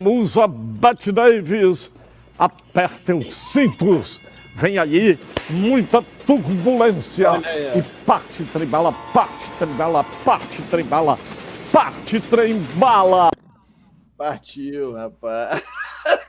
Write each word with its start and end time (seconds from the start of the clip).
Usa 0.00 0.46
Bat 0.46 1.10
Davis, 1.10 1.92
apertem 2.38 3.18
os 3.18 3.34
cintos. 3.34 4.20
Vem 4.54 4.78
aí 4.78 5.18
muita 5.50 6.00
turbulência. 6.24 7.30
E 7.76 7.82
parte 8.06 8.44
trembala, 8.44 8.92
parte 9.12 9.50
trembala, 9.58 10.04
parte 10.24 10.62
trembala, 10.62 11.18
parte 11.72 12.20
trembala. 12.20 13.30
Partiu, 14.16 14.92
rapaz. 14.92 15.64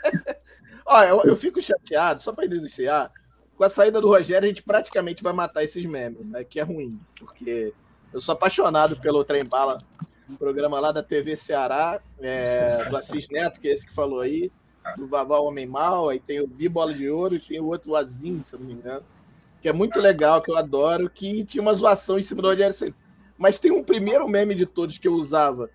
Olha, 0.83 1.09
eu, 1.09 1.21
eu, 1.25 1.35
fico 1.35 1.61
chateado, 1.61 2.23
só 2.23 2.33
para 2.33 2.45
iniciar, 2.45 3.11
com 3.55 3.63
a 3.63 3.69
saída 3.69 4.01
do 4.01 4.07
Rogério, 4.07 4.45
a 4.45 4.49
gente 4.49 4.63
praticamente 4.63 5.21
vai 5.21 5.33
matar 5.33 5.63
esses 5.63 5.85
memes, 5.85 6.25
né? 6.25 6.43
Que 6.43 6.59
é 6.59 6.63
ruim, 6.63 6.99
porque 7.19 7.71
eu 8.11 8.19
sou 8.19 8.33
apaixonado 8.33 8.95
pelo 8.95 9.23
Trem 9.23 9.45
Bala, 9.45 9.83
programa 10.37 10.79
lá 10.79 10.91
da 10.91 11.03
TV 11.03 11.35
Ceará, 11.35 11.99
é, 12.19 12.85
do 12.89 12.97
Assis 12.97 13.27
Neto, 13.29 13.59
que 13.59 13.67
é 13.67 13.73
esse 13.73 13.85
que 13.85 13.93
falou 13.93 14.21
aí, 14.21 14.51
do 14.97 15.07
Vavá 15.07 15.39
Homem 15.39 15.65
Mal, 15.65 16.09
aí 16.09 16.19
tem 16.19 16.39
o 16.39 16.47
Bibola 16.47 16.93
de 16.93 17.09
Ouro 17.09 17.35
e 17.35 17.39
tem 17.39 17.59
o 17.59 17.65
outro 17.65 17.95
Azinho, 17.95 18.43
se 18.43 18.53
eu 18.53 18.59
não 18.59 18.67
me 18.67 18.73
engano, 18.73 19.03
que 19.61 19.67
é 19.67 19.73
muito 19.73 19.99
legal, 19.99 20.41
que 20.41 20.51
eu 20.51 20.57
adoro, 20.57 21.09
que 21.09 21.43
tinha 21.43 21.61
uma 21.61 21.73
zoação 21.73 22.17
em 22.17 22.23
cima 22.23 22.41
do 22.41 22.47
Rogério 22.47 22.95
Mas 23.37 23.59
tem 23.59 23.71
um 23.71 23.83
primeiro 23.83 24.27
meme 24.27 24.55
de 24.55 24.65
todos 24.65 24.97
que 24.97 25.07
eu 25.07 25.13
usava, 25.13 25.69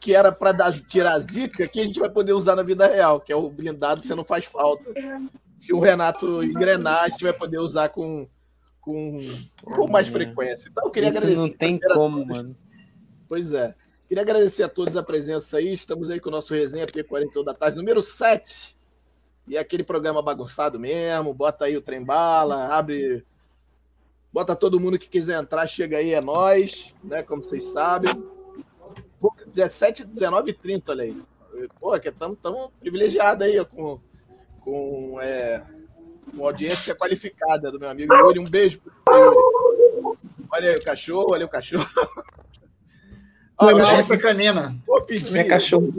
que 0.00 0.14
era 0.14 0.30
para 0.30 0.72
tirar 0.72 1.12
a 1.12 1.20
zica, 1.20 1.68
que 1.68 1.80
a 1.80 1.86
gente 1.86 1.98
vai 1.98 2.10
poder 2.10 2.32
usar 2.32 2.56
na 2.56 2.62
vida 2.62 2.86
real, 2.86 3.20
que 3.20 3.32
é 3.32 3.36
o 3.36 3.50
blindado 3.50 4.02
você 4.02 4.14
não 4.14 4.24
faz 4.24 4.44
falta. 4.44 4.92
Se 5.58 5.72
o 5.72 5.80
Renato 5.80 6.42
engrenar, 6.42 7.04
a 7.04 7.08
gente 7.08 7.24
vai 7.24 7.32
poder 7.32 7.58
usar 7.58 7.88
com, 7.88 8.28
com, 8.80 9.20
com 9.62 9.88
mais 9.88 10.08
frequência. 10.08 10.68
Então, 10.70 10.84
eu 10.84 10.90
queria 10.90 11.08
Isso 11.08 11.18
agradecer. 11.18 11.40
Não 11.40 11.48
tem 11.48 11.80
como, 11.80 12.24
mano. 12.24 12.56
Pois 13.28 13.52
é. 13.52 13.74
Queria 14.08 14.22
agradecer 14.22 14.62
a 14.62 14.68
todos 14.68 14.96
a 14.96 15.02
presença 15.02 15.58
aí. 15.58 15.72
Estamos 15.72 16.08
aí 16.08 16.18
com 16.18 16.30
o 16.30 16.32
nosso 16.32 16.54
resenha 16.54 16.86
P40 16.86 17.44
da 17.44 17.52
tarde, 17.52 17.76
número 17.76 18.02
7. 18.02 18.74
E 19.46 19.56
é 19.56 19.60
aquele 19.60 19.84
programa 19.84 20.22
bagunçado 20.22 20.80
mesmo. 20.80 21.34
Bota 21.34 21.66
aí 21.66 21.76
o 21.76 21.82
trem 21.82 22.02
bala, 22.02 22.74
abre. 22.74 23.24
Bota 24.32 24.56
todo 24.56 24.80
mundo 24.80 24.98
que 24.98 25.08
quiser 25.08 25.38
entrar, 25.38 25.66
chega 25.66 25.98
aí, 25.98 26.12
é 26.12 26.20
nós, 26.20 26.94
né? 27.04 27.22
Como 27.22 27.44
vocês 27.44 27.64
sabem. 27.64 28.12
17, 29.46 30.04
19 30.04 30.50
e 30.50 30.54
30, 30.54 30.92
olha 30.92 31.04
aí. 31.04 31.22
Pô, 31.80 31.98
que 31.98 32.08
estamos 32.08 32.38
tão 32.40 32.70
privilegiados 32.80 33.46
aí 33.46 33.62
com, 33.64 34.00
com, 34.60 35.18
é, 35.20 35.66
com 36.34 36.46
audiência 36.46 36.94
qualificada 36.94 37.70
do 37.70 37.80
meu 37.80 37.90
amigo 37.90 38.14
Yuri. 38.14 38.38
Um 38.38 38.48
beijo 38.48 38.80
pro 39.04 39.16
Yuri. 39.16 40.18
Olha 40.50 40.70
aí 40.70 40.76
o 40.76 40.84
cachorro, 40.84 41.32
olha 41.32 41.42
aí 41.42 41.44
o 41.44 41.48
cachorro. 41.48 41.86
Olha, 43.58 43.76
galera, 43.76 43.98
essa 43.98 44.16
canina. 44.16 44.76
Vou 44.86 45.02
pedir, 45.02 45.36
é 45.36 45.44
cachorro. 45.44 45.94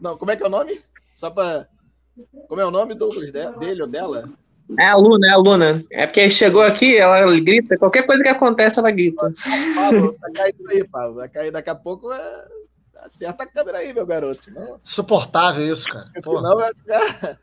Não, 0.00 0.16
como 0.16 0.30
é 0.30 0.36
que 0.36 0.42
é 0.42 0.46
o 0.46 0.50
nome? 0.50 0.80
Só 1.14 1.30
para. 1.30 1.68
Como 2.48 2.60
é 2.60 2.66
o 2.66 2.70
nome, 2.70 2.94
Douglas? 2.94 3.32
Dele 3.32 3.82
ou 3.82 3.88
dela? 3.88 4.28
É 4.78 4.86
a 4.86 4.96
Luna, 4.96 5.26
é 5.26 5.30
a 5.30 5.36
Luna. 5.36 5.84
É 5.90 6.06
porque 6.06 6.30
chegou 6.30 6.62
aqui, 6.62 6.96
ela 6.96 7.38
grita, 7.40 7.76
qualquer 7.76 8.04
coisa 8.04 8.22
que 8.22 8.28
acontece, 8.28 8.78
ela 8.78 8.90
grita. 8.90 9.32
Pablo, 9.74 10.16
tá 10.20 10.30
caindo 10.32 10.70
aí, 10.70 10.88
Pablo. 10.88 11.14
Vai 11.16 11.28
cair 11.28 11.50
daqui 11.50 11.70
a 11.70 11.74
pouco. 11.74 12.12
É... 12.12 12.48
Acerta 12.98 13.42
a 13.44 13.46
câmera 13.46 13.78
aí, 13.78 13.92
meu 13.92 14.06
garoto. 14.06 14.44
Senão... 14.44 14.80
Suportável 14.84 15.66
isso, 15.70 15.88
cara. 15.88 16.10
Senão 16.22 16.56
vai 16.56 16.72
ficar... 16.74 17.38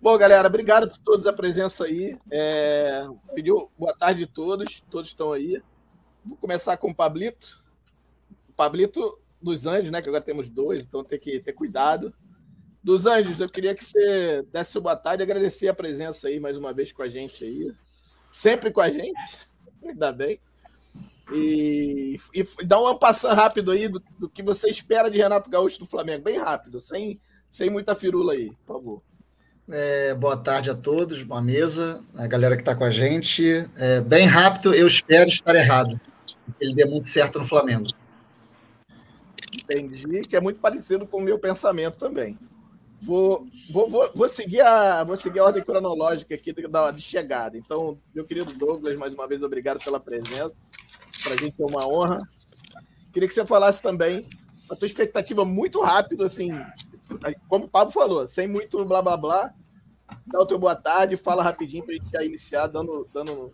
Bom, 0.00 0.16
galera, 0.18 0.48
obrigado 0.48 0.88
por 0.88 0.98
todos 0.98 1.26
a 1.26 1.32
presença 1.32 1.84
aí. 1.84 2.18
É... 2.30 3.06
Pediu 3.34 3.70
boa 3.78 3.94
tarde 3.94 4.24
a 4.24 4.26
todos. 4.34 4.82
Todos 4.90 5.10
estão 5.10 5.32
aí. 5.32 5.62
Vou 6.24 6.36
começar 6.36 6.76
com 6.76 6.90
o 6.90 6.94
Pablito. 6.94 7.62
Pablito 8.58 9.16
dos 9.40 9.66
Anjos, 9.66 9.92
né? 9.92 10.02
Que 10.02 10.08
agora 10.08 10.24
temos 10.24 10.48
dois, 10.48 10.82
então 10.82 11.04
tem 11.04 11.16
que 11.16 11.38
ter 11.38 11.52
cuidado. 11.52 12.12
Dos 12.82 13.06
Anjos, 13.06 13.38
eu 13.38 13.48
queria 13.48 13.72
que 13.72 13.84
você 13.84 14.42
desse 14.52 14.80
boa 14.80 14.96
tarde 14.96 15.22
e 15.22 15.24
agradecer 15.24 15.68
a 15.68 15.74
presença 15.74 16.26
aí 16.26 16.40
mais 16.40 16.56
uma 16.56 16.72
vez 16.72 16.90
com 16.90 17.02
a 17.02 17.08
gente 17.08 17.44
aí. 17.44 17.72
Sempre 18.28 18.72
com 18.72 18.80
a 18.80 18.90
gente, 18.90 19.38
ainda 19.80 20.10
bem. 20.10 20.40
E, 21.32 22.16
e 22.34 22.44
dá 22.64 22.80
um 22.80 22.98
passando 22.98 23.36
rápido 23.36 23.70
aí 23.70 23.86
do, 23.86 24.02
do, 24.18 24.28
que 24.28 24.42
você 24.42 24.68
espera 24.68 25.08
de 25.08 25.18
Renato 25.18 25.48
Gaúcho 25.48 25.78
do 25.78 25.86
Flamengo, 25.86 26.24
bem 26.24 26.38
rápido, 26.38 26.80
sem, 26.80 27.20
sem 27.50 27.70
muita 27.70 27.94
firula 27.94 28.32
aí, 28.32 28.50
por 28.66 28.74
favor. 28.74 29.02
É, 29.70 30.14
boa 30.14 30.36
tarde 30.36 30.68
a 30.68 30.74
todos, 30.74 31.22
boa 31.22 31.42
mesa, 31.42 32.02
a 32.16 32.26
galera 32.26 32.56
que 32.56 32.62
está 32.62 32.74
com 32.74 32.84
a 32.84 32.90
gente. 32.90 33.44
É, 33.76 34.00
bem 34.00 34.26
rápido, 34.26 34.74
eu 34.74 34.86
espero 34.86 35.28
estar 35.28 35.54
errado. 35.54 36.00
Ele 36.58 36.74
dê 36.74 36.86
muito 36.86 37.06
certo 37.06 37.38
no 37.38 37.44
Flamengo. 37.44 37.86
Entendi, 39.54 40.22
que 40.22 40.36
é 40.36 40.40
muito 40.40 40.60
parecido 40.60 41.06
com 41.06 41.18
o 41.18 41.22
meu 41.22 41.38
pensamento 41.38 41.98
também. 41.98 42.38
Vou, 43.00 43.46
vou, 43.70 43.88
vou, 43.88 44.10
vou, 44.14 44.28
seguir 44.28 44.60
a, 44.60 45.04
vou 45.04 45.16
seguir 45.16 45.38
a 45.38 45.44
ordem 45.44 45.62
cronológica 45.62 46.34
aqui 46.34 46.52
de, 46.52 46.62
de 46.94 47.02
chegada. 47.02 47.56
Então, 47.56 47.98
meu 48.14 48.24
querido 48.24 48.52
Douglas, 48.52 48.98
mais 48.98 49.14
uma 49.14 49.26
vez, 49.26 49.42
obrigado 49.42 49.82
pela 49.82 50.00
presença. 50.00 50.52
Para 51.22 51.34
a 51.34 51.36
gente 51.36 51.54
é 51.60 51.64
uma 51.64 51.86
honra. 51.86 52.20
Queria 53.12 53.28
que 53.28 53.34
você 53.34 53.46
falasse 53.46 53.82
também 53.82 54.26
a 54.70 54.76
tua 54.76 54.86
expectativa 54.86 55.44
muito 55.44 55.80
rápido, 55.80 56.24
assim, 56.24 56.50
como 57.48 57.64
o 57.64 57.68
Pablo 57.68 57.92
falou, 57.92 58.28
sem 58.28 58.46
muito 58.46 58.84
blá 58.84 59.00
blá 59.00 59.16
blá. 59.16 59.54
Dá 60.26 60.40
o 60.40 60.46
teu 60.46 60.58
boa 60.58 60.74
tarde, 60.74 61.16
fala 61.16 61.42
rapidinho 61.42 61.84
para 61.84 61.94
a 61.94 61.96
gente 61.96 62.10
já 62.10 62.22
iniciar 62.22 62.66
dando, 62.66 63.08
dando 63.12 63.52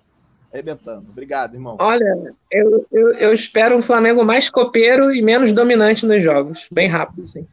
arrebentando. 0.55 1.11
Obrigado, 1.11 1.55
irmão. 1.55 1.77
Olha, 1.81 2.33
eu, 2.51 2.87
eu, 2.93 3.13
eu 3.15 3.33
espero 3.35 3.77
um 3.77 3.83
Flamengo 3.83 4.25
mais 4.25 4.49
copeiro 4.49 5.13
e 5.13 5.21
menos 5.21 5.53
dominante 5.53 6.07
nos 6.07 6.23
jogos. 6.23 6.67
Bem 6.71 6.89
rápido, 6.89 7.25
assim. 7.25 7.47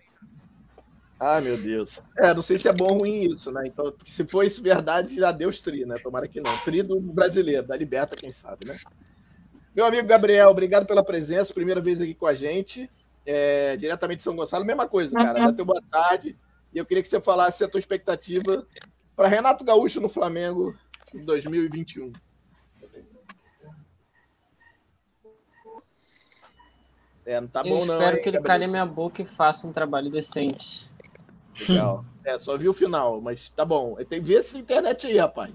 Ah, 1.20 1.42
meu 1.42 1.62
Deus. 1.62 2.02
É, 2.18 2.34
não 2.34 2.42
sei 2.42 2.58
se 2.58 2.68
é 2.68 2.74
bom 2.74 2.90
ou 2.94 2.98
ruim 3.00 3.34
isso, 3.34 3.52
né? 3.52 3.64
Então, 3.66 3.94
se 4.06 4.26
for 4.26 4.44
isso 4.44 4.62
verdade, 4.62 5.16
já 5.16 5.32
deu 5.32 5.50
os 5.50 5.60
tri, 5.60 5.86
né? 5.86 5.98
Tomara 6.02 6.28
que 6.28 6.40
não. 6.40 6.56
Tri 6.60 6.82
do 6.84 7.00
brasileiro, 7.00 7.68
da 7.68 7.76
Liberta, 7.76 8.16
quem 8.16 8.32
sabe, 8.32 8.66
né? 8.66 8.78
Meu 9.76 9.86
amigo 9.86 10.08
Gabriel, 10.08 10.50
obrigado 10.50 10.86
pela 10.86 11.04
presença. 11.04 11.54
Primeira 11.54 11.82
vez 11.82 12.02
aqui 12.02 12.14
com 12.14 12.28
a 12.28 12.34
gente. 12.34 12.90
É, 13.26 13.78
diretamente 13.78 14.18
de 14.18 14.24
São 14.24 14.36
Gonçalo. 14.36 14.66
Mesma 14.66 14.88
coisa, 14.88 15.16
cara. 15.16 15.42
Já 15.42 15.54
teu 15.54 15.66
boa 15.66 15.82
tarde. 15.92 16.36
E 16.74 16.78
eu 16.78 16.86
queria 16.86 17.04
que 17.04 17.10
você 17.10 17.22
falasse 17.22 17.64
a 17.64 17.68
tua 17.68 17.80
expectativa 17.80 18.66
para 19.16 19.28
Renato 19.28 19.64
Gaúcho 19.64 20.02
no 20.02 20.10
Flamengo 20.10 20.76
em 21.14 21.24
2021. 21.24 22.12
É, 27.32 27.40
não 27.40 27.48
tá 27.48 27.62
eu 27.62 27.70
bom, 27.70 27.86
não. 27.86 27.96
espero 27.96 28.18
hein, 28.18 28.24
que 28.24 28.30
ele 28.30 28.38
Gabriel? 28.40 28.44
calhe 28.44 28.68
minha 28.68 28.86
boca 28.86 29.22
e 29.22 29.26
faça 29.26 29.66
um 29.66 29.72
trabalho 29.72 30.12
decente. 30.12 30.92
Legal. 31.70 32.04
É, 32.26 32.38
só 32.38 32.58
vi 32.58 32.68
o 32.68 32.74
final, 32.74 33.22
mas 33.22 33.48
tá 33.50 33.64
bom. 33.64 33.96
Tem 33.96 34.20
que 34.20 34.28
ver 34.28 34.40
essa 34.40 34.58
internet 34.58 35.08
aí, 35.08 35.18
rapaz. 35.18 35.52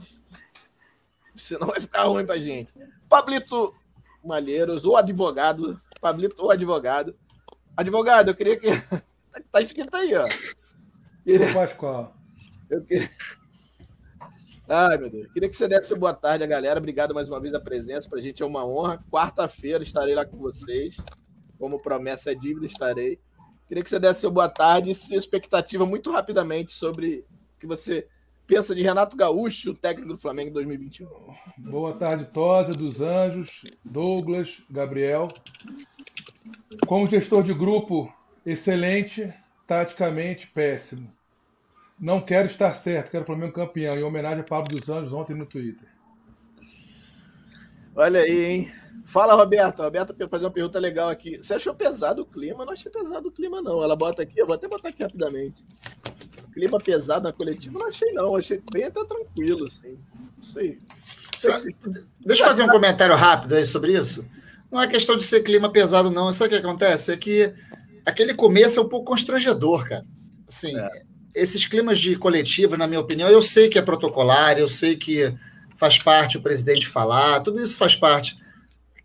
Senão 1.34 1.66
vai 1.66 1.78
ficar 1.78 2.04
ruim 2.04 2.24
pra 2.24 2.38
gente. 2.38 2.72
Pablito 3.06 3.74
Malheiros, 4.24 4.86
o 4.86 4.96
advogado. 4.96 5.78
Pablito, 6.00 6.46
o 6.46 6.50
advogado. 6.50 7.14
Advogado, 7.76 8.30
eu 8.30 8.34
queria 8.34 8.56
que. 8.58 8.68
tá 9.52 9.60
escrito 9.60 9.94
aí, 9.94 10.14
ó. 10.16 10.24
Queria... 11.24 11.52
Pascoal. 11.52 12.16
Eu 12.70 12.82
queria. 12.84 13.10
Ai, 14.66 14.96
meu 14.96 15.10
Deus. 15.10 15.30
Queria 15.30 15.48
que 15.48 15.54
você 15.54 15.68
desse 15.68 15.94
boa 15.94 16.14
tarde 16.14 16.42
a 16.42 16.46
galera. 16.46 16.78
Obrigado 16.78 17.14
mais 17.14 17.28
uma 17.28 17.38
vez 17.38 17.52
a 17.52 17.60
presença. 17.60 18.08
Pra 18.08 18.22
gente 18.22 18.42
é 18.42 18.46
uma 18.46 18.66
honra. 18.66 19.04
Quarta-feira 19.10 19.84
estarei 19.84 20.14
lá 20.14 20.24
com 20.24 20.38
vocês. 20.38 20.96
Como 21.58 21.78
promessa 21.78 22.32
é 22.32 22.34
dívida, 22.34 22.66
estarei. 22.66 23.18
Queria 23.66 23.82
que 23.82 23.90
você 23.90 23.98
desse 23.98 24.20
seu 24.20 24.30
boa 24.30 24.48
tarde 24.48 24.90
e 24.90 24.94
sua 24.94 25.16
expectativa 25.16 25.84
muito 25.84 26.10
rapidamente 26.12 26.72
sobre 26.72 27.24
o 27.56 27.58
que 27.58 27.66
você 27.66 28.06
pensa 28.46 28.74
de 28.74 28.82
Renato 28.82 29.16
Gaúcho, 29.16 29.74
técnico 29.74 30.10
do 30.10 30.16
Flamengo 30.16 30.50
em 30.50 30.52
2021. 30.52 31.08
Boa 31.58 31.92
tarde, 31.92 32.26
Tosa, 32.26 32.72
dos 32.72 33.00
Anjos, 33.00 33.62
Douglas, 33.84 34.62
Gabriel. 34.70 35.28
Como 36.86 37.08
gestor 37.08 37.42
de 37.42 37.52
grupo, 37.52 38.12
excelente, 38.44 39.32
taticamente 39.66 40.46
péssimo. 40.46 41.12
Não 41.98 42.20
quero 42.20 42.46
estar 42.46 42.74
certo, 42.74 43.10
quero 43.10 43.24
o 43.24 43.26
Flamengo 43.26 43.52
campeão, 43.52 43.96
em 43.96 44.02
homenagem 44.02 44.40
a 44.40 44.44
Pablo 44.44 44.78
dos 44.78 44.88
Anjos 44.88 45.12
ontem 45.12 45.34
no 45.34 45.46
Twitter. 45.46 45.88
Olha 47.96 48.20
aí, 48.20 48.44
hein? 48.44 48.72
Fala, 49.06 49.34
Roberta. 49.34 49.84
Roberta 49.84 50.14
fazer 50.28 50.44
uma 50.44 50.50
pergunta 50.50 50.80
legal 50.80 51.08
aqui. 51.08 51.36
Você 51.36 51.54
achou 51.54 51.72
pesado 51.72 52.22
o 52.22 52.26
clima? 52.26 52.64
Não 52.64 52.72
achei 52.72 52.90
pesado 52.90 53.28
o 53.28 53.30
clima, 53.30 53.62
não. 53.62 53.82
Ela 53.82 53.94
bota 53.94 54.22
aqui, 54.22 54.38
eu 54.40 54.46
vou 54.46 54.56
até 54.56 54.66
botar 54.66 54.88
aqui 54.88 55.02
rapidamente. 55.02 55.64
Clima 56.52 56.80
pesado 56.80 57.22
na 57.24 57.32
coletiva, 57.32 57.78
não 57.78 57.86
achei, 57.86 58.10
não. 58.12 58.34
Achei 58.34 58.60
bem 58.72 58.84
até 58.84 59.04
tranquilo, 59.04 59.66
assim. 59.66 59.96
Não 60.36 60.44
sei. 60.44 60.78
Deixa 62.20 62.42
eu 62.42 62.46
fazer 62.46 62.64
um 62.64 62.68
comentário 62.68 63.14
rápido 63.14 63.54
aí 63.54 63.64
sobre 63.64 63.92
isso. 63.92 64.26
Não 64.72 64.82
é 64.82 64.88
questão 64.88 65.16
de 65.16 65.22
ser 65.22 65.42
clima 65.42 65.70
pesado, 65.70 66.10
não. 66.10 66.32
Sabe 66.32 66.48
o 66.48 66.60
que 66.60 66.66
acontece? 66.66 67.12
É 67.12 67.16
que 67.16 67.54
aquele 68.04 68.34
começo 68.34 68.80
é 68.80 68.82
um 68.82 68.88
pouco 68.88 69.06
constrangedor, 69.06 69.88
cara. 69.88 70.04
Assim, 70.48 70.76
é. 70.76 71.02
esses 71.32 71.64
climas 71.64 72.00
de 72.00 72.16
coletiva, 72.16 72.76
na 72.76 72.88
minha 72.88 73.00
opinião, 73.00 73.28
eu 73.28 73.40
sei 73.40 73.68
que 73.68 73.78
é 73.78 73.82
protocolar, 73.82 74.58
eu 74.58 74.66
sei 74.66 74.96
que 74.96 75.32
faz 75.76 75.98
parte 75.98 76.38
o 76.38 76.42
presidente 76.42 76.88
falar, 76.88 77.40
tudo 77.40 77.60
isso 77.60 77.76
faz 77.76 77.94
parte. 77.94 78.36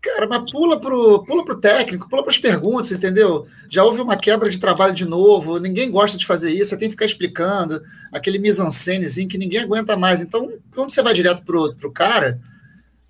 Cara, 0.02 0.26
mas 0.26 0.50
pula 0.50 0.80
pro, 0.80 1.24
pula 1.24 1.44
pro 1.44 1.60
técnico, 1.60 2.08
pula 2.08 2.24
para 2.24 2.32
as 2.32 2.38
perguntas, 2.38 2.90
entendeu? 2.90 3.46
Já 3.70 3.84
houve 3.84 4.00
uma 4.00 4.16
quebra 4.16 4.50
de 4.50 4.58
trabalho 4.58 4.92
de 4.92 5.04
novo, 5.04 5.60
ninguém 5.60 5.88
gosta 5.88 6.18
de 6.18 6.26
fazer 6.26 6.50
isso, 6.50 6.70
você 6.70 6.76
tem 6.76 6.88
que 6.88 6.94
ficar 6.94 7.04
explicando 7.04 7.80
aquele 8.10 8.40
mise-en-scenezinho 8.40 9.28
que 9.28 9.38
ninguém 9.38 9.60
aguenta 9.60 9.96
mais. 9.96 10.20
Então, 10.20 10.52
quando 10.74 10.90
você 10.90 11.02
vai 11.02 11.14
direto 11.14 11.44
pro, 11.44 11.72
pro 11.76 11.92
cara, 11.92 12.40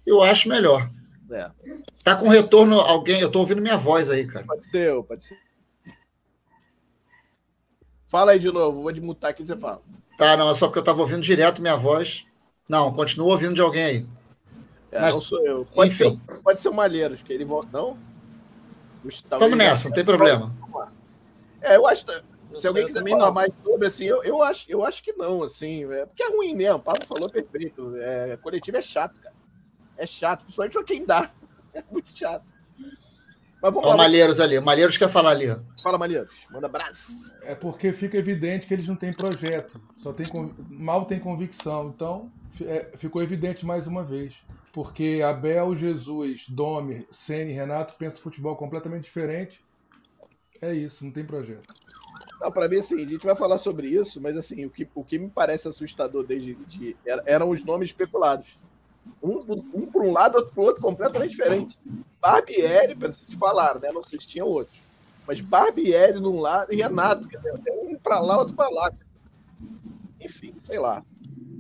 eu 0.06 0.21
acho 0.21 0.50
melhor. 0.50 0.91
É. 1.31 1.50
Tá 2.05 2.15
com 2.15 2.29
retorno 2.29 2.79
alguém, 2.79 3.23
eu 3.23 3.31
tô 3.31 3.39
ouvindo 3.39 3.62
minha 3.62 3.79
voz 3.79 4.11
aí, 4.11 4.27
cara. 4.27 4.44
Pode 4.44 4.67
ser, 4.67 5.03
pode 5.05 5.25
ser. 5.25 5.39
Fala 8.06 8.33
aí 8.33 8.39
de 8.39 8.53
novo, 8.53 8.83
vou 8.83 8.93
desmutar 8.93 9.31
aqui 9.31 9.43
você 9.43 9.56
fala. 9.56 9.81
Tá, 10.19 10.37
não, 10.37 10.50
é 10.50 10.55
só 10.55 10.67
porque 10.67 10.79
eu 10.79 10.85
tava 10.85 11.00
ouvindo 11.00 11.23
direto 11.23 11.62
minha 11.62 11.75
voz. 11.75 12.27
Não, 12.69 12.93
continua 12.93 13.29
ouvindo 13.29 13.55
de 13.55 13.62
alguém 13.62 13.83
aí. 13.83 14.06
É, 14.93 15.00
Mas, 15.00 15.15
não 15.15 15.23
sou 15.23 15.44
eu. 15.44 15.65
Pode 15.75 15.91
enfim. 15.91 16.21
Ser, 16.27 16.37
pode 16.43 16.61
ser 16.61 16.69
o 16.69 16.75
Malheiros, 16.75 17.23
que 17.23 17.33
ele 17.33 17.47
volta. 17.47 17.69
Não? 17.73 17.99
Vamos 19.31 19.56
nessa, 19.56 19.89
não 19.89 19.94
tem 19.94 20.05
problema. 20.05 20.55
É, 21.61 21.77
eu 21.77 21.87
acho. 21.87 22.05
Se 22.56 22.67
alguém 22.69 22.85
quiser 22.85 23.03
falar 23.03 23.27
não. 23.27 23.33
mais 23.33 23.50
sobre, 23.65 23.87
assim, 23.87 24.05
eu, 24.05 24.23
eu, 24.23 24.43
acho, 24.43 24.67
eu 24.69 24.85
acho 24.85 25.03
que 25.03 25.15
não, 25.15 25.43
assim. 25.43 25.91
É, 25.91 26.05
porque 26.05 26.23
é 26.23 26.29
ruim 26.29 26.55
mesmo. 26.55 26.77
O 26.77 26.83
Pablo 26.83 27.06
falou 27.06 27.29
perfeito. 27.31 27.97
É, 27.97 28.37
coletivo 28.37 28.77
é 28.77 28.83
chato, 28.83 29.19
cara. 29.19 29.35
É 29.97 30.06
chato, 30.06 30.43
principalmente 30.43 30.75
pra 30.75 30.85
quem 30.85 31.06
dá. 31.06 31.29
É 31.75 31.83
muito 31.91 32.11
chato. 32.15 32.53
Mas 33.62 33.73
vamos 33.73 33.79
Olha 33.79 33.89
lá. 33.89 33.94
O 33.94 33.97
Malheiros 33.97 34.41
ali. 34.41 34.59
O 34.59 34.62
Malheiros 34.62 34.99
quer 34.99 35.09
falar 35.09 35.31
ali. 35.31 35.47
Fala, 35.83 35.97
Malheiros. 35.97 36.35
Manda 36.50 36.67
abraço. 36.67 37.35
É 37.41 37.55
porque 37.55 37.94
fica 37.94 38.19
evidente 38.19 38.67
que 38.67 38.75
eles 38.75 38.87
não 38.87 38.94
têm 38.94 39.11
projeto. 39.11 39.81
Só 40.03 40.12
tem, 40.12 40.27
mal 40.69 41.06
tem 41.06 41.19
convicção. 41.19 41.89
Então, 41.89 42.31
é, 42.61 42.91
ficou 42.99 43.23
evidente 43.23 43.65
mais 43.65 43.87
uma 43.87 44.05
vez 44.05 44.35
porque 44.73 45.21
Abel, 45.25 45.77
Jesus, 45.77 46.47
Domi, 46.49 47.07
Sene, 47.11 47.53
Renato 47.53 47.95
pensam 47.97 48.23
futebol 48.23 48.57
completamente 48.57 49.05
diferente. 49.05 49.63
É 50.61 50.73
isso, 50.73 51.05
não 51.05 51.13
tem 51.13 51.25
projeto. 51.25 51.75
Não, 52.41 52.51
para 52.51 52.69
mim, 52.69 52.79
assim, 52.79 53.05
a 53.05 53.09
gente 53.09 53.25
vai 53.25 53.37
falar 53.37 53.59
sobre 53.59 53.89
isso, 53.89 54.21
mas 54.21 54.37
assim, 54.37 54.65
o 54.65 54.71
que, 54.71 54.89
o 54.95 55.05
que 55.05 55.19
me 55.19 55.29
parece 55.29 55.69
assustador 55.69 56.25
desde 56.25 56.55
de, 56.55 56.97
eram 57.27 57.51
os 57.51 57.65
nomes 57.65 57.91
especulados. 57.91 58.59
Um, 59.23 59.63
um 59.75 59.87
por 59.87 60.03
um 60.03 60.13
lado, 60.13 60.37
outro 60.37 60.53
por 60.55 60.65
outro, 60.65 60.83
completamente 60.83 61.31
diferente. 61.31 61.79
Barbieri, 62.21 62.95
para 62.95 63.13
vocês 63.13 63.35
falaram, 63.37 63.81
né? 63.81 63.93
Não 63.93 64.03
sei 64.03 64.19
se 64.19 64.27
tinham 64.27 64.47
outros. 64.47 64.81
Mas 65.27 65.41
Barbieri 65.41 66.19
num 66.19 66.41
lado 66.41 66.73
e 66.73 66.77
Renato, 66.77 67.29
um 67.83 67.97
para 67.97 68.21
lá, 68.21 68.39
outro 68.39 68.55
para 68.55 68.71
lá. 68.71 68.93
Enfim, 70.21 70.55
sei 70.63 70.79
lá. 70.79 71.05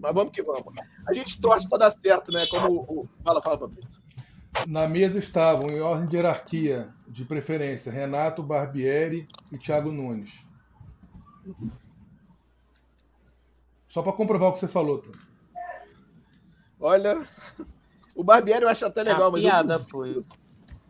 Mas 0.02 0.12
vamos 0.12 0.32
que 0.32 0.42
vamos. 0.42 0.64
A 1.06 1.14
gente 1.14 1.40
torce 1.40 1.68
para 1.68 1.78
dar 1.78 1.92
certo, 1.92 2.32
né? 2.32 2.44
Como 2.48 2.80
o. 2.80 3.08
Fala, 3.22 3.40
fala, 3.40 3.56
Patrícia. 3.56 4.02
Na 4.66 4.88
mesa 4.88 5.18
estavam, 5.18 5.70
em 5.70 5.80
ordem 5.80 6.08
de 6.08 6.16
hierarquia, 6.16 6.92
de 7.06 7.24
preferência, 7.24 7.90
Renato 7.90 8.42
Barbieri 8.42 9.28
e 9.52 9.56
Thiago 9.56 9.92
Nunes. 9.92 10.30
Só 13.88 14.02
para 14.02 14.12
comprovar 14.12 14.50
o 14.50 14.52
que 14.54 14.58
você 14.58 14.68
falou, 14.68 14.98
Tom. 14.98 15.10
Olha, 16.80 17.24
o 18.16 18.24
Barbieri 18.24 18.64
eu 18.64 18.68
acho 18.68 18.84
até 18.84 19.04
legal, 19.04 19.28
A 19.28 19.30
mas. 19.30 19.40
Piada, 19.40 19.74
eu 19.74 19.78
duvido, 19.78 20.20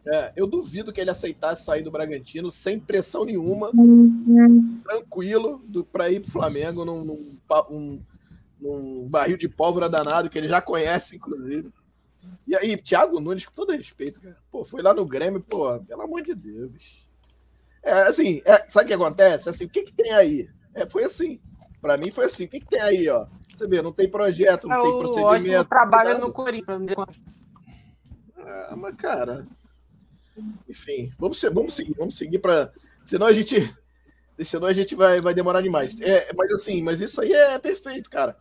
é, 0.07 0.33
eu 0.35 0.47
duvido 0.47 0.93
que 0.93 1.01
ele 1.01 1.11
aceitasse 1.11 1.65
sair 1.65 1.83
do 1.83 1.91
Bragantino 1.91 2.51
sem 2.51 2.81
pressão 2.81 3.25
nenhuma, 3.25 3.71
tranquilo, 4.83 5.63
para 5.93 6.11
ir 6.11 6.21
para 6.21 6.29
o 6.29 6.33
Flamengo 6.33 6.85
num, 6.85 7.05
num 7.05 7.39
um, 7.71 8.01
num 8.63 9.09
barril 9.09 9.37
de 9.37 9.49
pólvora 9.49 9.89
danado, 9.89 10.31
que 10.31 10.39
ele 10.39 10.49
já 10.49 10.63
conhece, 10.63 11.17
inclusive. 11.17 11.71
E 12.47 12.55
aí, 12.55 12.77
Thiago 12.77 13.19
Nunes, 13.19 13.45
com 13.45 13.53
todo 13.53 13.73
respeito, 13.73 14.21
cara, 14.21 14.37
pô, 14.51 14.63
foi 14.63 14.81
lá 14.81 14.95
no 14.95 15.05
Grêmio, 15.05 15.41
pô, 15.41 15.79
pelo 15.81 16.03
amor 16.03 16.23
de 16.23 16.35
Deus. 16.35 17.05
É, 17.83 18.03
assim, 18.03 18.41
é, 18.45 18.65
sabe 18.69 18.85
o 18.85 18.89
que 18.89 18.95
acontece? 18.95 19.49
Assim, 19.49 19.65
o 19.65 19.69
que, 19.69 19.83
que 19.83 19.93
tem 19.93 20.13
aí? 20.13 20.49
É, 20.73 20.89
foi 20.89 21.03
assim. 21.03 21.41
Para 21.81 21.97
mim 21.97 22.13
foi 22.13 22.27
assim. 22.27 22.45
O 22.45 22.49
que, 22.49 22.61
que 22.61 22.69
tem 22.69 22.81
aí, 22.81 23.09
ó? 23.09 23.27
Você 23.57 23.67
vê, 23.67 23.83
não 23.83 23.93
tem 23.93 24.09
projeto, 24.09 24.69
não 24.69 24.79
é 24.79 24.83
tem 24.83 24.99
procedimento. 24.99 25.69
trabalha 25.69 26.19
no 26.19 26.33
Corinthians. 26.33 26.93
Ah, 28.37 28.77
mas, 28.77 28.95
cara. 28.95 29.47
Enfim, 30.69 31.13
vamos, 31.19 31.43
vamos 31.53 31.75
seguir, 31.75 31.95
vamos 31.99 32.17
seguir 32.17 32.39
para. 32.39 32.73
Senão 33.05 33.27
a 33.27 33.33
gente. 33.33 33.75
Senão 34.45 34.69
a 34.69 34.73
gente 34.73 34.95
vai, 34.95 35.21
vai 35.21 35.35
demorar 35.35 35.61
demais. 35.61 36.01
É, 36.01 36.33
mas 36.37 36.53
assim, 36.53 36.83
mas 36.83 37.01
isso 37.01 37.21
aí 37.21 37.33
é 37.33 37.59
perfeito, 37.59 38.09
cara 38.09 38.37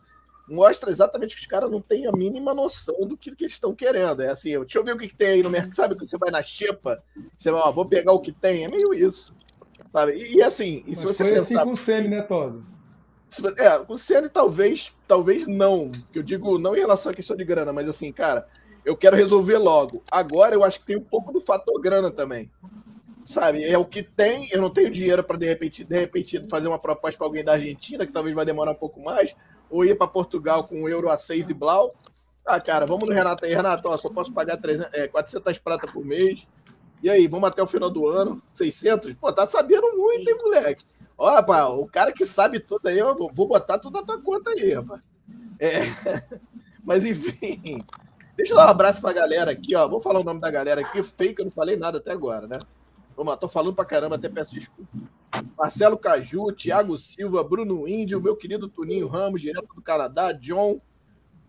mostra 0.48 0.90
exatamente 0.90 1.34
que 1.34 1.40
os 1.40 1.46
caras 1.46 1.70
não 1.70 1.80
têm 1.80 2.06
a 2.06 2.12
mínima 2.12 2.54
noção 2.54 3.06
do 3.06 3.16
que, 3.16 3.34
que 3.34 3.44
eles 3.44 3.54
estão 3.54 3.74
querendo. 3.74 4.22
É 4.22 4.30
assim, 4.30 4.58
deixa 4.60 4.78
eu 4.78 4.84
ver 4.84 4.94
o 4.94 4.98
que, 4.98 5.08
que 5.08 5.16
tem 5.16 5.28
aí 5.28 5.42
no 5.42 5.50
mercado. 5.50 5.74
Sabe 5.74 5.94
quando 5.94 6.08
você 6.08 6.18
vai 6.18 6.30
na 6.30 6.42
xepa, 6.42 7.02
você 7.36 7.50
vai, 7.50 7.60
ó, 7.60 7.70
vou 7.72 7.86
pegar 7.86 8.12
o 8.12 8.20
que 8.20 8.32
tem. 8.32 8.64
É 8.64 8.68
meio 8.68 8.92
isso. 8.92 9.34
Sabe? 9.90 10.12
E, 10.14 10.36
e 10.36 10.42
assim, 10.42 10.82
e 10.86 10.94
se 10.94 11.04
você 11.04 11.24
foi 11.24 11.34
assim 11.34 11.54
pensar. 11.54 11.62
Assim 11.62 11.70
com 11.70 11.72
o 11.72 11.76
Sene, 11.76 12.08
né, 12.08 12.22
Todd? 12.22 12.62
É, 13.58 13.78
com 13.78 13.94
o 13.94 13.98
Sene 13.98 14.28
talvez, 14.28 14.94
talvez 15.06 15.46
não. 15.46 15.90
Que 16.12 16.18
eu 16.18 16.22
digo 16.22 16.58
não 16.58 16.76
em 16.76 16.80
relação 16.80 17.12
à 17.12 17.14
questão 17.14 17.36
de 17.36 17.44
grana, 17.44 17.72
mas 17.72 17.88
assim, 17.88 18.12
cara, 18.12 18.46
eu 18.84 18.96
quero 18.96 19.16
resolver 19.16 19.58
logo. 19.58 20.02
Agora 20.10 20.54
eu 20.54 20.64
acho 20.64 20.80
que 20.80 20.86
tem 20.86 20.96
um 20.96 21.04
pouco 21.04 21.32
do 21.32 21.40
fator 21.40 21.80
grana 21.80 22.10
também. 22.10 22.50
Sabe? 23.24 23.64
É 23.64 23.78
o 23.78 23.84
que 23.84 24.02
tem, 24.02 24.48
eu 24.50 24.60
não 24.60 24.68
tenho 24.68 24.90
dinheiro 24.90 25.22
para 25.22 25.38
de 25.38 25.46
repente, 25.46 25.84
de 25.84 25.98
repente 25.98 26.44
fazer 26.48 26.66
uma 26.66 26.78
proposta 26.78 27.16
para 27.16 27.26
alguém 27.26 27.44
da 27.44 27.52
Argentina, 27.52 28.04
que 28.04 28.12
talvez 28.12 28.34
vai 28.34 28.44
demorar 28.44 28.72
um 28.72 28.76
pouco 28.76 29.02
mais 29.02 29.34
ou 29.72 29.84
ir 29.84 29.96
para 29.96 30.06
Portugal 30.06 30.64
com 30.64 30.82
um 30.82 30.88
euro 30.88 31.10
a 31.10 31.16
6 31.16 31.48
e 31.48 31.54
blau. 31.54 31.92
Ah, 32.44 32.60
cara, 32.60 32.84
vamos 32.84 33.08
no 33.08 33.14
Renato 33.14 33.44
aí. 33.44 33.54
Renato, 33.54 33.88
ó, 33.88 33.96
só 33.96 34.10
posso 34.10 34.32
pagar 34.32 34.58
300, 34.58 34.92
é, 34.92 35.08
400 35.08 35.58
prata 35.58 35.90
por 35.90 36.04
mês. 36.04 36.46
E 37.02 37.08
aí, 37.08 37.26
vamos 37.26 37.48
até 37.48 37.62
o 37.62 37.66
final 37.66 37.90
do 37.90 38.06
ano? 38.06 38.40
600? 38.54 39.14
Pô, 39.14 39.32
tá 39.32 39.46
sabendo 39.46 39.96
muito, 39.96 40.28
hein, 40.28 40.36
moleque? 40.40 40.84
Ó, 41.16 41.30
rapaz, 41.30 41.66
o 41.70 41.86
cara 41.86 42.12
que 42.12 42.26
sabe 42.26 42.60
tudo 42.60 42.86
aí, 42.86 42.98
eu 42.98 43.16
vou 43.32 43.48
botar 43.48 43.78
tudo 43.78 43.98
na 43.98 44.06
tua 44.06 44.20
conta 44.20 44.50
aí, 44.50 44.74
rapaz. 44.74 45.00
É... 45.58 45.80
Mas, 46.84 47.04
enfim, 47.04 47.84
deixa 48.36 48.52
eu 48.52 48.56
dar 48.56 48.66
um 48.66 48.70
abraço 48.70 49.00
pra 49.00 49.12
galera 49.12 49.52
aqui, 49.52 49.74
ó. 49.74 49.88
Vou 49.88 50.00
falar 50.00 50.20
o 50.20 50.24
nome 50.24 50.40
da 50.40 50.50
galera 50.50 50.80
aqui. 50.80 51.02
Fake, 51.02 51.40
eu 51.40 51.44
não 51.44 51.52
falei 51.52 51.76
nada 51.76 51.98
até 51.98 52.10
agora, 52.10 52.46
né? 52.46 52.58
Vamos 53.16 53.30
lá, 53.30 53.36
tô 53.36 53.48
falando 53.48 53.74
pra 53.74 53.84
caramba, 53.84 54.16
até 54.16 54.28
peço 54.28 54.54
desculpa. 54.54 54.90
Marcelo 55.56 55.98
Caju, 55.98 56.52
Thiago 56.52 56.98
Silva, 56.98 57.42
Bruno 57.44 57.86
Índio, 57.86 58.20
meu 58.20 58.36
querido 58.36 58.68
Tuninho 58.68 59.06
Ramos, 59.06 59.40
direto 59.40 59.68
do 59.74 59.82
Canadá, 59.82 60.32
John, 60.32 60.80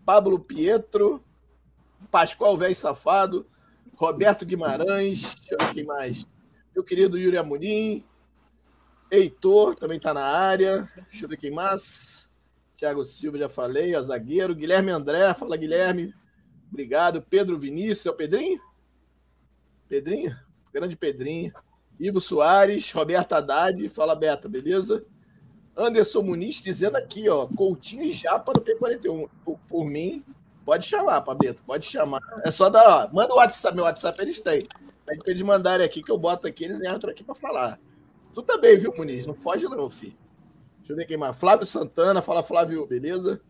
Pablo 0.04 0.38
Pietro, 0.38 1.22
Pascoal 2.10 2.56
Velho 2.56 2.76
Safado, 2.76 3.46
Roberto 3.94 4.44
Guimarães, 4.44 5.34
quem 5.72 5.84
mais. 5.84 6.28
Meu 6.74 6.84
querido 6.84 7.18
Yuri 7.18 7.38
Amorim, 7.38 8.04
Heitor 9.10 9.76
também 9.76 9.96
está 9.96 10.12
na 10.12 10.24
área, 10.24 10.88
deixa 11.10 11.24
eu 11.24 11.28
ver 11.28 11.36
quem 11.36 11.50
mais. 11.50 12.28
Thiago 12.76 13.04
Silva, 13.04 13.38
já 13.38 13.48
falei, 13.48 13.94
ó, 13.94 14.02
zagueiro. 14.02 14.54
Guilherme 14.54 14.90
André, 14.90 15.32
fala 15.34 15.56
Guilherme, 15.56 16.14
obrigado. 16.68 17.22
Pedro 17.22 17.58
Vinícius, 17.58 18.06
é 18.06 18.10
o 18.10 18.14
Pedrinho? 18.14 18.60
Pedrinho? 19.88 20.36
Grande 20.74 20.96
Pedrinho. 20.96 21.52
Ivo 21.98 22.20
Soares, 22.20 22.90
Roberto 22.90 23.34
Haddad, 23.34 23.88
fala 23.88 24.16
Beta, 24.16 24.48
beleza? 24.48 25.06
Anderson 25.76 26.22
Muniz 26.22 26.56
dizendo 26.56 26.96
aqui, 26.96 27.28
ó, 27.28 27.46
Coutinho 27.46 28.04
e 28.04 28.12
Japa 28.12 28.52
no 28.52 28.60
P41. 28.60 29.30
Por, 29.44 29.58
por 29.68 29.84
mim, 29.84 30.24
pode 30.64 30.86
chamar, 30.86 31.20
Pabeto, 31.20 31.62
pode 31.62 31.86
chamar. 31.86 32.20
É 32.44 32.50
só 32.50 32.68
dar, 32.68 32.84
ó, 32.88 33.14
manda 33.14 33.32
o 33.32 33.36
WhatsApp, 33.36 33.76
meu 33.76 33.84
WhatsApp 33.84 34.20
eles 34.20 34.40
têm. 34.40 34.66
Pede 35.06 35.22
pra 35.22 35.30
eles 35.30 35.42
mandarem 35.42 35.86
aqui 35.86 36.02
que 36.02 36.10
eu 36.10 36.18
boto 36.18 36.48
aqui, 36.48 36.64
eles 36.64 36.80
entram 36.80 37.10
aqui 37.10 37.22
para 37.22 37.34
falar. 37.34 37.80
Tu 38.32 38.42
também, 38.42 38.76
viu, 38.76 38.92
Muniz? 38.96 39.26
Não 39.26 39.34
foge 39.34 39.64
não, 39.66 39.88
filho. 39.88 40.16
Deixa 40.78 40.92
eu 40.92 40.96
ver 40.96 41.06
quem 41.06 41.16
mais. 41.16 41.36
Flávio 41.36 41.66
Santana, 41.66 42.20
fala 42.20 42.42
Flávio, 42.42 42.86
beleza? 42.86 43.40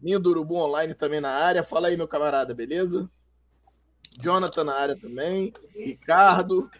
Ninho 0.00 0.18
do 0.18 0.30
Urubu 0.30 0.56
Online 0.56 0.94
também 0.94 1.20
na 1.20 1.30
área. 1.30 1.62
Fala 1.62 1.88
aí, 1.88 1.96
meu 1.96 2.08
camarada, 2.08 2.54
beleza? 2.54 3.08
Jonathan 4.20 4.64
na 4.64 4.74
área 4.74 4.96
também. 4.96 5.52
Ricardo. 5.74 6.70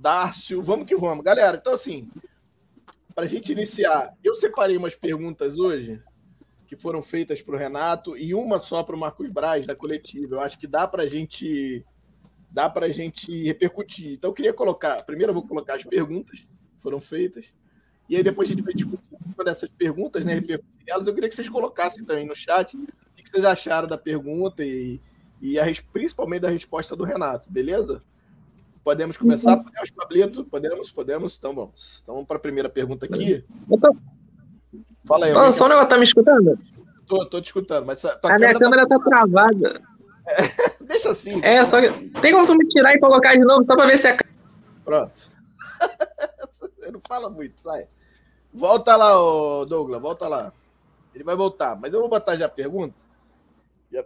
Dárcio, 0.00 0.62
vamos 0.62 0.86
que 0.86 0.96
vamos. 0.96 1.22
Galera, 1.22 1.58
então 1.60 1.74
assim, 1.74 2.10
para 3.14 3.24
a 3.24 3.28
gente 3.28 3.52
iniciar, 3.52 4.16
eu 4.24 4.34
separei 4.34 4.76
umas 4.76 4.94
perguntas 4.94 5.58
hoje 5.58 6.02
que 6.66 6.76
foram 6.76 7.02
feitas 7.02 7.42
para 7.42 7.54
o 7.54 7.58
Renato 7.58 8.16
e 8.16 8.32
uma 8.32 8.62
só 8.62 8.82
para 8.82 8.96
o 8.96 8.98
Marcos 8.98 9.28
Braz, 9.28 9.66
da 9.66 9.74
coletiva. 9.74 10.36
Eu 10.36 10.40
acho 10.40 10.58
que 10.58 10.66
dá 10.66 10.86
para 10.86 11.02
a 11.02 11.06
gente 11.06 11.84
dá 12.50 12.68
para 12.68 12.86
a 12.86 12.90
gente 12.90 13.44
repercutir. 13.44 14.14
Então 14.14 14.30
eu 14.30 14.34
queria 14.34 14.52
colocar, 14.52 15.02
primeiro 15.04 15.30
eu 15.30 15.34
vou 15.34 15.46
colocar 15.46 15.74
as 15.74 15.84
perguntas 15.84 16.40
que 16.40 16.82
foram 16.82 17.00
feitas, 17.00 17.52
e 18.08 18.16
aí 18.16 18.22
depois 18.22 18.48
a 18.48 18.52
gente 18.52 18.64
vai 18.64 18.74
discutir 18.74 19.04
uma 19.34 19.44
dessas 19.44 19.68
perguntas, 19.68 20.24
né, 20.24 20.34
repercutir 20.34 20.84
elas. 20.86 21.06
Eu 21.06 21.14
queria 21.14 21.28
que 21.28 21.36
vocês 21.36 21.48
colocassem 21.48 22.04
também 22.04 22.26
no 22.26 22.34
chat 22.34 22.76
o 22.76 22.86
que 23.16 23.30
vocês 23.30 23.44
acharam 23.44 23.86
da 23.86 23.98
pergunta 23.98 24.64
e, 24.64 25.00
e 25.40 25.58
a, 25.58 25.64
principalmente 25.92 26.42
da 26.42 26.50
resposta 26.50 26.94
do 26.94 27.04
Renato, 27.04 27.50
beleza? 27.50 28.02
Podemos 28.84 29.16
começar? 29.16 29.56
Uhum. 29.56 29.64
Podemos, 29.64 29.90
Pablito? 29.90 30.44
Podemos, 30.44 30.92
podemos. 30.92 31.36
Então 31.38 31.54
vamos. 31.54 32.00
Então 32.02 32.14
vamos 32.14 32.28
para 32.28 32.36
a 32.38 32.40
primeira 32.40 32.68
pergunta 32.68 33.06
aqui. 33.06 33.44
Tô... 33.68 33.96
Fala 35.04 35.26
aí. 35.26 35.32
Não, 35.32 35.52
só 35.52 35.66
um 35.66 35.68
negócio, 35.68 35.88
tá 35.88 35.98
me 35.98 36.04
escutando? 36.04 36.58
Tô, 37.06 37.26
tô 37.26 37.40
te 37.40 37.46
escutando, 37.46 37.86
mas 37.86 38.04
a 38.04 38.18
minha 38.38 38.58
câmera 38.58 38.88
tá 38.88 38.98
travada. 38.98 39.82
Deixa 40.86 41.10
assim. 41.10 41.40
É, 41.42 41.64
só 41.66 41.80
que. 41.80 42.08
Tem 42.20 42.32
como 42.32 42.46
tu 42.46 42.54
me 42.54 42.66
tirar 42.68 42.94
e 42.94 43.00
colocar 43.00 43.34
de 43.34 43.40
novo 43.40 43.64
só 43.64 43.74
pra 43.74 43.86
ver 43.86 43.98
se 43.98 44.08
é. 44.08 44.16
Pronto. 44.84 45.30
não 46.92 47.00
fala 47.06 47.28
muito, 47.28 47.60
sai. 47.60 47.86
Volta 48.52 48.96
lá, 48.96 49.12
Douglas, 49.66 50.00
volta 50.00 50.28
lá. 50.28 50.52
Ele 51.14 51.24
vai 51.24 51.36
voltar, 51.36 51.78
mas 51.78 51.92
eu 51.92 52.00
vou 52.00 52.08
botar 52.08 52.36
já 52.36 52.46
a 52.46 52.48
pergunta. 52.48 52.94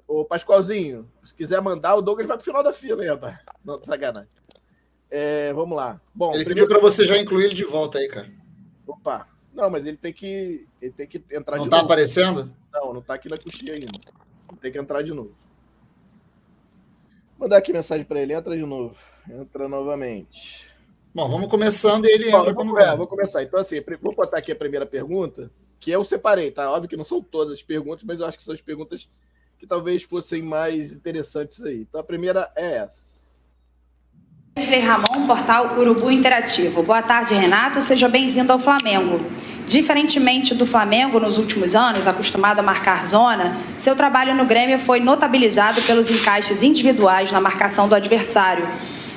Ô 0.08 0.24
Pascoalzinho, 0.24 1.10
se 1.22 1.34
quiser 1.34 1.60
mandar, 1.60 1.94
o 1.94 2.02
Douglas 2.02 2.26
vai 2.26 2.36
pro 2.36 2.44
final 2.44 2.62
da 2.62 2.72
fila, 2.72 3.02
hein, 3.02 3.10
rapaz? 3.10 3.38
Não, 3.64 3.82
sacanagem. 3.84 4.28
É, 5.10 5.52
vamos 5.52 5.76
lá. 5.76 6.00
Bom, 6.14 6.34
Ele 6.34 6.44
primeiro. 6.44 6.66
pediu 6.66 6.68
para 6.68 6.78
você 6.90 7.04
já 7.04 7.18
incluir 7.18 7.44
ele 7.46 7.54
de 7.54 7.64
volta 7.64 7.98
aí, 7.98 8.08
cara. 8.08 8.32
Opa. 8.86 9.28
Não, 9.52 9.70
mas 9.70 9.86
ele 9.86 9.96
tem 9.96 10.12
que. 10.12 10.66
Ele 10.80 10.92
tem 10.92 11.06
que 11.06 11.22
entrar 11.30 11.58
Não 11.58 11.64
de 11.64 11.70
tá 11.70 11.76
novo. 11.76 11.86
aparecendo? 11.86 12.50
Não, 12.72 12.94
não 12.94 13.02
tá 13.02 13.14
aqui 13.14 13.28
na 13.28 13.38
coxinha 13.38 13.74
ainda. 13.74 13.92
Tem 14.60 14.72
que 14.72 14.78
entrar 14.78 15.02
de 15.02 15.12
novo. 15.12 15.34
Mandar 17.38 17.58
aqui 17.58 17.72
mensagem 17.72 18.04
pra 18.04 18.20
ele, 18.20 18.32
entra 18.32 18.56
de 18.56 18.64
novo. 18.64 18.96
Entra 19.30 19.68
novamente. 19.68 20.68
Bom, 21.14 21.28
vamos 21.28 21.48
começando 21.48 22.06
e 22.06 22.10
ele 22.10 22.30
Bom, 22.30 22.40
entra 22.40 22.52
vou, 22.52 22.78
é, 22.78 22.96
vou 22.96 23.06
começar. 23.06 23.42
Então, 23.42 23.60
assim, 23.60 23.80
vou 24.00 24.14
botar 24.14 24.38
aqui 24.38 24.50
a 24.50 24.56
primeira 24.56 24.84
pergunta, 24.86 25.50
que 25.78 25.90
eu 25.90 26.04
separei, 26.04 26.50
tá? 26.50 26.70
Óbvio 26.70 26.88
que 26.88 26.96
não 26.96 27.04
são 27.04 27.20
todas 27.22 27.52
as 27.52 27.62
perguntas, 27.62 28.02
mas 28.04 28.18
eu 28.18 28.26
acho 28.26 28.36
que 28.38 28.42
são 28.44 28.54
as 28.54 28.60
perguntas 28.60 29.08
que 29.64 29.68
talvez 29.68 30.02
fossem 30.02 30.42
mais 30.42 30.92
interessantes 30.92 31.62
aí. 31.62 31.86
Então, 31.88 31.98
a 31.98 32.04
primeira 32.04 32.50
é 32.54 32.76
essa. 32.76 33.14
Wesley 34.56 34.80
Ramon, 34.80 35.26
portal 35.26 35.76
Urubu 35.78 36.10
Interativo. 36.10 36.82
Boa 36.82 37.02
tarde, 37.02 37.34
Renato. 37.34 37.80
Seja 37.80 38.08
bem-vindo 38.08 38.52
ao 38.52 38.58
Flamengo. 38.58 39.24
Diferentemente 39.66 40.54
do 40.54 40.66
Flamengo 40.66 41.18
nos 41.18 41.38
últimos 41.38 41.74
anos, 41.74 42.06
acostumado 42.06 42.60
a 42.60 42.62
marcar 42.62 43.08
zona, 43.08 43.56
seu 43.78 43.96
trabalho 43.96 44.34
no 44.34 44.44
Grêmio 44.44 44.78
foi 44.78 45.00
notabilizado 45.00 45.80
pelos 45.82 46.10
encaixes 46.10 46.62
individuais 46.62 47.32
na 47.32 47.40
marcação 47.40 47.88
do 47.88 47.94
adversário. 47.94 48.68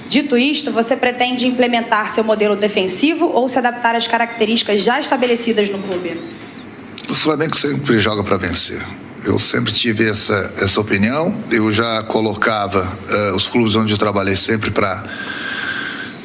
Dito 0.07 0.37
isto, 0.37 0.71
você 0.71 0.95
pretende 0.95 1.45
implementar 1.45 2.09
seu 2.09 2.23
modelo 2.23 2.55
defensivo 2.55 3.27
ou 3.27 3.49
se 3.49 3.59
adaptar 3.59 3.95
às 3.95 4.07
características 4.07 4.81
já 4.81 4.97
estabelecidas 4.97 5.69
no 5.69 5.79
clube? 5.79 6.19
O 7.09 7.13
Flamengo 7.13 7.55
sempre 7.57 7.99
joga 7.99 8.23
para 8.23 8.37
vencer. 8.37 8.81
Eu 9.27 9.38
sempre 9.38 9.74
tive 9.74 10.10
essa, 10.10 10.53
essa 10.57 10.79
opinião. 10.79 11.38
Eu 11.51 11.69
já 11.69 12.01
colocava 12.03 12.89
eh, 13.10 13.31
os 13.34 13.50
clubes 13.50 13.75
onde 13.75 13.91
eu 13.91 13.98
trabalhei 13.98 14.38
sempre 14.38 14.72
para 14.72 15.03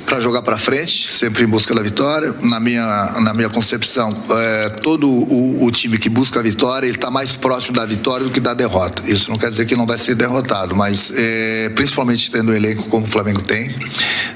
para 0.06 0.20
jogar 0.20 0.42
para 0.42 0.58
frente, 0.58 1.10
sempre 1.10 1.42
em 1.42 1.46
busca 1.46 1.74
da 1.74 1.82
vitória. 1.82 2.34
Na 2.42 2.60
minha, 2.60 3.12
na 3.22 3.32
minha 3.32 3.48
concepção, 3.48 4.14
eh, 4.30 4.68
todo 4.82 5.08
o, 5.08 5.64
o 5.64 5.70
time 5.70 5.96
que 5.96 6.10
busca 6.10 6.38
a 6.38 6.42
vitória, 6.42 6.86
ele 6.86 6.94
está 6.94 7.10
mais 7.10 7.34
próximo 7.34 7.74
da 7.74 7.86
vitória 7.86 8.26
do 8.26 8.30
que 8.30 8.38
da 8.38 8.52
derrota. 8.52 9.02
Isso 9.10 9.30
não 9.30 9.38
quer 9.38 9.50
dizer 9.50 9.64
que 9.64 9.74
não 9.74 9.86
vai 9.86 9.98
ser 9.98 10.14
derrotado, 10.14 10.76
mas 10.76 11.10
eh, 11.16 11.72
principalmente 11.74 12.30
tendo 12.30 12.52
um 12.52 12.54
elenco 12.54 12.90
como 12.90 13.06
o 13.06 13.08
Flamengo 13.08 13.40
tem, 13.40 13.74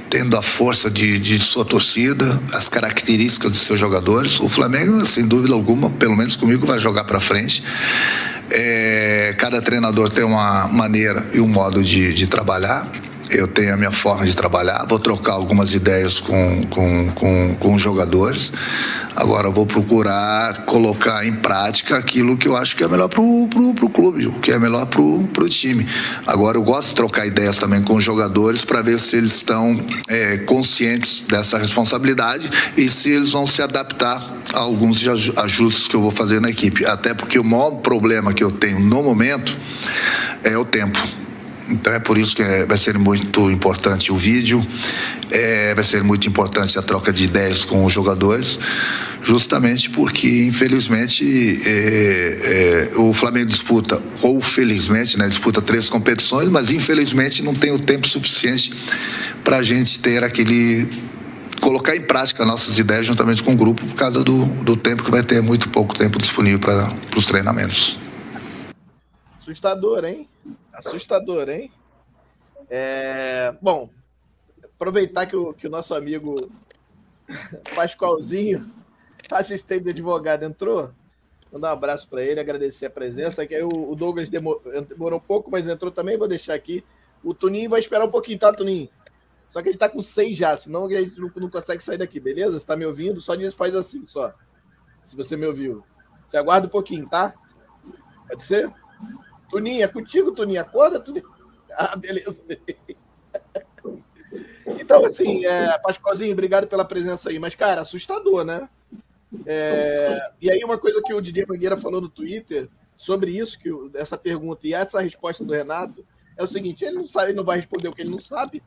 tendo 0.08 0.35
a 0.37 0.40
força 0.40 0.90
de, 0.90 1.18
de 1.18 1.38
sua 1.40 1.64
torcida, 1.64 2.25
as 2.54 2.70
características 2.70 3.52
dos 3.52 3.61
seus 3.61 3.78
jogadores, 3.78 4.40
o 4.40 4.49
Flamengo, 4.49 5.04
sem 5.04 5.26
dúvida 5.26 5.52
alguma, 5.52 5.90
pelo 5.90 6.16
menos 6.16 6.37
comigo, 6.37 6.66
vai 6.66 6.78
jogar 6.78 7.04
para 7.04 7.20
frente. 7.20 7.62
É, 8.50 9.34
cada 9.38 9.60
treinador 9.60 10.08
tem 10.08 10.24
uma 10.24 10.68
maneira 10.68 11.26
e 11.32 11.40
um 11.40 11.48
modo 11.48 11.82
de, 11.82 12.12
de 12.12 12.26
trabalhar. 12.26 12.86
Eu 13.30 13.49
tenho 13.49 13.75
a 13.75 13.76
minha 13.76 13.90
forma 13.90 14.25
de 14.25 14.35
trabalhar, 14.35 14.85
vou 14.88 14.99
trocar 14.99 15.33
algumas 15.33 15.75
ideias 15.75 16.21
com, 16.21 16.62
com, 16.64 17.11
com, 17.12 17.56
com 17.56 17.75
os 17.75 17.83
jogadores. 17.83 18.52
Agora 19.16 19.50
vou 19.50 19.66
procurar 19.66 20.64
colocar 20.64 21.26
em 21.26 21.33
prática 21.33 21.97
aquilo 21.97 22.37
que 22.37 22.47
eu 22.47 22.56
acho 22.56 22.76
que 22.76 22.85
é 22.85 22.88
melhor 22.88 23.09
pro, 23.09 23.49
pro 23.75 23.88
clube, 23.88 24.26
o 24.26 24.33
que 24.35 24.52
é 24.52 24.59
melhor 24.59 24.87
pro, 24.87 25.26
pro 25.33 25.49
time. 25.49 25.87
Agora 26.26 26.56
eu 26.56 26.62
gosto 26.62 26.90
de 26.90 26.95
trocar 26.95 27.26
ideias 27.26 27.59
também 27.59 27.83
com 27.83 27.97
os 27.97 28.04
jogadores 28.04 28.64
para 28.64 28.83
ver 28.83 28.99
se 29.00 29.16
eles 29.16 29.35
estão 29.35 29.76
é, 30.06 30.38
conscientes 30.38 31.25
dessa 31.28 31.59
responsabilidade 31.59 32.49
e 32.76 32.88
se 32.88 33.11
eles 33.11 33.33
vão 33.33 33.47
se 33.47 33.62
adaptar 33.62 34.23
a 34.52 34.59
alguns 34.61 35.06
ajustes 35.38 35.88
que 35.88 35.97
eu 35.97 36.00
vou 36.00 36.11
fazer 36.11 36.40
na 36.40 36.50
equipe. 36.50 36.87
Até 36.87 37.14
porque 37.14 37.38
o 37.38 37.45
maior 37.45 37.73
problema 37.76 38.33
que 38.33 38.45
eu 38.45 38.50
tenho 38.50 38.78
no 38.78 39.02
momento 39.02 39.56
é 40.45 40.56
o 40.56 40.64
tempo. 40.64 41.25
Então 41.68 41.92
é 41.92 41.99
por 41.99 42.16
isso 42.16 42.37
que 42.37 42.42
é- 42.42 42.64
vai 42.64 42.78
ser 42.78 42.96
muito 42.96 43.50
importante 43.50 44.12
o 44.12 44.16
vídeo, 44.16 44.64
é, 45.30 45.75
vai 45.75 45.85
ser 45.85 46.02
muito 46.02 46.28
importante 46.28 46.78
a 46.78 46.82
troca 46.82 47.12
de 47.12 47.25
ideias 47.25 47.64
com 47.64 47.85
os 47.85 47.92
jogadores, 47.92 48.58
justamente 49.23 49.90
porque, 49.90 50.44
infelizmente, 50.44 51.25
é, 51.64 52.90
é, 52.94 52.99
o 52.99 53.12
Flamengo 53.12 53.46
disputa, 53.50 54.00
ou 54.23 54.40
felizmente, 54.40 55.18
né, 55.18 55.28
disputa 55.28 55.61
três 55.61 55.88
competições, 55.88 56.49
mas 56.49 56.70
infelizmente 56.70 57.42
não 57.42 57.52
tem 57.54 57.73
o 57.73 57.78
tempo 57.78 58.06
suficiente 58.06 58.73
para 59.42 59.56
a 59.56 59.62
gente 59.62 59.99
ter 59.99 60.23
aquele. 60.23 60.88
colocar 61.61 61.96
em 61.96 62.00
prática 62.02 62.44
nossas 62.44 62.78
ideias 62.78 63.06
juntamente 63.06 63.42
com 63.42 63.52
o 63.54 63.56
grupo, 63.56 63.85
por 63.85 63.94
causa 63.96 64.23
do, 64.23 64.44
do 64.62 64.76
tempo 64.76 65.02
que 65.02 65.11
vai 65.11 65.23
ter 65.23 65.40
muito 65.42 65.68
pouco 65.70 65.96
tempo 65.96 66.18
disponível 66.18 66.61
para 66.61 66.92
os 67.16 67.26
treinamentos. 67.26 67.96
Assustador, 69.46 70.04
hein? 70.04 70.28
Assustador, 70.72 71.48
hein? 71.48 71.70
É, 72.68 73.56
Bom, 73.62 73.88
aproveitar 74.74 75.26
que 75.26 75.36
o, 75.36 75.54
que 75.54 75.68
o 75.68 75.70
nosso 75.70 75.94
amigo 75.94 76.50
Pascoalzinho, 77.76 78.68
assistente 79.30 79.84
de 79.84 79.90
advogado, 79.90 80.42
entrou. 80.42 80.90
Mandar 81.52 81.70
um 81.70 81.72
abraço 81.74 82.08
para 82.08 82.24
ele, 82.24 82.40
agradecer 82.40 82.86
a 82.86 82.90
presença. 82.90 83.46
Que 83.46 83.62
o, 83.62 83.92
o 83.92 83.94
Douglas 83.94 84.28
demo- 84.28 84.60
demorou 84.88 85.18
um 85.20 85.22
pouco, 85.22 85.48
mas 85.48 85.66
entrou 85.68 85.92
também. 85.92 86.18
Vou 86.18 86.26
deixar 86.26 86.54
aqui. 86.54 86.84
O 87.22 87.32
Tuninho 87.32 87.70
vai 87.70 87.78
esperar 87.78 88.04
um 88.04 88.10
pouquinho, 88.10 88.40
tá, 88.40 88.52
Tuninho? 88.52 88.88
Só 89.50 89.62
que 89.62 89.68
ele 89.68 89.78
tá 89.78 89.88
com 89.88 90.02
seis 90.02 90.36
já, 90.36 90.56
senão 90.56 90.86
a 90.86 90.94
gente 90.94 91.20
não, 91.20 91.30
não 91.36 91.48
consegue 91.48 91.82
sair 91.82 91.98
daqui, 91.98 92.18
beleza? 92.18 92.58
Você 92.58 92.66
tá 92.66 92.76
me 92.76 92.84
ouvindo? 92.84 93.20
Só 93.20 93.36
diz, 93.36 93.54
faz 93.54 93.76
assim, 93.76 94.04
só. 94.08 94.34
Se 95.04 95.16
você 95.16 95.36
me 95.36 95.46
ouviu. 95.46 95.84
Você 96.26 96.36
aguarda 96.36 96.66
um 96.66 96.70
pouquinho, 96.70 97.08
tá? 97.08 97.32
Pode 98.28 98.42
ser? 98.42 98.68
Tuninho, 99.56 99.82
é 99.82 99.88
contigo, 99.88 100.32
Tuninho. 100.32 100.60
Acorda, 100.60 101.00
Tuninho. 101.00 101.34
Ah, 101.78 101.94
beleza. 101.94 102.42
Então, 104.80 105.04
assim, 105.04 105.44
é, 105.44 105.78
Pascoalzinho, 105.80 106.32
obrigado 106.32 106.66
pela 106.66 106.86
presença 106.86 107.28
aí. 107.28 107.38
Mas, 107.38 107.54
cara, 107.54 107.82
assustador, 107.82 108.44
né? 108.44 108.66
É, 109.44 110.30
e 110.40 110.50
aí, 110.50 110.64
uma 110.64 110.78
coisa 110.78 111.02
que 111.04 111.12
o 111.12 111.20
Didier 111.20 111.46
Mangueira 111.46 111.76
falou 111.76 112.00
no 112.00 112.08
Twitter 112.08 112.70
sobre 112.96 113.32
isso, 113.32 113.58
que 113.58 113.68
essa 113.94 114.16
pergunta 114.16 114.66
e 114.66 114.72
essa 114.72 115.02
resposta 115.02 115.44
do 115.44 115.52
Renato, 115.52 116.02
é 116.34 116.42
o 116.42 116.46
seguinte: 116.46 116.82
ele 116.82 116.96
não 116.96 117.08
sabe, 117.08 117.32
ele 117.32 117.36
não 117.36 117.44
vai 117.44 117.58
responder 117.58 117.88
o 117.88 117.92
que 117.92 118.00
ele 118.00 118.10
não 118.10 118.20
sabe. 118.20 118.62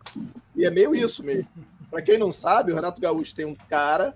E 0.55 0.65
é 0.65 0.69
meio 0.69 0.93
isso 0.93 1.23
mesmo. 1.23 1.47
Para 1.89 2.03
quem 2.03 2.17
não 2.17 2.31
sabe, 2.31 2.71
o 2.71 2.75
Renato 2.75 3.01
Gaúcho 3.01 3.33
tem 3.33 3.45
um 3.45 3.55
cara, 3.55 4.15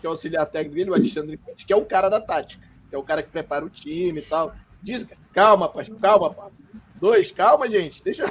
que 0.00 0.06
é 0.06 0.08
o 0.08 0.12
auxiliar 0.12 0.46
técnico 0.46 0.74
dele, 0.74 0.90
o 0.90 0.94
Alexandre 0.94 1.36
Pires, 1.36 1.62
que 1.62 1.72
é 1.72 1.76
o 1.76 1.84
cara 1.84 2.08
da 2.08 2.20
tática, 2.20 2.66
que 2.88 2.94
é 2.94 2.98
o 2.98 3.04
cara 3.04 3.22
que 3.22 3.30
prepara 3.30 3.64
o 3.64 3.70
time 3.70 4.18
e 4.18 4.24
tal. 4.24 4.52
Diz, 4.82 5.06
calma, 5.32 5.68
Pascoal, 5.68 6.00
calma, 6.00 6.34
Pablo. 6.34 6.52
Dois, 6.96 7.30
calma, 7.30 7.70
gente. 7.70 8.02
Deixa. 8.02 8.24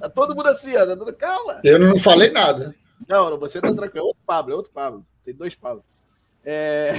Tá 0.00 0.08
todo 0.08 0.34
mundo 0.34 0.48
assim, 0.48 0.76
ó. 0.76 0.86
Tá 0.86 0.96
todo... 0.96 1.12
Calma. 1.12 1.60
Eu 1.62 1.78
não 1.78 1.98
falei 1.98 2.30
nada. 2.30 2.74
Não, 3.08 3.38
você 3.38 3.60
tá 3.60 3.74
tranquilo. 3.74 4.06
É 4.06 4.08
outro 4.08 4.22
Pablo, 4.26 4.52
é 4.52 4.56
outro 4.56 4.72
Pablo. 4.72 5.06
Tem 5.24 5.34
dois 5.34 5.54
Pablo. 5.54 5.84
É... 6.44 6.92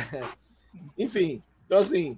Enfim, 0.97 1.41
então 1.65 1.79
assim, 1.79 2.17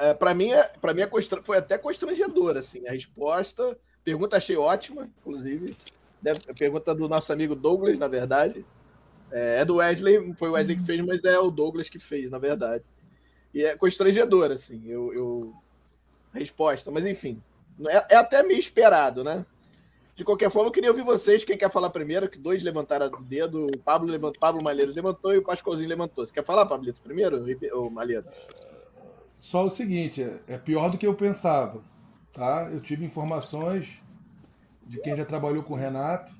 é, 0.00 0.14
para 0.14 0.32
mim, 0.32 0.50
é, 0.50 0.62
pra 0.80 0.94
mim 0.94 1.02
é 1.02 1.06
constra... 1.06 1.42
foi 1.42 1.58
até 1.58 1.76
constrangedora, 1.76 2.60
assim, 2.60 2.86
a 2.88 2.92
resposta. 2.92 3.78
Pergunta 4.02 4.38
achei 4.38 4.56
ótima, 4.56 5.10
inclusive. 5.20 5.76
Deve... 6.22 6.40
a 6.48 6.54
Pergunta 6.54 6.94
do 6.94 7.06
nosso 7.06 7.30
amigo 7.32 7.54
Douglas, 7.54 7.98
na 7.98 8.08
verdade. 8.08 8.64
É, 9.30 9.60
é 9.60 9.64
do 9.64 9.76
Wesley, 9.76 10.34
foi 10.38 10.48
o 10.48 10.52
Wesley 10.52 10.78
que 10.78 10.86
fez, 10.86 11.04
mas 11.04 11.22
é 11.24 11.38
o 11.38 11.50
Douglas 11.50 11.90
que 11.90 11.98
fez, 11.98 12.30
na 12.30 12.38
verdade. 12.38 12.82
E 13.52 13.64
é 13.64 13.76
constrangedora, 13.76 14.54
assim, 14.54 14.82
eu, 14.86 15.12
eu... 15.12 15.54
resposta. 16.32 16.90
Mas 16.90 17.04
enfim, 17.06 17.42
é, 17.86 18.14
é 18.14 18.16
até 18.16 18.42
meio 18.42 18.60
esperado, 18.60 19.24
né? 19.24 19.44
De 20.14 20.24
qualquer 20.24 20.50
forma, 20.50 20.68
eu 20.68 20.72
queria 20.72 20.90
ouvir 20.90 21.02
vocês. 21.02 21.44
Quem 21.44 21.56
quer 21.56 21.70
falar 21.70 21.88
primeiro? 21.90 22.28
Que 22.28 22.38
dois 22.38 22.62
levantaram 22.62 23.06
o 23.06 23.22
dedo. 23.22 23.66
O 23.66 23.78
Pablo, 23.78 24.06
levantou, 24.08 24.38
Pablo 24.38 24.62
Malheiro 24.62 24.92
levantou 24.92 25.34
e 25.34 25.38
o 25.38 25.42
Pascoalzinho 25.42 25.88
levantou. 25.88 26.26
Você 26.26 26.32
quer 26.32 26.44
falar, 26.44 26.66
Pablito, 26.66 27.00
primeiro? 27.00 27.42
Ou 27.72 27.90
Malheiro? 27.90 28.26
Só 29.34 29.64
o 29.64 29.70
seguinte, 29.70 30.22
é- 30.22 30.40
é 30.46 30.58
pior 30.58 30.90
do 30.90 30.98
que 30.98 31.06
eu 31.06 31.14
pensava, 31.14 31.82
tá? 32.32 32.68
Eu 32.70 32.80
tive 32.80 33.02
informações 33.04 33.88
de 34.86 35.00
quem 35.00 35.16
já 35.16 35.24
trabalhou 35.24 35.62
com 35.62 35.72
o 35.72 35.76
Renato 35.76 36.32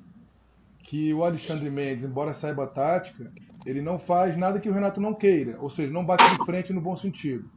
que 0.83 1.13
o 1.13 1.25
Alexandre 1.25 1.71
Mendes, 1.71 2.05
embora 2.05 2.33
saiba 2.33 2.65
a 2.65 2.67
tática, 2.67 3.33
ele 3.65 3.83
não 3.83 3.99
faz 3.99 4.37
nada 4.37 4.59
que 4.59 4.69
o 4.69 4.73
Renato 4.73 5.01
não 5.01 5.15
queira, 5.15 5.57
ou 5.61 5.71
seja, 5.71 5.93
não 5.93 6.05
bate 6.05 6.29
de 6.31 6.45
frente 6.45 6.73
no 6.73 6.81
bom 6.81 6.97
sentido. 6.97 7.49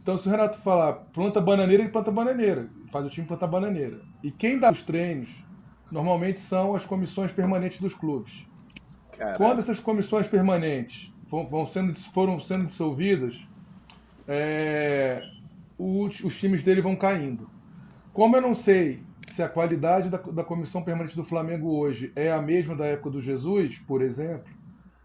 Então, 0.00 0.16
se 0.16 0.26
o 0.26 0.30
Renato 0.30 0.58
falar 0.58 0.92
planta 1.12 1.40
bananeira, 1.40 1.82
ele 1.82 1.92
planta 1.92 2.10
bananeira, 2.10 2.68
faz 2.90 3.04
o 3.04 3.10
time 3.10 3.26
plantar 3.26 3.46
bananeira. 3.46 4.00
E 4.22 4.30
quem 4.30 4.58
dá 4.58 4.72
os 4.72 4.82
treinos 4.82 5.28
normalmente 5.90 6.40
são 6.40 6.74
as 6.74 6.84
comissões 6.84 7.30
permanentes 7.30 7.80
dos 7.80 7.94
clubes. 7.94 8.46
Quando 9.36 9.58
essas 9.58 9.78
comissões 9.78 10.26
permanentes 10.26 11.12
vão 11.26 11.66
sendo, 11.66 11.94
foram 11.94 12.38
sendo 12.38 12.66
dissolvidas, 12.66 13.36
é, 14.26 15.22
os, 15.76 16.22
os 16.22 16.38
times 16.38 16.62
dele 16.62 16.80
vão 16.80 16.96
caindo. 16.96 17.50
Como 18.12 18.36
eu 18.36 18.40
não 18.40 18.54
sei 18.54 19.02
se 19.32 19.42
a 19.42 19.48
qualidade 19.48 20.08
da, 20.08 20.18
da 20.18 20.44
comissão 20.44 20.82
permanente 20.82 21.16
do 21.16 21.24
Flamengo 21.24 21.76
hoje 21.76 22.12
é 22.14 22.32
a 22.32 22.40
mesma 22.40 22.74
da 22.74 22.86
época 22.86 23.10
do 23.10 23.20
Jesus, 23.20 23.78
por 23.78 24.02
exemplo. 24.02 24.52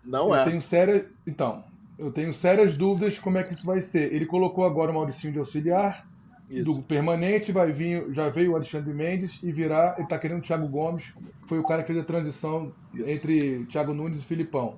Não 0.03 0.30
eu 0.30 0.36
é. 0.36 0.44
Tenho 0.44 0.62
séria, 0.62 1.06
então, 1.25 1.63
eu 1.98 2.12
tenho 2.12 2.34
sérias 2.34 2.75
dúvidas 2.75 3.18
como 3.20 3.38
é 3.38 3.44
que 3.44 3.53
isso 3.53 3.65
vai 3.65 3.82
ser. 3.82 4.13
Ele 4.13 4.25
colocou 4.25 4.65
agora 4.65 4.92
o 4.92 4.94
Mauricinho 4.94 5.34
de 5.34 5.39
auxiliar, 5.39 6.08
Isso. 6.50 6.65
do 6.65 6.82
permanente 6.82 7.51
vai 7.51 7.72
vir, 7.72 8.06
já 8.12 8.30
veio 8.30 8.51
o 8.51 8.56
Alexandre 8.56 8.94
Mendes 8.94 9.39
e 9.42 9.51
virá, 9.51 9.96
ele 9.98 10.08
tá 10.08 10.18
querendo 10.18 10.39
o 10.39 10.42
Thiago 10.42 10.68
Gomes, 10.68 11.13
foi 11.46 11.60
o 11.60 11.63
cara 11.63 11.82
que 11.82 11.88
fez 11.88 12.00
a 12.00 12.03
transição 12.03 12.74
entre 13.06 13.65
Thiago 13.65 13.94
Nunes 13.94 14.22
e 14.22 14.25
Filipão. 14.25 14.77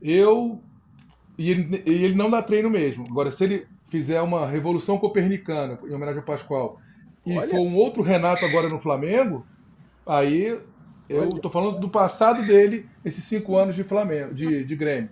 Eu 0.00 0.60
e 1.38 1.50
ele, 1.50 1.82
ele 1.84 2.14
não 2.14 2.30
dá 2.30 2.42
treino 2.42 2.70
mesmo. 2.70 3.06
Agora, 3.06 3.30
se 3.30 3.44
ele 3.44 3.66
fizer 3.88 4.20
uma 4.20 4.46
revolução 4.46 4.98
copernicana 4.98 5.78
em 5.84 5.94
homenagem 5.94 6.20
ao 6.20 6.24
Pascoal 6.26 6.80
e 7.26 7.36
Olha. 7.36 7.48
for 7.48 7.58
um 7.58 7.74
outro 7.74 8.02
Renato 8.02 8.44
agora 8.44 8.68
no 8.68 8.78
Flamengo, 8.78 9.44
aí 10.06 10.58
eu 11.08 11.28
tô 11.40 11.50
falando 11.50 11.80
do 11.80 11.88
passado 11.88 12.46
dele, 12.46 12.88
esses 13.04 13.24
cinco 13.24 13.56
anos 13.56 13.74
de 13.74 13.84
Flamengo, 13.84 14.32
de, 14.32 14.64
de 14.64 14.76
Grêmio. 14.76 15.10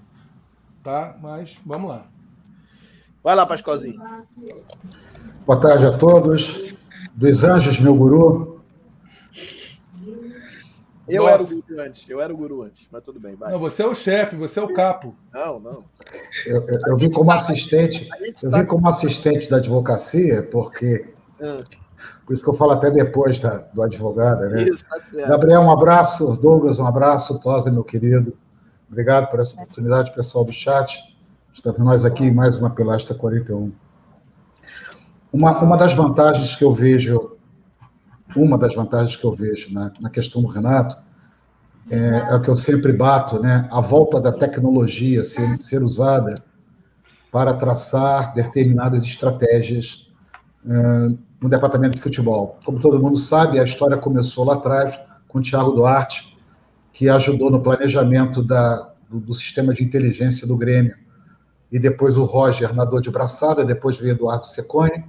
Tá? 0.82 1.16
Mas 1.20 1.56
vamos 1.66 1.88
lá. 1.90 2.06
Vai 3.22 3.34
lá, 3.34 3.44
Pascoalzinho. 3.46 4.00
Boa 5.46 5.58
tarde 5.60 5.86
a 5.86 5.96
todos. 5.98 6.74
Dos 7.14 7.42
Anjos, 7.44 7.78
meu 7.78 7.94
guru. 7.94 8.60
Eu 11.06 11.22
Nossa. 11.24 11.34
era 11.34 11.42
o 11.42 11.46
guru 11.46 11.80
antes, 11.80 12.08
eu 12.08 12.20
era 12.20 12.32
o 12.32 12.36
guru 12.36 12.62
antes, 12.62 12.86
mas 12.90 13.02
tudo 13.04 13.20
bem, 13.20 13.36
vai. 13.36 13.52
Não, 13.52 13.58
você 13.58 13.82
é 13.82 13.86
o 13.86 13.94
chefe, 13.94 14.36
você 14.36 14.58
é 14.58 14.62
o 14.62 14.72
capo. 14.72 15.14
Não, 15.32 15.60
não. 15.60 15.84
Eu, 16.46 16.56
eu- 16.66 16.80
eu 16.88 16.96
vim 16.96 17.10
como 17.10 17.30
assistente, 17.30 18.08
eu 18.42 18.50
tá 18.50 18.60
vim 18.60 18.66
como 18.66 18.88
assistente 18.88 19.48
da 19.50 19.58
advocacia, 19.58 20.42
porque 20.42 21.06
Ah, 21.42 21.62
por 22.26 22.32
isso 22.32 22.42
que 22.42 22.48
eu 22.48 22.54
falo 22.54 22.72
até 22.72 22.90
depois 22.90 23.38
da, 23.38 23.58
do 23.58 23.82
advogado, 23.82 24.48
né? 24.48 24.62
Isso, 24.62 24.84
tá 24.88 25.00
certo. 25.02 25.28
Gabriel, 25.28 25.60
um 25.60 25.70
abraço. 25.70 26.36
Douglas, 26.36 26.78
um 26.78 26.86
abraço. 26.86 27.38
Tosa, 27.38 27.70
meu 27.70 27.84
querido. 27.84 28.36
Obrigado 28.88 29.30
por 29.30 29.40
essa 29.40 29.54
oportunidade, 29.54 30.14
pessoal 30.14 30.44
do 30.44 30.52
chat. 30.52 30.98
Estamos 31.52 31.80
nós 31.80 32.04
aqui 32.04 32.24
em 32.24 32.32
mais 32.32 32.56
uma 32.56 32.70
Pilastra 32.70 33.14
41. 33.14 33.72
Uma, 35.32 35.58
uma 35.60 35.76
das 35.76 35.92
vantagens 35.92 36.56
que 36.56 36.64
eu 36.64 36.72
vejo, 36.72 37.36
uma 38.34 38.56
das 38.56 38.74
vantagens 38.74 39.16
que 39.16 39.24
eu 39.24 39.32
vejo 39.32 39.72
na, 39.72 39.92
na 40.00 40.08
questão 40.08 40.40
do 40.40 40.48
Renato, 40.48 40.96
é, 41.90 41.98
é 42.30 42.34
o 42.34 42.40
que 42.40 42.48
eu 42.48 42.56
sempre 42.56 42.92
bato, 42.92 43.40
né? 43.40 43.68
A 43.70 43.80
volta 43.80 44.20
da 44.20 44.32
tecnologia 44.32 45.22
ser, 45.22 45.58
ser 45.58 45.82
usada 45.82 46.42
para 47.30 47.52
traçar 47.52 48.32
determinadas 48.32 49.02
estratégias 49.02 50.08
eh, 50.66 51.08
no 51.44 51.50
departamento 51.50 51.96
de 51.96 52.00
futebol. 52.00 52.58
Como 52.64 52.80
todo 52.80 52.98
mundo 52.98 53.18
sabe, 53.18 53.60
a 53.60 53.64
história 53.64 53.98
começou 53.98 54.46
lá 54.46 54.54
atrás 54.54 54.98
com 55.28 55.40
o 55.40 55.42
Thiago 55.42 55.72
Duarte, 55.72 56.34
que 56.90 57.06
ajudou 57.06 57.50
no 57.50 57.60
planejamento 57.60 58.42
da, 58.42 58.90
do, 59.10 59.20
do 59.20 59.34
sistema 59.34 59.74
de 59.74 59.84
inteligência 59.84 60.46
do 60.46 60.56
Grêmio. 60.56 60.96
E 61.70 61.78
depois 61.78 62.16
o 62.16 62.24
Roger 62.24 62.74
nadou 62.74 62.98
de 62.98 63.10
braçada, 63.10 63.62
depois 63.62 63.98
veio 63.98 64.12
Eduardo 64.12 64.46
Secone. 64.46 65.04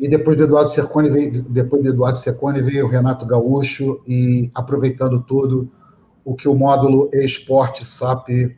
E 0.00 0.08
depois 0.08 0.36
do 0.36 0.42
Eduardo 0.42 0.68
Secone 0.68 1.08
veio, 1.08 1.44
depois 1.44 1.80
do 1.80 1.90
Eduardo 1.90 2.18
Secone 2.18 2.60
veio 2.60 2.84
o 2.84 2.88
Renato 2.88 3.24
Gaúcho 3.24 4.02
e 4.04 4.50
aproveitando 4.52 5.22
tudo 5.22 5.70
o 6.24 6.34
que 6.34 6.48
o 6.48 6.56
módulo 6.56 7.08
esporte 7.12 7.84
SAP 7.84 8.56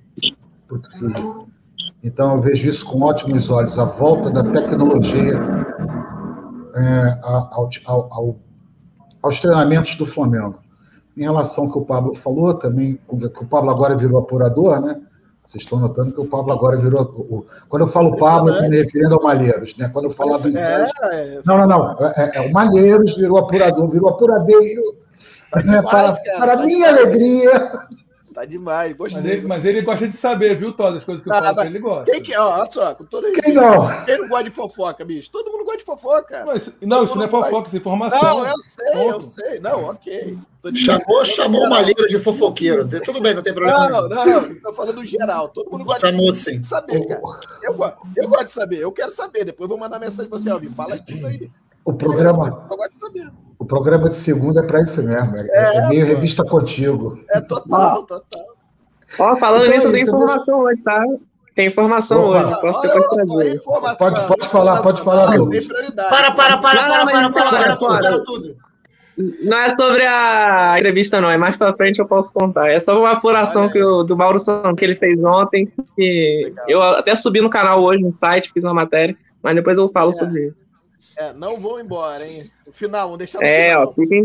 propicia. 0.66 1.44
Então 2.02 2.32
eu 2.32 2.40
vejo 2.40 2.66
isso 2.66 2.86
com 2.86 3.02
ótimos 3.02 3.50
olhos, 3.50 3.78
a 3.78 3.84
volta 3.84 4.30
da 4.30 4.42
tecnologia 4.42 5.64
é, 6.74 7.18
ao, 7.22 7.68
ao, 7.86 8.08
ao, 8.12 8.36
aos 9.22 9.40
treinamentos 9.40 9.94
do 9.94 10.06
Flamengo. 10.06 10.58
Em 11.16 11.22
relação 11.22 11.64
ao 11.64 11.72
que 11.72 11.78
o 11.78 11.84
Pablo 11.84 12.14
falou, 12.14 12.54
também, 12.54 12.98
que 13.08 13.44
o 13.44 13.46
Pablo 13.46 13.70
agora 13.70 13.96
virou 13.96 14.18
apurador, 14.18 14.80
né? 14.80 15.00
Vocês 15.44 15.62
estão 15.62 15.78
notando 15.78 16.12
que 16.12 16.20
o 16.20 16.24
Pablo 16.26 16.52
agora 16.52 16.76
virou. 16.78 17.02
O, 17.02 17.46
quando 17.68 17.82
eu 17.82 17.88
falo 17.88 18.16
Pablo, 18.16 18.48
eu 18.48 18.54
estou 18.54 18.70
me 18.70 18.78
referindo 18.78 19.14
ao 19.14 19.22
Malheiros, 19.22 19.76
né? 19.76 19.90
Quando 19.92 20.06
eu 20.06 20.10
falava 20.10 20.48
em 20.48 20.56
É, 20.56 20.88
é, 21.12 21.40
Não, 21.44 21.58
não, 21.58 21.66
não. 21.66 21.96
É, 22.16 22.30
é, 22.34 22.40
o 22.40 22.50
Malheiros 22.50 23.14
virou 23.14 23.38
apurador, 23.38 23.88
virou 23.88 24.08
apuradeiro. 24.08 24.82
Né? 25.54 25.62
demais, 25.62 25.84
para 25.90 26.16
cara, 26.16 26.38
para 26.38 26.66
minha 26.66 26.88
demais. 26.88 26.98
alegria. 26.98 27.72
Tá 28.34 28.44
demais, 28.44 28.88
Mas 28.90 28.96
gostei. 29.14 29.32
ele, 29.32 29.46
mas 29.46 29.64
ele 29.64 29.80
gosta 29.82 30.08
de 30.08 30.16
saber, 30.16 30.56
viu, 30.56 30.72
Todas 30.72 30.96
as 30.98 31.04
coisas 31.04 31.22
que 31.22 31.30
eu 31.30 31.32
Ah, 31.34 31.42
falo 31.42 31.56
mas 31.56 31.66
ele, 31.66 31.78
gosta. 31.78 32.10
Quem 32.10 32.22
que 32.22 32.34
é? 32.34 32.40
Ó, 32.40 32.60
olha 32.60 32.70
só, 32.70 32.94
com 32.94 33.04
todo 33.04 33.30
Quem 33.32 33.54
não? 33.54 34.04
Quem 34.04 34.18
não 34.18 34.28
gosta 34.28 34.44
de 34.44 34.50
fofoca, 34.50 35.04
bicho? 35.04 35.30
Todo 35.30 35.50
mundo 35.50 35.64
gosta 35.64 35.78
de 35.78 35.84
fofoca. 35.84 36.42
Mas, 36.44 36.70
não, 36.82 37.04
isso 37.04 37.16
não 37.16 37.24
é 37.24 37.28
fofoca, 37.28 37.66
isso 37.68 37.76
é 37.76 37.78
informação. 37.78 38.20
Não, 38.22 38.46
eu 38.46 38.58
sei, 38.60 38.86
eu 38.94 39.12
Ponto. 39.12 39.24
sei. 39.26 39.60
Não, 39.60 39.84
ok. 39.84 40.38
Chamou, 40.74 41.24
chamou 41.26 41.64
o 41.66 41.68
Malheiro 41.70 42.06
de 42.06 42.18
fofoqueiro. 42.18 42.88
Tudo 43.04 43.20
bem, 43.20 43.34
não 43.34 43.42
tem 43.42 43.52
problema. 43.52 43.88
Não, 43.88 44.08
não, 44.08 44.24
não. 44.48 44.54
Tô 44.60 44.72
falando 44.72 45.04
geral. 45.04 45.48
Todo 45.50 45.70
mundo 45.70 45.84
gosta 45.84 46.06
Chamou 46.08 46.32
sim. 46.32 46.58
de 46.60 46.66
saber, 46.66 47.06
cara. 47.06 47.20
Eu, 47.62 47.76
eu 48.16 48.28
gosto 48.28 48.46
de 48.46 48.52
saber, 48.52 48.78
eu 48.78 48.90
quero 48.90 49.12
saber. 49.12 49.44
Depois 49.44 49.64
eu 49.70 49.76
vou 49.76 49.78
mandar 49.78 49.98
mensagem 49.98 50.26
pra 50.28 50.38
você, 50.38 50.50
ó, 50.50 50.58
me 50.58 50.70
fala 50.70 50.96
tudo 50.98 51.26
aí. 51.26 51.50
O 51.84 51.92
programa, 51.92 52.66
Eu 52.70 52.76
gosto 52.76 52.92
de 52.92 52.98
saber. 52.98 53.30
o 53.58 53.64
programa 53.64 54.08
de 54.08 54.16
segunda 54.16 54.60
é 54.60 54.62
para 54.62 54.80
isso 54.82 55.02
mesmo. 55.02 55.36
É, 55.36 55.76
é 55.76 55.88
meio 55.88 56.06
pô. 56.06 56.12
revista 56.14 56.44
contigo. 56.44 57.18
É 57.30 57.40
total, 57.40 58.04
total. 58.04 58.44
Ó, 59.18 59.36
falando 59.36 59.62
Então, 59.66 59.74
nisso, 59.76 59.90
tem 59.92 60.00
isso 60.02 60.10
é 60.10 60.14
informação 60.14 60.60
hoje, 60.60 60.82
tá? 60.82 61.04
Tem 61.54 61.68
informação 61.68 62.20
Opa. 62.30 62.46
hoje, 62.48 62.60
posso 62.60 62.82
depois 62.82 63.04
olha, 63.06 63.26
trazer. 63.26 63.60
Pode- 63.98 64.26
pode 64.26 64.48
falar, 64.48 64.82
pode 64.82 65.02
falar, 65.02 65.30
tem 65.30 65.66
prioridade. 65.68 66.08
Para, 66.08 66.30
para, 66.32 66.58
para, 66.58 66.76
para, 66.82 67.06
para, 67.06 67.30
para, 67.30 67.76
para, 67.76 67.86
olha. 67.86 68.00
para 68.00 68.20
tudo. 68.24 68.56
Não 69.44 69.56
é 69.58 69.70
sobre 69.70 70.04
a 70.04 70.74
entrevista, 70.76 71.20
não. 71.20 71.30
É 71.30 71.36
mais 71.38 71.56
pra 71.56 71.72
frente 71.74 72.00
eu 72.00 72.06
posso 72.08 72.32
contar. 72.32 72.68
É 72.68 72.80
só 72.80 72.98
uma 72.98 73.12
apuração 73.12 73.68
que 73.68 73.80
o, 73.80 74.02
do 74.02 74.16
Mauro 74.16 74.40
Santos 74.40 74.74
que 74.76 74.84
ele 74.84 74.96
fez 74.96 75.22
ontem. 75.22 75.70
Que 75.94 76.46
Legal. 76.46 76.64
eu 76.68 76.82
até 76.82 77.14
subi 77.14 77.40
no 77.40 77.48
canal 77.48 77.80
hoje, 77.84 78.02
no 78.02 78.12
site, 78.12 78.50
fiz 78.52 78.64
uma 78.64 78.74
matéria. 78.74 79.16
Mas 79.40 79.54
depois 79.54 79.76
eu 79.76 79.88
falo 79.90 80.10
É. 80.10 80.14
sobre 80.14 80.46
isso. 80.48 80.56
É, 81.16 81.32
não 81.32 81.58
vão 81.60 81.78
embora, 81.80 82.26
hein? 82.26 82.50
No 82.66 82.72
final, 82.72 83.02
vamos 83.04 83.18
deixar 83.18 83.38
no 83.38 83.44
É, 83.44 83.68
final. 83.68 83.88
ó, 83.88 83.92
fiquem. 83.94 84.24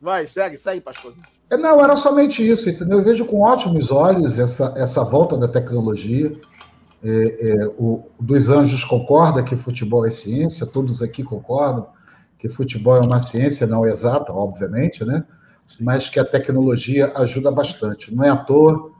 Vai, 0.00 0.26
segue, 0.26 0.56
segue, 0.56 0.80
pastor. 0.80 1.14
É, 1.50 1.56
Não, 1.56 1.82
era 1.82 1.96
somente 1.96 2.46
isso, 2.46 2.68
entendeu? 2.68 2.98
Eu 2.98 3.04
vejo 3.04 3.24
com 3.24 3.40
ótimos 3.40 3.90
olhos 3.90 4.38
essa, 4.38 4.74
essa 4.76 5.04
volta 5.04 5.36
da 5.36 5.46
tecnologia. 5.46 6.32
É, 7.04 7.48
é, 7.50 7.66
o 7.78 8.04
dos 8.20 8.48
Anjos 8.48 8.84
concorda 8.84 9.42
que 9.42 9.56
futebol 9.56 10.06
é 10.06 10.10
ciência, 10.10 10.66
todos 10.66 11.02
aqui 11.02 11.22
concordam 11.22 11.88
que 12.38 12.48
futebol 12.48 12.96
é 12.96 13.00
uma 13.00 13.20
ciência 13.20 13.66
não 13.66 13.84
exata, 13.86 14.32
obviamente, 14.32 15.04
né? 15.04 15.24
Mas 15.80 16.08
que 16.08 16.18
a 16.18 16.24
tecnologia 16.24 17.12
ajuda 17.16 17.50
bastante. 17.52 18.12
Não 18.14 18.24
é 18.24 18.30
à 18.30 18.36
toa 18.36 18.90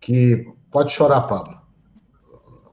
que. 0.00 0.46
Pode 0.70 0.92
chorar, 0.92 1.22
Pablo. 1.22 1.56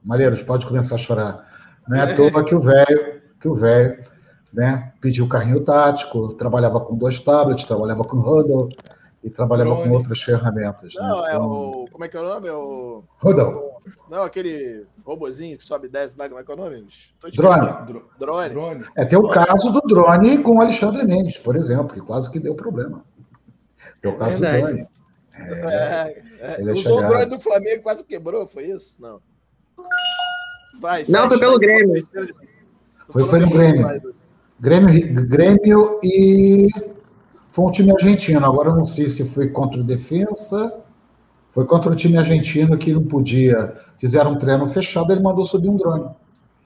Malheiros, 0.04 0.42
pode 0.42 0.66
começar 0.66 0.94
a 0.96 0.98
chorar. 0.98 1.53
Não 1.88 1.96
é 1.96 2.00
à 2.02 2.16
toa 2.16 2.44
que 2.44 2.54
o 2.54 2.60
velho, 2.60 3.22
que 3.40 3.48
o 3.48 3.54
velho, 3.54 4.02
né, 4.52 4.92
pediu 5.00 5.28
carrinho 5.28 5.62
tático, 5.62 6.32
trabalhava 6.34 6.80
com 6.80 6.96
dois 6.96 7.18
tablets, 7.20 7.64
trabalhava 7.64 8.04
com 8.04 8.16
Hudl 8.16 8.68
e 9.22 9.30
trabalhava 9.30 9.70
Drone. 9.70 9.88
com 9.88 9.94
outras 9.96 10.20
ferramentas. 10.22 10.94
Não, 10.96 11.22
né? 11.22 11.28
é 11.30 11.34
Então, 11.34 11.50
o. 11.50 11.88
Como 11.90 12.04
é 12.04 12.08
que 12.08 12.16
é 12.16 12.20
o 12.20 12.24
nome? 12.24 12.48
É 12.48 12.52
o. 12.52 13.02
Hudl, 13.22 13.70
Não, 14.10 14.22
aquele 14.22 14.86
robozinho 15.04 15.56
que 15.58 15.64
sobe 15.64 15.86
e 15.86 15.90
desce 15.90 16.18
lá, 16.18 16.28
como 16.28 16.40
é 16.40 16.44
que 16.44 16.50
é 16.50 16.54
o 16.54 16.56
nome? 16.58 16.86
Drone. 17.34 17.86
Dro- 17.86 18.08
Drone. 18.18 18.48
Drone. 18.50 18.84
É, 18.96 19.04
tem 19.04 19.18
o 19.18 19.28
caso 19.28 19.70
do 19.70 19.80
drone 19.82 20.38
com 20.42 20.56
o 20.56 20.60
Alexandre 20.60 21.04
Mendes, 21.04 21.38
por 21.38 21.56
exemplo, 21.56 21.88
que 21.94 22.00
quase 22.00 22.30
que 22.30 22.38
deu 22.40 22.54
problema. 22.54 23.04
Tem 24.00 24.10
o 24.12 24.16
caso 24.16 24.38
Verdade. 24.38 24.62
do 24.62 24.66
drone. 24.68 24.88
É, 25.36 26.22
é, 26.40 26.60
Ele 26.60 26.70
é 26.70 26.72
usou 26.74 26.92
o 26.92 26.96
chegado. 26.96 27.10
drone 27.10 27.26
do 27.26 27.40
Flamengo 27.40 27.82
quase 27.82 28.04
quebrou, 28.04 28.46
foi 28.46 28.64
isso? 28.66 28.96
Não. 29.00 29.20
Vai, 30.80 31.04
Não, 31.08 31.28
foi 31.28 31.38
pelo. 31.38 31.58
Grêmio. 31.58 32.06
Foi- 33.08 33.26
foi 33.26 33.38
no 33.40 33.46
do 33.46 33.52
Grêmio. 33.52 34.14
Grêmio, 34.60 35.26
Grêmio 35.28 36.00
e 36.02 36.68
foi 37.48 37.64
um 37.64 37.70
time 37.70 37.92
argentino. 37.92 38.44
Agora 38.44 38.70
eu 38.70 38.76
não 38.76 38.84
sei 38.84 39.08
se 39.08 39.24
foi 39.28 39.48
contra 39.48 39.80
o 39.80 39.84
Defensa, 39.84 40.72
foi 41.48 41.64
contra 41.66 41.90
o 41.90 41.94
time 41.94 42.16
argentino 42.16 42.76
que 42.78 42.92
não 42.92 43.04
podia. 43.04 43.74
Fizeram 43.98 44.32
um 44.32 44.38
treino 44.38 44.66
fechado, 44.68 45.12
ele 45.12 45.20
mandou 45.22 45.44
subir 45.44 45.68
um 45.68 45.76
drone. 45.76 46.08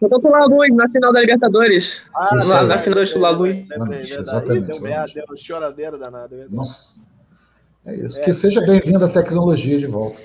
Eu 0.00 0.08
tô 0.08 0.20
pela 0.20 0.44
luz 0.46 0.72
na 0.74 0.88
final 0.88 1.12
da 1.12 1.20
Libertadores. 1.20 2.02
Ah, 2.14 2.38
aí. 2.60 2.66
na 2.68 2.78
final 2.78 3.04
do 3.04 3.18
Lagoa. 3.18 3.48
Lembrei, 3.48 4.02
verdade. 4.04 4.60
Deu 4.60 4.80
merda, 4.80 5.12
deu 5.12 5.24
um 5.32 5.36
choradeiro 5.36 5.98
danado, 5.98 6.34
é 6.34 6.38
verdade. 6.38 6.54
Nossa. 6.54 7.00
É 7.84 7.96
isso. 7.96 8.20
É. 8.20 8.22
Que 8.22 8.32
seja 8.34 8.60
bem-vinda 8.60 9.06
a 9.06 9.08
tecnologia 9.08 9.78
de 9.78 9.86
volta. 9.86 10.18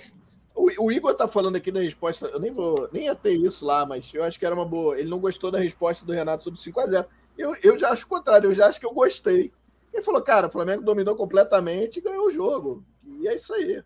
O, 0.64 0.86
o 0.86 0.92
Igor 0.92 1.14
tá 1.14 1.28
falando 1.28 1.58
aqui 1.58 1.72
da 1.72 1.82
resposta. 1.82 2.28
Eu 2.28 2.40
nem 2.40 2.52
vou. 2.52 2.88
Nem 2.92 3.06
ia 3.06 3.16
ter 3.16 3.34
isso 3.34 3.66
lá, 3.66 3.86
mas 3.86 4.14
eu 4.14 4.24
acho 4.24 4.40
que 4.40 4.46
era 4.46 4.56
uma 4.56 4.66
boa. 4.66 4.98
Ele 4.98 5.10
não 5.10 5.20
gostou 5.20 5.52
da 5.52 5.60
resposta 5.60 6.06
do 6.06 6.14
Renato 6.14 6.44
sobre 6.44 6.60
5x0. 6.60 7.06
Eu, 7.38 7.56
eu 7.62 7.78
já 7.78 7.90
acho 7.90 8.06
o 8.06 8.10
contrário, 8.10 8.50
eu 8.50 8.56
já 8.56 8.68
acho 8.68 8.80
que 8.80 8.86
eu 8.86 8.94
gostei. 8.94 9.52
Ele 9.92 10.04
falou, 10.04 10.22
cara, 10.22 10.48
o 10.48 10.52
Flamengo 10.52 10.84
dominou 10.84 11.16
completamente 11.16 11.98
e 11.98 12.02
ganhou 12.02 12.28
o 12.28 12.32
jogo. 12.32 12.86
E 13.06 13.28
é 13.28 13.36
isso 13.36 13.54
aí. 13.54 13.84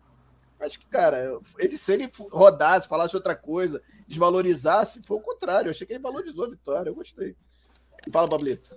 Acho 0.60 0.78
que, 0.78 0.86
cara, 0.86 1.38
ele, 1.58 1.76
se 1.76 1.92
ele 1.92 2.10
rodasse, 2.30 2.88
falasse 2.88 3.16
outra 3.16 3.34
coisa, 3.34 3.82
desvalorizasse, 4.06 5.02
foi 5.04 5.16
o 5.16 5.20
contrário. 5.20 5.68
Eu 5.68 5.70
achei 5.70 5.86
que 5.86 5.92
ele 5.92 6.02
valorizou 6.02 6.44
a 6.44 6.50
vitória, 6.50 6.90
eu 6.90 6.94
gostei. 6.94 7.34
Fala, 8.12 8.28
Pablito. 8.28 8.68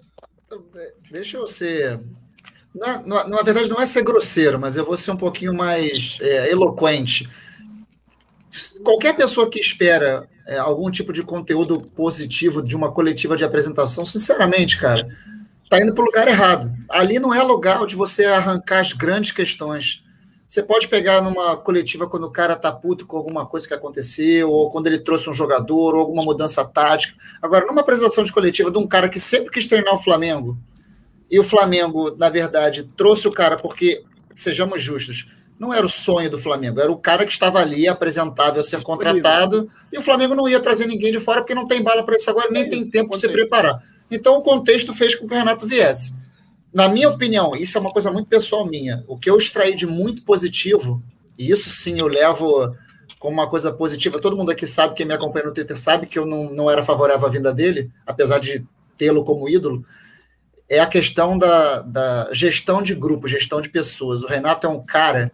Deixa 1.11 1.37
eu 1.37 1.45
ser. 1.45 1.99
Na, 2.73 2.99
na, 3.01 3.27
na, 3.27 3.41
verdade, 3.43 3.69
não 3.69 3.81
é 3.81 3.85
ser 3.85 4.03
grosseiro, 4.03 4.59
mas 4.59 4.75
eu 4.75 4.85
vou 4.85 4.97
ser 4.97 5.11
um 5.11 5.17
pouquinho 5.17 5.53
mais 5.53 6.17
é, 6.21 6.49
eloquente. 6.49 7.29
Qualquer 8.83 9.15
pessoa 9.15 9.49
que 9.49 9.59
espera 9.59 10.27
é, 10.47 10.57
algum 10.57 10.91
tipo 10.91 11.13
de 11.13 11.23
conteúdo 11.23 11.81
positivo 11.81 12.61
de 12.61 12.75
uma 12.75 12.91
coletiva 12.91 13.37
de 13.37 13.43
apresentação, 13.43 14.05
sinceramente, 14.05 14.77
cara, 14.77 15.07
tá 15.69 15.81
indo 15.81 15.93
para 15.93 16.01
o 16.01 16.05
lugar 16.05 16.27
errado. 16.27 16.71
Ali 16.89 17.19
não 17.19 17.33
é 17.33 17.41
lugar 17.41 17.85
de 17.85 17.95
você 17.95 18.25
arrancar 18.25 18.79
as 18.79 18.93
grandes 18.93 19.31
questões. 19.31 20.03
Você 20.47 20.61
pode 20.61 20.89
pegar 20.89 21.21
numa 21.21 21.55
coletiva 21.55 22.09
quando 22.09 22.25
o 22.25 22.31
cara 22.31 22.57
tá 22.57 22.69
puto 22.73 23.07
com 23.07 23.15
alguma 23.15 23.45
coisa 23.45 23.65
que 23.65 23.73
aconteceu, 23.73 24.49
ou 24.49 24.69
quando 24.69 24.87
ele 24.87 24.99
trouxe 24.99 25.29
um 25.29 25.33
jogador, 25.33 25.95
ou 25.95 26.01
alguma 26.01 26.23
mudança 26.23 26.65
tática. 26.65 27.15
Agora, 27.41 27.65
numa 27.65 27.79
apresentação 27.79 28.21
de 28.21 28.33
coletiva 28.33 28.69
de 28.69 28.77
um 28.77 28.85
cara 28.85 29.07
que 29.07 29.19
sempre 29.19 29.49
quis 29.49 29.65
treinar 29.65 29.95
o 29.95 30.03
Flamengo, 30.03 30.57
e 31.29 31.39
o 31.39 31.43
Flamengo, 31.43 32.13
na 32.17 32.27
verdade, 32.27 32.83
trouxe 32.97 33.25
o 33.25 33.31
cara 33.31 33.55
porque, 33.55 34.03
sejamos 34.35 34.81
justos, 34.81 35.25
não 35.61 35.71
era 35.71 35.85
o 35.85 35.89
sonho 35.89 36.27
do 36.27 36.39
Flamengo, 36.39 36.81
era 36.81 36.91
o 36.91 36.97
cara 36.97 37.23
que 37.23 37.31
estava 37.31 37.59
ali, 37.59 37.87
apresentável 37.87 38.61
a 38.61 38.63
ser 38.63 38.81
contratado, 38.81 39.69
e 39.93 39.97
o 39.99 40.01
Flamengo 40.01 40.33
não 40.33 40.49
ia 40.49 40.59
trazer 40.59 40.87
ninguém 40.87 41.11
de 41.11 41.19
fora 41.19 41.41
porque 41.41 41.53
não 41.53 41.67
tem 41.67 41.83
bala 41.83 42.03
para 42.03 42.15
isso 42.15 42.27
agora, 42.31 42.49
nem 42.49 42.63
é 42.63 42.67
tem 42.67 42.89
tempo 42.89 43.11
para 43.11 43.19
se 43.19 43.29
preparar. 43.29 43.79
Então 44.09 44.35
o 44.37 44.41
contexto 44.41 44.91
fez 44.91 45.13
com 45.13 45.27
que 45.27 45.33
o 45.35 45.37
Renato 45.37 45.67
viesse. 45.67 46.17
Na 46.73 46.89
minha 46.89 47.07
opinião, 47.07 47.55
isso 47.55 47.77
é 47.77 47.81
uma 47.81 47.91
coisa 47.91 48.11
muito 48.11 48.27
pessoal 48.27 48.65
minha. 48.65 49.03
O 49.07 49.19
que 49.19 49.29
eu 49.29 49.37
extraí 49.37 49.75
de 49.75 49.85
muito 49.85 50.23
positivo, 50.23 50.99
e 51.37 51.51
isso 51.51 51.69
sim 51.69 51.99
eu 51.99 52.07
levo 52.07 52.75
como 53.19 53.35
uma 53.35 53.47
coisa 53.47 53.71
positiva, 53.71 54.19
todo 54.19 54.35
mundo 54.35 54.49
aqui 54.49 54.65
sabe, 54.65 54.95
quem 54.95 55.05
me 55.05 55.13
acompanha 55.13 55.45
no 55.45 55.53
Twitter 55.53 55.77
sabe 55.77 56.07
que 56.07 56.17
eu 56.17 56.25
não, 56.25 56.51
não 56.51 56.71
era 56.71 56.81
favorável 56.81 57.27
à 57.27 57.29
vinda 57.29 57.53
dele, 57.53 57.91
apesar 58.03 58.39
de 58.39 58.65
tê-lo 58.97 59.23
como 59.23 59.47
ídolo, 59.47 59.85
é 60.67 60.79
a 60.79 60.87
questão 60.87 61.37
da, 61.37 61.83
da 61.83 62.29
gestão 62.31 62.81
de 62.81 62.95
grupo, 62.95 63.27
gestão 63.27 63.61
de 63.61 63.69
pessoas. 63.69 64.23
O 64.23 64.27
Renato 64.27 64.65
é 64.65 64.69
um 64.71 64.83
cara 64.83 65.31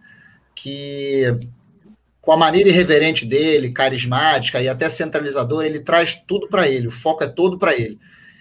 que, 0.58 1.24
com 2.20 2.32
a 2.32 2.36
maneira 2.36 2.68
irreverente 2.68 3.24
dele, 3.24 3.70
carismática 3.70 4.60
e 4.60 4.68
até 4.68 4.88
centralizadora, 4.88 5.66
ele 5.66 5.78
traz 5.78 6.14
tudo 6.14 6.48
para 6.48 6.66
ele, 6.66 6.88
o 6.88 6.90
foco 6.90 7.22
é 7.22 7.28
todo 7.28 7.56
para 7.56 7.74
ele. 7.76 7.96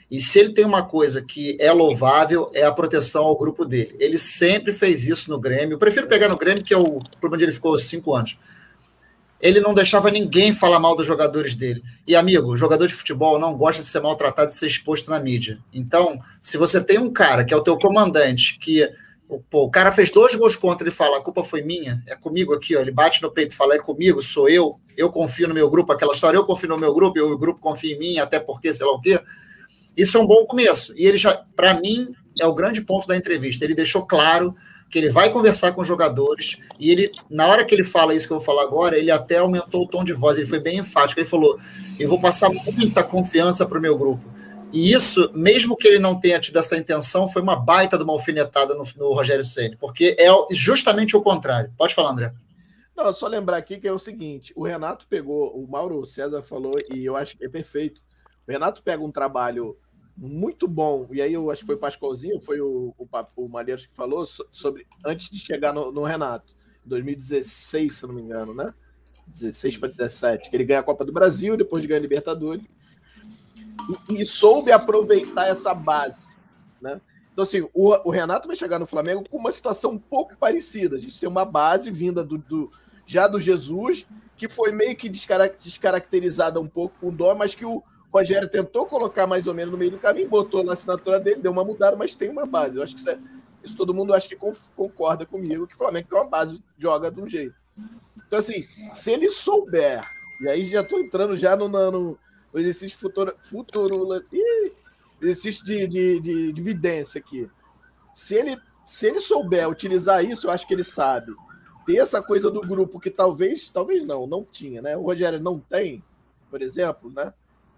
E 0.10 0.20
se 0.20 0.40
ele 0.40 0.54
tem 0.54 0.66
uma 0.66 0.84
coisa 0.84 1.22
que 1.22 1.58
é 1.60 1.72
louvável, 1.72 2.50
é 2.54 2.64
a 2.64 2.72
proteção 2.72 3.26
ao 3.26 3.38
grupo 3.38 3.66
dele. 3.66 3.94
Ele 4.00 4.18
sempre 4.18 4.72
fez 4.72 5.06
isso 5.06 5.30
no 5.30 5.38
Grêmio. 5.38 5.76
Eu 5.76 5.78
prefiro 5.78 6.08
pegar 6.08 6.30
no 6.30 6.38
Grêmio, 6.38 6.64
que 6.64 6.74
é 6.74 6.78
o 6.78 7.00
clube 7.20 7.36
onde 7.36 7.44
ele 7.44 7.52
ficou 7.52 7.78
cinco 7.78 8.16
anos 8.16 8.38
ele 9.40 9.60
não 9.60 9.74
deixava 9.74 10.10
ninguém 10.10 10.52
falar 10.52 10.80
mal 10.80 10.96
dos 10.96 11.06
jogadores 11.06 11.56
dele. 11.56 11.84
E, 12.08 12.16
amigo, 12.16 12.58
jogador 12.58 12.88
de 12.88 12.94
futebol 12.94 13.40
não 13.40 13.56
gosta 13.56 13.82
de 13.82 13.88
ser 13.88 14.02
maltratado 14.02 14.50
e 14.50 14.54
ser 14.54 14.66
exposto 14.66 15.12
na 15.12 15.20
mídia. 15.20 15.60
Então, 15.72 16.20
se 16.42 16.58
você 16.58 16.82
tem 16.84 16.98
um 16.98 17.12
cara 17.12 17.46
que 17.46 17.54
é 17.54 17.58
o 17.58 17.62
teu 17.62 17.78
comandante, 17.78 18.58
que 18.58 18.90
pô, 19.50 19.64
o 19.64 19.70
cara 19.70 19.92
fez 19.92 20.10
dois 20.10 20.36
gols 20.36 20.56
contra, 20.56 20.88
ele 20.88 20.96
fala, 20.96 21.18
a 21.18 21.22
culpa 21.22 21.44
foi 21.44 21.62
minha, 21.62 22.02
é 22.08 22.16
comigo 22.16 22.54
aqui, 22.54 22.76
ó, 22.76 22.82
ele 22.82 22.92
bate 22.92 23.22
no 23.22 23.32
peito 23.32 23.52
e 23.52 23.56
fala, 23.56 23.76
é 23.76 23.80
comigo, 23.80 24.22
sou 24.22 24.48
eu, 24.50 24.80
eu 24.96 25.12
confio 25.12 25.48
no 25.48 25.54
meu 25.54 25.70
grupo, 25.70 25.92
aquela 25.92 26.14
história, 26.14 26.38
eu 26.38 26.46
confio 26.46 26.70
no 26.70 26.78
meu 26.78 26.94
grupo, 26.94 27.18
e 27.18 27.22
o 27.22 27.38
grupo 27.38 27.60
confia 27.60 27.94
em 27.94 28.00
mim, 28.00 28.20
até 28.20 28.40
porque, 28.40 28.74
sei 28.74 28.86
lá 28.86 28.94
o 28.94 29.02
quê. 29.02 29.20
Isso 29.96 30.18
é 30.18 30.22
um 30.22 30.28
bom 30.28 30.46
começo. 30.46 30.94
E 30.96 31.06
ele 31.06 31.18
já, 31.18 31.44
para 31.56 31.74
mim, 31.74 32.12
é 32.40 32.46
o 32.46 32.54
grande 32.54 32.82
ponto 32.82 33.08
da 33.08 33.18
entrevista. 33.18 33.66
Ele 33.66 33.74
deixou 33.74 34.06
claro 34.06 34.56
que 34.90 34.98
ele 34.98 35.10
vai 35.10 35.30
conversar 35.32 35.74
com 35.74 35.82
os 35.82 35.88
jogadores 35.88 36.58
e 36.80 36.92
ele, 36.92 37.12
na 37.30 37.48
hora 37.48 37.66
que 37.66 37.76
ele 37.76 37.84
fala 37.84 38.16
isso 38.16 38.26
que 38.26 38.32
eu 38.32 38.38
vou 38.38 38.46
falar 38.46 38.64
agora, 38.64 38.98
ele 38.98 39.12
até 39.12 39.38
aumentou 39.40 39.84
o 39.84 39.88
tom 39.88 40.04
de 40.04 40.14
voz, 40.14 40.38
ele 40.38 40.46
foi 40.46 40.60
bem 40.60 40.80
enfático, 40.80 41.20
ele 41.20 41.28
falou: 41.28 41.60
"Eu 42.00 42.08
vou 42.08 42.22
passar 42.22 42.50
muita 42.50 43.04
confiança 43.04 43.66
para 43.66 43.78
o 43.78 43.82
meu 43.82 43.98
grupo". 43.98 44.24
E 44.72 44.92
isso, 44.92 45.32
mesmo 45.34 45.78
que 45.78 45.88
ele 45.88 46.00
não 46.00 46.20
tenha 46.20 46.40
tido 46.40 46.60
essa 46.60 46.78
intenção, 46.78 47.28
foi 47.28 47.42
uma 47.42 47.56
baita 47.56 47.98
de 47.98 48.04
uma 48.04 48.14
alfinetada 48.14 48.76
no, 48.76 48.84
no 48.98 49.14
Rogério 49.14 49.46
Ceni, 49.46 49.78
porque 49.78 50.16
é 50.20 50.28
justamente 50.52 51.16
o 51.16 51.22
contrário. 51.22 51.72
Pode 51.78 51.94
falar, 51.94 52.12
André. 52.12 52.34
Não, 52.96 53.14
só 53.14 53.28
lembrar 53.28 53.58
aqui 53.58 53.78
que 53.78 53.88
é 53.88 53.94
o 53.94 54.00
seguinte: 54.00 54.52
o 54.56 54.66
Renato 54.66 55.08
pegou, 55.08 55.56
o 55.56 55.68
Mauro 55.70 56.06
César 56.06 56.42
falou, 56.42 56.76
e 56.94 57.06
eu 57.06 57.16
acho 57.16 57.38
que 57.38 57.46
é 57.46 57.50
perfeito. 57.50 58.02
O 58.48 58.52
Renato 58.52 58.84
pega 58.84 59.04
um 59.04 59.12
trabalho 59.12 59.78
muito 60.18 60.68
bom. 60.68 61.08
E 61.12 61.22
aí 61.22 61.34
eu 61.34 61.52
acho 61.52 61.62
que 61.62 61.68
foi 61.68 61.78
Pascoalzinho, 61.78 62.42
foi 62.42 62.60
o, 62.60 62.94
o, 62.98 63.08
o 63.36 63.48
Malheiros 63.48 63.86
que 63.86 63.94
falou 63.94 64.26
sobre 64.26 64.88
antes 65.06 65.30
de 65.30 65.38
chegar 65.38 65.74
no, 65.74 65.92
no 65.92 66.04
Renato, 66.04 66.56
2016, 66.86 67.96
se 67.96 68.08
não 68.08 68.16
me 68.16 68.22
engano, 68.22 68.54
né? 68.54 68.74
16 69.28 69.78
para 69.78 69.90
17, 69.90 70.50
que 70.50 70.56
ele 70.56 70.64
ganha 70.64 70.80
a 70.80 70.84
Copa 70.84 71.06
do 71.06 71.12
Brasil, 71.12 71.56
depois 71.56 71.86
ganha 71.86 72.00
a 72.00 72.02
Libertadores. 72.02 72.66
E, 74.10 74.26
soube 74.26 74.72
aproveitar 74.72 75.48
essa 75.48 75.74
base, 75.74 76.28
né? 76.82 77.00
Então, 77.32 77.44
assim, 77.44 77.68
o, 77.74 78.10
o, 78.10 78.10
Renato 78.10 78.48
vai 78.48 78.56
chegar 78.56 78.80
no 78.80 78.88
Flamengo 78.88 79.24
com 79.30 79.38
uma 79.38 79.52
situação 79.52 79.92
um 79.92 80.00
pouco 80.00 80.36
parecida. 80.36 80.96
A 80.96 81.00
gente 81.00 81.20
tem 81.20 81.30
uma 81.30 81.46
base 81.46 81.92
vinda 81.92 82.24
do, 82.24 82.38
do 82.40 82.72
já 83.06 83.28
do 83.28 83.40
Jesus, 83.40 84.08
que 84.36 84.50
foi 84.50 84.72
meio 84.72 84.96
que 84.96 85.08
descaracterizada 85.08 86.60
um 86.60 86.68
pouco 86.68 86.96
com 87.00 87.14
dó, 87.14 87.36
mas 87.36 87.54
que 87.54 87.64
o, 87.64 87.76
o 87.78 87.84
Rogério 88.12 88.50
tentou 88.50 88.88
colocar 88.88 89.28
mais 89.28 89.46
ou 89.46 89.54
menos 89.54 89.72
no 89.72 89.78
meio 89.78 89.92
do 89.92 90.00
caminho, 90.00 90.28
botou 90.28 90.64
na 90.64 90.74
assinatura 90.74 91.20
dele, 91.20 91.42
deu 91.42 91.52
uma 91.52 91.64
mudada, 91.64 91.96
mas 91.96 92.16
tem 92.16 92.30
uma 92.30 92.46
base. 92.46 92.76
Eu 92.76 92.84
acho 92.84 92.96
que 92.96 93.02
isso, 93.02 93.10
é, 93.10 93.20
isso 93.64 93.78
todo 93.78 93.94
mundo 93.94 94.14
acho 94.14 94.28
que 94.28 94.38
concorda 94.76 95.26
comigo, 95.26 95.68
que 95.68 95.76
o 95.76 95.78
Flamengo 95.78 96.08
tem 96.10 96.20
uma 96.20 96.28
base, 96.28 96.62
joga 96.78 97.12
de 97.12 97.22
um 97.22 97.30
jeito. 97.30 97.56
Então, 98.28 98.40
assim, 98.40 98.68
se 98.92 99.12
ele 99.12 99.30
souber, 99.30 100.02
e 100.42 100.50
aí 100.50 100.66
já 100.66 100.82
estou 100.82 101.00
entrando 101.00 101.38
já 101.38 101.56
no, 101.56 101.70
no, 101.70 102.18
no 102.58 102.62
exercício 102.62 102.98
futuro, 102.98 103.36
futuro 103.40 104.26
ih, 104.34 104.72
exercício 105.22 105.64
de, 105.64 105.88
de, 105.88 106.20
de, 106.20 106.54
de 106.54 107.20
aqui. 107.20 107.48
Se 108.16 108.34
ele, 108.34 108.58
se 108.84 109.06
ele 109.06 109.22
souber 109.22 109.70
utilizar 109.70 110.26
isso, 110.26 110.48
eu 110.48 110.52
acho 110.52 110.68
que 110.68 110.74
ele 110.74 110.84
sabe. 110.84 111.34
Ter 111.86 111.98
essa 111.98 112.20
coisa 112.20 112.50
do 112.50 112.62
grupo 112.62 113.00
que 113.00 113.12
talvez, 113.12 113.70
talvez 113.70 114.06
não, 114.06 114.26
não 114.26 114.44
tinha, 114.44 114.82
né? 114.82 114.98
O 114.98 115.04
Rogério 115.04 115.40
não 115.40 115.60
tem, 115.60 116.04
por 116.50 116.64
exemplo, 116.64 117.12
né? 117.12 117.32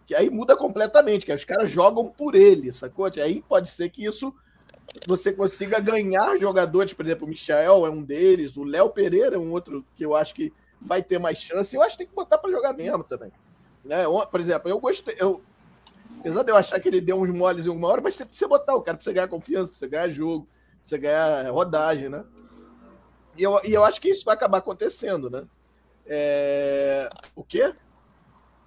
que 0.08 0.16
aí 0.16 0.30
muda 0.30 0.56
completamente, 0.56 1.24
que 1.24 1.32
os 1.32 1.46
caras 1.46 1.70
jogam 1.70 2.08
por 2.08 2.34
ele, 2.34 2.72
sacou? 2.72 3.06
Aí 3.06 3.44
pode 3.48 3.70
ser 3.70 3.90
que 3.90 4.04
isso 4.04 4.34
você 5.06 5.32
consiga 5.32 5.80
ganhar 5.80 6.36
jogadores, 6.40 6.94
por 6.94 7.06
exemplo, 7.06 7.28
o 7.28 7.30
Michel 7.30 7.86
é 7.86 7.90
um 7.92 8.02
deles, 8.02 8.58
o 8.58 8.64
Léo 8.64 8.90
Pereira 8.90 9.36
é 9.36 9.40
um 9.40 9.52
outro 9.52 9.86
que 9.94 10.04
eu 10.04 10.16
acho 10.16 10.34
que 10.34 10.52
vai 10.82 11.04
ter 11.04 11.20
mais 11.20 11.38
chance, 11.38 11.76
eu 11.76 11.84
acho 11.84 11.92
que 11.92 12.00
tem 12.00 12.08
que 12.08 12.16
botar 12.16 12.40
para 12.40 12.50
jogar 12.50 12.74
mesmo 12.74 13.04
também. 13.04 13.32
Né? 13.84 14.04
Por 14.30 14.40
exemplo, 14.40 14.70
eu 14.70 14.80
gostei, 14.80 15.16
eu, 15.18 15.42
apesar 16.20 16.44
de 16.44 16.52
eu 16.52 16.56
achar 16.56 16.80
que 16.80 16.88
ele 16.88 17.02
deu 17.02 17.22
uns 17.22 17.30
moles 17.30 17.66
em 17.66 17.70
uma 17.70 17.88
hora, 17.88 18.02
mas 18.02 18.16
você 18.16 18.26
precisa 18.26 18.48
botar 18.48 18.76
o 18.76 18.82
cara 18.82 18.98
para 18.98 19.04
você 19.04 19.14
ganhar 19.14 19.28
confiança, 19.28 19.72
para 19.72 19.80
você 19.80 19.88
ganhar 19.88 20.10
jogo, 20.10 20.46
pra 20.46 20.80
você 20.84 20.98
ganhar 20.98 21.50
rodagem, 21.52 22.10
né? 22.10 22.24
E 23.38 23.44
eu, 23.44 23.60
e 23.64 23.74
eu 23.74 23.84
acho 23.84 24.02
que 24.02 24.10
isso 24.10 24.26
vai 24.26 24.36
acabar 24.36 24.58
acontecendo, 24.58 25.30
né? 25.30 25.46
É... 26.06 27.10
O 27.36 27.44
quê? 27.44 27.74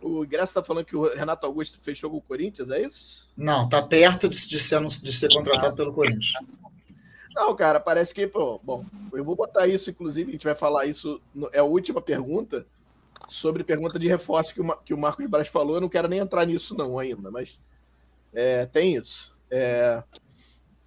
O 0.00 0.24
Ingresso 0.24 0.50
está 0.50 0.62
falando 0.62 0.84
que 0.84 0.96
o 0.96 1.14
Renato 1.14 1.46
Augusto 1.46 1.78
fechou 1.80 2.10
com 2.10 2.16
o 2.16 2.22
Corinthians, 2.22 2.70
é 2.70 2.82
isso? 2.82 3.28
Não, 3.36 3.68
tá 3.68 3.82
perto 3.82 4.28
de, 4.28 4.48
de, 4.48 4.60
ser, 4.60 4.84
de 4.84 5.12
ser 5.12 5.28
contratado 5.32 5.76
pelo 5.76 5.92
Corinthians. 5.92 6.32
Não, 7.34 7.54
cara, 7.54 7.80
parece 7.80 8.14
que, 8.14 8.26
pô, 8.26 8.60
bom, 8.62 8.84
eu 9.12 9.24
vou 9.24 9.34
botar 9.34 9.66
isso, 9.66 9.90
inclusive, 9.90 10.30
a 10.30 10.32
gente 10.32 10.44
vai 10.44 10.54
falar 10.54 10.86
isso, 10.86 11.20
é 11.52 11.60
a 11.60 11.64
última 11.64 12.00
pergunta, 12.00 12.66
sobre 13.28 13.64
pergunta 13.64 13.98
de 13.98 14.08
reforço 14.08 14.54
que 14.54 14.60
o, 14.60 14.76
que 14.78 14.94
o 14.94 14.98
Marcos 14.98 15.26
Braz 15.28 15.48
falou, 15.48 15.76
eu 15.76 15.80
não 15.80 15.88
quero 15.88 16.08
nem 16.08 16.18
entrar 16.18 16.44
nisso 16.44 16.76
não 16.76 16.98
ainda, 16.98 17.30
mas 17.30 17.58
é, 18.32 18.66
tem 18.66 18.96
isso. 18.96 19.34
É, 19.50 20.02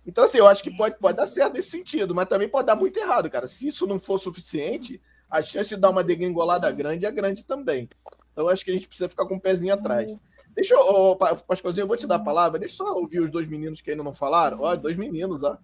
então, 0.06 0.24
assim, 0.24 0.38
eu 0.38 0.48
acho 0.48 0.62
que 0.62 0.76
pode, 0.76 0.98
pode 1.00 1.18
dar 1.18 1.28
certo 1.28 1.54
nesse 1.54 1.72
sentido, 1.72 2.14
mas 2.14 2.28
também 2.28 2.48
pode 2.48 2.68
dar 2.68 2.76
muito 2.76 2.98
errado, 2.98 3.30
cara. 3.30 3.48
Se 3.48 3.68
isso 3.68 3.88
não 3.88 4.00
for 4.00 4.20
suficiente, 4.20 5.02
a 5.30 5.42
chance 5.42 5.70
de 5.70 5.78
dar 5.78 5.90
uma 5.90 6.04
degringolada 6.04 6.72
grande 6.72 7.06
é 7.06 7.12
grande 7.12 7.44
também. 7.44 7.90
Então 8.32 8.48
acho 8.48 8.64
que 8.64 8.72
a 8.72 8.74
gente 8.74 8.88
precisa 8.88 9.10
ficar 9.10 9.26
com 9.26 9.34
o 9.34 9.38
um 9.38 9.40
pezinho 9.40 9.74
atrás. 9.74 10.16
Deixa 10.54 10.74
eu, 10.74 10.80
oh, 10.80 11.16
Pascoalzinho, 11.16 11.84
eu 11.84 11.88
vou 11.88 11.98
te 11.98 12.08
dar 12.08 12.16
a 12.16 12.24
palavra. 12.24 12.60
Deixa 12.60 12.82
eu 12.82 12.88
só 12.88 12.94
ouvir 12.94 13.20
os 13.20 13.32
dois 13.32 13.48
meninos 13.48 13.82
que 13.82 13.92
ainda 13.92 14.04
não 14.04 14.14
falaram. 14.14 14.62
Ó, 14.62 14.76
dois 14.76 14.96
meninos, 14.96 15.44
ó. 15.44 15.58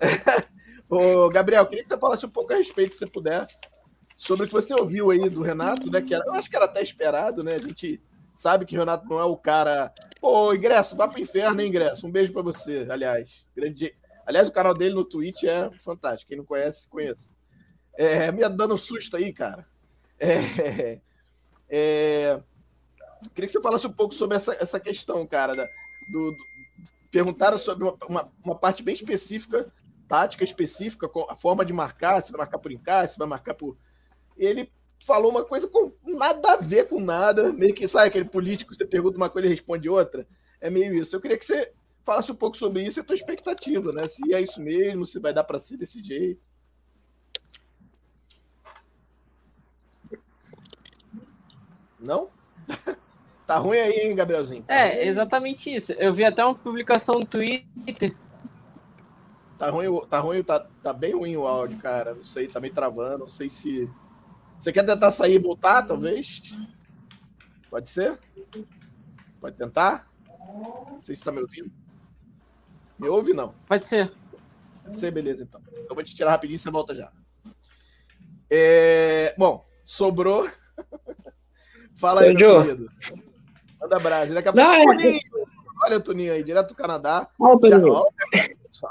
Ô, 0.88 1.28
Gabriel, 1.28 1.66
queria 1.66 1.82
que 1.82 1.88
você 1.88 1.98
falasse 1.98 2.24
um 2.24 2.30
pouco 2.30 2.52
a 2.52 2.56
respeito, 2.56 2.94
se 2.94 3.06
puder, 3.06 3.46
sobre 4.20 4.44
o 4.44 4.48
que 4.48 4.52
você 4.52 4.74
ouviu 4.74 5.10
aí 5.10 5.30
do 5.30 5.40
Renato, 5.40 5.90
né? 5.90 6.02
Que 6.02 6.14
era, 6.14 6.26
eu 6.26 6.34
acho 6.34 6.50
que 6.50 6.54
era 6.54 6.66
até 6.66 6.82
esperado, 6.82 7.42
né? 7.42 7.54
A 7.54 7.58
gente 7.58 7.98
sabe 8.36 8.66
que 8.66 8.76
o 8.76 8.78
Renato 8.78 9.08
não 9.08 9.18
é 9.18 9.24
o 9.24 9.34
cara. 9.34 9.90
Pô, 10.20 10.52
ingresso, 10.52 10.94
vá 10.94 11.08
pro 11.08 11.18
inferno, 11.18 11.58
hein, 11.58 11.68
ingresso. 11.68 12.06
Um 12.06 12.10
beijo 12.10 12.30
para 12.30 12.42
você, 12.42 12.86
aliás. 12.90 13.46
Grande... 13.56 13.96
Aliás, 14.26 14.46
o 14.46 14.52
canal 14.52 14.74
dele 14.74 14.94
no 14.94 15.06
Twitch 15.06 15.44
é 15.44 15.70
fantástico. 15.78 16.28
Quem 16.28 16.36
não 16.36 16.44
conhece, 16.44 16.86
conheça. 16.86 17.30
É, 17.94 18.30
me 18.30 18.46
dando 18.50 18.76
susto 18.76 19.16
aí, 19.16 19.32
cara. 19.32 19.66
É, 20.18 21.00
é... 21.66 22.42
Queria 23.34 23.46
que 23.46 23.52
você 23.52 23.62
falasse 23.62 23.86
um 23.86 23.92
pouco 23.92 24.14
sobre 24.14 24.36
essa, 24.36 24.52
essa 24.60 24.78
questão, 24.78 25.26
cara, 25.26 25.54
da, 25.54 25.64
do, 26.12 26.32
do, 26.32 26.44
perguntaram 27.10 27.56
sobre 27.56 27.84
uma, 27.84 27.96
uma, 28.06 28.32
uma, 28.44 28.54
parte 28.54 28.82
bem 28.82 28.94
específica, 28.94 29.72
tática 30.06 30.44
específica, 30.44 31.08
a 31.30 31.36
forma 31.36 31.64
de 31.64 31.72
marcar, 31.72 32.22
se 32.22 32.32
vai 32.32 32.40
marcar 32.40 32.58
por 32.58 32.70
encaixe, 32.70 33.14
se 33.14 33.18
vai 33.18 33.26
marcar 33.26 33.54
por. 33.54 33.78
Ele 34.40 34.72
falou 35.04 35.30
uma 35.30 35.44
coisa 35.44 35.68
com 35.68 35.92
nada 36.02 36.54
a 36.54 36.56
ver 36.56 36.88
com 36.88 36.98
nada, 36.98 37.52
meio 37.52 37.74
que, 37.74 37.86
sabe, 37.86 38.08
aquele 38.08 38.24
político, 38.24 38.74
você 38.74 38.86
pergunta 38.86 39.18
uma 39.18 39.28
coisa 39.28 39.46
e 39.46 39.50
responde 39.50 39.88
outra. 39.88 40.26
É 40.60 40.70
meio 40.70 40.94
isso. 40.94 41.14
Eu 41.14 41.20
queria 41.20 41.38
que 41.38 41.44
você 41.44 41.72
falasse 42.04 42.32
um 42.32 42.34
pouco 42.34 42.56
sobre 42.56 42.82
isso 42.82 42.98
e 42.98 43.02
a 43.02 43.04
tua 43.04 43.14
expectativa, 43.14 43.92
né? 43.92 44.08
Se 44.08 44.34
é 44.34 44.40
isso 44.40 44.60
mesmo, 44.60 45.06
se 45.06 45.18
vai 45.18 45.32
dar 45.32 45.44
para 45.44 45.60
ser 45.60 45.76
desse 45.76 46.02
jeito. 46.02 46.40
Não? 51.98 52.28
tá 53.46 53.58
ruim 53.58 53.78
aí, 53.78 54.00
hein, 54.00 54.16
Gabrielzinho? 54.16 54.62
Tá 54.62 54.74
É, 54.74 55.06
exatamente 55.06 55.74
isso. 55.74 55.92
Eu 55.92 56.12
vi 56.14 56.24
até 56.24 56.42
uma 56.42 56.54
publicação 56.54 57.16
no 57.16 57.26
Twitter. 57.26 58.16
Tá 59.58 59.68
ruim, 59.68 60.00
tá 60.08 60.20
ruim, 60.20 60.42
tá, 60.42 60.66
tá 60.82 60.92
bem 60.92 61.14
ruim 61.14 61.36
o 61.36 61.46
áudio, 61.46 61.78
cara. 61.78 62.14
Não 62.14 62.24
sei, 62.24 62.48
tá 62.48 62.58
meio 62.58 62.72
travando. 62.72 63.18
Não 63.18 63.28
sei 63.28 63.50
se. 63.50 63.90
Você 64.60 64.72
quer 64.72 64.84
tentar 64.84 65.10
sair 65.10 65.36
e 65.36 65.38
voltar, 65.38 65.82
talvez? 65.82 66.42
Pode 67.70 67.88
ser? 67.88 68.18
Pode 69.40 69.56
tentar? 69.56 70.06
Não 70.28 71.00
sei 71.02 71.14
se 71.14 71.24
tá 71.24 71.32
me 71.32 71.40
ouvindo. 71.40 71.72
Me 72.98 73.08
ouve, 73.08 73.32
não? 73.32 73.54
Pode 73.66 73.86
ser. 73.86 74.12
Pode 74.84 75.00
ser, 75.00 75.10
beleza, 75.10 75.42
então. 75.44 75.62
Eu 75.88 75.94
vou 75.94 76.04
te 76.04 76.14
tirar 76.14 76.32
rapidinho 76.32 76.56
e 76.56 76.58
você 76.58 76.70
volta 76.70 76.94
já. 76.94 77.10
É, 78.50 79.34
Bom, 79.38 79.64
sobrou. 79.84 80.46
Fala 81.96 82.20
aí, 82.22 82.34
meu 82.34 82.62
querido. 82.62 82.90
Manda 83.80 83.98
brasa. 83.98 84.34
Daqui 84.34 84.48
a 84.48 84.52
Não, 84.52 84.76
pouco. 84.76 85.00
é-! 85.00 85.18
Olha 85.82 85.96
o 85.96 86.02
Toninho 86.02 86.34
aí, 86.34 86.44
direto 86.44 86.68
do 86.68 86.74
Canadá. 86.74 87.26
Ó, 87.38 87.56
o 87.56 87.60
Já, 88.72 88.88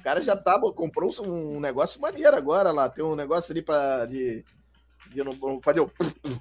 o 0.00 0.02
cara 0.02 0.20
já 0.20 0.36
tá, 0.36 0.58
comprou 0.58 1.12
um 1.24 1.60
negócio 1.60 2.00
maneiro 2.00 2.36
agora 2.36 2.72
lá. 2.72 2.88
Tem 2.88 3.04
um 3.04 3.14
negócio 3.14 3.52
ali 3.52 3.62
pra. 3.62 4.06
De, 4.06 4.44
não, 5.22 5.34
não 5.34 5.60
fazer 5.62 5.80
o. 5.80 5.90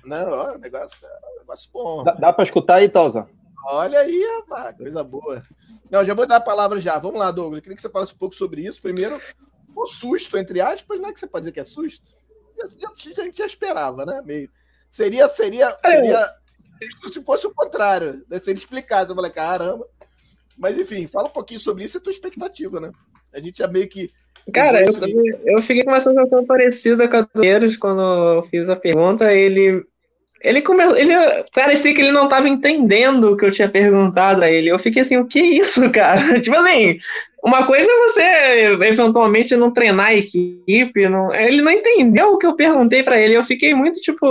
Né? 0.06 0.24
Ó, 0.26 0.58
negócio, 0.58 0.98
é 1.06 1.36
um 1.36 1.40
negócio 1.40 1.70
bom. 1.72 2.04
Dá, 2.04 2.14
dá 2.14 2.34
pra 2.34 2.44
escutar 2.44 2.76
aí, 2.76 2.90
Tosa? 2.90 3.28
Olha 3.66 4.00
aí, 4.00 4.40
rapaz, 4.40 4.76
coisa 4.78 5.04
boa. 5.04 5.44
Não, 5.90 6.04
já 6.04 6.14
vou 6.14 6.26
dar 6.26 6.38
a 6.38 6.42
palavra 6.42 6.82
já. 6.82 6.98
Vamos 6.98 7.20
lá, 7.20 7.30
Douglas. 7.32 7.58
Eu 7.58 7.62
queria 7.62 7.76
que 7.76 7.82
você 7.82 7.90
falasse 7.90 8.14
um 8.14 8.18
pouco 8.18 8.36
sobre 8.36 8.66
isso. 8.66 8.82
Primeiro, 8.82 9.22
o 9.76 9.86
susto, 9.86 10.38
entre 10.38 10.60
aspas, 10.60 11.00
não 11.00 11.10
é 11.10 11.14
que 11.14 11.20
você 11.20 11.28
pode 11.28 11.44
dizer 11.44 11.52
que 11.52 11.60
é 11.60 11.64
susto? 11.64 12.10
A 12.62 13.24
gente 13.24 13.38
já 13.38 13.46
esperava, 13.46 14.06
né? 14.06 14.22
Meio. 14.24 14.50
Seria, 14.90 15.28
seria, 15.28 15.78
seria 15.84 16.36
se 17.12 17.24
fosse 17.24 17.48
o 17.48 17.54
contrário, 17.54 18.26
né? 18.30 18.40
Se 18.40 18.50
ele 18.50 18.60
explicasse, 18.60 19.10
eu 19.10 19.16
falei, 19.16 19.32
caramba. 19.32 19.88
Mas 20.58 20.78
enfim, 20.78 21.08
fala 21.08 21.28
um 21.28 21.32
pouquinho 21.32 21.60
sobre 21.60 21.84
isso 21.84 21.98
e 21.98 22.00
a 22.00 22.02
tua 22.02 22.12
expectativa, 22.12 22.80
né? 22.80 22.92
A 23.34 23.40
gente 23.40 23.58
já 23.58 23.68
meio 23.68 23.90
que. 23.90 24.14
Cara, 24.52 24.82
eu, 24.82 24.92
eu 25.46 25.62
fiquei 25.62 25.84
com 25.84 25.92
uma 25.92 26.02
sensação 26.02 26.46
parecida 26.46 27.08
com 27.08 27.18
a 27.18 27.22
do 27.22 27.28
Pinheiros 27.28 27.78
quando 27.78 28.02
eu 28.02 28.44
fiz 28.50 28.68
a 28.68 28.76
pergunta. 28.76 29.34
Ele, 29.34 29.84
ele, 30.42 30.62
come, 30.62 30.84
ele 31.00 31.14
parecia 31.54 31.94
que 31.94 32.02
ele 32.02 32.12
não 32.12 32.26
estava 32.26 32.50
entendendo 32.50 33.32
o 33.32 33.38
que 33.38 33.46
eu 33.46 33.52
tinha 33.52 33.70
perguntado 33.70 34.44
a 34.44 34.52
ele. 34.52 34.70
Eu 34.70 34.78
fiquei 34.78 35.02
assim, 35.02 35.18
o 35.18 35.26
que 35.26 35.40
é 35.40 35.46
isso, 35.46 35.90
cara? 35.92 36.42
tipo 36.42 36.56
assim, 36.58 37.00
uma 37.42 37.66
coisa 37.66 37.90
é 37.90 37.98
você 38.08 38.84
eventualmente 38.84 39.56
não 39.56 39.72
treinar 39.72 40.08
a 40.08 40.16
equipe. 40.16 41.08
Não, 41.08 41.34
ele 41.34 41.62
não 41.62 41.72
entendeu 41.72 42.34
o 42.34 42.38
que 42.38 42.46
eu 42.46 42.56
perguntei 42.56 43.02
para 43.02 43.20
ele. 43.20 43.38
Eu 43.38 43.46
fiquei 43.46 43.74
muito, 43.74 44.02
tipo, 44.02 44.28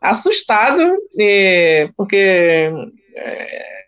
assustado, 0.00 0.96
e- 1.16 1.88
porque. 1.96 2.70
é, 3.14 3.81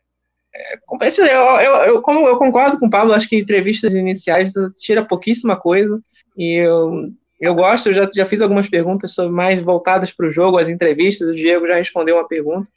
Eu, 1.18 1.60
eu, 1.60 1.74
eu, 1.86 2.02
como 2.02 2.26
eu 2.26 2.36
concordo 2.36 2.78
com 2.78 2.86
o 2.86 2.90
Pablo, 2.90 3.12
acho 3.12 3.28
que 3.28 3.36
entrevistas 3.36 3.94
iniciais 3.94 4.52
tira 4.80 5.04
pouquíssima 5.04 5.56
coisa. 5.56 6.00
E 6.36 6.64
eu, 6.64 7.08
eu 7.40 7.54
gosto, 7.54 7.88
eu 7.88 7.92
já, 7.92 8.10
já 8.14 8.26
fiz 8.26 8.40
algumas 8.40 8.68
perguntas 8.68 9.12
sobre 9.12 9.32
mais 9.32 9.60
voltadas 9.60 10.12
para 10.12 10.26
o 10.26 10.32
jogo, 10.32 10.58
as 10.58 10.68
entrevistas. 10.68 11.28
O 11.28 11.34
Diego 11.34 11.66
já 11.66 11.76
respondeu 11.76 12.16
uma 12.16 12.28
pergunta. 12.28 12.68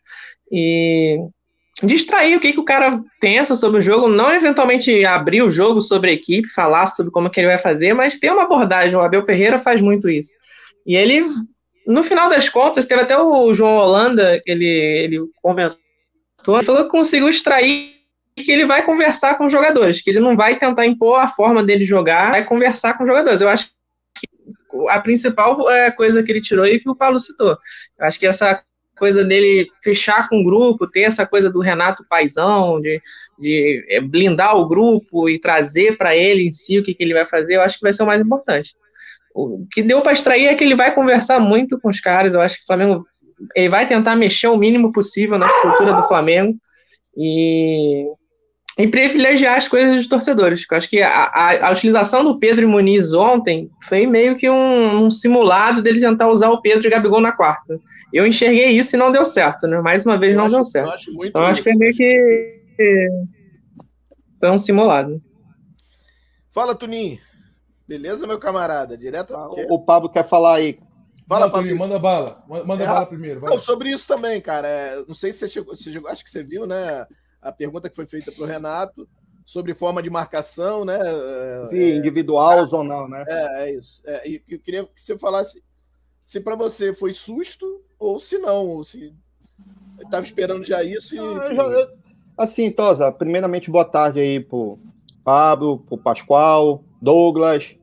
E 0.51 1.17
distrair 1.83 2.35
o 2.35 2.39
que, 2.39 2.53
que 2.53 2.59
o 2.59 2.65
cara 2.65 3.01
pensa 3.19 3.55
sobre 3.55 3.79
o 3.79 3.81
jogo, 3.81 4.07
não 4.07 4.33
eventualmente 4.33 5.05
abrir 5.05 5.43
o 5.43 5.49
jogo 5.49 5.81
sobre 5.81 6.09
a 6.09 6.13
equipe, 6.13 6.49
falar 6.49 6.87
sobre 6.87 7.11
como 7.11 7.29
que 7.29 7.39
ele 7.39 7.47
vai 7.47 7.59
fazer, 7.59 7.93
mas 7.93 8.19
ter 8.19 8.31
uma 8.31 8.43
abordagem. 8.43 8.95
O 8.95 9.01
Abel 9.01 9.25
Ferreira 9.25 9.59
faz 9.59 9.79
muito 9.79 10.09
isso. 10.09 10.33
E 10.85 10.95
ele, 10.95 11.23
no 11.85 12.03
final 12.03 12.29
das 12.29 12.49
contas, 12.49 12.85
teve 12.85 13.01
até 13.01 13.17
o 13.17 13.53
João 13.53 13.75
Holanda, 13.75 14.41
ele, 14.45 14.65
ele 14.65 15.19
comentou 15.41 15.77
falou 16.63 16.85
que 16.85 16.89
conseguiu 16.89 17.29
extrair 17.29 17.97
que 18.35 18.51
ele 18.51 18.65
vai 18.65 18.83
conversar 18.83 19.35
com 19.35 19.45
os 19.45 19.51
jogadores, 19.51 20.01
que 20.01 20.09
ele 20.09 20.19
não 20.19 20.35
vai 20.35 20.59
tentar 20.59 20.85
impor 20.85 21.19
a 21.19 21.27
forma 21.27 21.63
dele 21.63 21.85
jogar, 21.85 22.31
vai 22.31 22.45
conversar 22.45 22.95
com 22.97 23.03
os 23.03 23.09
jogadores. 23.09 23.41
Eu 23.41 23.49
acho 23.49 23.69
que 24.15 24.27
a 24.89 24.99
principal 24.99 25.69
é, 25.69 25.91
coisa 25.91 26.21
que 26.21 26.31
ele 26.31 26.41
tirou 26.41 26.65
e 26.65 26.79
que 26.79 26.89
o 26.89 26.95
Paulo 26.95 27.19
citou. 27.19 27.57
Eu 27.99 28.05
acho 28.05 28.19
que 28.19 28.27
essa 28.27 28.61
coisa 28.97 29.23
dele 29.23 29.69
fechar 29.83 30.27
com 30.27 30.41
o 30.41 30.43
grupo, 30.43 30.87
ter 30.87 31.01
essa 31.01 31.25
coisa 31.25 31.49
do 31.49 31.59
Renato 31.59 32.05
Paizão, 32.07 32.81
de, 32.81 33.01
de 33.39 33.85
é, 33.89 34.01
blindar 34.01 34.55
o 34.57 34.67
grupo 34.67 35.29
e 35.29 35.39
trazer 35.39 35.97
para 35.97 36.15
ele 36.15 36.47
em 36.47 36.51
si 36.51 36.79
o 36.79 36.83
que, 36.83 36.93
que 36.93 37.03
ele 37.03 37.13
vai 37.13 37.25
fazer, 37.25 37.55
eu 37.55 37.61
acho 37.61 37.77
que 37.77 37.83
vai 37.83 37.93
ser 37.93 38.03
o 38.03 38.07
mais 38.07 38.21
importante. 38.21 38.75
O 39.33 39.67
que 39.71 39.83
deu 39.83 40.01
para 40.01 40.13
extrair 40.13 40.47
é 40.47 40.55
que 40.55 40.63
ele 40.63 40.75
vai 40.75 40.93
conversar 40.93 41.39
muito 41.39 41.79
com 41.79 41.89
os 41.89 41.99
caras. 41.99 42.33
Eu 42.33 42.41
acho 42.41 42.57
que 42.57 42.63
o 42.63 42.65
Flamengo 42.65 43.05
ele 43.55 43.69
vai 43.69 43.87
tentar 43.87 44.15
mexer 44.15 44.47
o 44.47 44.57
mínimo 44.57 44.91
possível 44.91 45.37
na 45.37 45.47
estrutura 45.47 45.93
do 45.93 46.07
Flamengo 46.07 46.57
e, 47.15 48.05
e 48.77 48.87
privilegiar 48.87 49.57
as 49.57 49.67
coisas 49.67 49.95
dos 49.95 50.07
torcedores. 50.07 50.63
Eu 50.69 50.77
acho 50.77 50.89
que 50.89 51.01
a, 51.01 51.09
a, 51.09 51.67
a 51.67 51.71
utilização 51.71 52.23
do 52.23 52.39
Pedro 52.39 52.63
e 52.63 52.67
Muniz 52.67 53.13
ontem 53.13 53.69
foi 53.87 54.05
meio 54.07 54.35
que 54.35 54.49
um, 54.49 55.05
um, 55.05 55.11
simulado 55.11 55.81
dele 55.81 55.99
tentar 55.99 56.29
usar 56.29 56.49
o 56.49 56.61
Pedro 56.61 56.87
e 56.87 56.89
Gabigol 56.89 57.21
na 57.21 57.31
quarta. 57.31 57.79
Eu 58.13 58.25
enxerguei 58.25 58.69
isso 58.69 58.95
e 58.95 58.99
não 58.99 59.11
deu 59.11 59.25
certo, 59.25 59.67
né? 59.67 59.79
Mais 59.81 60.05
uma 60.05 60.17
vez 60.17 60.33
Eu 60.33 60.37
não 60.37 60.45
acho- 60.45 60.51
deu 60.53 60.59
eu 60.61 60.65
certo. 60.65 60.91
acho 60.91 61.13
muito 61.13 61.29
então 61.29 61.43
acho 61.43 61.61
que 61.61 61.69
é 61.69 61.75
meio 61.75 61.93
que 61.93 63.09
foi 64.39 64.51
um 64.51 64.57
simulado. 64.57 65.21
Fala, 66.51 66.73
Tuninho. 66.75 67.19
Beleza, 67.87 68.27
meu 68.27 68.37
camarada? 68.37 68.97
Direto. 68.97 69.33
O, 69.33 69.75
o 69.75 69.79
Pablo 69.79 70.09
quer 70.09 70.23
falar 70.23 70.55
aí. 70.55 70.79
Fala, 71.27 71.47
Não, 71.61 71.75
manda 71.75 71.99
bala. 71.99 72.43
Manda 72.47 72.83
É, 72.83 72.87
bala 72.87 73.05
primeiro. 73.05 73.41
vai. 73.41 73.49
Não, 73.51 73.59
sobre 73.59 73.89
isso 73.89 74.07
também, 74.07 74.39
cara. 74.39 74.67
É, 74.67 75.03
não 75.07 75.13
sei 75.15 75.33
se 75.33 75.39
você 75.39 75.49
chegou, 75.49 75.75
você 75.75 75.91
chegou- 75.91 76.09
acho 76.09 76.23
que 76.23 76.31
você 76.31 76.41
viu, 76.43 76.65
né? 76.65 77.05
A 77.41 77.51
pergunta 77.51 77.89
que 77.89 77.95
foi 77.95 78.07
feita 78.07 78.31
para 78.31 78.43
o 78.43 78.47
Renato 78.47 79.07
sobre 79.45 79.73
forma 79.73 80.01
de 80.01 80.09
marcação, 80.09 80.85
né? 80.85 80.97
É, 81.01 81.67
Se 81.67 81.93
individual 81.95 82.59
ou 82.59 82.65
zonal, 82.65 83.09
né? 83.09 83.25
É, 83.27 83.63
é 83.69 83.73
isso. 83.75 84.01
É, 84.05 84.29
e 84.29 84.41
eu 84.47 84.59
queria 84.59 84.83
que 84.85 85.01
você 85.01 85.17
falasse 85.17 85.61
se 86.25 86.39
para 86.39 86.55
você 86.55 86.93
foi 86.93 87.13
susto 87.13 87.81
ou 87.99 88.19
se 88.19 88.37
não, 88.37 88.67
ou 88.67 88.83
se 88.85 89.13
estava 90.01 90.25
esperando 90.25 90.63
já 90.65 90.81
isso 90.83 91.13
e. 91.13 91.17
Eu 91.17 91.55
já- 91.55 91.63
eu- 91.63 91.97
Assim, 92.37 92.69
Tosa, 92.71 93.11
primeiramente, 93.11 93.69
boa 93.71 93.83
tarde 93.85 94.19
aí 94.19 94.39
pro 94.39 94.77
Pablo, 95.23 95.79
pro 95.79 95.97
Pascoal, 95.97 96.83
Douglas, 97.01 97.75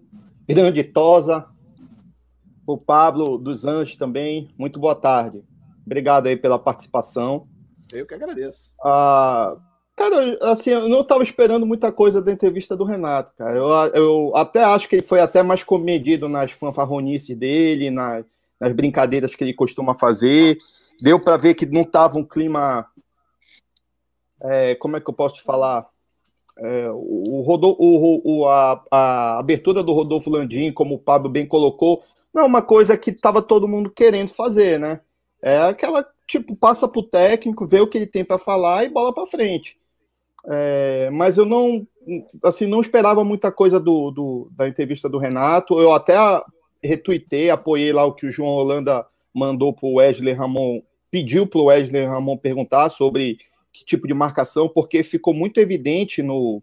grande 0.48 0.84
Tosa, 0.84 1.46
pro 2.64 2.78
Pablo 2.78 3.38
dos 3.38 3.64
Anjos 3.64 3.96
também. 3.96 4.48
Muito 4.58 4.78
boa 4.80 4.94
tarde. 4.94 5.42
Obrigado 5.84 6.26
aí 6.26 6.36
pela 6.36 6.58
participação. 6.58 7.46
Eu 7.92 8.06
que 8.06 8.14
agradeço. 8.14 8.70
Ah, 8.82 9.56
cara, 9.94 10.14
eu- 10.16 10.38
assim, 10.48 10.70
eu 10.70 10.88
não 10.88 11.00
estava 11.02 11.22
esperando 11.22 11.66
muita 11.66 11.92
coisa 11.92 12.22
da 12.22 12.32
entrevista 12.32 12.76
do 12.76 12.84
Renato, 12.84 13.32
cara. 13.36 13.54
Eu, 13.56 13.68
eu 13.94 14.32
até 14.36 14.64
acho 14.64 14.88
que 14.88 14.96
ele 14.96 15.02
foi 15.02 15.20
até 15.20 15.42
mais 15.42 15.62
comedido 15.62 16.28
nas 16.28 16.50
fanfarronices 16.52 17.36
dele, 17.36 17.90
na- 17.90 18.24
nas 18.58 18.72
brincadeiras 18.72 19.34
que 19.36 19.44
ele 19.44 19.52
costuma 19.52 19.94
fazer. 19.94 20.56
Deu 21.02 21.20
para 21.20 21.36
ver 21.36 21.54
que 21.54 21.66
não 21.66 21.82
estava 21.82 22.16
um 22.18 22.24
clima. 22.24 22.86
é, 24.42 24.74
como 24.74 24.96
é 24.96 25.00
que 25.00 25.08
eu 25.08 25.14
posso 25.14 25.36
te 25.36 25.42
falar? 25.42 25.86
É, 26.58 26.88
o, 26.90 26.96
o, 26.96 27.56
o- 27.78 28.40
o- 28.40 28.48
a, 28.48 28.84
a 28.90 29.38
abertura 29.38 29.82
do 29.82 29.92
Rodolfo 29.92 30.30
Landim, 30.30 30.70
como 30.70 30.94
o 30.94 30.98
Pablo 30.98 31.28
bem 31.30 31.46
colocou, 31.46 32.02
não 32.34 32.42
é 32.42 32.44
uma 32.46 32.62
coisa 32.62 32.96
que 32.96 33.10
estava 33.10 33.40
todo 33.40 33.68
mundo 33.68 33.90
querendo 33.90 34.28
fazer, 34.28 34.78
né? 34.78 35.00
É 35.42 35.58
aquela, 35.58 36.04
tipo, 36.26 36.56
passa 36.56 36.88
pro 36.88 37.02
técnico, 37.02 37.66
vê 37.66 37.80
o 37.80 37.86
que 37.86 37.98
ele 37.98 38.06
tem 38.06 38.24
para 38.24 38.38
falar 38.38 38.84
e 38.84 38.88
bola 38.88 39.12
para 39.14 39.26
frente. 39.26 39.78
É, 40.46 41.08
mas 41.12 41.38
eu 41.38 41.46
não, 41.46 41.86
assim, 42.42 42.66
não 42.66 42.80
esperava 42.80 43.22
muita 43.24 43.52
coisa 43.52 43.78
do, 43.78 44.10
do- 44.10 44.48
da 44.52 44.66
entrevista 44.68 45.08
do 45.08 45.18
Renato. 45.18 45.78
Eu 45.80 45.92
até 45.92 46.14
retuitei, 46.82 47.50
apoiei 47.50 47.92
lá 47.92 48.04
o 48.04 48.12
que 48.12 48.26
o 48.26 48.30
João 48.30 48.50
Holanda 48.50 49.06
mandou 49.32 49.72
pro 49.72 49.94
Wesley 49.94 50.34
Ramon, 50.34 50.82
pediu 51.10 51.46
pro 51.46 51.64
Wesley 51.64 52.04
Ramon 52.04 52.36
perguntar 52.36 52.88
sobre 52.90 53.38
que 53.72 53.84
tipo 53.84 54.06
de 54.06 54.14
marcação, 54.14 54.68
porque 54.68 55.02
ficou 55.02 55.34
muito 55.34 55.58
evidente 55.58 56.22
no 56.22 56.62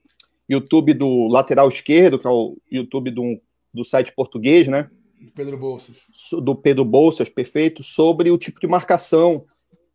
YouTube 0.50 0.94
do 0.94 1.28
lateral 1.28 1.68
esquerdo, 1.70 2.18
que 2.20 2.28
é 2.28 2.30
o 2.30 2.58
YouTube 2.72 3.12
do, 3.12 3.40
do 3.74 3.84
site 3.84 4.14
português, 4.14 4.68
né? 4.68 4.90
Pedro 5.36 5.58
Bolsas. 5.58 5.96
do 6.44 6.56
Pedro 6.56 6.84
Bolsas, 6.86 7.30
perfeito, 7.30 7.84
sobre 7.84 8.32
o 8.32 8.38
tipo 8.38 8.60
de 8.60 8.68
marcação 8.68 9.46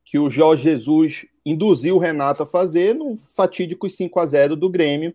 que 0.04 0.18
o 0.18 0.30
Jorge 0.30 0.62
Jesus 0.64 1.26
induziu 1.44 1.96
o 1.96 1.98
Renato 1.98 2.42
a 2.42 2.46
fazer 2.46 2.94
no 2.94 3.16
fatídico 3.16 3.88
5 3.90 4.18
a 4.20 4.26
0 4.26 4.56
do 4.56 4.70
Grêmio, 4.70 5.14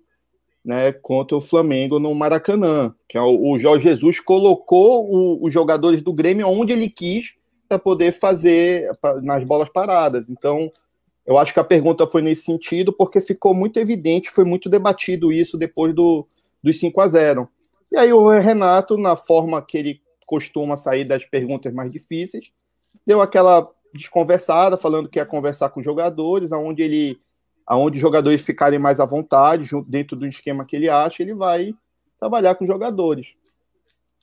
né, 0.64 0.92
contra 0.92 1.36
o 1.38 1.42
Flamengo 1.42 1.98
no 2.00 2.14
Maracanã, 2.14 2.94
que 3.08 3.18
é 3.18 3.22
o, 3.22 3.58
Jorge 3.58 3.84
Jesus 3.86 4.20
colocou 4.20 5.10
o- 5.10 5.46
os 5.46 5.52
jogadores 5.54 6.02
do 6.02 6.14
Grêmio 6.14 6.48
onde 6.48 6.72
ele 6.74 6.90
quis 6.90 7.34
para 7.68 7.80
poder 7.80 8.12
fazer 8.12 8.92
nas 9.24 9.44
bolas 9.46 9.70
paradas. 9.70 10.30
Então, 10.30 10.72
Eu 11.24 11.38
acho 11.38 11.54
que 11.54 11.60
a 11.60 11.64
pergunta 11.64 12.08
foi 12.08 12.20
nesse 12.24 12.42
sentido, 12.44 12.92
porque 12.92 13.22
ficou 13.22 13.54
muito 13.54 13.78
evidente, 13.80 14.32
foi 14.32 14.44
muito 14.44 14.68
debatido 14.68 15.32
isso 15.32 15.56
depois 15.56 15.94
do, 15.94 16.28
dos 16.64 16.80
5 16.80 17.00
a 17.00 17.08
0 17.08 17.48
E 17.92 17.98
aí 17.98 18.14
o 18.14 18.30
Renato, 18.40 18.98
na 18.98 19.16
forma 19.16 19.62
que 19.62 19.78
ele 19.78 20.02
costuma 20.26 20.78
sair 20.78 21.04
das 21.04 21.26
perguntas 21.26 21.74
mais 21.74 21.92
difíceis, 21.92 22.52
deu 23.06 23.22
aquela 23.22 23.70
desconversada, 23.94 24.78
falando 24.78 25.10
que 25.10 25.20
ia 25.20 25.26
conversar 25.26 25.70
com 25.70 25.82
os 25.82 25.86
jogadores, 25.86 26.52
aonde 26.52 26.82
ele 26.82 27.20
aonde 27.66 27.98
os 27.98 28.02
jogadores 28.02 28.42
ficarem 28.42 28.80
mais 28.80 29.00
à 29.00 29.06
vontade, 29.06 29.70
dentro 29.88 30.18
do 30.18 30.26
esquema 30.26 30.66
que 30.66 30.76
ele 30.76 30.90
acha, 30.90 31.22
ele 31.22 31.34
vai 31.34 31.74
trabalhar 32.20 32.56
com 32.56 32.64
os 32.64 32.68
jogadores. 32.68 33.34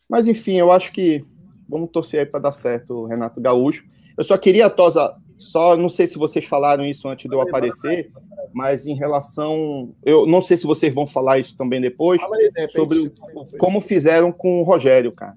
Mas 0.09 0.27
enfim, 0.27 0.57
eu 0.57 0.71
acho 0.71 0.93
que 0.93 1.25
vamos 1.69 1.91
torcer 1.91 2.21
aí 2.21 2.27
para 2.27 2.41
dar 2.41 2.53
certo, 2.53 3.07
Renato 3.07 3.41
Gaúcho. 3.41 3.85
Eu 4.17 4.25
só 4.25 4.37
queria, 4.37 4.69
Tosa, 4.69 5.17
só 5.39 5.77
não 5.77 5.89
sei 5.89 6.07
se 6.07 6.19
vocês 6.19 6.45
falaram 6.45 6.85
isso 6.85 7.09
antes 7.09 7.29
de 7.29 7.35
eu 7.35 7.41
aparecer, 7.41 8.11
mas 8.53 8.87
em 8.87 8.95
relação. 8.95 9.95
Eu 10.05 10.27
não 10.27 10.43
sei 10.43 10.57
se 10.57 10.67
vocês 10.67 10.93
vão 10.93 11.07
falar 11.07 11.39
isso 11.39 11.57
também 11.57 11.81
depois, 11.81 12.21
aí, 12.57 12.69
sobre 12.69 13.13
como 13.59 13.81
fizeram 13.81 14.33
com 14.33 14.61
o 14.61 14.65
Rogério, 14.65 15.13
cara. 15.13 15.37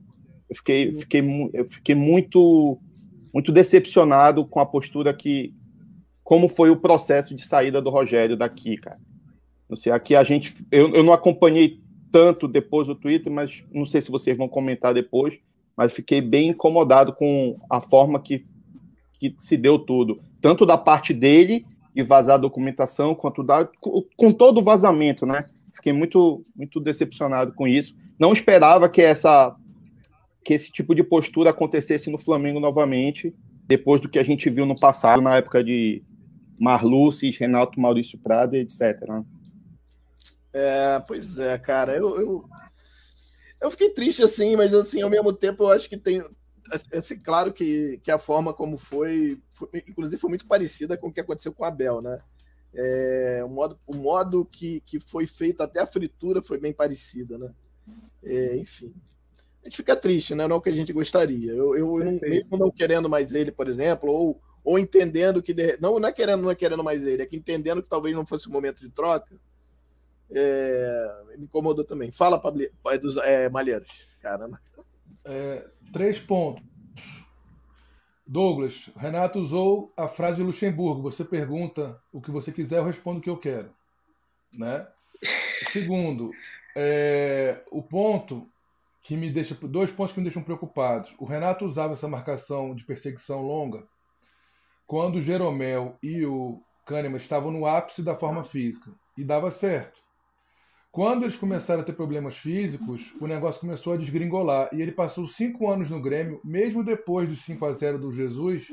Eu 0.49 0.55
fiquei, 0.55 0.91
fiquei, 0.91 1.49
eu 1.53 1.65
fiquei 1.65 1.95
muito, 1.95 2.77
muito 3.33 3.51
decepcionado 3.51 4.45
com 4.45 4.59
a 4.59 4.65
postura 4.65 5.13
que. 5.13 5.53
Como 6.23 6.47
foi 6.47 6.69
o 6.69 6.77
processo 6.77 7.35
de 7.35 7.45
saída 7.45 7.81
do 7.81 7.89
Rogério 7.89 8.37
daqui, 8.37 8.77
cara. 8.77 8.99
Não 9.69 9.75
sei, 9.75 9.91
aqui 9.91 10.15
a 10.15 10.23
gente. 10.23 10.65
Eu, 10.71 10.93
eu 10.95 11.03
não 11.03 11.13
acompanhei 11.13 11.79
tanto 12.11 12.47
depois 12.47 12.87
do 12.87 12.95
Twitter, 12.95 13.31
mas 13.31 13.63
não 13.71 13.85
sei 13.85 14.01
se 14.01 14.11
vocês 14.11 14.37
vão 14.37 14.47
comentar 14.47 14.93
depois, 14.93 15.39
mas 15.77 15.93
fiquei 15.93 16.21
bem 16.21 16.49
incomodado 16.49 17.13
com 17.13 17.57
a 17.69 17.79
forma 17.79 18.21
que 18.21 18.45
que 19.21 19.35
se 19.37 19.55
deu 19.55 19.77
tudo, 19.77 20.19
tanto 20.41 20.65
da 20.65 20.75
parte 20.75 21.13
dele 21.13 21.63
e 21.95 22.01
vazar 22.01 22.35
a 22.35 22.39
documentação, 22.39 23.13
quanto 23.13 23.43
da, 23.43 23.69
com 24.17 24.31
todo 24.31 24.57
o 24.57 24.63
vazamento, 24.63 25.27
né? 25.27 25.45
Fiquei 25.71 25.93
muito, 25.93 26.43
muito 26.55 26.79
decepcionado 26.79 27.53
com 27.53 27.67
isso. 27.67 27.95
Não 28.17 28.33
esperava 28.33 28.89
que 28.89 29.01
essa 29.01 29.55
que 30.43 30.55
esse 30.55 30.71
tipo 30.71 30.95
de 30.95 31.03
postura 31.03 31.51
acontecesse 31.51 32.09
no 32.09 32.17
Flamengo 32.17 32.59
novamente, 32.59 33.31
depois 33.67 34.01
do 34.01 34.09
que 34.09 34.17
a 34.17 34.23
gente 34.23 34.49
viu 34.49 34.65
no 34.65 34.75
passado, 34.75 35.21
na 35.21 35.35
época 35.37 35.63
de 35.63 36.01
Marluces, 36.59 37.37
Renato 37.37 37.79
Maurício 37.79 38.17
Prada, 38.17 38.57
etc. 38.57 38.99
Né? 39.07 39.23
É, 40.51 40.99
pois 41.07 41.37
é, 41.37 41.59
cara, 41.59 41.95
eu, 41.95 42.19
eu, 42.19 42.45
eu 43.61 43.69
fiquei 43.69 43.91
triste 43.91 44.23
assim, 44.23 44.55
mas 44.55 44.73
assim, 44.73 45.03
ao 45.03 45.11
mesmo 45.11 45.31
tempo 45.31 45.61
eu 45.63 45.71
acho 45.71 45.87
que 45.87 45.95
tem, 45.95 46.23
assim, 46.93 47.19
claro 47.19 47.51
que, 47.51 47.99
que 48.03 48.11
a 48.11 48.17
forma 48.17 48.53
como 48.53 48.77
foi, 48.77 49.39
foi, 49.51 49.69
inclusive 49.87 50.19
foi 50.19 50.29
muito 50.29 50.47
parecida 50.47 50.97
com 50.97 51.07
o 51.07 51.13
que 51.13 51.19
aconteceu 51.19 51.53
com 51.53 51.63
a 51.63 51.67
Abel, 51.67 52.01
né? 52.01 52.19
É, 52.73 53.41
o 53.45 53.49
modo, 53.49 53.79
o 53.85 53.95
modo 53.95 54.45
que, 54.45 54.81
que 54.81 54.99
foi 54.99 55.27
feito 55.27 55.61
até 55.61 55.81
a 55.81 55.85
fritura 55.85 56.41
foi 56.41 56.57
bem 56.57 56.71
parecida, 56.71 57.37
né? 57.37 57.53
É, 58.23 58.55
enfim, 58.55 58.93
a 59.61 59.65
gente 59.65 59.77
fica 59.77 59.95
triste, 59.95 60.33
né? 60.33 60.47
Não 60.47 60.55
é 60.55 60.59
o 60.59 60.61
que 60.61 60.69
a 60.69 60.75
gente 60.75 60.93
gostaria. 60.93 61.51
Eu, 61.51 61.75
eu, 61.75 61.97
não, 61.99 62.19
mesmo 62.21 62.57
não 62.57 62.71
querendo 62.71 63.09
mais 63.09 63.33
ele, 63.33 63.51
por 63.51 63.67
exemplo, 63.67 64.09
ou, 64.11 64.41
ou 64.63 64.79
entendendo 64.79 65.41
que 65.41 65.53
de, 65.53 65.77
não, 65.79 65.99
não 65.99 66.09
é 66.09 66.11
querendo, 66.11 66.41
não 66.41 66.51
é 66.51 66.55
querendo 66.55 66.83
mais 66.83 67.05
ele, 67.05 67.23
é 67.23 67.25
que 67.25 67.35
entendendo 67.35 67.83
que 67.83 67.89
talvez 67.89 68.15
não 68.15 68.25
fosse 68.25 68.47
o 68.47 68.51
momento 68.51 68.79
de 68.79 68.89
troca, 68.89 69.35
é, 70.31 71.23
me 71.37 71.43
incomodou 71.43 71.83
também. 71.83 72.11
Fala, 72.11 72.39
Pablo, 72.39 72.65
é, 73.23 73.49
Malheiros, 73.49 74.07
cara. 74.21 74.47
É, 75.25 75.67
Três 75.91 76.19
pontos. 76.19 76.63
Douglas, 78.25 78.89
Renato 78.95 79.39
usou 79.39 79.91
a 79.97 80.07
frase 80.07 80.37
de 80.37 80.43
Luxemburgo. 80.43 81.01
Você 81.01 81.25
pergunta 81.25 82.01
o 82.13 82.21
que 82.21 82.31
você 82.31 82.49
quiser, 82.49 82.77
eu 82.77 82.85
respondo 82.85 83.19
o 83.19 83.21
que 83.21 83.29
eu 83.29 83.37
quero. 83.37 83.73
Né? 84.57 84.87
Segundo, 85.71 86.31
é, 86.75 87.61
o 87.69 87.83
ponto 87.83 88.47
que 89.03 89.17
me 89.17 89.29
deixa. 89.29 89.53
Dois 89.55 89.91
pontos 89.91 90.13
que 90.13 90.19
me 90.19 90.23
deixam 90.23 90.43
preocupados. 90.43 91.13
O 91.17 91.25
Renato 91.25 91.65
usava 91.65 91.93
essa 91.93 92.07
marcação 92.07 92.73
de 92.73 92.85
perseguição 92.85 93.41
longa 93.41 93.85
quando 94.87 95.15
o 95.15 95.21
Jeromel 95.21 95.97
e 96.01 96.25
o 96.25 96.61
Kahneman 96.85 97.17
estavam 97.17 97.51
no 97.51 97.65
ápice 97.65 98.01
da 98.01 98.15
forma 98.15 98.45
física. 98.45 98.91
E 99.17 99.25
dava 99.25 99.51
certo. 99.51 100.01
Quando 100.91 101.23
eles 101.23 101.37
começaram 101.37 101.81
a 101.81 101.85
ter 101.85 101.93
problemas 101.93 102.37
físicos, 102.37 103.13
o 103.21 103.25
negócio 103.25 103.61
começou 103.61 103.93
a 103.93 103.97
desgringolar. 103.97 104.69
E 104.73 104.81
ele 104.81 104.91
passou 104.91 105.25
cinco 105.25 105.69
anos 105.69 105.89
no 105.89 106.01
Grêmio, 106.01 106.41
mesmo 106.43 106.83
depois 106.83 107.29
dos 107.29 107.45
5 107.45 107.65
a 107.65 107.71
0 107.71 107.97
do 107.97 108.11
Jesus, 108.11 108.67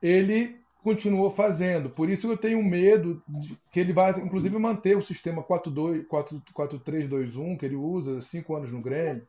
ele 0.00 0.56
continuou 0.82 1.30
fazendo. 1.30 1.90
Por 1.90 2.08
isso 2.08 2.30
eu 2.30 2.36
tenho 2.36 2.62
medo 2.62 3.22
que 3.70 3.78
ele 3.78 3.92
vai, 3.92 4.18
inclusive, 4.20 4.58
manter 4.58 4.96
o 4.96 5.02
sistema 5.02 5.42
4-3-2-1 5.42 7.58
que 7.58 7.66
ele 7.66 7.76
usa 7.76 8.22
cinco 8.22 8.56
anos 8.56 8.72
no 8.72 8.80
Grêmio. 8.80 9.28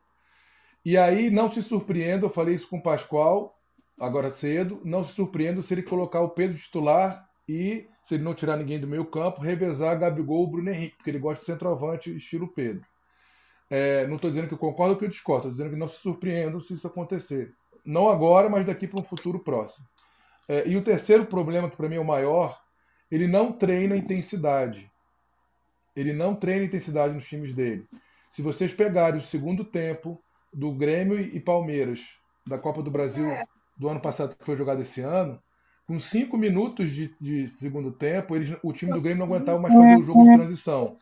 E 0.84 0.96
aí 0.96 1.30
não 1.30 1.50
se 1.50 1.62
surpreenda, 1.62 2.26
eu 2.26 2.30
falei 2.30 2.54
isso 2.54 2.68
com 2.68 2.78
o 2.78 2.82
Pascoal 2.82 3.56
agora 3.98 4.30
cedo, 4.30 4.80
não 4.84 5.02
se 5.02 5.14
surpreenda 5.14 5.62
se 5.62 5.74
ele 5.74 5.82
colocar 5.82 6.20
o 6.20 6.28
Pedro 6.28 6.56
titular 6.56 7.28
e 7.48 7.86
se 8.06 8.14
ele 8.14 8.22
não 8.22 8.34
tirar 8.34 8.56
ninguém 8.56 8.78
do 8.78 8.86
meio 8.86 9.04
campo, 9.04 9.40
revezar 9.40 9.98
Gabigol 9.98 10.38
ou 10.38 10.46
Bruno 10.46 10.70
Henrique, 10.70 10.94
porque 10.96 11.10
ele 11.10 11.18
gosta 11.18 11.40
de 11.40 11.46
centroavante 11.46 12.16
estilo 12.16 12.46
Pedro. 12.46 12.86
É, 13.68 14.06
não 14.06 14.14
estou 14.14 14.30
dizendo 14.30 14.46
que 14.46 14.54
eu 14.54 14.58
concordo 14.58 14.92
ou 14.92 14.98
que 14.98 15.04
eu 15.04 15.08
discordo, 15.08 15.48
estou 15.48 15.50
dizendo 15.50 15.70
que 15.70 15.76
não 15.76 15.88
se 15.88 15.96
surpreendam 15.96 16.60
se 16.60 16.72
isso 16.72 16.86
acontecer. 16.86 17.52
Não 17.84 18.08
agora, 18.08 18.48
mas 18.48 18.64
daqui 18.64 18.86
para 18.86 19.00
um 19.00 19.02
futuro 19.02 19.40
próximo. 19.40 19.84
É, 20.48 20.68
e 20.68 20.76
o 20.76 20.84
terceiro 20.84 21.26
problema, 21.26 21.68
que 21.68 21.76
para 21.76 21.88
mim 21.88 21.96
é 21.96 22.00
o 22.00 22.04
maior, 22.04 22.62
ele 23.10 23.26
não 23.26 23.50
treina 23.50 23.96
intensidade. 23.96 24.88
Ele 25.96 26.12
não 26.12 26.32
treina 26.32 26.64
intensidade 26.64 27.12
nos 27.12 27.26
times 27.26 27.54
dele. 27.54 27.88
Se 28.30 28.40
vocês 28.40 28.72
pegarem 28.72 29.18
o 29.18 29.24
segundo 29.24 29.64
tempo 29.64 30.22
do 30.52 30.70
Grêmio 30.72 31.18
e 31.18 31.40
Palmeiras 31.40 32.02
da 32.46 32.56
Copa 32.56 32.84
do 32.84 32.90
Brasil 32.90 33.26
do 33.76 33.88
ano 33.88 33.98
passado, 33.98 34.36
que 34.36 34.44
foi 34.44 34.56
jogado 34.56 34.80
esse 34.80 35.00
ano, 35.00 35.42
com 35.86 35.98
cinco 36.00 36.36
minutos 36.36 36.90
de, 36.90 37.14
de 37.20 37.46
segundo 37.46 37.92
tempo, 37.92 38.34
eles, 38.34 38.56
o 38.62 38.72
time 38.72 38.92
do 38.92 39.00
Grêmio 39.00 39.24
não 39.24 39.34
aguentava 39.34 39.58
mais 39.58 39.72
fazer 39.72 39.96
o 39.96 40.02
jogo 40.02 40.24
de 40.24 40.36
transição. 40.36 40.96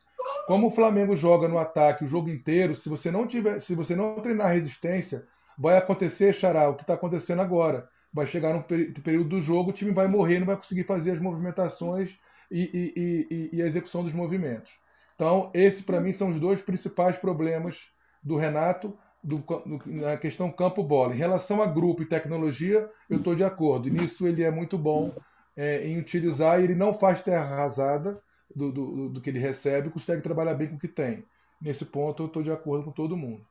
Como 0.46 0.66
o 0.66 0.70
Flamengo 0.70 1.16
joga 1.16 1.48
no 1.48 1.58
ataque 1.58 2.04
o 2.04 2.08
jogo 2.08 2.28
inteiro, 2.28 2.74
se 2.74 2.88
você 2.88 3.10
não 3.10 3.26
tiver, 3.26 3.60
se 3.60 3.74
você 3.74 3.96
não 3.96 4.16
treinar 4.16 4.52
resistência, 4.52 5.26
vai 5.58 5.78
acontecer, 5.78 6.34
Xará, 6.34 6.68
o 6.68 6.74
que 6.74 6.82
está 6.82 6.94
acontecendo 6.94 7.40
agora. 7.40 7.86
Vai 8.12 8.26
chegar 8.26 8.54
um 8.54 8.62
período 8.62 9.30
do 9.30 9.40
jogo, 9.40 9.70
o 9.70 9.72
time 9.72 9.90
vai 9.90 10.06
morrer, 10.06 10.38
não 10.38 10.46
vai 10.46 10.56
conseguir 10.56 10.84
fazer 10.84 11.12
as 11.12 11.20
movimentações 11.20 12.16
e, 12.50 12.62
e, 12.62 13.28
e, 13.52 13.56
e 13.56 13.62
a 13.62 13.66
execução 13.66 14.04
dos 14.04 14.12
movimentos. 14.12 14.70
Então, 15.14 15.50
esse 15.54 15.82
para 15.82 16.00
mim 16.00 16.12
são 16.12 16.30
os 16.30 16.38
dois 16.38 16.60
principais 16.60 17.16
problemas 17.16 17.88
do 18.22 18.36
Renato 18.36 18.96
do, 19.24 19.36
do, 19.36 19.80
na 19.86 20.16
questão 20.18 20.52
campo-bola. 20.52 21.14
Em 21.14 21.18
relação 21.18 21.62
a 21.62 21.66
grupo 21.66 22.02
e 22.02 22.06
tecnologia, 22.06 22.88
eu 23.08 23.16
estou 23.16 23.34
de 23.34 23.42
acordo. 23.42 23.88
Nisso 23.88 24.28
ele 24.28 24.42
é 24.42 24.50
muito 24.50 24.76
bom 24.76 25.12
é, 25.56 25.86
em 25.86 25.98
utilizar 25.98 26.60
ele 26.60 26.74
não 26.74 26.92
faz 26.92 27.22
terra 27.22 27.44
arrasada 27.44 28.20
do, 28.54 28.70
do, 28.70 29.08
do, 29.08 29.20
que 29.20 29.30
ele 29.30 29.38
recebe, 29.38 29.90
consegue 29.90 30.22
trabalhar 30.22 30.54
bem 30.54 30.68
com 30.68 30.76
o 30.76 30.78
que 30.78 30.88
tem. 30.88 31.24
Nesse 31.60 31.84
ponto 31.84 32.22
eu 32.22 32.26
estou 32.26 32.42
de 32.42 32.50
acordo 32.50 32.84
com 32.84 32.90
todo 32.90 33.16
mundo. 33.16 33.44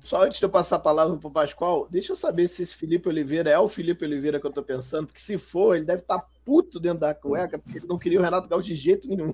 Só 0.00 0.22
antes 0.22 0.38
de 0.38 0.44
eu 0.44 0.50
passar 0.50 0.76
a 0.76 0.80
palavra 0.80 1.16
para 1.16 1.28
o 1.28 1.32
Pascoal, 1.32 1.88
deixa 1.90 2.12
eu 2.12 2.16
saber 2.16 2.46
se 2.48 2.62
esse 2.62 2.76
Felipe 2.76 3.08
Oliveira 3.08 3.50
é 3.50 3.58
o 3.58 3.66
Felipe 3.66 4.04
Oliveira 4.04 4.38
que 4.38 4.46
eu 4.46 4.50
estou 4.50 4.62
pensando, 4.62 5.06
porque 5.06 5.20
se 5.20 5.36
for, 5.36 5.74
ele 5.74 5.84
deve 5.84 6.02
estar 6.02 6.18
tá 6.18 6.28
puto 6.44 6.78
dentro 6.78 7.00
da 7.00 7.14
cueca, 7.14 7.58
porque 7.58 7.78
ele 7.78 7.86
não 7.88 7.98
queria 7.98 8.20
o 8.20 8.22
Renato 8.22 8.48
Gaúcho 8.48 8.68
de 8.68 8.76
jeito 8.76 9.08
nenhum. 9.08 9.32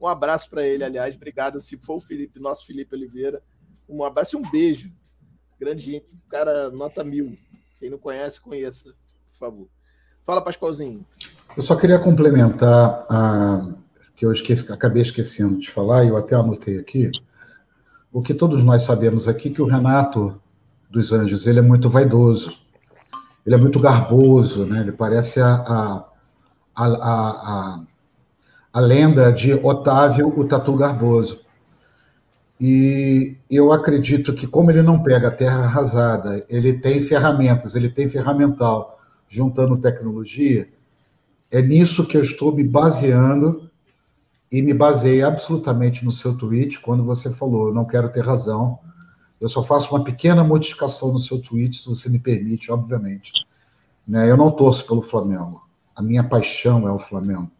Um 0.00 0.06
abraço 0.06 0.48
para 0.48 0.66
ele, 0.66 0.84
aliás. 0.84 1.14
Obrigado. 1.16 1.60
Se 1.60 1.76
for 1.76 1.96
o 1.96 2.00
Felipe, 2.00 2.40
nosso 2.40 2.66
Felipe 2.66 2.94
Oliveira, 2.94 3.42
um 3.88 4.04
abraço 4.04 4.36
e 4.36 4.38
um 4.38 4.50
beijo. 4.50 4.90
Grande 5.58 5.84
gente, 5.84 6.06
cara, 6.28 6.70
nota 6.70 7.02
mil. 7.02 7.36
Quem 7.78 7.90
não 7.90 7.98
conhece, 7.98 8.40
conheça, 8.40 8.94
por 9.32 9.38
favor. 9.38 9.68
Fala, 10.24 10.42
Pascoalzinho. 10.42 11.04
Eu 11.56 11.62
só 11.62 11.74
queria 11.74 11.98
complementar 11.98 13.06
a 13.08 13.74
que 14.18 14.26
eu 14.26 14.32
esqueci, 14.32 14.70
acabei 14.72 15.00
esquecendo 15.00 15.60
de 15.60 15.70
falar, 15.70 16.04
e 16.04 16.08
eu 16.08 16.16
até 16.16 16.34
anotei 16.34 16.76
aqui, 16.76 17.08
o 18.12 18.20
que 18.20 18.34
todos 18.34 18.64
nós 18.64 18.82
sabemos 18.82 19.28
aqui, 19.28 19.48
que 19.48 19.62
o 19.62 19.66
Renato 19.66 20.42
dos 20.90 21.12
Anjos, 21.12 21.46
ele 21.46 21.60
é 21.60 21.62
muito 21.62 21.88
vaidoso, 21.88 22.52
ele 23.46 23.54
é 23.54 23.58
muito 23.58 23.78
garboso, 23.78 24.66
né? 24.66 24.80
ele 24.80 24.90
parece 24.90 25.40
a, 25.40 25.54
a, 25.54 26.10
a, 26.74 26.86
a 26.86 27.80
a 28.72 28.80
lenda 28.80 29.32
de 29.32 29.54
Otávio, 29.54 30.28
o 30.28 30.44
Tatu 30.44 30.76
Garboso. 30.76 31.40
E 32.60 33.36
eu 33.50 33.72
acredito 33.72 34.34
que, 34.34 34.46
como 34.46 34.70
ele 34.70 34.82
não 34.82 35.02
pega 35.02 35.28
a 35.28 35.32
terra 35.32 35.64
arrasada, 35.64 36.44
ele 36.48 36.74
tem 36.74 37.00
ferramentas, 37.00 37.74
ele 37.74 37.88
tem 37.88 38.08
ferramental, 38.08 38.98
juntando 39.28 39.76
tecnologia, 39.76 40.68
é 41.50 41.62
nisso 41.62 42.06
que 42.06 42.16
eu 42.16 42.22
estou 42.22 42.54
me 42.54 42.64
baseando 42.64 43.70
e 44.50 44.60
me 44.60 44.74
baseei 44.74 45.22
absolutamente 45.22 46.04
no 46.04 46.10
seu 46.10 46.36
tweet, 46.36 46.80
quando 46.80 47.04
você 47.04 47.30
falou, 47.30 47.72
não 47.72 47.86
quero 47.86 48.08
ter 48.10 48.24
razão, 48.24 48.78
eu 49.40 49.48
só 49.48 49.62
faço 49.62 49.94
uma 49.94 50.02
pequena 50.02 50.42
modificação 50.42 51.12
no 51.12 51.18
seu 51.18 51.40
tweet, 51.40 51.78
se 51.78 51.86
você 51.86 52.08
me 52.08 52.18
permite, 52.18 52.72
obviamente. 52.72 53.32
Né? 54.06 54.28
Eu 54.28 54.36
não 54.36 54.50
torço 54.50 54.86
pelo 54.86 55.00
Flamengo 55.00 55.68
a 55.98 56.02
minha 56.02 56.22
paixão 56.22 56.86
é 56.86 56.92
o 56.92 56.98
Flamengo. 57.00 57.50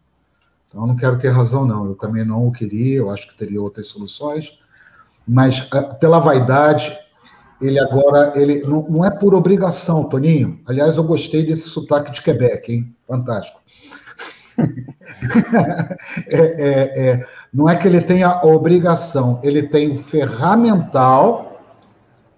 Então, 0.69 0.81
eu 0.81 0.87
não 0.87 0.95
quero 0.95 1.17
ter 1.17 1.29
razão, 1.29 1.65
não. 1.65 1.87
Eu 1.87 1.95
também 1.95 2.23
não 2.23 2.47
o 2.47 2.51
queria, 2.51 2.97
eu 2.97 3.09
acho 3.09 3.27
que 3.27 3.37
teria 3.37 3.61
outras 3.61 3.87
soluções. 3.87 4.57
Mas, 5.27 5.59
pela 5.99 6.19
vaidade, 6.19 6.95
ele 7.59 7.79
agora, 7.79 8.33
ele 8.35 8.61
não, 8.61 8.83
não 8.87 9.05
é 9.05 9.09
por 9.09 9.33
obrigação, 9.33 10.03
Toninho. 10.03 10.61
Aliás, 10.67 10.95
eu 10.95 11.03
gostei 11.03 11.43
desse 11.43 11.69
sotaque 11.69 12.11
de 12.11 12.21
Quebec, 12.21 12.71
hein? 12.71 12.95
Fantástico. 13.07 13.59
é, 16.27 16.37
é, 16.37 17.09
é, 17.09 17.27
não 17.51 17.67
é 17.67 17.75
que 17.75 17.87
ele 17.87 18.01
tenha 18.01 18.41
obrigação, 18.43 19.39
ele 19.41 19.63
tem 19.63 19.91
o 19.91 19.95
ferramental 19.95 21.61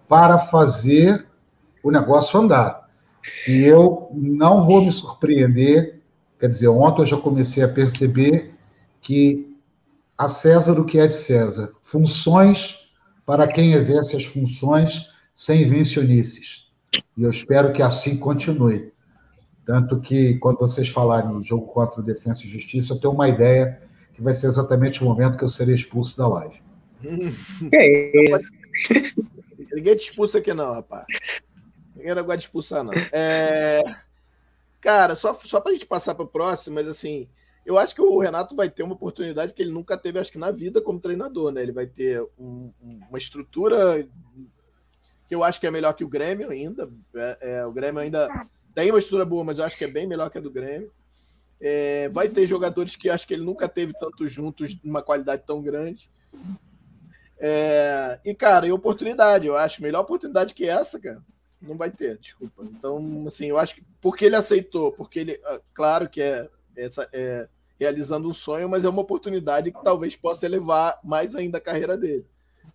para 0.08 0.38
fazer 0.38 1.26
o 1.84 1.92
negócio 1.92 2.40
andar. 2.40 2.88
E 3.48 3.64
eu 3.64 4.10
não 4.14 4.66
vou 4.66 4.82
me 4.82 4.92
surpreender 4.92 6.01
Quer 6.42 6.50
dizer, 6.50 6.70
ontem 6.70 7.04
eu 7.04 7.06
já 7.06 7.18
comecei 7.18 7.62
a 7.62 7.68
perceber 7.68 8.52
que 9.00 9.56
a 10.18 10.28
César 10.28 10.80
o 10.80 10.84
que 10.84 10.98
é 10.98 11.06
de 11.06 11.16
César. 11.16 11.72
Funções 11.84 12.90
para 13.24 13.48
quem 13.48 13.74
exerce 13.74 14.16
as 14.16 14.26
funções 14.26 15.08
sem 15.36 15.62
invencionices. 15.62 16.68
E 17.16 17.22
eu 17.22 17.30
espero 17.30 17.72
que 17.72 17.84
assim 17.84 18.18
continue. 18.18 18.92
Tanto 19.64 20.02
que, 20.02 20.40
quando 20.40 20.58
vocês 20.58 20.90
falarem 20.90 21.32
no 21.32 21.44
jogo 21.44 21.68
contra 21.68 22.02
o 22.02 22.04
Defensa 22.04 22.44
e 22.44 22.50
Justiça, 22.50 22.94
eu 22.94 23.00
tenho 23.00 23.14
uma 23.14 23.30
ideia 23.30 23.80
que 24.12 24.22
vai 24.24 24.34
ser 24.34 24.48
exatamente 24.48 25.04
o 25.04 25.06
momento 25.06 25.38
que 25.38 25.44
eu 25.44 25.48
serei 25.48 25.76
expulso 25.76 26.18
da 26.18 26.28
live. 26.28 26.60
Ninguém 29.72 29.96
te 29.96 30.06
expulsa 30.10 30.40
aqui, 30.40 30.56
não, 30.56 30.74
rapaz. 30.74 31.06
Ninguém 31.96 32.16
não 32.16 32.24
gosta 32.24 32.40
de 32.40 32.46
expulsar, 32.46 32.84
não. 32.84 32.94
É... 33.12 33.84
Cara, 34.82 35.16
só, 35.16 35.32
só 35.36 35.62
para 35.62 35.72
a 35.72 35.76
gente 35.76 35.86
passar 35.86 36.16
para 36.16 36.26
o 36.26 36.28
próximo, 36.28 36.76
mas 36.76 36.88
assim, 36.88 37.30
eu 37.64 37.78
acho 37.78 37.94
que 37.94 38.02
o 38.02 38.20
Renato 38.20 38.56
vai 38.56 38.68
ter 38.68 38.82
uma 38.82 38.96
oportunidade 38.96 39.54
que 39.54 39.62
ele 39.62 39.72
nunca 39.72 39.96
teve, 39.96 40.18
acho 40.18 40.32
que 40.32 40.40
na 40.40 40.50
vida, 40.50 40.82
como 40.82 41.00
treinador, 41.00 41.52
né? 41.52 41.62
Ele 41.62 41.72
vai 41.72 41.86
ter 41.86 42.20
um, 42.38 42.74
uma 43.08 43.18
estrutura 43.20 44.08
que 45.28 45.36
eu 45.36 45.44
acho 45.44 45.60
que 45.60 45.68
é 45.68 45.72
melhor 45.72 45.94
que 45.94 46.04
o 46.04 46.10
Grêmio 46.10 46.50
ainda. 46.50 46.92
É, 47.16 47.38
é, 47.42 47.66
o 47.66 47.72
Grêmio 47.72 48.02
ainda 48.02 48.28
tem 48.74 48.90
uma 48.90 48.98
estrutura 48.98 49.24
boa, 49.24 49.44
mas 49.44 49.60
eu 49.60 49.66
acho 49.66 49.78
que 49.78 49.86
é 49.86 49.88
bem 49.88 50.08
melhor 50.08 50.32
que 50.32 50.40
a 50.40 50.42
do 50.42 50.50
Grêmio. 50.50 50.92
É, 51.62 52.10
vai 52.10 52.28
ter 52.28 52.48
jogadores 52.48 52.96
que 52.96 53.08
acho 53.08 53.28
que 53.28 53.36
ele 53.36 53.46
nunca 53.46 53.70
teve 53.70 53.94
tanto 53.94 54.28
juntos, 54.28 54.76
numa 54.84 55.04
qualidade 55.04 55.44
tão 55.46 55.62
grande. 55.62 56.10
É, 57.38 58.20
e, 58.26 58.34
cara, 58.34 58.66
e 58.66 58.72
oportunidade, 58.72 59.46
eu 59.46 59.56
acho. 59.56 59.84
Melhor 59.84 60.02
oportunidade 60.02 60.56
que 60.56 60.68
essa, 60.68 61.00
cara 61.00 61.22
não 61.62 61.78
vai 61.78 61.92
ter, 61.92 62.18
desculpa. 62.18 62.64
Então, 62.64 63.26
assim, 63.28 63.48
eu 63.48 63.58
acho 63.58 63.76
que 63.76 63.84
porque 64.02 64.26
ele 64.26 64.36
aceitou, 64.36 64.92
porque 64.92 65.20
ele, 65.20 65.40
ah, 65.46 65.60
claro 65.74 66.10
que 66.10 66.22
é, 66.22 66.50
essa, 66.76 67.08
é 67.14 67.48
realizando 67.80 68.30
um 68.30 68.34
sonho, 68.34 68.70
mas 68.70 68.86
é 68.86 68.90
uma 68.90 69.02
oportunidade 69.02 69.72
que 69.72 69.84
talvez 69.84 70.16
possa 70.16 70.46
elevar 70.46 71.00
mais 71.04 71.36
ainda 71.36 71.58
a 71.58 71.62
carreira 71.62 71.98
dele. 71.98 72.26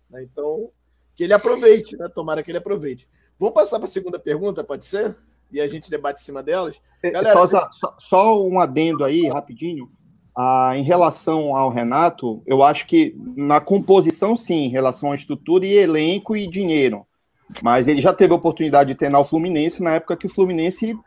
Né? 0.09 0.23
Então, 0.23 0.69
que 1.15 1.23
ele 1.23 1.31
aproveite, 1.31 1.95
né? 1.95 2.09
Tomara 2.13 2.43
que 2.43 2.51
ele 2.51 2.57
aproveite. 2.57 3.07
Vamos 3.39 3.53
passar 3.53 3.79
para 3.79 3.87
a 3.87 3.91
segunda 3.91 4.19
pergunta, 4.19 4.65
pode 4.65 4.85
ser? 4.85 5.15
E 5.49 5.61
a 5.61 5.67
gente 5.67 5.89
debate 5.89 6.21
em 6.21 6.25
cima 6.25 6.43
delas. 6.43 6.75
É, 7.01 7.09
Galera, 7.09 7.47
só, 7.47 7.71
só, 7.71 7.95
só 7.97 8.45
um 8.45 8.59
adendo 8.59 9.05
aí, 9.05 9.29
rapidinho. 9.29 9.89
Ah, 10.35 10.73
em 10.75 10.83
relação 10.83 11.55
ao 11.55 11.69
Renato, 11.69 12.43
eu 12.45 12.61
acho 12.61 12.85
que 12.85 13.15
na 13.35 13.61
composição, 13.61 14.35
sim, 14.35 14.65
em 14.65 14.69
relação 14.69 15.11
à 15.11 15.15
estrutura 15.15 15.65
e 15.65 15.73
elenco 15.73 16.35
e 16.35 16.45
dinheiro. 16.45 17.07
Mas 17.61 17.87
ele 17.87 18.01
já 18.01 18.13
teve 18.13 18.33
a 18.33 18.35
oportunidade 18.35 18.89
de 18.89 18.95
treinar 18.95 19.21
o 19.21 19.25
Fluminense 19.25 19.81
na 19.81 19.95
época 19.95 20.17
que 20.17 20.25
o 20.25 20.29
Fluminense 20.29 20.97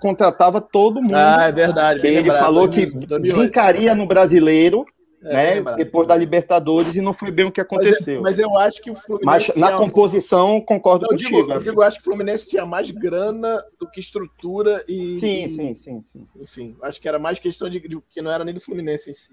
contratava 0.00 0.60
todo 0.60 1.00
mundo. 1.00 1.14
Ah, 1.14 1.44
é 1.44 1.52
verdade. 1.52 2.00
Que 2.00 2.06
ele 2.06 2.16
lembrado, 2.20 2.38
falou 2.38 2.68
que 2.68 2.86
brincaria 2.86 3.94
no 3.94 4.06
brasileiro, 4.06 4.84
é, 5.22 5.60
né? 5.60 5.74
Depois 5.76 6.06
da 6.06 6.14
Libertadores 6.14 6.94
e 6.94 7.00
não 7.00 7.12
foi 7.12 7.30
bem 7.30 7.46
o 7.46 7.50
que 7.50 7.60
aconteceu. 7.60 8.20
Mas, 8.20 8.36
mas 8.36 8.38
eu 8.38 8.58
acho 8.58 8.80
que 8.80 8.90
o 8.90 8.94
Fluminense. 8.94 9.52
Mas 9.54 9.56
na 9.56 9.76
composição, 9.76 10.60
concordo 10.60 11.06
contigo. 11.06 11.30
Digo, 11.30 11.52
eu, 11.52 11.60
digo, 11.60 11.82
acho 11.82 11.96
que 11.98 12.02
o 12.02 12.04
Fluminense 12.04 12.48
tinha 12.48 12.66
mais 12.66 12.90
grana 12.90 13.62
do 13.80 13.90
que 13.90 13.98
estrutura 13.98 14.84
e. 14.86 15.18
Sim, 15.18 15.48
sim, 15.48 15.74
sim, 15.74 16.02
sim. 16.02 16.28
Enfim, 16.38 16.76
acho 16.82 17.00
que 17.00 17.08
era 17.08 17.18
mais 17.18 17.38
questão 17.38 17.68
de, 17.68 17.80
de, 17.80 17.98
que 18.10 18.20
não 18.20 18.30
era 18.30 18.44
nem 18.44 18.54
do 18.54 18.60
Fluminense 18.60 19.10
em 19.10 19.14
si. 19.14 19.32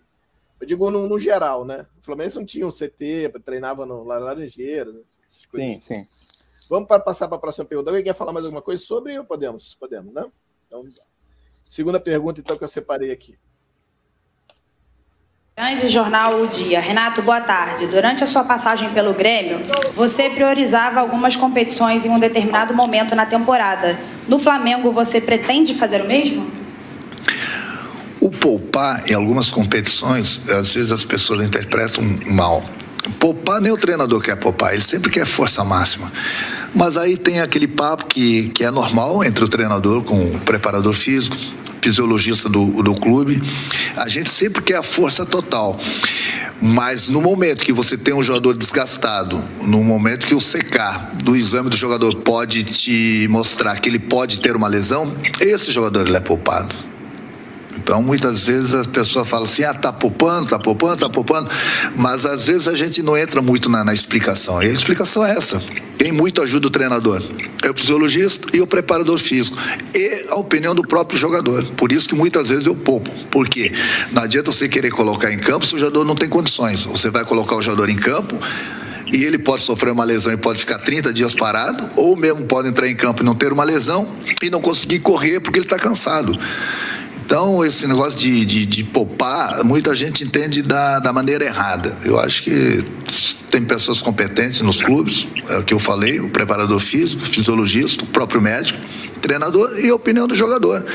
Eu 0.60 0.66
digo 0.66 0.90
no, 0.90 1.08
no 1.08 1.20
geral, 1.20 1.66
né? 1.66 1.86
O 2.00 2.06
Fluminense 2.06 2.38
não 2.38 2.46
tinha 2.46 2.66
um 2.66 2.72
CT, 2.72 3.32
treinava 3.44 3.86
no 3.86 4.04
Laranjeira. 4.04 4.94
Sim, 5.54 5.80
sim. 5.82 6.08
Vamos 6.70 6.88
para 6.88 7.00
passar 7.00 7.28
para 7.28 7.38
a 7.38 7.42
próxima 7.42 7.66
pergunta. 7.66 7.90
Alguém 7.90 8.04
quer 8.04 8.16
falar 8.16 8.32
mais 8.32 8.46
alguma 8.46 8.62
coisa 8.62 8.84
sobre 8.84 9.18
ou 9.18 9.26
podemos? 9.26 9.76
Podemos, 9.80 10.14
né? 10.14 10.26
Então, 10.68 10.86
segunda 11.68 12.00
pergunta, 12.00 12.40
então, 12.40 12.58
que 12.58 12.64
eu 12.64 12.68
separei 12.68 13.12
aqui. 13.12 13.38
Grande 15.56 15.88
jornal 15.88 16.42
O 16.42 16.48
Dia. 16.48 16.80
Renato, 16.80 17.22
boa 17.22 17.40
tarde. 17.40 17.86
Durante 17.86 18.24
a 18.24 18.28
sua 18.28 18.44
passagem 18.44 18.92
pelo 18.92 19.14
Grêmio, 19.14 19.60
você 19.94 20.28
priorizava 20.28 21.00
algumas 21.00 21.36
competições 21.36 22.06
em 22.06 22.10
um 22.10 22.18
determinado 22.18 22.74
momento 22.74 23.14
na 23.14 23.24
temporada. 23.24 24.00
No 24.28 24.40
Flamengo, 24.40 24.92
você 24.92 25.22
pretende 25.22 25.76
fazer 25.76 26.02
o 26.02 26.08
mesmo? 26.08 26.52
O 28.20 28.32
poupar 28.32 29.08
em 29.08 29.14
algumas 29.14 29.52
competições, 29.52 30.50
às 30.50 30.74
vezes 30.74 30.92
as 30.92 31.06
pessoas 31.06 31.46
interpretam 31.46 32.04
mal. 32.32 32.64
Poupar 33.24 33.62
nem 33.62 33.72
o 33.72 33.78
treinador 33.78 34.20
quer 34.20 34.36
poupar, 34.36 34.74
ele 34.74 34.82
sempre 34.82 35.10
quer 35.10 35.26
força 35.26 35.64
máxima. 35.64 36.12
Mas 36.76 36.98
aí 36.98 37.16
tem 37.16 37.40
aquele 37.40 37.70
papo 37.70 38.04
que, 38.04 38.50
que 38.50 38.66
é 38.66 38.70
normal 38.70 39.24
entre 39.24 39.46
o 39.46 39.48
treinador 39.48 40.04
com 40.04 40.36
o 40.36 40.42
preparador 40.42 40.92
físico, 40.92 41.38
fisiologista 41.82 42.50
do, 42.50 42.84
do 42.84 42.94
clube. 42.94 43.42
A 43.96 44.10
gente 44.10 44.30
sempre 44.30 44.62
quer 44.62 44.76
a 44.76 44.84
força 44.84 45.26
total. 45.26 45.80
Mas 46.62 47.08
no 47.08 47.22
momento 47.22 47.64
que 47.64 47.72
você 47.72 47.98
tem 47.98 48.14
um 48.14 48.22
jogador 48.22 48.58
desgastado, 48.58 49.42
no 49.62 49.82
momento 49.86 50.28
que 50.28 50.36
o 50.36 50.42
secar 50.42 51.16
do 51.16 51.34
exame 51.34 51.70
do 51.70 51.78
jogador 51.78 52.14
pode 52.16 52.66
te 52.66 53.26
mostrar 53.30 53.80
que 53.80 53.88
ele 53.88 54.00
pode 54.00 54.42
ter 54.42 54.54
uma 54.54 54.68
lesão, 54.68 55.16
esse 55.40 55.72
jogador 55.72 56.06
ele 56.06 56.18
é 56.18 56.20
poupado. 56.20 56.76
Então, 57.84 58.02
muitas 58.02 58.48
vezes 58.48 58.74
as 58.74 58.88
pessoas 58.88 59.28
falam 59.28 59.44
assim: 59.44 59.64
ah, 59.64 59.74
tá 59.74 59.92
poupando, 59.92 60.48
tá 60.48 60.58
poupando, 60.58 61.02
tá 61.02 61.10
poupando, 61.10 61.50
mas 61.98 62.26
às 62.26 62.48
vezes 62.48 62.70
a 62.70 62.74
gente 62.74 63.04
não 63.04 63.18
entra 63.18 63.42
muito 63.42 63.70
na, 63.70 63.84
na 63.84 63.94
explicação. 63.94 64.64
E 64.64 64.68
a 64.68 64.72
explicação 64.72 65.26
é 65.26 65.32
essa: 65.32 65.62
quem 66.00 66.14
muito 66.14 66.42
ajuda 66.42 66.68
o 66.68 66.70
treinador 66.70 67.22
é 67.62 67.70
o 67.70 67.74
fisiologista 67.74 68.56
e 68.56 68.62
o 68.62 68.68
preparador 68.68 69.18
físico, 69.18 69.58
e 69.94 70.26
a 70.30 70.36
opinião 70.36 70.74
do 70.74 70.84
próprio 70.84 71.20
jogador. 71.20 71.64
Por 71.78 71.92
isso 71.92 72.08
que 72.08 72.16
muitas 72.16 72.50
vezes 72.50 72.66
eu 72.66 72.76
poupo. 72.76 73.12
Por 73.30 73.50
quê? 73.50 73.72
Não 74.12 74.24
adianta 74.24 74.52
você 74.52 74.70
querer 74.70 74.92
colocar 74.92 75.32
em 75.32 75.40
campo 75.40 75.66
se 75.66 75.76
o 75.76 75.78
jogador 75.78 76.06
não 76.06 76.16
tem 76.16 76.30
condições. 76.30 76.86
Você 76.86 77.10
vai 77.10 77.26
colocar 77.26 77.58
o 77.58 77.62
jogador 77.62 77.90
em 77.90 77.98
campo 77.98 78.40
e 79.14 79.24
ele 79.26 79.38
pode 79.38 79.64
sofrer 79.64 79.92
uma 79.92 80.04
lesão 80.04 80.34
e 80.34 80.38
pode 80.38 80.60
ficar 80.60 80.78
30 80.78 81.14
dias 81.14 81.36
parado, 81.36 81.90
ou 81.96 82.16
mesmo 82.16 82.46
pode 82.46 82.70
entrar 82.70 82.88
em 82.88 82.96
campo 82.96 83.22
e 83.22 83.26
não 83.26 83.36
ter 83.36 83.52
uma 83.52 83.64
lesão 83.64 84.08
e 84.42 84.50
não 84.50 84.62
conseguir 84.62 85.00
correr 85.00 85.40
porque 85.42 85.60
ele 85.60 85.66
está 85.66 85.78
cansado. 85.78 86.38
Então, 87.26 87.64
esse 87.64 87.88
negócio 87.88 88.20
de, 88.20 88.46
de, 88.46 88.66
de, 88.66 88.84
poupar, 88.84 89.64
muita 89.64 89.96
gente 89.96 90.26
entende 90.26 90.62
da, 90.62 91.00
da 91.00 91.14
maneira 91.14 91.46
errada. 91.46 91.96
Eu 92.04 92.20
acho 92.20 92.44
que 92.44 92.84
tem 93.50 93.64
pessoas 93.64 94.02
competentes 94.02 94.60
nos 94.60 94.82
clubes, 94.82 95.26
é 95.48 95.58
o 95.58 95.64
que 95.64 95.74
eu 95.74 95.80
falei, 95.80 96.20
o 96.20 96.30
preparador 96.30 96.80
físico, 96.82 97.24
o 97.24 97.26
fisiologista, 97.26 98.04
o 98.04 98.08
próprio 98.08 98.42
médico, 98.42 98.78
treinador 99.22 99.80
e 99.80 99.90
a 99.90 99.96
opinião 99.96 100.28
do 100.28 100.36
jogador. 100.36 100.86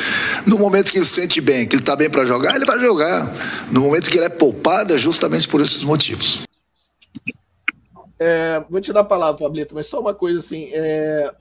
No 0.45 0.59
momento 0.59 0.93
que 0.93 0.99
ele 0.99 1.07
se 1.07 1.12
sente 1.12 1.41
bem, 1.41 1.66
que 1.66 1.74
ele 1.74 1.83
está 1.83 1.97
bem 1.97 2.11
para 2.11 2.26
jogar, 2.26 2.55
ele 2.55 2.66
vai 2.66 2.79
jogar. 2.79 3.33
No 3.72 3.81
momento 3.81 4.11
que 4.11 4.18
ele 4.18 4.26
é 4.26 4.31
poupado, 4.31 4.95
é 4.95 4.99
justamente 4.99 5.49
por 5.49 5.62
esses 5.62 5.83
motivos. 5.83 6.43
É, 8.18 8.62
vou 8.68 8.83
te 8.83 8.93
dar 8.93 9.01
a 9.01 9.05
palavra, 9.05 9.39
Fablito, 9.39 9.74
mas 9.74 9.87
só 9.87 9.99
uma 9.99 10.12
coisa 10.12 10.41
assim. 10.41 10.68
É, 10.72 11.33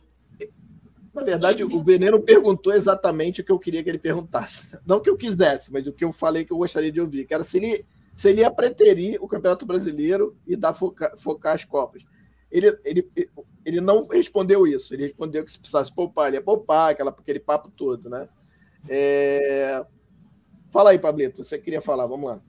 na 1.17 1.23
verdade, 1.23 1.63
o 1.63 1.83
Veneno 1.83 2.21
perguntou 2.21 2.73
exatamente 2.73 3.41
o 3.41 3.43
que 3.43 3.51
eu 3.51 3.57
queria 3.57 3.83
que 3.83 3.89
ele 3.89 3.97
perguntasse. 3.97 4.77
Não 4.85 4.99
que 4.99 5.09
eu 5.09 5.17
quisesse, 5.17 5.73
mas 5.73 5.87
o 5.87 5.91
que 5.91 6.05
eu 6.05 6.13
falei 6.13 6.45
que 6.45 6.53
eu 6.53 6.57
gostaria 6.57 6.91
de 6.91 7.01
ouvir, 7.01 7.25
era 7.27 7.43
se 7.43 7.57
ele, 7.57 7.85
se 8.15 8.29
ele 8.29 8.41
ia 8.41 8.51
preterir 8.51 9.17
o 9.19 9.27
Campeonato 9.27 9.65
Brasileiro 9.65 10.37
e 10.45 10.55
dar 10.55 10.73
foca, 10.73 11.11
focar 11.17 11.55
as 11.55 11.65
Copas. 11.65 12.03
Ele, 12.51 12.77
ele, 12.85 13.09
ele 13.65 13.81
não 13.81 14.07
respondeu 14.07 14.67
isso. 14.67 14.93
Ele 14.93 15.03
respondeu 15.03 15.43
que 15.43 15.51
se 15.51 15.57
precisasse 15.57 15.91
poupar, 15.91 16.27
ele 16.27 16.37
ia 16.37 16.41
poupar, 16.41 16.91
aquela, 16.91 17.09
aquele 17.09 17.39
papo 17.39 17.71
todo, 17.71 18.09
né? 18.09 18.29
É... 18.87 19.83
Fala 20.69 20.91
aí, 20.91 20.99
Pablito, 20.99 21.43
você 21.43 21.57
queria 21.57 21.81
falar, 21.81 22.05
vamos 22.05 22.29
lá. 22.29 22.39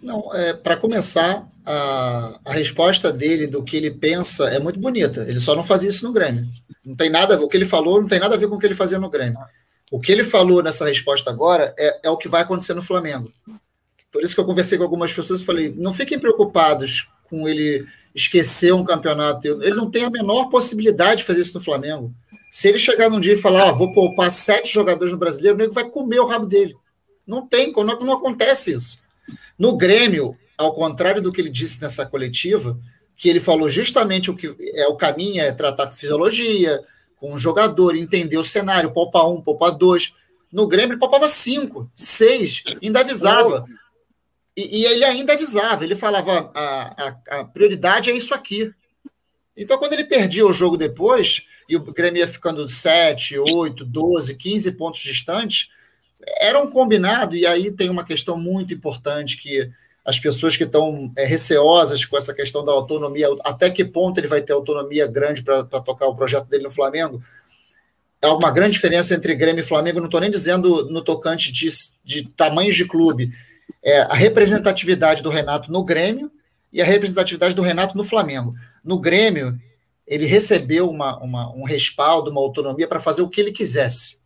Não, 0.00 0.32
é, 0.34 0.54
para 0.54 0.76
começar, 0.76 1.50
a, 1.66 2.40
a 2.44 2.52
resposta 2.52 3.12
dele 3.12 3.46
do 3.46 3.62
que 3.62 3.76
ele 3.76 3.90
pensa 3.90 4.48
é 4.48 4.58
muito 4.58 4.78
bonita. 4.80 5.22
Ele 5.28 5.40
só 5.40 5.54
não 5.54 5.62
fazia 5.62 5.88
isso 5.88 6.06
no 6.06 6.12
Grêmio. 6.12 6.48
Não 6.84 6.96
tem 6.96 7.10
nada, 7.10 7.40
o 7.40 7.48
que 7.48 7.56
ele 7.56 7.64
falou 7.64 8.00
não 8.00 8.08
tem 8.08 8.18
nada 8.18 8.34
a 8.34 8.38
ver 8.38 8.48
com 8.48 8.56
o 8.56 8.58
que 8.58 8.66
ele 8.66 8.74
fazia 8.74 8.98
no 8.98 9.10
Grêmio. 9.10 9.38
O 9.90 10.00
que 10.00 10.12
ele 10.12 10.24
falou 10.24 10.62
nessa 10.62 10.86
resposta 10.86 11.30
agora 11.30 11.74
é, 11.78 12.00
é 12.04 12.10
o 12.10 12.16
que 12.16 12.28
vai 12.28 12.42
acontecer 12.42 12.74
no 12.74 12.82
Flamengo. 12.82 13.30
Por 14.12 14.22
isso 14.22 14.34
que 14.34 14.40
eu 14.40 14.46
conversei 14.46 14.78
com 14.78 14.84
algumas 14.84 15.12
pessoas 15.12 15.40
e 15.40 15.44
falei: 15.44 15.74
não 15.76 15.92
fiquem 15.92 16.18
preocupados 16.18 17.08
com 17.24 17.48
ele 17.48 17.86
esquecer 18.14 18.72
um 18.72 18.84
campeonato. 18.84 19.46
Ele 19.46 19.74
não 19.74 19.90
tem 19.90 20.04
a 20.04 20.10
menor 20.10 20.48
possibilidade 20.48 21.20
de 21.20 21.26
fazer 21.26 21.40
isso 21.40 21.58
no 21.58 21.64
Flamengo. 21.64 22.12
Se 22.50 22.68
ele 22.68 22.78
chegar 22.78 23.08
num 23.08 23.20
dia 23.20 23.34
e 23.34 23.36
falar, 23.36 23.68
ah, 23.68 23.72
vou 23.72 23.92
poupar 23.92 24.30
sete 24.30 24.72
jogadores 24.72 25.12
no 25.12 25.18
brasileiro, 25.18 25.54
o 25.54 25.58
nego 25.58 25.72
vai 25.72 25.88
comer 25.88 26.18
o 26.18 26.26
rabo 26.26 26.46
dele. 26.46 26.74
Não 27.24 27.46
tem, 27.46 27.72
não, 27.72 27.84
não 27.84 28.12
acontece 28.12 28.74
isso. 28.74 29.00
No 29.56 29.76
Grêmio, 29.76 30.36
ao 30.58 30.72
contrário 30.72 31.22
do 31.22 31.30
que 31.30 31.40
ele 31.40 31.50
disse 31.50 31.80
nessa 31.80 32.04
coletiva, 32.04 32.76
que 33.20 33.28
ele 33.28 33.38
falou 33.38 33.68
justamente 33.68 34.30
o 34.30 34.34
que 34.34 34.56
é 34.74 34.86
o 34.86 34.96
caminho 34.96 35.42
é 35.42 35.52
tratar 35.52 35.86
com 35.86 35.92
fisiologia, 35.92 36.82
com 37.16 37.34
o 37.34 37.38
jogador, 37.38 37.94
entender 37.94 38.38
o 38.38 38.44
cenário, 38.46 38.94
poupar 38.94 39.28
um, 39.28 39.42
poupar 39.42 39.72
dois. 39.72 40.14
No 40.50 40.66
Grêmio 40.66 40.94
ele 40.94 40.98
poupava 40.98 41.28
cinco, 41.28 41.92
seis, 41.94 42.62
ainda 42.82 43.00
avisava. 43.00 43.66
E, 44.56 44.80
e 44.80 44.84
ele 44.86 45.04
ainda 45.04 45.34
avisava, 45.34 45.84
ele 45.84 45.94
falava: 45.94 46.50
a, 46.54 47.08
a, 47.08 47.40
a, 47.40 47.44
prioridade 47.44 48.08
é 48.08 48.14
isso 48.14 48.32
aqui. 48.32 48.72
Então, 49.54 49.76
quando 49.76 49.92
ele 49.92 50.04
perdia 50.04 50.46
o 50.46 50.52
jogo 50.52 50.78
depois, 50.78 51.42
e 51.68 51.76
o 51.76 51.80
Grêmio 51.92 52.20
ia 52.20 52.26
ficando 52.26 52.66
7, 52.66 53.38
8, 53.38 53.84
12, 53.84 54.34
15 54.34 54.72
pontos 54.72 55.02
distantes, 55.02 55.68
era 56.38 56.58
um 56.58 56.70
combinado, 56.70 57.36
e 57.36 57.46
aí 57.46 57.70
tem 57.70 57.90
uma 57.90 58.02
questão 58.02 58.38
muito 58.38 58.72
importante 58.72 59.36
que 59.36 59.70
as 60.04 60.18
pessoas 60.18 60.56
que 60.56 60.64
estão 60.64 61.12
é, 61.16 61.24
receosas 61.24 62.04
com 62.04 62.16
essa 62.16 62.34
questão 62.34 62.64
da 62.64 62.72
autonomia, 62.72 63.28
até 63.44 63.70
que 63.70 63.84
ponto 63.84 64.18
ele 64.18 64.26
vai 64.26 64.40
ter 64.40 64.52
autonomia 64.52 65.06
grande 65.06 65.42
para 65.42 65.64
tocar 65.64 66.06
o 66.06 66.16
projeto 66.16 66.46
dele 66.46 66.64
no 66.64 66.70
Flamengo, 66.70 67.22
há 68.22 68.34
uma 68.34 68.50
grande 68.50 68.72
diferença 68.72 69.14
entre 69.14 69.34
Grêmio 69.34 69.60
e 69.60 69.66
Flamengo, 69.66 69.98
não 69.98 70.06
estou 70.06 70.20
nem 70.20 70.30
dizendo 70.30 70.90
no 70.90 71.02
tocante 71.02 71.52
de, 71.52 71.68
de 72.04 72.28
tamanhos 72.28 72.76
de 72.76 72.86
clube, 72.86 73.32
é 73.82 74.00
a 74.00 74.14
representatividade 74.14 75.22
do 75.22 75.30
Renato 75.30 75.70
no 75.72 75.84
Grêmio 75.84 76.30
e 76.72 76.80
a 76.80 76.84
representatividade 76.84 77.54
do 77.54 77.62
Renato 77.62 77.96
no 77.96 78.04
Flamengo. 78.04 78.54
No 78.84 78.98
Grêmio, 78.98 79.58
ele 80.06 80.26
recebeu 80.26 80.88
uma, 80.88 81.18
uma 81.18 81.54
um 81.54 81.64
respaldo, 81.64 82.30
uma 82.30 82.40
autonomia 82.40 82.88
para 82.88 83.00
fazer 83.00 83.22
o 83.22 83.28
que 83.28 83.40
ele 83.40 83.52
quisesse. 83.52 84.18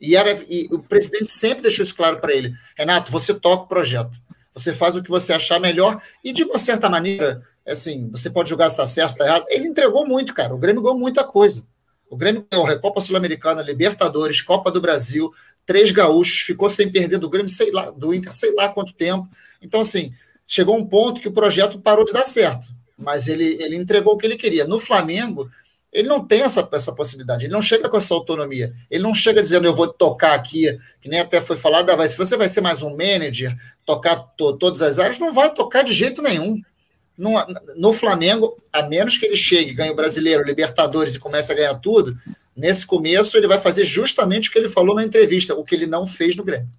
E, 0.00 0.16
era, 0.16 0.32
e 0.48 0.68
o 0.70 0.78
presidente 0.78 1.30
sempre 1.30 1.62
deixou 1.62 1.82
isso 1.82 1.94
claro 1.94 2.18
para 2.20 2.32
ele: 2.32 2.54
Renato, 2.76 3.12
você 3.12 3.34
toca 3.34 3.64
o 3.64 3.68
projeto, 3.68 4.18
você 4.60 4.74
faz 4.74 4.96
o 4.96 5.02
que 5.02 5.10
você 5.10 5.32
achar 5.32 5.60
melhor, 5.60 6.02
e 6.22 6.32
de 6.32 6.44
uma 6.44 6.58
certa 6.58 6.88
maneira, 6.88 7.42
assim, 7.66 8.08
você 8.10 8.28
pode 8.30 8.48
julgar 8.48 8.68
se 8.68 8.74
está 8.74 8.86
certo, 8.86 9.10
está 9.10 9.24
errado. 9.24 9.46
Ele 9.48 9.66
entregou 9.66 10.06
muito, 10.06 10.34
cara. 10.34 10.54
O 10.54 10.58
Grêmio 10.58 10.82
ganhou 10.82 10.98
muita 10.98 11.24
coisa. 11.24 11.66
O 12.08 12.16
Grêmio 12.16 12.44
ganhou 12.50 12.66
a 12.66 12.78
Copa 12.78 13.00
Sul-Americana, 13.00 13.62
Libertadores, 13.62 14.42
Copa 14.42 14.70
do 14.70 14.80
Brasil, 14.80 15.32
três 15.64 15.92
gaúchos, 15.92 16.40
ficou 16.40 16.68
sem 16.68 16.90
perder 16.90 17.18
do 17.18 17.30
Grêmio, 17.30 17.48
sei 17.48 17.70
lá, 17.70 17.90
do 17.90 18.12
Inter, 18.12 18.32
sei 18.32 18.52
lá 18.54 18.68
quanto 18.68 18.92
tempo. 18.92 19.28
Então, 19.62 19.80
assim, 19.80 20.12
chegou 20.46 20.76
um 20.76 20.84
ponto 20.84 21.20
que 21.20 21.28
o 21.28 21.32
projeto 21.32 21.78
parou 21.78 22.04
de 22.04 22.12
dar 22.12 22.24
certo, 22.24 22.66
mas 22.98 23.28
ele, 23.28 23.56
ele 23.62 23.76
entregou 23.76 24.14
o 24.14 24.16
que 24.16 24.26
ele 24.26 24.36
queria. 24.36 24.66
No 24.66 24.80
Flamengo, 24.80 25.48
ele 25.92 26.08
não 26.08 26.24
tem 26.24 26.42
essa, 26.42 26.68
essa 26.72 26.94
possibilidade, 26.94 27.46
ele 27.46 27.52
não 27.52 27.62
chega 27.62 27.88
com 27.88 27.96
essa 27.96 28.14
autonomia, 28.14 28.72
ele 28.90 29.02
não 29.02 29.12
chega 29.12 29.42
dizendo 29.42 29.66
eu 29.66 29.74
vou 29.74 29.88
tocar 29.88 30.34
aqui, 30.34 30.78
que 31.00 31.08
nem 31.08 31.20
até 31.20 31.40
foi 31.40 31.56
falado, 31.56 31.90
ah, 31.90 32.08
se 32.08 32.16
você 32.16 32.36
vai 32.36 32.48
ser 32.48 32.60
mais 32.60 32.82
um 32.82 32.90
manager, 32.90 33.56
tocar 33.84 34.16
to, 34.36 34.56
todas 34.56 34.82
as 34.82 34.98
áreas, 34.98 35.18
não 35.18 35.32
vai 35.32 35.52
tocar 35.52 35.82
de 35.82 35.92
jeito 35.92 36.22
nenhum. 36.22 36.60
No, 37.18 37.32
no 37.76 37.92
Flamengo, 37.92 38.56
a 38.72 38.82
menos 38.82 39.18
que 39.18 39.26
ele 39.26 39.36
chegue, 39.36 39.74
ganhe 39.74 39.90
o 39.90 39.96
brasileiro, 39.96 40.42
Libertadores 40.42 41.14
e 41.14 41.18
comece 41.18 41.52
a 41.52 41.56
ganhar 41.56 41.74
tudo, 41.74 42.16
nesse 42.56 42.86
começo 42.86 43.36
ele 43.36 43.46
vai 43.46 43.58
fazer 43.58 43.84
justamente 43.84 44.48
o 44.48 44.52
que 44.52 44.58
ele 44.58 44.68
falou 44.68 44.94
na 44.94 45.04
entrevista, 45.04 45.54
o 45.54 45.64
que 45.64 45.74
ele 45.74 45.86
não 45.86 46.06
fez 46.06 46.36
no 46.36 46.44
Grêmio. 46.44 46.70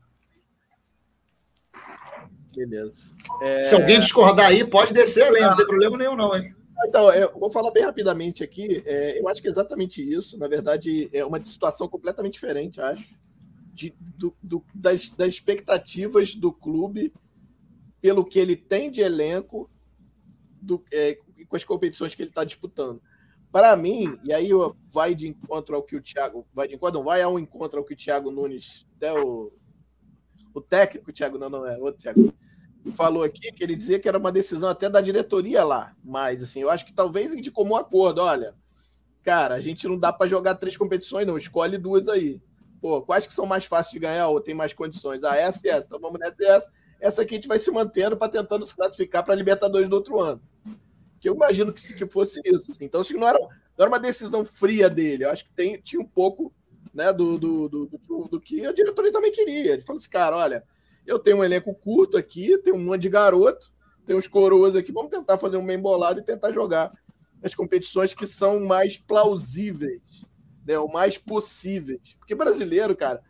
Beleza. 2.55 3.11
É... 3.41 3.61
Se 3.61 3.75
alguém 3.75 3.99
discordar 3.99 4.47
aí, 4.47 4.63
pode 4.63 4.93
descer 4.93 5.23
além, 5.23 5.43
não 5.43 5.55
tem 5.55 5.65
problema 5.65 5.97
nenhum, 5.97 6.15
não, 6.15 6.35
hein? 6.35 6.55
Então, 6.87 7.11
eu 7.13 7.31
vou 7.39 7.51
falar 7.51 7.71
bem 7.71 7.83
rapidamente 7.83 8.43
aqui. 8.43 8.83
É, 8.85 9.19
eu 9.19 9.27
acho 9.27 9.41
que 9.41 9.47
é 9.47 9.51
exatamente 9.51 10.01
isso. 10.01 10.37
Na 10.37 10.47
verdade, 10.47 11.09
é 11.13 11.23
uma 11.23 11.43
situação 11.43 11.87
completamente 11.87 12.33
diferente, 12.33 12.81
acho, 12.81 13.15
de, 13.73 13.93
do, 14.17 14.35
do, 14.41 14.63
das, 14.73 15.09
das 15.09 15.33
expectativas 15.33 16.35
do 16.35 16.51
clube 16.51 17.13
pelo 18.01 18.25
que 18.25 18.39
ele 18.39 18.55
tem 18.55 18.89
de 18.89 19.01
elenco 19.01 19.69
do, 20.61 20.83
é, 20.91 21.17
com 21.47 21.55
as 21.55 21.63
competições 21.63 22.15
que 22.15 22.21
ele 22.21 22.29
está 22.29 22.43
disputando. 22.43 23.01
Para 23.51 23.75
mim, 23.75 24.17
e 24.23 24.33
aí 24.33 24.49
vai 24.87 25.13
de 25.13 25.27
encontro 25.27 25.75
ao 25.75 25.83
que 25.83 25.95
o 25.95 26.01
Thiago. 26.01 26.47
Vai 26.53 26.67
de 26.67 26.75
encontro, 26.75 26.99
não, 26.99 27.05
vai 27.05 27.21
ao 27.21 27.37
encontro 27.37 27.79
ao 27.79 27.85
que 27.85 27.93
o 27.93 27.97
Thiago 27.97 28.31
Nunes, 28.31 28.87
até 28.95 29.11
o, 29.13 29.51
o 30.53 30.61
técnico, 30.61 31.11
Thiago, 31.11 31.37
não, 31.37 31.49
não 31.49 31.65
é, 31.65 31.77
outro 31.77 32.01
Thiago, 32.01 32.33
falou 32.95 33.23
aqui, 33.23 33.51
que 33.51 33.63
ele 33.63 33.75
dizia 33.75 33.99
que 33.99 34.07
era 34.07 34.17
uma 34.17 34.31
decisão 34.31 34.69
até 34.69 34.89
da 34.89 35.01
diretoria 35.01 35.63
lá. 35.63 35.95
Mas, 36.03 36.41
assim, 36.43 36.61
eu 36.61 36.69
acho 36.69 36.85
que 36.85 36.93
talvez 36.93 37.35
de 37.41 37.51
comum 37.51 37.75
acordo, 37.75 38.21
olha, 38.21 38.55
cara, 39.23 39.55
a 39.55 39.61
gente 39.61 39.87
não 39.87 39.97
dá 39.97 40.11
para 40.11 40.29
jogar 40.29 40.55
três 40.55 40.75
competições, 40.75 41.27
não, 41.27 41.37
escolhe 41.37 41.77
duas 41.77 42.07
aí. 42.07 42.41
Pô, 42.81 43.01
quais 43.01 43.27
que 43.27 43.33
são 43.33 43.45
mais 43.45 43.65
fáceis 43.65 43.93
de 43.93 43.99
ganhar 43.99 44.27
ou 44.29 44.41
tem 44.41 44.55
mais 44.55 44.73
condições? 44.73 45.23
Ah, 45.23 45.35
essa 45.35 45.59
e 45.65 45.69
essa, 45.69 45.85
então 45.85 45.99
vamos 45.99 46.19
nessa 46.19 46.35
e 46.39 46.45
essa 46.45 46.71
essa 47.01 47.23
aqui 47.23 47.33
a 47.33 47.37
gente 47.37 47.47
vai 47.47 47.57
se 47.57 47.71
mantendo 47.71 48.15
para 48.15 48.31
tentando 48.31 48.65
se 48.65 48.75
classificar 48.75 49.23
para 49.23 49.33
a 49.33 49.35
Libertadores 49.37 49.89
do 49.89 49.95
outro 49.95 50.21
ano. 50.21 50.39
Que 51.19 51.27
eu 51.27 51.33
imagino 51.33 51.73
que, 51.73 51.93
que 51.95 52.05
fosse 52.05 52.39
isso. 52.45 52.71
Assim. 52.71 52.85
Então, 52.85 53.01
acho 53.01 53.11
que 53.11 53.19
não 53.19 53.27
era, 53.27 53.39
não 53.39 53.49
era 53.79 53.89
uma 53.89 53.99
decisão 53.99 54.45
fria 54.45 54.87
dele. 54.87 55.25
Eu 55.25 55.31
acho 55.31 55.43
que 55.45 55.51
tem, 55.51 55.81
tinha 55.81 55.99
um 55.99 56.07
pouco 56.07 56.53
né, 56.93 57.11
do, 57.11 57.39
do, 57.39 57.67
do, 57.67 57.85
do, 57.87 58.27
do 58.27 58.39
que 58.39 58.65
a 58.65 58.71
diretoria 58.71 59.11
também 59.11 59.31
queria. 59.31 59.73
Ele 59.73 59.81
falou 59.81 59.99
assim, 59.99 60.09
cara, 60.09 60.37
olha, 60.37 60.63
eu 61.11 61.19
tenho 61.19 61.37
um 61.37 61.43
elenco 61.43 61.73
curto 61.75 62.17
aqui, 62.17 62.57
tenho 62.59 62.75
um 62.75 62.83
monte 62.83 63.01
de 63.01 63.09
garoto, 63.09 63.71
tenho 64.05 64.17
uns 64.17 64.27
coroas 64.27 64.75
aqui, 64.75 64.91
vamos 64.91 65.11
tentar 65.11 65.37
fazer 65.37 65.57
um 65.57 65.65
bem 65.65 65.79
bolado 65.79 66.19
e 66.19 66.23
tentar 66.23 66.51
jogar 66.51 66.91
as 67.43 67.53
competições 67.53 68.13
que 68.13 68.25
são 68.25 68.65
mais 68.65 68.97
plausíveis, 68.97 70.01
né, 70.65 70.77
o 70.77 70.87
mais 70.87 71.17
possíveis. 71.17 72.15
Porque 72.17 72.35
brasileiro, 72.35 72.95
cara, 72.95 73.21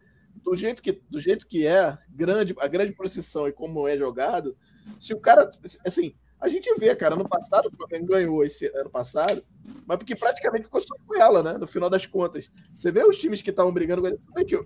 do 0.43 0.55
jeito 0.55 0.81
que, 0.81 1.01
do 1.09 1.19
jeito 1.19 1.47
que 1.47 1.65
é, 1.65 1.97
grande, 2.09 2.55
a 2.59 2.67
grande 2.67 2.93
procissão 2.93 3.47
e 3.47 3.51
como 3.51 3.87
é 3.87 3.97
jogado, 3.97 4.55
se 4.99 5.13
o 5.13 5.19
cara. 5.19 5.49
Assim, 5.85 6.13
a 6.39 6.49
gente 6.49 6.73
vê, 6.75 6.95
cara, 6.95 7.13
ano 7.15 7.29
passado 7.29 7.67
o 7.67 7.77
Flamengo 7.77 8.07
ganhou 8.07 8.43
esse 8.43 8.65
ano 8.75 8.89
passado, 8.89 9.43
mas 9.85 9.97
porque 9.97 10.15
praticamente 10.15 10.65
ficou 10.65 10.81
só 10.81 10.95
com 11.05 11.15
ela, 11.15 11.43
né? 11.43 11.53
No 11.53 11.67
final 11.67 11.89
das 11.89 12.07
contas. 12.07 12.49
Você 12.73 12.91
vê 12.91 13.03
os 13.03 13.19
times 13.19 13.43
que 13.43 13.51
estavam 13.51 13.71
brigando. 13.71 14.01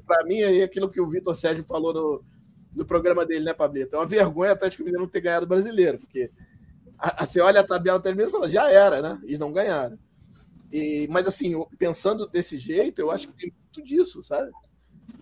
Para 0.05 0.23
mim, 0.25 0.39
é 0.39 0.63
aquilo 0.63 0.89
que 0.89 1.01
o 1.01 1.07
Vitor 1.07 1.35
Sérgio 1.35 1.65
falou 1.65 1.93
no, 1.93 2.23
no 2.75 2.85
programa 2.85 3.25
dele, 3.25 3.45
né, 3.45 3.53
Pablito? 3.53 3.95
É 3.95 3.99
uma 3.99 4.05
vergonha 4.05 4.51
até 4.51 4.65
Atlético 4.65 4.83
Mineiro 4.83 5.03
não 5.03 5.09
ter 5.09 5.21
ganhado 5.21 5.45
o 5.45 5.49
brasileiro, 5.49 5.97
porque 5.97 6.29
você 7.19 7.41
olha 7.41 7.61
a 7.61 7.63
tabela 7.63 7.99
termina 7.99 8.27
e 8.27 8.31
fala, 8.31 8.49
já 8.49 8.69
era, 8.69 9.01
né? 9.01 9.21
E 9.25 9.37
não 9.37 9.51
ganharam. 9.51 9.97
E, 10.71 11.07
mas 11.09 11.27
assim, 11.27 11.53
pensando 11.77 12.27
desse 12.27 12.59
jeito, 12.59 12.99
eu 12.99 13.09
acho 13.09 13.27
que 13.29 13.33
tem 13.33 13.51
muito 13.51 13.81
disso, 13.83 14.21
sabe? 14.21 14.51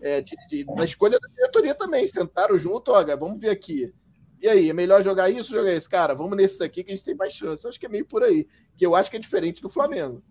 é, 0.04 0.22
de, 0.22 0.36
de, 0.48 0.66
da 0.66 0.84
escolha 0.84 1.18
da 1.18 1.28
diretoria 1.30 1.74
também. 1.74 2.06
Sentaram 2.06 2.58
junto, 2.58 2.92
olha, 2.92 3.16
vamos 3.16 3.40
ver 3.40 3.50
aqui. 3.50 3.94
E 4.42 4.48
aí, 4.48 4.70
é 4.70 4.74
melhor 4.74 5.02
jogar 5.02 5.30
isso 5.30 5.54
jogar 5.54 5.74
isso? 5.74 5.90
Cara, 5.90 6.14
vamos 6.14 6.36
nesse 6.36 6.62
aqui 6.62 6.84
que 6.84 6.92
a 6.92 6.96
gente 6.96 7.06
tem 7.06 7.16
mais 7.16 7.34
chance. 7.34 7.64
Eu 7.64 7.70
acho 7.70 7.80
que 7.80 7.86
é 7.86 7.90
meio 7.90 8.06
por 8.06 8.22
aí. 8.22 8.46
Que 8.76 8.86
eu 8.86 8.94
acho 8.94 9.10
que 9.10 9.16
é 9.16 9.20
diferente 9.20 9.62
do 9.62 9.70
Flamengo. 9.70 10.22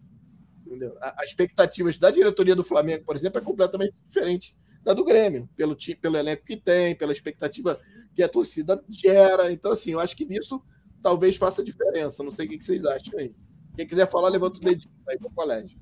Entendeu? 0.66 0.96
As 1.00 1.30
expectativas 1.30 1.98
da 1.98 2.10
diretoria 2.10 2.54
do 2.54 2.62
Flamengo, 2.62 3.04
por 3.04 3.16
exemplo, 3.16 3.40
é 3.40 3.44
completamente 3.44 3.94
diferente 4.06 4.54
da 4.84 4.92
do 4.92 5.04
Grêmio, 5.04 5.48
pelo, 5.56 5.76
pelo 6.00 6.16
elenco 6.16 6.44
que 6.44 6.56
tem, 6.56 6.94
pela 6.94 7.12
expectativa 7.12 7.80
que 8.14 8.22
a 8.22 8.28
torcida 8.28 8.82
gera. 8.88 9.52
Então, 9.52 9.72
assim, 9.72 9.92
eu 9.92 10.00
acho 10.00 10.16
que 10.16 10.24
nisso 10.24 10.62
talvez 11.02 11.36
faça 11.36 11.62
diferença. 11.62 12.22
Não 12.22 12.32
sei 12.32 12.46
o 12.46 12.48
que 12.48 12.62
vocês 12.62 12.84
acham 12.84 13.18
aí. 13.18 13.34
Quem 13.76 13.86
quiser 13.86 14.06
falar, 14.06 14.28
levanta 14.28 14.58
o 14.58 14.62
dedinho 14.62 14.92
aí 15.08 15.18
para 15.18 15.28
o 15.28 15.34
colégio. 15.34 15.80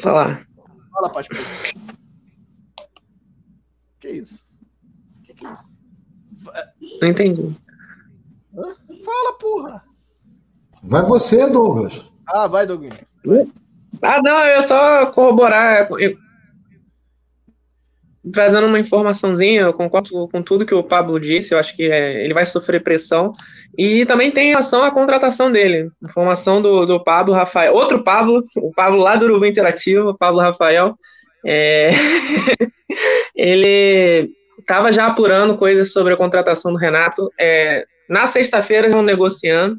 Falar. 0.00 0.46
Fala, 0.92 1.10
Pastor. 1.10 1.38
Que 4.00 4.08
isso? 4.08 4.44
Que 5.22 5.34
que... 5.34 5.44
Não 5.44 7.08
entendi. 7.08 7.54
Hã? 8.54 8.74
Fala, 9.04 9.38
porra! 9.38 9.84
Vai 10.82 11.02
você, 11.02 11.48
Douglas. 11.48 12.04
Ah, 12.26 12.46
vai, 12.46 12.66
Douglas. 12.66 12.98
Ah, 14.02 14.20
não, 14.22 14.44
eu 14.44 14.62
só 14.62 15.06
corroborar. 15.12 15.88
Trazendo 18.32 18.66
uma 18.66 18.78
informaçãozinha, 18.78 19.62
eu 19.62 19.72
concordo 19.72 20.28
com 20.28 20.42
tudo 20.42 20.66
que 20.66 20.74
o 20.74 20.82
Pablo 20.82 21.20
disse, 21.20 21.54
eu 21.54 21.58
acho 21.58 21.76
que 21.76 21.84
é, 21.84 22.24
ele 22.24 22.34
vai 22.34 22.44
sofrer 22.44 22.82
pressão. 22.82 23.34
E 23.78 24.04
também 24.06 24.30
tem 24.30 24.48
relação 24.48 24.82
à 24.82 24.90
contratação 24.90 25.50
dele. 25.50 25.90
A 26.04 26.08
formação 26.08 26.60
do, 26.60 26.84
do 26.86 27.02
Pablo 27.02 27.34
Rafael. 27.34 27.74
Outro 27.74 28.02
Pablo, 28.02 28.44
o 28.56 28.72
Pablo 28.72 29.00
lá 29.00 29.16
do 29.16 29.26
Urubu 29.26 29.46
Interativo, 29.46 30.16
Pablo 30.16 30.40
Rafael. 30.40 30.96
É... 31.44 31.90
ele 33.34 34.30
estava 34.58 34.90
já 34.92 35.06
apurando 35.06 35.56
coisas 35.56 35.92
sobre 35.92 36.14
a 36.14 36.16
contratação 36.16 36.72
do 36.72 36.78
Renato. 36.78 37.30
É, 37.38 37.84
na 38.08 38.26
sexta-feira 38.26 38.88
estão 38.88 39.02
negociando 39.02 39.78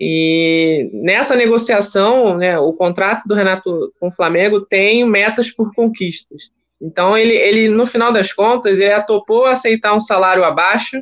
e 0.00 0.88
nessa 0.94 1.36
negociação, 1.36 2.38
né, 2.38 2.58
o 2.58 2.72
contrato 2.72 3.28
do 3.28 3.34
Renato 3.34 3.92
com 4.00 4.08
o 4.08 4.12
Flamengo 4.12 4.62
tem 4.62 5.04
metas 5.04 5.50
por 5.50 5.74
conquistas. 5.74 6.44
Então 6.80 7.16
ele, 7.16 7.34
ele 7.34 7.68
no 7.68 7.86
final 7.86 8.12
das 8.12 8.32
contas, 8.32 8.78
ele 8.78 9.02
topou 9.02 9.44
aceitar 9.44 9.94
um 9.94 10.00
salário 10.00 10.44
abaixo, 10.44 11.00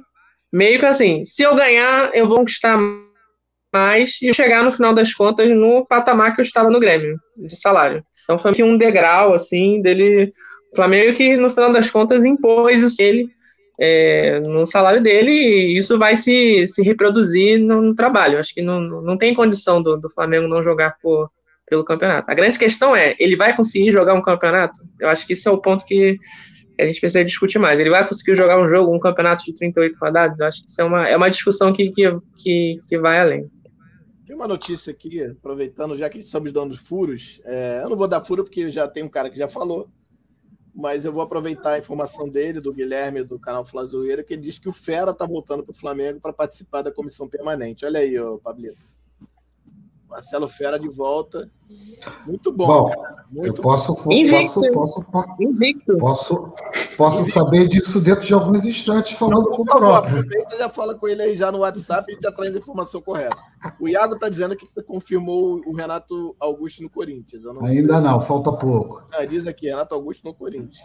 meio 0.53 0.79
que 0.79 0.87
assim, 0.87 1.25
se 1.25 1.43
eu 1.43 1.55
ganhar, 1.55 2.11
eu 2.15 2.27
vou 2.27 2.39
conquistar 2.39 2.79
mais 3.73 4.21
e 4.23 4.33
chegar 4.33 4.65
no 4.65 4.73
final 4.73 4.95
das 4.95 5.15
contas 5.15 5.49
no 5.51 5.87
patamar 5.87 6.35
que 6.35 6.41
eu 6.41 6.45
estava 6.45 6.71
no 6.71 6.81
Grêmio 6.81 7.19
de 7.37 7.57
salário. 7.57 8.03
Então 8.25 8.39
foi 8.39 8.63
um 8.63 8.77
degrau, 8.77 9.33
assim, 9.33 9.81
dele. 9.81 10.33
O 10.73 10.77
Flamengo 10.77 11.15
que, 11.15 11.37
no 11.37 11.51
final 11.51 11.73
das 11.73 11.91
contas, 11.91 12.25
impôs 12.25 12.83
isso 12.83 13.01
ele 13.01 13.31
é, 13.81 14.41
no 14.41 14.67
salário 14.67 15.03
dele 15.03 15.31
e 15.31 15.79
isso 15.79 15.99
vai 15.99 16.17
se, 16.17 16.67
se 16.67 16.83
reproduzir 16.83 17.59
no, 17.59 17.81
no 17.81 17.95
trabalho. 17.95 18.39
Acho 18.39 18.53
que 18.53 18.61
não, 18.61 18.81
não 18.81 19.17
tem 19.17 19.35
condição 19.35 19.83
do, 19.83 19.97
do 19.97 20.11
Flamengo 20.11 20.49
não 20.49 20.63
jogar 20.63 20.97
por, 21.01 21.31
pelo 21.69 21.85
campeonato. 21.85 22.31
A 22.31 22.35
grande 22.35 22.59
questão 22.59 22.95
é, 22.97 23.15
ele 23.19 23.37
vai 23.37 23.55
conseguir 23.55 23.93
jogar 23.93 24.15
um 24.15 24.23
campeonato? 24.23 24.81
Eu 24.99 25.09
acho 25.09 25.27
que 25.27 25.33
esse 25.35 25.47
é 25.47 25.51
o 25.51 25.59
ponto 25.59 25.85
que 25.85 26.19
a 26.81 26.87
gente 26.87 27.01
precisa 27.01 27.25
discutir 27.25 27.59
mais. 27.59 27.79
Ele 27.79 27.91
vai 27.91 28.07
conseguir 28.07 28.37
jogar 28.37 28.61
um 28.61 28.69
jogo, 28.69 28.95
um 28.95 29.01
campeonato 29.01 29.45
de 29.45 29.53
38 29.55 29.97
rodadas? 30.01 30.41
Eu 30.41 30.47
acho 30.47 30.63
que 30.63 30.71
isso 30.71 30.81
é 30.81 30.85
uma, 30.85 31.09
é 31.09 31.17
uma 31.17 31.31
discussão 31.31 31.73
que, 31.73 31.91
que, 31.91 32.05
que, 32.37 32.81
que 32.89 32.99
vai 32.99 33.21
além. 33.21 33.51
Tem 34.27 34.37
uma 34.37 34.47
notícia 34.47 34.91
aqui, 34.91 35.23
aproveitando, 35.23 35.97
já 35.97 36.09
que 36.09 36.19
estamos 36.19 36.53
dando 36.53 36.77
furos. 36.77 37.41
É, 37.45 37.81
eu 37.83 37.89
não 37.89 37.97
vou 37.97 38.07
dar 38.07 38.21
furo 38.21 38.45
porque 38.45 38.71
já 38.71 38.87
tem 38.87 39.03
um 39.03 39.09
cara 39.09 39.31
que 39.31 39.39
já 39.39 39.49
falou, 39.49 39.89
mas 40.75 41.05
eu 41.05 41.13
vou 41.13 41.23
aproveitar 41.23 41.73
a 41.73 41.79
informação 41.79 42.29
dele, 42.29 42.61
do 42.61 42.73
Guilherme, 42.73 43.25
do 43.25 43.39
canal 43.39 43.65
Flazoeira, 43.65 44.23
que 44.23 44.35
ele 44.35 44.43
diz 44.43 44.59
que 44.59 44.69
o 44.69 44.73
Fera 44.73 45.11
está 45.11 45.27
voltando 45.27 45.65
para 45.65 45.73
o 45.73 45.77
Flamengo 45.77 46.21
para 46.21 46.33
participar 46.33 46.83
da 46.83 46.93
comissão 46.93 47.29
permanente. 47.29 47.85
Olha 47.85 48.01
aí, 48.01 48.19
ô, 48.19 48.39
Pablito. 48.39 48.98
Marcelo 50.09 50.49
Fera 50.49 50.79
de 50.79 50.89
volta. 50.89 51.47
Muito 52.27 52.51
bom. 52.53 52.67
bom 52.67 52.93
muito 53.31 53.47
eu 53.47 53.63
posso, 53.63 53.95
posso, 53.95 54.61
posso, 54.73 54.95
posso, 55.99 56.55
posso 56.97 57.27
saber 57.31 57.69
disso 57.69 58.01
dentro 58.01 58.27
de 58.27 58.33
alguns 58.33 58.65
instantes, 58.65 59.13
falando 59.19 59.51
com 59.51 59.63
o 59.63 59.67
próprio. 59.67 60.21
Aproveita 60.21 60.57
já 60.57 60.69
fala 60.69 60.95
com 60.95 61.07
ele 61.07 61.21
aí 61.21 61.37
já 61.37 61.53
no 61.53 61.59
WhatsApp 61.59 62.11
e 62.11 62.23
já 62.23 62.33
traz 62.33 62.55
a 62.55 62.59
informação 62.59 63.03
correta. 63.03 63.37
O 63.79 63.87
Iago 63.87 64.15
está 64.15 64.31
dizendo 64.31 64.57
que 64.57 64.67
confirmou 64.83 65.61
o 65.67 65.77
Renato 65.77 66.35
Augusto 66.41 66.83
no 66.83 66.89
Corinthians. 66.89 67.43
Não 67.43 67.63
Ainda 67.63 67.95
sei. 67.95 68.03
não, 68.03 68.21
falta 68.21 68.51
pouco. 68.51 69.03
Ah, 69.13 69.27
diz 69.27 69.47
aqui, 69.47 69.69
Renato 69.69 69.95
Augusto 69.95 70.25
no 70.25 70.33
Corinthians. 70.33 70.79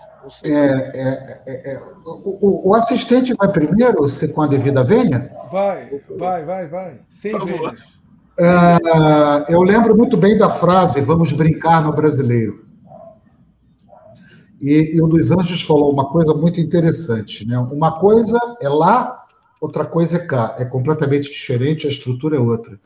É, 0.43 0.51
é, 0.51 1.43
é, 1.47 1.73
é, 1.75 1.83
o, 2.05 2.71
o, 2.71 2.75
assistente 2.75 3.33
vai 3.35 3.49
primeiro, 3.49 4.05
se 4.09 4.27
com 4.27 4.41
a 4.41 4.47
devida 4.47 4.83
vênia? 4.83 5.31
Vai, 5.49 6.01
vai, 6.17 6.45
vai, 6.45 6.67
vai. 6.67 6.99
Sem 7.09 7.31
Uh, 8.39 9.45
eu 9.47 9.61
lembro 9.61 9.95
muito 9.95 10.17
bem 10.17 10.35
da 10.37 10.49
frase 10.49 10.99
vamos 11.01 11.31
brincar 11.31 11.83
no 11.83 11.93
brasileiro. 11.93 12.65
E, 14.59 14.95
e 14.95 15.01
o 15.01 15.05
Luiz 15.05 15.29
Anjos 15.29 15.61
falou 15.61 15.91
uma 15.91 16.09
coisa 16.09 16.33
muito 16.33 16.59
interessante. 16.59 17.45
Né? 17.45 17.59
Uma 17.59 17.99
coisa 17.99 18.39
é 18.61 18.69
lá, 18.69 19.25
outra 19.59 19.85
coisa 19.85 20.15
é 20.15 20.25
cá. 20.25 20.55
É 20.57 20.65
completamente 20.65 21.29
diferente, 21.29 21.85
a 21.85 21.89
estrutura 21.89 22.37
é 22.37 22.39
outra. 22.39 22.79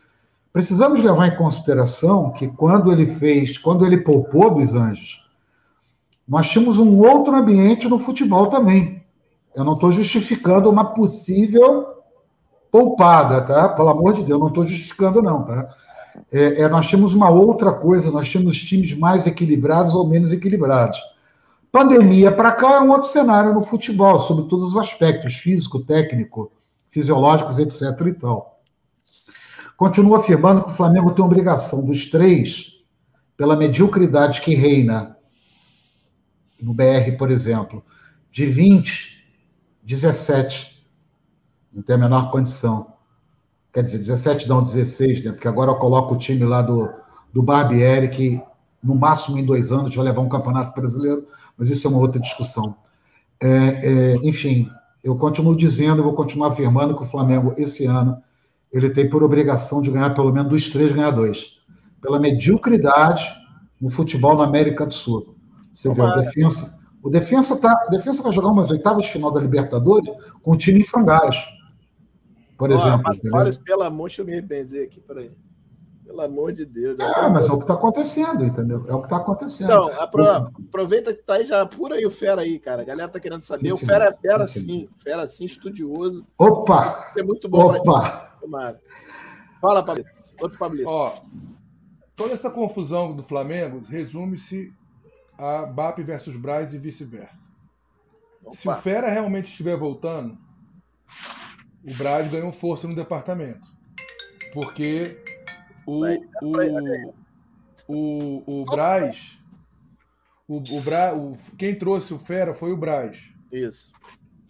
Precisamos 0.52 1.04
levar 1.04 1.28
em 1.28 1.38
consideração 1.38 2.32
que 2.32 2.48
quando 2.48 2.92
ele 2.92 3.06
fez, 3.06 3.58
quando 3.58 3.86
ele 3.86 4.00
poupou 4.00 4.50
Luiz 4.50 4.74
Anjos, 4.74 5.24
nós 6.28 6.50
tínhamos 6.50 6.78
um 6.78 6.98
outro 6.98 7.36
ambiente 7.36 7.88
no 7.88 8.00
futebol 8.00 8.48
também. 8.48 9.04
Eu 9.56 9.64
não 9.64 9.74
estou 9.74 9.92
justificando 9.92 10.70
uma 10.70 10.94
possível 10.94 11.97
poupada, 12.72 13.42
tá? 13.42 13.70
Pelo 13.70 13.90
amor 13.90 14.14
de 14.14 14.24
Deus, 14.24 14.40
não 14.40 14.48
estou 14.48 14.64
justificando, 14.64 15.22
não, 15.22 15.44
tá? 15.44 15.70
É, 16.32 16.62
é, 16.62 16.70
nós 16.70 16.90
temos 16.90 17.14
uma 17.14 17.30
outra 17.30 17.72
coisa, 17.72 18.12
nós 18.12 18.32
temos 18.32 18.58
times 18.58 18.94
mais 18.94 19.28
equilibrados 19.28 19.94
ou 19.94 20.08
menos 20.08 20.34
equilibrados. 20.34 21.00
Pandemia 21.72 22.32
para 22.32 22.52
cá 22.52 22.76
é 22.76 22.82
um 22.82 22.90
outro 22.90 23.10
cenário 23.10 23.54
no 23.54 23.62
futebol, 23.62 24.20
sobre 24.20 24.46
todos 24.46 24.70
os 24.70 24.78
aspectos, 24.78 25.36
físico, 25.36 25.80
técnico, 25.80 26.52
fisiológicos, 26.88 27.60
etc. 27.60 27.82
e 28.08 28.14
tal. 28.14 28.62
Continuo 29.76 30.16
afirmando 30.16 30.64
que 30.64 30.70
o 30.70 30.74
Flamengo 30.74 31.12
tem 31.12 31.24
obrigação 31.24 31.86
dos 31.86 32.08
três, 32.08 32.72
pela 33.36 33.56
mediocridade 33.56 34.42
que 34.42 34.56
reina 34.56 35.16
no 36.60 36.74
BR, 36.74 37.16
por 37.18 37.30
exemplo, 37.30 37.84
de 38.32 38.48
20, 38.48 39.24
17 39.84 40.77
não 41.78 41.84
tem 41.84 41.96
a 41.96 42.00
menor 42.00 42.32
condição. 42.32 42.88
Quer 43.72 43.84
dizer, 43.84 44.00
17 44.00 44.50
não, 44.50 44.64
16, 44.64 45.24
né? 45.24 45.32
Porque 45.32 45.48
agora 45.48 45.70
eu 45.70 45.76
coloco 45.76 46.16
o 46.16 46.18
time 46.18 46.44
lá 46.44 46.64
do, 46.64 46.90
do 47.32 47.44
Barbieri, 47.44 48.10
que 48.10 48.42
no 48.84 48.96
máximo 48.96 49.38
em 49.38 49.46
dois 49.46 49.72
anos 49.72 49.94
vai 49.94 50.06
levar 50.06 50.22
um 50.22 50.30
campeonato 50.30 50.74
brasileiro, 50.74 51.24
mas 51.56 51.70
isso 51.70 51.86
é 51.86 51.90
uma 51.90 52.00
outra 52.00 52.20
discussão. 52.20 52.76
É, 53.40 53.48
é, 53.48 54.16
enfim, 54.24 54.68
eu 55.04 55.16
continuo 55.16 55.56
dizendo, 55.56 56.00
eu 56.00 56.04
vou 56.04 56.14
continuar 56.14 56.48
afirmando 56.48 56.96
que 56.96 57.04
o 57.04 57.08
Flamengo, 57.08 57.54
esse 57.58 57.86
ano, 57.86 58.18
ele 58.74 58.90
tem 58.90 59.08
por 59.08 59.24
obrigação 59.24 59.80
de 59.80 59.92
ganhar 59.92 60.16
pelo 60.16 60.34
menos 60.34 60.50
dos 60.50 60.70
três 60.70 60.92
ganhadores. 60.92 61.58
Pela 62.02 62.20
mediocridade 62.20 63.24
no 63.80 63.92
futebol 63.92 64.36
na 64.36 64.46
América 64.46 64.84
do 64.84 64.94
Sul. 64.94 65.36
Você 65.72 65.94
vê, 65.94 66.02
o 66.02 66.16
Defensa, 66.16 66.80
o 67.04 67.10
Defensa 67.10 67.54
está 67.54 67.88
defensa 67.92 68.24
vai 68.24 68.32
jogar 68.32 68.50
umas 68.50 68.72
oitavas 68.72 69.04
de 69.04 69.12
final 69.12 69.30
da 69.30 69.40
Libertadores 69.40 70.10
com 70.42 70.54
o 70.54 70.58
time 70.58 70.80
em 70.80 70.84
frangalhos 70.84 71.38
por 72.58 72.72
exemplo. 72.72 73.04
Fala 73.30 73.50
isso, 73.50 73.62
pelo 73.64 73.84
amor, 73.84 74.08
deixa 74.08 74.22
eu 74.22 74.26
me 74.26 74.42
benzer 74.42 74.86
aqui, 74.86 75.00
peraí. 75.00 75.32
Pelo 76.06 76.22
amor 76.22 76.54
de 76.54 76.66
Deus. 76.66 76.98
Ah, 77.02 77.30
mas 77.30 77.50
é 77.50 77.52
o 77.52 77.58
que 77.58 77.64
está 77.66 77.74
acontecendo, 77.74 78.46
entendeu? 78.46 78.86
É 78.88 78.94
o 78.94 79.00
que 79.00 79.08
está 79.08 79.18
acontecendo. 79.18 79.66
Então, 79.66 79.92
aproveita 80.00 81.14
que 81.14 81.22
tá 81.22 81.34
aí, 81.36 81.46
já 81.46 81.66
pura 81.66 81.96
aí 81.96 82.06
o 82.06 82.12
Fera 82.12 82.42
aí, 82.42 82.58
cara. 82.60 82.82
A 82.82 82.86
galera 82.86 83.10
tá 83.10 83.20
querendo 83.20 83.42
saber. 83.42 83.68
Sim, 83.68 83.74
o 83.74 83.78
Fera 83.78 84.06
é 84.06 84.14
fera 84.14 84.44
sim, 84.46 84.60
sim. 84.62 84.90
Fera 84.98 85.28
sim, 85.28 85.46
estudioso. 85.46 86.26
Opa! 86.38 87.12
É 87.18 87.22
muito 87.22 87.50
bom 87.50 87.76
Opa! 87.76 88.32
Fala, 89.60 89.84
Pablito. 89.84 90.10
Outro 90.40 90.58
Pablito. 90.58 90.88
Ó, 90.88 91.20
toda 92.16 92.34
essa 92.34 92.50
confusão 92.50 93.14
do 93.14 93.24
Flamengo 93.24 93.84
resume-se 93.88 94.74
a 95.38 95.66
BAP 95.66 96.00
versus 96.00 96.38
Braz 96.38 96.74
e 96.74 96.78
vice-versa. 96.78 97.48
Se 98.52 98.70
o 98.70 98.74
Fera 98.76 99.10
realmente 99.10 99.50
estiver 99.50 99.76
voltando, 99.76 100.38
o 101.88 101.98
Braz 101.98 102.30
ganhou 102.30 102.52
força 102.52 102.86
no 102.86 102.94
departamento. 102.94 103.72
Porque 104.54 105.24
o, 105.86 106.04
o, 106.42 107.14
o, 107.88 108.62
o 108.62 108.66
Braz. 108.66 109.38
O, 110.46 110.58
o, 110.58 110.82
Bra, 110.82 111.16
o, 111.16 111.38
quem 111.58 111.76
trouxe 111.76 112.14
o 112.14 112.20
Fera 112.20 112.54
foi 112.54 112.72
o 112.72 112.78
Braz. 112.78 113.34
Isso. 113.52 113.94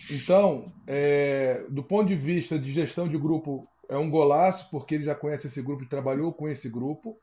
Então, 0.10 0.72
é, 0.86 1.64
do 1.70 1.84
ponto 1.84 2.08
de 2.08 2.16
vista 2.16 2.58
de 2.58 2.72
gestão 2.72 3.08
de 3.08 3.18
grupo, 3.18 3.68
é 3.90 3.98
um 3.98 4.10
golaço, 4.10 4.70
porque 4.72 4.96
ele 4.96 5.04
já 5.04 5.16
conhece 5.16 5.48
esse 5.48 5.62
grupo 5.62 5.84
e 5.84 5.88
trabalhou 5.88 6.34
com 6.34 6.48
esse 6.48 6.70
grupo. 6.70 7.18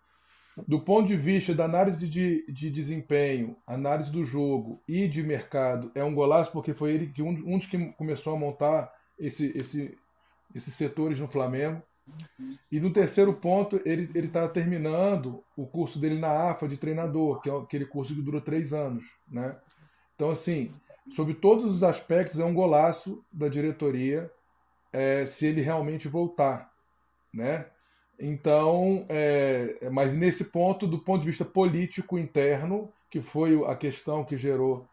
Do 0.69 0.81
ponto 0.81 1.09
de 1.09 1.17
vista 1.17 1.53
da 1.53 1.65
análise 1.65 2.07
de, 2.09 2.45
de 2.49 2.71
desempenho, 2.71 3.57
análise 3.67 4.11
do 4.11 4.25
jogo 4.25 4.81
e 4.87 5.09
de 5.09 5.23
mercado, 5.23 5.91
é 5.95 6.05
um 6.05 6.15
golaço, 6.15 6.53
porque 6.53 6.73
foi 6.73 6.93
ele 6.93 7.09
que 7.09 7.23
um, 7.23 7.31
um 7.31 7.59
dos 7.59 7.67
que 7.67 7.77
começou 7.93 8.35
a 8.35 8.39
montar 8.39 8.93
esse, 9.19 9.53
esse, 9.57 9.97
esses 10.55 10.75
setores 10.75 11.19
no 11.19 11.29
Flamengo. 11.29 11.83
E 12.71 12.79
no 12.79 12.93
terceiro 12.93 13.33
ponto, 13.33 13.81
ele 13.85 14.11
está 14.15 14.47
terminando 14.49 15.43
o 15.57 15.67
curso 15.67 15.99
dele 15.99 16.19
na 16.19 16.51
AFA 16.51 16.69
de 16.69 16.77
treinador, 16.77 17.41
que 17.41 17.49
é 17.49 17.57
aquele 17.57 17.87
curso 17.87 18.15
que 18.15 18.21
durou 18.21 18.41
três 18.41 18.73
anos. 18.73 19.05
Né? 19.29 19.57
Então, 20.15 20.31
assim, 20.31 20.71
sobre 21.11 21.35
todos 21.35 21.65
os 21.65 21.83
aspectos, 21.83 22.39
é 22.39 22.45
um 22.45 22.55
golaço 22.55 23.25
da 23.33 23.49
diretoria 23.49 24.31
é, 24.93 25.25
se 25.27 25.47
ele 25.47 25.63
realmente 25.63 26.07
voltar. 26.07 26.71
Né? 27.33 27.67
Então, 28.19 29.07
é, 29.09 29.89
mas 29.91 30.15
nesse 30.15 30.45
ponto, 30.45 30.87
do 30.87 30.99
ponto 30.99 31.23
de 31.23 31.29
vista 31.29 31.45
político 31.45 32.19
interno, 32.19 32.93
que 33.11 33.21
foi 33.21 33.65
a 33.67 33.75
questão 33.75 34.25
que 34.25 34.37
gerou 34.37 34.87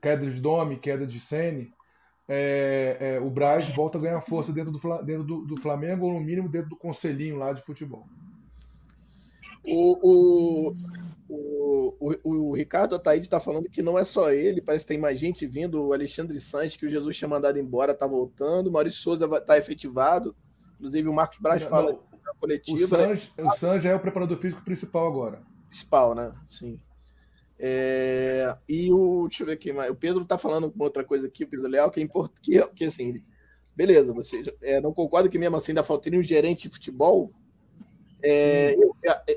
queda 0.00 0.28
de 0.28 0.40
Domi, 0.40 0.76
queda 0.76 1.06
de 1.06 1.20
Sene, 1.20 1.72
é, 2.28 2.96
é, 3.00 3.20
o 3.20 3.30
Braz 3.30 3.68
volta 3.74 3.98
a 3.98 4.00
ganhar 4.00 4.20
força 4.20 4.52
dentro, 4.52 4.72
do, 4.72 4.78
dentro 5.02 5.24
do, 5.24 5.46
do, 5.46 5.60
Flamengo, 5.60 6.06
ou 6.06 6.12
no 6.12 6.20
mínimo 6.20 6.48
dentro 6.48 6.70
do 6.70 6.76
conselhinho 6.76 7.36
lá 7.36 7.52
de 7.52 7.62
futebol. 7.62 8.06
O, 9.68 10.70
o, 10.70 10.76
o, 11.28 11.94
o, 12.00 12.30
o 12.50 12.54
Ricardo 12.54 12.94
Ataíde 12.94 13.26
está 13.26 13.40
falando 13.40 13.68
que 13.68 13.82
não 13.82 13.98
é 13.98 14.04
só 14.04 14.32
ele, 14.32 14.60
parece 14.60 14.84
que 14.84 14.92
tem 14.92 15.00
mais 15.00 15.18
gente 15.18 15.46
vindo. 15.46 15.82
O 15.82 15.92
Alexandre 15.92 16.40
Sanches, 16.40 16.76
que 16.76 16.86
o 16.86 16.88
Jesus 16.88 17.16
tinha 17.16 17.28
mandado 17.28 17.58
embora, 17.58 17.92
está 17.92 18.06
voltando. 18.06 18.68
O 18.68 18.72
Maurício 18.72 19.00
Souza 19.00 19.26
está 19.36 19.58
efetivado. 19.58 20.34
Inclusive, 20.74 21.08
o 21.08 21.12
Marcos 21.12 21.38
Braz 21.38 21.62
não, 21.62 21.68
fala 21.68 21.92
na 21.92 22.34
coletiva. 22.40 22.96
O 23.38 23.50
Sanches, 23.52 23.84
né? 23.84 23.90
é 23.90 23.94
o 23.94 24.00
preparador 24.00 24.38
físico 24.38 24.62
principal 24.62 25.06
agora. 25.06 25.42
Principal, 25.68 26.14
né? 26.14 26.30
Sim. 26.48 26.78
É, 27.58 28.54
e 28.68 28.92
o. 28.92 29.26
Deixa 29.28 29.42
eu 29.42 29.46
ver 29.46 29.52
aqui, 29.54 29.70
o 29.72 29.94
Pedro 29.94 30.22
está 30.22 30.36
falando 30.36 30.70
com 30.70 30.84
outra 30.84 31.04
coisa 31.04 31.26
aqui, 31.26 31.44
o 31.44 31.48
Pedro 31.48 31.68
Leal, 31.68 31.90
que 31.90 32.00
é 32.00 32.02
importante. 32.02 32.40
Que, 32.42 32.66
que 32.74 32.84
assim, 32.84 33.22
beleza, 33.74 34.12
você 34.12 34.42
é, 34.62 34.80
não 34.80 34.92
concorda 34.92 35.28
que 35.28 35.38
mesmo 35.38 35.56
assim 35.56 35.72
ainda 35.72 35.82
faltaria 35.82 36.18
um 36.18 36.22
gerente 36.22 36.68
de 36.68 36.74
futebol? 36.74 37.32
É, 38.22 38.74
eu, 38.74 38.94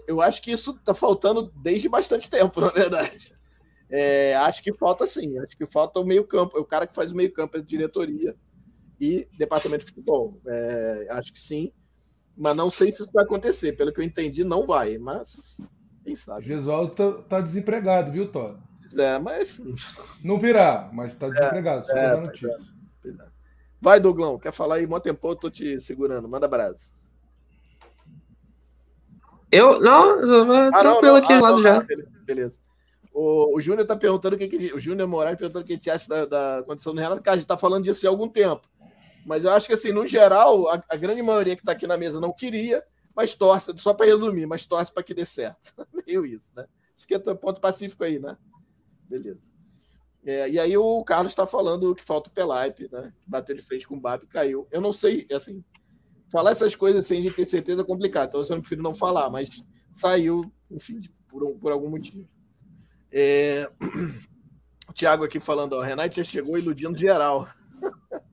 eu, 0.07 0.21
acho 0.21 0.41
que 0.41 0.51
isso 0.51 0.71
está 0.71 0.93
faltando 0.93 1.51
desde 1.61 1.87
bastante 1.87 2.29
tempo, 2.29 2.59
na 2.61 2.69
verdade. 2.69 3.33
É, 3.89 4.35
acho 4.35 4.61
que 4.61 4.71
falta 4.73 5.07
sim, 5.07 5.37
acho 5.39 5.57
que 5.57 5.65
falta 5.65 5.99
o 5.99 6.05
meio-campo, 6.05 6.57
é 6.57 6.59
o 6.59 6.65
cara 6.65 6.85
que 6.85 6.95
faz 6.95 7.11
o 7.11 7.15
meio-campo, 7.15 7.57
é 7.57 7.61
diretoria 7.61 8.35
e 8.99 9.27
departamento 9.37 9.85
de 9.85 9.91
futebol. 9.91 10.39
É, 10.45 11.07
acho 11.11 11.33
que 11.33 11.39
sim, 11.39 11.71
mas 12.37 12.55
não 12.55 12.69
sei 12.69 12.91
se 12.91 13.01
isso 13.01 13.11
vai 13.13 13.23
acontecer. 13.23 13.73
Pelo 13.73 13.91
que 13.91 13.99
eu 13.99 14.05
entendi, 14.05 14.43
não 14.43 14.65
vai. 14.65 14.97
Mas 14.97 15.59
Quem 16.09 16.15
sabe? 16.15 16.43
Gesualdo 16.47 16.95
tá, 16.95 17.21
tá 17.29 17.41
desempregado, 17.41 18.11
viu, 18.11 18.31
Todd? 18.31 18.57
É, 18.97 19.19
mas. 19.19 19.61
Não 20.25 20.39
virá, 20.39 20.89
mas 20.91 21.13
tá 21.13 21.29
desempregado. 21.29 21.85
Só 21.85 21.95
é, 21.95 22.03
é, 22.03 22.09
tá 22.09 22.17
notícia. 22.21 22.57
Vai, 23.79 23.99
Douglão, 23.99 24.39
quer 24.39 24.51
falar 24.51 24.75
aí? 24.75 24.87
Mó 24.87 24.99
tempão, 24.99 25.29
eu 25.29 25.35
tô 25.35 25.51
te 25.51 25.79
segurando. 25.79 26.27
Manda 26.27 26.47
brasa. 26.47 26.89
Eu, 29.51 29.79
não, 29.79 30.19
eu 30.19 30.45
tô 30.47 30.53
Ah, 30.53 30.83
não, 30.83 30.99
tranquilo 30.99 31.15
aqui 31.17 31.33
Ah, 31.33 31.37
do 31.37 31.43
lado 31.43 31.55
não, 31.57 31.61
já. 31.61 31.85
beleza. 32.25 32.59
O, 33.13 33.55
o 33.55 33.61
Júnior 33.61 33.85
tá 33.85 33.95
perguntando 33.95 34.35
o 34.35 34.39
que, 34.39 34.47
que 34.47 34.73
o 34.73 34.79
Júnior 34.79 35.07
Moraes 35.07 35.37
perguntando 35.37 35.63
o 35.63 35.67
que 35.67 35.73
a 35.73 35.75
gente 35.75 35.89
acha 35.91 36.09
da, 36.09 36.25
da 36.25 36.63
condição 36.63 36.93
do 36.93 36.99
Renato, 36.99 37.21
cara, 37.21 37.35
a 37.35 37.37
gente 37.39 37.47
tá 37.47 37.57
falando 37.57 37.83
disso 37.83 38.05
há 38.07 38.09
algum 38.09 38.27
tempo. 38.27 38.67
Mas 39.27 39.43
eu 39.43 39.51
acho 39.51 39.67
que, 39.67 39.73
assim, 39.73 39.91
no 39.91 40.07
geral, 40.07 40.67
a, 40.69 40.83
a 40.89 40.95
grande 40.95 41.21
maioria 41.21 41.55
que 41.55 41.63
tá 41.63 41.73
aqui 41.73 41.85
na 41.85 41.97
mesa 41.97 42.19
não 42.19 42.33
queria, 42.33 42.83
mas 43.19 43.35
torce, 43.35 43.73
só 43.79 43.93
para 43.93 44.05
resumir, 44.05 44.45
mas 44.45 44.65
torce 44.65 44.93
para 44.93 45.03
que 45.03 45.13
dê 45.13 45.25
certo. 45.25 45.73
Meio 46.07 46.25
isso, 46.25 46.53
né? 46.55 46.65
Acho 46.95 47.05
que 47.05 47.13
é 47.13 47.19
ponto 47.19 47.59
pacífico 47.59 48.01
aí, 48.05 48.17
né? 48.17 48.37
Beleza. 49.09 49.41
É, 50.23 50.49
e 50.49 50.57
aí 50.57 50.77
o 50.77 51.03
Carlos 51.03 51.33
está 51.33 51.45
falando 51.45 51.93
que 51.93 52.01
falta 52.01 52.29
o 52.29 52.33
Pelaipe, 52.33 52.87
né? 52.89 53.11
Bateu 53.27 53.53
de 53.57 53.61
frente 53.61 53.85
com 53.85 53.97
o 53.97 53.99
Bap 53.99 54.23
e 54.23 54.27
caiu. 54.27 54.69
Eu 54.71 54.79
não 54.79 54.93
sei, 54.93 55.27
assim, 55.33 55.61
falar 56.31 56.51
essas 56.51 56.73
coisas 56.75 57.05
sem 57.05 57.19
a 57.19 57.23
gente 57.23 57.35
ter 57.35 57.43
certeza 57.43 57.81
é 57.81 57.85
complicado, 57.85 58.29
então 58.29 58.41
eu 58.41 58.61
prefiro 58.61 58.81
não 58.81 58.93
falar, 58.93 59.29
mas 59.29 59.49
saiu, 59.91 60.49
enfim, 60.71 61.01
por, 61.27 61.55
por 61.55 61.73
algum 61.73 61.89
motivo. 61.89 62.25
É... 63.11 63.69
O 64.87 64.93
Thiago 64.93 65.23
aqui 65.23 65.39
falando, 65.39 65.73
ó, 65.73 65.79
o 65.79 65.83
Renato 65.83 66.15
já 66.15 66.23
chegou 66.23 66.57
iludindo 66.57 66.97
geral. 66.97 67.47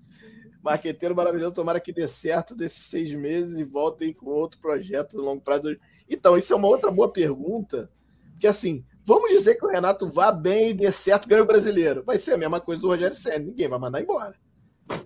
Marqueteiro 0.66 1.14
maravilhoso, 1.14 1.54
tomara 1.54 1.78
que 1.78 1.92
dê 1.92 2.08
certo 2.08 2.54
desses 2.54 2.86
seis 2.86 3.14
meses 3.14 3.56
e 3.58 3.64
voltem 3.64 4.12
com 4.12 4.26
outro 4.26 4.60
projeto 4.60 5.18
a 5.18 5.22
longo 5.22 5.40
prazo. 5.40 5.76
Então, 6.10 6.36
isso 6.36 6.52
é 6.52 6.56
uma 6.56 6.66
outra 6.66 6.90
boa 6.90 7.10
pergunta, 7.12 7.88
porque 8.32 8.48
assim, 8.48 8.84
vamos 9.04 9.30
dizer 9.30 9.54
que 9.54 9.64
o 9.64 9.68
Renato 9.68 10.08
vá 10.08 10.32
bem 10.32 10.70
e 10.70 10.74
dê 10.74 10.90
certo, 10.90 11.28
ganhe 11.28 11.42
o 11.42 11.46
brasileiro. 11.46 12.02
Vai 12.04 12.18
ser 12.18 12.32
a 12.32 12.36
mesma 12.36 12.60
coisa 12.60 12.82
do 12.82 12.88
Rogério 12.88 13.16
Senna, 13.16 13.38
ninguém 13.38 13.68
vai 13.68 13.78
mandar 13.78 14.02
embora. 14.02 14.34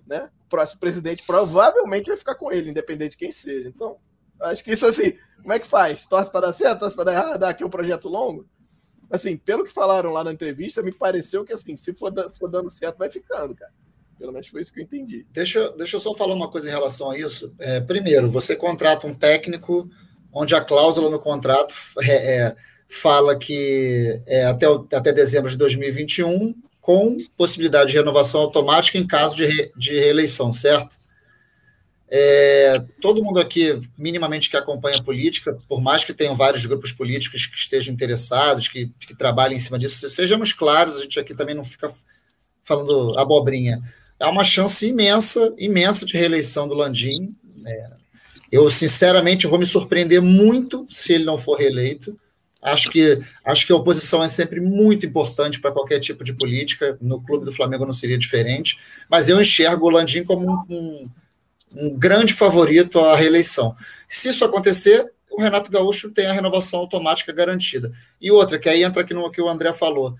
Né? 0.07 0.29
O 0.45 0.49
próximo 0.49 0.79
presidente 0.79 1.23
provavelmente 1.25 2.07
vai 2.07 2.17
ficar 2.17 2.35
com 2.35 2.51
ele, 2.51 2.71
independente 2.71 3.11
de 3.11 3.17
quem 3.17 3.31
seja. 3.31 3.69
Então, 3.69 3.97
acho 4.41 4.63
que 4.63 4.73
isso 4.73 4.85
assim, 4.87 5.15
como 5.41 5.53
é 5.53 5.59
que 5.59 5.67
faz? 5.67 6.07
Torce 6.07 6.31
para 6.31 6.47
dar 6.47 6.53
certo, 6.53 6.79
torce 6.79 6.95
para 6.95 7.05
dar 7.05 7.13
errado, 7.13 7.39
dá 7.39 7.49
aqui 7.49 7.63
um 7.63 7.69
projeto 7.69 8.09
longo? 8.09 8.47
Assim, 9.11 9.37
pelo 9.37 9.63
que 9.63 9.71
falaram 9.71 10.11
lá 10.11 10.23
na 10.23 10.31
entrevista, 10.31 10.81
me 10.81 10.91
pareceu 10.91 11.45
que 11.45 11.53
assim, 11.53 11.77
se 11.77 11.93
for, 11.93 12.11
for 12.31 12.49
dando 12.49 12.71
certo, 12.71 12.97
vai 12.97 13.11
ficando, 13.11 13.53
cara. 13.53 13.71
Pelo 14.21 14.33
menos 14.33 14.47
foi 14.49 14.61
isso 14.61 14.71
que 14.71 14.79
eu 14.79 14.83
entendi. 14.83 15.25
Deixa, 15.31 15.71
deixa 15.71 15.95
eu 15.95 15.99
só 15.99 16.13
falar 16.13 16.35
uma 16.35 16.47
coisa 16.47 16.67
em 16.67 16.71
relação 16.71 17.09
a 17.09 17.17
isso. 17.17 17.55
É, 17.57 17.79
primeiro, 17.79 18.29
você 18.29 18.55
contrata 18.55 19.07
um 19.07 19.15
técnico 19.15 19.89
onde 20.31 20.53
a 20.53 20.61
cláusula 20.61 21.09
no 21.09 21.17
contrato 21.19 21.73
é, 22.03 22.11
é, 22.37 22.55
fala 22.87 23.35
que 23.35 24.21
é 24.27 24.45
até, 24.45 24.67
até 24.93 25.11
dezembro 25.11 25.49
de 25.49 25.57
2021, 25.57 26.53
com 26.79 27.17
possibilidade 27.35 27.89
de 27.89 27.97
renovação 27.97 28.41
automática 28.41 28.95
em 28.99 29.07
caso 29.07 29.35
de, 29.35 29.45
re- 29.45 29.71
de 29.75 29.99
reeleição, 29.99 30.51
certo? 30.51 30.95
É, 32.07 32.79
todo 33.01 33.23
mundo 33.23 33.39
aqui, 33.39 33.81
minimamente 33.97 34.51
que 34.51 34.57
acompanha 34.57 34.99
a 34.99 35.03
política, 35.03 35.57
por 35.67 35.81
mais 35.81 36.03
que 36.03 36.13
tenham 36.13 36.35
vários 36.35 36.63
grupos 36.67 36.91
políticos 36.91 37.47
que 37.47 37.57
estejam 37.57 37.91
interessados, 37.91 38.67
que, 38.67 38.91
que 38.99 39.15
trabalhem 39.15 39.57
em 39.57 39.59
cima 39.59 39.79
disso, 39.79 40.07
sejamos 40.09 40.53
claros, 40.53 40.97
a 40.97 41.01
gente 41.01 41.19
aqui 41.19 41.33
também 41.33 41.55
não 41.55 41.63
fica 41.63 41.89
falando 42.63 43.17
abobrinha 43.17 43.81
há 44.21 44.29
uma 44.29 44.43
chance 44.43 44.87
imensa, 44.87 45.53
imensa 45.57 46.05
de 46.05 46.15
reeleição 46.15 46.67
do 46.67 46.75
Landim. 46.75 47.35
É, 47.65 47.89
eu, 48.51 48.69
sinceramente, 48.69 49.47
vou 49.47 49.59
me 49.59 49.65
surpreender 49.65 50.21
muito 50.21 50.85
se 50.89 51.13
ele 51.13 51.25
não 51.25 51.37
for 51.37 51.57
reeleito. 51.57 52.17
Acho 52.61 52.91
que, 52.91 53.19
acho 53.43 53.65
que 53.65 53.73
a 53.73 53.75
oposição 53.75 54.23
é 54.23 54.27
sempre 54.27 54.59
muito 54.59 55.05
importante 55.05 55.59
para 55.59 55.71
qualquer 55.71 55.99
tipo 55.99 56.23
de 56.23 56.33
política. 56.33 56.97
No 57.01 57.19
clube 57.19 57.45
do 57.45 57.51
Flamengo 57.51 57.85
não 57.85 57.93
seria 57.93 58.17
diferente. 58.17 58.77
Mas 59.09 59.29
eu 59.29 59.41
enxergo 59.41 59.87
o 59.87 59.89
Landim 59.89 60.23
como 60.23 60.47
um, 60.47 60.75
um, 60.75 61.09
um 61.73 61.97
grande 61.97 62.33
favorito 62.33 62.99
à 62.99 63.15
reeleição. 63.15 63.75
Se 64.07 64.29
isso 64.29 64.45
acontecer, 64.45 65.11
o 65.31 65.41
Renato 65.41 65.71
Gaúcho 65.71 66.11
tem 66.11 66.27
a 66.27 66.33
renovação 66.33 66.79
automática 66.79 67.33
garantida. 67.33 67.91
E 68.21 68.29
outra, 68.29 68.59
que 68.59 68.69
aí 68.69 68.83
entra 68.83 69.01
aqui 69.01 69.13
no 69.13 69.31
que 69.31 69.41
o 69.41 69.49
André 69.49 69.73
falou 69.73 70.15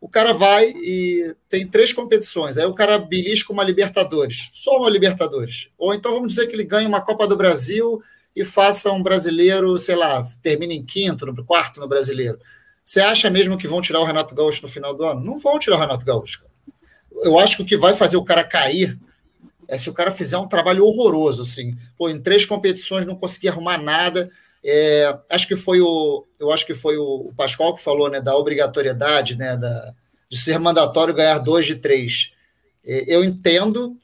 o 0.00 0.08
cara 0.08 0.32
vai 0.32 0.70
e 0.70 1.34
tem 1.48 1.66
três 1.66 1.92
competições. 1.92 2.56
Aí 2.56 2.66
o 2.66 2.74
cara 2.74 2.98
belisca 2.98 3.52
uma 3.52 3.64
Libertadores, 3.64 4.48
só 4.52 4.78
uma 4.78 4.88
Libertadores. 4.88 5.68
Ou 5.76 5.92
então 5.92 6.12
vamos 6.12 6.34
dizer 6.34 6.46
que 6.46 6.54
ele 6.54 6.64
ganha 6.64 6.88
uma 6.88 7.00
Copa 7.00 7.26
do 7.26 7.36
Brasil 7.36 8.00
e 8.34 8.44
faça 8.44 8.92
um 8.92 9.02
brasileiro, 9.02 9.76
sei 9.78 9.96
lá, 9.96 10.22
termine 10.42 10.76
em 10.76 10.84
quinto, 10.84 11.26
no 11.26 11.44
quarto 11.44 11.80
no 11.80 11.88
brasileiro. 11.88 12.38
Você 12.84 13.00
acha 13.00 13.28
mesmo 13.28 13.58
que 13.58 13.68
vão 13.68 13.80
tirar 13.80 14.00
o 14.00 14.04
Renato 14.04 14.34
Gaúcho 14.34 14.62
no 14.62 14.68
final 14.68 14.94
do 14.94 15.04
ano? 15.04 15.20
Não 15.20 15.38
vão 15.38 15.58
tirar 15.58 15.76
o 15.76 15.80
Renato 15.80 16.04
Gaúcho. 16.04 16.44
Eu 17.22 17.38
acho 17.38 17.56
que 17.56 17.62
o 17.62 17.66
que 17.66 17.76
vai 17.76 17.94
fazer 17.94 18.16
o 18.16 18.24
cara 18.24 18.44
cair 18.44 18.98
é 19.66 19.76
se 19.76 19.90
o 19.90 19.92
cara 19.92 20.10
fizer 20.10 20.38
um 20.38 20.48
trabalho 20.48 20.84
horroroso, 20.84 21.42
assim. 21.42 21.76
Pô, 21.98 22.08
em 22.08 22.20
três 22.20 22.46
competições 22.46 23.04
não 23.04 23.14
conseguir 23.14 23.48
arrumar 23.48 23.76
nada. 23.76 24.30
É, 24.70 25.18
acho 25.30 25.48
que 25.48 25.56
foi 25.56 25.80
o, 25.80 26.26
eu 26.38 26.52
acho 26.52 26.66
que 26.66 26.74
foi 26.74 26.98
o, 26.98 27.32
Pascoal 27.34 27.74
que 27.74 27.82
falou, 27.82 28.10
né, 28.10 28.20
da 28.20 28.36
obrigatoriedade, 28.36 29.36
né, 29.36 29.56
da, 29.56 29.94
de 30.28 30.36
ser 30.36 30.58
mandatório 30.58 31.14
ganhar 31.14 31.38
dois 31.38 31.64
de 31.64 31.76
três. 31.76 32.32
É, 32.84 33.04
eu 33.06 33.24
entendo, 33.24 33.96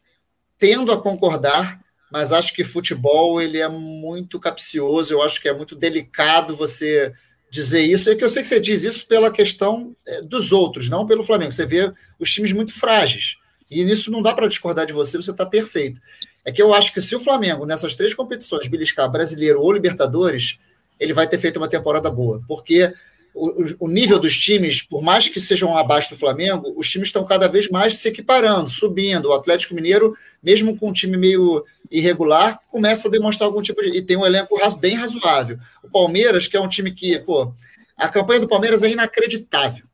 tendo 0.58 0.90
a 0.90 1.00
concordar, 1.00 1.80
mas 2.10 2.32
acho 2.32 2.54
que 2.54 2.64
futebol 2.64 3.42
ele 3.42 3.58
é 3.58 3.68
muito 3.68 4.40
capcioso. 4.40 5.12
Eu 5.12 5.22
acho 5.22 5.40
que 5.40 5.48
é 5.48 5.52
muito 5.52 5.76
delicado 5.76 6.56
você 6.56 7.12
dizer 7.50 7.82
isso. 7.82 8.08
É 8.08 8.14
que 8.14 8.24
eu 8.24 8.28
sei 8.28 8.42
que 8.42 8.48
você 8.48 8.60
diz 8.60 8.84
isso 8.84 9.06
pela 9.06 9.30
questão 9.30 9.94
é, 10.06 10.22
dos 10.22 10.50
outros, 10.52 10.88
não 10.88 11.06
pelo 11.06 11.22
Flamengo. 11.22 11.52
Você 11.52 11.66
vê 11.66 11.92
os 12.18 12.32
times 12.32 12.52
muito 12.52 12.72
frágeis. 12.72 13.36
E 13.70 13.84
nisso 13.84 14.10
não 14.10 14.22
dá 14.22 14.32
para 14.32 14.46
discordar 14.46 14.86
de 14.86 14.92
você, 14.92 15.16
você 15.16 15.30
está 15.30 15.44
perfeito. 15.44 16.00
É 16.45 16.53
que 16.53 16.61
eu 16.62 16.74
acho 16.74 16.92
que 16.92 17.01
se 17.01 17.14
o 17.16 17.20
Flamengo, 17.20 17.64
nessas 17.66 17.95
três 17.95 18.12
competições, 18.14 18.66
beliscar 18.68 19.11
brasileiro 19.11 19.61
ou 19.61 19.72
Libertadores, 19.72 20.59
ele 21.01 21.12
vai 21.12 21.26
ter 21.26 21.38
feito 21.38 21.57
uma 21.57 21.68
temporada 21.68 22.11
boa. 22.11 22.42
Porque 22.47 22.92
o, 23.34 23.86
o- 23.86 23.88
nível 23.88 24.18
dos 24.18 24.36
times, 24.38 24.80
por 24.82 25.03
mais 25.03 25.28
que 25.28 25.40
sejam 25.40 25.76
abaixo 25.76 26.11
do 26.11 26.16
Flamengo, 26.16 26.72
os 26.76 26.88
times 26.88 27.09
estão 27.09 27.24
cada 27.24 27.49
vez 27.49 27.68
mais 27.68 27.97
se 27.97 28.09
equiparando, 28.09 28.68
subindo. 28.70 29.26
O 29.30 29.32
Atlético 29.32 29.74
Mineiro, 29.74 30.14
mesmo 30.42 30.76
com 30.78 30.90
um 30.90 30.92
time 30.92 31.16
meio 31.16 31.64
irregular, 31.90 32.61
começa 32.70 33.09
a 33.09 33.11
demonstrar 33.11 33.49
algum 33.49 33.62
tipo 33.62 33.80
de. 33.82 33.88
E 33.88 34.03
tem 34.03 34.16
um 34.16 34.26
elenco 34.26 34.57
bem 34.78 34.95
razoável. 34.95 35.59
O 35.82 35.88
Palmeiras, 35.88 36.47
que 36.47 36.57
é 36.57 36.61
um 36.61 36.68
time 36.68 36.92
que, 36.92 37.18
pô, 37.20 37.53
a 37.97 38.09
campanha 38.09 38.40
do 38.40 38.49
Palmeiras 38.49 38.82
é 38.82 38.90
inacreditável. 38.90 39.84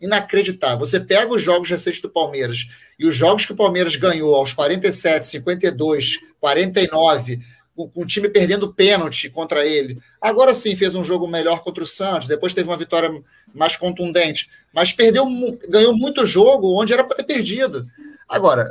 Inacreditável. 0.00 0.78
Você 0.78 0.98
pega 0.98 1.32
os 1.32 1.42
jogos 1.42 1.68
recentes 1.68 2.00
do 2.00 2.08
Palmeiras 2.08 2.68
e 2.98 3.06
os 3.06 3.14
jogos 3.14 3.44
que 3.44 3.52
o 3.52 3.56
Palmeiras 3.56 3.96
ganhou 3.96 4.34
aos 4.34 4.52
47, 4.52 5.26
52, 5.26 6.18
49, 6.40 7.40
com, 7.74 7.90
o 7.94 8.06
time 8.06 8.28
perdendo 8.28 8.72
pênalti 8.72 9.30
contra 9.30 9.66
ele. 9.66 9.98
Agora 10.20 10.52
sim 10.52 10.74
fez 10.74 10.94
um 10.94 11.04
jogo 11.04 11.26
melhor 11.26 11.62
contra 11.62 11.82
o 11.82 11.86
Santos, 11.86 12.28
depois 12.28 12.54
teve 12.54 12.68
uma 12.68 12.76
vitória 12.76 13.10
mais 13.54 13.76
contundente, 13.76 14.48
mas 14.72 14.92
perdeu, 14.92 15.26
ganhou 15.68 15.96
muito 15.96 16.24
jogo 16.24 16.78
onde 16.80 16.92
era 16.92 17.04
para 17.04 17.16
ter 17.16 17.24
perdido. 17.24 17.86
Agora, 18.28 18.70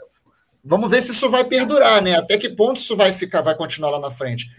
vamos 0.64 0.90
ver 0.90 1.02
se 1.02 1.12
isso 1.12 1.30
vai 1.30 1.44
perdurar, 1.44 2.02
né? 2.02 2.16
Até 2.16 2.38
que 2.38 2.50
ponto 2.50 2.78
isso 2.78 2.96
vai 2.96 3.12
ficar, 3.12 3.42
vai 3.42 3.56
continuar 3.56 3.92
lá 3.92 4.00
na 4.00 4.12
frente. 4.12 4.50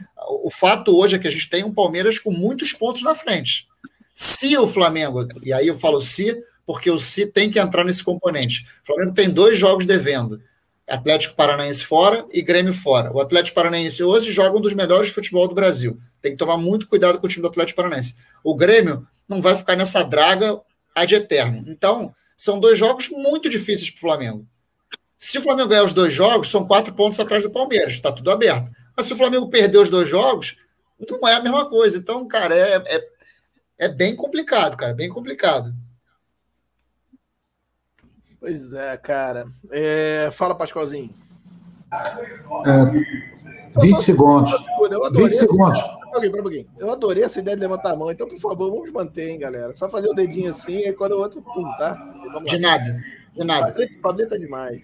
O 0.42 0.50
fato 0.50 0.96
hoje 0.98 1.16
é 1.16 1.18
que 1.18 1.28
a 1.28 1.30
gente 1.30 1.48
tem 1.48 1.64
um 1.64 1.72
Palmeiras 1.72 2.18
com 2.18 2.30
muitos 2.30 2.72
pontos 2.72 3.02
na 3.02 3.14
frente. 3.14 3.66
Se 4.12 4.56
o 4.58 4.66
Flamengo, 4.66 5.26
e 5.42 5.52
aí 5.52 5.66
eu 5.68 5.74
falo 5.74 6.00
se, 6.00 6.36
porque 6.70 6.88
o 6.88 7.00
se 7.00 7.26
tem 7.26 7.50
que 7.50 7.58
entrar 7.58 7.82
nesse 7.82 8.04
componente. 8.04 8.64
O 8.80 8.86
Flamengo 8.86 9.12
tem 9.12 9.28
dois 9.28 9.58
jogos 9.58 9.84
devendo. 9.84 10.40
Atlético 10.86 11.34
Paranaense 11.34 11.84
fora 11.84 12.24
e 12.30 12.40
Grêmio 12.42 12.72
fora. 12.72 13.12
O 13.12 13.20
Atlético 13.20 13.56
Paranaense 13.56 14.04
hoje 14.04 14.30
joga 14.30 14.56
um 14.56 14.60
dos 14.60 14.72
melhores 14.72 15.10
futebol 15.10 15.48
do 15.48 15.54
Brasil. 15.54 15.98
Tem 16.22 16.30
que 16.30 16.38
tomar 16.38 16.56
muito 16.58 16.86
cuidado 16.86 17.18
com 17.18 17.26
o 17.26 17.28
time 17.28 17.42
do 17.42 17.48
Atlético 17.48 17.74
Paranaense. 17.74 18.14
O 18.44 18.54
Grêmio 18.54 19.04
não 19.28 19.42
vai 19.42 19.56
ficar 19.56 19.74
nessa 19.74 20.04
draga 20.04 20.60
ad 20.94 21.12
eterno. 21.12 21.64
Então, 21.66 22.14
são 22.36 22.60
dois 22.60 22.78
jogos 22.78 23.08
muito 23.08 23.50
difíceis 23.50 23.90
para 23.90 23.98
o 23.98 24.00
Flamengo. 24.02 24.46
Se 25.18 25.38
o 25.38 25.42
Flamengo 25.42 25.70
ganhar 25.70 25.82
os 25.82 25.92
dois 25.92 26.14
jogos, 26.14 26.52
são 26.52 26.64
quatro 26.64 26.94
pontos 26.94 27.18
atrás 27.18 27.42
do 27.42 27.50
Palmeiras. 27.50 27.94
Está 27.94 28.12
tudo 28.12 28.30
aberto. 28.30 28.70
Mas 28.96 29.06
se 29.06 29.12
o 29.12 29.16
Flamengo 29.16 29.50
perder 29.50 29.78
os 29.78 29.90
dois 29.90 30.08
jogos, 30.08 30.56
não 31.10 31.28
é 31.28 31.34
a 31.34 31.42
mesma 31.42 31.68
coisa. 31.68 31.98
Então, 31.98 32.28
cara, 32.28 32.54
é, 32.54 32.76
é, 32.86 33.08
é 33.76 33.88
bem 33.88 34.14
complicado, 34.14 34.76
cara. 34.76 34.94
Bem 34.94 35.08
complicado. 35.08 35.74
Pois 38.40 38.72
é, 38.72 38.96
cara. 38.96 39.44
É, 39.70 40.30
Fala, 40.32 40.54
Pascoalzinho. 40.54 41.10
É, 42.66 43.80
20 43.80 44.02
segundos. 44.02 44.50
Eu 44.90 45.04
adorei. 45.04 45.28
20 45.28 45.32
segundos. 45.36 45.80
Eu 46.78 46.90
adorei 46.90 47.22
essa 47.22 47.38
ideia 47.38 47.56
de 47.56 47.62
levantar 47.62 47.92
a 47.92 47.96
mão. 47.96 48.10
Então, 48.10 48.26
por 48.26 48.38
favor, 48.38 48.70
vamos 48.70 48.90
manter, 48.92 49.30
hein, 49.30 49.38
galera. 49.38 49.76
Só 49.76 49.88
fazer 49.88 50.08
o 50.08 50.14
dedinho 50.14 50.50
assim 50.50 50.78
e 50.88 50.92
quando 50.92 51.12
o 51.12 51.18
outro, 51.20 51.40
pum, 51.42 51.62
tá? 51.78 51.94
De 52.44 52.58
nada. 52.58 53.00
De 53.36 53.44
nada. 53.44 53.74
Pablito 54.02 54.34
é 54.34 54.38
demais. 54.38 54.82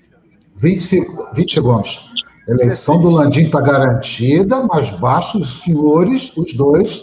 20, 0.54 0.80
se- 0.80 1.06
20 1.32 1.52
segundos. 1.54 2.00
A 2.48 2.52
eleição 2.52 3.00
do 3.00 3.10
Landim 3.10 3.46
está 3.46 3.60
garantida, 3.60 4.62
mas 4.72 4.90
basta 4.90 5.36
os 5.38 5.62
senhores, 5.64 6.32
os 6.36 6.52
dois, 6.54 7.02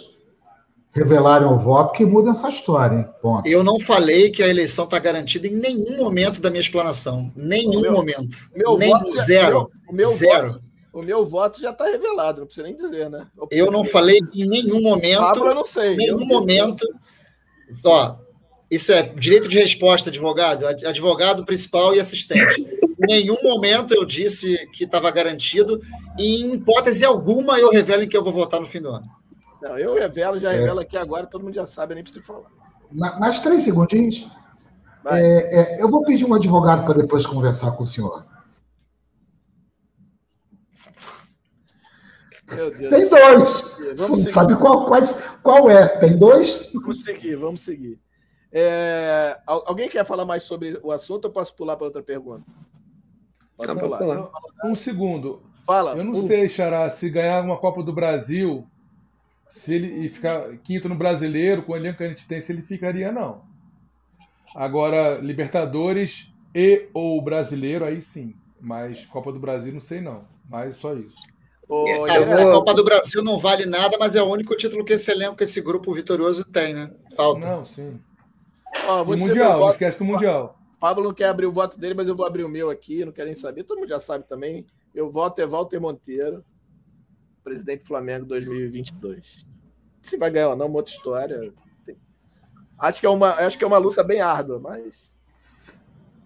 revelarem 0.94 1.48
o 1.48 1.58
voto 1.58 1.92
que 1.94 2.06
muda 2.06 2.32
essa 2.32 2.48
história, 2.48 2.98
hein? 2.98 3.06
Ponto. 3.22 3.48
Eu 3.48 3.64
não 3.64 3.80
falei 3.80 4.30
que 4.30 4.44
a 4.44 4.48
eleição 4.48 4.86
está 4.86 5.00
garantida 5.00 5.48
em 5.48 5.56
nenhum 5.56 5.98
momento 5.98 6.40
da 6.40 6.50
minha 6.52 6.62
explanação. 6.62 7.32
Nenhum 7.36 7.82
meu, 7.82 7.92
momento. 7.92 8.38
Meu 8.56 8.78
Nem 8.78 8.92
voto 8.92 9.12
zero. 9.24 9.72
o 9.90 9.94
meu 9.94 10.10
zero. 10.10 10.48
Voto, 10.54 10.62
o 10.94 11.02
meu 11.02 11.26
voto 11.26 11.60
já 11.60 11.72
está 11.72 11.86
revelado, 11.86 12.42
não 12.42 12.46
precisa 12.46 12.68
nem 12.68 12.76
dizer, 12.76 13.10
né? 13.10 13.26
Eu 13.50 13.72
não 13.72 13.84
falei 13.84 14.20
em 14.34 14.46
nenhum 14.46 14.80
momento. 14.80 15.20
Pablo, 15.20 15.48
eu 15.48 15.56
não 15.56 15.66
sei. 15.66 15.96
Nenhum 15.96 16.22
eu 16.22 16.28
momento. 16.28 16.88
Ó, 17.84 18.16
isso 18.70 18.92
é 18.92 19.02
direito 19.02 19.48
de 19.48 19.58
resposta, 19.58 20.12
advogado, 20.12 20.68
advogado 20.68 21.44
principal 21.44 21.96
e 21.96 22.00
assistente. 22.00 22.62
Em 22.62 23.08
nenhum 23.08 23.38
momento 23.42 23.96
eu 23.96 24.06
disse 24.06 24.68
que 24.72 24.84
estava 24.84 25.10
garantido, 25.10 25.82
e 26.18 26.44
em 26.44 26.56
hipótese 26.56 27.04
alguma 27.04 27.60
eu 27.60 27.72
revelo 27.72 28.04
em 28.04 28.08
que 28.08 28.16
eu 28.16 28.24
vou 28.24 28.32
votar 28.32 28.60
no 28.60 28.68
fim 28.68 28.80
do 28.80 28.90
ano. 28.90 29.06
Não, 29.64 29.80
eu 29.80 29.96
revelo, 29.96 30.38
já 30.38 30.52
revelo 30.52 30.82
aqui 30.82 30.98
agora, 30.98 31.26
todo 31.26 31.46
mundo 31.46 31.56
já 31.56 31.66
sabe, 31.66 31.96
nem 31.96 32.04
preciso 32.04 32.26
falar. 32.26 32.50
Mais 32.92 33.40
três 33.40 33.64
segundinhos. 33.64 34.28
É, 35.08 35.78
é, 35.78 35.82
eu 35.82 35.90
vou 35.90 36.04
pedir 36.04 36.26
um 36.26 36.34
advogado 36.34 36.84
para 36.86 36.96
depois 36.96 37.26
conversar 37.26 37.72
com 37.72 37.84
o 37.84 37.88
senhor. 37.88 38.26
Tem 42.46 43.10
dois. 43.10 43.62
Você 43.96 44.10
não 44.10 44.18
sabe 44.28 44.56
qual, 44.58 44.86
qual, 44.86 45.02
qual 45.42 45.72
é? 45.72 45.88
Tem 45.98 46.18
dois? 46.18 46.70
Vamos 46.74 47.02
seguir, 47.02 47.38
vamos 47.38 47.62
seguir. 47.62 48.00
É, 48.52 49.40
alguém 49.48 49.90
quer 49.90 50.06
falar 50.06 50.26
mais 50.26 50.44
sobre 50.44 50.78
o 50.84 50.92
assunto 50.92 51.26
ou 51.26 51.32
posso 51.32 51.56
pular 51.56 51.78
para 51.78 51.88
outra 51.88 52.04
pergunta? 52.04 52.44
Posso 53.56 53.76
pular. 53.76 54.30
Um 54.66 54.76
segundo. 54.76 55.42
Fala. 55.66 55.96
Eu 55.96 56.04
não 56.04 56.12
um... 56.12 56.28
sei, 56.28 56.50
Xará, 56.50 56.90
se 56.90 57.10
ganhar 57.10 57.44
uma 57.44 57.58
Copa 57.58 57.82
do 57.82 57.94
Brasil, 57.94 58.68
se 59.54 59.72
ele 59.72 60.06
e 60.06 60.10
ficar 60.10 60.58
quinto 60.64 60.90
no 60.90 60.96
brasileiro, 60.96 61.62
com 61.62 61.74
o 61.74 61.76
elenco 61.76 62.00
que 62.00 62.04
a 62.04 62.10
gente 62.10 62.28
tem, 62.28 62.42
se 62.42 62.52
ele 62.52 62.64
ficaria, 62.64 63.12
não. 63.12 63.44
Agora, 64.56 65.20
Libertadores 65.20 66.28
e 66.56 66.90
ou 66.92 67.22
brasileiro, 67.22 67.86
aí 67.86 68.02
sim. 68.02 68.36
Mas 68.60 69.06
Copa 69.06 69.32
do 69.32 69.40
Brasil, 69.40 69.72
não 69.72 69.80
sei 69.80 70.02
não. 70.02 70.26
Mas 70.50 70.78
só 70.78 70.96
isso. 70.96 71.16
Oh, 71.70 71.86
a 72.06 72.52
Copa 72.52 72.74
do 72.74 72.84
Brasil 72.84 73.24
não 73.24 73.38
vale 73.38 73.68
nada, 73.68 73.96
mas 74.00 74.16
é 74.16 74.24
o 74.24 74.28
único 74.28 74.56
título 74.56 74.84
que 74.84 74.94
esse 74.94 75.12
elenco, 75.12 75.36
que 75.36 75.44
esse 75.44 75.62
grupo 75.62 75.94
vitorioso 75.94 76.44
tem, 76.46 76.74
né? 76.74 76.92
Falta. 77.16 77.48
Não, 77.48 77.64
sim. 77.64 78.00
Oh, 78.90 79.04
do 79.04 79.16
Mundial, 79.16 79.60
não 79.60 79.70
esquece 79.70 80.00
do 80.00 80.06
Mundial. 80.06 80.60
Pablo 80.80 81.04
não 81.04 81.14
quer 81.14 81.28
abrir 81.28 81.46
o 81.46 81.54
voto 81.54 81.80
dele, 81.80 81.94
mas 81.94 82.08
eu 82.08 82.16
vou 82.16 82.26
abrir 82.26 82.44
o 82.44 82.50
meu 82.50 82.72
aqui, 82.72 83.06
não 83.06 83.12
quero 83.12 83.28
nem 83.28 83.36
saber. 83.36 83.64
Todo 83.64 83.78
mundo 83.78 83.90
já 83.90 84.00
sabe 84.00 84.26
também. 84.28 84.66
Meu 84.94 85.12
voto 85.12 85.40
é 85.40 85.46
Walter 85.46 85.80
Monteiro, 85.80 86.44
presidente 87.44 87.82
do 87.82 87.88
Flamengo 87.88 88.26
2022. 88.26 89.46
Se 90.02 90.18
vai 90.18 90.30
ganhar 90.30 90.50
ou 90.50 90.56
não, 90.56 90.68
uma 90.68 90.78
outra 90.78 90.94
história. 90.94 91.54
Acho 92.78 93.00
que 93.00 93.06
é 93.06 93.10
uma, 93.10 93.32
acho 93.36 93.58
que 93.58 93.64
é 93.64 93.68
uma 93.68 93.78
luta 93.78 94.04
bem 94.04 94.22
árdua, 94.22 94.60
mas 94.60 95.12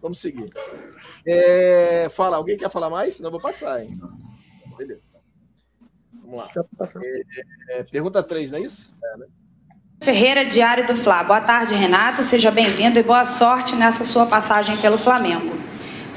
vamos 0.02 0.20
seguir. 0.20 0.52
É... 1.26 2.08
Fala, 2.10 2.38
alguém 2.38 2.58
quer 2.58 2.70
falar 2.70 2.90
mais? 2.90 3.16
Senão 3.16 3.28
eu 3.28 3.32
vou 3.32 3.42
passar, 3.42 3.84
hein? 3.84 4.00
Beleza. 4.78 5.02
Vamos 6.24 6.38
lá. 6.40 6.50
É, 7.02 7.80
é, 7.80 7.84
pergunta 7.84 8.24
3, 8.24 8.52
não 8.52 8.58
é 8.58 8.62
isso? 8.62 8.96
É, 9.04 9.18
né? 9.18 9.28
Ferreira, 10.02 10.46
Diário 10.46 10.86
do 10.86 10.96
Fla. 10.96 11.24
Boa 11.24 11.42
tarde, 11.42 11.74
Renato. 11.74 12.24
Seja 12.24 12.52
bem-vindo 12.52 13.00
e 13.00 13.04
boa 13.04 13.26
sorte 13.26 13.76
nessa 13.76 14.06
sua 14.06 14.26
passagem 14.26 14.78
pelo 14.78 14.98
Flamengo. 14.98 15.67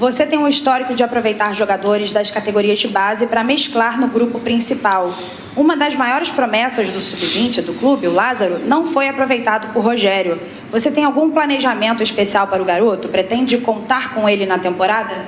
Você 0.01 0.25
tem 0.25 0.39
um 0.39 0.47
histórico 0.47 0.95
de 0.95 1.03
aproveitar 1.03 1.55
jogadores 1.55 2.11
das 2.11 2.31
categorias 2.31 2.79
de 2.79 2.87
base 2.87 3.27
para 3.27 3.43
mesclar 3.43 4.01
no 4.01 4.07
grupo 4.07 4.39
principal. 4.39 5.13
Uma 5.55 5.77
das 5.77 5.93
maiores 5.93 6.31
promessas 6.31 6.89
do 6.89 6.99
sub-20 6.99 7.61
do 7.61 7.75
clube, 7.75 8.07
o 8.07 8.11
Lázaro, 8.11 8.57
não 8.65 8.87
foi 8.87 9.07
aproveitado 9.07 9.71
por 9.71 9.83
Rogério. 9.83 10.41
Você 10.71 10.89
tem 10.89 11.03
algum 11.03 11.29
planejamento 11.29 12.01
especial 12.01 12.47
para 12.47 12.63
o 12.63 12.65
garoto? 12.65 13.09
Pretende 13.09 13.59
contar 13.59 14.15
com 14.15 14.27
ele 14.27 14.47
na 14.47 14.57
temporada? 14.57 15.23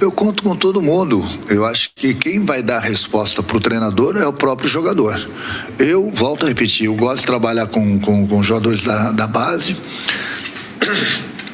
Eu 0.00 0.12
conto 0.12 0.44
com 0.44 0.54
todo 0.54 0.80
mundo. 0.80 1.26
Eu 1.50 1.64
acho 1.64 1.90
que 1.92 2.14
quem 2.14 2.44
vai 2.44 2.62
dar 2.62 2.76
a 2.76 2.80
resposta 2.80 3.42
para 3.42 3.56
o 3.56 3.60
treinador 3.60 4.16
é 4.16 4.28
o 4.28 4.32
próprio 4.32 4.68
jogador. 4.68 5.28
Eu, 5.76 6.08
volto 6.12 6.44
a 6.44 6.48
repetir, 6.48 6.86
eu 6.86 6.94
gosto 6.94 7.18
de 7.18 7.26
trabalhar 7.26 7.66
com, 7.66 7.98
com, 7.98 8.28
com 8.28 8.42
jogadores 8.44 8.84
da, 8.84 9.10
da 9.10 9.26
base. 9.26 9.76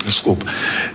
Desculpa. 0.05 0.47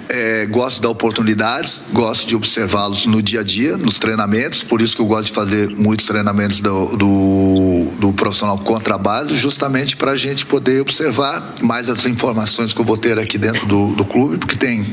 É, 0.09 0.45
gosto 0.45 0.75
de 0.77 0.81
dar 0.81 0.89
oportunidades, 0.89 1.85
gosto 1.91 2.27
de 2.27 2.35
observá-los 2.35 3.05
no 3.05 3.21
dia 3.21 3.41
a 3.41 3.43
dia, 3.43 3.77
nos 3.77 3.99
treinamentos, 3.99 4.63
por 4.63 4.81
isso 4.81 4.95
que 4.95 5.01
eu 5.01 5.05
gosto 5.05 5.25
de 5.25 5.31
fazer 5.31 5.69
muitos 5.69 6.05
treinamentos 6.05 6.59
do, 6.59 6.97
do, 6.97 7.85
do 7.99 8.13
profissional 8.13 8.57
contra 8.57 8.95
a 8.95 8.97
base, 8.97 9.35
justamente 9.35 9.95
para 9.95 10.11
a 10.11 10.15
gente 10.15 10.45
poder 10.45 10.81
observar 10.81 11.55
mais 11.61 11.89
as 11.89 12.05
informações 12.05 12.73
que 12.73 12.81
eu 12.81 12.85
vou 12.85 12.97
ter 12.97 13.17
aqui 13.17 13.37
dentro 13.37 13.65
do, 13.65 13.93
do 13.95 14.05
clube, 14.05 14.37
porque 14.37 14.55
tem 14.55 14.85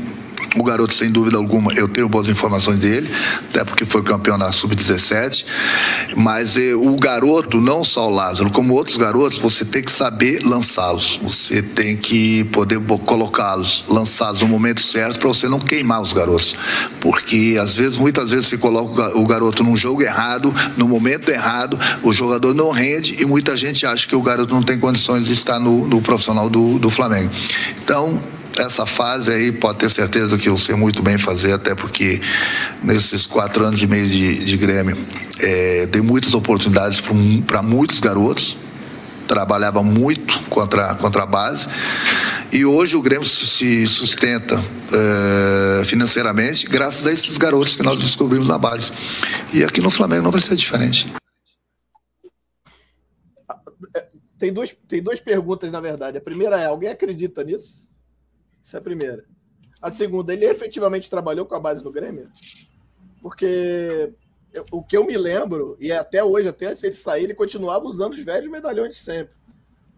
o 0.55 0.63
garoto, 0.63 0.93
sem 0.93 1.11
dúvida 1.11 1.37
alguma, 1.37 1.73
eu 1.73 1.87
tenho 1.87 2.07
boas 2.07 2.27
informações 2.27 2.79
dele, 2.79 3.09
até 3.49 3.63
porque 3.63 3.85
foi 3.85 4.03
campeão 4.03 4.37
na 4.37 4.51
Sub-17. 4.51 5.45
Mas 6.15 6.57
eh, 6.57 6.73
o 6.73 6.95
garoto, 6.95 7.59
não 7.59 7.83
só 7.83 8.07
o 8.07 8.13
Lázaro, 8.13 8.49
como 8.51 8.73
outros 8.73 8.97
garotos, 8.97 9.37
você 9.37 9.65
tem 9.65 9.83
que 9.83 9.91
saber 9.91 10.41
lançá-los. 10.43 11.19
Você 11.21 11.61
tem 11.61 11.97
que 11.97 12.43
poder 12.45 12.79
colocá-los, 13.05 13.85
lançá-los 13.87 14.41
no 14.41 14.47
momento 14.47 14.81
certo 14.81 15.19
para 15.19 15.27
você 15.27 15.47
não 15.47 15.59
queimar 15.59 16.01
os 16.01 16.13
garotos. 16.13 16.55
Porque 17.01 17.57
às 17.59 17.75
vezes, 17.75 17.97
muitas 17.97 18.31
vezes, 18.31 18.47
você 18.47 18.57
coloca 18.57 19.17
o 19.17 19.25
garoto 19.25 19.63
num 19.63 19.75
jogo 19.75 20.01
errado, 20.01 20.53
no 20.77 20.87
momento 20.87 21.29
errado, 21.29 21.79
o 22.01 22.13
jogador 22.13 22.53
não 22.53 22.71
rende 22.71 23.17
e 23.19 23.25
muita 23.25 23.57
gente 23.57 23.85
acha 23.85 24.07
que 24.07 24.15
o 24.15 24.21
garoto 24.21 24.53
não 24.53 24.63
tem 24.63 24.79
condições 24.79 25.25
de 25.25 25.33
estar 25.33 25.59
no, 25.59 25.87
no 25.87 26.01
profissional 26.01 26.49
do, 26.49 26.79
do 26.79 26.89
Flamengo. 26.89 27.31
Então, 27.83 28.21
essa 28.57 28.85
fase 28.85 29.31
aí 29.31 29.51
pode 29.51 29.79
ter 29.79 29.89
certeza 29.89 30.37
que 30.37 30.49
eu 30.49 30.57
sei 30.57 30.75
muito 30.75 31.01
bem 31.01 31.17
fazer, 31.17 31.53
até 31.53 31.75
porque 31.75 32.21
nesses 32.81 33.25
quatro 33.25 33.65
anos 33.65 33.81
e 33.81 33.87
meio 33.87 34.07
de, 34.07 34.43
de 34.43 34.57
Grêmio 34.57 34.97
é, 35.39 35.85
dei 35.87 36.01
muitas 36.01 36.33
oportunidades 36.33 37.01
para 37.45 37.61
muitos 37.61 37.99
garotos, 37.99 38.57
trabalhava 39.27 39.83
muito 39.83 40.39
contra, 40.49 40.95
contra 40.95 41.23
a 41.23 41.25
base. 41.25 41.67
E 42.51 42.63
hoje 42.63 42.95
o 42.95 43.01
Grêmio 43.01 43.27
se 43.27 43.85
sustenta 43.87 44.63
é, 44.93 45.85
financeiramente 45.85 46.67
graças 46.67 47.05
a 47.07 47.11
esses 47.11 47.37
garotos 47.37 47.75
que 47.75 47.83
nós 47.83 47.99
descobrimos 47.99 48.47
na 48.47 48.57
base. 48.57 48.91
E 49.53 49.63
aqui 49.63 49.81
no 49.81 49.89
Flamengo 49.89 50.23
não 50.23 50.31
vai 50.31 50.41
ser 50.41 50.55
diferente. 50.55 51.11
Tem 54.37 54.51
duas, 54.51 54.75
tem 54.87 55.01
duas 55.01 55.19
perguntas, 55.19 55.71
na 55.71 55.79
verdade. 55.79 56.17
A 56.17 56.21
primeira 56.21 56.59
é: 56.59 56.65
alguém 56.65 56.89
acredita 56.89 57.43
nisso? 57.43 57.89
Essa 58.65 58.77
é 58.77 58.79
a 58.79 58.83
primeira. 58.83 59.23
A 59.79 59.91
segunda, 59.91 60.33
ele 60.33 60.45
efetivamente 60.45 61.09
trabalhou 61.09 61.45
com 61.45 61.53
a 61.53 61.59
base 61.59 61.83
no 61.83 61.91
Grêmio? 61.91 62.31
Porque 63.21 64.11
o 64.71 64.81
que 64.81 64.97
eu 64.97 65.05
me 65.05 65.15
lembro, 65.15 65.77
e 65.79 65.91
até 65.91 66.23
hoje, 66.23 66.47
até 66.47 66.67
antes 66.67 66.81
dele 66.81 66.95
sair, 66.95 67.25
ele 67.25 67.35
continuava 67.35 67.85
usando 67.85 68.13
os 68.13 68.23
velhos 68.23 68.51
medalhões 68.51 68.91
de 68.91 68.95
sempre. 68.95 69.35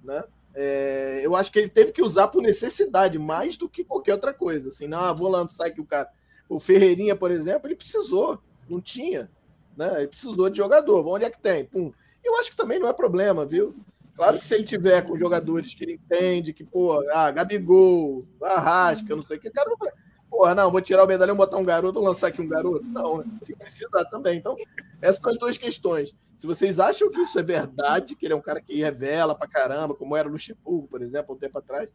Né? 0.03 0.21
É, 0.53 1.21
eu 1.23 1.33
acho 1.33 1.49
que 1.49 1.59
ele 1.59 1.69
teve 1.69 1.93
que 1.93 2.01
usar 2.01 2.27
por 2.27 2.41
necessidade, 2.41 3.17
mais 3.17 3.55
do 3.55 3.69
que 3.69 3.85
qualquer 3.85 4.13
outra 4.13 4.33
coisa. 4.33 4.69
Assim, 4.69 4.87
não, 4.87 5.15
vou 5.15 5.29
lançar 5.29 5.67
aqui 5.67 5.79
o 5.79 5.85
cara. 5.85 6.09
O 6.49 6.59
Ferreirinha, 6.59 7.15
por 7.15 7.31
exemplo, 7.31 7.67
ele 7.67 7.75
precisou, 7.75 8.41
não 8.67 8.81
tinha. 8.81 9.31
Né? 9.77 9.89
Ele 9.99 10.07
precisou 10.07 10.49
de 10.49 10.57
jogador. 10.57 11.07
Onde 11.07 11.23
é 11.23 11.29
que 11.29 11.39
tem? 11.39 11.63
Pum. 11.63 11.93
Eu 12.21 12.37
acho 12.37 12.51
que 12.51 12.57
também 12.57 12.79
não 12.79 12.89
é 12.89 12.93
problema, 12.93 13.45
viu? 13.45 13.75
Claro 14.17 14.39
que 14.39 14.45
se 14.45 14.55
ele 14.55 14.63
tiver 14.63 15.03
com 15.03 15.15
jogadores 15.15 15.75
que 15.75 15.83
ele 15.83 15.93
entende, 15.93 16.51
que, 16.51 16.63
pô, 16.63 17.07
ah, 17.11 17.29
Gabigol, 17.29 18.27
Arrasca, 18.41 19.15
não 19.15 19.23
sei 19.23 19.37
o 19.37 19.39
que, 19.39 19.51
cara 19.51 19.69
não 19.69 19.77
vai. 19.77 19.91
Porra, 20.27 20.55
não, 20.55 20.71
vou 20.71 20.81
tirar 20.81 21.03
o 21.03 21.07
medalhão, 21.07 21.37
botar 21.37 21.57
um 21.57 21.63
garoto, 21.63 21.99
vou 21.99 22.09
lançar 22.09 22.27
aqui 22.27 22.41
um 22.41 22.47
garoto. 22.47 22.83
Não, 22.87 23.19
né? 23.19 23.25
se 23.43 23.55
precisar 23.55 24.05
também. 24.05 24.39
Então, 24.39 24.57
essas 24.99 25.21
são 25.21 25.31
as 25.31 25.37
duas 25.37 25.55
questões. 25.55 26.15
Se 26.35 26.47
vocês 26.47 26.79
acham 26.79 27.11
que 27.11 27.21
isso 27.21 27.37
é 27.37 27.43
verdade, 27.43 28.15
que 28.15 28.25
ele 28.25 28.33
é 28.33 28.35
um 28.35 28.41
cara 28.41 28.59
que 28.59 28.81
revela 28.81 29.35
pra 29.35 29.47
caramba, 29.47 29.93
como 29.93 30.15
era 30.15 30.27
Luxemburgo, 30.27 30.87
por 30.87 31.03
exemplo, 31.03 31.35
um 31.35 31.37
tempo 31.37 31.59
atrás, 31.59 31.87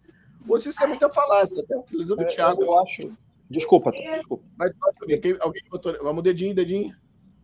ou 0.49 0.61
se 0.61 0.69
isso 0.69 0.83
é 0.83 0.87
muita 0.87 1.11
falácia, 1.11 1.61
até 1.61 1.77
o 1.77 1.83
que 1.83 1.97
eles 1.97 2.07
do 2.07 2.17
Thiago. 2.17 2.63
Eu 2.63 2.79
acho. 2.79 3.13
Desculpa, 3.51 3.91
desculpa. 3.91 4.45
Mas, 4.57 4.73
alguém, 5.01 5.21
alguém 5.41 5.63
botou. 5.69 5.93
Vamos, 6.03 6.23
dedinho, 6.23 6.55
dedinho. 6.55 6.95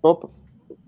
Opa. 0.00 0.28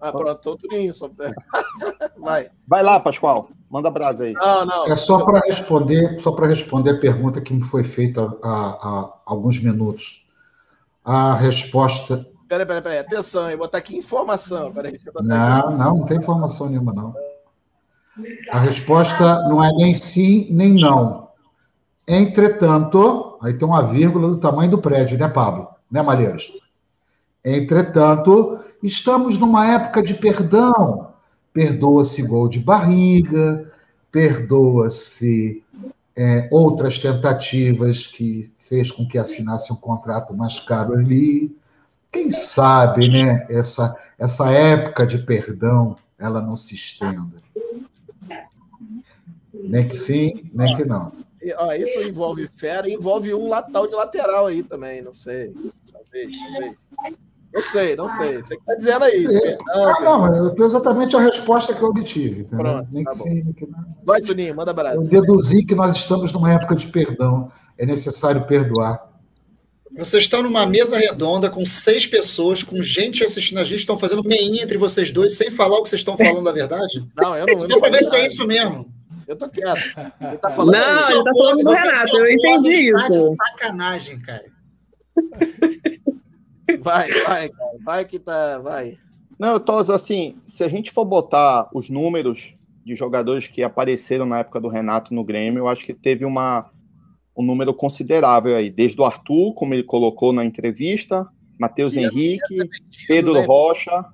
Ah, 0.00 0.12
pronto, 0.12 0.40
tô 0.40 0.56
turinho. 0.56 0.94
Só... 0.94 1.10
Vai. 2.16 2.50
Vai 2.66 2.82
lá, 2.82 3.00
Pascoal. 3.00 3.50
Manda 3.70 3.88
brasa 3.88 4.24
aí. 4.24 4.32
Não, 4.32 4.66
não. 4.66 4.84
É 4.86 4.96
só 4.96 5.24
para 5.24 5.38
responder, 5.46 6.18
só 6.20 6.32
para 6.32 6.48
responder 6.48 6.90
a 6.90 6.98
pergunta 6.98 7.40
que 7.40 7.54
me 7.54 7.62
foi 7.62 7.84
feita 7.84 8.20
há, 8.42 8.48
há 8.48 9.12
alguns 9.24 9.62
minutos. 9.62 10.26
A 11.04 11.34
resposta. 11.34 12.26
Peraí, 12.48 12.66
peraí, 12.66 12.82
peraí. 12.82 12.98
Atenção, 12.98 13.44
eu 13.44 13.56
vou 13.56 13.66
botar 13.66 13.78
aqui 13.78 13.96
informação. 13.96 14.72
Peraí, 14.72 14.98
não, 15.22 15.68
aqui. 15.68 15.78
não, 15.78 15.96
não 15.98 16.04
tem 16.04 16.16
informação 16.16 16.68
nenhuma, 16.68 16.92
não. 16.92 17.14
A 18.52 18.58
resposta 18.58 19.48
não 19.48 19.62
é 19.62 19.72
nem 19.72 19.94
sim, 19.94 20.48
nem 20.50 20.74
não. 20.74 21.28
Entretanto, 22.08 23.38
aí 23.40 23.54
tem 23.54 23.66
uma 23.66 23.84
vírgula 23.84 24.28
do 24.28 24.40
tamanho 24.40 24.72
do 24.72 24.78
prédio, 24.78 25.16
né, 25.16 25.28
Pablo? 25.28 25.68
Né, 25.88 26.02
Malheiros? 26.02 26.52
Entretanto, 27.44 28.58
estamos 28.82 29.38
numa 29.38 29.64
época 29.64 30.02
de 30.02 30.14
perdão. 30.14 31.09
Perdoa-se 31.52 32.22
gol 32.22 32.48
de 32.48 32.60
barriga, 32.60 33.70
perdoa-se 34.10 35.62
é, 36.16 36.48
outras 36.50 36.98
tentativas 36.98 38.06
que 38.06 38.50
fez 38.58 38.90
com 38.90 39.06
que 39.06 39.18
assinasse 39.18 39.72
um 39.72 39.76
contrato 39.76 40.34
mais 40.34 40.60
caro 40.60 40.94
ali. 40.94 41.54
Quem 42.12 42.30
sabe, 42.30 43.08
né, 43.08 43.46
essa, 43.48 43.96
essa 44.18 44.50
época 44.50 45.06
de 45.06 45.18
perdão, 45.18 45.96
ela 46.18 46.40
não 46.40 46.56
se 46.56 46.74
estenda. 46.74 47.36
Nem 49.52 49.88
que 49.88 49.96
sim, 49.96 50.50
nem 50.52 50.76
que 50.76 50.84
não. 50.84 51.12
Ó, 51.56 51.72
isso 51.72 52.02
envolve 52.02 52.46
fera, 52.48 52.88
envolve 52.88 53.32
um 53.32 53.48
latal 53.48 53.86
de 53.86 53.94
lateral 53.94 54.46
aí 54.46 54.62
também, 54.62 55.00
não 55.00 55.14
sei. 55.14 55.52
Talvez, 55.90 56.36
talvez. 56.52 56.76
Não 57.52 57.62
sei, 57.62 57.96
não 57.96 58.08
sei. 58.08 58.38
Você 58.38 58.56
que 58.56 58.64
tá 58.64 58.74
dizendo 58.76 59.04
aí. 59.04 59.26
É, 59.26 59.58
ah, 59.74 60.00
não, 60.02 60.20
mas 60.20 60.36
eu 60.36 60.50
tenho 60.50 60.66
exatamente 60.66 61.16
a 61.16 61.20
resposta 61.20 61.74
que 61.74 61.82
eu 61.82 61.88
obtive. 61.88 62.42
Entendeu? 62.42 62.58
Pronto, 62.58 62.88
nem 62.92 63.02
tá 63.02 63.10
que 63.10 63.18
bom. 63.18 63.24
sim, 63.24 63.42
nem 63.42 63.52
que 63.52 63.66
não. 63.66 63.84
Vai, 64.04 64.20
Tuninho, 64.20 64.54
manda 64.54 64.70
abraço. 64.70 64.98
Eu 64.98 65.02
deduzi 65.02 65.64
que 65.64 65.74
nós 65.74 65.96
estamos 65.96 66.32
numa 66.32 66.52
época 66.52 66.76
de 66.76 66.86
perdão. 66.86 67.50
É 67.76 67.84
necessário 67.84 68.46
perdoar. 68.46 69.10
Vocês 69.98 70.22
estão 70.22 70.42
numa 70.42 70.64
mesa 70.64 70.96
redonda 70.96 71.50
com 71.50 71.64
seis 71.64 72.06
pessoas, 72.06 72.62
com 72.62 72.80
gente 72.80 73.24
assistindo 73.24 73.58
a 73.58 73.64
gente, 73.64 73.80
estão 73.80 73.98
fazendo 73.98 74.22
meinha 74.22 74.62
entre 74.62 74.78
vocês 74.78 75.10
dois, 75.10 75.36
sem 75.36 75.50
falar 75.50 75.78
o 75.78 75.82
que 75.82 75.88
vocês 75.88 76.00
estão 76.00 76.16
falando 76.16 76.44
da 76.44 76.52
verdade? 76.52 77.04
Não, 77.16 77.36
eu 77.36 77.46
não. 77.46 77.62
Eu 77.64 77.68
não 77.68 77.80
ver 77.80 78.04
se 78.04 78.14
é 78.14 78.26
isso 78.26 78.46
mesmo. 78.46 78.86
Eu 79.26 79.36
tô 79.36 79.48
quieto. 79.48 79.80
Ele 80.20 80.38
tá 80.38 80.50
falando 80.50 80.72
Não, 80.72 80.94
assim, 80.94 81.12
ele 81.12 81.24
tá 81.24 81.30
falando 81.36 81.58
do 81.64 81.70
Renato, 81.72 82.16
eu 82.16 82.30
entendi 82.30 82.90
estar 82.90 83.08
de 83.08 83.16
isso. 83.16 83.34
sacanagem, 83.36 84.20
cara. 84.20 84.44
Vai, 86.78 87.10
vai, 87.10 87.48
cara. 87.48 87.70
Vai 87.84 88.04
que 88.04 88.18
tá. 88.18 88.58
Vai. 88.58 88.96
Não, 89.38 89.52
eu 89.54 89.60
tô 89.60 89.76
assim, 89.78 90.36
se 90.46 90.62
a 90.62 90.68
gente 90.68 90.90
for 90.90 91.04
botar 91.04 91.68
os 91.74 91.88
números 91.88 92.54
de 92.84 92.94
jogadores 92.94 93.46
que 93.46 93.62
apareceram 93.62 94.26
na 94.26 94.40
época 94.40 94.60
do 94.60 94.68
Renato 94.68 95.14
no 95.14 95.24
Grêmio, 95.24 95.60
eu 95.60 95.68
acho 95.68 95.84
que 95.84 95.94
teve 95.94 96.24
uma, 96.24 96.70
um 97.36 97.42
número 97.42 97.72
considerável 97.72 98.56
aí, 98.56 98.70
desde 98.70 99.00
o 99.00 99.04
Arthur, 99.04 99.54
como 99.54 99.72
ele 99.74 99.82
colocou 99.82 100.32
na 100.32 100.44
entrevista, 100.44 101.26
Matheus 101.58 101.96
Henrique, 101.96 102.58
Pedro 103.06 103.34
né? 103.34 103.44
Rocha, 103.46 104.04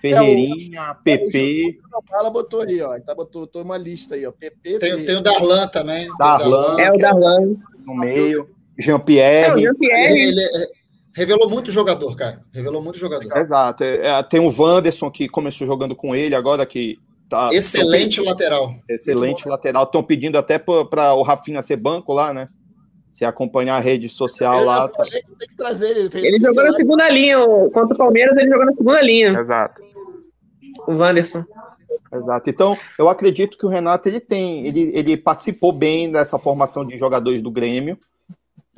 Ferreirinha, 0.00 0.94
PP, 1.02 1.78
O 1.94 2.02
Bala 2.10 2.30
botou 2.30 2.60
aí, 2.60 2.80
ó. 2.82 2.94
Ele 2.94 3.04
tá, 3.04 3.14
botou, 3.14 3.42
botou 3.42 3.62
uma 3.62 3.78
lista 3.78 4.14
aí, 4.14 4.26
ó. 4.26 4.32
PP. 4.32 4.78
Tem, 4.78 5.04
tem 5.04 5.16
o 5.16 5.22
Darlan 5.22 5.66
também. 5.68 6.10
o 6.10 6.16
Darlan, 6.16 6.78
É 6.80 6.92
o 6.92 6.98
Darlan. 6.98 7.56
no 7.86 7.94
meio, 7.94 8.40
É, 8.40 8.42
o 8.42 8.82
Jean-Pierre, 8.82 9.60
Jean-Pierre. 9.62 10.12
Ele, 10.12 10.40
ele- 10.40 10.40
é- 10.62 10.83
revelou 11.14 11.48
muito 11.48 11.70
jogador, 11.70 12.14
cara. 12.16 12.42
Revelou 12.52 12.82
muito 12.82 12.98
jogador. 12.98 13.36
exato, 13.36 13.84
é, 13.84 14.06
é, 14.06 14.22
tem 14.22 14.40
o 14.40 14.50
Wanderson 14.50 15.10
que 15.10 15.28
começou 15.28 15.66
jogando 15.66 15.94
com 15.94 16.14
ele, 16.14 16.34
agora 16.34 16.66
que 16.66 16.98
tá... 17.28 17.50
Excelente 17.52 18.20
lateral. 18.20 18.74
Excelente 18.88 19.48
lateral. 19.48 19.84
Estão 19.84 20.02
pedindo 20.02 20.36
até 20.36 20.58
para 20.58 21.14
o 21.14 21.22
Rafinha 21.22 21.62
ser 21.62 21.76
banco 21.76 22.12
lá, 22.12 22.32
né? 22.34 22.46
Se 23.10 23.24
acompanhar 23.24 23.76
a 23.76 23.80
rede 23.80 24.08
social 24.08 24.60
Eu 24.60 24.66
lá. 24.66 24.88
Tá... 24.88 25.04
tem 25.04 25.22
que 25.48 25.56
trazer 25.56 25.90
ele. 25.90 26.00
Ele, 26.00 26.10
fez 26.10 26.24
Ele 26.24 26.38
cinco 26.38 26.46
jogou 26.46 26.64
na 26.64 26.74
segunda 26.74 27.08
linha. 27.08 27.38
Contra 27.72 27.94
o 27.94 27.96
Palmeiras, 27.96 28.36
ele 28.36 28.50
jogou 28.50 28.66
na 28.66 28.72
segunda 28.74 29.02
linha. 29.02 29.28
Exato. 29.38 29.82
O 30.88 30.94
Wanderson. 30.94 31.44
Exato. 32.12 32.50
Então, 32.50 32.76
eu 32.98 33.08
acredito 33.08 33.56
que 33.56 33.66
o 33.66 33.68
Renato 33.68 34.08
ele 34.08 34.20
tem, 34.20 34.66
ele, 34.66 34.90
ele 34.94 35.16
participou 35.16 35.72
bem 35.72 36.10
dessa 36.10 36.38
formação 36.38 36.84
de 36.84 36.98
jogadores 36.98 37.42
do 37.42 37.50
Grêmio. 37.50 37.98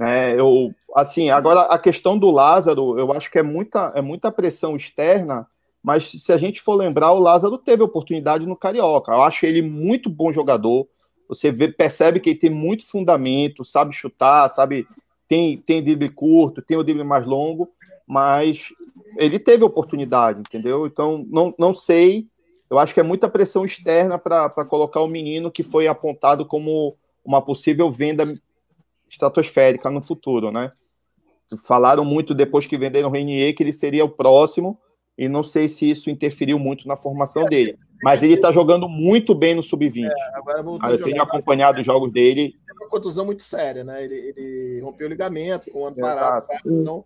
É, 0.00 0.38
eu, 0.38 0.74
assim, 0.94 1.30
agora 1.30 1.62
a 1.62 1.78
questão 1.78 2.18
do 2.18 2.30
Lázaro, 2.30 2.98
eu 2.98 3.12
acho 3.12 3.30
que 3.30 3.38
é 3.38 3.42
muita, 3.42 3.92
é 3.94 4.02
muita 4.02 4.30
pressão 4.30 4.76
externa, 4.76 5.46
mas 5.82 6.10
se 6.10 6.32
a 6.32 6.38
gente 6.38 6.60
for 6.60 6.74
lembrar, 6.74 7.12
o 7.12 7.18
Lázaro 7.18 7.56
teve 7.56 7.82
oportunidade 7.82 8.46
no 8.46 8.56
Carioca. 8.56 9.12
Eu 9.12 9.22
acho 9.22 9.46
ele 9.46 9.62
muito 9.62 10.10
bom 10.10 10.32
jogador. 10.32 10.86
Você 11.28 11.50
vê, 11.50 11.68
percebe 11.68 12.20
que 12.20 12.30
ele 12.30 12.38
tem 12.38 12.50
muito 12.50 12.84
fundamento, 12.84 13.64
sabe 13.64 13.94
chutar, 13.94 14.48
sabe, 14.48 14.86
tem, 15.28 15.56
tem 15.58 15.82
drible 15.82 16.08
curto, 16.10 16.62
tem 16.62 16.76
o 16.76 16.82
drible 16.82 17.04
mais 17.04 17.24
longo, 17.24 17.70
mas 18.06 18.68
ele 19.16 19.38
teve 19.38 19.64
oportunidade, 19.64 20.40
entendeu? 20.40 20.86
Então, 20.86 21.24
não, 21.28 21.54
não 21.58 21.74
sei. 21.74 22.26
Eu 22.68 22.78
acho 22.78 22.92
que 22.92 23.00
é 23.00 23.04
muita 23.04 23.28
pressão 23.28 23.64
externa 23.64 24.18
para 24.18 24.64
colocar 24.64 25.00
o 25.00 25.08
menino 25.08 25.50
que 25.50 25.62
foi 25.62 25.86
apontado 25.86 26.44
como 26.44 26.96
uma 27.24 27.40
possível 27.40 27.90
venda 27.90 28.36
estratosférica 29.08 29.90
no 29.90 30.02
futuro, 30.02 30.50
né? 30.50 30.70
Falaram 31.64 32.04
muito 32.04 32.34
depois 32.34 32.66
que 32.66 32.76
venderam 32.76 33.08
o 33.08 33.12
Renier 33.12 33.54
que 33.54 33.62
ele 33.62 33.72
seria 33.72 34.04
o 34.04 34.08
próximo, 34.08 34.78
e 35.16 35.28
não 35.28 35.42
sei 35.42 35.68
se 35.68 35.88
isso 35.88 36.10
interferiu 36.10 36.58
muito 36.58 36.86
na 36.86 36.96
formação 36.96 37.44
dele. 37.44 37.78
Mas 38.02 38.22
ele 38.22 38.34
está 38.34 38.52
jogando 38.52 38.88
muito 38.88 39.34
bem 39.34 39.54
no 39.54 39.62
sub-20. 39.62 40.10
Agora 40.34 40.62
voltou 40.62 40.86
Ah, 40.86 40.92
a 40.92 40.94
Eu 40.94 41.02
tenho 41.02 41.22
acompanhado 41.22 41.80
os 41.80 41.86
jogos 41.86 42.12
dele. 42.12 42.54
Teve 42.66 42.82
uma 42.82 42.88
contusão 42.90 43.24
muito 43.24 43.42
séria, 43.42 43.82
né? 43.82 44.04
Ele, 44.04 44.14
ele 44.14 44.80
rompeu 44.82 45.06
o 45.06 45.10
ligamento, 45.10 45.70
com 45.70 45.82
um 45.82 45.86
ano 45.86 45.96
parado. 45.96 46.46
tá? 46.46 46.60
Então, 46.66 47.04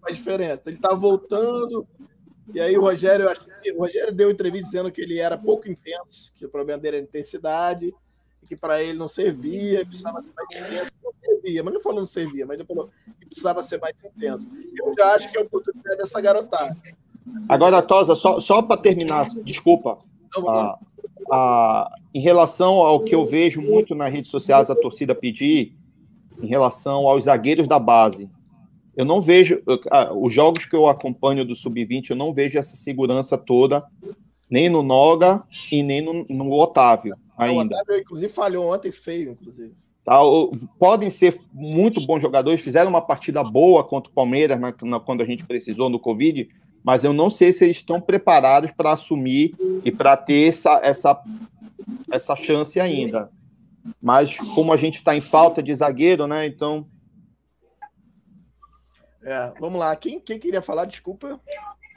faz 0.00 0.16
diferença. 0.16 0.62
Ele 0.66 0.78
tá 0.78 0.94
voltando. 0.94 1.86
E 2.54 2.60
aí 2.60 2.76
o 2.76 2.80
Rogério, 2.80 3.26
eu 3.26 3.30
acho 3.30 3.44
que 3.44 3.72
o 3.72 3.78
Rogério 3.80 4.12
deu 4.12 4.30
entrevista 4.30 4.66
dizendo 4.66 4.90
que 4.90 5.00
ele 5.02 5.18
era 5.18 5.36
pouco 5.36 5.68
intenso, 5.68 6.32
que 6.34 6.46
o 6.46 6.48
problema 6.48 6.80
dele 6.80 6.96
era 6.96 7.04
intensidade, 7.04 7.94
que 8.46 8.56
para 8.56 8.82
ele 8.82 8.98
não 8.98 9.08
servia, 9.08 9.84
precisava 9.86 10.20
ser 10.20 10.32
mais 10.34 10.48
intenso. 10.50 10.92
Não 11.02 11.12
servia, 11.20 11.64
mas 11.64 11.74
não 11.74 11.80
falou 11.80 12.00
não 12.00 12.06
servia, 12.06 12.46
mas 12.46 12.58
ele 12.58 12.66
falou 12.66 12.90
que 13.20 13.26
precisava 13.26 13.62
ser 13.62 13.78
mais 13.78 13.94
intenso. 14.04 14.48
Eu 14.76 14.94
já 14.96 15.14
acho 15.14 15.30
que 15.30 15.38
é 15.38 15.40
a 15.40 15.44
oportunidade 15.44 15.96
dessa 15.96 16.20
garotada. 16.20 16.76
Agora, 17.48 17.82
Tosa, 17.82 18.14
só, 18.14 18.40
só 18.40 18.62
para 18.62 18.80
terminar, 18.80 19.28
desculpa. 19.42 19.98
Ah, 20.48 20.78
ah, 21.30 21.90
em 22.14 22.20
relação 22.20 22.74
ao 22.76 23.00
que 23.00 23.14
eu 23.14 23.24
vejo 23.24 23.60
muito 23.60 23.94
nas 23.94 24.12
redes 24.12 24.30
sociais 24.30 24.70
a 24.70 24.74
torcida 24.74 25.14
pedir, 25.14 25.74
em 26.42 26.46
relação 26.46 27.06
aos 27.06 27.24
zagueiros 27.24 27.68
da 27.68 27.78
base, 27.78 28.28
eu 28.96 29.04
não 29.04 29.20
vejo, 29.20 29.62
ah, 29.90 30.12
os 30.12 30.32
jogos 30.32 30.66
que 30.66 30.76
eu 30.76 30.86
acompanho 30.86 31.44
do 31.44 31.54
Sub-20, 31.54 32.10
eu 32.10 32.16
não 32.16 32.34
vejo 32.34 32.58
essa 32.58 32.76
segurança 32.76 33.38
toda, 33.38 33.84
nem 34.50 34.68
no 34.68 34.82
Noga 34.82 35.42
e 35.70 35.82
nem 35.82 36.00
no, 36.02 36.24
no 36.28 36.52
Otávio 36.52 37.16
O 37.38 37.42
ainda. 37.42 37.76
Otávio, 37.76 38.00
inclusive, 38.00 38.32
falhou 38.32 38.72
ontem 38.74 38.90
feio, 38.92 39.30
inclusive. 39.32 39.74
Tá? 40.04 40.22
O- 40.22 40.50
Podem 40.78 41.08
ser 41.10 41.40
muito 41.52 42.04
bons 42.04 42.20
jogadores, 42.20 42.60
fizeram 42.60 42.90
uma 42.90 43.00
partida 43.02 43.42
boa 43.44 43.84
contra 43.84 44.10
o 44.10 44.14
Palmeiras 44.14 44.58
na- 44.60 44.74
na- 44.82 45.00
quando 45.00 45.22
a 45.22 45.24
gente 45.26 45.44
precisou 45.46 45.88
no 45.88 45.98
Covid, 46.00 46.48
mas 46.84 47.04
eu 47.04 47.12
não 47.12 47.30
sei 47.30 47.52
se 47.52 47.64
eles 47.64 47.76
estão 47.76 48.00
preparados 48.00 48.70
para 48.72 48.92
assumir 48.92 49.54
e 49.84 49.90
para 49.92 50.16
ter 50.16 50.48
essa, 50.48 50.80
essa, 50.82 51.22
essa 52.10 52.34
chance 52.36 52.78
ainda. 52.80 53.30
Mas 54.00 54.36
como 54.54 54.72
a 54.72 54.76
gente 54.76 54.96
está 54.96 55.14
em 55.16 55.20
falta 55.20 55.62
de 55.62 55.74
zagueiro, 55.74 56.26
né? 56.26 56.46
Então, 56.46 56.86
É, 59.24 59.52
vamos 59.60 59.78
lá. 59.78 59.94
Quem, 59.94 60.18
quem 60.18 60.36
queria 60.36 60.60
falar? 60.60 60.84
Desculpa. 60.84 61.40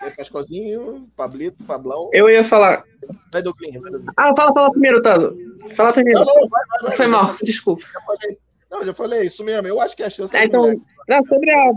É 0.01 0.09
Pascozinho, 0.09 1.07
Pablito, 1.15 1.63
Pablão. 1.63 2.09
Eu 2.13 2.29
ia 2.29 2.43
falar. 2.43 2.83
Vai, 3.31 3.41
Douglinho. 3.41 3.81
Ah, 4.17 4.33
fala, 4.35 4.53
fala 4.53 4.71
primeiro, 4.71 5.01
Tazo. 5.01 5.35
Fala 5.75 5.93
primeiro. 5.93 6.19
Não, 6.19 6.25
não, 6.25 6.49
vai, 6.49 6.63
vai, 6.69 6.81
vai. 6.81 6.97
Foi 6.97 7.07
mal, 7.07 7.35
desculpa. 7.41 7.85
já 7.91 8.01
falei. 8.01 8.37
Não, 8.69 8.85
já 8.85 8.93
falei 8.93 9.25
isso 9.25 9.43
mesmo. 9.43 9.67
Eu 9.67 9.79
acho 9.79 9.95
que 9.95 10.03
a 10.03 10.09
chance 10.09 10.35
É, 10.35 10.45
então, 10.45 10.81
não, 11.07 11.23
sobre 11.23 11.51
a. 11.51 11.71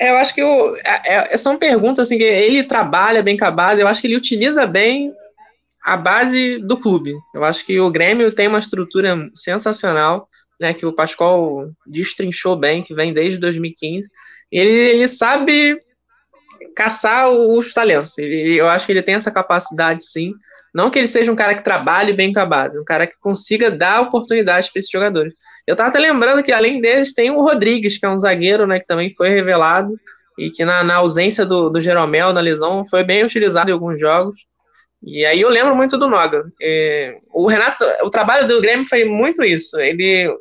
É, 0.00 0.10
eu 0.10 0.16
acho 0.16 0.34
que 0.34 0.42
o, 0.42 0.76
é, 0.76 1.32
é- 1.32 1.36
são 1.36 1.56
perguntas 1.56 2.06
assim 2.06 2.18
que 2.18 2.24
ele 2.24 2.62
trabalha 2.64 3.22
bem 3.22 3.36
com 3.36 3.44
a 3.44 3.50
base. 3.50 3.80
Eu 3.80 3.88
acho 3.88 4.00
que 4.00 4.06
ele 4.06 4.16
utiliza 4.16 4.66
bem 4.66 5.12
a 5.82 5.96
base 5.96 6.58
do 6.58 6.78
clube. 6.78 7.14
Eu 7.34 7.44
acho 7.44 7.64
que 7.64 7.78
o 7.80 7.90
Grêmio 7.90 8.32
tem 8.32 8.48
uma 8.48 8.58
estrutura 8.58 9.28
sensacional, 9.34 10.28
né? 10.60 10.74
Que 10.74 10.86
o 10.86 10.92
Pascoal 10.92 11.70
destrinchou 11.86 12.56
bem, 12.56 12.82
que 12.82 12.94
vem 12.94 13.12
desde 13.12 13.38
2015. 13.38 14.08
Ele, 14.50 14.70
ele 14.70 15.08
sabe 15.08 15.80
caçar 16.74 17.30
os 17.30 17.72
talentos. 17.72 18.16
Ele- 18.18 18.56
eu 18.56 18.68
acho 18.68 18.86
que 18.86 18.92
ele 18.92 19.02
tem 19.02 19.14
essa 19.14 19.30
capacidade, 19.30 20.04
sim. 20.04 20.32
Não 20.74 20.90
que 20.90 20.98
ele 20.98 21.08
seja 21.08 21.32
um 21.32 21.36
cara 21.36 21.54
que 21.54 21.64
trabalhe 21.64 22.12
bem 22.12 22.32
com 22.32 22.40
a 22.40 22.46
base, 22.46 22.78
um 22.78 22.84
cara 22.84 23.06
que 23.06 23.18
consiga 23.20 23.70
dar 23.70 24.02
oportunidade 24.02 24.70
para 24.70 24.78
esses 24.78 24.90
jogadores. 24.90 25.32
Eu 25.66 25.74
tava 25.76 25.88
até 25.88 25.98
lembrando 25.98 26.42
que, 26.42 26.52
além 26.52 26.80
deles, 26.80 27.12
tem 27.12 27.30
o 27.30 27.42
Rodrigues, 27.42 27.98
que 27.98 28.06
é 28.06 28.08
um 28.08 28.16
zagueiro, 28.16 28.66
né, 28.66 28.78
que 28.78 28.86
também 28.86 29.14
foi 29.16 29.28
revelado 29.28 29.98
e 30.38 30.50
que, 30.50 30.64
na, 30.64 30.84
na 30.84 30.96
ausência 30.96 31.44
do, 31.44 31.68
do 31.68 31.80
Jeromel 31.80 32.32
na 32.32 32.40
lesão, 32.40 32.86
foi 32.86 33.02
bem 33.02 33.24
utilizado 33.24 33.70
em 33.70 33.72
alguns 33.72 33.98
jogos. 33.98 34.38
E 35.02 35.24
aí 35.24 35.40
eu 35.40 35.48
lembro 35.48 35.74
muito 35.76 35.96
do 35.96 36.08
Noga. 36.08 36.44
É, 36.60 37.18
o 37.32 37.46
Renato, 37.46 37.84
o 38.02 38.10
trabalho 38.10 38.46
do 38.46 38.60
Grêmio 38.60 38.86
foi 38.86 39.04
muito 39.04 39.44
isso. 39.44 39.78
Ele, 39.78 40.32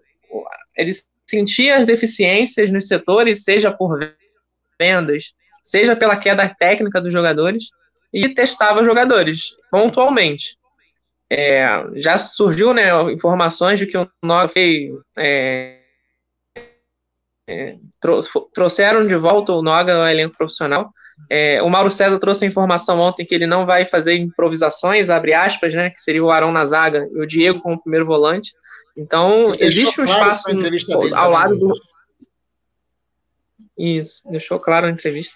ele 0.75 0.91
sentia 1.25 1.77
as 1.77 1.85
deficiências 1.85 2.71
nos 2.71 2.87
setores, 2.87 3.43
seja 3.43 3.71
por 3.71 3.99
vendas, 4.79 5.33
seja 5.67 5.95
pela 5.95 6.15
queda 6.17 6.47
técnica 6.47 7.01
dos 7.01 7.11
jogadores, 7.11 7.65
e 8.13 8.29
testava 8.29 8.79
os 8.79 8.85
jogadores 8.85 9.55
pontualmente. 9.69 10.57
É, 11.29 11.67
já 11.95 12.17
surgiu 12.17 12.73
né, 12.73 12.89
informações 13.11 13.77
de 13.77 13.85
que 13.85 13.97
o 13.97 14.09
Noga 14.23 14.47
fez, 14.47 14.93
é, 15.17 15.79
é, 17.49 17.75
trou- 17.99 18.21
trouxeram 18.53 19.05
de 19.05 19.15
volta 19.15 19.51
o 19.51 19.61
Noga 19.61 19.93
ao 19.95 20.07
elenco 20.07 20.37
profissional, 20.37 20.89
É, 21.29 21.61
o 21.63 21.69
Mauro 21.69 21.89
César 21.89 22.19
trouxe 22.19 22.45
a 22.45 22.47
informação 22.47 22.99
ontem 22.99 23.25
que 23.25 23.33
ele 23.33 23.47
não 23.47 23.65
vai 23.65 23.85
fazer 23.85 24.15
improvisações, 24.15 25.09
abre 25.09 25.33
aspas, 25.33 25.73
né? 25.73 25.89
Que 25.89 25.99
seria 25.99 26.23
o 26.23 26.29
Arão 26.29 26.51
na 26.51 26.63
zaga 26.63 27.07
e 27.11 27.19
o 27.19 27.25
Diego 27.25 27.59
como 27.59 27.81
primeiro 27.81 28.05
volante. 28.05 28.53
Então, 28.95 29.51
existe 29.59 29.99
um 29.99 30.05
claro 30.05 30.29
espaço 30.29 31.15
ao 31.15 31.31
lado 31.31 31.53
do. 31.55 31.59
Douglas. 31.59 31.79
Isso, 33.77 34.21
deixou 34.29 34.59
claro 34.59 34.85
na 34.85 34.93
entrevista. 34.93 35.35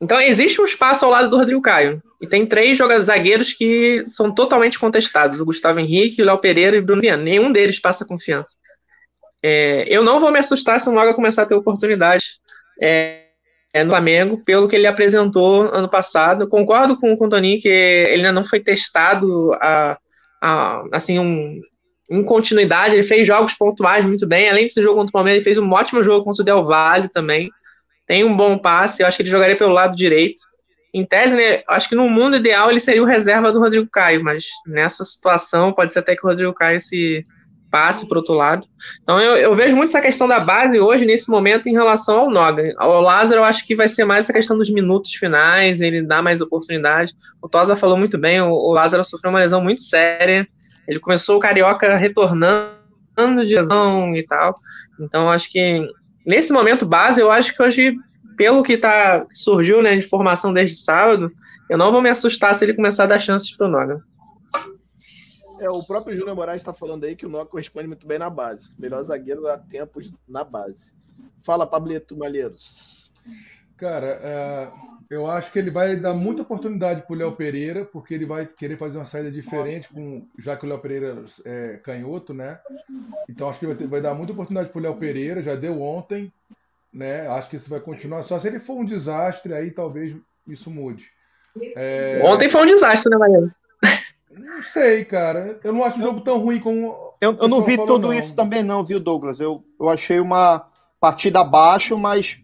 Então, 0.00 0.20
existe 0.20 0.60
um 0.60 0.64
espaço 0.64 1.04
ao 1.04 1.10
lado 1.10 1.28
do 1.28 1.36
Rodrigo 1.36 1.60
Caio. 1.60 2.00
E 2.20 2.26
tem 2.26 2.46
três 2.46 2.78
zagueiros 3.02 3.52
que 3.52 4.04
são 4.06 4.32
totalmente 4.32 4.78
contestados: 4.78 5.38
o 5.38 5.44
Gustavo 5.44 5.80
Henrique, 5.80 6.22
o 6.22 6.24
Léo 6.24 6.38
Pereira 6.38 6.76
e 6.76 6.80
o 6.80 6.84
Bruno 6.84 7.02
Viana. 7.02 7.22
Nenhum 7.22 7.50
deles 7.50 7.80
passa 7.80 8.04
confiança. 8.04 8.54
É, 9.42 9.84
eu 9.88 10.02
não 10.02 10.20
vou 10.20 10.32
me 10.32 10.38
assustar 10.38 10.80
se 10.80 10.88
o 10.88 10.92
Noga 10.92 11.14
começar 11.14 11.42
a 11.42 11.46
ter 11.46 11.54
oportunidade 11.54 12.24
é, 12.80 13.26
é, 13.72 13.84
no 13.84 13.90
Flamengo, 13.90 14.42
pelo 14.44 14.68
que 14.68 14.74
ele 14.74 14.86
apresentou 14.86 15.62
ano 15.72 15.88
passado. 15.88 16.48
Concordo 16.48 16.98
com, 16.98 17.16
com 17.16 17.26
o 17.26 17.28
Toninho 17.28 17.60
que 17.60 17.68
ele 17.68 18.16
ainda 18.16 18.32
não 18.32 18.44
foi 18.44 18.60
testado 18.60 19.52
a, 19.54 19.98
a, 20.42 20.84
assim, 20.92 21.18
um, 21.18 21.60
em 22.10 22.24
continuidade. 22.24 22.94
Ele 22.94 23.02
fez 23.04 23.26
jogos 23.26 23.54
pontuais 23.54 24.04
muito 24.04 24.26
bem. 24.26 24.48
Além 24.48 24.64
desse 24.64 24.82
jogo 24.82 24.96
contra 24.96 25.10
o 25.10 25.12
Palmeiras, 25.12 25.38
ele 25.38 25.44
fez 25.44 25.58
um 25.58 25.70
ótimo 25.70 26.02
jogo 26.02 26.24
contra 26.24 26.42
o 26.42 26.44
Del 26.44 26.64
Valle 26.64 27.08
também. 27.08 27.50
Tem 28.08 28.24
um 28.24 28.36
bom 28.36 28.58
passe. 28.58 29.02
Eu 29.02 29.06
acho 29.06 29.16
que 29.16 29.22
ele 29.22 29.30
jogaria 29.30 29.56
pelo 29.56 29.72
lado 29.72 29.94
direito. 29.94 30.40
Em 30.92 31.04
tese, 31.04 31.36
né, 31.36 31.62
acho 31.68 31.88
que 31.88 31.94
no 31.94 32.08
mundo 32.08 32.38
ideal 32.38 32.70
ele 32.70 32.80
seria 32.80 33.02
o 33.02 33.06
reserva 33.06 33.52
do 33.52 33.60
Rodrigo 33.60 33.86
Caio, 33.92 34.24
mas 34.24 34.46
nessa 34.66 35.04
situação 35.04 35.72
pode 35.72 35.92
ser 35.92 35.98
até 35.98 36.16
que 36.16 36.24
o 36.24 36.28
Rodrigo 36.28 36.54
Caio 36.54 36.80
se 36.80 37.22
passe 37.70 38.08
para 38.08 38.18
outro 38.18 38.34
lado. 38.34 38.66
Então 39.02 39.20
eu, 39.20 39.36
eu, 39.36 39.54
vejo 39.54 39.76
muito 39.76 39.90
essa 39.90 40.00
questão 40.00 40.26
da 40.26 40.40
base 40.40 40.80
hoje, 40.80 41.04
nesse 41.04 41.30
momento, 41.30 41.68
em 41.68 41.72
relação 41.72 42.20
ao 42.20 42.30
Noga. 42.30 42.72
Ao 42.78 43.02
Lázaro, 43.02 43.40
eu 43.40 43.44
acho 43.44 43.66
que 43.66 43.76
vai 43.76 43.86
ser 43.86 44.06
mais 44.06 44.24
essa 44.24 44.32
questão 44.32 44.56
dos 44.56 44.70
minutos 44.70 45.12
finais, 45.12 45.82
ele 45.82 46.02
dá 46.02 46.22
mais 46.22 46.40
oportunidade. 46.40 47.14
O 47.42 47.48
Tosa 47.48 47.76
falou 47.76 47.98
muito 47.98 48.16
bem, 48.16 48.40
o, 48.40 48.50
o 48.50 48.72
Lázaro 48.72 49.04
sofreu 49.04 49.30
uma 49.30 49.40
lesão 49.40 49.60
muito 49.60 49.82
séria. 49.82 50.48
Ele 50.86 50.98
começou 50.98 51.36
o 51.36 51.40
Carioca 51.40 51.96
retornando 51.96 52.78
de 53.46 53.54
lesão 53.54 54.16
e 54.16 54.24
tal. 54.24 54.58
Então 54.98 55.30
acho 55.30 55.50
que 55.50 55.86
nesse 56.28 56.52
momento 56.52 56.84
base, 56.84 57.20
eu 57.20 57.32
acho 57.32 57.56
que 57.56 57.62
hoje, 57.62 57.96
pelo 58.36 58.62
que 58.62 58.76
tá, 58.76 59.26
surgiu 59.32 59.82
né, 59.82 59.96
de 59.96 60.06
formação 60.06 60.52
desde 60.52 60.76
sábado, 60.76 61.32
eu 61.70 61.78
não 61.78 61.90
vou 61.90 62.02
me 62.02 62.10
assustar 62.10 62.54
se 62.54 62.66
ele 62.66 62.74
começar 62.74 63.04
a 63.04 63.06
dar 63.06 63.18
chances 63.18 63.50
para 63.56 63.66
o 63.66 63.70
Noga. 63.70 64.04
É, 65.58 65.70
o 65.70 65.82
próprio 65.82 66.14
Júnior 66.14 66.36
Moraes 66.36 66.60
está 66.60 66.72
falando 66.72 67.04
aí 67.04 67.16
que 67.16 67.24
o 67.24 67.30
Noga 67.30 67.46
corresponde 67.46 67.88
muito 67.88 68.06
bem 68.06 68.18
na 68.18 68.28
base. 68.28 68.70
Melhor 68.78 69.02
zagueiro 69.02 69.48
há 69.48 69.56
tempos 69.56 70.12
na 70.28 70.44
base. 70.44 70.92
Fala, 71.40 71.66
Pablito 71.66 72.16
Malheiros. 72.16 73.10
Cara, 73.76 74.20
é, 74.22 74.72
eu 75.10 75.26
acho 75.26 75.50
que 75.50 75.58
ele 75.58 75.70
vai 75.70 75.96
dar 75.96 76.12
muita 76.14 76.42
oportunidade 76.42 77.02
para 77.02 77.12
o 77.12 77.16
Léo 77.16 77.32
Pereira, 77.32 77.84
porque 77.84 78.12
ele 78.12 78.26
vai 78.26 78.46
querer 78.46 78.76
fazer 78.76 78.98
uma 78.98 79.04
saída 79.04 79.30
diferente, 79.30 79.88
com, 79.88 80.26
já 80.38 80.56
que 80.56 80.66
o 80.66 80.68
Léo 80.68 80.78
Pereira 80.78 81.24
é 81.44 81.80
canhoto, 81.82 82.34
né? 82.34 82.58
Então 83.28 83.48
acho 83.48 83.58
que 83.58 83.66
vai, 83.66 83.74
ter, 83.74 83.86
vai 83.86 84.00
dar 84.00 84.14
muita 84.14 84.32
oportunidade 84.32 84.70
para 84.70 84.78
o 84.78 84.82
Léo 84.82 84.96
Pereira, 84.96 85.40
já 85.40 85.54
deu 85.54 85.80
ontem, 85.80 86.32
né? 86.92 87.26
Acho 87.28 87.48
que 87.48 87.56
isso 87.56 87.70
vai 87.70 87.80
continuar. 87.80 88.22
Só 88.22 88.38
se 88.38 88.48
ele 88.48 88.58
for 88.58 88.76
um 88.76 88.84
desastre, 88.84 89.54
aí 89.54 89.70
talvez 89.70 90.14
isso 90.46 90.70
mude. 90.70 91.06
É... 91.74 92.20
Ontem 92.24 92.48
foi 92.48 92.62
um 92.62 92.66
desastre, 92.66 93.10
né, 93.10 93.16
Mariano? 93.16 93.52
Não 94.30 94.60
sei, 94.60 95.04
cara. 95.04 95.58
Eu 95.64 95.72
não 95.72 95.84
acho 95.84 95.98
o 95.98 96.02
jogo 96.02 96.20
tão 96.20 96.38
ruim 96.38 96.60
como. 96.60 97.14
Eu, 97.20 97.36
eu 97.40 97.48
não 97.48 97.60
vi 97.60 97.76
falou, 97.76 97.94
tudo 97.94 98.08
não. 98.08 98.14
isso 98.14 98.34
também, 98.34 98.62
não, 98.62 98.84
viu, 98.84 99.00
Douglas? 99.00 99.40
Eu, 99.40 99.64
eu 99.80 99.88
achei 99.88 100.20
uma 100.20 100.68
partida 101.00 101.40
abaixo, 101.40 101.96
mas. 101.96 102.40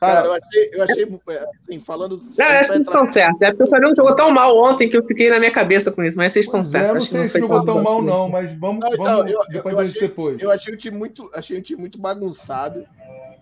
Cara, 0.00 0.26
eu 0.26 0.32
achei, 0.32 0.70
eu 0.72 0.82
achei 0.82 1.20
assim, 1.60 1.78
falando. 1.78 2.22
Não, 2.38 2.46
acho 2.46 2.60
que 2.60 2.66
vocês 2.68 2.80
estão 2.80 3.04
certos. 3.04 3.42
É 3.42 3.50
porque 3.50 3.64
o 3.64 3.66
Flamengo 3.66 3.94
jogou 3.94 4.16
tão 4.16 4.30
mal 4.30 4.56
ontem 4.56 4.88
que 4.88 4.96
eu 4.96 5.04
fiquei 5.06 5.28
na 5.28 5.38
minha 5.38 5.52
cabeça 5.52 5.92
com 5.92 6.02
isso, 6.02 6.16
mas 6.16 6.32
vocês 6.32 6.46
estão 6.46 6.64
certos. 6.64 6.88
Eu 6.88 6.94
não 6.94 7.00
sei 7.02 7.28
se 7.28 7.38
jogou 7.38 7.62
tão 7.64 7.82
mal, 7.82 8.00
não, 8.00 8.26
mas 8.26 8.50
vamos, 8.58 8.80
não, 8.80 8.94
então, 8.94 9.16
vamos 9.16 9.30
eu, 9.30 9.46
depois 9.50 9.74
eu 9.74 9.80
achei, 9.80 10.00
depois. 10.00 10.40
Eu 10.40 10.50
achei 10.50 10.72
o 10.72 10.76
time 10.78 10.96
muito, 10.96 11.30
achei 11.34 11.58
o 11.58 11.62
time 11.62 11.80
muito 11.80 11.98
bagunçado, 11.98 12.86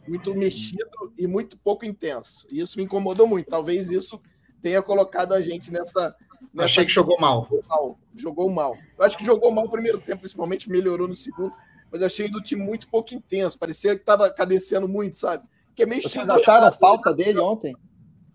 muito 0.06 0.34
mexido 0.34 1.12
e 1.16 1.28
muito 1.28 1.56
pouco 1.56 1.84
intenso. 1.84 2.44
E 2.50 2.60
isso 2.60 2.76
me 2.76 2.84
incomodou 2.84 3.26
muito. 3.26 3.48
Talvez 3.48 3.92
isso 3.92 4.20
tenha 4.60 4.82
colocado 4.82 5.34
a 5.34 5.40
gente 5.40 5.72
nessa 5.72 6.16
Nessa... 6.52 6.64
Achei 6.64 6.84
que 6.84 6.92
jogou 6.92 7.18
mal. 7.20 7.46
jogou 7.50 7.64
mal. 7.68 7.98
Jogou 8.16 8.50
mal. 8.50 8.78
Eu 8.98 9.04
acho 9.04 9.16
que 9.16 9.24
jogou 9.24 9.50
mal 9.52 9.64
no 9.64 9.70
primeiro 9.70 9.98
tempo, 9.98 10.20
principalmente, 10.20 10.70
melhorou 10.70 11.06
no 11.06 11.14
segundo. 11.14 11.54
Mas 11.90 12.00
eu 12.00 12.06
achei 12.06 12.28
do 12.28 12.42
time 12.42 12.62
muito 12.62 12.88
pouco 12.88 13.14
intenso. 13.14 13.58
Parecia 13.58 13.94
que 13.94 14.00
estava 14.00 14.28
cadenciando 14.30 14.88
muito, 14.88 15.18
sabe? 15.18 15.44
Que 15.78 15.84
é 15.84 15.86
meio 15.86 16.02
Vocês 16.02 16.28
acharam 16.28 16.66
a 16.66 16.72
falta 16.72 17.14
dele 17.14 17.38
ontem? 17.38 17.76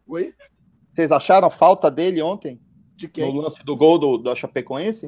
Oi? 0.08 0.34
Vocês 0.96 1.12
acharam 1.12 1.48
a 1.48 1.50
falta 1.50 1.92
dele 1.92 2.22
ontem? 2.22 2.58
De 2.96 3.10
quem? 3.10 3.34
No 3.34 3.42
lance 3.42 3.62
do 3.66 3.76
gol 3.76 4.00
do, 4.00 4.18
da 4.18 4.34
Chapecoense? 4.34 5.08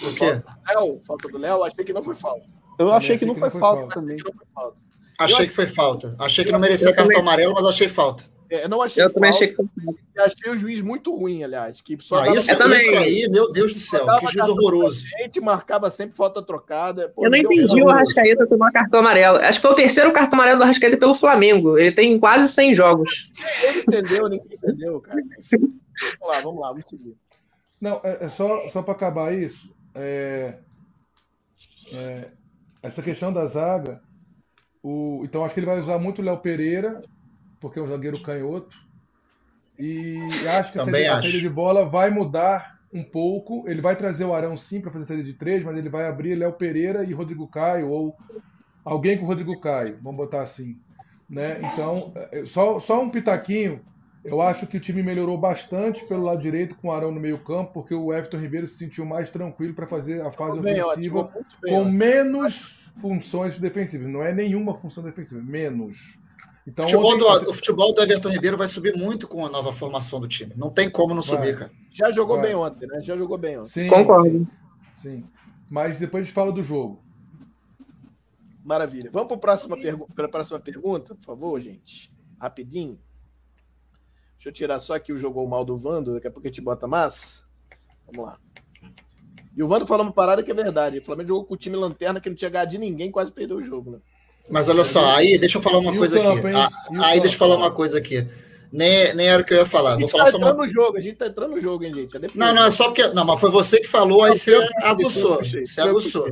O 0.00 0.14
quê? 0.14 0.40
Léo, 0.68 1.02
falta 1.04 1.28
do 1.28 1.36
Léo, 1.36 1.64
achei 1.64 1.84
que 1.84 1.92
não 1.92 2.04
foi 2.04 2.14
falta. 2.14 2.46
Eu 2.78 2.92
achei, 2.92 3.18
que, 3.18 3.26
não, 3.26 3.34
que 3.34 3.40
foi, 3.40 3.50
foi 3.50 3.58
falta, 3.58 3.80
falta 3.80 3.94
também. 3.96 4.16
Achei 5.18 5.44
que 5.48 5.52
foi 5.52 5.66
falta. 5.66 6.14
Achei 6.20 6.44
que 6.44 6.52
não 6.52 6.60
merecia 6.60 6.94
cartão 6.94 7.18
amarelo, 7.18 7.52
mas 7.52 7.64
achei 7.64 7.88
falta. 7.88 8.22
É, 8.50 8.64
eu 8.64 8.68
não 8.68 8.80
achei 8.80 9.02
eu 9.02 9.12
também 9.12 9.30
achei 9.30 9.48
que 9.48 9.56
achei 10.18 10.50
o 10.50 10.56
juiz 10.56 10.80
muito 10.80 11.14
ruim, 11.14 11.42
aliás. 11.42 11.80
Que 11.80 11.96
só 12.00 12.22
ah, 12.22 12.34
isso, 12.34 12.56
também. 12.56 12.78
isso 12.78 12.96
aí, 12.96 13.28
meu 13.30 13.50
Deus 13.50 13.74
do 13.74 13.80
céu, 13.80 14.06
que 14.20 14.32
juiz 14.32 14.48
horroroso. 14.48 15.04
A 15.14 15.22
gente 15.22 15.40
marcava 15.40 15.90
sempre 15.90 16.16
falta 16.16 16.42
trocada. 16.42 17.08
Pô, 17.08 17.24
eu 17.24 17.30
não 17.30 17.38
entendi 17.38 17.82
o 17.82 17.88
Arrascaeta 17.88 18.46
tomar 18.46 18.70
cartão 18.70 19.00
amarelo. 19.00 19.38
Acho 19.38 19.58
que 19.58 19.66
foi 19.66 19.72
o 19.72 19.76
terceiro 19.76 20.12
cartão 20.12 20.38
amarelo 20.38 20.58
do 20.58 20.64
Arrascaeta 20.64 20.96
pelo 20.96 21.14
Flamengo. 21.14 21.76
Ele 21.76 21.92
tem 21.92 22.18
quase 22.18 22.52
100 22.52 22.74
jogos. 22.74 23.30
Ele 23.62 23.80
entendeu, 23.80 24.28
ninguém 24.28 24.48
entendeu, 24.52 25.00
cara. 25.00 25.20
vamos 25.50 26.28
lá, 26.28 26.40
vamos 26.40 26.60
lá, 26.60 26.68
vamos 26.68 26.86
seguir. 26.86 27.16
Não, 27.80 28.00
é, 28.04 28.24
é 28.24 28.28
só, 28.28 28.68
só 28.68 28.82
para 28.82 28.94
acabar 28.94 29.34
isso. 29.34 29.74
É, 29.94 30.54
é, 31.92 32.28
essa 32.82 33.02
questão 33.02 33.32
da 33.32 33.46
zaga. 33.46 34.00
O, 34.82 35.22
então 35.24 35.44
acho 35.44 35.52
que 35.52 35.58
ele 35.58 35.66
vai 35.66 35.80
usar 35.80 35.98
muito 35.98 36.22
o 36.22 36.24
Léo 36.24 36.38
Pereira 36.38 37.02
porque 37.66 37.80
é 37.80 37.82
um 37.82 37.88
zagueiro 37.88 38.22
canhoto. 38.22 38.76
E 39.78 40.18
acho 40.48 40.72
que 40.72 40.78
a 40.78 40.84
saída, 40.84 41.14
a 41.14 41.22
saída, 41.22 41.38
de 41.38 41.48
bola 41.48 41.84
vai 41.84 42.10
mudar 42.10 42.78
um 42.92 43.02
pouco. 43.02 43.68
Ele 43.68 43.80
vai 43.80 43.96
trazer 43.96 44.24
o 44.24 44.32
Arão 44.32 44.56
sim 44.56 44.80
para 44.80 44.90
fazer 44.90 45.04
saída 45.04 45.24
de 45.24 45.34
três, 45.34 45.64
mas 45.64 45.76
ele 45.76 45.88
vai 45.88 46.06
abrir 46.06 46.34
Léo 46.34 46.52
Pereira 46.52 47.04
e 47.04 47.12
Rodrigo 47.12 47.46
Caio, 47.48 47.88
ou 47.90 48.16
alguém 48.84 49.18
com 49.18 49.26
Rodrigo 49.26 49.58
Caio, 49.60 49.98
vamos 50.00 50.16
botar 50.16 50.42
assim. 50.42 50.78
Né? 51.28 51.58
Então, 51.72 52.12
é, 52.30 52.44
só, 52.46 52.78
só 52.78 53.02
um 53.02 53.10
pitaquinho. 53.10 53.80
Eu 54.24 54.40
acho 54.40 54.66
que 54.66 54.76
o 54.76 54.80
time 54.80 55.02
melhorou 55.02 55.38
bastante 55.38 56.04
pelo 56.04 56.24
lado 56.24 56.40
direito 56.40 56.76
com 56.76 56.88
o 56.88 56.92
Arão 56.92 57.12
no 57.12 57.20
meio-campo, 57.20 57.72
porque 57.72 57.94
o 57.94 58.12
Everton 58.12 58.38
Ribeiro 58.38 58.66
se 58.66 58.76
sentiu 58.76 59.04
mais 59.04 59.30
tranquilo 59.30 59.74
para 59.74 59.86
fazer 59.86 60.20
a 60.20 60.32
fase 60.32 60.58
bem, 60.60 60.82
ofensiva 60.82 61.18
ótimo, 61.20 61.44
com 61.68 61.84
menos 61.84 62.90
funções 63.00 63.58
defensivas. 63.58 64.08
Não 64.08 64.22
é 64.22 64.32
nenhuma 64.32 64.74
função 64.74 65.02
defensiva, 65.04 65.40
menos. 65.40 66.18
Então, 66.66 66.84
o, 66.84 66.88
futebol 66.88 67.14
ontem... 67.14 67.44
do, 67.44 67.50
o 67.50 67.54
futebol 67.54 67.94
do 67.94 68.02
Everton 68.02 68.28
Ribeiro 68.28 68.56
vai 68.56 68.66
subir 68.66 68.96
muito 68.96 69.28
com 69.28 69.46
a 69.46 69.48
nova 69.48 69.72
formação 69.72 70.18
do 70.18 70.26
time. 70.26 70.52
Não 70.56 70.68
tem 70.68 70.90
como 70.90 71.14
não 71.14 71.22
vai. 71.22 71.36
subir, 71.36 71.58
cara. 71.58 71.70
Já 71.92 72.10
jogou 72.10 72.36
vai. 72.36 72.46
bem 72.46 72.54
ontem, 72.56 72.86
né? 72.86 73.00
Já 73.02 73.16
jogou 73.16 73.38
bem 73.38 73.58
ontem. 73.58 73.70
Sim, 73.70 73.88
Concordo. 73.88 74.30
Sim, 74.30 74.48
sim. 75.00 75.24
Mas 75.70 75.98
depois 75.98 76.22
a 76.22 76.24
gente 76.24 76.34
fala 76.34 76.50
do 76.50 76.62
jogo. 76.62 77.02
Maravilha. 78.64 79.10
Vamos 79.12 79.28
para 79.28 79.36
a 79.36 79.40
próxima, 79.40 79.76
pergu 79.76 80.08
próxima 80.12 80.58
pergunta, 80.58 81.14
por 81.14 81.24
favor, 81.24 81.60
gente. 81.60 82.12
Rapidinho. 82.40 82.98
Deixa 84.34 84.48
eu 84.48 84.52
tirar 84.52 84.80
só 84.80 84.94
aqui 84.94 85.12
o 85.12 85.16
jogou 85.16 85.46
mal 85.48 85.64
do 85.64 85.78
Vando, 85.78 86.14
daqui 86.14 86.26
a 86.26 86.30
pouco 86.30 86.48
a 86.48 86.50
gente 86.50 86.60
bota 86.60 86.88
mais. 86.88 87.44
Vamos 88.06 88.26
lá. 88.26 88.38
E 89.56 89.62
o 89.62 89.68
Vando 89.68 89.86
falou 89.86 90.04
uma 90.04 90.12
parada 90.12 90.42
que 90.42 90.50
é 90.50 90.54
verdade. 90.54 90.98
O 90.98 91.04
Flamengo 91.04 91.28
jogou 91.28 91.44
com 91.44 91.54
o 91.54 91.56
time 91.56 91.76
lanterna 91.76 92.20
que 92.20 92.28
não 92.28 92.36
tinha 92.36 92.50
ganhado 92.50 92.72
de 92.72 92.78
ninguém, 92.78 93.10
quase 93.10 93.32
perdeu 93.32 93.56
o 93.56 93.64
jogo, 93.64 93.92
né? 93.92 93.98
Mas 94.48 94.68
olha 94.68 94.84
só, 94.84 95.04
aí 95.16 95.38
deixa 95.38 95.58
eu 95.58 95.62
falar 95.62 95.78
uma 95.78 95.96
coisa 95.96 96.20
aqui. 96.20 96.46
Ah, 96.54 96.70
aí 97.00 97.20
deixa 97.20 97.34
eu 97.34 97.38
falar 97.38 97.56
uma 97.56 97.70
coisa 97.70 97.98
aqui. 97.98 98.26
Nem, 98.72 99.14
nem 99.14 99.28
era 99.28 99.42
o 99.42 99.44
que 99.44 99.54
eu 99.54 99.58
ia 99.58 99.66
falar. 99.66 99.96
Vou 99.96 100.08
falar 100.08 100.24
tá 100.24 100.32
só 100.32 100.36
entrando 100.38 100.56
uma... 100.56 100.66
no 100.66 100.70
jogo, 100.70 100.98
a 100.98 101.00
gente 101.00 101.16
tá 101.16 101.26
entrando 101.26 101.52
no 101.52 101.60
jogo, 101.60 101.84
hein, 101.84 101.94
gente? 101.94 102.16
É 102.16 102.20
não, 102.34 102.54
não, 102.54 102.64
é 102.64 102.70
só 102.70 102.84
porque. 102.84 103.06
Não, 103.08 103.24
mas 103.24 103.40
foi 103.40 103.50
você 103.50 103.78
que 103.78 103.86
falou, 103.86 104.22
aí 104.22 104.36
você 104.36 104.54
aguçou. 104.82 105.40
Você 105.42 105.80
aguçou. 105.80 106.26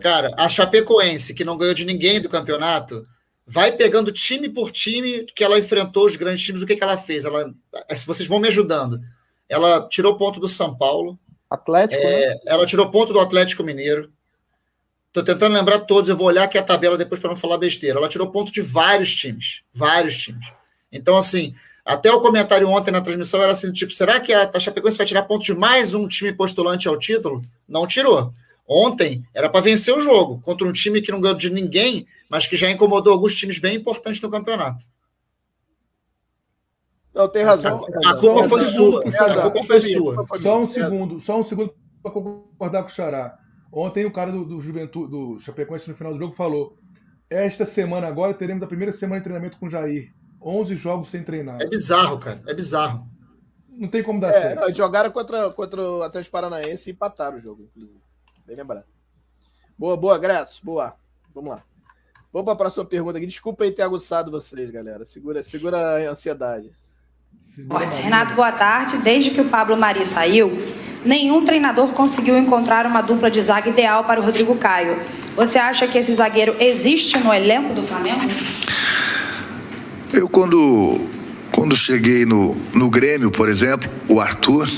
Cara, 0.00 0.32
a 0.36 0.48
Chapecoense, 0.48 1.34
que 1.34 1.44
não 1.44 1.56
ganhou 1.56 1.74
de 1.74 1.84
ninguém 1.84 2.20
do 2.20 2.28
campeonato, 2.28 3.06
vai 3.46 3.72
pegando 3.72 4.12
time 4.12 4.48
por 4.48 4.70
time 4.70 5.26
que 5.34 5.44
ela 5.44 5.58
enfrentou 5.58 6.06
os 6.06 6.16
grandes 6.16 6.42
times, 6.42 6.62
o 6.62 6.66
que, 6.66 6.76
que 6.76 6.82
ela 6.82 6.96
fez? 6.96 7.24
Ela, 7.24 7.52
se 7.94 8.06
vocês 8.06 8.28
vão 8.28 8.40
me 8.40 8.48
ajudando. 8.48 9.00
Ela 9.48 9.86
tirou 9.88 10.16
ponto 10.16 10.40
do 10.40 10.48
São 10.48 10.74
Paulo. 10.74 11.18
Atlético, 11.50 12.02
é, 12.02 12.28
né? 12.28 12.40
Ela 12.46 12.66
tirou 12.66 12.90
ponto 12.90 13.12
do 13.12 13.20
Atlético 13.20 13.62
Mineiro. 13.62 14.10
Tô 15.14 15.22
tentando 15.22 15.54
lembrar 15.54 15.78
todos, 15.78 16.10
eu 16.10 16.16
vou 16.16 16.26
olhar 16.26 16.42
aqui 16.42 16.58
a 16.58 16.62
tabela 16.62 16.98
depois 16.98 17.20
para 17.20 17.30
não 17.30 17.36
falar 17.36 17.56
besteira. 17.56 18.00
Ela 18.00 18.08
tirou 18.08 18.32
ponto 18.32 18.50
de 18.50 18.60
vários 18.60 19.14
times, 19.14 19.62
vários 19.72 20.16
times. 20.16 20.44
Então, 20.90 21.16
assim, 21.16 21.54
até 21.84 22.10
o 22.10 22.20
comentário 22.20 22.68
ontem 22.68 22.90
na 22.90 23.00
transmissão 23.00 23.40
era 23.40 23.52
assim, 23.52 23.72
tipo, 23.72 23.92
será 23.92 24.18
que 24.18 24.32
a 24.32 24.58
Chapecoense 24.58 24.98
vai 24.98 25.06
tirar 25.06 25.22
ponto 25.22 25.44
de 25.44 25.54
mais 25.54 25.94
um 25.94 26.08
time 26.08 26.32
postulante 26.32 26.88
ao 26.88 26.98
título? 26.98 27.42
Não 27.68 27.86
tirou. 27.86 28.32
Ontem 28.68 29.24
era 29.32 29.48
para 29.48 29.60
vencer 29.60 29.96
o 29.96 30.00
jogo 30.00 30.40
contra 30.40 30.66
um 30.66 30.72
time 30.72 31.00
que 31.00 31.12
não 31.12 31.20
ganhou 31.20 31.36
de 31.36 31.48
ninguém, 31.48 32.08
mas 32.28 32.48
que 32.48 32.56
já 32.56 32.68
incomodou 32.68 33.12
alguns 33.12 33.36
times 33.36 33.60
bem 33.60 33.76
importantes 33.76 34.20
no 34.20 34.28
campeonato. 34.28 34.84
Não, 37.14 37.28
tem 37.28 37.44
razão. 37.44 37.86
A, 38.04 38.10
a 38.10 38.14
culpa 38.16 38.48
foi 38.48 38.62
sua. 38.62 39.04
A 39.04 39.42
culpa 39.42 39.62
foi 39.62 39.80
sua. 39.80 40.26
Só 40.42 40.60
um 40.60 40.66
segundo, 40.66 41.20
só 41.20 41.38
um 41.38 41.44
segundo 41.44 41.72
para 42.02 42.10
concordar 42.10 42.82
com 42.82 42.88
o 42.88 42.92
Xará. 42.92 43.43
Ontem 43.76 44.04
o 44.06 44.12
cara 44.12 44.30
do, 44.30 44.44
do 44.44 44.60
Juventude, 44.60 45.10
do 45.10 45.40
Chapecoense 45.40 45.88
no 45.90 45.96
final 45.96 46.12
do 46.12 46.18
jogo 46.20 46.32
falou: 46.34 46.78
esta 47.28 47.66
semana 47.66 48.06
agora 48.06 48.32
teremos 48.32 48.62
a 48.62 48.66
primeira 48.68 48.92
semana 48.92 49.18
de 49.20 49.24
treinamento 49.24 49.58
com 49.58 49.66
o 49.66 49.70
Jair. 49.70 50.14
11 50.40 50.76
jogos 50.76 51.08
sem 51.08 51.24
treinar. 51.24 51.60
É 51.60 51.66
bizarro, 51.66 52.18
cara. 52.20 52.40
É 52.46 52.54
bizarro. 52.54 53.08
Não 53.68 53.88
tem 53.88 54.02
como 54.02 54.20
dar 54.20 54.28
É, 54.28 54.40
certo. 54.40 54.60
não, 54.60 54.74
jogaram 54.74 55.10
contra, 55.10 55.50
contra 55.50 55.82
o 55.82 56.02
Atlético 56.02 56.30
Paranaense 56.32 56.90
e 56.90 56.92
empataram 56.92 57.38
o 57.38 57.40
jogo, 57.40 57.62
inclusive. 57.64 57.98
Bem 58.46 58.54
lembrado. 58.54 58.84
Boa, 59.76 59.96
boa, 59.96 60.18
Gratos. 60.18 60.60
Boa. 60.62 60.94
Vamos 61.34 61.50
lá. 61.50 61.64
Vamos 62.32 62.44
para 62.44 62.52
a 62.52 62.56
próxima 62.56 62.84
pergunta 62.84 63.18
aqui. 63.18 63.26
Desculpa 63.26 63.64
aí 63.64 63.72
ter 63.72 63.82
aguçado 63.82 64.30
vocês, 64.30 64.70
galera. 64.70 65.04
Segura, 65.04 65.42
segura 65.42 65.78
a 66.08 66.10
ansiedade. 66.12 66.70
Esportes. 67.56 67.98
Renato, 67.98 68.34
boa 68.34 68.50
tarde. 68.50 68.98
Desde 68.98 69.30
que 69.30 69.40
o 69.40 69.44
Pablo 69.44 69.76
Mari 69.76 70.04
saiu, 70.04 70.60
nenhum 71.04 71.44
treinador 71.44 71.92
conseguiu 71.92 72.36
encontrar 72.36 72.84
uma 72.84 73.00
dupla 73.00 73.30
de 73.30 73.40
zaga 73.40 73.68
ideal 73.68 74.02
para 74.02 74.20
o 74.20 74.24
Rodrigo 74.24 74.56
Caio. 74.56 74.98
Você 75.36 75.56
acha 75.56 75.86
que 75.86 75.96
esse 75.96 76.12
zagueiro 76.16 76.56
existe 76.58 77.16
no 77.18 77.32
elenco 77.32 77.72
do 77.72 77.80
Flamengo? 77.84 78.22
Eu, 80.12 80.28
quando, 80.28 81.00
quando 81.52 81.76
cheguei 81.76 82.24
no, 82.24 82.56
no 82.74 82.90
Grêmio, 82.90 83.30
por 83.30 83.48
exemplo, 83.48 83.88
o 84.08 84.20
Arthur, 84.20 84.68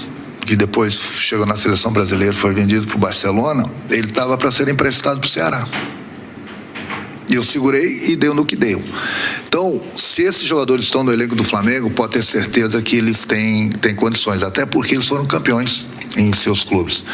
que 0.45 0.55
depois 0.55 0.93
chegou 0.93 1.47
na 1.47 1.57
seleção 1.57 1.91
brasileira, 1.91 2.35
foi 2.35 2.53
vendido 2.53 2.87
para 2.87 2.97
o 2.97 2.99
Barcelona, 2.99 3.65
ele 3.89 4.09
estava 4.09 4.37
para 4.37 4.53
ser 4.53 4.69
emprestado 4.69 5.19
para 5.19 5.27
o 5.27 5.31
Ceará. 5.31 5.67
Eu 7.31 7.43
segurei 7.43 8.11
e 8.11 8.17
deu 8.17 8.33
no 8.35 8.45
que 8.45 8.55
deu. 8.57 8.83
Então, 9.49 9.83
se 9.97 10.23
esses 10.23 10.43
jogadores 10.45 10.85
estão 10.85 11.03
no 11.03 11.13
elenco 11.13 11.35
do 11.35 11.43
Flamengo, 11.45 11.91
pode 11.91 12.13
ter 12.13 12.23
certeza 12.23 12.81
que 12.81 12.97
eles 12.97 13.25
têm, 13.25 13.69
têm 13.71 13.95
condições, 13.95 14.43
até 14.43 14.65
porque 14.65 14.95
eles 14.95 15.07
foram 15.09 15.25
campeões 15.27 15.87
em 16.17 16.33
seus 16.33 16.63
clubes. 16.63 17.05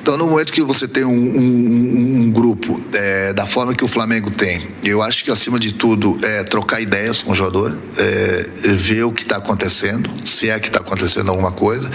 Então, 0.00 0.16
no 0.16 0.28
momento 0.28 0.52
que 0.52 0.62
você 0.62 0.86
tem 0.86 1.04
um, 1.04 1.10
um- 1.10 2.20
um 2.22 2.30
grupo 2.30 2.80
é, 2.92 3.32
da 3.32 3.44
forma 3.44 3.74
que 3.74 3.84
o 3.84 3.88
Flamengo 3.88 4.30
tem, 4.30 4.62
eu 4.84 5.02
acho 5.02 5.24
que 5.24 5.30
acima 5.32 5.58
de 5.58 5.72
tudo 5.72 6.16
é 6.22 6.44
trocar 6.44 6.80
ideias 6.80 7.20
com 7.22 7.32
o 7.32 7.34
jogador, 7.34 7.76
é, 7.98 8.48
ver 8.76 9.02
o 9.02 9.10
que 9.12 9.22
está 9.22 9.36
acontecendo, 9.38 10.08
se 10.24 10.48
é 10.48 10.58
que 10.60 10.68
está 10.68 10.78
acontecendo 10.78 11.28
alguma 11.28 11.50
coisa. 11.50 11.90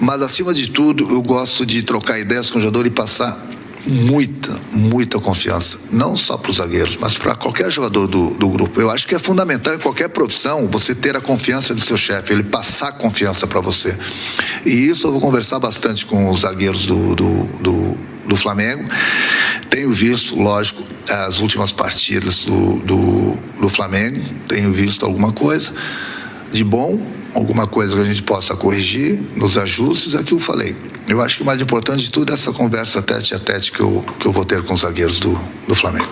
Mas 0.00 0.22
acima 0.22 0.54
de 0.54 0.68
tudo, 0.68 1.08
eu 1.10 1.20
gosto 1.20 1.66
de 1.66 1.82
trocar 1.82 2.18
ideias 2.20 2.48
com 2.48 2.58
o 2.58 2.60
jogador 2.60 2.86
e 2.86 2.90
passar 2.90 3.44
muita, 3.86 4.58
muita 4.72 5.18
confiança. 5.18 5.78
Não 5.90 6.16
só 6.16 6.36
para 6.36 6.50
os 6.50 6.56
zagueiros, 6.56 6.96
mas 6.96 7.16
para 7.16 7.34
qualquer 7.34 7.70
jogador 7.70 8.06
do, 8.06 8.30
do 8.30 8.48
grupo. 8.48 8.80
Eu 8.80 8.90
acho 8.90 9.06
que 9.06 9.14
é 9.14 9.18
fundamental 9.18 9.74
em 9.74 9.78
qualquer 9.78 10.08
profissão 10.08 10.68
você 10.68 10.94
ter 10.94 11.16
a 11.16 11.20
confiança 11.20 11.74
do 11.74 11.80
seu 11.80 11.96
chefe, 11.96 12.32
ele 12.32 12.44
passar 12.44 12.92
confiança 12.92 13.46
para 13.46 13.60
você. 13.60 13.96
E 14.64 14.70
isso 14.70 15.06
eu 15.06 15.12
vou 15.12 15.20
conversar 15.20 15.58
bastante 15.58 16.06
com 16.06 16.30
os 16.30 16.40
zagueiros 16.40 16.86
do, 16.86 17.14
do, 17.14 17.44
do, 17.60 17.98
do 18.28 18.36
Flamengo. 18.36 18.88
Tenho 19.68 19.92
visto, 19.92 20.40
lógico, 20.40 20.82
as 21.08 21.40
últimas 21.40 21.72
partidas 21.72 22.44
do, 22.44 22.76
do, 22.80 23.32
do 23.60 23.68
Flamengo, 23.68 24.20
tenho 24.46 24.72
visto 24.72 25.04
alguma 25.04 25.32
coisa 25.32 25.72
de 26.52 26.62
bom, 26.62 27.00
alguma 27.34 27.66
coisa 27.66 27.94
que 27.94 28.02
a 28.02 28.04
gente 28.04 28.22
possa 28.22 28.56
corrigir 28.56 29.20
nos 29.36 29.58
ajustes, 29.58 30.14
é 30.14 30.22
que 30.22 30.32
eu 30.32 30.38
falei. 30.38 30.74
Eu 31.08 31.20
acho 31.20 31.36
que 31.36 31.42
o 31.42 31.46
mais 31.46 31.60
importante 31.60 32.04
de 32.04 32.10
tudo 32.10 32.30
é 32.30 32.34
essa 32.34 32.52
conversa 32.52 33.02
tete 33.02 33.34
a 33.34 33.38
tete 33.38 33.72
que 33.72 33.80
eu, 33.80 34.04
que 34.18 34.26
eu 34.26 34.32
vou 34.32 34.44
ter 34.44 34.64
com 34.64 34.74
os 34.74 34.80
zagueiros 34.80 35.20
do, 35.20 35.32
do 35.66 35.74
Flamengo. 35.74 36.10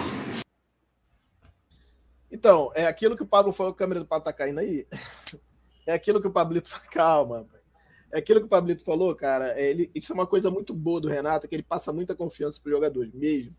Então, 2.31 2.71
é 2.75 2.87
aquilo 2.87 3.17
que 3.17 3.23
o 3.23 3.27
Pablo 3.27 3.53
falou, 3.53 3.73
a 3.73 3.77
câmera 3.77 4.01
do 4.01 4.07
Pablo 4.07 4.25
tá 4.25 4.33
caindo 4.33 4.61
aí. 4.61 4.87
É 5.87 5.95
aquilo 5.95 6.21
que 6.21 6.29
o 6.29 6.31
Pablito. 6.31 6.71
Calma. 6.93 7.47
É 8.13 8.19
aquilo 8.19 8.39
que 8.39 8.47
o 8.47 8.51
Pablito 8.51 8.85
falou, 8.85 9.13
cara. 9.15 9.59
é 9.59 9.71
Ele, 9.71 9.91
isso 9.93 10.13
é 10.13 10.15
uma 10.15 10.27
coisa 10.27 10.49
muito 10.49 10.73
boa 10.73 11.01
do 11.01 11.09
Renato, 11.09 11.49
que 11.49 11.55
ele 11.55 11.65
passa 11.65 11.93
muita 11.93 12.15
confiança 12.15 12.61
para 12.63 12.71
os 12.71 12.77
jogadores, 12.77 13.13
mesmo. 13.13 13.57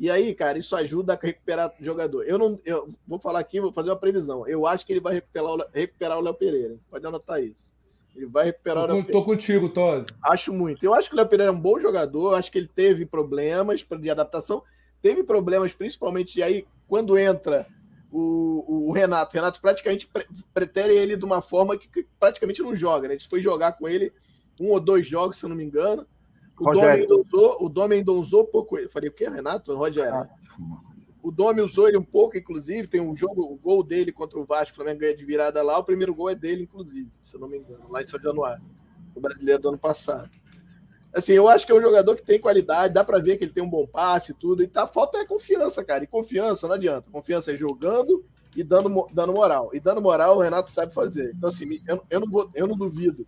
E 0.00 0.10
aí, 0.10 0.34
cara, 0.34 0.58
isso 0.58 0.74
ajuda 0.74 1.12
a 1.12 1.18
recuperar 1.20 1.74
o 1.78 1.84
jogador. 1.84 2.24
Eu 2.26 2.38
não, 2.38 2.58
eu 2.64 2.88
vou 3.06 3.20
falar 3.20 3.38
aqui, 3.40 3.60
vou 3.60 3.70
fazer 3.70 3.90
uma 3.90 3.96
previsão. 3.96 4.48
Eu 4.48 4.66
acho 4.66 4.86
que 4.86 4.94
ele 4.94 5.00
vai 5.00 5.12
recuperar 5.12 5.52
o, 5.52 5.64
recuperar 5.74 6.18
o 6.18 6.22
Léo 6.22 6.32
Pereira. 6.34 6.72
hein? 6.72 6.80
Pode 6.90 7.06
anotar 7.06 7.42
isso. 7.42 7.70
Ele 8.16 8.24
vai 8.24 8.46
recuperar 8.46 8.84
o 8.84 8.86
Tô, 8.86 8.92
Léo 8.94 9.04
Pereira. 9.04 9.20
tô 9.20 9.24
contigo, 9.26 9.68
Tosi. 9.68 10.06
Acho 10.24 10.54
muito. 10.54 10.82
Eu 10.82 10.94
acho 10.94 11.10
que 11.10 11.14
o 11.14 11.18
Léo 11.18 11.28
Pereira 11.28 11.52
é 11.52 11.54
um 11.54 11.60
bom 11.60 11.78
jogador. 11.78 12.32
Eu 12.32 12.36
acho 12.36 12.50
que 12.50 12.56
ele 12.56 12.66
teve 12.74 13.04
problemas 13.04 13.84
de 13.86 14.10
adaptação. 14.10 14.62
Teve 15.02 15.22
problemas, 15.22 15.74
principalmente 15.74 16.42
aí, 16.42 16.66
quando 16.88 17.18
entra 17.18 17.66
o, 18.10 18.86
o 18.88 18.92
Renato. 18.92 19.36
O 19.36 19.38
Renato 19.38 19.60
praticamente 19.60 20.06
pre- 20.06 20.26
pretere 20.54 20.94
ele 20.96 21.14
de 21.14 21.24
uma 21.26 21.42
forma 21.42 21.76
que, 21.76 21.86
que 21.88 22.06
praticamente 22.18 22.62
não 22.62 22.74
joga, 22.74 23.06
né? 23.06 23.14
Ele 23.14 23.22
foi 23.28 23.42
jogar 23.42 23.72
com 23.72 23.86
ele 23.86 24.10
um 24.58 24.70
ou 24.70 24.80
dois 24.80 25.06
jogos, 25.06 25.36
se 25.36 25.44
eu 25.44 25.50
não 25.50 25.56
me 25.56 25.64
engano. 25.64 26.06
O. 26.60 27.68
Domi 27.68 28.02
usou, 28.02 28.12
o 28.12 28.12
usou 28.12 28.44
pouco 28.44 28.78
ele. 28.78 28.88
Falei, 28.88 29.08
o 29.08 29.12
que, 29.12 29.28
Renato? 29.28 29.74
Rogério. 29.74 30.28
O 31.22 31.30
Domi 31.30 31.62
usou 31.62 31.88
ele 31.88 31.96
um 31.96 32.04
pouco, 32.04 32.36
inclusive. 32.36 32.86
Tem 32.86 33.00
um 33.00 33.16
jogo, 33.16 33.42
o 33.42 33.56
gol 33.56 33.82
dele 33.82 34.12
contra 34.12 34.38
o 34.38 34.44
Vasco, 34.44 34.72
o 34.72 34.76
Flamengo 34.76 35.00
ganha 35.00 35.16
de 35.16 35.24
virada 35.24 35.62
lá. 35.62 35.78
O 35.78 35.84
primeiro 35.84 36.14
gol 36.14 36.30
é 36.30 36.34
dele, 36.34 36.64
inclusive, 36.64 37.10
se 37.24 37.34
eu 37.34 37.40
não 37.40 37.48
me 37.48 37.58
engano, 37.58 37.90
lá 37.90 38.02
em 38.02 38.06
São 38.06 38.20
Januário. 38.20 38.62
O 39.14 39.20
brasileiro 39.20 39.60
do 39.60 39.68
ano 39.70 39.78
passado. 39.78 40.30
Assim, 41.12 41.32
eu 41.32 41.48
acho 41.48 41.66
que 41.66 41.72
é 41.72 41.74
um 41.74 41.82
jogador 41.82 42.14
que 42.14 42.22
tem 42.22 42.38
qualidade, 42.38 42.94
dá 42.94 43.02
pra 43.02 43.18
ver 43.18 43.36
que 43.36 43.44
ele 43.44 43.52
tem 43.52 43.62
um 43.62 43.68
bom 43.68 43.86
passe 43.86 44.30
e 44.30 44.34
tudo. 44.34 44.62
E 44.62 44.68
tá, 44.68 44.86
falta 44.86 45.18
é 45.18 45.26
confiança, 45.26 45.82
cara. 45.84 46.04
E 46.04 46.06
confiança 46.06 46.68
não 46.68 46.76
adianta. 46.76 47.10
Confiança 47.10 47.52
é 47.52 47.56
jogando 47.56 48.24
e 48.54 48.62
dando, 48.62 49.08
dando 49.12 49.32
moral. 49.32 49.70
E 49.72 49.80
dando 49.80 50.00
moral, 50.00 50.36
o 50.36 50.40
Renato 50.40 50.70
sabe 50.70 50.94
fazer. 50.94 51.32
Então, 51.36 51.48
assim, 51.48 51.80
eu, 51.86 52.02
eu, 52.08 52.20
não, 52.20 52.30
vou, 52.30 52.50
eu 52.54 52.66
não 52.66 52.76
duvido 52.76 53.26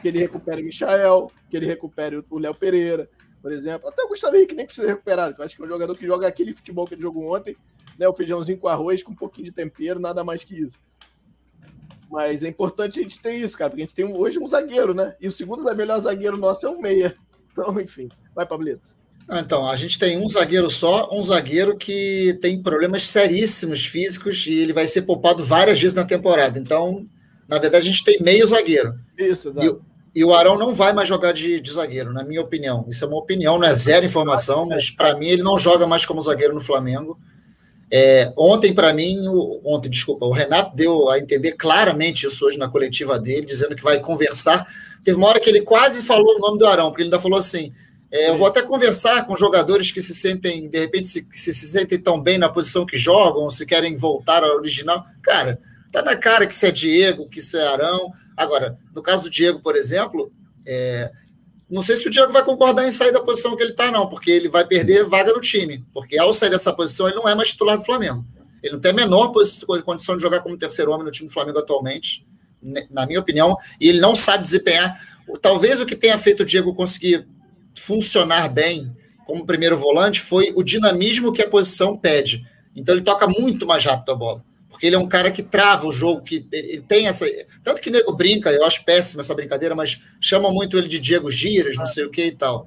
que 0.00 0.08
ele 0.08 0.18
recupere 0.18 0.62
o 0.62 0.64
Michael, 0.64 1.30
que 1.50 1.56
ele 1.56 1.66
recupere 1.66 2.22
o- 2.28 2.38
Léo 2.38 2.54
Pereira, 2.54 3.08
por 3.42 3.52
exemplo. 3.52 3.88
Até 3.88 4.02
o 4.02 4.08
Gustavo 4.08 4.36
Henrique 4.36 4.54
nem 4.54 4.66
precisa 4.66 4.86
recuperar, 4.88 5.34
eu 5.38 5.44
acho 5.44 5.56
que 5.56 5.62
é 5.62 5.64
um 5.64 5.68
jogador 5.68 5.96
que 5.96 6.06
joga 6.06 6.26
aquele 6.26 6.52
futebol 6.54 6.86
que 6.86 6.94
ele 6.94 7.02
jogou 7.02 7.34
ontem, 7.36 7.56
né? 7.98 8.08
O 8.08 8.14
feijãozinho 8.14 8.58
com 8.58 8.68
arroz, 8.68 9.02
com 9.02 9.12
um 9.12 9.16
pouquinho 9.16 9.46
de 9.46 9.52
tempero, 9.52 10.00
nada 10.00 10.22
mais 10.24 10.44
que 10.44 10.54
isso. 10.54 10.78
Mas 12.10 12.42
é 12.42 12.48
importante 12.48 12.98
a 12.98 13.02
gente 13.02 13.20
ter 13.20 13.34
isso, 13.34 13.56
cara, 13.56 13.70
porque 13.70 13.82
a 13.82 13.86
gente 13.86 13.94
tem 13.94 14.04
um- 14.04 14.18
hoje 14.18 14.38
um 14.38 14.48
zagueiro, 14.48 14.92
né? 14.94 15.14
E 15.20 15.28
o 15.28 15.30
segundo 15.30 15.62
melhor 15.76 16.00
zagueiro 16.00 16.36
nosso 16.36 16.66
é 16.66 16.70
o 16.70 16.80
meia. 16.80 17.14
Então, 17.52 17.80
enfim. 17.80 18.08
Vai, 18.34 18.46
Pablito. 18.46 18.98
Ah, 19.28 19.40
Então, 19.40 19.68
a 19.68 19.76
gente 19.76 19.96
tem 19.98 20.18
um 20.18 20.28
zagueiro 20.28 20.68
só, 20.70 21.08
um 21.12 21.22
zagueiro 21.22 21.76
que 21.76 22.36
tem 22.42 22.60
problemas 22.62 23.06
seríssimos 23.08 23.84
físicos 23.86 24.44
e 24.46 24.52
ele 24.54 24.72
vai 24.72 24.86
ser 24.88 25.02
poupado 25.02 25.44
várias 25.44 25.80
vezes 25.80 25.94
na 25.94 26.04
temporada. 26.04 26.58
Então, 26.58 27.06
na 27.46 27.58
verdade, 27.58 27.88
a 27.88 27.90
gente 27.92 28.02
tem 28.04 28.20
meio 28.20 28.44
zagueiro. 28.46 28.98
Isso, 29.16 29.50
exato. 29.50 29.80
E 30.14 30.24
o 30.24 30.34
Arão 30.34 30.58
não 30.58 30.72
vai 30.72 30.92
mais 30.92 31.08
jogar 31.08 31.32
de, 31.32 31.60
de 31.60 31.72
zagueiro, 31.72 32.12
na 32.12 32.24
minha 32.24 32.40
opinião. 32.40 32.84
Isso 32.88 33.04
é 33.04 33.08
uma 33.08 33.18
opinião, 33.18 33.58
não 33.58 33.66
é 33.66 33.74
zero 33.74 34.04
informação, 34.04 34.66
mas 34.66 34.90
para 34.90 35.16
mim 35.16 35.28
ele 35.28 35.42
não 35.42 35.58
joga 35.58 35.86
mais 35.86 36.04
como 36.04 36.20
zagueiro 36.20 36.54
no 36.54 36.60
Flamengo. 36.60 37.18
É, 37.92 38.32
ontem, 38.36 38.72
para 38.72 38.92
mim, 38.92 39.26
o, 39.28 39.60
ontem, 39.64 39.88
desculpa, 39.88 40.24
o 40.24 40.32
Renato 40.32 40.74
deu 40.74 41.10
a 41.10 41.18
entender 41.18 41.52
claramente 41.52 42.26
isso 42.26 42.44
hoje 42.44 42.58
na 42.58 42.68
coletiva 42.68 43.18
dele, 43.18 43.46
dizendo 43.46 43.74
que 43.74 43.82
vai 43.82 44.00
conversar. 44.00 44.66
Teve 45.04 45.16
uma 45.16 45.28
hora 45.28 45.40
que 45.40 45.48
ele 45.48 45.62
quase 45.62 46.04
falou 46.04 46.36
o 46.36 46.38
nome 46.38 46.58
do 46.58 46.66
Arão, 46.66 46.90
porque 46.90 47.02
ele 47.02 47.08
ainda 47.08 47.20
falou 47.20 47.38
assim: 47.38 47.72
é, 48.10 48.30
eu 48.30 48.36
vou 48.36 48.46
até 48.46 48.62
conversar 48.62 49.26
com 49.26 49.36
jogadores 49.36 49.92
que 49.92 50.02
se 50.02 50.14
sentem, 50.14 50.68
de 50.68 50.78
repente, 50.78 51.06
se, 51.06 51.26
se, 51.32 51.54
se 51.54 51.68
sentem 51.68 51.98
tão 51.98 52.20
bem 52.20 52.38
na 52.38 52.48
posição 52.48 52.84
que 52.84 52.96
jogam, 52.96 53.48
se 53.50 53.64
querem 53.64 53.96
voltar 53.96 54.42
ao 54.42 54.56
original. 54.56 55.04
Cara, 55.22 55.60
tá 55.92 56.02
na 56.02 56.16
cara 56.16 56.46
que 56.46 56.54
isso 56.54 56.66
é 56.66 56.72
Diego, 56.72 57.28
que 57.28 57.38
isso 57.38 57.56
é 57.56 57.66
Arão. 57.66 58.12
Agora, 58.40 58.78
no 58.94 59.02
caso 59.02 59.24
do 59.24 59.30
Diego, 59.30 59.60
por 59.60 59.76
exemplo, 59.76 60.32
é, 60.66 61.10
não 61.68 61.82
sei 61.82 61.94
se 61.96 62.06
o 62.06 62.10
Diego 62.10 62.32
vai 62.32 62.42
concordar 62.44 62.86
em 62.86 62.90
sair 62.90 63.12
da 63.12 63.22
posição 63.22 63.54
que 63.54 63.62
ele 63.62 63.72
está, 63.72 63.90
não, 63.90 64.08
porque 64.08 64.30
ele 64.30 64.48
vai 64.48 64.66
perder 64.66 65.04
vaga 65.04 65.32
no 65.32 65.40
time. 65.40 65.84
Porque 65.92 66.18
ao 66.18 66.32
sair 66.32 66.48
dessa 66.50 66.72
posição, 66.72 67.06
ele 67.06 67.16
não 67.16 67.28
é 67.28 67.34
mais 67.34 67.48
titular 67.50 67.76
do 67.76 67.84
Flamengo. 67.84 68.24
Ele 68.62 68.72
não 68.74 68.80
tem 68.80 68.92
a 68.92 68.94
menor 68.94 69.32
condição 69.84 70.16
de 70.16 70.22
jogar 70.22 70.40
como 70.40 70.56
terceiro 70.56 70.90
homem 70.90 71.04
no 71.04 71.10
time 71.10 71.28
do 71.28 71.32
Flamengo 71.32 71.58
atualmente, 71.58 72.26
ne- 72.62 72.86
na 72.90 73.06
minha 73.06 73.20
opinião, 73.20 73.56
e 73.80 73.88
ele 73.88 74.00
não 74.00 74.14
sabe 74.16 74.42
desempenhar. 74.42 74.98
Talvez 75.42 75.80
o 75.80 75.86
que 75.86 75.94
tenha 75.94 76.16
feito 76.16 76.42
o 76.42 76.46
Diego 76.46 76.74
conseguir 76.74 77.26
funcionar 77.74 78.48
bem 78.48 78.94
como 79.26 79.46
primeiro 79.46 79.76
volante 79.76 80.18
foi 80.20 80.52
o 80.56 80.62
dinamismo 80.62 81.32
que 81.32 81.42
a 81.42 81.48
posição 81.48 81.96
pede. 81.96 82.44
Então 82.74 82.94
ele 82.94 83.04
toca 83.04 83.26
muito 83.28 83.66
mais 83.66 83.84
rápido 83.84 84.12
a 84.12 84.14
bola. 84.14 84.44
Porque 84.80 84.86
ele 84.86 84.96
é 84.96 84.98
um 84.98 85.06
cara 85.06 85.30
que 85.30 85.42
trava 85.42 85.86
o 85.86 85.92
jogo, 85.92 86.22
que 86.22 86.46
ele 86.50 86.80
tem 86.80 87.06
essa. 87.06 87.26
Tanto 87.62 87.82
que 87.82 87.90
nego 87.90 88.14
brinca, 88.14 88.50
eu 88.50 88.64
acho 88.64 88.82
péssima 88.82 89.20
essa 89.20 89.34
brincadeira, 89.34 89.74
mas 89.74 90.00
chama 90.18 90.50
muito 90.50 90.78
ele 90.78 90.88
de 90.88 90.98
Diego 90.98 91.30
Giras, 91.30 91.76
não 91.76 91.84
sei 91.84 92.06
o 92.06 92.10
que 92.10 92.24
e 92.24 92.32
tal. 92.32 92.66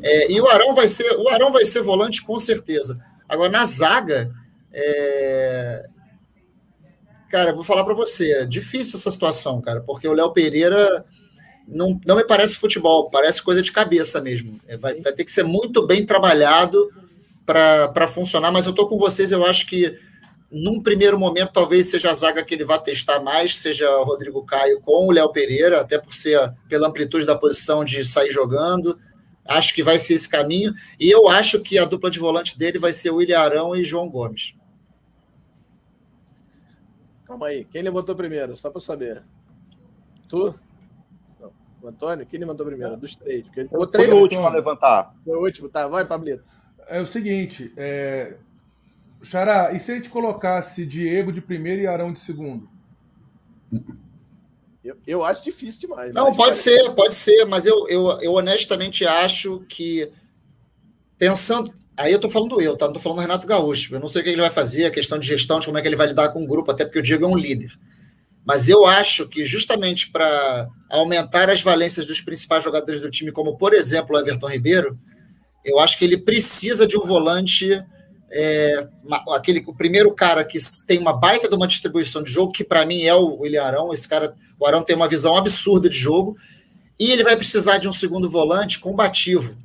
É, 0.00 0.32
e 0.32 0.40
o 0.40 0.48
Arão 0.48 0.74
vai 0.74 0.88
ser, 0.88 1.14
o 1.18 1.28
Arão 1.28 1.52
vai 1.52 1.66
ser 1.66 1.82
volante 1.82 2.22
com 2.22 2.38
certeza. 2.38 2.98
Agora, 3.28 3.52
na 3.52 3.66
zaga, 3.66 4.32
é, 4.72 5.84
cara, 7.28 7.52
vou 7.52 7.62
falar 7.62 7.84
para 7.84 7.92
você, 7.92 8.32
é 8.32 8.46
difícil 8.46 8.98
essa 8.98 9.10
situação, 9.10 9.60
cara, 9.60 9.82
porque 9.82 10.08
o 10.08 10.14
Léo 10.14 10.32
Pereira 10.32 11.04
não, 11.68 12.00
não 12.06 12.16
me 12.16 12.24
parece 12.24 12.56
futebol, 12.56 13.10
parece 13.10 13.42
coisa 13.42 13.60
de 13.60 13.70
cabeça 13.70 14.18
mesmo. 14.18 14.58
É, 14.66 14.78
vai, 14.78 14.98
vai 14.98 15.12
ter 15.12 15.24
que 15.24 15.30
ser 15.30 15.44
muito 15.44 15.86
bem 15.86 16.06
trabalhado 16.06 16.90
para 17.44 18.08
funcionar, 18.08 18.50
mas 18.50 18.64
eu 18.64 18.72
tô 18.72 18.86
com 18.86 18.96
vocês, 18.96 19.30
eu 19.30 19.44
acho 19.44 19.66
que 19.66 19.94
num 20.50 20.82
primeiro 20.82 21.18
momento, 21.18 21.52
talvez 21.52 21.86
seja 21.86 22.10
a 22.10 22.14
zaga 22.14 22.44
que 22.44 22.54
ele 22.54 22.64
vá 22.64 22.78
testar 22.78 23.20
mais, 23.22 23.56
seja 23.58 23.88
o 23.98 24.04
Rodrigo 24.04 24.44
Caio 24.44 24.80
com 24.80 25.06
o 25.06 25.12
Léo 25.12 25.30
Pereira, 25.30 25.80
até 25.80 25.98
por 25.98 26.12
ser 26.12 26.52
pela 26.68 26.88
amplitude 26.88 27.24
da 27.24 27.38
posição 27.38 27.84
de 27.84 28.04
sair 28.04 28.30
jogando. 28.30 28.98
Acho 29.44 29.74
que 29.74 29.82
vai 29.82 29.98
ser 29.98 30.14
esse 30.14 30.28
caminho. 30.28 30.74
E 30.98 31.10
eu 31.10 31.28
acho 31.28 31.60
que 31.60 31.78
a 31.78 31.84
dupla 31.84 32.10
de 32.10 32.18
volante 32.18 32.58
dele 32.58 32.78
vai 32.78 32.92
ser 32.92 33.10
William 33.10 33.38
Arão 33.38 33.76
e 33.76 33.84
João 33.84 34.08
Gomes. 34.08 34.54
Calma 37.24 37.46
aí. 37.46 37.64
Quem 37.64 37.82
levantou 37.82 38.16
primeiro? 38.16 38.56
Só 38.56 38.70
para 38.70 38.80
saber. 38.80 39.22
Tu? 40.28 40.54
Não. 41.40 41.52
O 41.80 41.88
Antônio? 41.88 42.26
Quem 42.26 42.40
levantou 42.40 42.66
primeiro? 42.66 42.96
Dos 42.96 43.14
três. 43.14 43.44
Porque 43.44 43.68
eu 43.72 43.88
fui 43.88 44.06
o 44.08 44.16
último 44.16 44.46
a 44.46 44.50
levantar. 44.50 45.14
Foi 45.24 45.36
o 45.36 45.40
último. 45.40 45.68
Tá, 45.68 45.86
vai, 45.86 46.04
Pablito. 46.04 46.44
É 46.88 47.00
o 47.00 47.06
seguinte, 47.06 47.72
é... 47.76 48.36
Xará, 49.22 49.72
e 49.72 49.80
se 49.80 49.92
a 49.92 49.94
gente 49.96 50.08
colocasse 50.08 50.86
Diego 50.86 51.32
de 51.32 51.40
primeiro 51.40 51.82
e 51.82 51.86
Arão 51.86 52.12
de 52.12 52.20
segundo? 52.20 52.68
Eu, 54.82 54.96
eu 55.06 55.24
acho 55.24 55.44
difícil 55.44 55.88
demais. 55.88 56.14
Não, 56.14 56.34
pode 56.34 56.56
ser, 56.56 56.90
pode 56.94 57.14
ser, 57.14 57.44
mas 57.44 57.66
eu, 57.66 57.86
eu, 57.88 58.18
eu 58.20 58.32
honestamente 58.32 59.06
acho 59.06 59.60
que 59.68 60.10
pensando. 61.18 61.72
Aí 61.96 62.12
eu 62.12 62.18
tô 62.18 62.30
falando 62.30 62.60
eu, 62.62 62.76
tá? 62.76 62.86
Não 62.86 62.94
tô 62.94 63.00
falando 63.00 63.18
do 63.18 63.22
Renato 63.22 63.46
Gaúcho. 63.46 63.94
Eu 63.94 64.00
não 64.00 64.08
sei 64.08 64.22
o 64.22 64.24
que 64.24 64.30
ele 64.30 64.40
vai 64.40 64.50
fazer, 64.50 64.86
a 64.86 64.90
questão 64.90 65.18
de 65.18 65.26
gestão, 65.26 65.58
de 65.58 65.66
como 65.66 65.76
é 65.76 65.82
que 65.82 65.88
ele 65.88 65.96
vai 65.96 66.06
lidar 66.06 66.30
com 66.30 66.42
o 66.42 66.46
grupo, 66.46 66.70
até 66.70 66.84
porque 66.84 66.98
o 66.98 67.02
Diego 67.02 67.26
é 67.26 67.28
um 67.28 67.36
líder. 67.36 67.70
Mas 68.42 68.70
eu 68.70 68.86
acho 68.86 69.28
que 69.28 69.44
justamente 69.44 70.10
para 70.10 70.66
aumentar 70.88 71.50
as 71.50 71.60
valências 71.60 72.06
dos 72.06 72.22
principais 72.22 72.64
jogadores 72.64 73.02
do 73.02 73.10
time, 73.10 73.30
como 73.30 73.58
por 73.58 73.74
exemplo 73.74 74.16
o 74.16 74.18
Everton 74.18 74.48
Ribeiro, 74.48 74.98
eu 75.62 75.78
acho 75.78 75.98
que 75.98 76.04
ele 76.06 76.16
precisa 76.16 76.86
de 76.86 76.96
um 76.96 77.02
volante 77.02 77.84
é, 78.32 78.88
aquele 79.34 79.62
o 79.66 79.74
primeiro 79.74 80.12
cara 80.14 80.44
que 80.44 80.58
tem 80.86 80.98
uma 80.98 81.12
baita 81.12 81.48
de 81.48 81.54
uma 81.56 81.66
distribuição 81.66 82.22
de 82.22 82.30
jogo, 82.30 82.52
que 82.52 82.62
para 82.62 82.86
mim 82.86 83.02
é 83.02 83.14
o 83.14 83.40
William 83.40 83.64
Arão. 83.64 83.92
Esse 83.92 84.08
cara, 84.08 84.34
o 84.58 84.66
Arão 84.66 84.82
tem 84.82 84.94
uma 84.94 85.08
visão 85.08 85.36
absurda 85.36 85.88
de 85.88 85.98
jogo, 85.98 86.36
e 86.98 87.10
ele 87.10 87.24
vai 87.24 87.36
precisar 87.36 87.78
de 87.78 87.88
um 87.88 87.92
segundo 87.92 88.30
volante 88.30 88.78
combativo. 88.78 89.56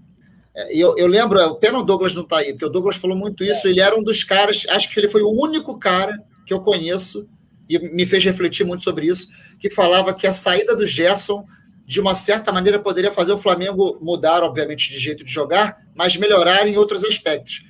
É, 0.56 0.76
eu, 0.76 0.98
eu 0.98 1.06
lembro, 1.06 1.40
o 1.40 1.56
pena 1.56 1.78
o 1.78 1.84
Douglas 1.84 2.16
não 2.16 2.24
está 2.24 2.38
aí, 2.38 2.54
porque 2.54 2.66
o 2.66 2.70
Douglas 2.70 2.96
falou 2.96 3.16
muito 3.16 3.44
isso. 3.44 3.68
Ele 3.68 3.82
era 3.82 3.96
um 3.96 4.04
dos 4.04 4.24
caras, 4.24 4.66
acho 4.70 4.90
que 4.90 5.00
ele 5.00 5.08
foi 5.08 5.22
o 5.22 5.30
único 5.30 5.78
cara 5.78 6.18
que 6.46 6.54
eu 6.54 6.62
conheço, 6.62 7.28
e 7.70 7.78
me 7.80 8.06
fez 8.06 8.24
refletir 8.24 8.66
muito 8.66 8.84
sobre 8.84 9.08
isso, 9.08 9.28
que 9.60 9.70
falava 9.70 10.14
que 10.14 10.28
a 10.28 10.32
saída 10.32 10.76
do 10.76 10.86
Gerson, 10.86 11.46
de 11.86 12.00
uma 12.00 12.16
certa 12.16 12.52
maneira, 12.52 12.80
poderia 12.80 13.12
fazer 13.12 13.34
o 13.34 13.38
Flamengo 13.38 13.98
mudar, 14.02 14.44
obviamente, 14.44 14.90
de 14.90 15.00
jeito 15.00 15.24
de 15.24 15.32
jogar, 15.32 15.78
mas 15.94 16.16
melhorar 16.16 16.68
em 16.68 16.78
outros 16.78 17.04
aspectos 17.04 17.64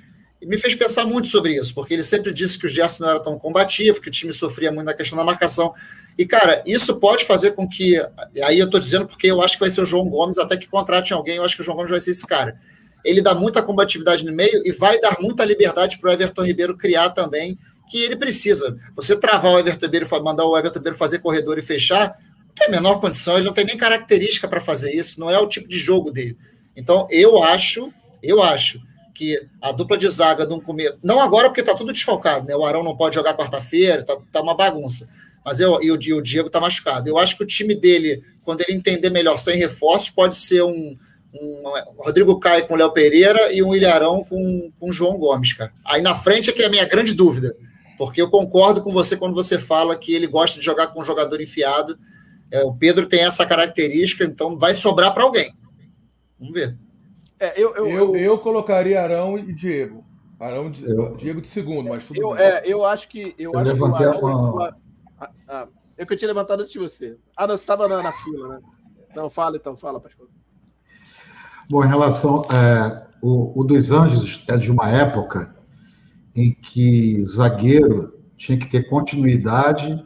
me 0.46 0.58
fez 0.60 0.76
pensar 0.76 1.06
muito 1.06 1.28
sobre 1.28 1.56
isso, 1.58 1.74
porque 1.74 1.94
ele 1.94 2.04
sempre 2.04 2.32
disse 2.32 2.58
que 2.58 2.68
o 2.68 2.70
Gerson 2.70 3.04
não 3.04 3.10
era 3.10 3.20
tão 3.20 3.38
combativo, 3.38 4.00
que 4.00 4.08
o 4.08 4.12
time 4.12 4.32
sofria 4.32 4.72
muito 4.72 4.86
na 4.86 4.94
questão 4.94 5.18
da 5.18 5.24
marcação. 5.24 5.74
E, 6.18 6.26
cara, 6.26 6.64
isso 6.66 7.00
pode 7.00 7.26
fazer 7.26 7.52
com 7.52 7.68
que. 7.68 8.00
Aí 8.44 8.60
eu 8.60 8.70
tô 8.70 8.80
dizendo 8.80 9.08
porque 9.08 9.28
eu 9.28 9.42
acho 9.42 9.56
que 9.56 9.62
vai 9.62 9.70
ser 9.70 9.82
o 9.82 9.86
João 9.86 10.08
Gomes, 10.08 10.38
até 10.38 10.56
que 10.56 10.68
contrate 10.68 11.14
alguém, 11.14 11.38
eu 11.38 11.44
acho 11.44 11.56
que 11.56 11.62
o 11.62 11.66
João 11.66 11.76
Gomes 11.76 11.92
vai 11.92 12.00
ser 12.00 12.12
esse 12.12 12.26
cara. 12.26 12.60
Ele 13.04 13.22
dá 13.22 13.34
muita 13.34 13.62
combatividade 13.62 14.24
no 14.24 14.32
meio 14.32 14.62
e 14.66 14.72
vai 14.72 15.00
dar 15.00 15.18
muita 15.20 15.44
liberdade 15.44 15.98
para 16.00 16.10
o 16.10 16.14
Everton 16.14 16.44
Ribeiro 16.44 16.78
criar 16.78 17.10
também, 17.10 17.58
que 17.90 18.02
ele 18.02 18.16
precisa. 18.16 18.78
Você 18.96 19.16
travar 19.16 19.52
o 19.54 19.60
Everton 19.60 19.86
Ribeiro, 19.86 20.08
mandar 20.24 20.46
o 20.46 20.58
Everton 20.58 20.80
Ribeiro 20.80 20.98
fazer 20.98 21.20
corredor 21.20 21.58
e 21.58 21.62
fechar, 21.62 22.18
não 22.48 22.56
tem 22.56 22.68
a 22.68 22.72
menor 22.72 23.00
condição, 23.00 23.36
ele 23.36 23.46
não 23.46 23.54
tem 23.54 23.66
nem 23.66 23.78
característica 23.78 24.48
para 24.48 24.62
fazer 24.62 24.94
isso, 24.94 25.20
não 25.20 25.30
é 25.30 25.38
o 25.38 25.48
tipo 25.48 25.68
de 25.68 25.78
jogo 25.78 26.12
dele. 26.12 26.38
Então, 26.76 27.08
eu 27.10 27.44
acho, 27.44 27.92
eu 28.24 28.42
acho 28.42 28.80
que 29.16 29.42
a 29.62 29.72
dupla 29.72 29.98
de 29.98 30.08
zaga 30.10 30.46
não 30.46 30.60
começo. 30.60 31.00
Não 31.02 31.20
agora, 31.20 31.48
porque 31.48 31.62
está 31.62 31.74
tudo 31.74 31.94
desfalcado, 31.94 32.46
né? 32.46 32.56
O 32.56 32.66
Arão 32.66 32.84
não 32.84 32.96
pode 32.96 33.16
jogar 33.16 33.36
quarta-feira, 33.36 34.04
tá, 34.04 34.16
tá 34.32 34.42
uma 34.42 34.56
bagunça. 34.56 35.10
Mas 35.44 35.60
eu, 35.60 35.82
e 35.82 35.92
o, 35.92 35.96
o 35.96 36.22
Diego 36.22 36.48
está 36.48 36.60
machucado. 36.60 37.10
Eu 37.10 37.18
acho 37.18 37.38
que 37.38 37.44
o 37.44 37.48
time 37.48 37.74
dele, 37.74 38.24
quando 38.44 38.62
ele 38.62 38.78
entender 38.78 39.10
melhor 39.10 39.38
sem 39.38 39.56
reforços, 39.58 40.10
pode 40.10 40.36
ser 40.36 40.64
um, 40.64 40.98
um 41.34 41.64
Rodrigo 41.98 42.40
Caio 42.40 42.68
com 42.68 42.76
Léo 42.76 42.92
Pereira 42.92 43.54
e 43.54 43.64
um 43.64 43.74
Ilharão 43.74 44.24
com, 44.24 44.72
com 44.80 44.92
João 44.92 45.18
Gomes, 45.18 45.54
cara. 45.54 45.72
Aí 45.86 46.02
na 46.02 46.16
frente 46.16 46.50
é 46.50 46.54
que 46.54 46.62
é 46.62 46.66
a 46.66 46.70
minha 46.70 46.86
grande 46.86 47.14
dúvida. 47.14 47.56
Porque 47.98 48.22
eu 48.22 48.30
concordo 48.30 48.84
com 48.84 48.92
você 48.92 49.16
quando 49.16 49.34
você 49.34 49.58
fala 49.58 49.96
que 49.96 50.14
ele 50.14 50.28
gosta 50.28 50.60
de 50.60 50.66
jogar 50.66 50.88
com 50.88 51.00
um 51.00 51.06
jogador 51.06 51.40
enfiado. 51.40 51.98
É, 52.52 52.62
o 52.64 52.74
Pedro 52.74 53.06
tem 53.06 53.22
essa 53.24 53.46
característica, 53.46 54.26
então 54.26 54.58
vai 54.58 54.74
sobrar 54.74 55.14
para 55.14 55.24
alguém. 55.24 55.54
Vamos 56.38 56.54
ver. 56.54 56.78
É, 57.40 57.62
eu, 57.62 57.76
eu, 57.76 57.88
eu, 57.88 58.16
eu, 58.16 58.40
colocaria 58.40 59.02
Arão 59.02 59.38
e 59.38 59.54
Diego. 59.54 60.06
Arão 60.40 60.70
de, 60.70 60.86
eu, 60.86 61.16
Diego 61.16 61.42
de 61.42 61.48
segundo, 61.48 61.90
mas 61.90 62.08
tudo 62.08 62.22
eu, 62.22 62.36
bem. 62.36 62.46
É, 62.46 62.64
eu 62.66 62.86
acho 62.86 63.10
que. 63.10 63.36
Eu, 63.38 63.54
eu 63.54 63.60
acho 63.60 63.72
levantei 63.74 64.12
que 64.12 64.26
uma... 64.26 64.78
ah, 65.20 65.30
ah, 65.48 65.68
eu 65.98 66.06
que 66.06 66.14
eu 66.14 66.18
tinha 66.18 66.28
levantado 66.28 66.62
antes 66.62 66.74
de 66.74 66.80
você. 66.80 67.18
Ah, 67.36 67.48
não, 67.48 67.58
você 67.58 67.64
estava 67.64 67.88
na, 67.88 68.02
na, 68.02 68.12
fila, 68.12 68.50
né? 68.50 68.60
Não, 69.16 69.30
fala 69.30 69.58
então, 69.58 69.76
fala, 69.76 70.00
Pascoal. 70.00 70.30
Bom, 71.70 71.84
em 71.84 71.88
relação. 71.88 72.46
É, 72.52 73.06
o, 73.22 73.62
o 73.62 73.64
dos 73.64 73.92
Anjos 73.92 74.44
é 74.48 74.58
de 74.58 74.72
uma 74.72 74.90
época 74.90 75.56
em 76.36 76.54
que 76.54 77.24
zagueiro 77.26 78.14
tinha 78.38 78.58
que 78.58 78.70
ter 78.70 78.90
continuidade 78.90 80.06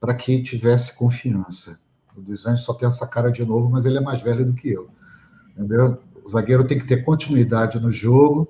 para 0.00 0.14
que 0.14 0.42
tivesse 0.42 0.96
confiança. 0.96 1.78
O 2.16 2.20
dos 2.20 2.46
Anjos 2.46 2.64
só 2.64 2.74
tem 2.74 2.88
essa 2.88 3.06
cara 3.06 3.30
de 3.30 3.44
novo, 3.44 3.68
mas 3.70 3.84
ele 3.84 3.98
é 3.98 4.00
mais 4.00 4.22
velho 4.22 4.44
do 4.44 4.54
que 4.54 4.70
eu. 4.70 4.88
Entendeu? 5.50 6.02
O 6.30 6.32
zagueiro 6.32 6.64
tem 6.64 6.78
que 6.78 6.86
ter 6.86 7.04
continuidade 7.04 7.80
no 7.80 7.90
jogo 7.90 8.48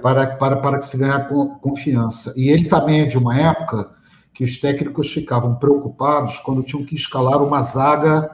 para, 0.00 0.36
para, 0.36 0.56
para 0.56 0.80
se 0.80 0.96
ganhar 0.96 1.28
confiança. 1.60 2.32
E 2.36 2.48
ele 2.48 2.68
também 2.68 3.00
é 3.00 3.06
de 3.06 3.18
uma 3.18 3.36
época 3.36 3.90
que 4.32 4.44
os 4.44 4.56
técnicos 4.56 5.12
ficavam 5.12 5.56
preocupados 5.56 6.38
quando 6.38 6.62
tinham 6.62 6.86
que 6.86 6.94
escalar 6.94 7.42
uma 7.42 7.60
zaga 7.60 8.30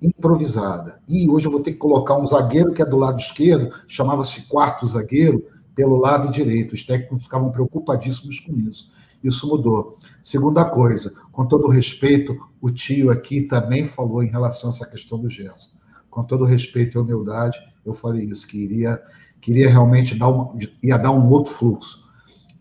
improvisada. 0.00 0.98
E 1.06 1.28
hoje 1.28 1.46
eu 1.46 1.50
vou 1.50 1.60
ter 1.60 1.72
que 1.72 1.78
colocar 1.78 2.16
um 2.16 2.26
zagueiro 2.26 2.72
que 2.72 2.80
é 2.80 2.86
do 2.86 2.96
lado 2.96 3.18
esquerdo, 3.18 3.68
chamava-se 3.86 4.48
quarto 4.48 4.86
zagueiro, 4.86 5.44
pelo 5.74 5.96
lado 5.96 6.30
direito. 6.30 6.72
Os 6.72 6.82
técnicos 6.82 7.24
ficavam 7.24 7.52
preocupadíssimos 7.52 8.40
com 8.40 8.58
isso. 8.60 8.90
Isso 9.22 9.46
mudou. 9.46 9.98
Segunda 10.22 10.64
coisa, 10.64 11.12
com 11.32 11.44
todo 11.44 11.68
respeito, 11.68 12.34
o 12.62 12.70
tio 12.70 13.10
aqui 13.10 13.42
também 13.42 13.84
falou 13.84 14.22
em 14.22 14.30
relação 14.30 14.70
a 14.70 14.72
essa 14.72 14.86
questão 14.86 15.18
do 15.18 15.28
Gerson. 15.28 15.68
Com 16.08 16.24
todo 16.24 16.46
respeito 16.46 16.96
e 16.96 17.00
humildade, 17.00 17.58
eu 17.88 17.94
falei 17.94 18.24
isso, 18.24 18.46
que 18.46 18.58
iria, 18.58 19.00
queria 19.40 19.68
realmente 19.68 20.16
dar 20.16 20.28
uma, 20.28 20.54
ia 20.82 20.98
dar 20.98 21.12
um 21.12 21.28
outro 21.30 21.52
fluxo. 21.52 22.04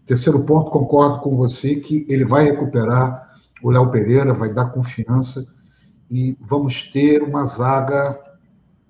Terceiro 0.06 0.46
ponto, 0.46 0.70
concordo 0.70 1.20
com 1.20 1.36
você 1.36 1.78
que 1.78 2.06
ele 2.08 2.24
vai 2.24 2.44
recuperar 2.44 3.36
o 3.64 3.72
Léo 3.72 3.90
Pereira, 3.90 4.34
vai 4.34 4.54
dar 4.54 4.66
confiança 4.66 5.48
e 6.12 6.38
vamos 6.40 6.84
ter 6.84 7.24
uma 7.24 7.44
zaga 7.44 8.20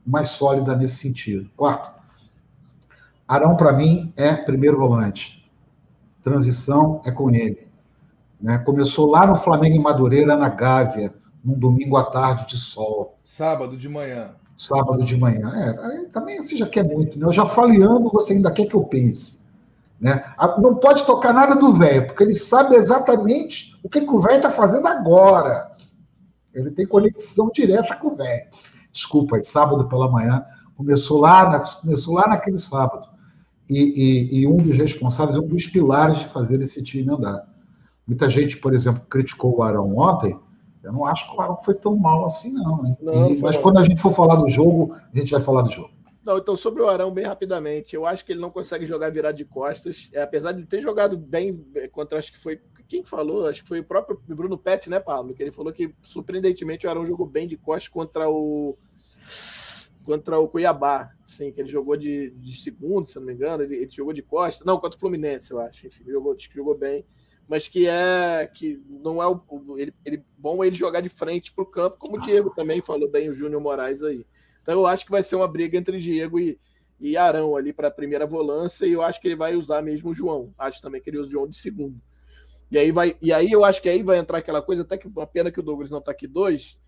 mais 0.06 0.30
sólida 0.30 0.76
nesse 0.76 0.98
sentido. 0.98 1.50
Quarto, 1.56 1.90
Arão, 3.28 3.56
para 3.56 3.72
mim, 3.72 4.14
é 4.18 4.36
primeiro 4.36 4.78
volante. 4.78 5.50
Transição 6.22 7.02
é 7.06 7.12
com 7.12 7.30
ele. 7.30 7.66
Né? 8.42 8.58
Começou 8.60 9.10
lá 9.10 9.26
no 9.26 9.36
Flamengo 9.36 9.76
em 9.76 9.82
Madureira, 9.82 10.36
na 10.36 10.50
Gávea, 10.50 11.14
num 11.44 11.58
domingo 11.58 11.96
à 11.96 12.04
tarde 12.04 12.48
de 12.48 12.58
sol. 12.58 13.16
Sábado 13.24 13.78
de 13.78 13.88
manhã 13.88 14.36
sábado 14.58 15.04
de 15.04 15.18
manhã. 15.18 15.52
É, 15.56 16.06
também 16.06 16.42
você 16.42 16.56
já 16.56 16.68
quer 16.68 16.84
muito, 16.84 17.20
né? 17.20 17.26
Eu 17.26 17.32
já 17.32 17.46
falo 17.46 17.74
você 18.10 18.34
ainda 18.34 18.52
quer 18.52 18.66
que 18.66 18.76
eu 18.76 18.84
pense. 18.84 19.44
Né? 20.00 20.24
Não 20.60 20.76
pode 20.76 21.06
tocar 21.06 21.34
nada 21.34 21.56
do 21.56 21.74
velho, 21.74 22.08
porque 22.08 22.24
ele 22.24 22.34
sabe 22.34 22.76
exatamente 22.76 23.78
o 23.84 23.90
que, 23.90 24.02
que 24.02 24.12
o 24.12 24.20
velho 24.20 24.38
está 24.38 24.52
fazendo 24.52 24.88
agora. 24.88 25.72
Ele 26.54 26.72
tem 26.72 26.86
conexão 26.86 27.50
direta 27.54 27.96
com 27.96 28.10
o 28.10 28.16
velho. 28.16 28.48
Desculpa, 28.92 29.38
sábado 29.44 29.88
pela 29.88 30.10
manhã, 30.10 30.46
começou 30.76 31.20
lá, 31.20 31.50
na, 31.50 31.60
começou 31.60 32.14
lá 32.14 32.28
naquele 32.28 32.58
sábado. 32.58 33.08
E, 33.70 33.80
e, 33.80 34.40
e, 34.42 34.48
um 34.48 34.58
dos 34.58 34.76
responsáveis, 34.76 35.38
um 35.38 35.48
dos 35.48 35.66
pilares 35.66 36.20
de 36.20 36.28
fazer 36.28 36.62
esse 36.62 36.84
time 36.84 37.12
andar. 37.12 37.44
Muita 38.08 38.30
gente, 38.30 38.58
por 38.58 38.74
exemplo, 38.74 39.02
criticou 39.10 39.58
o 39.58 39.64
Arão 39.64 39.98
ontem, 39.98 40.38
eu 40.86 40.94
não 40.94 41.06
acho 41.06 41.30
que 41.30 41.36
o 41.36 41.42
Arão 41.42 41.58
foi 41.58 41.74
tão 41.74 41.96
mal 41.96 42.24
assim, 42.26 42.54
não. 42.54 42.96
não 43.02 43.32
e, 43.32 43.42
mas 43.42 43.58
quando 43.58 43.80
a 43.80 43.84
gente 43.84 44.00
for 44.00 44.12
falar 44.12 44.36
do 44.36 44.48
jogo, 44.48 44.96
a 45.14 45.18
gente 45.18 45.32
vai 45.32 45.42
falar 45.42 45.64
do 45.64 45.72
jogo. 45.72 45.90
Não, 46.24 46.38
então 46.38 46.56
sobre 46.56 46.82
o 46.82 46.88
Arão, 46.88 47.12
bem 47.12 47.26
rapidamente, 47.26 47.96
eu 47.96 48.06
acho 48.06 48.24
que 48.24 48.32
ele 48.32 48.40
não 48.40 48.52
consegue 48.52 48.86
jogar 48.86 49.12
virado 49.12 49.36
de 49.36 49.46
costas. 49.46 50.10
É, 50.14 50.22
apesar 50.22 50.52
de 50.52 50.64
ter 50.66 50.82
jogado 50.82 51.18
bem 51.18 51.66
é, 51.76 51.88
contra, 51.88 52.20
acho 52.20 52.32
que 52.32 52.40
foi. 52.40 52.62
Quem 52.88 53.04
falou? 53.04 53.48
Acho 53.48 53.64
que 53.64 53.68
foi 53.68 53.80
o 53.80 53.84
próprio 53.84 54.20
Bruno 54.28 54.58
Pet, 54.58 54.90
né, 54.90 55.00
Pablo? 55.00 55.34
Que 55.34 55.42
ele 55.42 55.52
falou 55.52 55.74
que, 55.74 55.94
surpreendentemente, 56.04 56.86
o 56.86 56.90
Arão 56.90 57.06
jogou 57.06 57.26
bem 57.26 57.48
de 57.48 57.58
costas 57.58 57.88
contra 57.88 58.30
o. 58.30 58.78
Contra 60.04 60.38
o 60.38 60.48
Cuiabá, 60.48 61.12
sim, 61.26 61.52
que 61.52 61.60
ele 61.60 61.70
jogou 61.70 61.98
de, 61.98 62.30
de 62.30 62.56
segundo, 62.56 63.08
se 63.08 63.16
não 63.16 63.26
me 63.26 63.34
engano, 63.34 63.64
ele, 63.64 63.76
ele 63.76 63.90
jogou 63.90 64.14
de 64.14 64.22
costas. 64.22 64.64
Não, 64.64 64.80
contra 64.80 64.96
o 64.96 65.00
Fluminense, 65.00 65.50
eu 65.50 65.60
acho. 65.60 65.88
Enfim, 65.88 66.04
jogou, 66.06 66.36
jogou 66.54 66.78
bem 66.78 67.04
mas 67.48 67.68
que 67.68 67.88
é 67.88 68.50
que 68.54 68.82
não 68.88 69.22
é 69.22 69.28
o 69.28 69.42
ele, 69.78 69.94
ele 70.04 70.24
bom 70.38 70.64
ele 70.64 70.76
jogar 70.76 71.02
de 71.02 71.10
frente 71.10 71.52
para 71.52 71.64
o 71.64 71.68
campo, 71.68 71.98
como 71.98 72.18
o 72.18 72.22
Diego 72.22 72.50
também 72.56 72.82
falou 72.82 73.10
bem, 73.10 73.30
o 73.30 73.36
Júnior 73.36 73.62
Moraes 73.62 74.04
aí. 74.04 74.26
Então 74.62 74.74
eu 74.74 74.88
acho 74.88 75.06
que 75.06 75.12
vai 75.12 75.22
ser 75.22 75.36
uma 75.36 75.48
briga 75.48 75.78
entre 75.78 76.00
Diego 76.00 76.40
e, 76.40 76.60
e 77.00 77.16
Arão 77.16 77.56
ali 77.56 77.72
para 77.72 77.88
a 77.90 77.92
primeira 77.92 78.26
volância, 78.26 78.86
e 78.86 78.94
eu 78.94 79.02
acho 79.02 79.22
que 79.22 79.28
ele 79.28 79.36
vai 79.36 79.56
usar 79.56 79.82
mesmo 79.82 80.10
o 80.10 80.14
João. 80.14 80.54
Acho 80.58 80.82
também 80.82 81.02
que 81.02 81.10
ele 81.10 81.20
usa 81.20 81.28
o 81.28 81.32
João 81.32 81.48
de 81.48 81.58
segundo. 81.58 82.02
E 82.72 82.78
aí, 82.80 82.92
vai, 82.92 83.16
e 83.22 83.32
aí 83.32 83.52
eu 83.52 83.64
acho 83.64 83.82
que 83.82 83.88
aí 83.88 84.02
vai 84.02 84.18
entrar 84.18 84.40
aquela 84.40 84.62
coisa, 84.62 84.82
até 84.82 84.98
que 84.98 85.08
uma 85.08 85.28
pena 85.28 85.52
que 85.52 85.60
o 85.60 85.64
Douglas 85.64 85.90
não 85.90 86.02
tá 86.02 86.12
aqui 86.12 86.28
dois, 86.28 86.80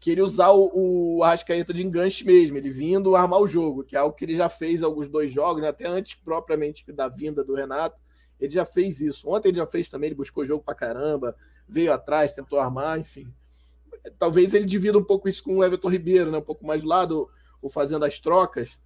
que 0.00 0.10
ele 0.10 0.20
usar 0.20 0.50
o, 0.50 1.18
o 1.18 1.22
Arrascaeta 1.22 1.72
de 1.72 1.82
enganche 1.82 2.24
mesmo, 2.24 2.58
ele 2.58 2.68
vindo 2.68 3.14
armar 3.14 3.40
o 3.40 3.46
jogo, 3.46 3.84
que 3.84 3.96
é 3.96 3.98
algo 4.00 4.14
que 4.14 4.24
ele 4.24 4.36
já 4.36 4.48
fez 4.48 4.82
alguns 4.82 5.08
dois 5.08 5.32
jogos, 5.32 5.62
né, 5.62 5.68
até 5.68 5.86
antes 5.86 6.16
propriamente 6.16 6.84
da 6.92 7.08
vinda 7.08 7.44
do 7.44 7.54
Renato, 7.54 7.96
ele 8.40 8.52
já 8.52 8.64
fez 8.64 9.00
isso. 9.00 9.28
Ontem 9.28 9.48
ele 9.48 9.58
já 9.58 9.66
fez 9.66 9.88
também, 9.88 10.08
ele 10.08 10.16
buscou 10.16 10.44
jogo 10.44 10.62
pra 10.64 10.74
caramba, 10.74 11.36
veio 11.68 11.92
atrás, 11.92 12.32
tentou 12.32 12.58
armar, 12.58 12.98
enfim. 12.98 13.32
Talvez 14.18 14.52
ele 14.54 14.66
divida 14.66 14.98
um 14.98 15.04
pouco 15.04 15.28
isso 15.28 15.42
com 15.42 15.58
o 15.58 15.64
Everton 15.64 15.88
Ribeiro, 15.88 16.30
né, 16.30 16.38
um 16.38 16.42
pouco 16.42 16.66
mais 16.66 16.82
do 16.82 16.88
lado, 16.88 17.28
fazendo 17.70 18.04
as 18.04 18.20
trocas, 18.20 18.78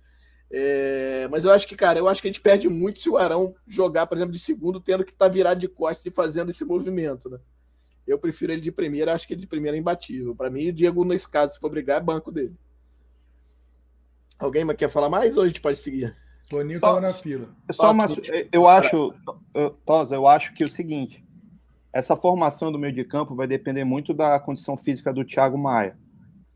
é, 0.50 1.28
mas 1.30 1.44
eu 1.44 1.52
acho 1.52 1.66
que, 1.66 1.76
cara, 1.76 1.98
eu 1.98 2.08
acho 2.08 2.22
que 2.22 2.28
a 2.28 2.30
gente 2.30 2.40
perde 2.40 2.68
muito 2.68 3.00
se 3.00 3.10
o 3.10 3.18
Arão 3.18 3.54
jogar, 3.66 4.06
por 4.06 4.16
exemplo, 4.16 4.32
de 4.32 4.38
segundo, 4.38 4.80
tendo 4.80 5.04
que 5.04 5.10
estar 5.10 5.26
tá 5.26 5.30
virado 5.30 5.60
de 5.60 5.68
costas 5.68 6.06
e 6.06 6.10
fazendo 6.10 6.50
esse 6.50 6.64
movimento, 6.64 7.28
né? 7.28 7.38
Eu 8.06 8.18
prefiro 8.18 8.52
ele 8.52 8.62
de 8.62 8.72
primeira, 8.72 9.12
acho 9.12 9.26
que 9.26 9.34
ele 9.34 9.42
de 9.42 9.46
primeira 9.46 9.76
é 9.76 9.80
imbatível. 9.80 10.34
Para 10.34 10.48
mim, 10.48 10.68
o 10.68 10.72
Diego, 10.72 11.04
nesse 11.04 11.28
caso, 11.28 11.54
se 11.54 11.60
for 11.60 11.68
brigar, 11.68 11.98
é 11.98 12.04
banco 12.04 12.32
dele. 12.32 12.56
Alguém 14.38 14.66
quer 14.74 14.88
falar 14.88 15.10
mais 15.10 15.36
ou 15.36 15.42
a 15.42 15.48
gente 15.48 15.60
pode 15.60 15.78
seguir? 15.78 16.16
Toninho 16.48 16.80
tava 16.80 17.00
na 17.00 17.12
fila. 17.12 17.48
É 17.68 17.72
só 17.72 17.92
uma, 17.92 18.06
eu 18.50 18.66
acho, 18.66 19.14
Tosa, 19.84 20.14
eu 20.14 20.26
acho 20.26 20.54
que 20.54 20.62
é 20.62 20.66
o 20.66 20.70
seguinte: 20.70 21.24
essa 21.92 22.16
formação 22.16 22.72
do 22.72 22.78
meio 22.78 22.92
de 22.92 23.04
campo 23.04 23.34
vai 23.34 23.46
depender 23.46 23.84
muito 23.84 24.14
da 24.14 24.38
condição 24.40 24.76
física 24.76 25.12
do 25.12 25.24
Thiago 25.24 25.58
Maia. 25.58 25.96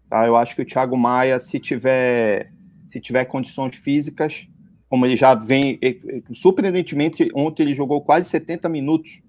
Tá? 0.09 0.27
Eu 0.27 0.36
acho 0.36 0.55
que 0.55 0.62
o 0.62 0.66
Thiago 0.66 0.97
Maia, 0.97 1.39
se 1.39 1.59
tiver 1.59 2.52
se 2.93 3.01
tiver 3.01 3.24
condições 3.24 3.74
físicas, 3.74 4.47
como 4.86 5.06
ele 5.06 5.16
já 5.16 5.35
vem, 5.35 5.81
surpreendentemente, 6.35 7.31
ontem 7.35 7.62
ele 7.62 7.74
jogou 7.74 8.02
quase 8.02 8.28
70 8.28 8.69
minutos. 8.69 9.23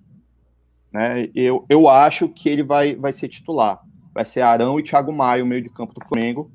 Né? 0.91 1.30
Eu, 1.34 1.65
eu 1.69 1.88
acho 1.88 2.27
que 2.27 2.49
ele 2.49 2.61
vai, 2.61 2.94
vai 2.94 3.14
ser 3.14 3.30
titular. 3.30 3.81
Vai 4.14 4.26
ser 4.26 4.41
Arão 4.41 4.77
e 4.77 4.84
Thiago 4.84 5.14
Maia, 5.14 5.41
o 5.41 5.48
meio 5.48 5.61
de 5.61 5.69
campo 5.69 5.94
do 5.94 6.06
Flamengo. 6.06 6.52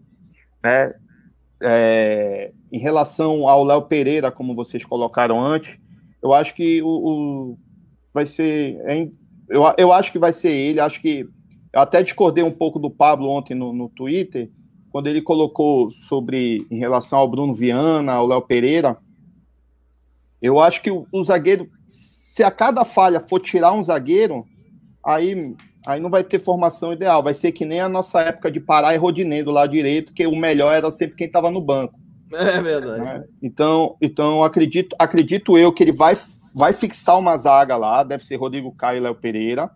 Né? 0.63 0.93
É, 1.63 2.53
em 2.73 2.79
relação 2.79 3.49
ao 3.49 3.65
Léo 3.65 3.83
Pereira, 3.83 4.31
como 4.31 4.55
vocês 4.55 4.85
colocaram 4.85 5.41
antes, 5.41 5.79
eu 6.23 6.33
acho 6.33 6.55
que 6.55 6.83
o, 6.83 6.89
o 6.89 7.59
vai 8.13 8.27
ser. 8.27 8.79
É, 8.85 9.09
eu, 9.49 9.63
eu 9.77 9.93
acho 9.93 10.13
que 10.13 10.19
vai 10.19 10.33
ser 10.33 10.51
ele. 10.51 10.81
Acho 10.81 11.01
que 11.01 11.27
eu 11.73 11.81
até 11.81 12.03
discordei 12.03 12.45
um 12.45 12.51
pouco 12.51 12.79
do 12.79 12.91
Pablo 12.91 13.29
ontem 13.29 13.55
no, 13.55 13.73
no 13.73 13.89
Twitter, 13.89 14.51
quando 14.91 15.07
ele 15.07 15.23
colocou 15.23 15.91
sobre 15.91 16.67
em 16.71 16.79
relação 16.79 17.19
ao 17.19 17.29
Bruno 17.29 17.55
Viana, 17.55 18.13
ao 18.13 18.27
Léo 18.27 18.43
Pereira, 18.43 18.97
eu 20.41 20.59
acho 20.59 20.83
que 20.83 20.91
o, 20.91 21.07
o, 21.13 21.23
zagueiro, 21.23 21.69
se 21.87 22.43
a 22.43 22.51
cada 22.51 22.85
falha 22.85 23.21
for 23.21 23.41
tirar 23.41 23.73
um 23.73 23.83
zagueiro, 23.83 24.47
aí, 25.05 25.55
aí 25.87 26.01
não 26.01 26.11
vai 26.11 26.23
ter 26.25 26.39
formação 26.39 26.93
ideal. 26.93 27.23
Vai 27.23 27.35
ser 27.35 27.53
que 27.53 27.65
nem 27.65 27.81
a 27.81 27.89
nossa 27.89 28.21
época 28.21 28.51
de 28.51 28.61
Pará 28.61 28.95
e 28.95 28.99
Rodinei 28.99 29.43
do 29.43 29.51
lado 29.51 29.73
direito, 29.73 30.13
que 30.13 30.27
o 30.27 30.37
melhor 30.37 30.75
era 30.75 30.91
sempre 30.91 31.17
quem 31.17 31.27
estava 31.27 31.51
no 31.51 31.61
banco. 31.61 31.99
É 32.33 32.61
verdade. 32.61 33.01
Né? 33.01 33.25
Então, 33.43 33.97
então 34.01 34.45
acredito, 34.45 34.95
acredito 34.99 35.57
eu 35.57 35.73
que 35.73 35.83
ele 35.83 35.93
vai, 35.93 36.15
vai 36.55 36.73
fixar 36.73 37.19
uma 37.19 37.37
zaga 37.37 37.77
lá, 37.77 38.03
deve 38.03 38.25
ser 38.25 38.37
Rodrigo 38.37 38.75
Caio 38.75 38.99
e 38.99 39.01
Léo 39.01 39.15
Pereira, 39.15 39.71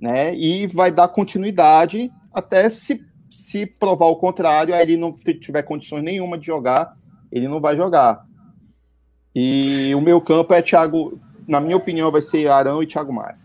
né? 0.00 0.34
E 0.34 0.66
vai 0.66 0.90
dar 0.90 1.08
continuidade 1.08 2.10
até 2.32 2.68
se 2.68 3.00
se 3.34 3.66
provar 3.66 4.06
o 4.06 4.16
contrário, 4.16 4.72
aí 4.72 4.82
ele 4.82 4.96
não 4.96 5.12
tiver 5.12 5.62
condições 5.62 6.04
nenhuma 6.04 6.38
de 6.38 6.46
jogar, 6.46 6.96
ele 7.32 7.48
não 7.48 7.60
vai 7.60 7.76
jogar. 7.76 8.24
E 9.34 9.92
o 9.94 10.00
meu 10.00 10.20
campo 10.20 10.54
é 10.54 10.62
Thiago, 10.62 11.18
na 11.46 11.60
minha 11.60 11.76
opinião, 11.76 12.12
vai 12.12 12.22
ser 12.22 12.46
Arão 12.46 12.80
e 12.80 12.86
Thiago 12.86 13.12
Maia. 13.12 13.36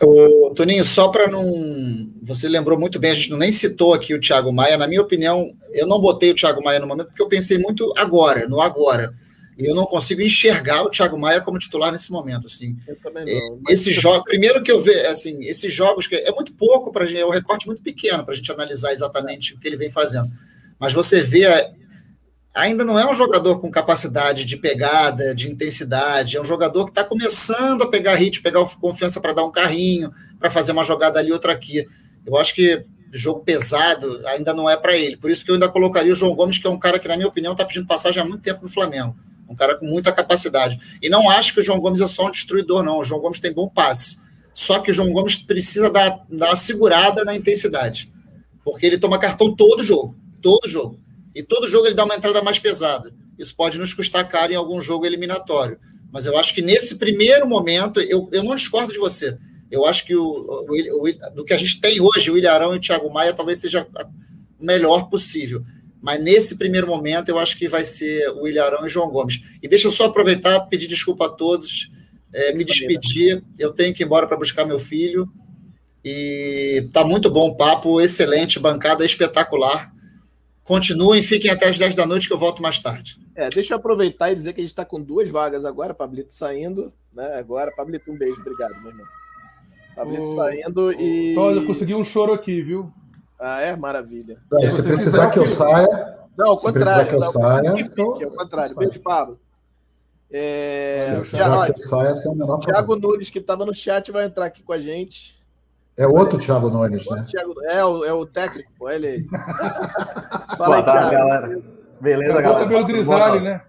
Ô, 0.00 0.52
Toninho, 0.54 0.84
só 0.84 1.08
para 1.08 1.28
não. 1.28 2.10
Você 2.22 2.48
lembrou 2.48 2.78
muito 2.78 2.98
bem, 2.98 3.10
a 3.10 3.14
gente 3.14 3.30
não 3.30 3.38
nem 3.38 3.52
citou 3.52 3.94
aqui 3.94 4.14
o 4.14 4.20
Thiago 4.20 4.52
Maia. 4.52 4.76
Na 4.76 4.88
minha 4.88 5.02
opinião, 5.02 5.52
eu 5.72 5.86
não 5.86 6.00
botei 6.00 6.30
o 6.30 6.34
Thiago 6.34 6.62
Maia 6.62 6.80
no 6.80 6.86
momento 6.86 7.08
porque 7.08 7.22
eu 7.22 7.28
pensei 7.28 7.58
muito 7.58 7.92
agora, 7.96 8.48
no 8.48 8.60
agora. 8.60 9.14
E 9.58 9.66
eu 9.66 9.74
não 9.74 9.84
consigo 9.84 10.22
enxergar 10.22 10.82
o 10.82 10.90
Thiago 10.90 11.18
Maia 11.18 11.40
como 11.40 11.58
titular 11.58 11.92
nesse 11.92 12.10
momento. 12.10 12.46
Assim. 12.46 12.76
Eu 12.88 12.96
também 12.96 13.24
não. 13.24 13.60
É, 13.68 13.72
esse 13.72 13.90
jogo, 13.90 14.24
primeiro 14.24 14.62
que 14.62 14.72
eu 14.72 14.78
vejo, 14.78 15.06
assim, 15.08 15.44
esses 15.44 15.72
jogos 15.72 16.06
que 16.06 16.14
é 16.14 16.30
muito 16.32 16.52
pouco 16.54 16.90
para 16.90 17.06
gente, 17.06 17.20
é 17.20 17.26
um 17.26 17.30
recorte 17.30 17.66
muito 17.66 17.82
pequeno 17.82 18.24
para 18.24 18.32
a 18.32 18.36
gente 18.36 18.50
analisar 18.50 18.92
exatamente 18.92 19.54
o 19.54 19.60
que 19.60 19.68
ele 19.68 19.76
vem 19.76 19.90
fazendo. 19.90 20.30
Mas 20.80 20.92
você 20.92 21.22
vê, 21.22 21.46
ainda 22.54 22.84
não 22.84 22.98
é 22.98 23.08
um 23.08 23.14
jogador 23.14 23.58
com 23.60 23.70
capacidade 23.70 24.44
de 24.44 24.56
pegada, 24.56 25.34
de 25.34 25.50
intensidade. 25.50 26.36
É 26.36 26.40
um 26.40 26.44
jogador 26.44 26.84
que 26.84 26.90
está 26.90 27.04
começando 27.04 27.82
a 27.82 27.88
pegar 27.88 28.14
ritmo, 28.14 28.42
pegar 28.42 28.64
confiança 28.80 29.20
para 29.20 29.32
dar 29.32 29.44
um 29.44 29.52
carrinho, 29.52 30.12
para 30.38 30.50
fazer 30.50 30.72
uma 30.72 30.84
jogada 30.84 31.18
ali, 31.18 31.32
outra 31.32 31.52
aqui. 31.52 31.86
Eu 32.26 32.36
acho 32.36 32.54
que 32.54 32.84
jogo 33.12 33.40
pesado 33.40 34.22
ainda 34.26 34.54
não 34.54 34.68
é 34.68 34.76
para 34.76 34.96
ele. 34.96 35.16
Por 35.16 35.30
isso 35.30 35.44
que 35.44 35.50
eu 35.50 35.54
ainda 35.54 35.68
colocaria 35.68 36.12
o 36.12 36.16
João 36.16 36.34
Gomes, 36.34 36.58
que 36.58 36.66
é 36.66 36.70
um 36.70 36.78
cara 36.78 36.98
que, 36.98 37.08
na 37.08 37.16
minha 37.16 37.28
opinião, 37.28 37.52
está 37.52 37.64
pedindo 37.64 37.86
passagem 37.86 38.22
há 38.22 38.26
muito 38.26 38.42
tempo 38.42 38.62
no 38.62 38.68
Flamengo 38.68 39.14
um 39.52 39.54
cara 39.54 39.76
com 39.78 39.86
muita 39.86 40.10
capacidade. 40.12 40.78
E 41.00 41.08
não 41.08 41.28
acho 41.30 41.54
que 41.54 41.60
o 41.60 41.62
João 41.62 41.78
Gomes 41.78 42.00
é 42.00 42.06
só 42.06 42.26
um 42.26 42.30
destruidor, 42.30 42.82
não. 42.82 42.98
O 42.98 43.04
João 43.04 43.20
Gomes 43.20 43.38
tem 43.38 43.52
bom 43.52 43.68
passe. 43.68 44.18
Só 44.52 44.80
que 44.80 44.90
o 44.90 44.94
João 44.94 45.12
Gomes 45.12 45.38
precisa 45.38 45.90
dar, 45.90 46.24
dar 46.28 46.48
uma 46.48 46.56
segurada 46.56 47.24
na 47.24 47.36
intensidade. 47.36 48.10
Porque 48.64 48.86
ele 48.86 48.98
toma 48.98 49.18
cartão 49.18 49.54
todo 49.54 49.82
jogo. 49.82 50.16
Todo 50.40 50.68
jogo. 50.68 50.98
E 51.34 51.42
todo 51.42 51.68
jogo 51.68 51.86
ele 51.86 51.94
dá 51.94 52.04
uma 52.04 52.14
entrada 52.14 52.42
mais 52.42 52.58
pesada. 52.58 53.12
Isso 53.38 53.54
pode 53.56 53.78
nos 53.78 53.94
custar 53.94 54.28
caro 54.28 54.52
em 54.52 54.56
algum 54.56 54.80
jogo 54.80 55.06
eliminatório. 55.06 55.78
Mas 56.12 56.26
eu 56.26 56.36
acho 56.36 56.54
que 56.54 56.60
nesse 56.60 56.96
primeiro 56.96 57.46
momento, 57.46 58.00
eu, 58.00 58.28
eu 58.32 58.42
não 58.42 58.54
discordo 58.54 58.92
de 58.92 58.98
você. 58.98 59.38
Eu 59.70 59.86
acho 59.86 60.04
que 60.04 60.14
o, 60.14 60.22
o, 60.22 61.08
o 61.08 61.34
do 61.34 61.44
que 61.44 61.54
a 61.54 61.56
gente 61.56 61.80
tem 61.80 61.98
hoje, 62.00 62.30
o 62.30 62.36
Ilharão 62.36 62.74
e 62.74 62.76
o 62.76 62.80
Thiago 62.80 63.10
Maia 63.10 63.32
talvez 63.32 63.58
seja 63.58 63.86
o 64.60 64.64
melhor 64.64 65.08
possível. 65.08 65.64
Mas 66.02 66.22
nesse 66.22 66.58
primeiro 66.58 66.86
momento, 66.86 67.30
eu 67.30 67.38
acho 67.38 67.56
que 67.56 67.68
vai 67.68 67.84
ser 67.84 68.28
o 68.30 68.46
Ilharão 68.46 68.84
e 68.84 68.88
João 68.88 69.08
Gomes. 69.08 69.40
E 69.62 69.68
deixa 69.68 69.86
eu 69.86 69.92
só 69.92 70.06
aproveitar, 70.06 70.60
pedir 70.66 70.88
desculpa 70.88 71.26
a 71.26 71.28
todos, 71.30 71.90
é, 72.34 72.52
me 72.52 72.64
despedir. 72.64 73.42
Eu 73.58 73.72
tenho 73.72 73.94
que 73.94 74.02
ir 74.02 74.06
embora 74.06 74.26
para 74.26 74.36
buscar 74.36 74.66
meu 74.66 74.78
filho. 74.78 75.26
E 76.04 76.88
tá 76.92 77.04
muito 77.04 77.30
bom 77.30 77.50
o 77.50 77.56
papo, 77.56 78.00
excelente, 78.00 78.58
bancada 78.58 79.04
espetacular. 79.04 79.91
Continuem, 80.72 81.20
fiquem 81.20 81.50
até 81.50 81.68
as 81.68 81.76
10 81.76 81.94
da 81.94 82.06
noite 82.06 82.26
que 82.26 82.32
eu 82.32 82.38
volto 82.38 82.62
mais 82.62 82.80
tarde. 82.80 83.20
É, 83.36 83.46
deixa 83.50 83.74
eu 83.74 83.76
aproveitar 83.76 84.32
e 84.32 84.34
dizer 84.34 84.54
que 84.54 84.60
a 84.62 84.64
gente 84.64 84.70
está 84.70 84.86
com 84.86 85.02
duas 85.02 85.28
vagas 85.28 85.66
agora, 85.66 85.92
Pablito 85.92 86.32
saindo, 86.32 86.90
né? 87.12 87.34
Agora, 87.34 87.70
Pablito, 87.76 88.10
um 88.10 88.16
beijo, 88.16 88.40
obrigado, 88.40 88.80
meu 88.80 88.90
irmão. 88.90 89.04
Pablito 89.94 90.34
saindo 90.34 90.90
e. 90.94 91.32
Então, 91.32 91.50
eu 91.50 91.66
consegui 91.66 91.94
um 91.94 92.02
choro 92.02 92.32
aqui, 92.32 92.62
viu? 92.62 92.90
Ah, 93.38 93.60
é? 93.60 93.76
Maravilha. 93.76 94.38
É, 94.62 94.70
se 94.70 94.82
precisar 94.82 95.28
que 95.30 95.38
eu 95.38 95.46
saia. 95.46 95.88
Não, 96.38 96.52
ao 96.52 96.56
contrário. 96.58 97.06
que 97.06 97.14
eu 97.16 97.20
não, 97.20 97.32
saia. 97.32 97.74
Então, 97.76 98.06
ao 98.06 98.30
contrário. 98.30 98.74
Beijo, 98.74 99.00
Pablo. 99.00 99.38
É, 100.30 101.20
se 101.22 101.32
Thiago, 101.32 101.66
que 101.66 101.82
eu 101.82 101.86
saia, 101.86 102.14
é 102.14 102.28
o 102.30 102.34
menor 102.34 102.60
Thiago 102.60 102.96
Nunes, 102.96 103.28
que 103.28 103.40
estava 103.40 103.66
no 103.66 103.74
chat, 103.74 104.10
vai 104.10 104.24
entrar 104.24 104.46
aqui 104.46 104.62
com 104.62 104.72
a 104.72 104.80
gente. 104.80 105.41
É 105.98 106.06
outro 106.06 106.38
Thiago 106.38 106.70
Nunes, 106.70 107.06
né? 107.08 107.24
Thiago, 107.28 107.54
é, 107.64 107.84
o, 107.84 108.04
é 108.04 108.12
o 108.12 108.24
técnico, 108.24 108.72
pô, 108.78 108.88
ele 108.90 109.06
aí. 109.08 109.24
Fala 110.56 110.76
aí, 110.76 110.82
Thiago. 110.82 111.10
galera. 111.10 111.62
Beleza, 112.00 112.32
é 112.32 112.42
galera? 112.42 112.64
cabelo 112.64 112.86
grisalho, 112.86 113.40
né? 113.42 113.62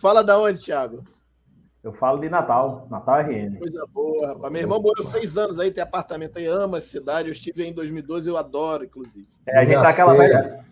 Fala 0.00 0.24
da 0.24 0.38
onde, 0.38 0.64
Thiago? 0.64 1.02
Eu 1.82 1.92
falo 1.92 2.18
de 2.18 2.28
Natal, 2.28 2.86
Natal 2.90 3.20
RN. 3.20 3.56
Coisa 3.58 3.84
boa, 3.92 4.28
rapaz. 4.28 4.52
Meu 4.52 4.62
irmão 4.62 4.82
morou 4.82 5.04
seis 5.04 5.36
anos 5.36 5.60
aí, 5.60 5.70
tem 5.70 5.82
apartamento 5.82 6.38
aí, 6.38 6.46
ama 6.46 6.78
a 6.78 6.80
cidade. 6.80 7.28
Eu 7.28 7.32
estive 7.32 7.62
aí 7.62 7.70
em 7.70 7.74
2012, 7.74 8.28
eu 8.28 8.36
adoro, 8.36 8.84
inclusive. 8.84 9.26
É, 9.46 9.58
a 9.58 9.64
gente 9.64 9.80
tá 9.80 9.90
aquela 9.90 10.14
velha, 10.14 10.64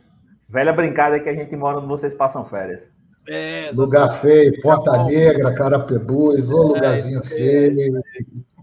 velha 0.48 0.73
brincada 0.73 1.20
que 1.20 1.28
a 1.28 1.35
gente 1.35 1.55
mora 1.56 1.78
onde 1.78 1.86
vocês 1.86 2.12
passam 2.12 2.44
férias. 2.44 2.82
É, 3.28 3.70
lugar 3.73 4.20
feio, 4.20 4.60
Ponta 4.60 5.05
Negra, 5.05 5.55
Carapebus, 5.55 6.51
ô 6.51 6.62
é, 6.62 6.66
lugarzinho 6.66 7.20
é, 7.20 7.23
feio. 7.23 8.01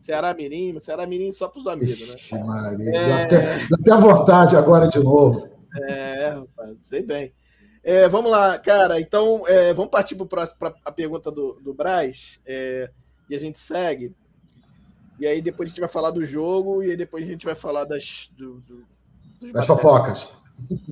Ceará 0.03 0.33
Mirim, 0.33 0.77
Ceará 0.81 1.07
Mirim 1.07 1.31
só 1.31 1.47
para 1.47 1.61
os 1.61 1.67
amigos, 1.67 2.29
né? 2.31 2.43
Maria, 2.43 2.89
é... 2.89 3.23
até, 3.23 3.53
até 3.73 4.01
vontade 4.01 4.53
agora 4.57 4.85
de 4.89 4.99
novo. 4.99 5.49
É, 5.87 6.27
rapaz, 6.27 6.77
sei 6.79 7.03
bem. 7.03 7.33
É, 7.81 8.09
vamos 8.09 8.29
lá, 8.29 8.59
cara. 8.59 8.99
Então, 8.99 9.47
é, 9.47 9.73
vamos 9.73 9.89
partir 9.89 10.15
para 10.15 10.75
a 10.83 10.91
pergunta 10.91 11.31
do, 11.31 11.53
do 11.61 11.73
Braz. 11.73 12.37
É, 12.45 12.89
e 13.29 13.35
a 13.35 13.39
gente 13.39 13.57
segue. 13.61 14.13
E 15.17 15.25
aí 15.25 15.41
depois 15.41 15.67
a 15.67 15.69
gente 15.69 15.79
vai 15.79 15.89
falar 15.89 16.11
do 16.11 16.25
jogo 16.25 16.83
e 16.83 16.91
aí 16.91 16.97
depois 16.97 17.25
a 17.25 17.31
gente 17.31 17.45
vai 17.45 17.55
falar 17.55 17.85
das, 17.85 18.29
do, 18.35 18.59
do, 18.59 18.85
das 19.53 19.65
fofocas. 19.65 20.27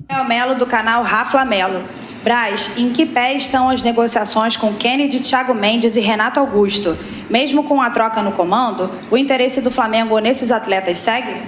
É 0.08 0.20
o 0.20 0.28
Melo 0.28 0.54
do 0.54 0.66
canal 0.66 1.02
Rafa 1.02 1.44
Melo. 1.44 1.82
Braz, 2.22 2.72
em 2.76 2.92
que 2.92 3.04
pé 3.04 3.34
estão 3.34 3.68
as 3.68 3.82
negociações 3.82 4.56
com 4.56 4.72
Kennedy, 4.74 5.18
Thiago 5.20 5.54
Mendes 5.54 5.96
e 5.96 6.00
Renato 6.00 6.38
Augusto? 6.38 6.96
Mesmo 7.28 7.64
com 7.64 7.82
a 7.82 7.90
troca 7.90 8.22
no 8.22 8.30
comando, 8.32 8.90
o 9.10 9.18
interesse 9.18 9.60
do 9.60 9.70
Flamengo 9.70 10.18
nesses 10.20 10.52
atletas 10.52 10.98
segue? 10.98 11.42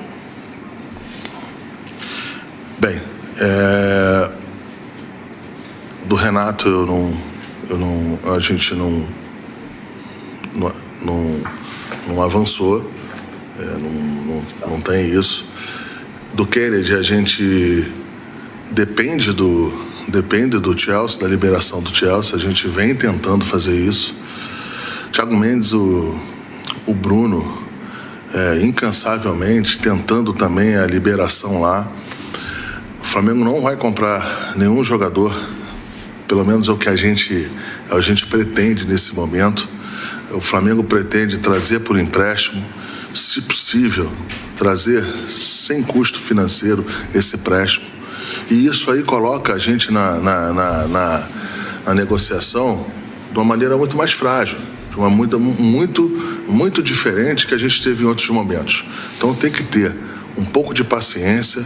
Bem, 2.81 3.01
é 3.41 4.45
do 6.07 6.17
Renato 6.17 6.69
eu 6.69 6.87
não, 6.87 7.13
eu 7.69 7.79
não 7.79 8.35
a 8.35 8.39
gente 8.39 8.75
não, 8.75 9.07
não, 10.55 10.73
não, 11.03 11.41
não 12.07 12.23
avançou. 12.23 12.91
É, 13.59 13.65
não, 13.79 13.91
não, 13.91 14.45
não 14.69 14.81
tem 14.81 15.11
isso. 15.11 15.47
Do 16.35 16.47
Kennedy, 16.47 16.95
a 16.95 17.03
gente 17.03 17.93
depende 18.75 19.33
do, 19.33 19.73
depende 20.09 20.59
do 20.59 20.77
Chelsea, 20.77 21.21
da 21.21 21.29
liberação 21.29 21.81
do 21.81 21.95
Chelsea. 21.95 22.37
A 22.37 22.39
gente 22.39 22.67
vem 22.67 22.95
tentando 22.95 23.45
fazer 23.45 23.77
isso. 23.77 24.17
Thiago 25.13 25.37
Mendes, 25.37 25.73
o, 25.73 26.19
o 26.87 26.93
Bruno, 26.93 27.63
é, 28.35 28.61
incansavelmente 28.63 29.79
tentando 29.79 30.33
também 30.33 30.77
a 30.77 30.87
liberação 30.87 31.61
lá. 31.61 31.89
O 33.01 33.07
Flamengo 33.07 33.45
não 33.45 33.63
vai 33.63 33.77
comprar 33.77 34.55
nenhum 34.57 34.83
jogador, 34.83 35.39
pelo 36.27 36.45
menos 36.45 36.69
é 36.69 36.73
o 36.73 36.77
que 36.77 36.89
a 36.89 36.97
gente, 36.97 37.49
a 37.89 38.01
gente 38.01 38.27
pretende 38.27 38.87
nesse 38.89 39.15
momento. 39.15 39.69
O 40.33 40.41
Flamengo 40.41 40.83
pretende 40.83 41.39
trazer 41.39 41.81
por 41.81 41.97
empréstimo, 41.97 42.65
se 43.15 43.41
possível, 43.43 44.11
trazer 44.57 45.05
sem 45.29 45.81
custo 45.85 46.19
financeiro 46.19 46.85
esse 47.15 47.37
empréstimo. 47.37 47.94
E 48.51 48.67
isso 48.67 48.91
aí 48.91 49.03
coloca 49.03 49.55
a 49.55 49.59
gente 49.59 49.91
na, 49.93 50.19
na, 50.19 50.53
na, 50.53 50.89
na, 50.89 51.29
na 51.87 51.95
negociação 51.95 52.87
de 53.33 53.39
uma 53.39 53.45
maneira 53.45 53.77
muito 53.77 53.97
mais 53.97 54.13
frágil, 54.13 54.59
de 54.91 54.97
uma 54.97 55.09
muito, 55.09 55.41
muito, 55.41 56.45
muito 56.47 56.83
diferente 56.83 57.47
que 57.47 57.55
a 57.55 57.59
gente 57.59 57.83
teve 57.83 58.05
em 58.05 58.07
outros 58.07 58.29
momentos. 58.29 58.85
Então 59.17 59.35
tem 59.35 59.51
que 59.51 59.63
ter 59.63 59.95
um 60.37 60.45
pouco 60.45 60.75
de 60.75 60.85
paciência, 60.85 61.65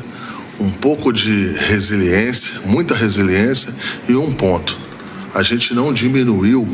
um 0.58 0.70
pouco 0.70 1.12
de 1.12 1.52
resiliência, 1.52 2.60
muita 2.64 2.94
resiliência 2.94 3.74
e 4.08 4.14
um 4.14 4.32
ponto. 4.32 4.78
A 5.34 5.42
gente 5.42 5.74
não 5.74 5.92
diminuiu 5.92 6.66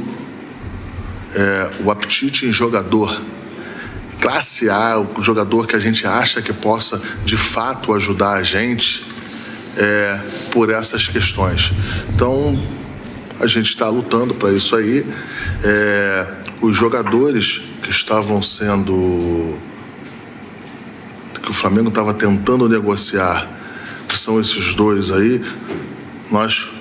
é, 1.34 1.70
o 1.84 1.90
apetite 1.90 2.46
em 2.46 2.52
jogador. 2.52 3.20
Classe 4.20 4.70
A, 4.70 4.98
o 4.98 5.20
jogador 5.20 5.66
que 5.66 5.76
a 5.76 5.78
gente 5.78 6.06
acha 6.06 6.40
que 6.40 6.52
possa 6.52 7.02
de 7.24 7.36
fato 7.36 7.92
ajudar 7.92 8.34
a 8.34 8.42
gente 8.42 9.13
é, 9.76 10.20
por 10.50 10.70
essas 10.70 11.08
questões. 11.08 11.72
Então, 12.14 12.58
a 13.40 13.46
gente 13.46 13.68
está 13.68 13.88
lutando 13.88 14.34
para 14.34 14.52
isso 14.52 14.76
aí. 14.76 15.06
É, 15.62 16.26
os 16.60 16.76
jogadores 16.76 17.62
que 17.82 17.90
estavam 17.90 18.40
sendo. 18.42 19.58
que 21.42 21.50
o 21.50 21.54
Flamengo 21.54 21.88
estava 21.88 22.14
tentando 22.14 22.68
negociar, 22.68 23.46
que 24.08 24.16
são 24.16 24.40
esses 24.40 24.74
dois 24.74 25.10
aí, 25.10 25.44
nós 26.30 26.72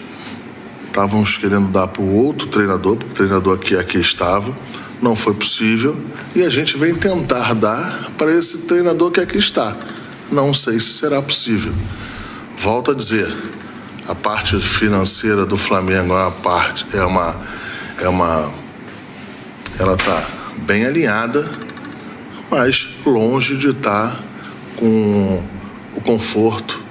estávamos 0.87 1.37
querendo 1.37 1.67
dar 1.69 1.87
para 1.87 2.01
o 2.01 2.13
outro 2.13 2.47
treinador, 2.47 2.95
porque 2.95 3.11
o 3.11 3.15
treinador 3.15 3.55
aqui, 3.55 3.75
aqui 3.75 3.97
estava, 3.97 4.55
não 5.01 5.15
foi 5.15 5.33
possível, 5.33 5.99
e 6.35 6.43
a 6.43 6.49
gente 6.49 6.77
vem 6.77 6.95
tentar 6.95 7.53
dar 7.53 8.11
para 8.17 8.31
esse 8.31 8.67
treinador 8.67 9.11
que 9.11 9.19
aqui 9.19 9.37
está. 9.37 9.75
Não 10.31 10.53
sei 10.53 10.79
se 10.79 10.93
será 10.93 11.21
possível. 11.21 11.73
Volto 12.63 12.91
a 12.91 12.93
dizer, 12.93 13.29
a 14.07 14.15
parte 14.15 14.57
financeira 14.57 15.45
do 15.45 15.57
Flamengo 15.57 16.13
é 16.13 16.21
uma 16.21 16.31
parte, 16.31 16.85
é 16.93 17.03
uma, 17.03 17.35
é 17.99 18.07
uma, 18.07 18.53
ela 19.77 19.95
está 19.95 20.25
bem 20.59 20.85
alinhada, 20.85 21.45
mas 22.49 22.87
longe 23.05 23.57
de 23.57 23.71
estar 23.71 24.11
tá 24.11 24.19
com 24.77 25.43
o 25.93 25.99
conforto 25.99 26.81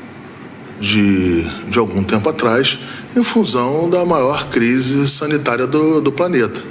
de, 0.79 1.41
de 1.71 1.79
algum 1.79 2.05
tempo 2.05 2.29
atrás, 2.29 2.79
em 3.17 3.25
função 3.25 3.89
da 3.89 4.05
maior 4.05 4.51
crise 4.51 5.09
sanitária 5.09 5.67
do, 5.67 6.03
do 6.03 6.13
planeta. 6.13 6.63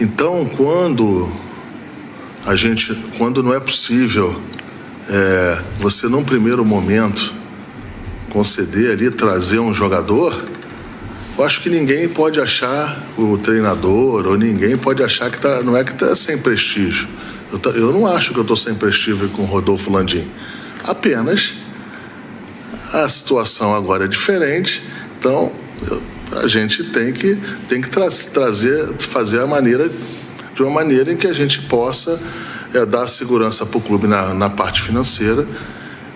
Então, 0.00 0.50
quando 0.56 1.30
a 2.44 2.56
gente, 2.56 2.92
quando 3.16 3.40
não 3.40 3.54
é 3.54 3.60
possível 3.60 4.42
é, 5.08 5.62
você 5.78 6.08
num 6.08 6.24
primeiro 6.24 6.64
momento 6.64 7.43
conceder 8.34 8.90
ali, 8.90 9.12
trazer 9.12 9.60
um 9.60 9.72
jogador, 9.72 10.44
eu 11.38 11.44
acho 11.44 11.60
que 11.60 11.70
ninguém 11.70 12.08
pode 12.08 12.40
achar 12.40 13.00
o 13.16 13.38
treinador 13.38 14.26
ou 14.26 14.36
ninguém 14.36 14.76
pode 14.76 15.04
achar 15.04 15.30
que 15.30 15.38
tá, 15.38 15.62
não 15.62 15.76
é 15.76 15.84
que 15.84 15.92
está 15.92 16.16
sem 16.16 16.36
prestígio. 16.36 17.06
Eu, 17.52 17.58
tá, 17.60 17.70
eu, 17.70 17.92
não 17.92 18.04
acho 18.08 18.32
que 18.32 18.38
eu 18.38 18.42
estou 18.42 18.56
sem 18.56 18.74
prestígio 18.74 19.28
com 19.28 19.42
o 19.42 19.44
Rodolfo 19.44 19.88
Landim. 19.88 20.28
Apenas 20.82 21.54
a 22.92 23.08
situação 23.08 23.72
agora 23.72 24.04
é 24.04 24.08
diferente, 24.08 24.82
então 25.16 25.52
eu, 25.88 26.02
a 26.42 26.48
gente 26.48 26.82
tem 26.82 27.12
que, 27.12 27.38
tem 27.68 27.80
que 27.80 27.88
tra 27.88 28.08
trazer, 28.32 28.94
fazer 28.98 29.40
a 29.40 29.46
maneira 29.46 29.88
de 30.54 30.62
uma 30.62 30.72
maneira 30.72 31.12
em 31.12 31.16
que 31.16 31.28
a 31.28 31.32
gente 31.32 31.62
possa 31.62 32.20
é, 32.72 32.84
dar 32.84 33.06
segurança 33.06 33.64
para 33.64 33.78
o 33.78 33.80
clube 33.80 34.08
na, 34.08 34.34
na 34.34 34.50
parte 34.50 34.82
financeira 34.82 35.46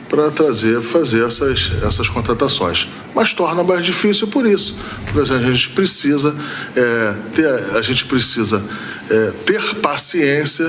para 0.08 0.30
trazer, 0.30 0.80
fazer 0.80 1.26
essas, 1.26 1.70
essas 1.82 2.08
contratações. 2.08 2.88
Mas 3.14 3.34
torna 3.34 3.62
mais 3.62 3.84
difícil 3.84 4.28
por 4.28 4.46
isso, 4.46 4.76
porque 5.12 5.32
a 5.32 5.38
gente 5.38 5.70
precisa, 5.70 6.34
é, 6.74 7.12
ter, 7.34 7.46
a 7.76 7.82
gente 7.82 8.06
precisa 8.06 8.64
é, 9.10 9.30
ter 9.44 9.76
paciência 9.76 10.66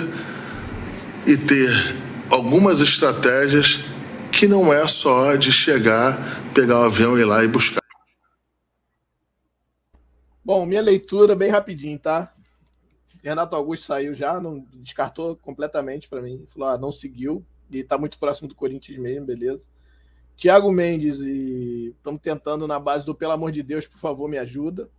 e 1.25 1.37
ter 1.37 1.69
algumas 2.29 2.79
estratégias 2.79 3.79
que 4.31 4.47
não 4.47 4.73
é 4.73 4.87
só 4.87 5.35
de 5.35 5.51
chegar, 5.51 6.41
pegar 6.53 6.81
o 6.81 6.83
avião 6.83 7.17
e 7.17 7.21
ir 7.21 7.25
lá 7.25 7.43
e 7.43 7.47
buscar. 7.47 7.79
Bom, 10.43 10.65
minha 10.65 10.81
leitura 10.81 11.35
bem 11.35 11.49
rapidinho, 11.49 11.99
tá? 11.99 12.31
Renato 13.23 13.55
Augusto 13.55 13.85
saiu 13.85 14.13
já, 14.13 14.39
não 14.39 14.65
descartou 14.75 15.35
completamente 15.35 16.07
para 16.07 16.21
mim, 16.21 16.45
falou, 16.47 16.69
ah, 16.69 16.77
não 16.77 16.91
seguiu, 16.91 17.45
e 17.69 17.83
tá 17.83 17.97
muito 17.97 18.17
próximo 18.17 18.47
do 18.47 18.55
Corinthians 18.55 18.99
mesmo, 18.99 19.25
beleza. 19.25 19.67
Thiago 20.35 20.71
Mendes 20.71 21.19
e 21.19 21.93
estamos 21.97 22.21
tentando 22.21 22.65
na 22.65 22.79
base 22.79 23.05
do 23.05 23.13
pelo 23.13 23.33
amor 23.33 23.51
de 23.51 23.61
Deus, 23.61 23.87
por 23.87 23.99
favor, 23.99 24.29
me 24.29 24.37
ajuda. 24.37 24.89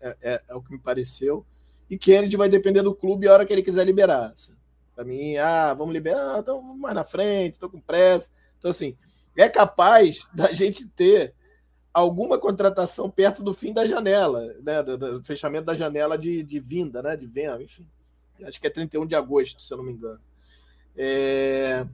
É, 0.00 0.16
é, 0.20 0.42
é 0.48 0.54
o 0.54 0.62
que 0.62 0.72
me 0.72 0.78
pareceu. 0.78 1.44
E 1.88 1.98
Kennedy 1.98 2.36
vai 2.36 2.48
depender 2.48 2.82
do 2.82 2.94
clube 2.94 3.26
a 3.26 3.32
hora 3.32 3.46
que 3.46 3.52
ele 3.52 3.62
quiser 3.62 3.84
liberar. 3.84 4.32
Para 4.94 5.04
mim, 5.04 5.36
ah, 5.38 5.74
vamos 5.74 5.92
liberar, 5.92 6.38
então 6.38 6.62
mais 6.62 6.94
na 6.94 7.04
frente, 7.04 7.58
tô 7.58 7.68
com 7.68 7.80
pressa. 7.80 8.30
Então, 8.58 8.70
assim, 8.70 8.96
é 9.36 9.48
capaz 9.48 10.26
da 10.34 10.52
gente 10.52 10.86
ter 10.86 11.34
alguma 11.92 12.38
contratação 12.38 13.10
perto 13.10 13.42
do 13.42 13.52
fim 13.54 13.72
da 13.72 13.86
janela, 13.86 14.54
né? 14.62 14.82
Do, 14.82 14.98
do 14.98 15.24
fechamento 15.24 15.64
da 15.64 15.74
janela 15.74 16.16
de, 16.16 16.42
de 16.42 16.58
vinda, 16.58 17.02
né? 17.02 17.16
De 17.16 17.26
venda, 17.26 17.62
enfim. 17.62 17.86
Acho 18.44 18.60
que 18.60 18.66
é 18.66 18.70
31 18.70 19.06
de 19.06 19.14
agosto, 19.14 19.62
se 19.62 19.72
eu 19.72 19.78
não 19.78 19.84
me 19.84 19.92
engano. 19.92 20.20
É... 20.96 21.86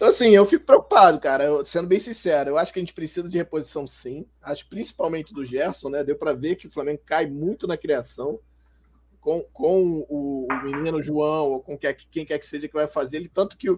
Então, 0.00 0.08
assim, 0.08 0.30
eu 0.30 0.46
fico 0.46 0.64
preocupado, 0.64 1.20
cara. 1.20 1.44
Eu, 1.44 1.62
sendo 1.62 1.86
bem 1.86 2.00
sincero, 2.00 2.52
eu 2.52 2.56
acho 2.56 2.72
que 2.72 2.78
a 2.78 2.82
gente 2.82 2.94
precisa 2.94 3.28
de 3.28 3.36
reposição 3.36 3.86
sim. 3.86 4.26
Acho 4.40 4.66
principalmente 4.66 5.34
do 5.34 5.44
Gerson, 5.44 5.90
né? 5.90 6.02
Deu 6.02 6.16
para 6.16 6.32
ver 6.32 6.56
que 6.56 6.66
o 6.66 6.70
Flamengo 6.70 7.02
cai 7.04 7.26
muito 7.26 7.66
na 7.66 7.76
criação. 7.76 8.40
Com, 9.20 9.42
com 9.52 10.06
o, 10.08 10.46
o 10.48 10.62
menino 10.64 11.02
João, 11.02 11.50
ou 11.50 11.60
com 11.60 11.76
quem, 11.76 11.94
quem 12.10 12.24
quer 12.24 12.38
que 12.38 12.46
seja 12.46 12.66
que 12.66 12.72
vai 12.72 12.86
fazer 12.86 13.18
ele. 13.18 13.28
Tanto 13.28 13.58
que 13.58 13.68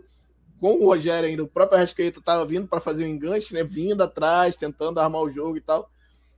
com 0.60 0.74
o 0.74 0.86
Rogério 0.86 1.28
ainda, 1.28 1.42
o 1.42 1.48
próprio 1.48 1.78
Arrascaeta 1.78 2.20
estava 2.20 2.46
vindo 2.46 2.68
para 2.68 2.80
fazer 2.80 3.02
o 3.02 3.06
um 3.08 3.10
enganche, 3.10 3.52
né? 3.52 3.64
Vindo 3.64 4.00
atrás, 4.04 4.54
tentando 4.54 5.00
armar 5.00 5.22
o 5.22 5.32
jogo 5.32 5.56
e 5.56 5.60
tal. 5.60 5.90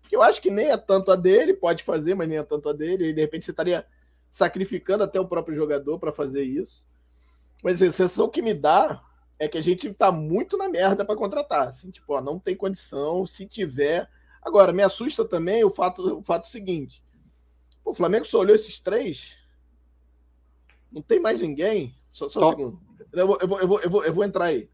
Que 0.09 0.17
eu 0.17 0.23
acho 0.23 0.41
que 0.41 0.51
nem 0.51 0.71
é 0.71 0.79
tanto 0.79 1.13
a 1.13 1.15
dele, 1.15 1.53
pode 1.53 1.85
fazer, 1.85 2.15
mas 2.15 2.27
nem 2.27 2.39
é 2.39 2.43
tanto 2.43 2.71
a 2.71 2.73
dele. 2.73 3.09
E 3.09 3.13
de 3.13 3.21
repente 3.21 3.45
você 3.45 3.51
estaria 3.51 3.85
sacrificando 4.33 5.05
até 5.05 5.21
o 5.21 5.29
próprio 5.29 5.55
jogador 5.55 5.99
para 5.99 6.11
fazer 6.11 6.43
isso. 6.43 6.87
Mas 7.63 7.83
a 7.83 7.85
sensação 7.85 8.31
que 8.31 8.41
me 8.41 8.55
dá 8.55 9.05
é 9.39 9.49
que 9.49 9.59
a 9.59 9.63
gente 9.63 9.93
tá 9.95 10.13
muito 10.13 10.57
na 10.57 10.69
merda 10.69 11.05
para 11.05 11.17
contratar. 11.17 11.69
Assim, 11.69 11.91
tipo, 11.91 12.15
ó, 12.15 12.21
não 12.21 12.39
tem 12.39 12.57
condição, 12.57 13.27
se 13.27 13.47
tiver. 13.47 14.09
Agora, 14.43 14.73
me 14.73 14.83
assusta 14.83 15.25
também 15.25 15.65
o 15.65 15.71
fato, 15.71 16.19
o 16.19 16.23
fato 16.23 16.47
seguinte: 16.47 17.03
pô, 17.83 17.91
o 17.91 17.95
Flamengo 17.95 18.25
só 18.25 18.39
olhou 18.39 18.55
esses 18.55 18.79
três, 18.79 19.39
não 20.91 21.03
tem 21.03 21.21
mais 21.21 21.41
ninguém. 21.41 21.95
Só, 22.11 22.29
só 22.29 22.47
um 22.47 22.51
segundo. 22.51 22.81
Eu 23.13 23.27
vou, 23.27 23.39
eu, 23.41 23.49
vou, 23.49 23.61
eu, 23.61 23.69
vou, 23.69 23.81
eu, 23.81 23.91
vou, 23.91 24.05
eu 24.05 24.15
vou 24.15 24.25
entrar 24.25 24.47
aí. 24.47 24.69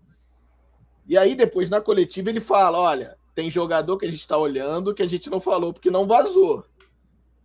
E 1.06 1.16
aí, 1.16 1.34
depois, 1.34 1.70
na 1.70 1.80
coletiva, 1.80 2.30
ele 2.30 2.40
fala: 2.40 2.78
olha, 2.78 3.18
tem 3.34 3.50
jogador 3.50 3.96
que 3.98 4.06
a 4.06 4.10
gente 4.10 4.20
está 4.20 4.36
olhando 4.36 4.94
que 4.94 5.02
a 5.02 5.08
gente 5.08 5.30
não 5.30 5.40
falou 5.40 5.72
porque 5.72 5.90
não 5.90 6.06
vazou. 6.06 6.64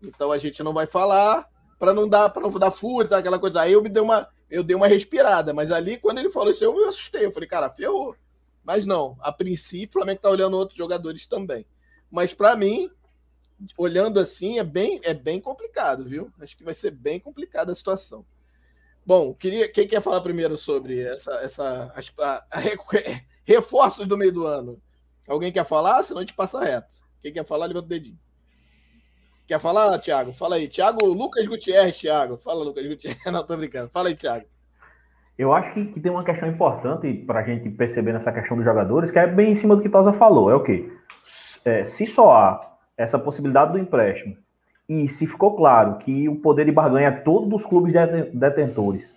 Então 0.04 0.32
a 0.32 0.38
gente 0.38 0.62
não 0.62 0.74
vai 0.74 0.86
falar 0.86 1.50
para 1.80 1.94
não 1.94 2.08
dar 2.08 2.30
para 2.30 2.44
não 2.44 2.52
dar 2.52 2.72
fúria, 2.72 3.18
aquela 3.18 3.40
coisa. 3.40 3.62
Aí 3.62 3.74
eu 3.74 3.82
me 3.82 3.90
dei 3.90 4.02
uma 4.02 4.28
eu 4.56 4.64
dei 4.64 4.76
uma 4.76 4.88
respirada, 4.88 5.54
mas 5.54 5.70
ali, 5.70 5.98
quando 5.98 6.20
ele 6.20 6.30
falou 6.30 6.50
isso, 6.50 6.64
eu 6.64 6.74
me 6.74 6.86
assustei. 6.86 7.26
Eu 7.26 7.32
falei, 7.32 7.48
cara, 7.48 7.70
ferrou. 7.70 8.16
Mas 8.64 8.86
não, 8.86 9.18
a 9.20 9.32
princípio, 9.32 9.90
o 9.90 9.94
Flamengo 9.94 10.22
tá 10.22 10.30
olhando 10.30 10.58
outros 10.58 10.78
jogadores 10.78 11.28
também. 11.28 11.66
Mas 12.10 12.34
para 12.34 12.56
mim, 12.56 12.90
olhando 13.78 14.18
assim, 14.18 14.58
é 14.58 14.64
bem, 14.64 15.02
é 15.04 15.14
bem 15.14 15.42
complicado, 15.42 16.06
viu? 16.06 16.32
Acho 16.40 16.56
que 16.56 16.64
vai 16.64 16.74
ser 16.74 16.92
bem 16.92 17.20
complicada 17.20 17.74
a 17.74 17.76
situação. 17.76 18.26
Bom, 19.06 19.34
queria, 19.34 19.68
quem 19.68 19.88
quer 19.88 20.02
falar 20.02 20.22
primeiro 20.22 20.58
sobre 20.58 21.02
essa, 21.02 21.34
essa 21.42 21.94
a, 21.94 22.26
a, 22.26 22.46
a, 22.50 22.60
reforços 23.44 24.08
do 24.08 24.18
meio 24.18 24.32
do 24.32 24.48
ano? 24.48 24.82
Alguém 25.28 25.52
quer 25.52 25.66
falar? 25.66 26.02
Senão 26.02 26.20
a 26.20 26.24
gente 26.24 26.34
passa 26.34 26.64
reto. 26.64 26.96
Quem 27.22 27.34
quer 27.34 27.46
falar, 27.46 27.66
levanta 27.66 27.88
o 27.88 27.90
dedinho. 27.90 28.20
Quer 29.48 29.60
falar, 29.60 29.98
Thiago? 30.00 30.34
Fala 30.34 30.56
aí. 30.56 30.68
Thiago, 30.68 31.06
Lucas 31.06 31.48
Gutierrez, 31.48 31.98
Thiago. 31.98 32.36
Fala, 32.38 32.64
Lucas 32.64 32.86
Gutierrez. 32.86 33.24
Não, 33.32 33.46
tô 33.46 33.56
brincando. 33.56 33.90
Fala 33.90 34.10
aí, 34.10 34.16
Thiago. 34.16 34.46
Eu 35.38 35.52
acho 35.54 35.74
que, 35.74 35.86
que 35.86 36.00
tem 36.00 36.12
uma 36.12 36.24
questão 36.24 36.48
importante 36.48 37.14
para 37.14 37.42
a 37.42 37.44
gente 37.44 37.70
perceber 37.70 38.14
nessa 38.14 38.32
questão 38.32 38.56
dos 38.56 38.66
jogadores, 38.66 39.12
que 39.12 39.20
é 39.20 39.28
bem 39.28 39.52
em 39.52 39.56
cima 39.56 39.76
do 39.76 39.82
que 39.82 39.90
Tosa 39.90 40.14
falou. 40.14 40.50
É 40.50 40.56
o 40.56 40.64
quê? 40.64 40.90
É, 41.64 41.84
se 41.84 42.06
só 42.06 42.32
há 42.32 42.78
essa 42.98 43.20
possibilidade 43.20 43.74
do 43.74 43.80
empréstimo 43.80 44.38
e 44.88 45.10
se 45.10 45.28
ficou 45.28 45.56
claro 45.56 45.98
que 45.98 46.30
o 46.30 46.38
poder 46.38 46.66
de 46.66 46.72
barganha 46.72 47.08
é 47.08 47.12
todo 47.12 47.48
dos 47.48 47.66
clubes 47.66 47.94
detentores 48.34 49.16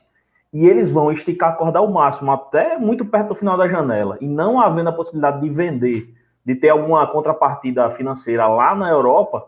e 0.52 0.66
eles 0.66 0.90
vão 0.90 1.12
esticar 1.12 1.50
a 1.50 1.56
corda 1.56 1.78
ao 1.78 1.88
máximo 1.88 2.32
até 2.32 2.78
muito 2.78 3.05
perto 3.05 3.28
do 3.28 3.34
final 3.34 3.56
da 3.56 3.68
janela 3.68 4.16
e 4.20 4.26
não 4.26 4.60
havendo 4.60 4.88
a 4.88 4.92
possibilidade 4.92 5.40
de 5.40 5.50
vender, 5.50 6.14
de 6.44 6.55
ter 6.55 6.70
alguma 6.70 7.06
contrapartida 7.06 7.90
financeira 7.90 8.46
lá 8.48 8.74
na 8.74 8.88
Europa, 8.88 9.46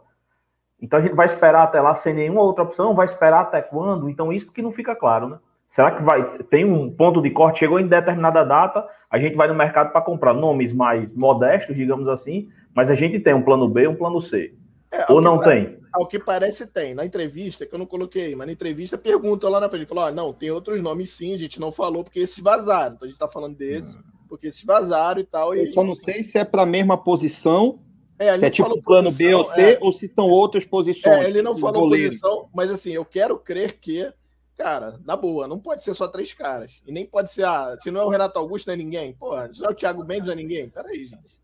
então 0.81 0.99
a 0.99 1.03
gente 1.03 1.15
vai 1.15 1.27
esperar 1.27 1.63
até 1.63 1.81
lá 1.81 1.95
sem 1.95 2.15
nenhuma 2.15 2.43
outra 2.43 2.65
opção, 2.65 2.95
vai 2.95 3.07
esperar 3.07 3.41
até 3.41 3.61
quando? 3.61 4.09
Então 4.09 4.33
isso 4.33 4.53
que 4.53 4.63
não 4.63 4.71
fica 4.71 4.95
claro, 4.95 5.29
né? 5.29 5.39
Será 5.69 5.93
que 5.93 6.03
vai 6.03 6.39
tem 6.51 6.65
um 6.65 6.91
ponto 6.91 7.23
de 7.23 7.31
corte 7.31 7.61
chegou 7.61 7.79
em 7.79 7.87
determinada 7.87 8.45
data, 8.45 8.87
a 9.11 9.19
gente 9.19 9.37
vai 9.37 9.47
no 9.47 9.55
mercado 9.55 9.93
para 9.93 10.01
comprar 10.01 10.35
nomes 10.35 10.73
mais 10.73 11.15
modestos, 11.15 11.77
digamos 11.77 12.09
assim, 12.09 12.49
mas 12.75 12.91
a 12.91 12.95
gente 12.95 13.21
tem 13.21 13.35
um 13.35 13.43
plano 13.43 13.69
B, 13.69 13.87
um 13.87 13.95
plano 13.95 14.21
C. 14.21 14.55
É, 14.93 15.13
Ou 15.13 15.21
não 15.21 15.39
tem? 15.39 15.79
Ao 15.93 16.07
que 16.07 16.19
parece, 16.19 16.67
tem. 16.67 16.95
Na 16.95 17.05
entrevista, 17.05 17.65
que 17.65 17.75
eu 17.75 17.79
não 17.79 17.87
coloquei, 17.87 18.35
mas 18.35 18.47
na 18.47 18.53
entrevista 18.53 18.99
pergunta 18.99 19.49
lá 19.49 19.61
na 19.61 19.69
frente. 19.69 19.87
Falou: 19.87 20.05
ah, 20.05 20.13
não, 20.13 20.33
tem 20.33 20.51
outros 20.51 20.83
nomes 20.83 21.11
sim, 21.13 21.35
a 21.35 21.39
gente 21.39 21.61
não 21.61 21.71
falou 21.71 22.03
porque 22.03 22.21
esses 22.21 22.43
vazaram. 22.43 22.95
Então 22.95 23.07
a 23.07 23.11
gente 23.11 23.19
tá 23.19 23.29
falando 23.29 23.57
desses, 23.57 23.97
porque 24.29 24.49
esses 24.49 24.65
vazaram 24.65 25.21
e 25.21 25.25
tal. 25.25 25.55
Eu 25.55 25.65
e... 25.65 25.69
só 25.69 25.85
não 25.85 25.95
sei 25.95 26.23
se 26.23 26.39
é 26.39 26.45
para 26.45 26.63
a 26.63 26.67
mesma 26.67 26.97
posição. 26.97 27.81
É, 28.21 28.39
se 28.39 28.45
é 28.45 28.51
tipo 28.51 28.83
plano 28.83 29.09
posição, 29.09 29.29
B 29.29 29.35
ou 29.35 29.45
C, 29.47 29.61
é. 29.63 29.79
ou 29.81 29.93
se 29.93 30.09
são 30.09 30.29
outras 30.29 30.65
posições. 30.67 31.25
É, 31.25 31.29
ele 31.29 31.41
não 31.41 31.57
falou 31.57 31.85
goleiro. 31.85 32.11
posição, 32.11 32.51
mas 32.55 32.71
assim, 32.71 32.93
eu 32.93 33.05
quero 33.05 33.39
crer 33.39 33.81
que, 33.81 34.13
cara, 34.59 35.01
na 35.07 35.17
boa, 35.17 35.49
não 35.49 35.59
pode 35.59 35.83
ser 35.83 35.95
só 35.95 36.07
três 36.07 36.35
caras. 36.35 36.83
E 36.87 36.93
nem 36.93 37.07
pode 37.07 37.33
ser, 37.33 37.47
ah, 37.47 37.79
se 37.81 37.91
não 37.91 38.03
é 38.03 38.05
o 38.05 38.11
Renato 38.11 38.39
Augusto, 38.39 38.67
não 38.67 38.75
é 38.75 38.77
ninguém. 38.77 39.15
Pô, 39.15 39.33
se 39.53 39.61
não 39.61 39.71
é 39.71 39.73
o 39.73 39.75
Thiago 39.75 40.05
Mendes, 40.05 40.27
não 40.27 40.35
é 40.35 40.37
ninguém. 40.37 40.69
Peraí, 40.69 41.07
gente. 41.07 41.41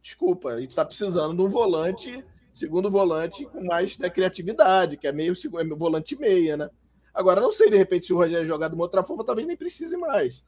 Desculpa, 0.00 0.50
a 0.50 0.60
gente 0.60 0.76
tá 0.76 0.84
precisando 0.84 1.34
de 1.34 1.42
um 1.42 1.48
volante 1.48 2.24
segundo 2.54 2.88
volante 2.88 3.44
com 3.46 3.64
mais 3.64 3.98
né, 3.98 4.08
criatividade, 4.08 4.96
que 4.96 5.08
é 5.08 5.12
meio 5.12 5.34
segundo, 5.34 5.60
é 5.60 5.76
volante 5.76 6.16
meia, 6.16 6.56
né? 6.56 6.70
Agora, 7.12 7.40
não 7.40 7.50
sei, 7.50 7.68
de 7.68 7.76
repente, 7.76 8.06
se 8.06 8.12
o 8.12 8.16
Rogério 8.16 8.46
jogar 8.46 8.68
de 8.68 8.74
uma 8.74 8.84
outra 8.84 9.02
forma, 9.02 9.24
talvez 9.24 9.46
nem 9.46 9.56
precise 9.56 9.96
mais. 9.96 10.42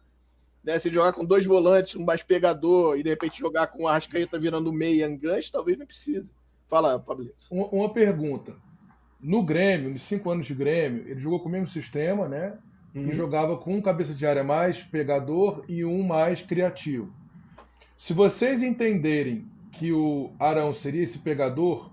Né? 0.67 0.81
Se 0.81 0.93
jogar 0.93 1.13
com 1.13 1.25
dois 1.25 1.47
volantes, 1.47 1.95
um 1.95 2.05
mais 2.05 2.25
pegador, 2.25 2.99
e 2.99 3.03
de 3.05 3.09
repente 3.09 3.39
jogar 3.39 3.69
com 3.69 3.87
a 3.87 3.93
Arrascaeta 3.93 4.37
virando 4.37 4.73
meia 4.73 5.07
enganche, 5.07 5.53
talvez 5.53 5.79
não 5.79 5.87
precise. 5.87 6.29
Fala, 6.69 7.01
Fabrício. 7.01 7.35
Uma, 7.49 7.67
uma, 7.69 7.93
pergunta. 7.93 8.55
No 9.21 9.45
Grêmio, 9.45 9.91
nos 9.91 10.03
cinco 10.03 10.29
anos 10.29 10.47
de 10.47 10.55
Grêmio, 10.55 11.05
ele 11.07 11.21
jogou 11.21 11.39
com 11.39 11.49
o 11.49 11.53
mesmo 11.53 11.69
sistema, 11.69 12.27
né? 12.27 12.59
Uhum. 12.93 13.11
E 13.11 13.15
jogava 13.15 13.57
com 13.57 13.75
um 13.75 13.81
cabeça 13.81 14.13
de 14.13 14.27
área 14.27 14.43
mais 14.43 14.83
pegador 14.83 15.65
e 15.69 15.85
um 15.85 16.03
mais 16.03 16.43
criativo. 16.43 17.13
Se 17.97 18.13
vocês 18.13 18.63
entenderem 18.63 19.47
que 19.71 19.93
o 19.93 20.33
Arão 20.39 20.75
seria 20.75 21.03
esse 21.03 21.19
pegador, 21.19 21.91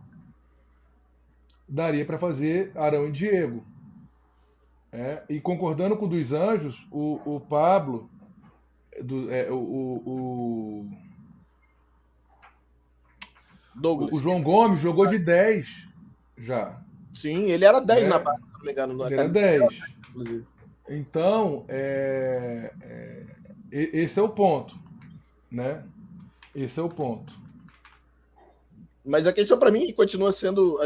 daria 1.70 2.06
para 2.06 2.18
fazer 2.18 2.72
Arão 2.76 3.08
e 3.08 3.12
Diego. 3.12 3.64
É, 4.91 5.24
e 5.28 5.40
concordando 5.40 5.98
com 5.98 6.06
o 6.06 6.10
dos 6.10 6.32
Anjos, 6.32 6.88
o, 6.91 7.20
o 7.26 7.40
Pablo, 7.40 8.10
do, 9.02 9.32
é, 9.32 9.49
o, 9.49 9.56
o, 9.56 10.90
Douglas. 13.76 14.11
o 14.11 14.20
João 14.20 14.41
Gomes 14.41 14.80
jogou 14.80 15.07
de 15.07 15.18
10 15.18 15.88
já. 16.38 16.82
Sim, 17.14 17.49
ele 17.49 17.65
era 17.65 17.80
10 17.80 18.06
é, 18.06 18.07
na 18.07 18.20
base, 18.20 18.41
se 18.41 18.52
não 18.53 18.61
me 18.61 18.72
engano. 18.72 18.94
No 18.94 19.06
ele 19.06 19.15
era 19.15 19.30
10. 19.30 19.80
Inclusive. 20.10 20.45
Então, 20.90 21.65
é, 21.68 22.74
é, 22.82 23.24
esse 23.72 24.20
é 24.20 24.22
o 24.22 24.30
ponto. 24.30 24.78
Né? 25.52 25.84
Esse 26.53 26.80
é 26.80 26.84
o 26.84 26.90
ponto. 26.90 27.34
Mas 29.06 29.28
a 29.28 29.34
questão 29.34 29.57
para 29.57 29.72
mim 29.72 29.91
continua 29.94 30.32
sendo 30.32 30.80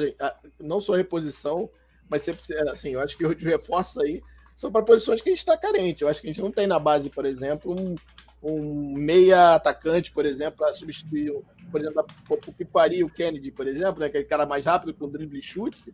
não 0.60 0.82
só 0.82 0.96
reposição, 0.96 1.70
mas 2.10 2.24
sempre 2.24 2.42
assim, 2.70 2.92
eu 2.92 3.00
acho 3.00 3.18
que 3.18 3.26
os 3.26 3.36
reforços 3.44 3.98
aí 4.02 4.22
são 4.58 4.72
para 4.72 4.82
posições 4.82 5.22
que 5.22 5.30
a 5.30 5.32
gente 5.32 5.40
está 5.40 5.56
carente. 5.56 6.02
Eu 6.02 6.10
acho 6.10 6.20
que 6.20 6.28
a 6.28 6.32
gente 6.32 6.42
não 6.42 6.52
tem 6.52 6.66
na 6.66 6.80
base, 6.80 7.12
por 7.12 7.28
exemplo, 7.28 7.80
um, 7.80 7.96
um 8.42 8.92
meia 8.94 9.54
atacante, 9.54 10.12
por 10.12 10.26
exemplo, 10.26 10.58
para 10.58 10.74
substituir, 10.74 11.32
por 11.72 11.80
exemplo, 11.80 12.08
o 12.28 12.54
que 12.54 12.66
faria 12.66 13.06
o 13.06 13.10
Kennedy, 13.10 13.52
por 13.52 13.68
exemplo, 13.68 14.00
né, 14.00 14.08
aquele 14.08 14.24
cara 14.24 14.48
mais 14.48 14.66
rápido 14.66 14.96
com 14.96 15.08
drible 15.08 15.38
e 15.38 15.44
chute. 15.44 15.94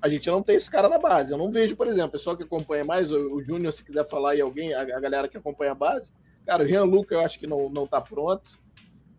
A 0.00 0.08
gente 0.08 0.26
não 0.26 0.42
tem 0.42 0.56
esse 0.56 0.70
cara 0.70 0.88
na 0.88 0.98
base. 0.98 1.32
Eu 1.32 1.36
não 1.36 1.52
vejo, 1.52 1.76
por 1.76 1.86
exemplo, 1.86 2.08
o 2.08 2.12
pessoal 2.12 2.34
que 2.34 2.44
acompanha 2.44 2.82
mais, 2.82 3.12
o, 3.12 3.34
o 3.34 3.44
Júnior, 3.44 3.70
se 3.74 3.84
quiser 3.84 4.08
falar 4.08 4.30
aí 4.30 4.40
alguém, 4.40 4.72
a, 4.72 4.80
a, 4.80 5.00
galera 5.00 5.28
que 5.28 5.36
acompanha 5.36 5.72
a 5.72 5.74
base, 5.74 6.10
cara, 6.46 6.64
o 6.64 6.66
Jean 6.66 6.84
Luca 6.84 7.14
eu 7.14 7.20
acho 7.20 7.38
que 7.38 7.46
não, 7.46 7.68
não 7.68 7.86
tá 7.86 8.00
pronto. 8.00 8.58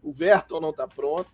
O 0.02 0.12
Verton 0.12 0.60
não 0.60 0.72
está 0.72 0.88
pronto. 0.88 1.30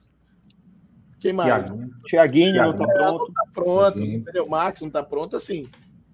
Quem 1.22 1.32
mais? 1.32 1.72
Tiaguinho 2.06 2.62
não 2.62 2.76
tá 2.76 2.86
pronto. 2.86 3.28
Não 3.28 3.34
tá 3.34 3.48
pronto, 3.54 4.00
entendeu? 4.04 4.45
Max 4.50 4.82
não 4.82 4.90
tá 4.90 5.02
pronto, 5.02 5.38
assim. 5.38 5.70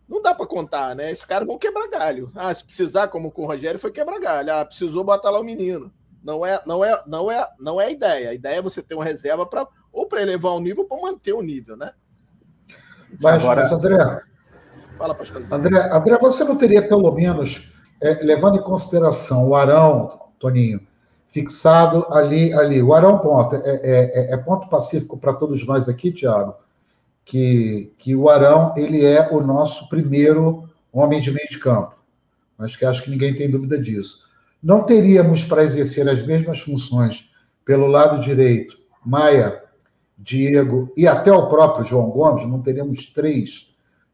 Não 0.09 0.21
dá 0.21 0.33
para 0.33 0.47
contar, 0.47 0.95
né? 0.95 1.11
Esses 1.11 1.23
caras 1.23 1.47
vão 1.47 1.57
quebrar 1.57 1.87
galho. 1.87 2.31
Ah, 2.35 2.53
se 2.53 2.65
precisar, 2.65 3.09
como 3.09 3.31
com 3.31 3.43
o 3.43 3.45
Rogério, 3.45 3.79
foi 3.79 3.91
quebrar 3.91 4.19
galho. 4.19 4.51
Ah, 4.51 4.65
precisou 4.65 5.03
botar 5.03 5.29
lá 5.29 5.39
o 5.39 5.43
menino. 5.43 5.91
Não 6.23 6.45
é, 6.45 6.59
não 6.65 6.83
é, 6.83 7.03
não 7.05 7.31
é, 7.31 7.47
não 7.59 7.79
é 7.79 7.85
a 7.85 7.91
ideia. 7.91 8.29
A 8.31 8.33
ideia 8.33 8.57
é 8.57 8.61
você 8.61 8.81
ter 8.81 8.95
uma 8.95 9.05
reserva 9.05 9.45
para 9.45 9.67
ou 9.91 10.07
para 10.07 10.21
elevar 10.21 10.53
o 10.53 10.59
nível 10.59 10.83
ou 10.83 10.87
para 10.87 11.01
manter 11.01 11.33
o 11.33 11.41
nível, 11.41 11.77
né? 11.77 11.91
Mas, 13.21 13.43
Agora... 13.43 13.63
mas 13.63 13.71
André, 13.71 13.97
Fala, 14.99 15.15
Pascal. 15.15 15.43
André, 15.49 15.79
André, 15.93 16.17
você 16.19 16.43
não 16.43 16.57
teria 16.57 16.85
pelo 16.85 17.09
menos, 17.13 17.71
é, 18.01 18.19
levando 18.21 18.57
em 18.57 18.63
consideração 18.63 19.47
o 19.47 19.55
Arão, 19.55 20.19
Toninho, 20.37 20.81
fixado 21.29 22.05
ali, 22.11 22.53
ali. 22.53 22.81
O 22.83 22.93
Arão 22.93 23.17
ponto. 23.19 23.55
É, 23.55 23.59
é, 23.59 23.81
é, 23.83 24.33
é 24.33 24.37
ponto 24.37 24.67
pacífico 24.67 25.17
para 25.17 25.33
todos 25.33 25.65
nós 25.65 25.87
aqui, 25.87 26.11
Tiago, 26.11 26.55
que, 27.29 27.93
que 27.99 28.15
o 28.15 28.27
Arão 28.27 28.73
ele 28.75 29.05
é 29.05 29.29
o 29.31 29.39
nosso 29.39 29.87
primeiro 29.87 30.67
homem 30.91 31.21
de 31.21 31.29
meio 31.29 31.47
de 31.47 31.59
campo. 31.59 31.95
Acho 32.57 32.79
que 32.79 32.83
acho 32.83 33.03
que 33.03 33.11
ninguém 33.11 33.35
tem 33.35 33.47
dúvida 33.47 33.77
disso. 33.77 34.23
Não 34.63 34.81
teríamos 34.81 35.43
para 35.43 35.63
exercer 35.63 36.09
as 36.09 36.25
mesmas 36.25 36.59
funções 36.59 37.29
pelo 37.63 37.85
lado 37.85 38.19
direito, 38.19 38.79
Maia, 39.05 39.61
Diego 40.17 40.91
e 40.97 41.07
até 41.07 41.31
o 41.31 41.47
próprio 41.47 41.85
João 41.85 42.09
Gomes, 42.09 42.47
não 42.47 42.63
teríamos 42.63 43.05
três 43.05 43.67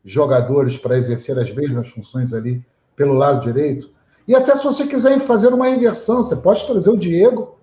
jogadores 0.04 0.78
para 0.78 0.98
exercer 0.98 1.40
as 1.40 1.50
mesmas 1.50 1.88
funções 1.88 2.34
ali 2.34 2.62
pelo 2.98 3.14
lado 3.14 3.42
direito. 3.42 3.90
E 4.28 4.36
até 4.36 4.54
se 4.56 4.64
você 4.66 4.86
quiser 4.88 5.18
fazer 5.20 5.54
uma 5.54 5.70
inversão, 5.70 6.18
você 6.18 6.36
pode 6.36 6.68
trazer 6.68 6.90
o 6.90 6.98
Diego 6.98 7.58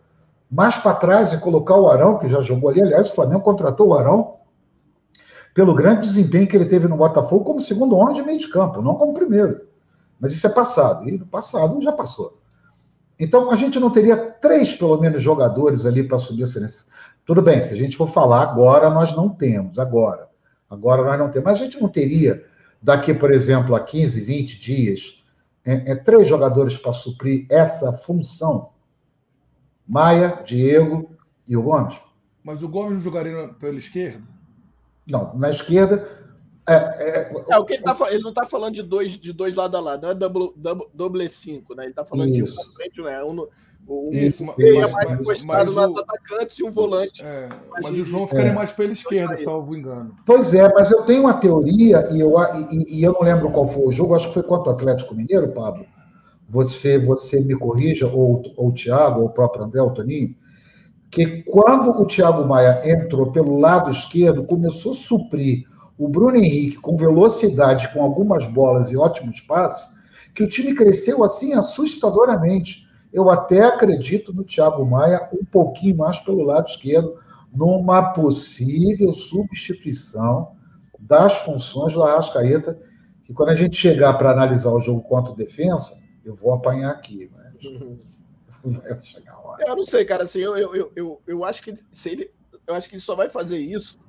mais 0.51 0.79
para 0.79 0.95
trás 0.95 1.35
e 1.35 1.39
colocar 1.41 1.77
o 1.77 1.89
Arão, 1.89 2.19
que 2.19 2.29
já 2.31 2.41
jogou 2.41 2.71
ali. 2.71 2.81
Aliás, 2.81 3.11
o 3.11 3.15
Flamengo 3.15 3.43
contratou 3.43 3.89
o 3.89 3.95
Arão 3.95 4.41
pelo 5.55 5.75
grande 5.75 6.03
desempenho 6.03 6.47
que 6.47 6.57
ele 6.57 6.67
teve 6.67 6.89
no 6.89 6.97
Botafogo 6.97 7.45
como 7.45 7.61
segundo 7.61 7.97
homem 7.97 8.15
de 8.15 8.23
meio 8.23 8.39
de 8.39 8.49
campo, 8.49 8.81
não 8.81 8.95
como 8.95 9.13
primeiro. 9.13 9.61
Mas 10.19 10.33
isso 10.33 10.47
é 10.47 10.51
passado, 10.51 11.09
e 11.09 11.19
no 11.19 11.27
passado 11.27 11.81
já 11.81 11.93
passou. 11.93 12.39
Então 13.19 13.51
a 13.51 13.57
gente 13.57 13.79
não 13.79 13.91
teria 13.91 14.17
três, 14.17 14.73
pelo 14.73 14.99
menos, 14.99 15.23
jogadores 15.23 15.85
ali 15.87 16.03
para 16.03 16.19
subir 16.19 16.43
essa 16.43 16.87
Tudo 17.25 17.43
bem, 17.43 17.63
se 17.63 17.75
a 17.75 17.77
gente 17.77 17.97
for 17.97 18.09
falar 18.09 18.43
agora, 18.43 18.89
nós 18.89 19.15
não 19.15 19.29
temos, 19.29 19.79
agora. 19.79 20.29
Agora 20.69 21.05
nós 21.05 21.19
não 21.19 21.31
temos. 21.31 21.45
Mas 21.51 21.61
a 21.61 21.65
gente 21.65 21.81
não 21.81 21.89
teria, 21.89 22.45
daqui, 22.81 23.13
por 23.13 23.31
exemplo, 23.31 23.75
a 23.75 23.81
15, 23.81 24.21
20 24.23 24.59
dias, 24.59 25.23
é, 25.65 25.93
é, 25.93 25.95
três 25.95 26.27
jogadores 26.27 26.77
para 26.77 26.93
suprir 26.93 27.47
essa 27.51 27.93
função: 27.93 28.71
Maia, 29.87 30.43
Diego 30.45 31.11
e 31.47 31.57
o 31.57 31.63
Gomes. 31.63 31.97
Mas 32.43 32.63
o 32.63 32.69
Gomes 32.69 32.95
não 32.95 33.01
jogaria 33.01 33.49
pela 33.61 33.79
esquerda? 33.79 34.23
Não, 35.07 35.35
na 35.35 35.51
esquerda. 35.51 36.07
É, 36.69 36.75
é, 36.75 37.33
é 37.51 37.59
o 37.59 37.65
que 37.65 37.75
ele, 37.75 37.83
tá, 37.83 37.97
ele 38.09 38.23
não 38.23 38.31
está 38.31 38.47
falando 38.47 38.75
de 38.75 38.83
dois, 38.83 39.19
de 39.19 39.33
dois 39.33 39.57
lado 39.57 39.77
a 39.77 39.81
lado, 39.81 40.03
não 40.03 40.11
é 40.11 40.15
double, 40.15 40.53
double, 40.57 40.87
double 40.95 41.29
cinco, 41.29 41.75
né? 41.75 41.85
Ele 41.85 41.91
está 41.91 42.05
falando 42.05 42.29
Isso. 42.29 42.55
de 42.55 42.69
um 42.69 42.73
frente, 42.75 43.03
né? 43.03 43.25
Um, 43.25 43.49
um, 43.89 44.11
Isso, 44.13 44.45
mas, 44.45 44.57
é 44.59 44.87
mais 44.87 45.21
encostado 45.21 45.73
nos 45.73 45.99
atacantes 45.99 46.59
e 46.59 46.63
um 46.63 46.71
volante. 46.71 47.21
É, 47.25 47.49
mas 47.83 47.93
o 47.93 48.05
João 48.05 48.29
ficaria 48.29 48.53
é. 48.53 48.55
mais 48.55 48.71
pela 48.71 48.93
esquerda, 48.93 49.37
salvo 49.39 49.77
engano. 49.77 50.15
Pois 50.25 50.55
é, 50.55 50.73
mas 50.73 50.91
eu 50.93 51.03
tenho 51.03 51.23
uma 51.23 51.35
teoria, 51.35 52.09
e 52.13 52.21
eu, 52.21 52.37
e, 52.71 53.01
e 53.01 53.03
eu 53.03 53.13
não 53.13 53.23
lembro 53.23 53.51
qual 53.51 53.67
foi 53.67 53.85
o 53.85 53.93
jogo, 53.93 54.15
acho 54.15 54.29
que 54.29 54.35
foi 54.35 54.45
contra 54.45 54.71
o 54.71 54.75
Atlético 54.75 55.17
Mineiro, 55.17 55.49
Pablo. 55.49 55.85
Você, 56.49 56.97
você 56.97 57.41
me 57.41 57.57
corrija, 57.57 58.07
ou, 58.07 58.43
ou 58.57 58.69
o 58.69 58.73
Thiago, 58.73 59.21
ou 59.21 59.27
o 59.27 59.31
próprio 59.31 59.65
André, 59.65 59.83
o 59.83 59.91
Toninho, 59.91 60.33
que 61.13 61.43
quando 61.43 61.91
o 61.91 62.07
Thiago 62.07 62.49
Maia 62.49 62.81
entrou 62.91 63.31
pelo 63.31 63.59
lado 63.59 63.91
esquerdo, 63.91 64.45
começou 64.45 64.93
a 64.93 64.95
suprir 64.95 65.67
o 65.99 66.09
Bruno 66.09 66.39
Henrique 66.39 66.79
com 66.79 66.97
velocidade, 66.97 67.93
com 67.93 68.03
algumas 68.03 68.47
bolas 68.47 68.91
e 68.91 68.97
ótimos 68.97 69.43
passes, 69.43 69.91
que 70.35 70.43
o 70.43 70.49
time 70.49 70.75
cresceu 70.75 71.23
assim 71.23 71.53
assustadoramente. 71.53 72.87
Eu 73.13 73.29
até 73.29 73.63
acredito 73.63 74.33
no 74.33 74.43
Thiago 74.43 74.87
Maia 74.87 75.29
um 75.35 75.45
pouquinho 75.45 75.99
mais 75.99 76.19
pelo 76.19 76.45
lado 76.45 76.67
esquerdo, 76.67 77.15
numa 77.55 78.15
possível 78.15 79.13
substituição 79.13 80.53
das 80.99 81.37
funções 81.37 81.93
do 81.93 82.03
Arrascaeta, 82.03 82.81
que 83.23 83.35
quando 83.35 83.51
a 83.51 83.55
gente 83.55 83.77
chegar 83.77 84.15
para 84.15 84.31
analisar 84.31 84.73
o 84.73 84.81
jogo 84.81 85.03
contra 85.03 85.35
o 85.35 85.37
defensa, 85.37 86.01
eu 86.25 86.35
vou 86.35 86.55
apanhar 86.55 86.91
aqui. 86.91 87.31
Mas... 87.37 88.01
Vai 88.83 89.03
chegar 89.03 89.33
a 89.33 89.41
hora. 89.41 89.65
Eu 89.67 89.77
não 89.77 89.85
sei, 89.85 90.05
cara. 90.05 90.25
Assim, 90.25 90.41
eu, 90.41 90.57
eu, 90.57 90.93
eu, 90.95 91.23
eu, 91.27 91.45
acho 91.45 91.63
que 91.63 91.75
se 91.91 92.11
ele, 92.11 92.31
eu 92.67 92.75
acho 92.75 92.89
que 92.89 92.95
ele 92.95 93.03
só 93.03 93.15
vai 93.15 93.29
fazer 93.29 93.59
isso. 93.59 94.01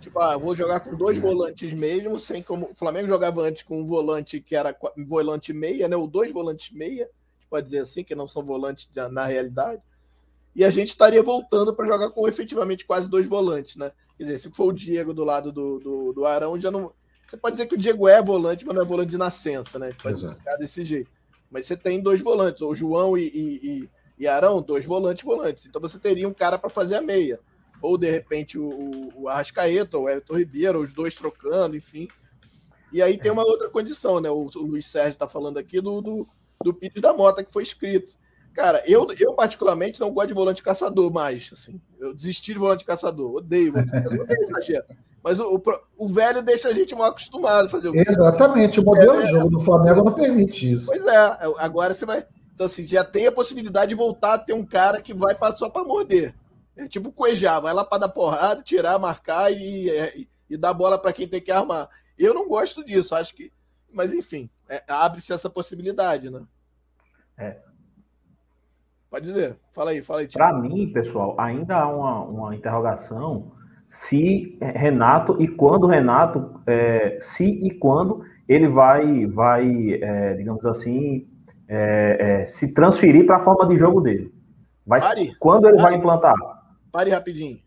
Tipo, 0.00 0.20
ah, 0.20 0.36
vou 0.36 0.56
jogar 0.56 0.80
com 0.80 0.96
dois 0.96 1.18
volantes 1.18 1.72
mesmo, 1.72 2.18
sem 2.18 2.42
como. 2.42 2.70
O 2.70 2.74
Flamengo 2.74 3.08
jogava 3.08 3.42
antes 3.42 3.62
com 3.62 3.80
um 3.80 3.86
volante 3.86 4.40
que 4.40 4.56
era 4.56 4.74
volante 5.06 5.52
meia, 5.52 5.88
né? 5.88 5.96
Ou 5.96 6.06
dois 6.06 6.32
volantes 6.32 6.74
meia, 6.74 7.08
pode 7.50 7.66
dizer 7.66 7.80
assim, 7.80 8.04
que 8.04 8.14
não 8.14 8.26
são 8.26 8.42
volantes 8.42 8.88
na 8.94 9.26
realidade. 9.26 9.82
E 10.54 10.64
a 10.64 10.70
gente 10.70 10.88
estaria 10.88 11.22
voltando 11.22 11.74
para 11.74 11.86
jogar 11.86 12.10
com 12.10 12.26
efetivamente 12.26 12.84
quase 12.84 13.08
dois 13.08 13.26
volantes, 13.26 13.76
né? 13.76 13.92
Quer 14.16 14.24
dizer, 14.24 14.38
se 14.38 14.50
for 14.50 14.66
o 14.66 14.72
Diego 14.72 15.14
do 15.14 15.22
lado 15.24 15.52
do, 15.52 15.78
do, 15.78 16.12
do 16.12 16.26
Arão, 16.26 16.58
já 16.58 16.70
não. 16.70 16.92
Você 17.28 17.36
pode 17.36 17.56
dizer 17.56 17.66
que 17.66 17.74
o 17.74 17.78
Diego 17.78 18.08
é 18.08 18.22
volante, 18.22 18.64
mas 18.64 18.74
não 18.74 18.82
é 18.82 18.86
volante 18.86 19.10
de 19.10 19.18
nascença, 19.18 19.78
né? 19.78 19.92
Pode 20.02 20.18
Exato. 20.18 20.36
ficar 20.38 20.56
desse 20.56 20.84
jeito. 20.84 21.10
Mas 21.50 21.66
você 21.66 21.76
tem 21.76 22.00
dois 22.00 22.22
volantes, 22.22 22.62
ou 22.62 22.74
João 22.74 23.16
e, 23.16 23.22
e, 23.22 23.68
e 23.68 23.90
Arão, 24.26 24.60
dois 24.60 24.84
volantes 24.84 25.24
volantes. 25.24 25.66
Então 25.66 25.80
você 25.80 25.98
teria 25.98 26.28
um 26.28 26.34
cara 26.34 26.58
para 26.58 26.70
fazer 26.70 26.96
a 26.96 27.02
meia. 27.02 27.38
Ou 27.80 27.96
de 27.96 28.10
repente 28.10 28.58
o, 28.58 29.10
o 29.14 29.28
Arrascaeta, 29.28 29.96
ou 29.96 30.04
o 30.04 30.08
Everton 30.08 30.36
Ribeiro, 30.36 30.80
os 30.80 30.92
dois 30.92 31.14
trocando, 31.14 31.76
enfim. 31.76 32.08
E 32.92 33.02
aí 33.02 33.18
tem 33.18 33.30
uma 33.30 33.44
outra 33.44 33.68
condição, 33.68 34.20
né? 34.20 34.30
O, 34.30 34.48
o 34.54 34.62
Luiz 34.62 34.86
Sérgio 34.86 35.12
está 35.12 35.28
falando 35.28 35.58
aqui 35.58 35.80
do, 35.80 36.00
do, 36.00 36.28
do 36.62 36.74
Pires 36.74 37.00
da 37.00 37.12
Mota 37.12 37.44
que 37.44 37.52
foi 37.52 37.62
escrito. 37.62 38.16
Cara, 38.54 38.82
eu, 38.86 39.06
eu 39.20 39.34
particularmente 39.34 40.00
não 40.00 40.10
gosto 40.10 40.28
de 40.28 40.34
volante 40.34 40.62
caçador 40.62 41.12
mais. 41.12 41.50
Assim. 41.52 41.80
Eu 42.00 42.12
desisti 42.12 42.52
de 42.52 42.58
volante 42.58 42.84
caçador. 42.84 43.36
Odeio 43.36 43.72
volante 43.72 43.92
caçador. 43.92 44.26
exagero. 44.30 44.84
Mas 45.22 45.38
o, 45.38 45.56
o, 45.56 45.62
o, 45.96 46.08
velho 46.08 46.42
deixa 46.42 46.68
a 46.68 46.72
gente 46.72 46.94
mal 46.94 47.10
acostumado 47.10 47.66
a 47.66 47.68
fazer 47.68 47.88
o 47.88 47.94
Exatamente. 47.94 48.80
O 48.80 48.84
modelo 48.84 49.20
é, 49.20 49.26
de 49.26 49.30
jogo 49.30 49.50
do 49.50 49.60
Flamengo 49.60 50.04
não 50.04 50.12
permite 50.12 50.72
isso. 50.72 50.86
Pois 50.86 51.06
é. 51.06 51.38
Agora 51.58 51.94
você 51.94 52.06
vai. 52.06 52.24
Então, 52.58 52.66
assim, 52.66 52.84
já 52.84 53.04
tem 53.04 53.24
a 53.28 53.30
possibilidade 53.30 53.90
de 53.90 53.94
voltar 53.94 54.34
a 54.34 54.38
ter 54.38 54.52
um 54.52 54.66
cara 54.66 55.00
que 55.00 55.14
vai 55.14 55.32
só 55.56 55.70
para 55.70 55.84
morder. 55.84 56.34
É 56.76 56.88
tipo 56.88 57.12
Cuejá, 57.12 57.60
vai 57.60 57.72
lá 57.72 57.84
para 57.84 57.98
dar 57.98 58.08
porrada, 58.08 58.64
tirar, 58.64 58.98
marcar 58.98 59.52
e, 59.52 59.88
e, 59.88 60.28
e 60.50 60.56
dar 60.56 60.74
bola 60.74 60.98
para 60.98 61.12
quem 61.12 61.28
tem 61.28 61.40
que 61.40 61.52
armar. 61.52 61.88
Eu 62.18 62.34
não 62.34 62.48
gosto 62.48 62.84
disso, 62.84 63.14
acho 63.14 63.32
que. 63.32 63.52
Mas, 63.94 64.12
enfim, 64.12 64.50
é, 64.68 64.82
abre-se 64.88 65.32
essa 65.32 65.48
possibilidade, 65.48 66.30
né? 66.30 66.42
É. 67.38 67.58
Pode 69.08 69.26
dizer, 69.26 69.56
fala 69.70 69.92
aí, 69.92 70.02
fala 70.02 70.18
aí. 70.22 70.26
Para 70.26 70.52
mim, 70.52 70.90
pessoal, 70.92 71.36
ainda 71.38 71.76
há 71.76 71.88
uma, 71.88 72.22
uma 72.24 72.56
interrogação 72.56 73.52
se 73.88 74.58
Renato 74.60 75.40
e 75.40 75.46
quando 75.46 75.86
Renato, 75.86 76.60
é, 76.66 77.20
se 77.22 77.44
e 77.44 77.70
quando 77.70 78.24
ele 78.48 78.66
vai, 78.66 79.26
vai 79.26 79.92
é, 80.02 80.34
digamos 80.34 80.66
assim, 80.66 81.24
é, 81.68 82.40
é 82.42 82.46
se 82.46 82.72
transferir 82.72 83.26
para 83.26 83.36
a 83.36 83.40
forma 83.40 83.68
de 83.68 83.78
jogo 83.78 84.00
dele. 84.00 84.32
Vai, 84.86 85.00
pare, 85.00 85.36
quando 85.38 85.68
ele 85.68 85.76
pare, 85.76 85.90
vai 85.90 85.98
implantar? 85.98 86.34
Pare 86.90 87.10
rapidinho. 87.10 87.58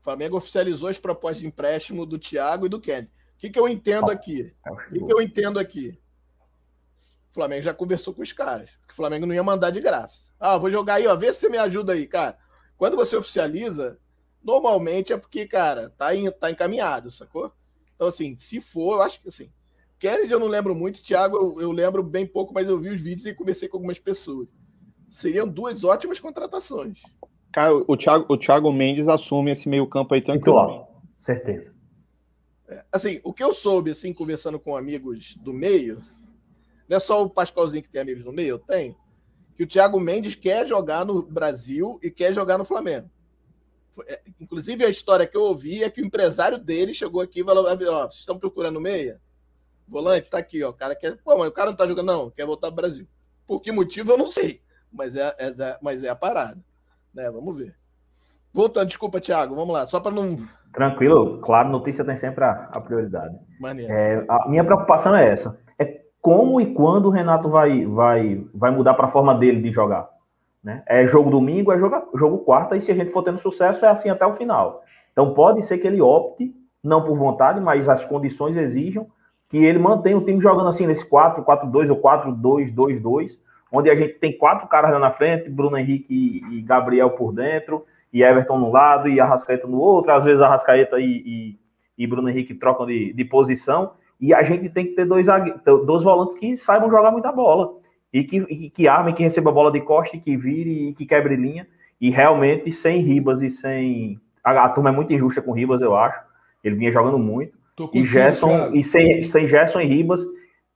O 0.00 0.04
Flamengo 0.04 0.36
oficializou 0.36 0.88
as 0.88 0.98
propostas 0.98 1.40
de 1.40 1.46
empréstimo 1.46 2.04
do 2.04 2.18
Thiago 2.18 2.66
e 2.66 2.68
do 2.68 2.80
Kenny. 2.80 3.06
O 3.06 3.10
que, 3.38 3.50
que 3.50 3.58
eu 3.58 3.68
entendo 3.68 4.10
aqui? 4.10 4.52
É 4.66 4.70
o 4.70 4.76
que, 4.76 4.98
que 4.98 5.12
eu 5.12 5.22
entendo 5.22 5.58
aqui? 5.58 5.98
O 7.30 7.34
Flamengo 7.34 7.62
já 7.62 7.72
conversou 7.72 8.12
com 8.12 8.22
os 8.22 8.32
caras. 8.32 8.70
Porque 8.80 8.92
o 8.92 8.96
Flamengo 8.96 9.26
não 9.26 9.34
ia 9.34 9.42
mandar 9.42 9.70
de 9.70 9.80
graça. 9.80 10.30
Ah, 10.38 10.58
vou 10.58 10.70
jogar 10.70 10.94
aí, 10.94 11.06
ó. 11.06 11.16
Vê 11.16 11.32
se 11.32 11.40
você 11.40 11.48
me 11.48 11.58
ajuda 11.58 11.92
aí, 11.92 12.06
cara. 12.06 12.36
Quando 12.76 12.96
você 12.96 13.16
oficializa, 13.16 13.98
normalmente 14.42 15.12
é 15.12 15.16
porque, 15.16 15.46
cara, 15.46 15.90
tá, 15.96 16.14
em, 16.14 16.30
tá 16.30 16.50
encaminhado, 16.50 17.10
sacou? 17.10 17.52
Então, 17.94 18.08
assim, 18.08 18.36
se 18.36 18.60
for, 18.60 18.96
eu 18.96 19.02
acho 19.02 19.20
que 19.22 19.28
assim. 19.28 19.50
Kennedy 20.04 20.30
eu 20.30 20.38
não 20.38 20.48
lembro 20.48 20.74
muito, 20.74 21.02
Thiago 21.02 21.34
eu, 21.34 21.62
eu 21.62 21.72
lembro 21.72 22.02
bem 22.02 22.26
pouco, 22.26 22.52
mas 22.52 22.68
eu 22.68 22.78
vi 22.78 22.90
os 22.90 23.00
vídeos 23.00 23.24
e 23.24 23.34
conversei 23.34 23.70
com 23.70 23.78
algumas 23.78 23.98
pessoas. 23.98 24.46
Seriam 25.10 25.48
duas 25.48 25.82
ótimas 25.82 26.20
contratações. 26.20 27.00
Cara, 27.50 27.74
o 27.74 27.96
Thiago, 27.96 28.26
o 28.28 28.36
Thiago 28.36 28.70
Mendes 28.70 29.08
assume 29.08 29.52
esse 29.52 29.66
meio-campo 29.66 30.12
aí 30.12 30.20
tranquilo. 30.20 30.86
Certeza. 31.16 31.72
É, 32.68 32.84
assim, 32.92 33.18
o 33.24 33.32
que 33.32 33.42
eu 33.42 33.54
soube, 33.54 33.92
assim, 33.92 34.12
conversando 34.12 34.60
com 34.60 34.76
amigos 34.76 35.36
do 35.36 35.54
meio, 35.54 36.02
não 36.86 36.98
é 36.98 37.00
só 37.00 37.22
o 37.22 37.30
Pascoalzinho 37.30 37.82
que 37.82 37.88
tem 37.88 38.02
amigos 38.02 38.26
no 38.26 38.32
meio, 38.32 38.50
eu 38.50 38.58
tenho. 38.58 38.94
Que 39.56 39.62
o 39.62 39.66
Thiago 39.66 39.98
Mendes 39.98 40.34
quer 40.34 40.66
jogar 40.66 41.06
no 41.06 41.22
Brasil 41.22 41.98
e 42.02 42.10
quer 42.10 42.34
jogar 42.34 42.58
no 42.58 42.64
Flamengo. 42.66 43.08
É, 44.06 44.20
inclusive, 44.38 44.84
a 44.84 44.90
história 44.90 45.26
que 45.26 45.36
eu 45.36 45.44
ouvi 45.44 45.82
é 45.82 45.88
que 45.88 46.02
o 46.02 46.04
empresário 46.04 46.58
dele 46.58 46.92
chegou 46.92 47.22
aqui 47.22 47.40
e 47.40 47.44
falou: 47.44 47.64
ó, 47.64 47.76
vocês 48.10 48.20
estão 48.20 48.38
procurando 48.38 48.78
meia? 48.78 49.18
Volante, 49.86 50.30
tá 50.30 50.38
aqui, 50.38 50.62
ó. 50.62 50.70
O 50.70 50.74
cara 50.74 50.94
quer. 50.94 51.16
Pô, 51.22 51.36
mas 51.36 51.48
o 51.48 51.52
cara 51.52 51.70
não 51.70 51.76
tá 51.76 51.86
jogando, 51.86 52.06
não, 52.06 52.30
quer 52.30 52.46
voltar 52.46 52.68
pro 52.68 52.76
Brasil. 52.76 53.06
Por 53.46 53.60
que 53.60 53.70
motivo 53.70 54.12
eu 54.12 54.18
não 54.18 54.30
sei. 54.30 54.62
Mas 54.92 55.16
é, 55.16 55.34
é, 55.38 55.78
mas 55.82 56.02
é 56.02 56.08
a 56.08 56.16
parada. 56.16 56.58
Né? 57.12 57.30
Vamos 57.30 57.58
ver. 57.58 57.74
Voltando, 58.52 58.86
desculpa, 58.86 59.20
Thiago, 59.20 59.54
vamos 59.54 59.74
lá, 59.74 59.84
só 59.86 59.98
para 60.00 60.14
não. 60.14 60.38
Tranquilo, 60.72 61.40
claro, 61.40 61.68
notícia 61.68 62.04
tem 62.04 62.16
sempre 62.16 62.44
a, 62.44 62.68
a 62.72 62.80
prioridade. 62.80 63.36
É, 63.88 64.24
a 64.28 64.48
minha 64.48 64.64
preocupação 64.64 65.14
é 65.14 65.28
essa 65.28 65.56
como 66.24 66.58
e 66.58 66.72
quando 66.72 67.04
o 67.04 67.10
Renato 67.10 67.50
vai, 67.50 67.84
vai, 67.84 68.42
vai 68.54 68.70
mudar 68.70 68.94
para 68.94 69.04
a 69.04 69.10
forma 69.10 69.34
dele 69.34 69.60
de 69.60 69.70
jogar. 69.70 70.08
Né? 70.62 70.82
É 70.86 71.06
jogo 71.06 71.30
domingo, 71.30 71.70
é 71.70 71.78
jogo, 71.78 72.02
jogo 72.16 72.38
quarta, 72.38 72.74
e 72.74 72.80
se 72.80 72.90
a 72.90 72.94
gente 72.94 73.12
for 73.12 73.22
tendo 73.22 73.36
sucesso, 73.36 73.84
é 73.84 73.90
assim 73.90 74.08
até 74.08 74.24
o 74.24 74.32
final. 74.32 74.82
Então 75.12 75.34
pode 75.34 75.62
ser 75.62 75.76
que 75.76 75.86
ele 75.86 76.00
opte, 76.00 76.50
não 76.82 77.04
por 77.04 77.18
vontade, 77.18 77.60
mas 77.60 77.90
as 77.90 78.06
condições 78.06 78.56
exijam 78.56 79.06
que 79.54 79.64
ele 79.64 79.78
mantenha 79.78 80.18
o 80.18 80.24
time 80.24 80.40
jogando 80.40 80.68
assim 80.68 80.84
nesse 80.84 81.08
4-4-2 81.08 81.88
ou 81.88 82.02
4-2-2-2, 82.02 83.38
onde 83.70 83.88
a 83.88 83.94
gente 83.94 84.14
tem 84.14 84.36
quatro 84.36 84.66
caras 84.66 84.90
lá 84.90 84.98
na 84.98 85.12
frente, 85.12 85.48
Bruno 85.48 85.78
Henrique 85.78 86.42
e, 86.50 86.60
Gabriel 86.62 87.10
por 87.10 87.32
dentro, 87.32 87.86
e 88.12 88.24
Everton 88.24 88.58
no 88.58 88.72
lado 88.72 89.08
e 89.08 89.20
Arrascaeta 89.20 89.68
no 89.68 89.78
outro, 89.78 90.10
às 90.10 90.24
vezes 90.24 90.42
Arrascaeta 90.42 90.98
e, 90.98 91.04
e, 91.24 91.58
e 91.96 92.04
Bruno 92.04 92.28
Henrique 92.28 92.52
trocam 92.52 92.84
de, 92.84 93.12
de 93.12 93.24
posição, 93.24 93.92
e 94.20 94.34
a 94.34 94.42
gente 94.42 94.68
tem 94.68 94.86
que 94.86 94.94
ter 94.94 95.04
dois, 95.04 95.28
dois 95.86 96.02
volantes 96.02 96.36
que 96.36 96.56
saibam 96.56 96.90
jogar 96.90 97.12
muita 97.12 97.30
bola. 97.30 97.74
E 98.12 98.24
que, 98.24 98.38
e 98.38 98.70
que 98.70 98.88
armem, 98.88 99.14
que 99.14 99.22
receba 99.22 99.50
a 99.50 99.54
bola 99.54 99.70
de 99.70 99.80
costa, 99.82 100.18
que 100.18 100.36
vire 100.36 100.88
e 100.88 100.94
que 100.94 101.06
quebre 101.06 101.36
linha. 101.36 101.64
E 102.00 102.10
realmente, 102.10 102.72
sem 102.72 103.02
Ribas 103.02 103.40
e 103.40 103.48
sem. 103.48 104.20
A, 104.42 104.64
a 104.64 104.68
turma 104.68 104.90
é 104.90 104.92
muito 104.92 105.12
injusta 105.12 105.40
com 105.40 105.52
Ribas, 105.52 105.80
eu 105.80 105.96
acho. 105.96 106.20
Ele 106.64 106.74
vinha 106.74 106.90
jogando 106.90 107.20
muito. 107.20 107.56
E 107.92 108.04
Gerson, 108.04 108.70
e 108.72 108.84
sem, 108.84 109.22
sem 109.22 109.48
Gerson 109.48 109.80
e 109.80 109.86
Ribas, 109.86 110.24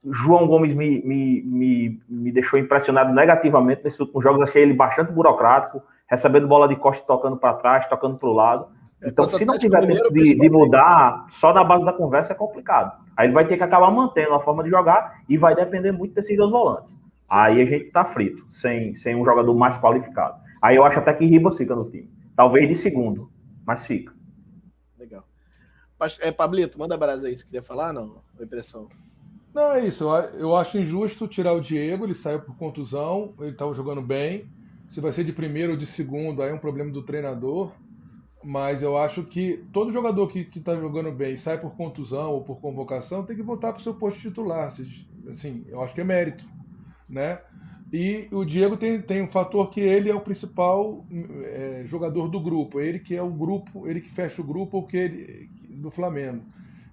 João 0.05 0.47
Gomes 0.47 0.73
me, 0.73 1.03
me, 1.03 1.43
me, 1.43 2.01
me 2.09 2.33
deixou 2.33 2.59
impressionado 2.59 3.13
negativamente 3.13 3.83
nesses 3.85 4.01
últimos 4.01 4.25
jogos. 4.25 4.43
Achei 4.43 4.63
ele 4.63 4.75
bastante 4.75 5.13
burocrático, 5.13 5.83
recebendo 6.07 6.49
bola 6.49 6.69
de 6.69 6.77
costa 6.77 7.05
tocando 7.07 7.37
para 7.37 7.55
trás, 7.55 7.87
tocando 7.87 8.19
para 8.19 8.29
o 8.29 8.33
lado. 8.33 8.67
É, 9.01 9.09
então, 9.09 9.29
se 9.29 9.45
não 9.45 9.59
tiver 9.59 9.87
tempo 9.87 10.13
de, 10.13 10.35
de, 10.35 10.51
mudar, 10.51 11.27
só 11.29 11.53
na 11.53 11.63
base 11.63 11.85
da 11.85 11.93
conversa 11.93 12.33
é 12.33 12.37
complicado. 12.37 12.99
Aí 13.17 13.27
ele 13.27 13.35
vai 13.35 13.47
ter 13.47 13.57
que 13.57 13.63
acabar 13.63 13.91
mantendo 13.93 14.35
a 14.35 14.41
forma 14.41 14.65
de 14.65 14.71
jogar 14.71 15.23
e 15.29 15.37
vai 15.37 15.55
depender 15.55 15.93
muito 15.93 16.15
desses 16.15 16.37
dois 16.37 16.51
volantes. 16.51 16.97
Aí 17.29 17.61
a 17.61 17.65
gente 17.65 17.91
tá 17.91 18.05
frito, 18.05 18.45
sem, 18.49 18.95
sem 18.97 19.15
um 19.15 19.25
jogador 19.25 19.55
mais 19.55 19.79
qualificado. 19.79 20.37
Aí 20.63 20.77
eu 20.77 20.85
acho 20.85 20.99
até 20.99 21.13
que 21.13 21.27
Ribas 21.27 21.57
fica 21.57 21.77
no 21.77 21.89
time. 21.91 22.11
Talvez 22.35 22.67
de 22.67 22.75
segundo, 22.75 23.31
mas 23.67 23.87
fica. 23.87 24.18
É, 26.21 26.31
Pablito, 26.31 26.79
manda 26.79 26.97
brasa 26.97 27.27
aí, 27.27 27.37
você 27.37 27.45
queria 27.45 27.63
falar? 27.63 27.93
Não, 27.93 28.23
a 28.39 28.43
impressão. 28.43 28.89
Não, 29.55 29.73
é 29.73 29.87
isso. 29.87 30.05
Eu 30.35 30.55
acho 30.55 30.79
injusto 30.79 31.27
tirar 31.27 31.53
o 31.53 31.61
Diego, 31.61 32.05
ele 32.05 32.15
saiu 32.15 32.41
por 32.41 32.57
contusão, 32.57 33.35
ele 33.41 33.51
estava 33.51 33.75
jogando 33.75 34.01
bem. 34.01 34.49
Se 34.89 35.01
vai 35.01 35.13
ser 35.13 35.25
de 35.25 35.33
primeiro 35.33 35.73
ou 35.73 35.79
de 35.79 35.87
segundo, 35.87 36.43
aí 36.43 36.51
é 36.51 36.55
um 36.55 36.59
problema 36.59 36.91
do 36.91 37.03
treinador. 37.03 37.73
Mas 38.43 38.83
eu 38.83 38.97
acho 38.97 39.25
que 39.25 39.65
todo 39.73 39.93
jogador 39.93 40.29
que 40.29 40.49
está 40.57 40.77
jogando 40.77 41.11
bem 41.11 41.37
sai 41.37 41.59
por 41.59 41.75
contusão 41.77 42.31
ou 42.31 42.45
por 42.45 42.61
convocação 42.61 43.25
tem 43.25 43.35
que 43.35 43.43
voltar 43.43 43.73
para 43.73 43.81
o 43.81 43.83
seu 43.83 43.95
posto 43.95 44.21
titular. 44.21 44.73
Assim, 45.29 45.65
eu 45.67 45.83
acho 45.83 45.93
que 45.93 46.01
é 46.01 46.05
mérito. 46.05 46.45
Né? 47.09 47.41
E 47.93 48.29
o 48.31 48.45
Diego 48.45 48.77
tem, 48.77 49.01
tem 49.01 49.23
um 49.23 49.29
fator 49.29 49.71
que 49.71 49.81
ele 49.81 50.11
é 50.11 50.15
o 50.15 50.21
principal 50.21 51.07
é, 51.45 51.83
jogador 51.87 52.29
do 52.29 52.39
grupo, 52.39 52.81
ele 52.81 52.99
que 52.99 53.17
é 53.17 53.23
o 53.23 53.31
grupo, 53.31 53.89
ele 53.89 54.01
que 54.01 54.11
fecha 54.11 54.43
o 54.43 54.45
grupo 54.45 54.87
que 54.87 54.97
ele, 54.97 55.51
do 55.79 55.91
Flamengo. 55.91 56.43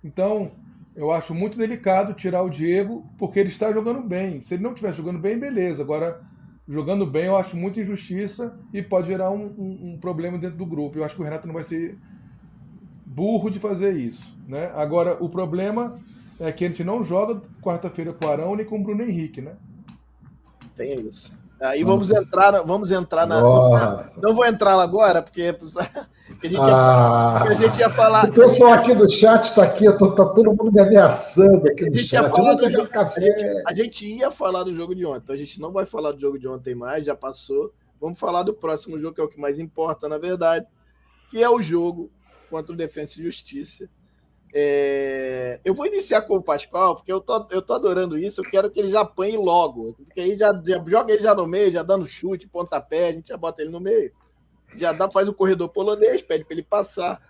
Então, 0.04 0.52
eu 0.96 1.12
acho 1.12 1.34
muito 1.34 1.58
delicado 1.58 2.14
tirar 2.14 2.42
o 2.42 2.50
Diego 2.50 3.06
porque 3.18 3.40
ele 3.40 3.50
está 3.50 3.72
jogando 3.72 4.02
bem. 4.02 4.42
Se 4.42 4.54
ele 4.54 4.64
não 4.64 4.72
estiver 4.72 4.94
jogando 4.94 5.20
bem, 5.20 5.38
beleza. 5.38 5.82
Agora, 5.82 6.22
jogando 6.68 7.06
bem, 7.06 7.26
eu 7.26 7.36
acho 7.36 7.58
muita 7.58 7.82
injustiça 7.82 8.58
e 8.74 8.82
pode 8.82 9.08
gerar 9.08 9.32
um, 9.32 9.46
um, 9.46 9.90
um, 9.90 9.98
problema 9.98 10.38
dentro 10.38 10.58
do 10.58 10.66
grupo. 10.66 10.98
Eu 10.98 11.04
acho 11.04 11.16
que 11.16 11.22
o 11.22 11.24
Renato 11.24 11.48
não 11.48 11.54
vai 11.54 11.64
ser 11.64 11.98
burro 13.06 13.50
de 13.50 13.60
fazer 13.60 13.92
isso. 13.92 14.24
Né? 14.48 14.72
Agora, 14.76 15.18
o 15.22 15.28
problema 15.28 15.96
é 16.40 16.52
que 16.52 16.66
a 16.66 16.68
gente 16.68 16.84
não 16.84 17.04
joga 17.04 17.42
quarta-feira 17.62 18.14
com 18.14 18.26
o 18.26 18.30
Arão 18.30 18.56
nem 18.56 18.66
com 18.66 18.80
o 18.80 18.84
Bruno 18.84 19.04
Henrique, 19.04 19.42
né? 19.42 19.54
Tem 20.76 20.94
isso. 20.94 21.32
Aí 21.60 21.84
vamos 21.84 22.12
entrar, 22.12 22.52
vamos 22.64 22.92
entrar 22.92 23.26
na. 23.26 23.44
Oh. 23.44 24.22
Não 24.22 24.36
vou 24.36 24.46
entrar 24.46 24.80
agora, 24.82 25.22
porque 25.22 25.56
Que 26.26 26.48
a 26.48 26.50
gente, 26.50 26.60
ia, 26.60 27.44
que 27.44 27.50
a 27.50 27.54
gente 27.68 27.80
ia 27.80 27.90
falar. 27.90 28.26
O 28.26 28.34
pessoal 28.34 28.74
aqui 28.74 28.96
do 28.96 29.08
chat 29.08 29.44
está 29.44 29.64
aqui, 29.64 29.86
eu 29.86 29.96
tô, 29.96 30.12
tá 30.16 30.26
todo 30.26 30.46
mundo 30.50 30.72
me 30.72 30.80
ameaçando 30.82 31.68
aqui 31.68 31.84
A 31.86 31.90
no 31.90 31.94
gente, 31.94 32.14
ia 32.14 32.22
chat. 32.24 32.32
falar 32.32 32.50
Eu 32.52 32.56
do 32.56 32.62
vou 32.64 32.72
jogo, 32.72 32.88
tomar 32.88 33.02
a, 33.02 33.06
café. 33.06 33.22
gente, 33.22 33.64
a 33.68 33.74
gente 33.74 34.06
ia 34.08 34.32
falar 34.32 34.64
do 34.64 34.74
jogo 34.74 34.96
de 34.96 35.06
ontem, 35.06 35.20
então 35.24 35.36
a 35.36 35.38
gente 35.38 35.60
não 35.62 35.72
vai 35.72 35.86
falar 35.86 36.12
do 36.14 36.20
jogo 36.20 36.40
de 36.40 36.48
ontem 36.48 36.74
mais, 36.74 37.06
já 37.06 37.16
passou. 37.16 37.72
Vamos 38.02 38.18
falar 38.20 38.42
do 38.44 38.54
próximo 38.54 39.00
jogo, 39.00 39.14
que 39.14 39.22
é 39.22 39.24
o 39.24 39.28
que 39.28 39.40
mais 39.40 39.60
importa, 39.60 40.10
na 40.10 40.18
verdade, 40.18 40.66
que 41.30 41.44
é 41.44 41.50
o 41.50 41.62
jogo 41.62 42.10
contra 42.50 42.74
o 42.74 42.76
Defensa 42.76 43.20
e 43.20 43.24
Justiça. 43.24 43.88
É, 44.54 45.60
Eu 45.64 45.74
vou 45.76 45.86
iniciar 45.86 46.22
com 46.24 46.36
o 46.38 46.42
Pascoal, 46.42 46.96
porque 46.96 47.12
eu 47.12 47.20
tô, 47.22 47.46
eu 47.52 47.62
tô 47.62 47.74
adorando 47.74 48.18
isso, 48.18 48.42
eu 48.42 48.50
quero 48.50 48.72
que 48.72 48.80
ele 48.80 48.92
já 48.92 49.02
apanhe 49.02 49.38
logo. 49.38 49.94
Porque 49.94 50.22
aí 50.22 50.38
já, 50.38 50.52
já 50.66 50.84
joga 50.88 51.14
ele 51.14 51.22
já 51.24 51.36
no 51.36 51.46
meio, 51.46 51.72
já 51.72 51.84
dando 51.84 52.08
chute, 52.08 52.48
pontapé, 52.48 53.10
a 53.10 53.12
gente 53.12 53.28
já 53.30 53.38
bota 53.38 53.62
ele 53.62 53.72
no 53.72 53.80
meio. 53.80 54.12
Já 54.78 54.94
dá, 54.94 55.10
faz 55.10 55.28
o 55.28 55.34
corredor 55.34 55.70
polonês, 55.70 56.22
pede 56.22 56.44
para 56.44 56.54
ele 56.54 56.64
passar. 56.64 57.22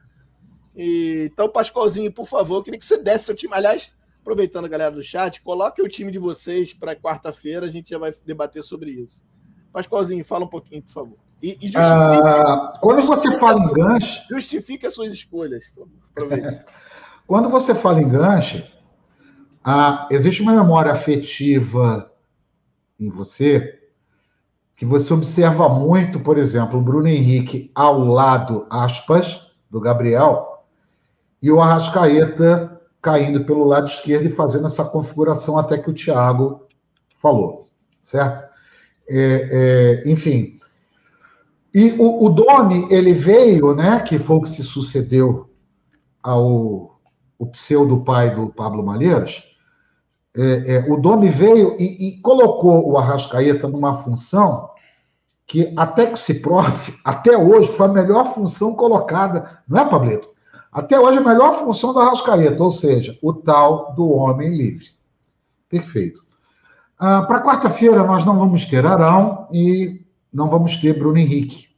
E, 0.76 1.30
então, 1.32 1.50
Pascoalzinho, 1.50 2.12
por 2.12 2.28
favor, 2.28 2.58
eu 2.58 2.64
queria 2.64 2.80
que 2.80 2.86
você 2.86 2.98
desse 2.98 3.26
seu 3.26 3.36
time. 3.36 3.54
Aliás, 3.54 3.96
aproveitando 4.22 4.66
a 4.66 4.68
galera 4.68 4.92
do 4.92 5.04
chat, 5.04 5.42
coloque 5.42 5.82
o 5.82 5.88
time 5.88 6.12
de 6.12 6.20
vocês 6.20 6.74
para 6.74 6.96
quarta-feira, 6.96 7.66
a 7.66 7.70
gente 7.70 7.90
já 7.90 7.98
vai 7.98 8.12
debater 8.26 8.64
sobre 8.64 8.92
isso. 8.92 9.24
Pascoalzinho, 9.72 10.24
fala 10.26 10.46
um 10.46 10.50
pouquinho, 10.50 10.82
por 10.82 10.92
favor. 10.92 11.18
E, 11.42 11.50
e 11.50 11.52
justifique, 11.52 11.78
Ah, 11.78 12.80
quando 12.82 13.06
você 13.06 13.32
fala 13.38 13.60
em 13.60 13.74
gancho, 13.74 14.24
justifique 14.30 14.88
as 14.88 14.94
suas 14.94 15.14
escolhas. 15.14 15.64
Quando 17.28 17.50
você 17.50 17.74
fala 17.74 18.02
em 18.02 18.08
gancho, 18.08 18.64
ah, 19.64 20.08
existe 20.12 20.44
uma 20.44 20.54
memória 20.54 20.92
afetiva 20.92 22.12
em 23.00 23.10
você 23.10 23.85
que 24.76 24.86
você 24.86 25.14
observa 25.14 25.70
muito, 25.70 26.20
por 26.20 26.38
exemplo, 26.38 26.80
o 26.80 26.82
Bruno 26.82 27.08
Henrique 27.08 27.72
ao 27.74 28.04
lado, 28.04 28.68
aspas, 28.70 29.48
do 29.70 29.80
Gabriel, 29.80 30.64
e 31.42 31.52
o 31.52 31.62
Arrascaeta 31.62 32.82
caindo 33.02 33.46
pelo 33.46 33.64
lado 33.64 33.88
esquerdo 33.88 34.26
e 34.26 34.32
fazendo 34.32 34.66
essa 34.66 34.84
configuração 34.84 35.58
até 35.58 35.78
que 35.78 35.90
o 35.90 35.94
Thiago 35.94 36.68
falou, 37.16 37.68
certo? 38.02 38.44
É, 39.08 40.04
é, 40.06 40.10
enfim. 40.10 40.60
E 41.74 41.92
o, 42.00 42.26
o 42.26 42.30
Domi, 42.30 42.88
ele 42.90 43.14
veio, 43.14 43.76
né, 43.76 44.00
que 44.00 44.18
foi 44.18 44.38
o 44.38 44.42
que 44.42 44.50
se 44.50 44.64
sucedeu 44.64 45.50
ao 46.22 46.96
o 47.38 47.46
pseudo 47.48 48.02
pai 48.02 48.34
do 48.34 48.48
Pablo 48.48 48.84
Malheiros, 48.84 49.44
é, 50.38 50.76
é, 50.76 50.92
o 50.92 50.98
Domi 50.98 51.30
veio 51.30 51.76
e, 51.80 52.10
e 52.10 52.22
colocou 52.22 52.90
o 52.90 52.98
Arrascaeta 52.98 53.68
numa 53.68 53.96
função 53.96 54.70
que, 55.48 55.74
até 55.78 56.08
que 56.08 56.20
se 56.20 56.36
prove, 56.36 56.94
até 57.04 57.38
hoje 57.38 57.72
foi 57.72 57.86
a 57.86 57.90
melhor 57.90 58.34
função 58.34 58.76
colocada, 58.76 59.62
não 59.68 59.82
é, 59.82 59.86
Pablito? 59.86 60.30
Até 60.72 61.00
hoje 61.00 61.20
a 61.20 61.22
melhor 61.22 61.54
função 61.54 61.94
do 61.94 62.00
Arrascaeta, 62.00 62.62
ou 62.62 62.72
seja, 62.72 63.18
o 63.22 63.32
tal 63.32 63.94
do 63.96 64.12
homem 64.12 64.50
livre. 64.50 64.88
Perfeito. 65.70 66.26
Ah, 67.00 67.22
Para 67.22 67.44
quarta-feira 67.44 68.04
nós 68.04 68.26
não 68.26 68.38
vamos 68.38 68.66
ter 68.66 68.86
Arão 68.86 69.48
e 69.54 70.06
não 70.34 70.50
vamos 70.50 70.76
ter 70.76 70.98
Bruno 70.98 71.18
Henrique. 71.18 71.70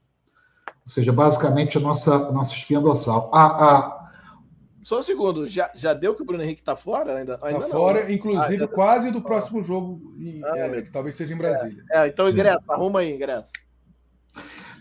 Ou 0.67 0.91
seja, 0.91 1.13
basicamente 1.13 1.77
a 1.77 1.81
nossa, 1.81 2.15
a 2.15 2.31
nossa 2.31 2.53
espinha 2.53 2.79
dorsal. 2.79 3.29
A, 3.31 3.45
a, 3.45 4.06
Só 4.87 4.99
um 4.99 5.03
segundo, 5.03 5.45
já, 5.49 5.69
já 5.75 5.93
deu 5.93 6.15
que 6.15 6.21
o 6.21 6.25
Bruno 6.25 6.41
Henrique 6.41 6.63
tá 6.63 6.73
fora? 6.73 7.17
Ainda, 7.17 7.37
ainda 7.41 7.59
Tá 7.59 7.67
não, 7.67 7.75
fora, 7.75 8.05
né? 8.05 8.13
inclusive, 8.13 8.63
Ah, 8.63 8.67
quase 8.69 9.11
do 9.11 9.21
próximo 9.21 9.61
jogo, 9.61 10.15
em- 10.17 10.39
Ah, 10.45 10.57
é, 10.57 10.69
meu 10.69 10.81
que 10.81 10.89
talvez 10.89 11.13
seja 11.13 11.33
em 11.33 11.37
Brasília. 11.37 11.83
É, 11.91 12.07
então 12.07 12.29
ingresso, 12.29 12.71
arruma 12.71 13.01
aí, 13.01 13.13
ingresso. 13.13 13.51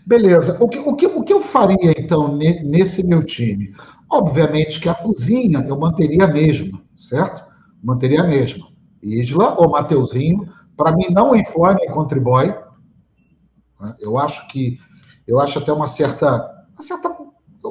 Beleza. 0.05 0.57
O 0.63 0.69
que, 0.69 0.79
o, 0.79 0.95
que, 0.95 1.07
o 1.07 1.21
que 1.23 1.33
eu 1.33 1.41
faria, 1.41 1.91
então, 1.99 2.33
ne- 2.37 2.63
nesse 2.63 3.05
meu 3.05 3.21
time? 3.21 3.75
Obviamente 4.09 4.79
que 4.79 4.87
a 4.87 4.95
cozinha 4.95 5.59
eu 5.67 5.77
manteria 5.77 6.23
a 6.23 6.27
mesma, 6.31 6.81
certo? 6.95 7.43
Manteria 7.83 8.21
a 8.21 8.27
mesma. 8.27 8.65
Isla 9.03 9.59
ou 9.59 9.69
Mateuzinho, 9.69 10.49
para 10.77 10.93
mim 10.95 11.07
não 11.09 11.35
influi 11.35 11.75
nem 11.75 11.91
contribui. 11.91 12.47
né? 13.81 13.93
Eu 13.99 14.17
acho 14.17 14.47
que 14.47 14.77
eu 15.27 15.37
acho 15.41 15.59
até 15.59 15.73
uma 15.73 15.85
certa. 15.85 16.65
Uma 16.73 16.81
certa 16.81 17.13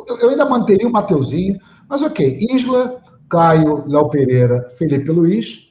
eu, 0.06 0.18
eu 0.18 0.28
ainda 0.30 0.44
manteria 0.44 0.86
o 0.86 0.92
Mateuzinho, 0.92 1.58
mas 1.88 2.02
ok. 2.02 2.38
Isla, 2.50 3.00
Caio, 3.28 3.84
Léo 3.86 4.08
Pereira, 4.08 4.68
Felipe 4.78 5.10
Luiz, 5.10 5.68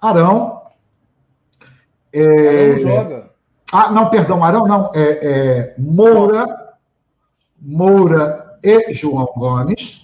Arão. 0.00 0.62
é, 2.12 2.72
Arão 2.72 2.80
joga. 2.80 3.30
ah, 3.72 3.90
não, 3.90 4.08
perdão, 4.10 4.42
Arão 4.44 4.66
não. 4.66 4.90
É, 4.94 5.00
é 5.22 5.74
Moura, 5.78 6.74
Moura 7.60 8.58
e 8.62 8.92
João 8.94 9.26
Gomes, 9.36 10.00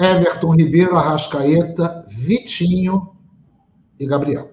Everton 0.00 0.54
Ribeiro, 0.54 0.96
Arrascaeta, 0.96 2.04
Vitinho 2.08 3.14
e 3.98 4.06
Gabriel. 4.06 4.50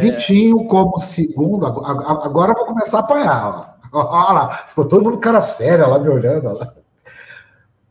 Vitinho 0.00 0.66
como 0.66 0.96
segundo. 0.98 1.66
ag- 1.66 1.84
ag- 1.84 2.24
Agora 2.24 2.52
eu 2.52 2.56
vou 2.56 2.66
começar 2.66 2.98
a 2.98 3.00
apanhar. 3.00 3.76
Ó. 3.92 3.98
Olha 4.28 4.32
lá, 4.32 4.48
ficou 4.68 4.84
todo 4.86 5.02
mundo 5.04 5.18
cara 5.18 5.40
séria 5.40 5.86
lá 5.86 5.98
me 5.98 6.08
olhando. 6.08 6.52
lá. 6.56 6.74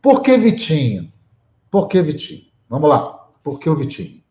Por 0.00 0.22
que 0.22 0.36
Vitinho? 0.36 1.12
Por 1.70 1.88
que 1.88 2.00
Vitinho? 2.00 2.42
Vamos 2.68 2.88
lá. 2.88 3.28
Por 3.42 3.58
que 3.58 3.68
o 3.68 3.74
Vitinho? 3.74 4.22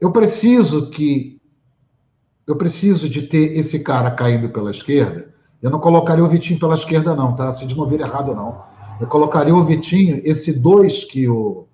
Eu 0.00 0.12
preciso 0.12 0.90
que 0.90 1.40
eu 2.46 2.56
preciso 2.56 3.08
de 3.08 3.22
ter 3.22 3.56
esse 3.56 3.80
cara 3.80 4.10
caindo 4.10 4.50
pela 4.50 4.70
esquerda. 4.70 5.32
Eu 5.62 5.70
não 5.70 5.80
colocaria 5.80 6.22
o 6.22 6.28
Vitinho 6.28 6.60
pela 6.60 6.74
esquerda, 6.74 7.14
não, 7.14 7.34
tá? 7.34 7.50
Se 7.52 7.64
de 7.66 7.74
não 7.74 7.86
vir 7.86 8.00
errado, 8.00 8.34
não. 8.34 8.62
Eu 9.00 9.06
colocaria 9.06 9.54
o 9.54 9.64
Vitinho, 9.64 10.20
esse 10.22 10.52
dois 10.52 11.04
que 11.04 11.26
o, 11.26 11.66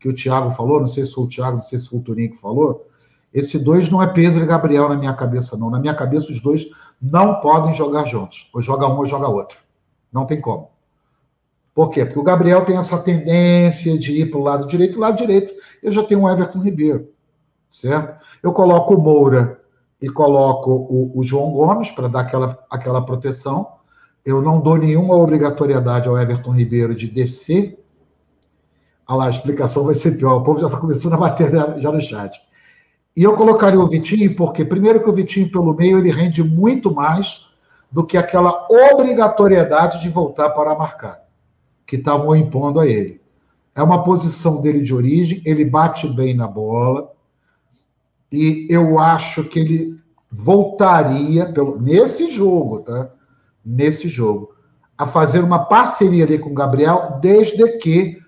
que 0.00 0.08
o 0.08 0.12
Thiago 0.12 0.50
falou, 0.50 0.80
não 0.80 0.86
sei 0.86 1.04
se 1.04 1.14
foi 1.14 1.24
o 1.24 1.28
Thiago, 1.28 1.56
não 1.56 1.62
sei 1.62 1.78
se 1.78 1.88
foi 1.88 2.00
o 2.00 2.02
Turinho 2.02 2.32
que 2.32 2.40
falou. 2.40 2.86
Esse 3.32 3.58
dois 3.58 3.88
não 3.88 4.02
é 4.02 4.06
Pedro 4.08 4.42
e 4.42 4.46
Gabriel 4.46 4.88
na 4.88 4.96
minha 4.96 5.14
cabeça, 5.14 5.56
não. 5.56 5.70
Na 5.70 5.78
minha 5.78 5.94
cabeça, 5.94 6.32
os 6.32 6.40
dois 6.40 6.66
não 7.00 7.38
podem 7.40 7.72
jogar 7.72 8.04
juntos. 8.04 8.48
Ou 8.52 8.60
joga 8.60 8.88
um 8.88 8.96
ou 8.96 9.06
joga 9.06 9.28
outro. 9.28 9.58
Não 10.12 10.26
tem 10.26 10.40
como. 10.40 10.70
Por 11.80 11.88
quê? 11.88 12.04
Porque 12.04 12.18
o 12.18 12.22
Gabriel 12.22 12.62
tem 12.62 12.76
essa 12.76 12.98
tendência 12.98 13.98
de 13.98 14.20
ir 14.20 14.30
para 14.30 14.38
o 14.38 14.42
lado 14.42 14.66
direito. 14.66 14.98
O 14.98 15.00
lado 15.00 15.16
direito, 15.16 15.50
eu 15.82 15.90
já 15.90 16.02
tenho 16.02 16.20
o 16.20 16.28
Everton 16.28 16.58
Ribeiro. 16.58 17.08
Certo? 17.70 18.22
Eu 18.42 18.52
coloco 18.52 18.94
o 18.94 19.00
Moura 19.00 19.58
e 19.98 20.06
coloco 20.10 20.70
o, 20.70 21.18
o 21.18 21.22
João 21.22 21.50
Gomes 21.52 21.90
para 21.90 22.06
dar 22.06 22.20
aquela, 22.20 22.62
aquela 22.70 23.02
proteção. 23.02 23.66
Eu 24.22 24.42
não 24.42 24.60
dou 24.60 24.76
nenhuma 24.76 25.16
obrigatoriedade 25.16 26.06
ao 26.06 26.18
Everton 26.18 26.50
Ribeiro 26.50 26.94
de 26.94 27.06
descer. 27.06 27.82
Olha 29.08 29.16
lá, 29.16 29.26
a 29.28 29.30
explicação 29.30 29.86
vai 29.86 29.94
ser 29.94 30.18
pior. 30.18 30.36
O 30.36 30.44
povo 30.44 30.60
já 30.60 30.66
está 30.66 30.78
começando 30.78 31.14
a 31.14 31.16
bater 31.16 31.50
já 31.50 31.90
no 31.90 32.00
chat. 32.02 32.38
E 33.16 33.22
eu 33.22 33.32
colocaria 33.32 33.80
o 33.80 33.86
Vitinho, 33.86 34.36
porque, 34.36 34.66
primeiro, 34.66 35.02
que 35.02 35.08
o 35.08 35.14
Vitinho, 35.14 35.50
pelo 35.50 35.72
meio, 35.72 35.96
ele 35.96 36.10
rende 36.10 36.44
muito 36.44 36.94
mais 36.94 37.46
do 37.90 38.04
que 38.04 38.18
aquela 38.18 38.66
obrigatoriedade 38.70 40.02
de 40.02 40.10
voltar 40.10 40.50
para 40.50 40.74
marcar, 40.74 41.29
que 41.90 41.96
estavam 41.96 42.36
impondo 42.36 42.78
a 42.78 42.86
ele. 42.86 43.20
É 43.74 43.82
uma 43.82 44.04
posição 44.04 44.60
dele 44.60 44.80
de 44.80 44.94
origem, 44.94 45.42
ele 45.44 45.64
bate 45.64 46.06
bem 46.06 46.32
na 46.32 46.46
bola, 46.46 47.10
e 48.30 48.68
eu 48.70 48.96
acho 49.00 49.42
que 49.42 49.58
ele 49.58 50.00
voltaria, 50.30 51.52
pelo, 51.52 51.80
nesse 51.80 52.30
jogo, 52.30 52.82
tá? 52.82 53.10
Nesse 53.64 54.06
jogo, 54.06 54.54
a 54.96 55.04
fazer 55.04 55.42
uma 55.42 55.64
parceria 55.64 56.24
ali 56.24 56.38
com 56.38 56.50
o 56.50 56.54
Gabriel, 56.54 57.18
desde 57.20 57.66
que 57.78 58.18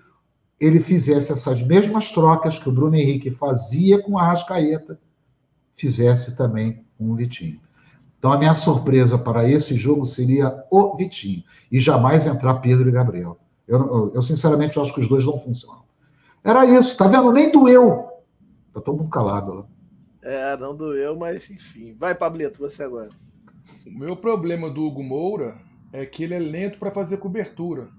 ele 0.59 0.81
fizesse 0.81 1.31
essas 1.31 1.63
mesmas 1.63 2.11
trocas 2.11 2.59
que 2.59 2.67
o 2.67 2.71
Bruno 2.71 2.97
Henrique 2.97 3.31
fazia 3.31 4.03
com 4.03 4.17
a 4.17 4.23
Arrascaeta, 4.23 4.99
fizesse 5.73 6.35
também 6.35 6.83
com 6.97 7.11
o 7.11 7.15
Vitinho. 7.15 7.61
Então, 8.19 8.33
a 8.33 8.37
minha 8.37 8.55
surpresa 8.55 9.17
para 9.17 9.47
esse 9.47 9.73
jogo 9.77 10.05
seria 10.05 10.53
o 10.69 10.97
Vitinho, 10.97 11.43
e 11.71 11.79
jamais 11.79 12.25
entrar 12.25 12.55
Pedro 12.55 12.89
e 12.89 12.91
Gabriel. 12.91 13.39
Eu, 13.67 13.79
eu, 13.79 14.11
eu, 14.15 14.21
sinceramente, 14.21 14.79
acho 14.79 14.93
que 14.93 14.99
os 14.99 15.07
dois 15.07 15.25
não 15.25 15.37
funcionam. 15.39 15.83
Era 16.43 16.65
isso, 16.65 16.97
tá 16.97 17.07
vendo? 17.07 17.31
Nem 17.31 17.51
doeu. 17.51 18.09
Tá 18.73 18.81
todo 18.81 18.97
mundo 18.97 19.09
calado 19.09 19.53
lá. 19.53 19.65
É, 20.21 20.57
não 20.57 20.75
doeu, 20.75 21.17
mas 21.17 21.49
enfim. 21.49 21.95
Vai, 21.97 22.15
Pablito, 22.15 22.59
você 22.59 22.83
agora. 22.83 23.09
O 23.85 23.91
meu 23.91 24.15
problema 24.15 24.69
do 24.69 24.83
Hugo 24.83 25.03
Moura 25.03 25.57
é 25.91 26.05
que 26.05 26.23
ele 26.23 26.33
é 26.33 26.39
lento 26.39 26.77
para 26.77 26.91
fazer 26.91 27.17
cobertura. 27.17 27.89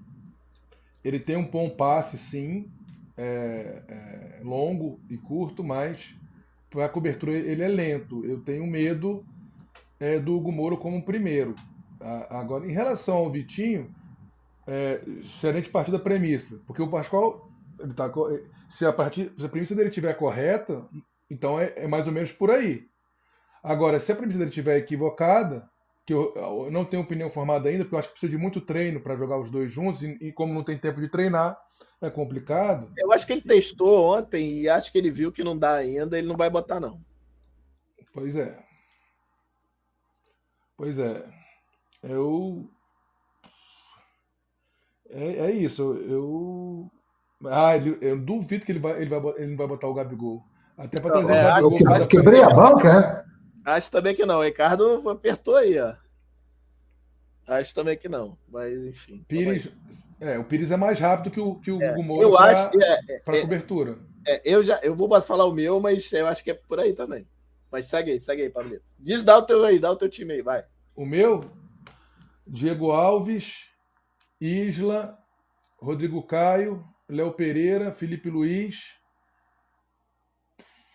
Ele 1.03 1.19
tem 1.19 1.37
um 1.37 1.47
bom 1.47 1.69
passe, 1.69 2.17
sim, 2.17 2.69
é, 3.17 3.83
é, 3.87 4.41
longo 4.43 4.99
e 5.09 5.17
curto, 5.17 5.63
mas 5.63 6.15
para 6.69 6.89
cobertura 6.89 7.31
ele 7.31 7.61
é 7.61 7.67
lento. 7.67 8.25
Eu 8.25 8.41
tenho 8.41 8.65
medo 8.67 9.23
é, 9.99 10.19
do 10.19 10.35
Hugo 10.35 10.51
Moura 10.51 10.75
como 10.75 11.03
primeiro. 11.03 11.55
A, 11.99 12.39
agora, 12.39 12.67
em 12.67 12.73
relação 12.73 13.17
ao 13.17 13.31
Vitinho, 13.31 13.89
é, 14.67 15.01
gente 15.21 15.69
partir 15.69 15.91
da 15.91 15.99
premissa, 15.99 16.61
porque 16.65 16.81
o 16.81 16.89
Pascoal, 16.89 17.51
ele 17.79 17.93
tá, 17.93 18.11
se, 18.69 18.85
a 18.85 18.93
partir, 18.93 19.31
se 19.37 19.45
a 19.45 19.49
premissa 19.49 19.75
dele 19.75 19.89
estiver 19.89 20.13
correta, 20.15 20.87
então 21.29 21.59
é, 21.59 21.73
é 21.75 21.87
mais 21.87 22.07
ou 22.07 22.13
menos 22.13 22.31
por 22.31 22.51
aí. 22.51 22.87
Agora, 23.63 23.99
se 23.99 24.11
a 24.11 24.15
premissa 24.15 24.39
dele 24.39 24.49
estiver 24.49 24.77
equivocada, 24.77 25.69
que 26.05 26.13
eu, 26.13 26.33
eu 26.35 26.71
não 26.71 26.85
tenho 26.85 27.03
opinião 27.03 27.29
formada 27.29 27.67
ainda, 27.67 27.83
porque 27.83 27.95
eu 27.95 27.99
acho 27.99 28.07
que 28.09 28.13
precisa 28.13 28.31
de 28.31 28.37
muito 28.37 28.61
treino 28.61 29.01
para 29.01 29.15
jogar 29.15 29.39
os 29.39 29.49
dois 29.49 29.71
juntos, 29.71 30.03
e, 30.03 30.17
e 30.21 30.31
como 30.31 30.53
não 30.53 30.63
tem 30.63 30.77
tempo 30.77 31.01
de 31.01 31.09
treinar, 31.09 31.59
é 32.01 32.09
complicado. 32.09 32.91
Eu 32.97 33.11
acho 33.11 33.25
que 33.25 33.33
ele 33.33 33.41
testou 33.41 34.17
ontem 34.17 34.61
e 34.61 34.69
acho 34.69 34.91
que 34.91 34.97
ele 34.97 35.09
viu 35.09 35.31
que 35.31 35.43
não 35.43 35.57
dá 35.57 35.73
ainda, 35.73 36.17
ele 36.17 36.27
não 36.27 36.37
vai 36.37 36.49
botar, 36.49 36.79
não. 36.79 37.01
Pois 38.13 38.35
é. 38.35 38.57
Pois 40.77 40.99
é. 40.99 41.25
Eu. 42.03 42.69
É, 45.09 45.47
é 45.47 45.51
isso. 45.51 45.93
Eu. 46.07 46.89
Ah, 47.45 47.75
ele, 47.75 47.97
eu 48.01 48.17
duvido 48.19 48.65
que 48.65 48.71
ele 48.71 48.79
vai, 48.79 49.01
ele 49.01 49.09
vai, 49.09 49.33
ele 49.37 49.47
não 49.47 49.57
vai 49.57 49.67
botar 49.67 49.87
o 49.87 49.93
Gabigol. 49.93 50.43
Até 50.77 50.99
para 50.99 51.11
trazer 51.11 51.33
É, 51.33 51.41
o 51.41 51.43
Gabigol. 51.43 51.97
Eu 51.97 52.07
quebrei 52.07 52.41
a 52.41 52.49
banca, 52.49 52.87
é? 52.89 53.25
Acho 53.71 53.91
também 53.91 54.15
que 54.15 54.25
não. 54.25 54.39
O 54.39 54.43
Ricardo 54.43 55.09
apertou 55.09 55.55
aí, 55.55 55.77
ó. 55.79 55.93
Acho 57.47 57.75
também 57.75 57.97
que 57.97 58.09
não. 58.09 58.37
Mas, 58.47 58.73
enfim. 58.85 59.23
Pires, 59.27 59.69
é, 60.19 60.37
o 60.39 60.43
Pires 60.43 60.71
é 60.71 60.77
mais 60.77 60.99
rápido 60.99 61.31
que 61.31 61.39
o, 61.39 61.55
que 61.59 61.71
o 61.71 61.77
Hugo 61.77 62.03
Moura 62.03 62.23
eu 62.23 62.31
pra- 62.31 62.45
acho 62.45 62.71
que 62.71 62.83
é, 62.83 62.99
é, 63.09 63.19
pra 63.19 63.37
é, 63.37 63.41
cobertura. 63.41 63.99
é, 64.27 64.41
eu 64.43 64.63
já 64.63 64.79
eu 64.81 64.95
vou 64.95 65.21
falar 65.21 65.45
o 65.45 65.53
meu, 65.53 65.79
mas 65.79 66.11
eu 66.11 66.25
acho 66.25 66.43
que 66.43 66.51
é 66.51 66.55
por 66.55 66.79
aí 66.79 66.93
também. 66.93 67.27
Mas 67.71 67.87
segue 67.87 68.11
aí, 68.11 68.19
segue 68.19 68.43
aí, 68.43 68.49
Pablito. 68.49 68.83
Diz, 68.97 69.21
dá 69.21 69.37
o 69.37 69.41
teu 69.43 69.63
aí, 69.63 69.77
dá 69.77 69.91
o 69.91 69.95
teu 69.95 70.09
time 70.09 70.33
aí, 70.33 70.41
vai. 70.41 70.63
O 70.95 71.05
meu, 71.05 71.41
Diego 72.47 72.91
Alves, 72.91 73.65
Isla, 74.45 75.17
Rodrigo 75.77 76.21
Caio, 76.23 76.85
Léo 77.09 77.31
Pereira, 77.33 77.91
Felipe 77.91 78.29
Luiz. 78.29 78.95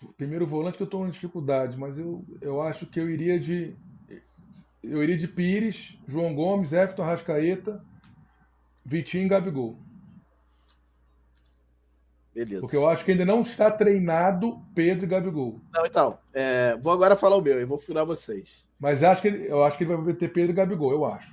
O 0.02 0.12
primeiro 0.12 0.46
volante 0.46 0.76
que 0.76 0.82
eu 0.82 0.86
estou 0.86 1.06
em 1.06 1.10
dificuldade, 1.10 1.76
mas 1.76 1.98
eu, 1.98 2.24
eu 2.40 2.60
acho 2.62 2.86
que 2.86 2.98
eu 2.98 3.10
iria 3.10 3.38
de. 3.38 3.76
Eu 4.82 5.02
iria 5.02 5.16
de 5.16 5.28
Pires, 5.28 5.98
João 6.08 6.34
Gomes, 6.34 6.72
Everton 6.72 7.02
Rascaeta, 7.02 7.84
Vitinho 8.84 9.26
e 9.26 9.28
Gabigol. 9.28 9.76
Beleza. 12.34 12.60
Porque 12.60 12.76
eu 12.76 12.88
acho 12.88 13.04
que 13.04 13.10
ainda 13.10 13.26
não 13.26 13.40
está 13.40 13.70
treinado 13.70 14.64
Pedro 14.74 15.04
e 15.04 15.08
Gabigol. 15.08 15.60
Não, 15.72 15.84
então, 15.84 16.18
é, 16.32 16.76
vou 16.78 16.92
agora 16.92 17.14
falar 17.14 17.36
o 17.36 17.42
meu, 17.42 17.60
eu 17.60 17.66
vou 17.66 17.76
furar 17.76 18.06
vocês. 18.06 18.66
Mas 18.78 19.02
acho 19.02 19.20
que 19.20 19.28
ele, 19.28 19.46
eu 19.46 19.62
acho 19.62 19.76
que 19.76 19.84
ele 19.84 19.94
vai 19.94 20.02
meter 20.02 20.32
Pedro 20.32 20.52
e 20.52 20.54
Gabigol, 20.54 20.92
eu 20.92 21.04
acho. 21.04 21.30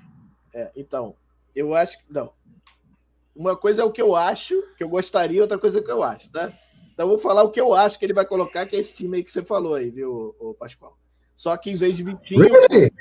É, 0.53 0.72
então, 0.76 1.15
eu 1.57 1.75
acho 1.75 1.97
que. 1.97 2.05
Não. 2.09 2.31
Uma 3.35 3.55
coisa 3.55 3.81
é 3.84 3.85
o 3.85 3.91
que 3.91 4.01
eu 4.01 4.15
acho, 4.15 4.55
que 4.75 4.84
eu 4.84 4.89
gostaria, 4.89 5.41
outra 5.41 5.59
coisa 5.59 5.77
é 5.77 5.81
o 5.81 5.84
que 5.84 5.91
eu 5.91 6.01
acho, 6.01 6.31
tá? 6.31 6.51
Então 6.91 7.05
eu 7.05 7.09
vou 7.09 7.19
falar 7.19 7.43
o 7.43 7.51
que 7.51 7.61
eu 7.61 7.75
acho 7.75 7.99
que 7.99 8.05
ele 8.05 8.13
vai 8.13 8.25
colocar, 8.25 8.65
que 8.65 8.75
é 8.75 8.79
esse 8.79 8.95
time 8.95 9.17
aí 9.17 9.23
que 9.23 9.29
você 9.29 9.43
falou 9.43 9.75
aí, 9.75 9.91
viu, 9.91 10.35
ô, 10.39 10.55
Pascoal? 10.55 10.97
Só 11.35 11.55
que 11.55 11.69
em 11.69 11.77
vez 11.77 11.95
de 11.95 12.03
Vitinho, 12.03 12.41
Really? 12.41 12.91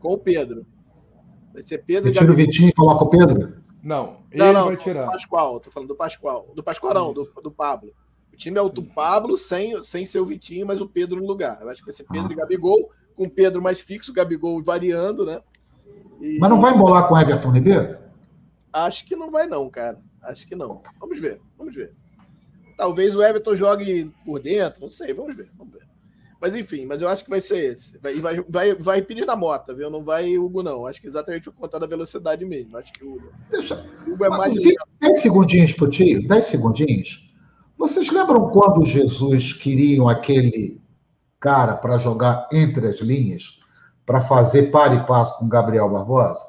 com 0.00 0.14
o 0.14 0.18
Pedro. 0.18 0.64
Vai 1.52 1.62
ser 1.62 1.78
Pedro 1.78 2.04
Você 2.04 2.10
e 2.10 2.18
tira 2.20 2.32
o. 2.32 2.36
Vitinho 2.36 2.68
e 2.68 2.72
coloca 2.72 3.02
o 3.02 3.10
Pedro? 3.10 3.60
Não, 3.82 4.22
ele 4.30 4.44
Não, 4.44 4.52
não, 4.52 4.66
vai 4.66 4.76
do 4.76 4.82
tirar. 4.82 5.06
Pascoal, 5.06 5.58
tô 5.58 5.70
falando 5.70 5.88
do 5.88 5.96
Pascoal. 5.96 6.52
Do 6.54 6.62
Pascoal 6.62 6.94
não, 6.94 7.12
do, 7.12 7.24
do 7.42 7.50
Pablo. 7.50 7.92
O 8.32 8.36
time 8.36 8.58
é 8.58 8.62
o 8.62 8.68
do 8.68 8.82
Pablo 8.82 9.36
sem, 9.36 9.82
sem 9.82 10.04
ser 10.04 10.20
o 10.20 10.26
Vitinho, 10.26 10.66
mas 10.66 10.80
o 10.80 10.88
Pedro 10.88 11.18
no 11.18 11.26
lugar. 11.26 11.58
Eu 11.60 11.70
acho 11.70 11.80
que 11.80 11.86
vai 11.86 11.94
ser 11.94 12.04
Pedro 12.04 12.30
e 12.30 12.36
Gabigol, 12.36 12.90
com 13.14 13.24
o 13.24 13.30
Pedro 13.30 13.62
mais 13.62 13.80
fixo, 13.80 14.10
o 14.10 14.14
Gabigol 14.14 14.62
variando, 14.62 15.24
né? 15.24 15.40
E- 16.20 16.38
Mas 16.38 16.50
não 16.50 16.60
vai 16.60 16.74
embolar 16.74 17.06
com 17.08 17.14
o 17.14 17.18
Everton 17.18 17.50
Ribeiro? 17.50 17.96
Acho 18.72 19.04
que 19.06 19.16
não 19.16 19.30
vai, 19.30 19.46
não, 19.46 19.68
cara. 19.70 19.98
Acho 20.22 20.46
que 20.46 20.54
não. 20.56 20.82
Vamos 21.00 21.20
ver, 21.20 21.40
vamos 21.56 21.74
ver. 21.74 21.92
Talvez 22.76 23.14
o 23.14 23.22
Everton 23.22 23.54
jogue 23.56 24.12
por 24.24 24.40
dentro, 24.40 24.82
não 24.82 24.90
sei, 24.90 25.14
vamos 25.14 25.34
ver, 25.36 25.50
vamos 25.56 25.72
ver. 25.72 25.86
Mas 26.38 26.54
enfim, 26.54 26.84
mas 26.84 27.00
eu 27.00 27.08
acho 27.08 27.24
que 27.24 27.30
vai 27.30 27.40
ser 27.40 27.72
esse. 27.72 27.96
Vai, 27.98 28.20
vai, 28.20 28.44
vai, 28.46 28.74
vai 28.74 29.00
Pires 29.02 29.24
da 29.24 29.34
Mota, 29.34 29.72
viu? 29.72 29.88
Não 29.90 30.04
vai 30.04 30.36
Hugo, 30.36 30.62
não. 30.62 30.86
Acho 30.86 31.00
que 31.00 31.06
exatamente 31.06 31.44
por 31.50 31.54
conta 31.54 31.80
da 31.80 31.86
velocidade 31.86 32.44
mesmo. 32.44 32.76
Acho 32.76 32.92
que 32.92 33.02
o 33.04 33.14
Hugo, 33.14 33.30
o 34.06 34.12
Hugo 34.12 34.24
é 34.26 34.28
mais. 34.28 34.54
Vi- 34.62 34.74
Dez 35.00 35.20
segundinhos 35.22 35.72
pro 35.72 35.88
tio, 35.88 36.26
dez 36.28 36.44
segundinhos. 36.46 37.24
Vocês 37.78 38.10
lembram 38.10 38.50
quando 38.50 38.84
Jesus 38.84 39.54
queriam 39.54 40.08
aquele 40.08 40.78
cara 41.40 41.74
para 41.74 41.96
jogar 41.96 42.46
entre 42.52 42.86
as 42.88 43.00
linhas, 43.00 43.58
para 44.06 44.20
fazer 44.20 44.70
par 44.70 44.94
e 44.94 45.04
passo 45.04 45.38
com 45.38 45.48
Gabriel 45.48 45.90
Barbosa? 45.90 46.46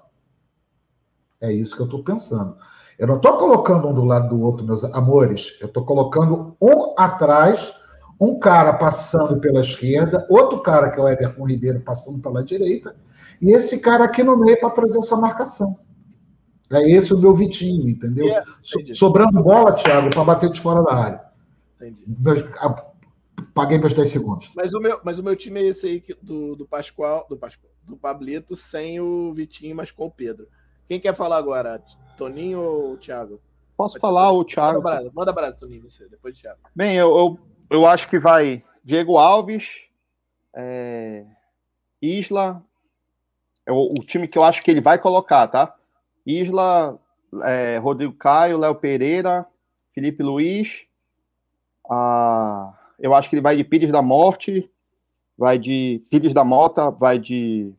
É 1.41 1.51
isso 1.51 1.75
que 1.75 1.81
eu 1.81 1.85
estou 1.85 2.03
pensando. 2.03 2.55
Eu 2.97 3.07
não 3.07 3.17
estou 3.17 3.35
colocando 3.37 3.87
um 3.87 3.93
do 3.93 4.03
lado 4.03 4.29
do 4.29 4.41
outro, 4.41 4.65
meus 4.65 4.83
amores. 4.83 5.57
Eu 5.59 5.67
estou 5.67 5.83
colocando 5.85 6.55
um 6.61 6.93
atrás, 6.97 7.73
um 8.19 8.39
cara 8.39 8.73
passando 8.73 9.39
pela 9.39 9.61
esquerda, 9.61 10.25
outro 10.29 10.61
cara 10.61 10.89
que 10.89 10.99
é 10.99 11.03
o 11.03 11.07
Everton 11.07 11.45
Ribeiro 11.45 11.79
passando 11.81 12.19
pela 12.19 12.43
direita, 12.43 12.95
e 13.41 13.51
esse 13.51 13.79
cara 13.79 14.05
aqui 14.05 14.23
no 14.23 14.35
meio 14.37 14.59
para 14.59 14.71
trazer 14.71 14.97
essa 14.97 15.15
marcação. 15.15 15.77
É 16.71 16.89
esse 16.89 17.13
o 17.13 17.17
meu 17.19 17.33
Vitinho, 17.35 17.87
entendeu? 17.87 18.27
É, 18.27 18.43
So- 18.61 18.79
Sobrando 18.93 19.41
bola, 19.43 19.73
Thiago, 19.73 20.09
para 20.09 20.23
bater 20.23 20.49
de 20.49 20.59
fora 20.59 20.83
da 20.83 20.93
área. 20.95 21.21
Entendi. 21.79 22.03
A- 23.57 23.63
Paguei 23.63 23.77
meus 23.77 23.93
10 23.93 24.09
segundos. 24.09 24.51
Mas 24.55 24.73
o 24.73 24.79
meu, 24.79 24.99
mas 25.03 25.19
o 25.19 25.23
meu 25.23 25.35
time 25.35 25.59
é 25.59 25.63
esse 25.67 25.87
aí 25.87 26.03
do, 26.21 26.55
do 26.55 26.67
Pascoal, 26.67 27.25
do 27.29 27.37
Pascoal, 27.37 27.71
do 27.83 27.97
Pablito, 27.97 28.55
sem 28.55 28.99
o 28.99 29.33
Vitinho, 29.33 29.75
mas 29.75 29.91
com 29.91 30.05
o 30.05 30.11
Pedro. 30.11 30.47
Quem 30.87 30.99
quer 30.99 31.13
falar 31.13 31.37
agora? 31.37 31.83
Toninho 32.17 32.61
ou 32.61 32.97
Thiago? 32.97 33.41
Posso 33.75 33.99
falar 33.99 34.31
o 34.31 34.43
Thiago? 34.43 34.81
Manda 34.81 34.89
brasa, 34.95 35.11
manda 35.13 35.33
brasa, 35.33 35.53
Toninho, 35.57 35.89
você, 35.89 36.07
depois 36.09 36.35
do 36.35 36.41
Thiago. 36.41 36.59
Bem, 36.75 36.95
eu, 36.95 37.15
eu, 37.15 37.39
eu 37.69 37.85
acho 37.85 38.07
que 38.07 38.17
vai 38.17 38.63
Diego 38.83 39.17
Alves, 39.17 39.83
é, 40.55 41.25
Isla, 42.01 42.63
é 43.65 43.71
o, 43.71 43.91
o 43.91 44.03
time 44.03 44.27
que 44.27 44.37
eu 44.37 44.43
acho 44.43 44.63
que 44.63 44.71
ele 44.71 44.81
vai 44.81 44.97
colocar, 44.97 45.47
tá? 45.47 45.75
Isla, 46.25 46.97
é, 47.43 47.77
Rodrigo 47.77 48.13
Caio, 48.13 48.57
Léo 48.57 48.75
Pereira, 48.75 49.45
Felipe 49.93 50.23
Luiz, 50.23 50.85
ah, 51.89 52.73
eu 52.99 53.13
acho 53.13 53.29
que 53.29 53.35
ele 53.35 53.41
vai 53.41 53.55
de 53.55 53.63
Pires 53.63 53.91
da 53.91 54.01
Morte, 54.01 54.69
vai 55.37 55.59
de 55.59 56.03
Pires 56.09 56.33
da 56.33 56.43
Mota, 56.43 56.89
vai 56.89 57.19
de 57.19 57.71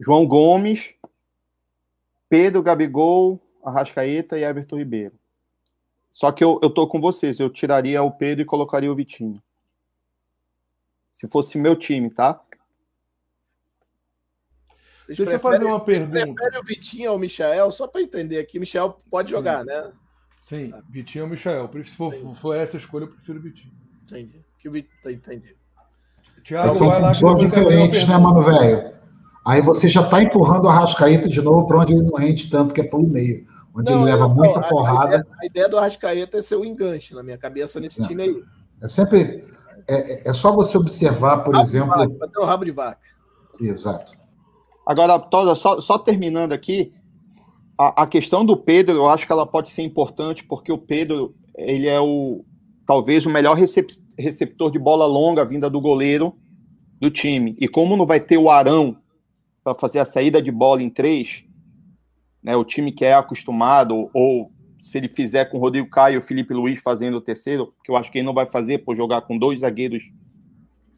João 0.00 0.26
Gomes, 0.26 0.94
Pedro 2.28 2.62
Gabigol, 2.62 3.40
Arrascaeta 3.64 4.38
e 4.38 4.44
Everton 4.44 4.78
Ribeiro. 4.78 5.18
Só 6.10 6.32
que 6.32 6.42
eu, 6.42 6.58
eu 6.62 6.70
tô 6.70 6.86
com 6.86 7.00
vocês, 7.00 7.38
eu 7.38 7.50
tiraria 7.50 8.02
o 8.02 8.10
Pedro 8.10 8.42
e 8.42 8.46
colocaria 8.46 8.90
o 8.90 8.94
Vitinho. 8.94 9.42
Se 11.12 11.26
fosse 11.26 11.58
meu 11.58 11.74
time, 11.74 12.10
tá? 12.10 12.40
Vocês 15.00 15.16
Deixa 15.16 15.32
eu 15.32 15.40
fazer 15.40 15.64
uma 15.64 15.80
pergunta. 15.80 16.34
preferem 16.34 16.60
o 16.60 16.64
Vitinho 16.64 17.10
ou 17.10 17.16
o 17.16 17.20
Michael? 17.20 17.70
Só 17.70 17.86
para 17.86 18.02
entender 18.02 18.38
aqui, 18.38 18.58
Michel 18.58 18.96
pode 19.10 19.30
jogar, 19.30 19.64
né? 19.64 19.92
Sim, 20.42 20.72
Vitinho 20.88 21.24
ou 21.24 21.30
Michael. 21.30 21.70
Se 21.72 21.96
for, 21.96 22.12
for 22.36 22.54
essa 22.54 22.76
a 22.76 22.80
escolha, 22.80 23.04
eu 23.04 23.08
prefiro 23.08 23.38
o 23.38 23.42
Vitinho. 23.42 23.77
Entendi. 24.10 24.44
Que. 24.58 24.68
Entendi. 25.10 25.56
Thiago, 26.44 26.68
Mas 26.68 26.76
são 26.76 26.90
funções 26.90 27.38
diferentes, 27.42 28.06
né, 28.06 28.16
mano, 28.16 28.42
velho? 28.42 28.92
Aí 29.46 29.60
você 29.60 29.86
já 29.88 30.02
tá 30.08 30.22
empurrando 30.22 30.64
o 30.64 30.68
Arrascaeta 30.68 31.28
de 31.28 31.40
novo 31.42 31.66
para 31.66 31.78
onde 31.80 31.92
ele 31.94 32.02
não 32.02 32.14
rende 32.16 32.48
tanto, 32.50 32.72
que 32.74 32.80
é 32.80 32.84
pelo 32.84 33.06
meio. 33.06 33.46
Onde 33.74 33.92
ele 33.92 34.02
leva 34.04 34.26
não, 34.28 34.34
muita 34.34 34.58
a- 34.60 34.62
a 34.62 34.68
porrada. 34.68 35.06
ideia- 35.16 35.26
A 35.40 35.46
ideia, 35.46 35.68
do 35.68 35.78
Arrascaeta 35.78 36.38
é 36.38 36.42
ser 36.42 36.56
o 36.56 36.64
enganche 36.64 37.14
na 37.14 37.22
minha 37.22 37.38
cabeça 37.38 37.78
nesse 37.78 38.00
Não. 38.00 38.08
time 38.08 38.22
aí. 38.22 38.42
É 38.82 38.88
sempre. 38.88 39.44
É, 39.88 39.94
é- 40.14 40.22
é 40.30 40.34
só 40.34 40.52
você 40.52 40.76
observar, 40.76 41.38
por 41.44 41.54
Rabo 41.54 41.66
exemplo. 41.66 42.18
Bater 42.18 42.38
o 42.38 42.44
rabo 42.44 42.64
de 42.64 42.70
vaca. 42.70 43.00
Exato. 43.60 44.12
Agora, 44.86 45.18
Tosa, 45.18 45.54
só, 45.54 45.80
só 45.80 45.98
terminando 45.98 46.52
aqui, 46.52 46.92
a, 47.78 48.02
a 48.02 48.06
questão 48.06 48.44
do 48.44 48.56
Pedro, 48.56 48.96
eu 48.96 49.08
acho 49.08 49.26
que 49.26 49.32
ela 49.32 49.46
pode 49.46 49.70
ser 49.70 49.82
importante, 49.82 50.44
porque 50.44 50.72
o 50.72 50.78
Pedro, 50.78 51.34
ele 51.56 51.86
é 51.88 52.00
o 52.00 52.44
talvez 52.88 53.26
o 53.26 53.30
melhor 53.30 53.54
recep- 53.54 54.02
receptor 54.18 54.70
de 54.70 54.78
bola 54.78 55.04
longa 55.04 55.44
vinda 55.44 55.68
do 55.68 55.78
goleiro 55.78 56.34
do 56.98 57.10
time. 57.10 57.54
E 57.60 57.68
como 57.68 57.98
não 57.98 58.06
vai 58.06 58.18
ter 58.18 58.38
o 58.38 58.48
Arão 58.48 58.96
para 59.62 59.74
fazer 59.74 59.98
a 59.98 60.06
saída 60.06 60.40
de 60.40 60.50
bola 60.50 60.82
em 60.82 60.88
três, 60.88 61.44
né, 62.42 62.56
o 62.56 62.64
time 62.64 62.90
que 62.90 63.04
é 63.04 63.12
acostumado, 63.12 64.08
ou 64.14 64.50
se 64.80 64.96
ele 64.96 65.08
fizer 65.08 65.44
com 65.50 65.58
o 65.58 65.60
Rodrigo 65.60 65.90
Caio 65.90 66.14
e 66.14 66.18
o 66.18 66.22
Felipe 66.22 66.54
Luiz 66.54 66.80
fazendo 66.80 67.18
o 67.18 67.20
terceiro, 67.20 67.74
que 67.84 67.90
eu 67.90 67.96
acho 67.96 68.10
que 68.10 68.16
ele 68.16 68.26
não 68.26 68.32
vai 68.32 68.46
fazer 68.46 68.78
por 68.78 68.96
jogar 68.96 69.20
com 69.20 69.36
dois 69.36 69.60
zagueiros, 69.60 70.04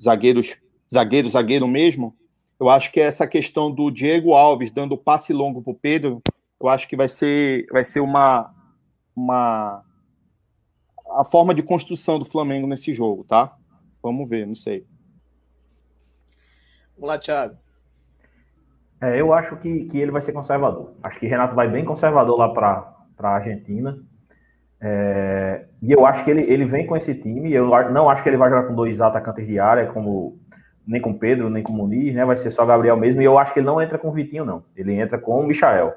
zagueiros, 0.00 0.56
zagueiro, 0.94 1.28
zagueiro 1.28 1.66
mesmo, 1.66 2.14
eu 2.60 2.68
acho 2.68 2.92
que 2.92 3.00
essa 3.00 3.26
questão 3.26 3.68
do 3.68 3.90
Diego 3.90 4.34
Alves 4.34 4.70
dando 4.70 4.96
passe 4.96 5.32
longo 5.32 5.60
para 5.60 5.72
o 5.72 5.78
Pedro, 5.78 6.22
eu 6.60 6.68
acho 6.68 6.86
que 6.86 6.94
vai 6.94 7.08
ser, 7.08 7.66
vai 7.72 7.84
ser 7.84 7.98
uma, 7.98 8.54
uma 9.16 9.82
a 11.16 11.24
forma 11.24 11.54
de 11.54 11.62
construção 11.62 12.18
do 12.18 12.24
Flamengo 12.24 12.66
nesse 12.66 12.92
jogo, 12.92 13.24
tá? 13.24 13.56
Vamos 14.02 14.28
ver, 14.28 14.46
não 14.46 14.54
sei. 14.54 14.86
Vamos 16.94 17.08
lá, 17.08 17.18
Thiago. 17.18 17.56
É, 19.00 19.18
eu 19.18 19.32
acho 19.32 19.56
que, 19.56 19.86
que 19.86 19.98
ele 19.98 20.10
vai 20.10 20.20
ser 20.20 20.32
conservador. 20.32 20.92
Acho 21.02 21.18
que 21.18 21.26
Renato 21.26 21.54
vai 21.54 21.68
bem 21.68 21.84
conservador 21.84 22.38
lá 22.38 22.48
para 22.50 22.94
a 23.18 23.34
Argentina. 23.36 23.98
É, 24.80 25.66
e 25.82 25.92
eu 25.92 26.04
acho 26.06 26.24
que 26.24 26.30
ele, 26.30 26.42
ele 26.42 26.64
vem 26.66 26.86
com 26.86 26.96
esse 26.96 27.14
time. 27.14 27.52
Eu 27.52 27.68
não 27.90 28.08
acho 28.10 28.22
que 28.22 28.28
ele 28.28 28.36
vai 28.36 28.50
jogar 28.50 28.66
com 28.66 28.74
dois 28.74 29.00
atacantes 29.00 29.46
de 29.46 29.58
área, 29.58 29.86
como 29.86 30.38
nem 30.86 31.00
com 31.00 31.16
Pedro, 31.16 31.48
nem 31.48 31.62
com 31.62 31.72
Muniz, 31.72 32.14
né? 32.14 32.24
Vai 32.24 32.36
ser 32.36 32.50
só 32.50 32.66
Gabriel 32.66 32.96
mesmo. 32.96 33.22
E 33.22 33.24
eu 33.24 33.38
acho 33.38 33.52
que 33.52 33.60
ele 33.60 33.66
não 33.66 33.80
entra 33.80 33.98
com 33.98 34.08
o 34.08 34.12
Vitinho, 34.12 34.44
não. 34.44 34.64
Ele 34.76 34.94
entra 34.94 35.18
com 35.18 35.40
o 35.40 35.46
Michael. 35.46 35.94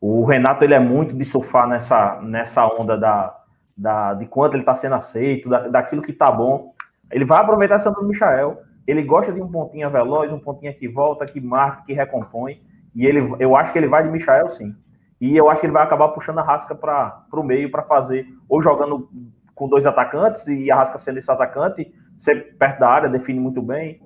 O 0.00 0.24
Renato 0.24 0.64
ele 0.64 0.74
é 0.74 0.80
muito 0.80 1.16
de 1.16 1.24
surfar 1.24 1.68
nessa, 1.68 2.20
nessa 2.22 2.66
onda 2.66 2.96
da, 2.96 3.41
da, 3.82 4.14
de 4.14 4.26
quanto 4.26 4.54
ele 4.54 4.62
está 4.62 4.76
sendo 4.76 4.94
aceito, 4.94 5.48
da, 5.48 5.66
daquilo 5.66 6.02
que 6.02 6.12
está 6.12 6.30
bom. 6.30 6.72
Ele 7.10 7.24
vai 7.24 7.40
aproveitar 7.40 7.74
essa 7.74 7.90
do 7.90 8.04
Michael. 8.04 8.58
Ele 8.86 9.02
gosta 9.02 9.32
de 9.32 9.42
um 9.42 9.50
pontinha 9.50 9.90
veloz, 9.90 10.32
um 10.32 10.38
pontinha 10.38 10.72
que 10.72 10.86
volta, 10.86 11.26
que 11.26 11.40
marca, 11.40 11.82
que 11.84 11.92
recompõe. 11.92 12.62
E 12.94 13.04
ele, 13.06 13.34
eu 13.40 13.56
acho 13.56 13.72
que 13.72 13.78
ele 13.78 13.88
vai 13.88 14.04
de 14.04 14.08
Michael, 14.08 14.50
sim. 14.50 14.74
E 15.20 15.36
eu 15.36 15.50
acho 15.50 15.60
que 15.60 15.66
ele 15.66 15.72
vai 15.72 15.82
acabar 15.82 16.08
puxando 16.08 16.38
a 16.38 16.42
Rasca 16.42 16.74
para 16.74 17.24
o 17.32 17.42
meio 17.42 17.70
para 17.70 17.82
fazer, 17.82 18.26
ou 18.48 18.62
jogando 18.62 19.08
com 19.54 19.68
dois 19.68 19.84
atacantes, 19.84 20.46
e 20.46 20.70
a 20.70 20.76
Rasca 20.76 20.98
sendo 20.98 21.18
esse 21.18 21.30
atacante, 21.30 21.92
ser 22.16 22.56
perto 22.56 22.80
da 22.80 22.88
área, 22.88 23.08
define 23.08 23.40
muito 23.40 23.60
bem, 23.60 24.00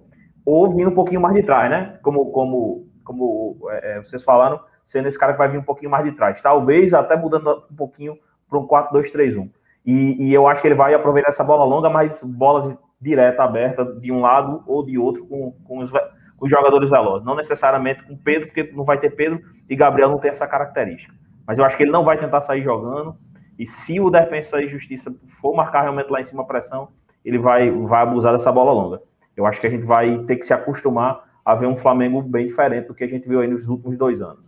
ou 0.45 0.71
vindo 0.75 0.91
um 0.91 0.95
pouquinho 0.95 1.21
mais 1.21 1.35
de 1.35 1.43
trás, 1.43 1.71
né? 1.71 1.99
Como, 2.03 2.31
como, 2.33 2.89
como 3.05 3.59
é, 3.71 3.97
é 3.97 3.99
vocês 3.99 4.25
falaram, 4.25 4.61
sendo 4.85 5.09
esse 5.09 5.19
cara 5.19 5.33
que 5.33 5.39
vai 5.39 5.49
vir 5.49 5.59
um 5.59 5.63
pouquinho 5.63 5.91
mais 5.91 6.05
de 6.05 6.13
trás. 6.13 6.41
Talvez 6.41 6.95
até 6.95 7.17
mudando 7.17 7.65
um 7.71 7.77
pouquinho 7.77 8.19
para 8.49 8.59
um 8.59 8.67
4-2-3-1. 8.67 9.51
E, 9.87 10.27
e, 10.27 10.35
eu 10.35 10.49
acho 10.49 10.61
que 10.61 10.67
ele 10.67 10.75
vai 10.75 10.93
aproveitar 10.95 11.31
essa 11.31 11.45
bola 11.45 11.65
longa, 11.65 11.89
mas 11.89 12.21
bolas 12.23 12.77
direta, 13.01 13.45
aberta, 13.45 13.85
de 13.85 14.11
um 14.11 14.21
lado 14.21 14.65
ou 14.67 14.85
de 14.85 14.99
outro, 14.99 15.25
com, 15.27 15.53
com, 15.65 15.79
os, 15.79 15.93
com 15.93 16.45
os 16.45 16.51
jogadores 16.51 16.91
velozes. 16.91 17.25
Não 17.25 17.37
necessariamente 17.37 18.03
com 18.03 18.17
Pedro, 18.17 18.49
porque 18.49 18.73
não 18.75 18.85
vai 18.85 18.99
ter 18.99 19.11
Pedro 19.11 19.41
e 19.69 19.77
Gabriel 19.77 20.11
não 20.11 20.19
tem 20.19 20.31
essa 20.31 20.47
característica. 20.47 21.15
Mas 21.47 21.59
eu 21.59 21.65
acho 21.65 21.77
que 21.77 21.85
ele 21.85 21.93
não 21.93 22.05
vai 22.05 22.19
tentar 22.19 22.41
sair 22.41 22.63
jogando. 22.63 23.15
E 23.57 23.67
se 23.67 24.01
o 24.01 24.11
Defensa 24.11 24.61
e 24.61 24.67
Justiça 24.67 25.15
for 25.41 25.55
marcar 25.55 25.83
realmente 25.83 26.11
lá 26.11 26.21
em 26.21 26.25
cima 26.25 26.43
a 26.43 26.47
pressão, 26.47 26.89
ele 27.25 27.39
vai, 27.39 27.71
vai 27.71 28.03
abusar 28.03 28.33
dessa 28.33 28.51
bola 28.51 28.73
longa. 28.73 29.01
Eu 29.37 29.47
acho 29.47 29.61
que 29.61 29.67
a 29.67 29.71
gente 29.71 29.85
vai 29.85 30.19
ter 30.25 30.37
que 30.37 30.47
se 30.47 30.53
acostumar 30.53 31.25
a 31.45 31.55
ver 31.55 31.67
um 31.67 31.77
Flamengo 31.77 32.21
bem 32.23 32.47
diferente 32.47 32.89
do 32.89 32.95
que 32.95 33.05
a 33.05 33.09
gente 33.09 33.29
viu 33.29 33.41
aí 33.41 33.47
nos 33.47 33.69
últimos 33.69 33.97
dois 33.97 34.21
anos. 34.21 34.45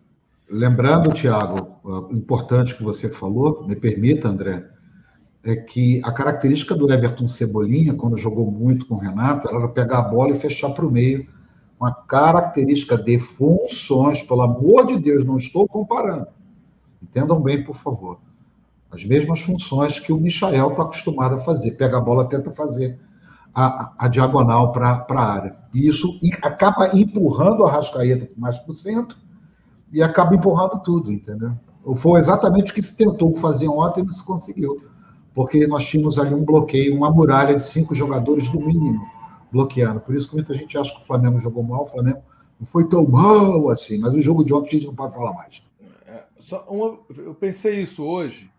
Lembrando, 0.51 1.13
Thiago, 1.13 1.77
importante 2.11 2.75
que 2.75 2.83
você 2.83 3.09
falou, 3.09 3.67
me 3.67 3.77
permita, 3.77 4.29
André, 4.29 4.65
é 5.45 5.57
que 5.57 6.01
a 6.05 6.13
característica 6.13 6.75
do 6.75 6.93
Everton 6.93 7.27
Cebolinha, 7.27 7.95
quando 7.95 8.17
jogou 8.17 8.51
muito 8.51 8.87
com 8.87 8.95
o 8.95 8.99
Renato, 8.99 9.49
era 9.49 9.69
pegar 9.69 9.99
a 9.99 10.03
bola 10.03 10.31
e 10.31 10.39
fechar 10.39 10.71
para 10.71 10.87
o 10.87 10.91
meio. 10.91 11.27
Uma 11.81 11.93
característica 11.93 12.97
de 12.99 13.19
funções, 13.19 14.21
pelo 14.21 14.43
amor 14.43 14.87
de 14.87 14.99
Deus, 14.99 15.25
não 15.25 15.37
estou 15.37 15.67
comparando. 15.69 16.27
Entendam 17.01 17.41
bem, 17.41 17.63
por 17.63 17.77
favor. 17.77 18.19
As 18.91 19.05
mesmas 19.05 19.41
funções 19.41 20.01
que 20.01 20.13
o 20.13 20.19
Michael 20.19 20.71
está 20.71 20.83
acostumado 20.83 21.37
a 21.37 21.39
fazer. 21.39 21.73
Pega 21.73 21.99
a 21.99 22.01
bola, 22.01 22.29
tenta 22.29 22.51
fazer 22.51 22.99
a, 23.55 23.67
a, 23.67 23.95
a 23.99 24.09
diagonal 24.09 24.73
para 24.73 25.07
a 25.09 25.33
área. 25.33 25.57
E 25.73 25.87
isso 25.87 26.19
acaba 26.43 26.97
empurrando 26.97 27.65
a 27.65 27.71
Rascaeta 27.71 28.29
mais 28.37 28.59
para 28.59 28.73
o 28.73 28.75
centro 28.75 29.17
e 29.93 30.03
acaba 30.03 30.35
empurrando 30.35 30.83
tudo, 30.83 31.13
entendeu? 31.13 31.53
Foi 31.97 32.19
exatamente 32.19 32.73
o 32.73 32.75
que 32.75 32.83
se 32.83 32.95
tentou 32.95 33.33
fazer 33.35 33.69
ontem 33.69 34.01
e 34.01 34.05
não 34.05 34.13
se 34.13 34.25
conseguiu 34.25 34.77
porque 35.39 35.69
nós 35.69 35.87
tínhamos 35.87 36.19
ali 36.19 36.35
um 36.35 36.45
bloqueio, 36.45 36.97
uma 36.97 37.13
muralha 37.13 37.55
de 37.55 37.63
cinco 37.63 37.95
jogadores 37.95 38.53
no 38.53 38.61
mínimo 38.61 39.09
bloqueando. 39.53 40.01
Por 40.01 40.13
isso 40.13 40.29
que 40.29 40.35
muita 40.35 40.53
gente 40.53 40.77
acha 40.77 40.93
que 40.93 41.01
o 41.01 41.07
Flamengo 41.07 41.39
jogou 41.39 41.63
mal, 41.63 41.83
o 41.83 41.87
Flamengo 41.87 42.21
não 42.59 42.67
foi 42.67 42.89
tão 42.89 43.07
mal 43.07 43.71
assim, 43.71 44.01
mas 44.01 44.13
o 44.15 44.21
jogo 44.21 44.45
de 44.45 44.53
ontem 44.53 44.67
a 44.67 44.71
gente 44.73 44.87
não 44.89 44.97
pode 44.97 45.15
falar 45.15 45.33
mais. 45.35 45.63
É, 46.09 46.25
uma, 46.67 46.99
eu 47.17 47.37
pensei 47.37 47.81
isso 47.81 48.03
hoje, 48.03 48.51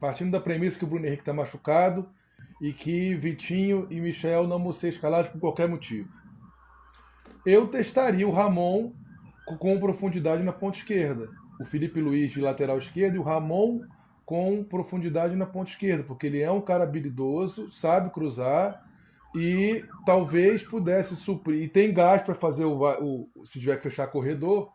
partindo 0.00 0.32
da 0.32 0.40
premissa 0.40 0.76
que 0.76 0.84
o 0.84 0.88
Bruno 0.88 1.06
Henrique 1.06 1.22
está 1.22 1.32
machucado 1.32 2.04
e 2.60 2.72
que 2.72 3.14
Vitinho 3.14 3.86
e 3.88 4.00
Michel 4.00 4.48
não 4.48 4.60
vão 4.60 4.72
ser 4.72 4.88
escalados 4.88 5.30
por 5.30 5.38
qualquer 5.38 5.68
motivo. 5.68 6.08
Eu 7.46 7.68
testaria 7.68 8.26
o 8.26 8.32
Ramon 8.32 8.90
com 9.60 9.78
profundidade 9.78 10.42
na 10.42 10.52
ponta 10.52 10.76
esquerda. 10.76 11.28
O 11.60 11.64
Felipe 11.64 12.00
Luiz 12.00 12.32
de 12.32 12.40
lateral 12.40 12.78
esquerdo 12.78 13.14
e 13.14 13.18
o 13.20 13.22
Ramon 13.22 13.82
com 14.26 14.64
profundidade 14.64 15.36
na 15.36 15.46
ponta 15.46 15.70
esquerda, 15.70 16.02
porque 16.02 16.26
ele 16.26 16.42
é 16.42 16.50
um 16.50 16.60
cara 16.60 16.82
habilidoso, 16.82 17.70
sabe 17.70 18.10
cruzar 18.10 18.84
e 19.32 19.84
talvez 20.04 20.64
pudesse 20.64 21.14
suprir. 21.14 21.62
E 21.62 21.68
tem 21.68 21.94
gás 21.94 22.22
para 22.22 22.34
fazer 22.34 22.64
o, 22.64 22.82
o, 22.82 23.46
se 23.46 23.60
tiver 23.60 23.76
que 23.76 23.88
fechar 23.88 24.08
corredor, 24.08 24.72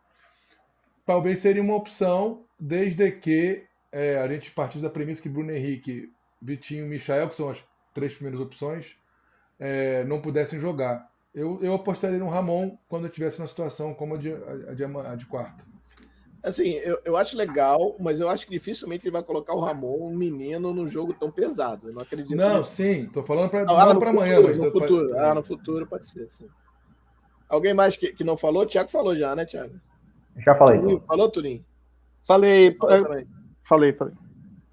talvez 1.05 1.39
seria 1.39 1.61
uma 1.61 1.75
opção, 1.75 2.45
desde 2.57 3.11
que 3.11 3.65
é, 3.91 4.17
a 4.17 4.27
gente 4.29 4.49
partisse 4.51 4.81
da 4.81 4.89
premissa 4.89 5.21
que 5.21 5.27
Bruno 5.27 5.51
Henrique, 5.51 6.09
Vitinho 6.41 6.85
e 6.85 6.89
Michael, 6.89 7.27
que 7.27 7.35
são 7.35 7.49
as 7.49 7.61
três 7.93 8.13
primeiras 8.13 8.39
opções, 8.39 8.95
é, 9.59 10.05
não 10.05 10.21
pudessem 10.21 10.59
jogar. 10.59 11.11
Eu, 11.35 11.59
eu 11.61 11.73
apostaria 11.73 12.17
no 12.17 12.29
Ramon 12.29 12.77
quando 12.87 13.03
eu 13.03 13.09
estivesse 13.09 13.37
numa 13.37 13.49
situação 13.49 13.93
como 13.93 14.15
a 14.15 14.17
de, 14.17 14.31
a 14.33 14.73
de, 14.73 14.83
a 14.85 15.15
de 15.15 15.25
quarta. 15.25 15.70
Assim, 16.43 16.73
eu, 16.77 16.99
eu 17.05 17.17
acho 17.17 17.37
legal, 17.37 17.95
mas 17.99 18.19
eu 18.19 18.27
acho 18.27 18.45
que 18.45 18.51
dificilmente 18.51 19.05
ele 19.05 19.11
vai 19.11 19.21
colocar 19.21 19.53
o 19.53 19.59
Ramon, 19.59 20.07
um 20.07 20.15
menino, 20.15 20.73
num 20.73 20.89
jogo 20.89 21.13
tão 21.13 21.29
pesado. 21.29 21.89
Eu 21.89 21.93
não 21.93 22.01
acredito. 22.01 22.35
Não, 22.35 22.63
sim, 22.63 23.05
tô 23.13 23.21
falando 23.21 23.49
para 23.49 23.61
ah, 23.61 23.95
para 23.95 24.09
amanhã. 24.09 24.41
Mas 24.41 24.57
no 24.57 24.71
futuro, 24.71 25.09
pode... 25.09 25.19
ah, 25.19 25.35
no 25.35 25.43
futuro 25.43 25.85
pode 25.85 26.07
ser, 26.07 26.27
sim. 26.29 26.47
Alguém 27.47 27.73
mais 27.73 27.95
que, 27.95 28.11
que 28.13 28.23
não 28.23 28.35
falou? 28.35 28.65
Tiago 28.65 28.89
falou 28.89 29.15
já, 29.15 29.35
né, 29.35 29.45
Tiago? 29.45 29.75
Já 30.37 30.55
falei. 30.55 30.79
Turinho, 30.79 31.03
falou, 31.05 31.29
Turim? 31.29 31.65
Falei, 32.23 32.75
falei, 32.79 33.27
falei, 33.61 33.93
falei. 33.93 34.13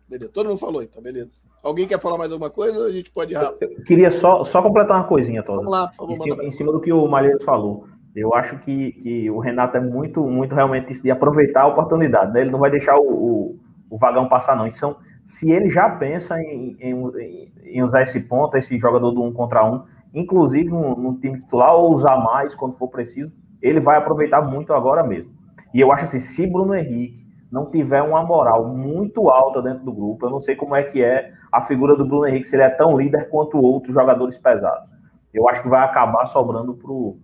Beleza, 0.08 0.30
todo 0.32 0.48
mundo 0.48 0.58
falou, 0.58 0.82
então, 0.82 1.02
beleza. 1.02 1.32
Alguém 1.62 1.86
quer 1.86 2.00
falar 2.00 2.16
mais 2.16 2.32
alguma 2.32 2.48
coisa? 2.48 2.86
A 2.86 2.92
gente 2.92 3.10
pode 3.10 3.32
ir 3.32 3.36
rápido. 3.36 3.72
Eu 3.72 3.84
queria 3.84 4.10
só, 4.10 4.42
só 4.42 4.62
completar 4.62 4.96
uma 4.96 5.06
coisinha, 5.06 5.42
Toda. 5.42 5.58
Vamos 5.58 5.72
lá, 5.72 5.88
por 5.88 5.96
favor. 5.96 6.12
Em 6.12 6.16
cima, 6.16 6.44
em 6.44 6.50
cima 6.50 6.72
do 6.72 6.80
que 6.80 6.92
o 6.92 7.06
Malheiros 7.06 7.44
falou. 7.44 7.86
Eu 8.14 8.34
acho 8.34 8.58
que, 8.58 8.92
que 8.92 9.30
o 9.30 9.38
Renato 9.38 9.76
é 9.76 9.80
muito, 9.80 10.24
muito 10.24 10.54
realmente 10.54 11.00
de 11.00 11.10
aproveitar 11.10 11.62
a 11.62 11.66
oportunidade, 11.66 12.32
né? 12.32 12.40
Ele 12.40 12.50
não 12.50 12.58
vai 12.58 12.70
deixar 12.70 12.96
o, 12.96 13.02
o, 13.02 13.58
o 13.90 13.98
vagão 13.98 14.28
passar, 14.28 14.56
não. 14.56 14.66
Então, 14.66 14.96
se 15.26 15.50
ele 15.50 15.68
já 15.68 15.88
pensa 15.90 16.40
em, 16.40 16.76
em, 16.80 17.52
em, 17.64 17.82
usar 17.82 18.02
esse 18.02 18.18
ponto, 18.20 18.56
esse 18.56 18.78
jogador 18.78 19.10
do 19.10 19.22
um 19.22 19.32
contra 19.32 19.64
um, 19.64 19.84
inclusive 20.14 20.70
no, 20.70 20.96
no, 20.96 21.20
time 21.20 21.40
titular, 21.40 21.74
ou 21.74 21.92
usar 21.92 22.16
mais 22.16 22.54
quando 22.54 22.78
for 22.78 22.88
preciso, 22.88 23.30
ele 23.60 23.78
vai 23.78 23.98
aproveitar 23.98 24.40
muito 24.40 24.72
agora 24.72 25.02
mesmo. 25.02 25.30
E 25.74 25.80
eu 25.80 25.92
acho 25.92 26.04
assim, 26.04 26.18
se 26.18 26.46
Bruno 26.46 26.74
Henrique 26.74 27.26
não 27.52 27.70
tiver 27.70 28.02
uma 28.02 28.22
moral 28.22 28.66
muito 28.66 29.28
alta 29.28 29.60
dentro 29.60 29.84
do 29.84 29.92
grupo, 29.92 30.26
eu 30.26 30.30
não 30.30 30.40
sei 30.40 30.56
como 30.56 30.74
é 30.74 30.82
que 30.82 31.02
é 31.02 31.30
a 31.52 31.60
figura 31.60 31.94
do 31.94 32.06
Bruno 32.06 32.26
Henrique, 32.26 32.46
se 32.46 32.56
ele 32.56 32.62
é 32.62 32.70
tão 32.70 32.96
líder 32.96 33.28
quanto 33.28 33.58
outros 33.58 33.92
jogadores 33.92 34.38
pesados. 34.38 34.88
Eu 35.32 35.46
acho 35.48 35.62
que 35.62 35.68
vai 35.68 35.84
acabar 35.84 36.24
sobrando 36.26 36.74
pro 36.74 37.18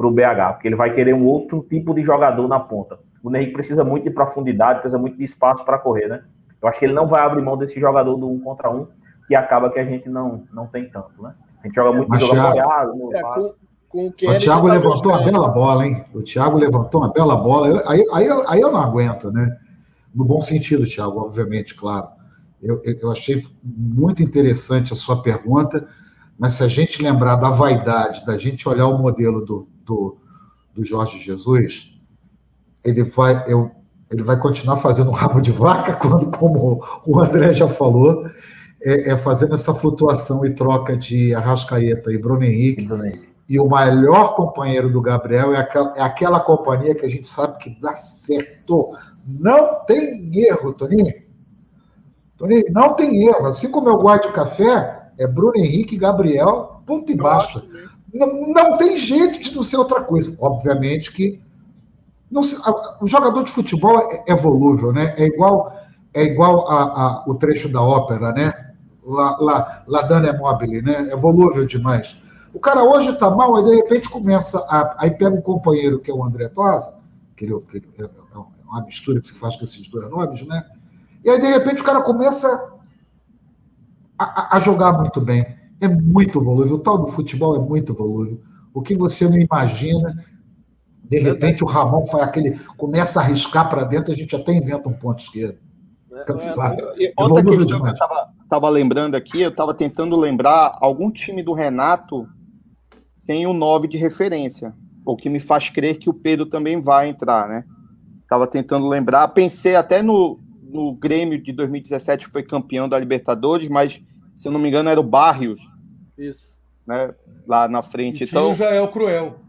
para 0.00 0.06
o 0.06 0.10
BH, 0.10 0.54
porque 0.54 0.68
ele 0.68 0.76
vai 0.76 0.94
querer 0.94 1.12
um 1.12 1.26
outro 1.26 1.62
tipo 1.68 1.92
de 1.92 2.02
jogador 2.02 2.48
na 2.48 2.58
ponta. 2.58 2.98
O 3.22 3.36
Henrique 3.36 3.52
precisa 3.52 3.84
muito 3.84 4.04
de 4.04 4.10
profundidade, 4.10 4.80
precisa 4.80 4.98
muito 4.98 5.18
de 5.18 5.24
espaço 5.24 5.62
para 5.62 5.78
correr, 5.78 6.08
né? 6.08 6.22
Eu 6.62 6.68
acho 6.70 6.78
que 6.78 6.86
ele 6.86 6.94
não 6.94 7.06
vai 7.06 7.20
abrir 7.20 7.42
mão 7.42 7.54
desse 7.54 7.78
jogador 7.78 8.16
do 8.16 8.26
um 8.26 8.40
contra 8.40 8.70
um, 8.70 8.86
que 9.28 9.34
acaba 9.34 9.70
que 9.70 9.78
a 9.78 9.84
gente 9.84 10.08
não, 10.08 10.44
não 10.54 10.66
tem 10.66 10.88
tanto, 10.88 11.22
né? 11.22 11.34
A 11.62 11.66
gente 11.66 11.74
joga 11.74 11.92
muito 11.92 12.08
Mas, 12.08 12.20
jogo 12.20 12.32
Thiago, 12.32 13.14
é, 13.14 13.22
com, 13.22 13.54
com 13.90 13.98
o, 13.98 14.08
o 14.08 14.38
Thiago 14.38 14.68
tá 14.68 14.72
levantou 14.72 15.12
uma 15.12 15.22
bela 15.22 15.48
bola, 15.48 15.86
hein? 15.86 16.04
O 16.14 16.22
Thiago 16.22 16.56
levantou 16.56 17.02
uma 17.02 17.12
bela 17.12 17.36
bola. 17.36 17.68
Eu, 17.68 17.86
aí, 17.86 18.02
aí, 18.14 18.28
aí 18.48 18.60
eu 18.62 18.72
não 18.72 18.80
aguento, 18.80 19.30
né? 19.30 19.54
No 20.14 20.24
bom 20.24 20.40
sentido, 20.40 20.86
Thiago, 20.86 21.20
obviamente, 21.20 21.74
claro. 21.74 22.08
Eu, 22.62 22.80
eu 22.84 23.12
achei 23.12 23.44
muito 23.62 24.22
interessante 24.22 24.94
a 24.94 24.96
sua 24.96 25.20
pergunta, 25.20 25.86
mas 26.38 26.54
se 26.54 26.62
a 26.62 26.68
gente 26.68 27.02
lembrar 27.02 27.36
da 27.36 27.50
vaidade, 27.50 28.24
da 28.24 28.38
gente 28.38 28.66
olhar 28.66 28.86
o 28.86 28.96
modelo 28.96 29.44
do, 29.44 29.68
do, 29.84 30.16
do 30.74 30.84
Jorge 30.84 31.18
Jesus, 31.18 31.92
ele 32.84 33.02
vai, 33.02 33.44
eu, 33.46 33.70
ele 34.10 34.22
vai 34.22 34.38
continuar 34.38 34.76
fazendo 34.76 35.10
rabo 35.10 35.40
de 35.40 35.52
vaca, 35.52 35.94
quando, 36.00 36.26
como 36.36 36.82
o 37.06 37.20
André 37.20 37.52
já 37.52 37.68
falou, 37.68 38.26
é, 38.82 39.10
é 39.10 39.18
fazendo 39.18 39.54
essa 39.54 39.74
flutuação 39.74 40.44
e 40.44 40.54
troca 40.54 40.96
de 40.96 41.34
Arrascaeta 41.34 42.12
e 42.12 42.18
Bruno 42.18 42.44
Henrique. 42.44 42.86
Bruno 42.86 43.04
Henrique. 43.04 43.30
E 43.48 43.58
o 43.58 43.68
melhor 43.68 44.36
companheiro 44.36 44.92
do 44.92 45.02
Gabriel 45.02 45.52
é 45.52 45.58
aquela, 45.58 45.92
é 45.96 46.02
aquela 46.02 46.38
companhia 46.38 46.94
que 46.94 47.04
a 47.04 47.08
gente 47.08 47.26
sabe 47.26 47.58
que 47.58 47.76
dá 47.80 47.96
certo. 47.96 48.96
Não 49.26 49.84
tem 49.86 50.30
erro, 50.38 50.72
Toninho. 50.72 51.12
Toninho, 52.38 52.64
não 52.70 52.94
tem 52.94 53.26
erro. 53.26 53.46
Assim 53.46 53.68
como 53.68 53.88
eu 53.88 53.98
gosto 53.98 54.28
de 54.28 54.34
café, 54.34 55.10
é 55.18 55.26
Bruno 55.26 55.56
Henrique 55.56 55.96
e 55.96 55.98
Gabriel, 55.98 56.80
ponto 56.86 57.10
e 57.10 57.16
basta. 57.16 57.60
Não, 58.12 58.76
tem 58.76 58.96
jeito 58.96 59.40
de 59.40 59.54
não 59.54 59.62
ser 59.62 59.76
outra 59.76 60.02
coisa. 60.02 60.36
Obviamente 60.40 61.12
que 61.12 61.40
não, 62.30 62.42
o 63.00 63.06
jogador 63.06 63.42
de 63.42 63.52
futebol 63.52 63.98
é, 63.98 64.24
é 64.28 64.34
volúvel, 64.34 64.92
né? 64.92 65.14
É 65.16 65.26
igual, 65.26 65.76
é 66.14 66.22
igual 66.22 66.68
a, 66.68 66.82
a, 66.82 67.24
o 67.26 67.34
trecho 67.34 67.68
da 67.68 67.82
ópera, 67.82 68.32
né? 68.32 68.52
La, 69.04 69.36
la, 69.40 69.84
la 69.86 70.02
Dana 70.02 70.28
é 70.28 70.36
mobile, 70.36 70.82
né? 70.82 71.08
É 71.10 71.16
volúvel 71.16 71.66
demais. 71.66 72.16
O 72.54 72.60
cara 72.60 72.84
hoje 72.84 73.12
tá 73.16 73.30
mal, 73.30 73.56
aí 73.56 73.64
de 73.64 73.74
repente 73.74 74.08
começa 74.08 74.58
a. 74.68 74.96
Aí 74.98 75.10
pega 75.10 75.34
um 75.34 75.40
companheiro 75.40 75.98
que 75.98 76.10
é 76.10 76.14
o 76.14 76.24
André 76.24 76.48
Tosa, 76.48 76.98
que, 77.36 77.44
ele, 77.44 77.60
que 77.68 77.78
ele, 77.78 77.88
é, 77.98 78.04
é 78.04 78.38
uma 78.64 78.82
mistura 78.82 79.20
que 79.20 79.28
se 79.28 79.34
faz 79.34 79.56
com 79.56 79.64
esses 79.64 79.88
dois 79.88 80.08
nomes, 80.08 80.46
né? 80.46 80.64
E 81.24 81.30
aí 81.30 81.40
de 81.40 81.48
repente 81.48 81.82
o 81.82 81.84
cara 81.84 82.02
começa 82.02 82.72
a, 84.18 84.56
a 84.56 84.60
jogar 84.60 84.92
muito 84.92 85.20
bem 85.20 85.59
é 85.80 85.88
muito 85.88 86.40
volúvel. 86.42 86.76
O 86.76 86.78
tal 86.78 86.98
do 86.98 87.08
futebol 87.08 87.56
é 87.56 87.60
muito 87.60 87.94
volúvel. 87.94 88.40
o 88.72 88.82
que 88.82 88.96
você 88.96 89.28
não 89.28 89.36
imagina. 89.36 90.16
De 91.04 91.18
repente 91.18 91.64
o 91.64 91.66
Ramon 91.66 92.04
faz 92.04 92.22
aquele. 92.22 92.58
começa 92.76 93.20
a 93.20 93.24
arriscar 93.24 93.68
para 93.68 93.84
dentro, 93.84 94.12
a 94.12 94.14
gente 94.16 94.34
até 94.36 94.52
inventa 94.52 94.88
um 94.88 94.92
ponto 94.92 95.20
esquerdo. 95.20 95.58
Cansado. 96.26 96.76
E 96.96 97.12
Ontem 97.18 97.40
aquele 97.40 97.66
jogo 97.66 97.84
que 97.84 97.90
eu 97.90 97.96
tava, 97.96 98.28
tava 98.48 98.68
lembrando 98.68 99.14
aqui, 99.14 99.40
eu 99.40 99.54
tava 99.54 99.74
tentando 99.74 100.16
lembrar 100.16 100.76
algum 100.80 101.10
time 101.10 101.42
do 101.42 101.52
Renato 101.52 102.28
tem 103.30 103.46
o 103.46 103.52
9 103.52 103.86
de 103.86 103.96
referência. 103.96 104.74
O 105.06 105.16
que 105.16 105.30
me 105.30 105.38
faz 105.38 105.70
crer 105.70 105.98
que 105.98 106.10
o 106.10 106.12
Pedro 106.12 106.46
também 106.46 106.80
vai 106.80 107.08
entrar, 107.08 107.48
né? 107.48 107.64
Tava 108.28 108.44
tentando 108.44 108.88
lembrar. 108.88 109.28
Pensei 109.28 109.76
até 109.76 110.02
no, 110.02 110.40
no 110.60 110.92
Grêmio 110.92 111.40
de 111.40 111.52
2017, 111.52 112.26
que 112.26 112.32
foi 112.32 112.42
campeão 112.42 112.88
da 112.88 112.98
Libertadores, 112.98 113.68
mas, 113.68 114.02
se 114.34 114.48
eu 114.48 114.50
não 114.50 114.58
me 114.58 114.68
engano, 114.68 114.88
era 114.88 114.98
o 114.98 115.04
Barrios. 115.04 115.62
Isso. 116.20 116.58
Né? 116.86 117.14
Lá 117.46 117.68
na 117.68 117.82
frente. 117.82 118.24
O 118.24 118.26
então 118.26 118.54
já 118.54 118.70
é 118.70 118.80
o 118.80 118.88
Cruel. 118.88 119.40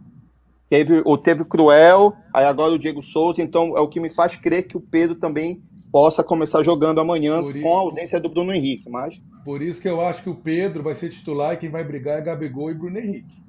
Teve, 0.70 1.02
ou 1.04 1.18
teve 1.18 1.42
o 1.42 1.46
Cruel, 1.46 2.16
aí 2.34 2.46
agora 2.46 2.72
o 2.72 2.80
Diego 2.80 3.04
Souza, 3.04 3.42
então 3.42 3.78
é 3.78 3.82
o 3.82 3.90
que 3.90 4.00
me 4.00 4.10
faz 4.10 4.38
crer 4.38 4.66
que 4.66 4.78
o 4.78 4.82
Pedro 4.82 5.16
também 5.16 5.62
possa 5.92 6.24
começar 6.24 6.64
jogando 6.64 7.02
amanhã 7.02 7.42
Por 7.42 7.62
com 7.62 7.76
a 7.76 7.82
ausência 7.82 8.20
do 8.22 8.30
Bruno 8.30 8.54
Henrique. 8.54 8.90
Mas... 8.90 9.22
Por 9.44 9.62
isso 9.62 9.82
que 9.82 9.90
eu 9.90 10.00
acho 10.00 10.24
que 10.24 10.30
o 10.30 10.36
Pedro 10.36 10.82
vai 10.82 10.96
ser 10.96 11.10
titular 11.10 11.54
e 11.54 11.58
quem 11.58 11.70
vai 11.70 11.84
brigar 11.84 12.20
é 12.20 12.22
Gabigol 12.22 12.72
e 12.72 12.74
Bruno 12.74 12.98
Henrique. 12.98 13.42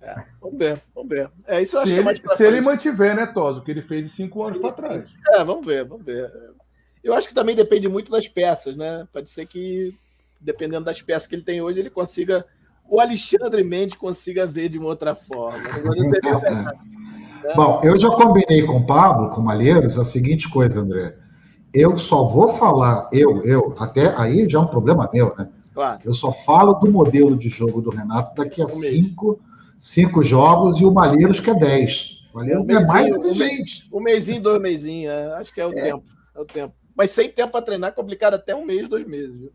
É, 0.00 0.24
vamos 0.40 0.58
ver, 0.58 0.80
vamos 0.94 1.10
ver. 1.10 1.30
É, 1.46 1.60
isso 1.60 1.76
eu 1.76 1.80
acho 1.80 1.88
se 1.88 1.94
que 1.94 2.00
é 2.00 2.04
mais 2.04 2.18
ele, 2.18 2.36
Se 2.36 2.46
ele 2.46 2.60
mantiver, 2.62 3.14
né, 3.14 3.26
Toso, 3.26 3.60
o 3.60 3.62
que 3.62 3.70
ele 3.70 3.82
fez 3.82 4.06
em 4.06 4.08
cinco 4.08 4.42
anos 4.42 4.58
para 4.58 4.72
trás. 4.72 5.10
É, 5.32 5.44
vamos 5.44 5.66
ver, 5.66 5.84
vamos 5.84 6.04
ver. 6.04 6.32
Eu 7.08 7.14
acho 7.14 7.26
que 7.26 7.34
também 7.34 7.56
depende 7.56 7.88
muito 7.88 8.10
das 8.12 8.28
peças, 8.28 8.76
né? 8.76 9.08
Pode 9.10 9.30
ser 9.30 9.46
que, 9.46 9.94
dependendo 10.38 10.84
das 10.84 11.00
peças 11.00 11.26
que 11.26 11.34
ele 11.34 11.42
tem 11.42 11.62
hoje, 11.62 11.80
ele 11.80 11.88
consiga. 11.88 12.44
O 12.86 13.00
Alexandre 13.00 13.64
Mendes 13.64 13.96
consiga 13.96 14.46
ver 14.46 14.68
de 14.68 14.78
uma 14.78 14.88
outra 14.88 15.14
forma. 15.14 15.58
Bom, 17.56 17.80
eu 17.82 17.98
já 17.98 18.10
combinei 18.10 18.62
com 18.62 18.76
o 18.76 18.86
Pablo, 18.86 19.30
com 19.30 19.40
o 19.40 19.44
Malheiros, 19.44 19.98
a 19.98 20.04
seguinte 20.04 20.50
coisa, 20.50 20.80
André. 20.80 21.16
Eu 21.72 21.96
só 21.96 22.24
vou 22.24 22.50
falar, 22.50 23.08
eu, 23.10 23.42
eu, 23.42 23.74
até 23.78 24.14
aí 24.14 24.46
já 24.46 24.58
é 24.58 24.62
um 24.62 24.66
problema 24.66 25.08
meu, 25.10 25.34
né? 25.38 25.48
Claro. 25.72 26.00
Eu 26.04 26.12
só 26.12 26.30
falo 26.30 26.74
do 26.74 26.92
modelo 26.92 27.38
de 27.38 27.48
jogo 27.48 27.80
do 27.80 27.88
Renato 27.88 28.34
daqui 28.34 28.60
a 28.60 28.66
um 28.66 28.68
cinco, 28.68 29.40
cinco 29.78 30.22
jogos 30.22 30.78
e 30.78 30.84
o 30.84 30.92
Malheiros 30.92 31.40
que 31.40 31.48
é 31.48 31.54
dez. 31.54 32.18
O 32.34 32.38
Malheiros 32.38 32.66
um 32.66 32.70
é 32.70 32.84
mais 32.84 33.12
exigente. 33.14 33.88
Um 33.90 34.00
mêsinho, 34.00 34.42
dois 34.42 34.60
mesinhos, 34.60 35.10
é, 35.10 35.32
acho 35.36 35.54
que 35.54 35.60
é 35.60 35.66
o 35.66 35.72
é. 35.72 35.82
tempo. 35.82 36.04
É 36.34 36.40
o 36.40 36.44
tempo. 36.44 36.74
Mas 36.98 37.12
sem 37.12 37.30
tempo 37.30 37.52
para 37.52 37.64
treinar, 37.64 37.94
complicado 37.94 38.34
até 38.34 38.56
um 38.56 38.64
mês, 38.64 38.88
dois 38.88 39.06
meses. 39.06 39.32
Viu? 39.32 39.52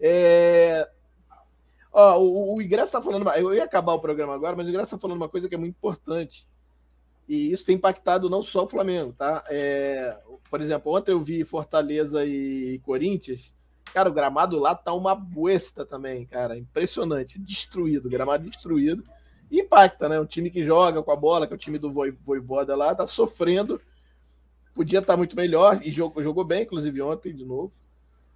É... 0.00 0.90
Ó, 1.92 2.18
o, 2.18 2.56
o 2.56 2.62
Ingresso 2.62 2.86
está 2.86 3.00
falando. 3.00 3.30
Eu 3.36 3.54
ia 3.54 3.62
acabar 3.62 3.92
o 3.92 4.00
programa 4.00 4.34
agora, 4.34 4.56
mas 4.56 4.66
o 4.66 4.68
Ingresso 4.68 4.96
está 4.96 4.98
falando 4.98 5.18
uma 5.18 5.28
coisa 5.28 5.48
que 5.48 5.54
é 5.54 5.58
muito 5.58 5.76
importante. 5.76 6.48
E 7.28 7.52
isso 7.52 7.64
tem 7.64 7.76
impactado 7.76 8.28
não 8.28 8.42
só 8.42 8.64
o 8.64 8.68
Flamengo, 8.68 9.14
tá? 9.16 9.44
É... 9.48 10.18
Por 10.50 10.60
exemplo, 10.60 10.92
ontem 10.92 11.12
eu 11.12 11.20
vi 11.20 11.44
Fortaleza 11.44 12.26
e 12.26 12.80
Corinthians. 12.80 13.54
Cara, 13.94 14.08
o 14.08 14.12
gramado 14.12 14.58
lá 14.58 14.74
tá 14.74 14.92
uma 14.92 15.14
buesta 15.14 15.86
também, 15.86 16.26
cara. 16.26 16.58
Impressionante. 16.58 17.38
Destruído, 17.38 18.10
gramado 18.10 18.50
destruído. 18.50 19.04
E 19.48 19.60
impacta, 19.60 20.08
né? 20.08 20.18
Um 20.18 20.26
time 20.26 20.50
que 20.50 20.64
joga 20.64 21.00
com 21.00 21.12
a 21.12 21.16
bola, 21.16 21.46
que 21.46 21.52
é 21.52 21.56
o 21.56 21.60
time 21.60 21.78
do 21.78 21.92
Voivoda 21.92 22.74
lá, 22.74 22.92
tá 22.92 23.06
sofrendo. 23.06 23.80
Podia 24.74 25.00
estar 25.00 25.14
tá 25.14 25.16
muito 25.16 25.36
melhor 25.36 25.80
e 25.84 25.90
jogou, 25.90 26.22
jogou 26.22 26.44
bem, 26.44 26.62
inclusive 26.62 27.02
ontem, 27.02 27.34
de 27.34 27.44
novo. 27.44 27.72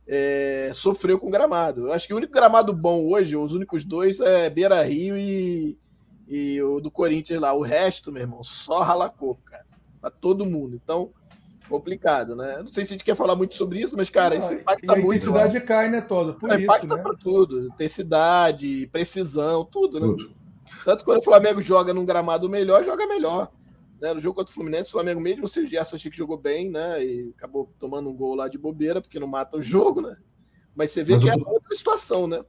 É, 0.06 0.70
sofreu 0.74 1.18
com 1.18 1.30
gramado. 1.30 1.86
Eu 1.86 1.92
acho 1.92 2.06
que 2.06 2.14
o 2.14 2.16
único 2.16 2.32
gramado 2.32 2.72
bom 2.72 3.08
hoje, 3.08 3.36
os 3.36 3.54
únicos 3.54 3.84
dois, 3.84 4.20
é 4.20 4.50
Beira 4.50 4.82
Rio 4.82 5.16
e, 5.16 5.78
e 6.28 6.60
o 6.62 6.80
do 6.80 6.90
Corinthians 6.90 7.40
lá. 7.40 7.52
O 7.52 7.62
resto, 7.62 8.12
meu 8.12 8.22
irmão, 8.22 8.44
só 8.44 8.82
rala 8.82 9.08
coco, 9.08 9.40
cara. 9.44 9.64
Pra 10.00 10.10
todo 10.10 10.44
mundo. 10.44 10.78
Então, 10.82 11.10
complicado, 11.68 12.36
né? 12.36 12.58
Não 12.58 12.68
sei 12.68 12.84
se 12.84 12.92
a 12.92 12.94
gente 12.94 13.04
quer 13.04 13.16
falar 13.16 13.34
muito 13.34 13.54
sobre 13.54 13.80
isso, 13.80 13.96
mas, 13.96 14.10
cara, 14.10 14.36
isso 14.36 14.52
impacta 14.52 14.86
e 14.86 14.90
a 14.90 15.02
muito. 15.02 15.22
intensidade 15.22 15.60
cai, 15.60 15.88
né, 15.88 16.00
Tosa? 16.00 16.34
Por 16.34 16.50
é, 16.50 16.54
isso, 16.54 16.64
impacta 16.64 16.96
né? 16.96 17.02
pra 17.02 17.14
tudo. 17.14 17.66
Intensidade, 17.66 18.88
precisão, 18.92 19.64
tudo, 19.64 20.00
né? 20.00 20.06
Tudo. 20.06 20.30
Tanto 20.84 21.04
quando 21.04 21.18
o 21.18 21.22
Flamengo 21.22 21.60
joga 21.60 21.94
num 21.94 22.04
gramado 22.04 22.48
melhor, 22.48 22.84
joga 22.84 23.06
melhor. 23.06 23.50
Né? 24.04 24.12
No 24.12 24.20
jogo 24.20 24.36
contra 24.36 24.50
o 24.50 24.54
Fluminense, 24.54 24.90
o 24.90 24.92
Flamengo 24.92 25.18
mesmo, 25.18 25.46
o 25.46 25.66
Gerson 25.66 25.96
achei 25.96 26.10
que 26.10 26.16
jogou 26.18 26.36
bem, 26.36 26.70
né? 26.70 27.02
E 27.02 27.32
acabou 27.34 27.72
tomando 27.80 28.10
um 28.10 28.14
gol 28.14 28.34
lá 28.34 28.48
de 28.48 28.58
bobeira, 28.58 29.00
porque 29.00 29.18
não 29.18 29.26
mata 29.26 29.56
o 29.56 29.62
jogo, 29.62 30.02
né? 30.02 30.14
Mas 30.76 30.90
você 30.90 31.02
vê 31.02 31.14
mas 31.14 31.22
que 31.22 31.30
é 31.30 31.32
outra 31.32 31.74
situação, 31.74 32.26
né? 32.26 32.40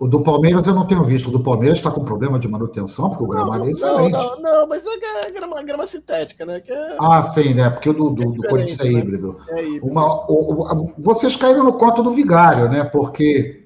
O 0.00 0.08
do 0.08 0.20
Palmeiras 0.20 0.66
eu 0.66 0.74
não 0.74 0.84
tenho 0.84 1.04
visto. 1.04 1.28
O 1.28 1.30
do 1.30 1.44
Palmeiras 1.44 1.78
está 1.78 1.92
com 1.92 2.04
problema 2.04 2.40
de 2.40 2.48
manutenção, 2.48 3.08
porque 3.08 3.22
o 3.22 3.28
gramado 3.28 3.60
não, 3.60 3.66
é 3.66 3.70
excelente. 3.70 4.12
Não, 4.12 4.36
não, 4.36 4.42
não, 4.42 4.68
mas 4.68 4.82
é 4.84 5.30
grama, 5.30 5.62
grama 5.62 5.86
sintética, 5.86 6.44
né? 6.44 6.60
É... 6.66 6.96
Ah, 7.00 7.22
sim, 7.22 7.54
né? 7.54 7.70
Porque 7.70 7.88
o 7.88 7.92
do, 7.92 8.10
do, 8.10 8.22
é 8.22 8.26
do 8.26 8.42
Corinthians 8.48 8.80
é 8.80 8.84
né? 8.84 8.98
híbrido. 8.98 9.36
É 9.50 9.62
híbrido. 9.62 9.86
Uma, 9.86 10.28
o, 10.28 10.64
o, 10.64 10.92
vocês 10.98 11.36
caíram 11.36 11.62
no 11.62 11.74
conto 11.74 12.02
do 12.02 12.10
vigário, 12.10 12.68
né? 12.68 12.82
Porque 12.82 13.64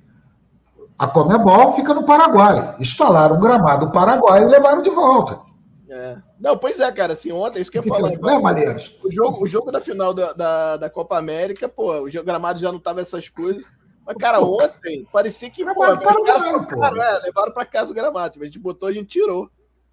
a 0.99 1.09
Comebol 1.09 1.73
fica 1.73 1.95
no 1.95 2.05
Paraguai. 2.05 2.77
Instalaram 2.79 3.37
um 3.37 3.41
gramado 3.41 3.91
Paraguai 3.91 4.43
e 4.43 4.47
levaram 4.47 4.83
de 4.83 4.91
volta. 4.91 5.49
É. 5.91 6.17
Não, 6.39 6.57
pois 6.57 6.79
é, 6.79 6.91
cara. 6.93 7.15
Assim, 7.15 7.33
ontem, 7.33 7.61
isso 7.61 7.71
que 7.71 7.79
eu 7.79 7.83
ia 7.83 7.89
falar. 7.89 8.13
Não 8.17 8.31
é, 8.31 8.41
Malheiros? 8.41 8.97
O 9.05 9.11
jogo, 9.11 9.43
o 9.43 9.49
jogo 9.49 9.73
da 9.73 9.81
final 9.81 10.15
da, 10.15 10.33
da, 10.33 10.77
da 10.77 10.91
Copa 10.91 11.19
América, 11.19 11.69
pô, 11.69 11.97
o 11.97 12.25
gramado 12.25 12.61
já 12.61 12.71
não 12.71 12.79
tava 12.79 13.01
essas 13.01 13.29
coisas. 13.29 13.65
Mas, 14.07 14.17
cara, 14.17 14.41
ontem 14.41 15.07
parecia 15.13 15.51
que. 15.51 15.65
Pô, 15.65 15.75
para, 15.75 15.97
para, 15.97 16.25
cara, 16.25 16.65
cara, 16.65 16.97
é, 16.97 17.27
levaram 17.27 17.53
para 17.53 17.65
casa 17.65 17.91
o 17.91 17.95
gramado. 17.95 18.41
A 18.41 18.45
gente 18.45 18.59
botou, 18.59 18.89
a 18.89 18.93
gente 18.93 19.07
tirou. 19.07 19.51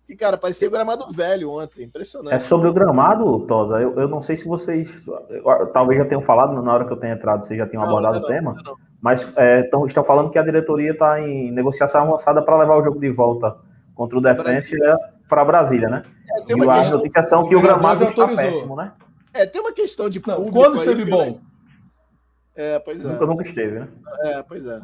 E, 0.08 0.16
cara, 0.16 0.38
parecia 0.38 0.68
o 0.68 0.72
gramado 0.72 1.06
velho 1.12 1.50
ontem. 1.52 1.84
Impressionante. 1.84 2.34
É 2.34 2.40
sobre 2.40 2.70
o 2.70 2.74
gramado, 2.74 3.40
Tosa. 3.48 3.82
Eu, 3.82 4.00
eu 4.00 4.08
não 4.08 4.22
sei 4.22 4.38
se 4.38 4.48
vocês. 4.48 4.90
Talvez 5.74 6.00
já 6.00 6.06
tenham 6.06 6.22
falado, 6.22 6.62
na 6.62 6.74
hora 6.74 6.86
que 6.86 6.94
eu 6.94 6.98
tenha 6.98 7.14
entrado, 7.14 7.44
vocês 7.44 7.58
já 7.58 7.66
tenham 7.66 7.84
não, 7.84 7.90
abordado 7.90 8.20
não, 8.20 8.24
o 8.24 8.28
tema. 8.28 8.56
Não, 8.64 8.76
mas 9.02 9.34
é, 9.36 9.64
tão, 9.64 9.86
estão 9.86 10.04
falando 10.04 10.30
que 10.30 10.38
a 10.38 10.44
diretoria 10.44 10.92
está 10.92 11.20
em 11.20 11.52
negociação 11.52 12.04
avançada 12.04 12.42
para 12.42 12.58
levar 12.58 12.78
o 12.78 12.84
jogo 12.84 13.00
de 13.00 13.10
volta 13.10 13.58
contra 13.96 14.18
o 14.18 14.22
Defense 14.22 14.76
para 15.28 15.46
Brasília, 15.46 15.90
né? 15.90 16.02
É, 16.48 16.54
e 16.54 16.70
as 16.70 16.92
notícias 16.92 17.30
são 17.30 17.48
que 17.48 17.56
o 17.56 17.62
gramado 17.62 18.04
está 18.04 18.28
péssimo, 18.28 18.76
né? 18.76 18.94
É, 19.34 19.46
tem 19.46 19.62
uma 19.62 19.74
questão 19.74 20.10
de. 20.10 20.22
Não, 20.26 20.50
quando 20.52 20.78
esteve 20.78 21.06
bom? 21.06 21.40
É, 22.56 22.80
pois 22.80 23.06
é. 23.06 23.08
Nunca, 23.08 23.26
nunca 23.26 23.44
esteve, 23.44 23.80
né? 23.80 23.88
É, 24.22 24.44
pois 24.44 24.66
é. 24.68 24.82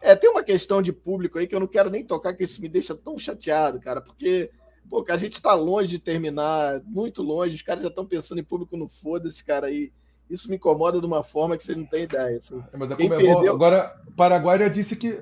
É, 0.00 0.16
tem 0.16 0.30
uma 0.30 0.42
questão 0.42 0.80
de 0.80 0.92
público 0.92 1.38
aí 1.38 1.46
que 1.46 1.54
eu 1.54 1.60
não 1.60 1.66
quero 1.66 1.90
nem 1.90 2.02
tocar, 2.02 2.32
que 2.32 2.44
isso 2.44 2.62
me 2.62 2.68
deixa 2.68 2.94
tão 2.94 3.18
chateado, 3.18 3.78
cara, 3.78 4.00
porque, 4.00 4.50
pô, 4.88 5.04
a 5.06 5.16
gente 5.18 5.42
tá 5.42 5.52
longe 5.52 5.90
de 5.90 5.98
terminar, 5.98 6.80
muito 6.86 7.22
longe, 7.22 7.56
os 7.56 7.62
caras 7.62 7.82
já 7.82 7.88
estão 7.88 8.06
pensando 8.06 8.40
em 8.40 8.44
público 8.44 8.76
no 8.76 8.88
foda-se, 8.88 9.44
cara, 9.44 9.66
aí. 9.66 9.92
Isso 10.30 10.48
me 10.48 10.54
incomoda 10.54 11.00
de 11.00 11.06
uma 11.06 11.24
forma 11.24 11.56
que 11.56 11.64
você 11.64 11.74
não 11.74 11.84
tem 11.84 12.04
ideia. 12.04 12.38
Assim. 12.38 12.62
É, 12.72 12.76
mas 12.76 12.92
a 12.92 12.96
perdeu... 12.96 13.52
Agora, 13.52 14.00
o 14.06 14.12
Paraguai 14.12 14.60
já 14.60 14.68
disse 14.68 14.94
que 14.94 15.20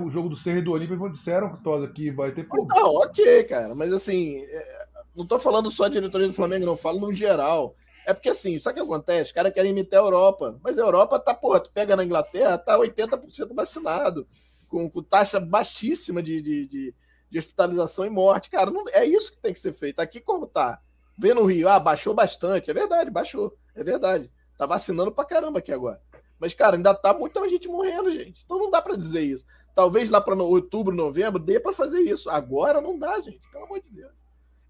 o 0.00 0.08
jogo 0.08 0.28
do 0.28 0.36
Cerro 0.36 0.58
e 0.58 0.62
do 0.62 0.70
Olímpia 0.70 0.96
disseram, 1.10 1.56
Tosa, 1.56 1.88
que 1.88 2.12
vai 2.12 2.30
ter 2.30 2.44
público. 2.44 2.78
Não, 2.78 2.94
ok, 2.94 3.42
cara, 3.44 3.74
mas 3.74 3.92
assim, 3.92 4.44
é, 4.44 4.86
não 5.16 5.26
tô 5.26 5.40
falando 5.40 5.72
só 5.72 5.84
a 5.84 5.88
diretoria 5.88 6.28
do 6.28 6.32
Flamengo, 6.32 6.64
não, 6.64 6.76
falo 6.76 7.00
no 7.00 7.12
geral. 7.12 7.74
É 8.06 8.12
porque 8.12 8.28
assim, 8.28 8.58
sabe 8.60 8.80
o 8.80 8.84
que 8.84 8.92
acontece? 8.92 9.28
Os 9.28 9.32
caras 9.32 9.52
querem 9.52 9.72
imitar 9.72 10.00
a 10.00 10.04
Europa. 10.04 10.58
Mas 10.62 10.78
a 10.78 10.82
Europa 10.82 11.18
tá, 11.18 11.34
porra, 11.34 11.58
tu 11.58 11.72
pega 11.72 11.96
na 11.96 12.04
Inglaterra, 12.04 12.56
tá 12.56 12.78
80% 12.78 13.54
vacinado, 13.54 14.26
com, 14.68 14.88
com, 14.88 15.02
taxa 15.02 15.40
baixíssima 15.40 16.22
de, 16.22 16.40
de, 16.40 16.66
de, 16.66 16.94
de, 17.30 17.38
hospitalização 17.38 18.04
e 18.04 18.10
morte. 18.10 18.50
Cara, 18.50 18.70
não, 18.70 18.84
é 18.92 19.04
isso 19.04 19.32
que 19.32 19.38
tem 19.38 19.52
que 19.52 19.60
ser 19.60 19.72
feito. 19.72 20.00
Aqui 20.00 20.20
como 20.20 20.46
tá? 20.46 20.80
Vê 21.16 21.32
no 21.32 21.44
Rio, 21.44 21.68
ah, 21.68 21.80
baixou 21.80 22.14
bastante. 22.14 22.70
É 22.70 22.74
verdade, 22.74 23.10
baixou. 23.10 23.56
É 23.74 23.82
verdade. 23.82 24.30
Tá 24.56 24.66
vacinando 24.66 25.12
pra 25.12 25.24
caramba 25.24 25.58
aqui 25.58 25.72
agora. 25.72 26.00
Mas, 26.38 26.54
cara, 26.54 26.76
ainda 26.76 26.94
tá 26.94 27.14
muita 27.14 27.48
gente 27.48 27.68
morrendo, 27.68 28.10
gente. 28.10 28.42
Então 28.44 28.58
não 28.58 28.70
dá 28.70 28.82
para 28.82 28.96
dizer 28.96 29.22
isso. 29.22 29.44
Talvez 29.74 30.10
lá 30.10 30.20
para 30.20 30.34
outubro, 30.36 30.94
novembro, 30.94 31.38
dê 31.38 31.58
para 31.58 31.72
fazer 31.72 32.00
isso. 32.00 32.30
Agora 32.30 32.80
não 32.80 32.98
dá, 32.98 33.20
gente. 33.20 33.40
Pelo 33.50 33.64
amor 33.64 33.80
de 33.80 33.90
Deus. 33.90 34.12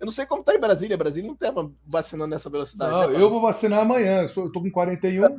Eu 0.01 0.07
não 0.07 0.13
sei 0.13 0.27
como 0.27 0.43
tá 0.43 0.55
em 0.55 0.61
Brasília. 0.61 0.97
Brasília 0.97 1.29
não 1.29 1.37
tem 1.37 1.51
vacinando 1.87 2.31
nessa 2.31 2.49
velocidade. 2.49 2.93
Não, 2.93 3.11
né, 3.11 3.23
eu 3.23 3.29
vou 3.29 3.41
vacinar 3.41 3.81
amanhã. 3.81 4.23
Eu, 4.23 4.29
sou, 4.29 4.45
eu 4.45 4.53
tô 4.53 4.61
com 4.61 4.71
41. 4.71 5.25
É, 5.25 5.37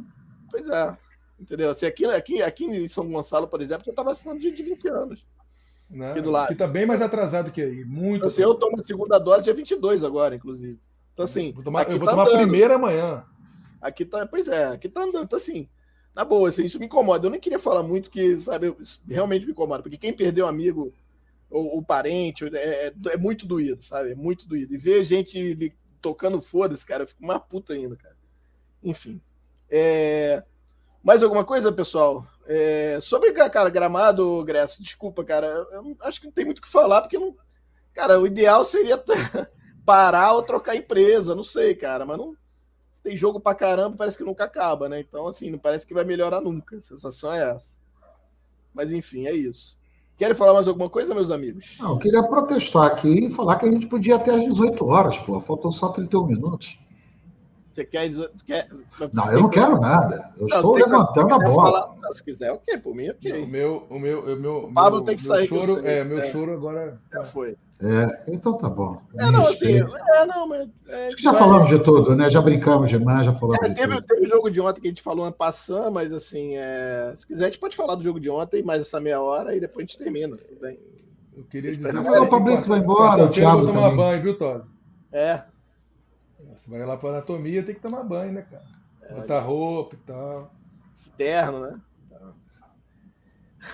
pois 0.50 0.70
é. 0.70 0.98
Entendeu? 1.40 1.70
Assim, 1.70 1.86
aqui, 1.86 2.06
aqui, 2.06 2.42
aqui 2.42 2.66
em 2.66 2.88
São 2.88 3.10
Gonçalo, 3.12 3.48
por 3.48 3.62
exemplo, 3.62 3.84
eu 3.88 3.94
tá 3.94 4.04
vacinando 4.04 4.40
de, 4.40 4.52
de 4.52 4.64
20 4.64 4.88
anos. 4.88 5.26
Não, 5.90 6.12
aqui 6.12 6.22
do 6.22 6.32
lado. 6.32 6.46
Aqui 6.46 6.56
tá 6.56 6.68
bem 6.68 6.86
mais 6.86 7.02
atrasado 7.02 7.52
que 7.52 7.62
aí. 7.62 7.84
Muito. 7.84 8.18
Então, 8.18 8.28
assim, 8.28 8.42
eu 8.42 8.56
tomo 8.56 8.80
a 8.80 8.84
segunda 8.84 9.20
dose 9.20 9.44
dia 9.46 9.54
22 9.54 10.04
agora, 10.04 10.36
inclusive. 10.36 10.80
Então, 11.14 11.26
assim. 11.26 11.52
Vou 11.52 11.64
tomar, 11.64 11.90
eu 11.90 11.98
vou 11.98 12.06
tá 12.06 12.12
tomar 12.12 12.24
a 12.24 12.38
primeira 12.38 12.76
amanhã. 12.76 13.24
Aqui 13.88 14.06
tá. 14.06 14.26
Pois 14.26 14.48
é, 14.48 14.66
aqui 14.66 14.90
tá 14.90 15.02
andando. 15.02 15.26
Então, 15.26 15.38
assim. 15.38 15.70
Na 16.14 16.24
boa, 16.24 16.48
assim, 16.48 16.64
isso 16.64 16.80
me 16.80 16.86
incomoda. 16.86 17.28
Eu 17.28 17.32
nem 17.32 17.40
queria 17.40 17.60
falar 17.60 17.84
muito 17.84 18.10
que, 18.10 18.40
sabe, 18.40 18.74
realmente 19.06 19.46
me 19.46 19.52
incomoda. 19.52 19.84
Porque 19.84 19.98
quem 19.98 20.14
perdeu 20.14 20.46
um 20.46 20.50
amigo 20.50 20.94
o, 21.50 21.80
o 21.80 21.84
parente, 21.84 22.46
é, 22.56 22.88
é, 22.88 22.94
é, 23.12 23.18
muito 23.18 23.46
doído, 23.46 23.84
sabe? 23.84 24.12
É 24.12 24.16
muito 24.16 24.48
doído. 24.48 24.74
E 24.74 24.78
ver 24.78 25.04
gente 25.06 25.74
tocando 26.02 26.42
foda-se, 26.42 26.86
cara, 26.86 27.04
eu 27.04 27.08
fico 27.08 27.24
uma 27.24 27.40
puta 27.40 27.74
ainda, 27.74 27.96
cara. 27.96 28.16
Enfim. 28.84 29.22
É... 29.70 30.44
Mais 31.04 31.22
alguma 31.22 31.44
coisa, 31.44 31.72
pessoal? 31.72 32.26
É, 32.48 33.00
sobre, 33.02 33.32
cara, 33.32 33.70
gramado, 33.70 34.44
Gresso, 34.44 34.82
desculpa, 34.82 35.24
cara. 35.24 35.48
Eu 35.72 35.98
acho 36.02 36.20
que 36.20 36.28
não 36.28 36.34
tem 36.34 36.46
muito 36.46 36.60
o 36.60 36.62
que 36.62 36.68
falar, 36.68 37.02
porque 37.02 37.18
não. 37.18 37.36
Cara, 37.94 38.20
o 38.20 38.28
ideal 38.28 38.66
seria 38.66 39.02
parar 39.86 40.34
ou 40.34 40.44
trocar 40.44 40.76
empresa, 40.76 41.36
não 41.36 41.44
sei, 41.44 41.76
cara, 41.76 42.06
mas 42.06 42.18
não. 42.18 42.36
Tem 43.06 43.16
jogo 43.16 43.40
pra 43.40 43.54
caramba, 43.54 43.96
parece 43.96 44.18
que 44.18 44.24
nunca 44.24 44.46
acaba, 44.46 44.90
né? 44.90 45.00
Então, 45.00 45.28
assim, 45.28 45.52
não 45.52 45.60
parece 45.60 45.86
que 45.86 45.94
vai 45.94 46.04
melhorar 46.04 46.42
nunca. 46.42 46.76
A 46.76 46.82
sensação 46.82 47.32
é 47.32 47.52
essa. 47.52 47.78
Mas, 48.74 48.92
enfim, 48.92 49.28
é 49.28 49.32
isso. 49.32 49.78
Querem 50.18 50.34
falar 50.34 50.56
mais 50.56 50.68
alguma 50.68 50.90
coisa, 50.90 51.14
meus 51.14 51.30
amigos? 51.30 51.78
Não, 51.80 51.92
eu 51.92 51.98
queria 52.00 52.24
protestar 52.24 52.86
aqui 52.86 53.28
e 53.28 53.30
falar 53.30 53.58
que 53.58 53.68
a 53.68 53.72
gente 53.72 53.86
podia 53.86 54.16
até 54.16 54.32
às 54.32 54.44
18 54.44 54.84
horas, 54.88 55.20
pô. 55.20 55.40
Faltam 55.40 55.72
só 55.72 55.90
31 55.90 56.26
minutos. 56.26 56.80
Você 57.72 57.86
quer. 57.86 58.10
quer... 58.44 58.68
Não, 59.14 59.32
eu 59.32 59.42
não 59.44 59.50
quero 59.50 59.80
nada. 59.80 60.34
Eu 60.40 60.48
não, 60.48 60.58
estou 60.58 60.76
levantando 60.76 61.32
a 61.32 61.38
bola. 61.38 61.82
Falar... 61.84 61.96
Não, 62.02 62.12
se 62.12 62.24
quiser, 62.24 62.52
ok, 62.54 62.80
por 62.80 62.96
mim, 62.96 63.10
ok. 63.10 63.44
O 63.44 63.48
meu. 63.48 63.86
O 63.88 64.00
meu, 64.00 64.20
o 64.22 64.36
meu 64.36 64.58
o 64.64 64.74
Pablo 64.74 65.04
tem 65.04 65.16
que 65.16 65.22
sair. 65.22 65.48
Choro, 65.48 65.86
é, 65.86 66.04
meu 66.04 66.22
é. 66.22 66.32
choro 66.32 66.54
agora. 66.54 67.00
Já 67.14 67.24
foi. 67.24 67.56
É, 67.82 68.32
então 68.32 68.58
tá 68.58 68.70
bom. 68.70 69.02
É, 69.18 69.30
não, 69.30 69.46
assim, 69.48 69.80
é, 69.80 70.26
não, 70.26 70.48
mas. 70.48 70.70
É, 70.88 71.12
já 71.18 71.32
vai... 71.32 71.42
falamos 71.42 71.70
de 71.70 71.78
tudo, 71.80 72.16
né? 72.16 72.30
Já 72.30 72.42
brincamos 72.42 72.90
demais, 72.90 73.26
já 73.26 73.34
falamos 73.34 73.70
é, 73.70 73.74
teve, 73.74 74.02
teve 74.02 74.26
o 74.26 74.30
jogo 74.30 74.50
de 74.50 74.62
ontem 74.62 74.80
que 74.80 74.88
a 74.88 74.92
gente 74.92 75.02
falou 75.02 75.30
passando, 75.32 75.92
mas 75.92 76.14
assim, 76.14 76.56
é... 76.56 77.14
se 77.18 77.28
quiser, 77.28 77.44
a 77.44 77.48
gente 77.48 77.60
pode 77.60 77.76
falar 77.76 77.96
do 77.96 78.04
jogo 78.04 78.20
de 78.20 78.30
ontem, 78.30 78.64
mais 78.64 78.82
essa 78.82 79.00
meia 79.02 79.20
hora, 79.20 79.54
e 79.54 79.60
depois 79.60 79.86
a 79.86 79.88
gente 79.88 79.98
termina. 79.98 80.38
Tudo 80.38 80.60
bem. 80.62 80.80
Eu 81.36 81.44
queria 81.44 81.76
dizer. 81.76 81.92
Mas 81.92 82.22
o 82.22 82.28
Pablito 82.28 82.68
vai 82.68 82.80
embora, 82.80 83.26
o 83.26 83.30
Thiago. 83.30 83.66
tomar 83.66 83.94
banho, 83.94 84.22
viu, 84.22 84.38
Todd? 84.38 84.66
É. 85.12 85.44
Você 86.56 86.72
vai 86.72 86.86
lá 86.86 86.96
para 86.96 87.10
anatomia, 87.10 87.62
tem 87.62 87.76
que 87.76 87.82
tomar 87.82 88.04
banho, 88.04 88.32
né, 88.32 88.46
cara? 88.50 88.64
É, 89.02 89.14
Botar 89.16 89.42
roupa 89.42 89.96
e 89.96 90.00
tal. 90.00 90.50
Terno, 91.18 91.60
né? 91.60 91.82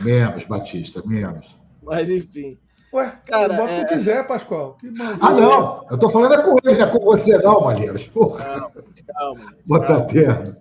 Menos, 0.01 0.45
Batista, 0.45 1.03
menos. 1.05 1.55
Mas 1.83 2.09
enfim. 2.09 2.57
Ué, 2.93 3.19
cara, 3.25 3.53
bota 3.53 3.71
é... 3.71 3.83
o 3.83 3.87
que 3.87 3.95
quiser, 3.95 4.27
Pascoal. 4.27 4.77
Que 4.77 4.87
ah, 5.21 5.31
não. 5.31 5.85
Eu 5.89 5.97
tô 5.97 6.09
falando 6.09 6.33
é 6.33 6.41
com 6.41 6.55
ele, 6.63 6.77
não 6.77 6.85
é 6.85 6.91
com 6.91 6.99
você, 6.99 7.37
não, 7.37 7.61
Malheiros. 7.61 8.09
Calma, 8.13 8.71
calma. 9.07 9.55
Botar 9.65 10.01
terno. 10.01 10.57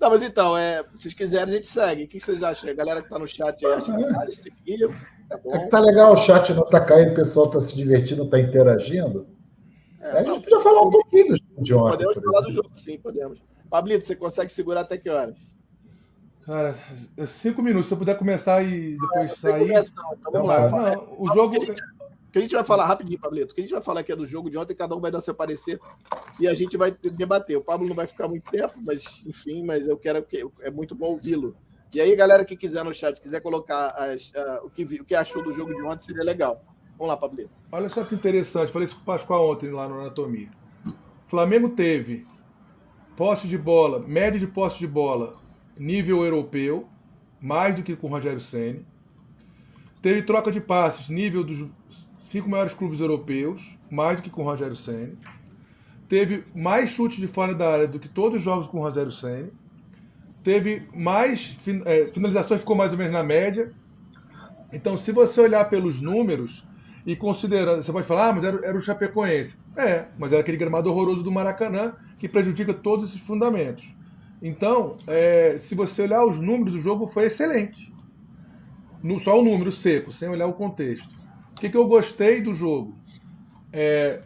Não, 0.00 0.10
mas 0.10 0.22
então, 0.22 0.56
é, 0.56 0.82
se 0.92 1.02
vocês 1.02 1.14
quiserem, 1.14 1.54
a 1.54 1.56
gente 1.56 1.66
segue. 1.66 2.04
O 2.04 2.08
que 2.08 2.20
vocês 2.20 2.42
acham? 2.42 2.70
A 2.70 2.74
galera 2.74 3.02
que 3.02 3.08
tá 3.08 3.18
no 3.18 3.26
chat 3.26 3.64
aí 3.64 3.72
acha 3.72 3.92
que 4.26 4.36
seguir. 4.36 4.88
Tá, 5.28 5.38
bom. 5.38 5.54
é 5.54 5.58
que 5.60 5.68
tá 5.68 5.80
legal, 5.80 6.12
o 6.12 6.16
chat 6.16 6.52
não 6.52 6.68
tá 6.68 6.80
caindo, 6.80 7.12
o 7.12 7.14
pessoal 7.14 7.48
tá 7.48 7.60
se 7.60 7.74
divertindo, 7.74 8.28
tá 8.28 8.38
interagindo. 8.38 9.26
É, 10.00 10.10
a 10.18 10.24
gente 10.24 10.42
podia 10.42 10.60
falar 10.60 10.82
um 10.82 10.90
pouquinho 10.90 11.36
de 11.58 11.74
ontem. 11.74 12.04
Podemos 12.04 12.24
falar 12.32 12.40
do 12.42 12.52
jogo, 12.52 12.70
sim, 12.74 12.98
podemos. 12.98 13.38
Pablito, 13.70 14.04
você 14.04 14.14
consegue 14.14 14.52
segurar 14.52 14.82
até 14.82 14.98
que 14.98 15.08
horas? 15.08 15.36
Cara, 16.46 16.76
cinco 17.26 17.62
minutos. 17.62 17.88
Se 17.88 17.94
eu 17.94 17.98
puder 17.98 18.18
começar 18.18 18.62
e 18.62 18.98
depois 18.98 19.32
sair. 19.34 19.68
Começa, 19.68 19.92
não. 19.96 20.14
Então 20.14 20.32
vamos 20.32 20.48
lá. 20.48 20.68
Não, 20.68 21.16
o 21.18 21.32
jogo. 21.32 21.56
Que 22.30 22.38
a 22.38 22.40
gente 22.42 22.54
vai 22.54 22.64
falar 22.64 22.86
rapidinho, 22.86 23.18
Pablito. 23.18 23.54
Que 23.54 23.60
a 23.60 23.64
gente 23.64 23.72
vai 23.72 23.82
falar 23.82 24.00
aqui 24.00 24.10
é 24.10 24.16
do 24.16 24.26
jogo 24.26 24.50
de 24.50 24.58
ontem, 24.58 24.74
cada 24.74 24.96
um 24.96 25.00
vai 25.00 25.10
dar 25.10 25.20
seu 25.20 25.34
parecer 25.34 25.80
e 26.40 26.48
a 26.48 26.54
gente 26.54 26.76
vai 26.76 26.90
debater. 26.90 27.56
O 27.56 27.62
Pablo 27.62 27.86
não 27.86 27.94
vai 27.94 28.08
ficar 28.08 28.26
muito 28.26 28.50
tempo, 28.50 28.74
mas 28.84 29.24
enfim, 29.24 29.64
mas 29.64 29.86
eu 29.86 29.96
quero 29.96 30.20
que 30.24 30.44
é 30.60 30.70
muito 30.70 30.96
bom 30.96 31.06
ouvi-lo. 31.06 31.56
E 31.94 32.00
aí, 32.00 32.16
galera 32.16 32.44
que 32.44 32.56
quiser 32.56 32.84
no 32.84 32.92
chat, 32.92 33.20
quiser 33.20 33.40
colocar 33.40 33.90
as, 33.90 34.30
uh, 34.30 34.64
o, 34.64 34.70
que, 34.70 34.82
o 34.82 35.04
que 35.04 35.14
achou 35.14 35.44
do 35.44 35.52
jogo 35.52 35.72
de 35.72 35.80
ontem, 35.82 36.04
seria 36.04 36.24
legal. 36.24 36.60
Vamos 36.98 37.06
lá, 37.06 37.16
Pablito. 37.16 37.50
Olha 37.70 37.88
só 37.88 38.02
que 38.02 38.16
interessante. 38.16 38.72
Falei 38.72 38.86
isso 38.86 38.96
com 38.96 39.02
o 39.02 39.04
Pascoal 39.04 39.52
ontem 39.52 39.70
lá 39.70 39.88
no 39.88 40.00
Anatomia. 40.00 40.48
O 40.84 40.92
Flamengo 41.28 41.68
teve 41.68 42.26
posse 43.16 43.46
de 43.46 43.56
bola, 43.56 44.00
média 44.00 44.40
de 44.40 44.46
posse 44.48 44.76
de 44.76 44.88
bola, 44.88 45.34
nível 45.78 46.24
europeu, 46.24 46.88
mais 47.40 47.74
do 47.74 47.82
que 47.82 47.96
com 47.96 48.06
o 48.06 48.10
Rogério 48.10 48.40
Senni. 48.40 48.84
Teve 50.00 50.22
troca 50.22 50.50
de 50.52 50.60
passes, 50.60 51.08
nível 51.08 51.42
dos 51.42 51.66
cinco 52.20 52.48
maiores 52.48 52.72
clubes 52.72 53.00
europeus, 53.00 53.78
mais 53.90 54.16
do 54.16 54.22
que 54.22 54.30
com 54.30 54.42
o 54.42 54.44
Rogério 54.44 54.76
Senni. 54.76 55.16
Teve 56.08 56.44
mais 56.54 56.90
chutes 56.90 57.18
de 57.18 57.26
fora 57.26 57.54
da 57.54 57.72
área 57.72 57.88
do 57.88 57.98
que 57.98 58.08
todos 58.08 58.38
os 58.38 58.44
jogos 58.44 58.66
com 58.66 58.78
o 58.78 58.82
Rogério 58.82 59.12
Senni. 59.12 59.50
Teve 60.42 60.86
mais 60.94 61.56
é, 61.86 62.06
finalizações, 62.12 62.60
ficou 62.60 62.76
mais 62.76 62.92
ou 62.92 62.98
menos 62.98 63.12
na 63.12 63.22
média. 63.22 63.72
Então, 64.72 64.96
se 64.96 65.10
você 65.12 65.40
olhar 65.40 65.64
pelos 65.70 66.02
números, 66.02 66.64
e 67.06 67.14
considerando, 67.14 67.82
você 67.82 67.92
pode 67.92 68.06
falar, 68.06 68.28
ah, 68.28 68.32
mas 68.32 68.44
era, 68.44 68.64
era 68.64 68.76
o 68.76 68.80
Chapecoense. 68.80 69.58
É, 69.76 70.06
mas 70.18 70.32
era 70.32 70.40
aquele 70.40 70.56
gramado 70.56 70.90
horroroso 70.90 71.22
do 71.22 71.30
Maracanã 71.30 71.92
que 72.16 72.28
prejudica 72.28 72.72
todos 72.72 73.10
esses 73.10 73.20
fundamentos. 73.20 73.84
Então, 74.42 74.96
é, 75.06 75.56
se 75.58 75.74
você 75.74 76.02
olhar 76.02 76.24
os 76.24 76.38
números, 76.38 76.74
o 76.74 76.80
jogo 76.80 77.06
foi 77.06 77.26
excelente. 77.26 77.92
No, 79.02 79.18
só 79.18 79.38
o 79.38 79.44
número 79.44 79.70
seco, 79.70 80.12
sem 80.12 80.28
olhar 80.28 80.46
o 80.46 80.54
contexto. 80.54 81.08
O 81.52 81.60
que, 81.60 81.68
que 81.68 81.76
eu 81.76 81.86
gostei 81.86 82.40
do 82.40 82.54
jogo? 82.54 82.94
É, 83.72 84.20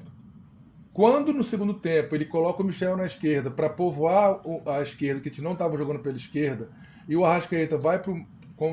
quando 0.92 1.32
no 1.32 1.44
segundo 1.44 1.74
tempo 1.74 2.14
ele 2.14 2.24
coloca 2.24 2.62
o 2.62 2.66
Michel 2.66 2.96
na 2.96 3.06
esquerda 3.06 3.50
para 3.50 3.70
povoar 3.70 4.40
a 4.66 4.82
esquerda, 4.82 5.20
que 5.20 5.28
a 5.28 5.30
gente 5.30 5.42
não 5.42 5.52
estava 5.52 5.76
jogando 5.76 6.00
pela 6.00 6.16
esquerda, 6.16 6.68
e 7.08 7.16
o 7.16 7.24
Arrascaeta 7.24 7.78
vai 7.78 8.00
para 8.00 8.12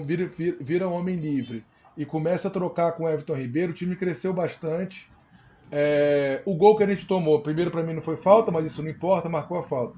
vira, 0.04 0.32
vira 0.60 0.88
um 0.88 0.94
homem 0.94 1.16
livre 1.16 1.64
e 1.96 2.06
começa 2.06 2.48
a 2.48 2.52
trocar 2.52 2.94
com 2.94 3.04
o 3.04 3.10
Everton 3.10 3.36
Ribeiro, 3.36 3.72
o 3.72 3.76
time 3.76 3.96
cresceu 3.96 4.34
bastante. 4.34 5.08
É, 5.72 6.42
o 6.46 6.56
gol 6.56 6.76
que 6.76 6.84
a 6.84 6.88
gente 6.88 7.08
tomou, 7.08 7.42
primeiro 7.42 7.72
para 7.72 7.84
mim 7.84 7.94
não 7.94 8.02
foi 8.02 8.18
falta, 8.18 8.52
mas 8.52 8.66
isso 8.66 8.82
não 8.82 8.90
importa, 8.90 9.30
marcou 9.30 9.58
a 9.58 9.64
falta. 9.64 9.98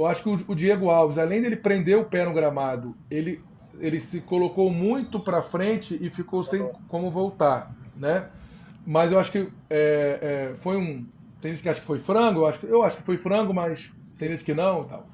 Eu 0.00 0.06
acho 0.06 0.22
que 0.22 0.44
o, 0.50 0.54
Diego 0.54 0.88
Alves, 0.88 1.18
além 1.18 1.42
dele 1.42 1.56
prender 1.56 1.98
o 1.98 2.06
pé 2.06 2.24
no 2.24 2.32
gramado, 2.32 2.96
ele, 3.10 3.44
ele 3.78 4.00
se 4.00 4.22
colocou 4.22 4.70
muito 4.70 5.20
para 5.20 5.42
frente 5.42 5.98
e 6.00 6.08
ficou 6.08 6.42
sem 6.42 6.66
como 6.88 7.10
voltar, 7.10 7.70
né? 7.94 8.26
Mas 8.86 9.12
eu 9.12 9.18
acho 9.18 9.30
que 9.30 9.48
é, 9.68 10.52
é, 10.52 10.56
foi 10.56 10.78
um. 10.78 11.04
Tem 11.38 11.50
gente 11.50 11.62
que 11.62 11.68
acha 11.68 11.80
que 11.80 11.86
foi 11.86 11.98
frango, 11.98 12.40
eu 12.40 12.46
acho, 12.46 12.64
eu 12.64 12.82
acho 12.82 12.96
que 12.96 13.02
foi 13.02 13.18
frango, 13.18 13.52
mas 13.52 13.92
tem 14.18 14.30
gente 14.30 14.42
que 14.42 14.54
não 14.54 14.84
tal. 14.84 15.06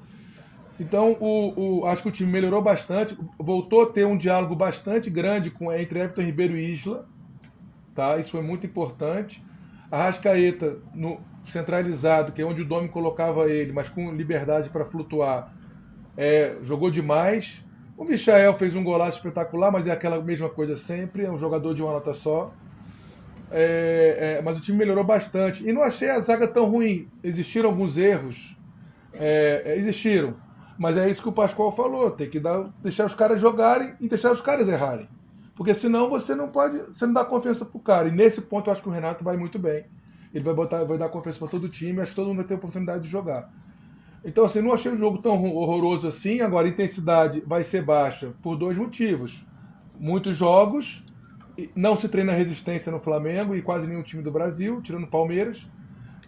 Então, 0.79 1.17
o, 1.19 1.81
o, 1.81 1.85
acho 1.85 2.03
que 2.03 2.07
o 2.07 2.11
time 2.11 2.31
melhorou 2.31 2.61
bastante, 2.61 3.17
voltou 3.37 3.81
a 3.81 3.87
ter 3.87 4.05
um 4.05 4.15
diálogo 4.15 4.55
bastante 4.55 5.09
grande 5.09 5.51
com, 5.51 5.69
entre 5.73 5.99
Everton 5.99 6.21
Ribeiro 6.21 6.57
e 6.57 6.71
Isla. 6.71 7.05
Tá? 7.93 8.17
Isso 8.19 8.31
foi 8.31 8.41
muito 8.41 8.65
importante. 8.65 9.43
A 9.91 10.03
Rascaeta, 10.03 10.77
no 10.95 11.19
centralizado, 11.51 12.31
que 12.31 12.41
é 12.41 12.45
onde 12.45 12.61
o 12.61 12.65
Domi 12.65 12.89
colocava 12.89 13.49
ele, 13.49 13.71
mas 13.71 13.89
com 13.89 14.13
liberdade 14.13 14.69
para 14.69 14.85
flutuar, 14.85 15.53
é, 16.15 16.57
jogou 16.61 16.91
demais. 16.91 17.63
O 17.97 18.03
Michael 18.03 18.53
fez 18.55 18.75
um 18.75 18.83
golaço 18.83 19.17
espetacular, 19.17 19.71
mas 19.71 19.87
é 19.87 19.91
aquela 19.91 20.21
mesma 20.21 20.49
coisa 20.49 20.75
sempre, 20.75 21.25
é 21.25 21.31
um 21.31 21.37
jogador 21.37 21.73
de 21.73 21.81
uma 21.81 21.93
nota 21.93 22.13
só. 22.13 22.53
É, 23.49 24.37
é, 24.37 24.41
mas 24.41 24.57
o 24.57 24.61
time 24.61 24.77
melhorou 24.77 25.03
bastante. 25.03 25.67
E 25.67 25.71
não 25.71 25.81
achei 25.81 26.09
a 26.09 26.19
zaga 26.19 26.47
tão 26.47 26.65
ruim. 26.65 27.07
Existiram 27.23 27.69
alguns 27.69 27.97
erros. 27.97 28.57
É, 29.13 29.63
é, 29.65 29.77
existiram 29.77 30.35
mas 30.77 30.95
é 30.95 31.09
isso 31.09 31.21
que 31.21 31.29
o 31.29 31.33
Pascoal 31.33 31.71
falou, 31.71 32.11
tem 32.11 32.29
que 32.29 32.39
dar, 32.39 32.69
deixar 32.83 33.05
os 33.05 33.15
caras 33.15 33.41
jogarem 33.41 33.95
e 33.99 34.07
deixar 34.07 34.31
os 34.31 34.41
caras 34.41 34.67
errarem. 34.67 35.09
Porque 35.55 35.73
senão 35.73 36.07
você 36.07 36.35
não 36.35 36.49
pode, 36.49 36.77
você 36.93 37.07
não 37.07 37.13
dá 37.13 37.25
confiança 37.25 37.65
pro 37.65 37.79
cara. 37.79 38.07
E 38.07 38.11
nesse 38.11 38.41
ponto 38.41 38.69
eu 38.69 38.71
acho 38.71 38.81
que 38.83 38.87
o 38.87 38.91
Renato 38.91 39.23
vai 39.23 39.35
muito 39.35 39.57
bem. 39.57 39.85
Ele 40.37 40.45
vai 40.45 40.53
botar, 40.53 40.83
vai 40.83 40.97
dar 40.97 41.09
confiança 41.09 41.39
para 41.39 41.47
todo 41.47 41.67
time, 41.67 42.01
acho 42.01 42.11
que 42.11 42.15
todo 42.15 42.27
mundo 42.27 42.37
vai 42.37 42.45
ter 42.45 42.53
oportunidade 42.53 43.03
de 43.03 43.09
jogar. 43.09 43.51
Então, 44.23 44.45
assim, 44.45 44.61
não 44.61 44.73
achei 44.73 44.91
o 44.91 44.97
jogo 44.97 45.21
tão 45.21 45.43
horroroso 45.55 46.07
assim. 46.07 46.41
Agora, 46.41 46.67
a 46.67 46.69
intensidade 46.69 47.41
vai 47.45 47.63
ser 47.63 47.83
baixa 47.83 48.33
por 48.41 48.55
dois 48.55 48.77
motivos. 48.77 49.45
Muitos 49.99 50.35
jogos, 50.35 51.03
não 51.75 51.95
se 51.95 52.07
treina 52.07 52.33
resistência 52.33 52.91
no 52.91 52.99
Flamengo 52.99 53.55
e 53.55 53.61
quase 53.61 53.87
nenhum 53.87 54.03
time 54.03 54.21
do 54.21 54.31
Brasil, 54.31 54.81
tirando 54.81 55.05
o 55.05 55.07
Palmeiras. 55.07 55.65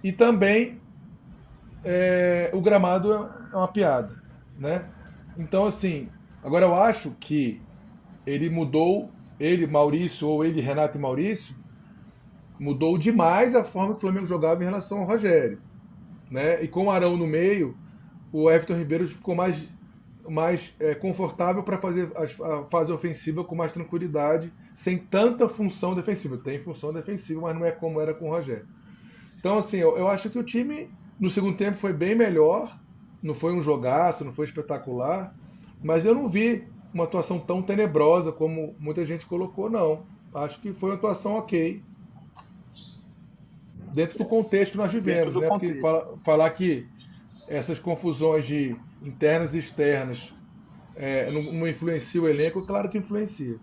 E 0.04 0.12
também 0.12 0.80
é, 1.84 2.50
o 2.54 2.62
gramado 2.62 3.12
é 3.14 3.56
uma 3.56 3.68
piada 3.68 4.20
né? 4.60 4.86
Então, 5.38 5.66
assim, 5.66 6.10
agora 6.44 6.66
eu 6.66 6.76
acho 6.76 7.12
que 7.20 7.62
ele 8.28 8.50
mudou, 8.50 9.10
ele, 9.40 9.66
Maurício, 9.66 10.28
ou 10.28 10.44
ele, 10.44 10.60
Renato 10.60 10.98
e 10.98 11.02
Maurício, 11.02 11.56
mudou 12.60 12.98
demais 12.98 13.56
a 13.56 13.64
forma 13.64 13.94
que 13.94 13.98
o 13.98 14.02
Flamengo 14.02 14.26
jogava 14.26 14.62
em 14.62 14.66
relação 14.66 15.00
ao 15.00 15.06
Rogério. 15.06 15.60
Né? 16.30 16.64
E 16.64 16.68
com 16.68 16.86
o 16.86 16.92
Arão 16.92 17.18
no 17.18 17.26
meio, 17.26 17.76
o 18.32 18.50
Everton 18.52 18.76
Ribeiro 18.76 19.08
ficou 19.08 19.34
mais, 19.34 19.58
mais 20.28 20.76
é, 20.80 20.94
confortável 20.94 21.64
para 21.64 21.78
fazer 21.78 22.12
a 22.16 22.64
fase 22.66 22.92
ofensiva 22.92 23.44
com 23.44 23.56
mais 23.56 23.74
tranquilidade, 23.74 24.54
sem 24.74 24.98
tanta 24.98 25.48
função 25.48 25.96
defensiva. 25.96 26.38
Tem 26.38 26.60
função 26.60 26.94
defensiva, 26.94 27.42
mas 27.42 27.56
não 27.56 27.66
é 27.66 27.72
como 27.72 28.00
era 28.00 28.14
com 28.14 28.30
o 28.30 28.32
Rogério. 28.32 28.68
Então, 29.40 29.58
assim, 29.58 29.78
eu, 29.78 29.98
eu 29.98 30.08
acho 30.08 30.30
que 30.30 30.38
o 30.38 30.44
time 30.44 30.92
no 31.20 31.30
segundo 31.30 31.58
tempo 31.58 31.78
foi 31.78 31.94
bem 31.94 32.14
melhor. 32.14 32.78
Não 33.22 33.34
foi 33.34 33.54
um 33.54 33.62
jogaço, 33.62 34.24
não 34.24 34.32
foi 34.32 34.46
espetacular, 34.46 35.36
mas 35.84 36.06
eu 36.06 36.14
não 36.14 36.30
vi 36.30 36.66
uma 36.94 37.04
atuação 37.04 37.40
tão 37.40 37.62
tenebrosa 37.62 38.32
como 38.32 38.76
muita 38.80 39.06
gente 39.06 39.26
colocou, 39.26 39.70
não. 39.70 40.04
Acho 40.34 40.60
que 40.62 40.72
foi 40.72 40.92
uma 40.92 40.96
atuação 40.96 41.34
ok. 41.34 41.84
Dentro 43.94 44.18
do 44.18 44.26
contexto 44.26 44.74
que 44.74 44.78
nós 44.78 44.92
vivemos, 44.92 45.36
né? 45.36 45.48
Contexto. 45.48 45.74
Porque 45.74 45.82
fala, 45.82 46.18
falar 46.24 46.50
que 46.52 46.88
essas 47.48 47.80
confusões 47.80 48.46
de 48.46 48.76
internas 49.02 49.54
e 49.54 49.60
externas 49.60 50.34
é, 50.96 51.32
não, 51.32 51.42
não 51.54 51.68
influencia 51.68 52.22
o 52.22 52.28
elenco, 52.28 52.66
claro 52.66 52.90
que 52.90 52.98
influencia. 52.98 53.58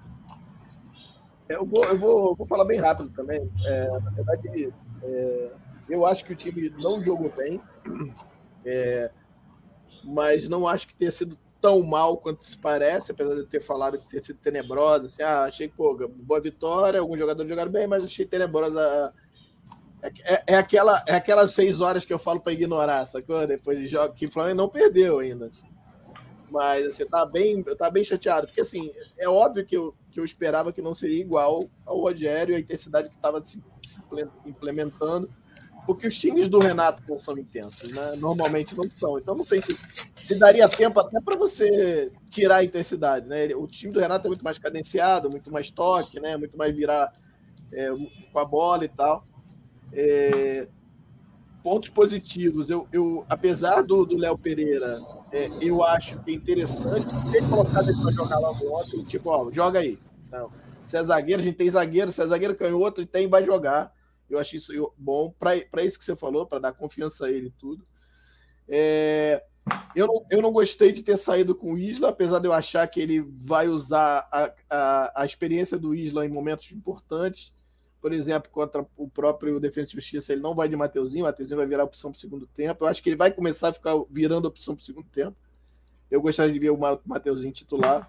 Eu 1.49 1.65
vou, 1.65 1.85
eu 1.85 1.99
vou, 1.99 2.35
vou 2.35 2.47
falar 2.47 2.65
bem 2.65 2.81
rápido 2.81 3.11
também. 3.11 3.49
É, 3.65 3.89
na 4.01 4.11
verdade, 4.11 4.73
é, 5.03 5.53
eu 5.89 6.05
acho 6.05 6.25
que 6.25 6.33
o 6.33 6.37
time 6.37 6.71
não 6.79 7.03
jogou 7.05 7.33
bem, 7.37 7.61
é, 8.65 9.11
mas 10.03 10.49
não 10.49 10.67
acho 10.67 10.89
que 10.89 10.95
tenha 10.95 11.13
sido 11.13 11.39
tão 11.61 11.83
mal 11.83 12.17
quanto 12.19 12.45
se 12.45 12.57
parece, 12.57 13.13
apesar 13.13 13.35
de 13.35 13.41
eu 13.41 13.47
ter 13.47 13.61
falado 13.61 13.99
que 13.99 14.09
ter 14.09 14.25
sido 14.25 14.41
tenebrosa. 14.41 15.07
Assim, 15.07 15.23
ah, 15.23 15.45
achei 15.45 15.69
que, 15.69 15.77
pô, 15.77 15.95
boa 16.09 16.41
vitória, 16.41 17.01
alguns 17.01 17.19
jogadores 17.19 17.49
jogaram 17.49 17.71
bem, 17.71 17.87
mas 17.87 18.05
achei 18.05 18.25
tenebrosa. 18.25 19.13
É, 20.25 20.43
é, 20.47 20.57
aquela, 20.57 21.03
é 21.07 21.15
aquelas 21.15 21.53
seis 21.53 21.81
horas 21.81 22.05
que 22.05 22.13
eu 22.13 22.19
falo 22.19 22.41
para 22.41 22.53
ignorar, 22.53 23.07
sacou? 23.07 23.47
Depois 23.47 23.79
de 23.79 23.89
jogo 23.89 24.15
que 24.15 24.27
o 24.27 24.31
Flamengo 24.31 24.57
não 24.57 24.69
perdeu 24.69 25.19
ainda. 25.19 25.47
Assim. 25.47 25.67
Mas 26.51 26.87
assim, 26.87 27.07
tá 27.07 27.25
bem, 27.27 27.63
tá 27.63 27.91
bem 27.91 28.05
chateado, 28.05 28.47
porque 28.47 28.61
assim, 28.61 28.93
é 29.19 29.29
óbvio 29.29 29.67
que 29.67 29.77
eu, 29.77 29.95
que 30.11 30.21
eu 30.21 30.25
esperava 30.25 30.73
que 30.73 30.81
não 30.81 30.95
seria 30.95 31.21
igual 31.21 31.61
ao 31.85 32.01
Rogério, 32.01 32.57
a 32.57 32.61
intensidade 32.61 33.09
que 33.09 33.17
estava 33.17 33.45
se, 33.45 33.63
se 33.85 33.99
implementando 34.47 35.29
porque 35.87 36.09
os 36.09 36.19
times 36.19 36.49
do 36.49 36.59
Renato 36.59 37.01
não 37.09 37.19
são 37.19 37.39
intensos, 37.39 37.91
né? 37.93 38.17
Normalmente 38.17 38.77
não 38.77 38.91
são. 38.91 39.19
Então 39.19 39.37
não 39.37 39.47
sei 39.47 39.63
se, 39.63 39.79
se 40.27 40.35
daria 40.35 40.69
tempo 40.69 40.99
até 40.99 41.21
para 41.21 41.37
você 41.37 42.11
tirar 42.29 42.57
a 42.57 42.65
intensidade, 42.65 43.29
né? 43.29 43.47
O 43.55 43.69
time 43.69 43.93
do 43.93 44.01
Renato 44.01 44.27
é 44.27 44.29
muito 44.29 44.45
mais 44.45 44.59
cadenciado, 44.59 45.31
muito 45.31 45.51
mais 45.51 45.71
toque, 45.71 46.19
né? 46.19 46.37
Muito 46.37 46.59
mais 46.59 46.77
virar 46.77 47.13
é, 47.73 47.89
com 48.33 48.39
a 48.39 48.45
bola 48.45 48.85
e 48.85 48.89
tal. 48.89 49.25
É, 49.93 50.69
pontos 51.63 51.91
positivos. 51.91 52.71
Eu, 52.71 52.87
eu 52.93 53.25
apesar 53.29 53.83
do 53.83 54.17
Léo 54.17 54.39
Pereira, 54.39 55.01
é, 55.33 55.51
eu 55.61 55.83
acho 55.83 56.19
que 56.21 56.31
é 56.31 56.35
interessante 56.35 57.13
ter 57.33 57.49
colocado 57.49 57.89
ele 57.89 58.01
para 58.01 58.13
jogar 58.13 58.39
lá 58.39 58.53
no 58.53 58.65
outro, 58.67 59.03
tipo, 59.05 59.31
ó, 59.31 59.51
joga 59.51 59.81
aí. 59.81 59.99
Se 60.87 60.97
é 60.97 61.03
zagueiro, 61.03 61.43
a 61.43 61.45
gente 61.45 61.57
tem 61.57 61.69
zagueiro, 61.69 62.13
se 62.13 62.23
é 62.23 62.27
zagueiro 62.27 62.55
canhoto, 62.55 63.05
tem, 63.05 63.29
vai 63.29 63.45
jogar. 63.45 63.93
Eu 64.31 64.39
acho 64.39 64.57
isso 64.57 64.93
bom 64.97 65.35
para 65.39 65.85
isso 65.85 65.99
que 65.99 66.05
você 66.05 66.15
falou, 66.15 66.47
para 66.47 66.59
dar 66.59 66.73
confiança 66.73 67.27
a 67.27 67.31
ele 67.31 67.49
e 67.49 67.53
tudo. 67.59 67.85
É, 68.69 69.43
eu, 69.95 70.07
não, 70.07 70.25
eu 70.31 70.43
não 70.43 70.53
gostei 70.53 70.93
de 70.93 71.03
ter 71.03 71.17
saído 71.17 71.55
com 71.55 71.73
o 71.75 71.79
Isla, 71.79 72.11
apesar 72.11 72.39
de 72.39 72.47
eu 72.47 72.53
achar 72.53 72.87
que 72.87 73.01
ele 73.01 73.21
vai 73.21 73.67
usar 73.69 74.29
a, 74.31 74.53
a, 74.71 75.23
a 75.23 75.27
experiência 75.27 75.77
do 75.77 75.95
Isla 75.95 76.25
em 76.25 76.29
momentos 76.29 76.71
importantes. 76.71 77.53
Por 78.07 78.13
exemplo, 78.13 78.49
contra 78.53 78.87
o 78.97 79.09
próprio 79.09 79.59
Defesa 79.59 79.89
e 79.89 79.95
Justiça, 79.95 80.33
ele 80.33 80.41
não 80.41 80.55
vai 80.55 80.69
de 80.69 80.77
Mateuzinho, 80.77 81.25
Mateuzinho 81.25 81.57
vai 81.57 81.67
virar 81.67 81.83
opção 81.83 82.13
para 82.13 82.19
o 82.19 82.21
segundo 82.21 82.47
tempo. 82.47 82.85
Eu 82.85 82.89
acho 82.89 83.03
que 83.03 83.09
ele 83.09 83.17
vai 83.17 83.33
começar 83.33 83.71
a 83.71 83.73
ficar 83.73 83.95
virando 84.09 84.47
opção 84.47 84.77
para 84.77 84.83
o 84.83 84.85
segundo 84.85 85.09
tempo. 85.09 85.37
Eu 86.09 86.23
gostaria 86.23 86.53
de 86.53 86.59
ver 86.61 86.71
o 86.71 86.79
Mateuzinho 87.05 87.53
titular. 87.53 88.09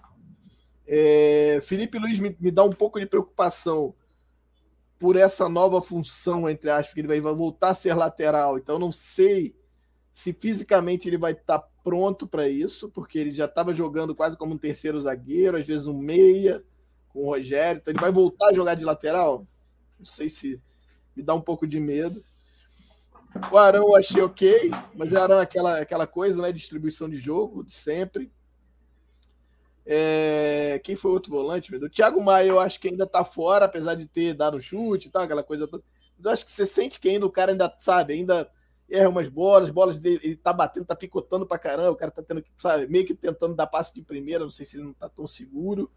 É, 0.85 1.57
Felipe 1.63 1.97
Luiz 1.97 2.19
me, 2.19 2.37
me 2.39 2.51
dá 2.51 2.63
um 2.63 2.69
pouco 2.69 2.99
de 2.99 3.07
preocupação 3.07 3.95
por 4.99 5.15
essa 5.15 5.49
nova 5.49 5.81
função, 5.81 6.47
entre 6.47 6.69
aspas, 6.69 6.93
que 6.93 6.99
ele 6.99 7.07
vai, 7.07 7.19
vai 7.19 7.33
voltar 7.33 7.69
a 7.69 7.73
ser 7.73 7.95
lateral. 7.95 8.59
Então, 8.59 8.77
não 8.77 8.91
sei 8.91 9.55
se 10.13 10.31
fisicamente 10.31 11.09
ele 11.09 11.17
vai 11.17 11.31
estar 11.31 11.57
tá 11.57 11.69
pronto 11.83 12.27
para 12.27 12.47
isso, 12.47 12.87
porque 12.91 13.17
ele 13.17 13.31
já 13.31 13.45
estava 13.45 13.73
jogando 13.73 14.13
quase 14.13 14.37
como 14.37 14.53
um 14.53 14.59
terceiro 14.59 15.01
zagueiro, 15.01 15.57
às 15.57 15.65
vezes 15.65 15.87
um 15.87 15.97
meia 15.97 16.63
com 17.09 17.21
o 17.21 17.25
Rogério. 17.25 17.79
Então, 17.79 17.91
ele 17.91 17.99
vai 17.99 18.11
voltar 18.11 18.49
a 18.49 18.53
jogar 18.53 18.75
de 18.75 18.85
lateral? 18.85 19.43
Não 19.97 20.05
sei 20.05 20.29
se 20.29 20.61
me 21.15 21.23
dá 21.23 21.33
um 21.33 21.41
pouco 21.41 21.67
de 21.67 21.79
medo. 21.79 22.23
O 23.51 23.57
Arão 23.57 23.89
eu 23.89 23.95
achei 23.95 24.21
ok, 24.21 24.71
mas 24.95 25.11
o 25.11 25.19
Arão 25.19 25.39
é 25.39 25.43
aquela, 25.43 25.79
aquela 25.79 26.07
coisa, 26.07 26.41
né? 26.41 26.51
Distribuição 26.51 27.09
de 27.09 27.17
jogo, 27.17 27.63
de 27.63 27.71
sempre. 27.71 28.31
É, 29.85 30.81
quem 30.83 30.95
foi 30.95 31.11
outro 31.11 31.31
volante? 31.31 31.73
O 31.73 31.89
Thiago 31.89 32.21
Maia, 32.21 32.47
eu 32.47 32.59
acho 32.59 32.79
que 32.79 32.89
ainda 32.89 33.07
tá 33.07 33.23
fora, 33.23 33.65
apesar 33.65 33.95
de 33.95 34.05
ter 34.05 34.33
dado 34.33 34.61
chute 34.61 35.07
e 35.07 35.11
tal, 35.11 35.23
aquela 35.23 35.43
coisa 35.43 35.67
toda. 35.67 35.83
Eu 36.21 36.29
acho 36.31 36.45
que 36.45 36.51
você 36.51 36.65
sente 36.65 36.99
que 36.99 37.09
ainda 37.09 37.25
o 37.25 37.31
cara 37.31 37.51
ainda, 37.51 37.73
sabe, 37.79 38.13
ainda 38.13 38.51
erra 38.89 39.09
umas 39.09 39.27
bolas, 39.29 39.69
bolas 39.69 39.99
dele, 39.99 40.19
ele 40.23 40.35
tá 40.35 40.51
batendo, 40.51 40.85
tá 40.85 40.95
picotando 40.95 41.45
pra 41.45 41.59
caramba, 41.59 41.91
o 41.91 41.95
cara 41.95 42.11
tá 42.11 42.23
tendo 42.23 42.41
que, 42.41 42.49
sabe, 42.57 42.87
meio 42.87 43.05
que 43.05 43.13
tentando 43.13 43.55
dar 43.55 43.67
passe 43.67 43.93
de 43.93 44.01
primeira, 44.01 44.43
não 44.43 44.51
sei 44.51 44.65
se 44.65 44.77
ele 44.77 44.85
não 44.85 44.93
tá 44.93 45.07
tão 45.07 45.27
seguro. 45.27 45.91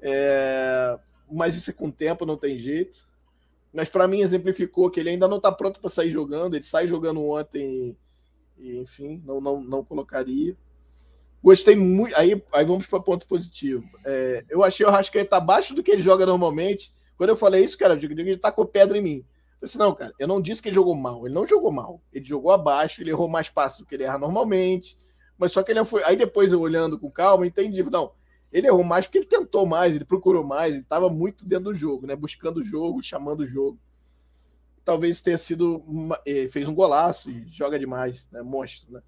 É, 0.00 0.98
mas 1.30 1.56
isso 1.56 1.70
é 1.70 1.72
com 1.72 1.88
o 1.88 1.92
tempo, 1.92 2.26
não 2.26 2.36
tem 2.36 2.58
jeito. 2.58 3.04
Mas 3.72 3.88
para 3.88 4.08
mim 4.08 4.20
exemplificou 4.20 4.90
que 4.90 5.00
ele 5.00 5.10
ainda 5.10 5.28
não 5.28 5.40
tá 5.40 5.52
pronto 5.52 5.80
para 5.80 5.90
sair 5.90 6.10
jogando, 6.10 6.54
ele 6.54 6.64
sai 6.64 6.88
jogando 6.88 7.22
ontem 7.22 7.96
e, 8.58 8.78
enfim, 8.78 9.22
não, 9.24 9.40
não, 9.40 9.62
não 9.62 9.84
colocaria. 9.84 10.56
Gostei 11.42 11.76
muito. 11.76 12.16
Aí, 12.16 12.42
aí 12.52 12.64
vamos 12.64 12.86
para 12.86 13.00
ponto 13.00 13.26
positivo. 13.26 13.84
É, 14.04 14.44
eu 14.48 14.64
achei 14.64 14.84
o 14.84 14.90
Rascaeta 14.90 15.36
abaixo 15.36 15.74
do 15.74 15.82
que 15.82 15.90
ele 15.90 16.02
joga 16.02 16.26
normalmente. 16.26 16.92
Quando 17.16 17.30
eu 17.30 17.36
falei 17.36 17.64
isso, 17.64 17.78
cara, 17.78 17.94
eu 17.94 17.98
digo 17.98 18.18
ele 18.18 18.36
tacou 18.36 18.66
pedra 18.66 18.98
em 18.98 19.02
mim. 19.02 19.24
Eu 19.60 19.66
disse, 19.66 19.78
não, 19.78 19.94
cara, 19.94 20.12
eu 20.18 20.26
não 20.26 20.40
disse 20.40 20.60
que 20.60 20.68
ele 20.68 20.74
jogou 20.74 20.94
mal. 20.94 21.26
Ele 21.26 21.34
não 21.34 21.46
jogou 21.46 21.70
mal. 21.70 22.00
Ele 22.12 22.24
jogou 22.24 22.50
abaixo, 22.50 23.00
ele 23.00 23.10
errou 23.10 23.28
mais 23.28 23.48
passos 23.48 23.78
do 23.78 23.86
que 23.86 23.94
ele 23.94 24.04
erra 24.04 24.18
normalmente. 24.18 24.98
Mas 25.38 25.52
só 25.52 25.62
que 25.62 25.70
ele 25.70 25.84
foi. 25.84 26.02
Aí 26.04 26.16
depois 26.16 26.50
eu 26.50 26.60
olhando 26.60 26.98
com 26.98 27.10
calma, 27.10 27.46
entendi. 27.46 27.82
Não, 27.84 28.12
ele 28.52 28.66
errou 28.66 28.84
mais 28.84 29.06
porque 29.06 29.18
ele 29.18 29.26
tentou 29.26 29.66
mais, 29.66 29.94
ele 29.94 30.04
procurou 30.04 30.44
mais, 30.44 30.72
ele 30.72 30.82
estava 30.82 31.08
muito 31.08 31.46
dentro 31.46 31.66
do 31.66 31.74
jogo, 31.74 32.06
né? 32.06 32.14
Buscando 32.16 32.58
o 32.58 32.64
jogo, 32.64 33.02
chamando 33.02 33.40
o 33.40 33.46
jogo. 33.46 33.78
Talvez 34.84 35.20
tenha 35.20 35.36
sido. 35.36 35.78
Uma, 35.86 36.20
eh, 36.24 36.48
fez 36.48 36.68
um 36.68 36.74
golaço 36.74 37.30
e 37.30 37.46
joga 37.48 37.78
demais, 37.78 38.26
né? 38.30 38.42
Monstro, 38.42 38.92
né? 38.92 39.02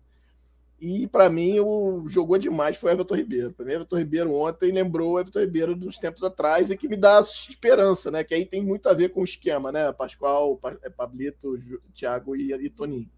E 0.80 1.08
para 1.08 1.28
mim, 1.28 1.58
o 1.58 2.04
jogou 2.08 2.38
demais 2.38 2.76
foi 2.76 2.90
o 2.90 2.94
Everton 2.94 3.16
Ribeiro. 3.16 3.52
Para 3.52 3.66
mim, 3.66 3.72
Everton 3.72 3.98
Ribeiro 3.98 4.32
ontem 4.34 4.70
lembrou 4.70 5.12
o 5.12 5.20
Everton 5.20 5.40
Ribeiro 5.40 5.74
dos 5.74 5.98
tempos 5.98 6.22
atrás 6.22 6.70
e 6.70 6.76
que 6.76 6.88
me 6.88 6.96
dá 6.96 7.20
esperança, 7.20 8.12
né? 8.12 8.22
Que 8.22 8.34
aí 8.34 8.46
tem 8.46 8.62
muito 8.62 8.88
a 8.88 8.92
ver 8.92 9.08
com 9.08 9.20
o 9.20 9.24
esquema, 9.24 9.72
né? 9.72 9.92
Pascoal, 9.92 10.58
é, 10.82 10.88
Pablito, 10.88 11.58
Thiago 11.94 12.36
e, 12.36 12.52
e 12.52 12.70
Toninho. 12.70 13.10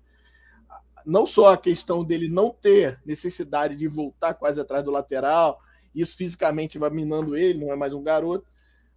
Não 1.04 1.26
só 1.26 1.52
a 1.52 1.58
questão 1.58 2.02
dele 2.02 2.28
não 2.28 2.50
ter 2.50 2.98
necessidade 3.04 3.76
de 3.76 3.86
voltar 3.88 4.34
quase 4.34 4.58
atrás 4.58 4.82
do 4.82 4.90
lateral, 4.90 5.60
isso 5.94 6.16
fisicamente 6.16 6.78
vai 6.78 6.90
minando 6.90 7.36
ele, 7.36 7.64
não 7.64 7.72
é 7.72 7.76
mais 7.76 7.92
um 7.92 8.02
garoto, 8.02 8.46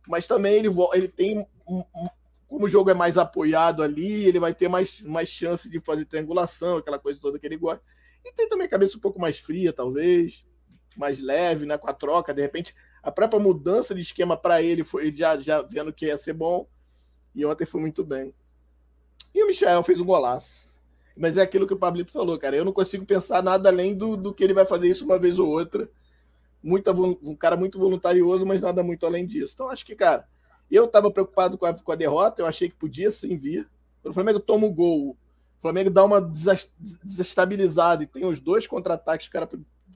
mas 0.08 0.28
também 0.28 0.56
ele, 0.56 0.70
ele 0.94 1.08
tem 1.08 1.46
como 2.48 2.66
o 2.66 2.70
jogo 2.70 2.92
é 2.92 2.94
mais 2.94 3.18
apoiado 3.18 3.82
ali, 3.82 4.26
ele 4.26 4.40
vai 4.40 4.54
ter 4.54 4.68
mais, 4.68 5.02
mais 5.02 5.28
chance 5.30 5.70
de 5.70 5.80
fazer 5.80 6.06
triangulação, 6.06 6.78
aquela 6.78 7.00
coisa 7.00 7.20
toda 7.20 7.40
que 7.40 7.46
ele 7.46 7.58
gosta 7.58 7.84
e 8.24 8.32
tem 8.32 8.48
também 8.48 8.66
a 8.66 8.70
cabeça 8.70 8.98
um 8.98 9.02
pouco 9.02 9.20
mais 9.20 9.38
fria, 9.38 9.74
talvez, 9.74 10.46
mais 10.96 11.20
leve, 11.20 11.66
né? 11.66 11.78
Com 11.78 11.90
a 11.90 11.94
troca, 11.94 12.34
de 12.34 12.42
repente, 12.42 12.74
a 13.02 13.12
própria 13.12 13.40
mudança 13.40 13.94
de 13.94 14.02
esquema 14.02 14.38
para 14.38 14.62
ele 14.62 14.84
foi 14.84 15.14
já, 15.14 15.38
já 15.40 15.62
vendo 15.62 15.92
que 15.92 16.06
ia 16.06 16.18
ser 16.18 16.34
bom. 16.34 16.68
E 17.36 17.46
ontem 17.46 17.66
foi 17.66 17.82
muito 17.82 18.04
bem. 18.04 18.34
E 19.34 19.44
o 19.44 19.48
Michel 19.48 19.84
fez 19.84 20.00
um 20.00 20.06
golaço. 20.06 20.72
Mas 21.18 21.38
é 21.38 21.42
aquilo 21.42 21.68
que 21.68 21.74
o 21.74 21.78
Pablito 21.78 22.12
falou, 22.12 22.40
cara. 22.40 22.56
Eu 22.56 22.66
não 22.66 22.72
consigo 22.72 23.06
pensar 23.06 23.44
nada 23.44 23.70
além 23.70 23.94
do, 23.94 24.16
do 24.16 24.34
que 24.34 24.44
ele 24.44 24.54
vai 24.54 24.66
fazer 24.66 24.88
isso 24.88 25.04
uma 25.04 25.20
vez 25.20 25.38
ou 25.38 25.48
outra. 25.48 25.90
Muita, 26.64 26.92
um 26.94 27.36
cara 27.36 27.58
muito 27.58 27.78
voluntarioso, 27.78 28.46
mas 28.46 28.62
nada 28.62 28.82
muito 28.82 29.06
além 29.06 29.28
disso. 29.28 29.54
Então, 29.54 29.70
acho 29.70 29.86
que, 29.86 29.96
cara, 29.96 30.26
eu 30.72 30.86
estava 30.86 31.12
preocupado 31.12 31.58
com 31.58 31.66
a, 31.66 31.74
com 31.74 31.92
a 31.92 31.96
derrota. 31.96 32.42
Eu 32.42 32.46
achei 32.46 32.70
que 32.70 32.76
podia 32.76 33.12
sim 33.12 33.38
vir. 33.38 33.68
O 34.04 34.14
Flamengo 34.14 34.40
toma 34.40 34.66
o 34.66 34.72
gol 34.72 35.18
Flamengo 35.64 35.90
dá 35.90 36.04
uma 36.04 36.20
desestabilizada 36.20 38.04
e 38.04 38.06
tem 38.06 38.26
os 38.26 38.42
dois 38.42 38.68
contra-ataques, 38.68 39.28
o 39.28 39.32
cara 39.32 39.48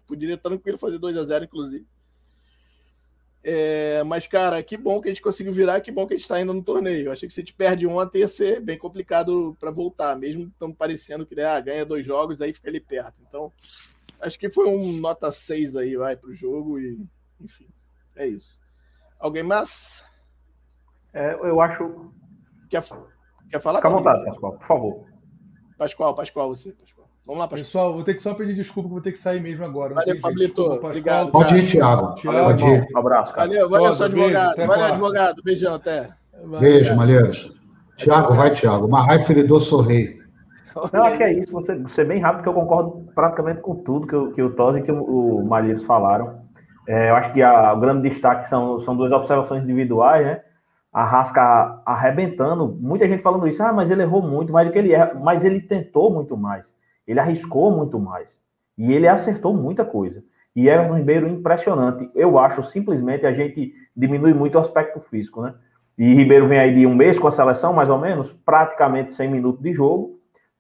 poderia 0.08 0.38
tranquilo 0.38 0.78
fazer 0.78 0.98
2 0.98 1.18
a 1.18 1.26
0 1.26 1.44
inclusive. 1.44 1.86
É, 3.44 4.02
mas, 4.06 4.26
cara, 4.26 4.64
que 4.64 4.78
bom 4.78 5.02
que 5.02 5.10
a 5.10 5.12
gente 5.12 5.22
conseguiu 5.22 5.52
virar, 5.52 5.82
que 5.82 5.92
bom 5.92 6.08
que 6.08 6.14
a 6.14 6.18
gente 6.18 6.24
está 6.24 6.40
indo 6.40 6.54
no 6.54 6.64
torneio. 6.64 7.08
Eu 7.08 7.12
achei 7.12 7.28
que 7.28 7.34
se 7.34 7.42
a 7.42 7.44
gente 7.44 7.54
perde 7.54 7.86
ontem 7.86 8.20
ia 8.20 8.30
ser 8.30 8.62
bem 8.62 8.78
complicado 8.78 9.58
para 9.60 9.70
voltar, 9.70 10.16
mesmo 10.16 10.48
estão 10.48 10.72
parecendo 10.72 11.26
que 11.26 11.38
ah, 11.42 11.60
ganha 11.60 11.86
dois 11.86 12.06
jogos, 12.06 12.42
aí 12.42 12.54
fica 12.54 12.70
ali 12.70 12.80
perto. 12.80 13.16
Então, 13.28 13.52
acho 14.22 14.40
que 14.40 14.50
foi 14.50 14.68
um 14.68 15.00
nota 15.00 15.32
6 15.32 15.76
aí, 15.76 15.96
vai, 15.96 16.16
para 16.16 16.30
o 16.30 16.36
jogo 16.36 16.80
e, 16.80 17.00
enfim, 17.40 17.68
é 18.16 18.28
isso. 18.28 18.60
Alguém 19.20 19.44
mais? 19.44 20.04
É, 21.14 21.34
eu 21.34 21.60
acho. 21.62 22.12
Quer, 22.70 22.84
quer 23.50 23.60
falar? 23.60 23.80
Fica 23.80 23.88
à 23.88 23.92
vontade, 23.92 24.26
Pascoal, 24.26 24.54
por 24.54 24.68
favor. 24.68 25.06
Pascoal, 25.78 26.16
Pascoal, 26.16 26.50
você, 26.50 26.72
Pascoal. 26.72 27.08
Vamos 27.26 27.40
lá, 27.40 27.48
Pascoal. 27.48 27.66
Pessoal, 27.66 27.94
vou 27.94 28.04
ter 28.04 28.14
que 28.14 28.22
só 28.22 28.34
pedir 28.34 28.54
desculpa, 28.54 28.90
vou 28.90 29.02
ter 29.02 29.12
que 29.12 29.18
sair 29.18 29.42
mesmo 29.42 29.66
agora. 29.66 29.94
Valeu, 29.94 30.22
Pablito. 30.22 30.64
Obrigado. 30.64 31.32
Pode 31.32 31.56
ir, 31.56 31.68
Thiago. 31.68 32.22
Pode 32.22 32.66
ir. 32.66 32.88
Um 32.94 32.98
abraço, 32.98 33.34
cara. 33.34 33.48
Valeu, 33.48 33.70
valeu, 33.70 33.94
seu 33.94 34.06
advogado. 34.06 34.56
Beijo, 34.56 34.72
valeu, 34.72 34.86
advogado. 34.86 35.44
Beijão, 35.44 35.74
até. 35.76 36.10
Beijo, 36.60 36.96
Malheiros. 36.96 37.52
Tiago, 37.98 38.34
vai, 38.34 38.52
Tiago. 38.52 38.88
Marrai 38.88 39.20
Feridor 39.20 39.60
Sorrei. 39.60 40.17
Não, 40.94 41.04
acho 41.04 41.18
que 41.18 41.24
é 41.24 41.34
isso. 41.34 41.52
Você, 41.52 41.76
você 41.76 42.02
é 42.02 42.06
bem 42.06 42.20
rápido, 42.20 42.44
porque 42.44 42.50
eu 42.50 42.62
concordo 42.62 43.08
praticamente 43.14 43.62
com 43.62 43.76
tudo 43.76 44.08
que, 44.08 44.16
o, 44.16 44.32
que 44.32 44.42
o 44.42 44.54
Tosi 44.56 44.80
e 44.80 44.84
que 44.84 44.92
o, 44.92 45.04
o 45.04 45.46
Malheiros 45.46 45.86
falaram. 45.86 46.42
É, 46.88 47.10
eu 47.10 47.16
acho 47.16 47.34
que 47.34 47.42
a, 47.42 47.74
o 47.74 47.80
grande 47.80 48.10
destaque 48.10 48.48
são, 48.48 48.80
são 48.80 48.96
duas 48.96 49.12
observações 49.12 49.64
individuais, 49.64 50.26
né? 50.26 50.42
a 50.98 51.04
Rasca 51.04 51.80
arrebentando, 51.86 52.76
muita 52.82 53.08
gente 53.08 53.22
falando 53.22 53.48
isso, 53.48 53.62
ah, 53.62 53.72
mas 53.72 53.92
ele 53.92 54.02
errou 54.02 54.22
muito 54.22 54.52
mais 54.52 54.66
do 54.66 54.74
que 54.74 54.80
ele 54.80 54.94
erra, 54.94 55.14
mas 55.14 55.46
ele 55.46 55.62
tentou 55.62 56.12
muito 56.12 56.36
mais, 56.36 56.74
ele 57.06 57.20
arriscou 57.20 57.70
muito 57.70 58.00
mais, 58.00 58.40
e 58.76 58.92
ele 58.94 59.08
acertou 59.08 59.54
muita 59.54 59.86
coisa. 59.86 60.24
E 60.56 60.68
Everton 60.68 60.98
Ribeiro, 60.98 61.28
impressionante. 61.28 62.10
Eu 62.16 62.40
acho 62.40 62.64
simplesmente 62.64 63.28
a 63.28 63.32
gente 63.32 63.76
diminui 63.96 64.34
muito 64.34 64.56
o 64.56 64.60
aspecto 64.60 65.00
físico, 65.02 65.44
né? 65.44 65.54
E 65.96 66.16
Ribeiro 66.16 66.48
vem 66.48 66.58
aí 66.58 66.74
de 66.74 66.88
um 66.88 66.96
mês 66.96 67.20
com 67.20 67.28
a 67.28 67.32
seleção, 67.32 67.74
mais 67.74 67.92
ou 67.92 68.00
menos, 68.00 68.32
praticamente 68.32 69.14
100 69.14 69.30
minutos 69.30 69.62
de 69.62 69.74
jogo, 69.74 70.17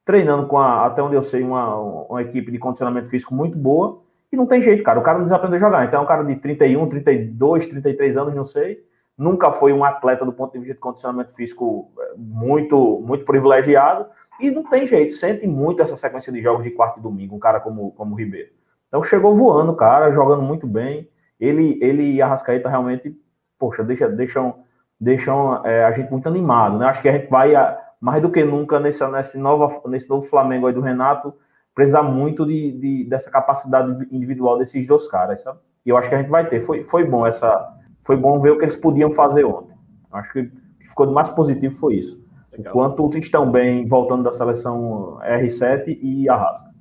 treinando 0.07 0.47
com, 0.47 0.57
a, 0.57 0.85
até 0.85 1.03
onde 1.03 1.15
eu 1.15 1.21
sei, 1.21 1.43
uma, 1.43 1.75
uma 1.75 2.21
equipe 2.21 2.49
de 2.49 2.57
condicionamento 2.57 3.09
físico 3.09 3.35
muito 3.35 3.57
boa. 3.57 4.01
E 4.31 4.37
não 4.37 4.45
tem 4.45 4.61
jeito, 4.61 4.81
cara. 4.81 4.97
O 4.97 5.03
cara 5.03 5.17
não 5.17 5.25
desaprendeu 5.25 5.57
a 5.57 5.59
jogar. 5.59 5.85
Então 5.85 5.99
é 5.99 6.03
um 6.03 6.07
cara 6.07 6.23
de 6.23 6.35
31, 6.37 6.87
32, 6.87 7.67
33 7.67 8.17
anos, 8.17 8.33
não 8.33 8.45
sei. 8.45 8.83
Nunca 9.17 9.51
foi 9.51 9.73
um 9.73 9.83
atleta 9.83 10.23
do 10.23 10.31
ponto 10.31 10.53
de 10.53 10.59
vista 10.59 10.75
de 10.75 10.79
condicionamento 10.79 11.35
físico 11.35 11.91
é, 11.99 12.13
muito, 12.15 13.03
muito 13.05 13.25
privilegiado. 13.25 14.05
E 14.39 14.49
não 14.49 14.63
tem 14.63 14.87
jeito. 14.87 15.13
Sente 15.13 15.45
muito 15.45 15.81
essa 15.81 15.97
sequência 15.97 16.31
de 16.31 16.41
jogos 16.41 16.63
de 16.63 16.71
quarto 16.71 16.99
e 16.99 17.03
domingo, 17.03 17.35
um 17.35 17.39
cara 17.39 17.59
como, 17.59 17.91
como 17.91 18.13
o 18.13 18.17
Ribeiro. 18.17 18.49
Então 18.87 19.03
chegou 19.03 19.35
voando, 19.35 19.75
cara, 19.75 20.11
jogando 20.11 20.41
muito 20.41 20.65
bem. 20.65 21.09
Ele, 21.39 21.77
ele 21.81 22.13
e 22.13 22.21
a 22.21 22.27
Rascaeta 22.27 22.69
realmente, 22.69 23.13
poxa, 23.59 23.83
deixa, 23.83 24.07
deixam, 24.07 24.55
deixam 24.99 25.65
é, 25.65 25.83
a 25.83 25.91
gente 25.91 26.09
muito 26.09 26.27
animado, 26.27 26.77
né? 26.77 26.85
Acho 26.85 27.01
que 27.01 27.09
a 27.09 27.11
gente 27.11 27.29
vai, 27.29 27.53
mais 27.99 28.21
do 28.21 28.31
que 28.31 28.43
nunca, 28.43 28.79
nesse, 28.79 29.05
nesse, 29.07 29.37
nova, 29.37 29.81
nesse 29.87 30.09
novo 30.09 30.25
Flamengo 30.27 30.67
aí 30.67 30.73
do 30.73 30.81
Renato, 30.81 31.33
precisar 31.73 32.03
muito 32.03 32.45
de, 32.45 32.71
de, 32.71 33.03
dessa 33.05 33.29
capacidade 33.29 34.07
individual 34.11 34.57
desses 34.57 34.85
dois 34.85 35.07
caras, 35.07 35.41
sabe? 35.41 35.59
E 35.85 35.89
eu 35.89 35.97
acho 35.97 36.09
que 36.09 36.15
a 36.15 36.17
gente 36.19 36.29
vai 36.29 36.47
ter. 36.47 36.61
Foi, 36.61 36.83
foi 36.83 37.03
bom 37.03 37.25
essa. 37.25 37.75
Foi 38.03 38.15
bom 38.17 38.39
ver 38.39 38.51
o 38.51 38.57
que 38.57 38.65
eles 38.65 38.75
podiam 38.75 39.11
fazer 39.13 39.45
ontem. 39.45 39.75
Acho 40.11 40.33
que 40.33 40.51
ficou 40.87 41.11
mais 41.11 41.29
positivo 41.29 41.75
foi 41.75 41.95
isso. 41.95 42.21
Legal. 42.51 42.71
O 42.71 42.73
quanto 42.73 43.17
estão 43.17 43.49
bem 43.49 43.87
voltando 43.87 44.23
da 44.23 44.33
seleção 44.33 45.19
R7 45.21 45.99
e 46.01 46.29
Arrasca. 46.29 46.77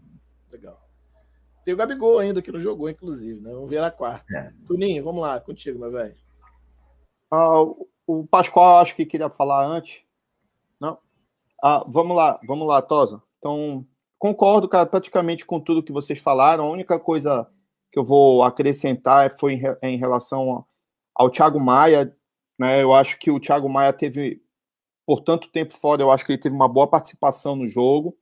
Tem 1.66 1.74
o 1.74 1.76
Gabigol 1.76 2.20
ainda, 2.20 2.40
que 2.40 2.52
não 2.52 2.60
jogou, 2.60 2.88
inclusive, 2.88 3.40
né? 3.40 3.50
Vamos 3.52 3.68
ver 3.68 3.80
na 3.80 3.90
quarta. 3.90 4.24
É. 4.32 4.52
Tuninho, 4.68 5.02
vamos 5.02 5.20
lá, 5.20 5.40
contigo, 5.40 5.80
meu 5.80 5.90
velho. 5.90 6.14
Ah, 7.28 7.60
o 8.06 8.24
Pascoal, 8.30 8.80
acho 8.80 8.94
que 8.94 9.04
queria 9.04 9.28
falar 9.28 9.66
antes. 9.66 10.05
Ah, 11.62 11.84
vamos 11.88 12.16
lá, 12.16 12.38
vamos 12.46 12.66
lá, 12.66 12.82
Tosa. 12.82 13.22
Então, 13.38 13.86
concordo, 14.18 14.68
cara, 14.68 14.86
praticamente 14.86 15.46
com 15.46 15.60
tudo 15.60 15.82
que 15.82 15.92
vocês 15.92 16.18
falaram. 16.18 16.64
A 16.64 16.70
única 16.70 16.98
coisa 16.98 17.48
que 17.92 17.98
eu 17.98 18.04
vou 18.04 18.42
acrescentar 18.42 19.36
foi 19.38 19.54
em, 19.54 19.62
em 19.82 19.98
relação 19.98 20.64
ao 21.14 21.30
Thiago 21.30 21.60
Maia. 21.60 22.14
Né? 22.58 22.82
Eu 22.82 22.94
acho 22.94 23.18
que 23.18 23.30
o 23.30 23.40
Thiago 23.40 23.68
Maia 23.68 23.92
teve, 23.92 24.42
por 25.06 25.20
tanto 25.20 25.50
tempo 25.50 25.74
fora, 25.74 26.02
eu 26.02 26.10
acho 26.10 26.24
que 26.24 26.32
ele 26.32 26.40
teve 26.40 26.54
uma 26.54 26.68
boa 26.68 26.86
participação 26.86 27.56
no 27.56 27.68
jogo. 27.68 28.16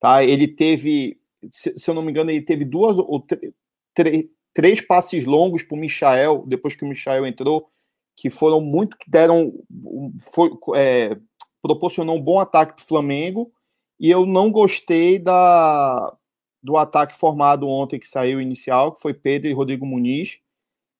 Tá? 0.00 0.22
Ele 0.22 0.46
teve 0.48 1.18
se, 1.50 1.74
se 1.76 1.90
eu 1.90 1.94
não 1.94 2.02
me 2.02 2.10
engano, 2.10 2.30
ele 2.30 2.42
teve 2.42 2.64
duas 2.64 2.98
ou 2.98 3.24
três 4.54 4.80
passes 4.80 5.24
longos 5.24 5.62
para 5.62 5.76
o 5.76 5.80
Michael, 5.80 6.44
depois 6.46 6.74
que 6.74 6.84
o 6.84 6.88
Michael 6.88 7.26
entrou, 7.26 7.70
que 8.16 8.30
foram 8.30 8.60
muito, 8.60 8.96
que 8.96 9.10
deram, 9.10 9.52
foi, 10.32 10.50
é, 10.76 11.16
proporcionou 11.66 12.16
um 12.16 12.22
bom 12.22 12.38
ataque 12.38 12.74
para 12.74 12.82
o 12.82 12.86
Flamengo, 12.86 13.52
e 13.98 14.10
eu 14.10 14.24
não 14.24 14.50
gostei 14.50 15.18
da, 15.18 16.14
do 16.62 16.76
ataque 16.76 17.16
formado 17.16 17.68
ontem 17.68 17.98
que 17.98 18.06
saiu 18.06 18.40
inicial, 18.40 18.92
que 18.92 19.00
foi 19.00 19.12
Pedro 19.12 19.48
e 19.48 19.52
Rodrigo 19.52 19.86
Muniz, 19.86 20.38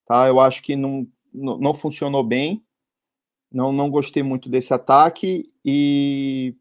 tá? 0.06 0.26
Eu 0.26 0.40
acho 0.40 0.62
que 0.62 0.74
não, 0.74 1.06
não, 1.32 1.58
não 1.58 1.74
funcionou 1.74 2.24
bem, 2.24 2.64
não, 3.52 3.72
não 3.72 3.90
gostei 3.90 4.22
muito 4.22 4.48
desse 4.48 4.74
ataque, 4.74 5.50
e 5.64 6.54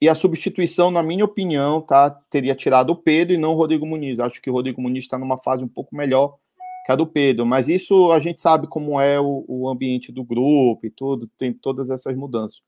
e 0.00 0.08
a 0.10 0.14
substituição, 0.14 0.90
na 0.90 1.02
minha 1.02 1.24
opinião, 1.24 1.80
tá, 1.80 2.10
teria 2.10 2.54
tirado 2.54 2.90
o 2.90 2.96
Pedro 2.96 3.34
e 3.34 3.38
não 3.38 3.52
o 3.52 3.56
Rodrigo 3.56 3.86
Muniz. 3.86 4.18
Acho 4.18 4.42
que 4.42 4.50
o 4.50 4.52
Rodrigo 4.52 4.80
Muniz 4.80 5.04
está 5.04 5.18
numa 5.18 5.38
fase 5.38 5.64
um 5.64 5.68
pouco 5.68 5.96
melhor 5.96 6.36
que 6.84 6.92
a 6.92 6.96
do 6.96 7.06
Pedro. 7.06 7.46
Mas 7.46 7.66
isso 7.66 8.12
a 8.12 8.18
gente 8.18 8.40
sabe 8.40 8.66
como 8.66 9.00
é 9.00 9.18
o, 9.18 9.44
o 9.48 9.68
ambiente 9.68 10.12
do 10.12 10.22
grupo 10.22 10.84
e 10.84 10.90
tudo, 10.90 11.28
tem 11.38 11.52
todas 11.52 11.88
essas 11.88 12.14
mudanças. 12.14 12.62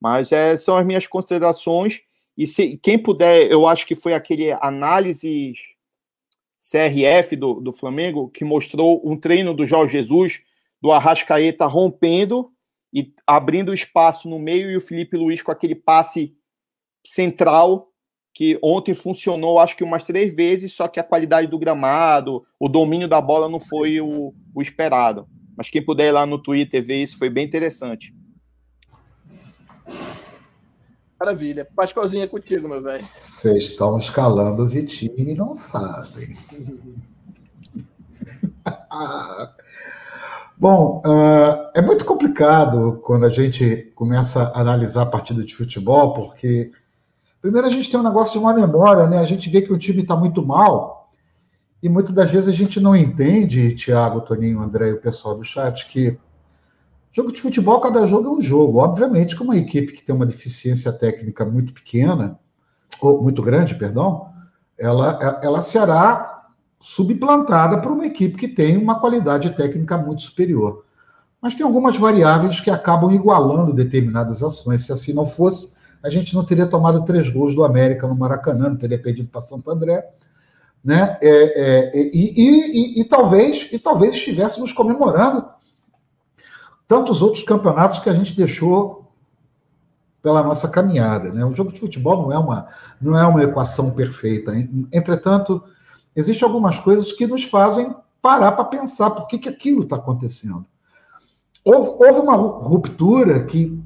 Mas 0.00 0.32
é, 0.32 0.56
são 0.56 0.76
as 0.76 0.86
minhas 0.86 1.06
considerações. 1.06 2.00
E 2.36 2.46
se 2.46 2.76
quem 2.78 2.98
puder, 2.98 3.50
eu 3.50 3.66
acho 3.66 3.86
que 3.86 3.94
foi 3.94 4.14
aquele 4.14 4.52
análise 4.60 5.52
CRF 6.60 7.36
do, 7.36 7.54
do 7.54 7.72
Flamengo 7.72 8.28
que 8.28 8.44
mostrou 8.44 9.02
um 9.04 9.16
treino 9.16 9.54
do 9.54 9.66
Jorge 9.66 9.92
Jesus, 9.92 10.40
do 10.80 10.90
Arrascaeta 10.90 11.66
rompendo 11.66 12.50
e 12.92 13.12
abrindo 13.26 13.74
espaço 13.74 14.28
no 14.28 14.38
meio 14.38 14.70
e 14.70 14.76
o 14.76 14.80
Felipe 14.80 15.16
Luiz 15.16 15.42
com 15.42 15.52
aquele 15.52 15.74
passe 15.74 16.34
central 17.06 17.88
que 18.32 18.58
ontem 18.62 18.94
funcionou, 18.94 19.58
acho 19.58 19.76
que 19.76 19.84
umas 19.84 20.04
três 20.04 20.34
vezes, 20.34 20.72
só 20.72 20.86
que 20.86 21.00
a 21.00 21.04
qualidade 21.04 21.48
do 21.48 21.58
gramado, 21.58 22.44
o 22.58 22.68
domínio 22.68 23.08
da 23.08 23.20
bola 23.20 23.48
não 23.48 23.58
foi 23.58 24.00
o, 24.00 24.32
o 24.54 24.62
esperado. 24.62 25.28
Mas 25.56 25.68
quem 25.68 25.84
puder 25.84 26.08
ir 26.08 26.12
lá 26.12 26.24
no 26.24 26.38
Twitter 26.38 26.84
ver 26.84 27.02
isso, 27.02 27.18
foi 27.18 27.28
bem 27.28 27.44
interessante. 27.44 28.14
Maravilha. 31.20 31.68
Pascoalzinho 31.76 32.24
é 32.24 32.26
contigo, 32.26 32.66
meu 32.68 32.82
velho. 32.82 32.98
Vocês 32.98 33.64
estão 33.64 33.98
escalando 33.98 34.62
o 34.62 34.66
Vitinho 34.66 35.12
e 35.18 35.34
não 35.34 35.54
sabem. 35.54 36.34
Bom, 40.56 41.02
uh, 41.06 41.70
é 41.74 41.82
muito 41.82 42.04
complicado 42.04 43.00
quando 43.02 43.26
a 43.26 43.30
gente 43.30 43.92
começa 43.94 44.44
a 44.54 44.60
analisar 44.60 45.06
partida 45.06 45.44
de 45.44 45.54
futebol, 45.54 46.14
porque 46.14 46.72
Primeiro, 47.40 47.66
a 47.66 47.70
gente 47.70 47.90
tem 47.90 47.98
um 47.98 48.02
negócio 48.02 48.34
de 48.34 48.38
uma 48.38 48.52
memória, 48.52 49.06
né? 49.06 49.18
A 49.18 49.24
gente 49.24 49.48
vê 49.48 49.62
que 49.62 49.72
o 49.72 49.78
time 49.78 50.02
está 50.02 50.14
muito 50.14 50.44
mal 50.44 51.10
e 51.82 51.88
muitas 51.88 52.14
das 52.14 52.30
vezes 52.30 52.48
a 52.48 52.52
gente 52.52 52.78
não 52.78 52.94
entende, 52.94 53.74
Tiago, 53.74 54.20
Toninho, 54.20 54.60
André 54.60 54.90
e 54.90 54.92
o 54.92 55.00
pessoal 55.00 55.34
do 55.34 55.42
chat, 55.42 55.88
que 55.88 56.18
jogo 57.12 57.32
de 57.32 57.40
futebol, 57.40 57.80
cada 57.80 58.06
jogo 58.06 58.28
é 58.28 58.32
um 58.32 58.40
jogo. 58.40 58.78
Obviamente 58.78 59.36
que 59.36 59.42
uma 59.42 59.56
equipe 59.56 59.92
que 59.92 60.02
tem 60.02 60.14
uma 60.14 60.26
deficiência 60.26 60.92
técnica 60.92 61.44
muito 61.44 61.72
pequena, 61.72 62.38
ou 63.00 63.22
muito 63.22 63.42
grande, 63.42 63.74
perdão, 63.74 64.28
ela, 64.78 65.40
ela 65.42 65.60
será 65.60 66.48
subplantada 66.78 67.78
por 67.78 67.92
uma 67.92 68.06
equipe 68.06 68.36
que 68.36 68.48
tem 68.48 68.76
uma 68.76 68.98
qualidade 68.98 69.50
técnica 69.50 69.98
muito 69.98 70.22
superior. 70.22 70.84
Mas 71.40 71.54
tem 71.54 71.64
algumas 71.64 71.96
variáveis 71.96 72.60
que 72.60 72.70
acabam 72.70 73.12
igualando 73.12 73.72
determinadas 73.72 74.42
ações. 74.42 74.84
Se 74.84 74.92
assim 74.92 75.12
não 75.12 75.26
fosse, 75.26 75.72
a 76.02 76.08
gente 76.08 76.34
não 76.34 76.44
teria 76.44 76.66
tomado 76.66 77.04
três 77.04 77.28
gols 77.28 77.54
do 77.54 77.64
América 77.64 78.06
no 78.06 78.14
Maracanã, 78.14 78.70
não 78.70 78.76
teria 78.76 78.98
perdido 78.98 79.28
para 79.28 79.40
Santo 79.40 79.70
André, 79.70 80.06
né? 80.82 81.18
É, 81.22 81.28
é, 81.30 81.90
e, 81.94 82.10
e, 82.14 82.98
e, 82.98 83.00
e, 83.00 83.04
talvez 83.04 83.68
e 83.70 83.78
talvez 83.78 84.14
estivéssemos 84.14 84.72
comemorando 84.72 85.46
tantos 86.90 87.22
outros 87.22 87.44
campeonatos 87.44 88.00
que 88.00 88.10
a 88.10 88.12
gente 88.12 88.34
deixou 88.34 89.12
pela 90.20 90.42
nossa 90.42 90.68
caminhada, 90.68 91.32
né? 91.32 91.44
O 91.44 91.54
jogo 91.54 91.72
de 91.72 91.78
futebol 91.78 92.20
não 92.20 92.32
é 92.32 92.38
uma 92.38 92.66
não 93.00 93.16
é 93.16 93.24
uma 93.24 93.44
equação 93.44 93.92
perfeita. 93.92 94.52
Hein? 94.52 94.88
Entretanto, 94.92 95.62
existem 96.16 96.44
algumas 96.44 96.80
coisas 96.80 97.12
que 97.12 97.28
nos 97.28 97.44
fazem 97.44 97.94
parar 98.20 98.50
para 98.52 98.64
pensar 98.64 99.10
por 99.10 99.28
que, 99.28 99.38
que 99.38 99.48
aquilo 99.48 99.84
está 99.84 99.94
acontecendo. 99.94 100.66
Houve, 101.64 101.90
houve 101.90 102.18
uma 102.18 102.34
ruptura 102.34 103.44
que 103.44 103.80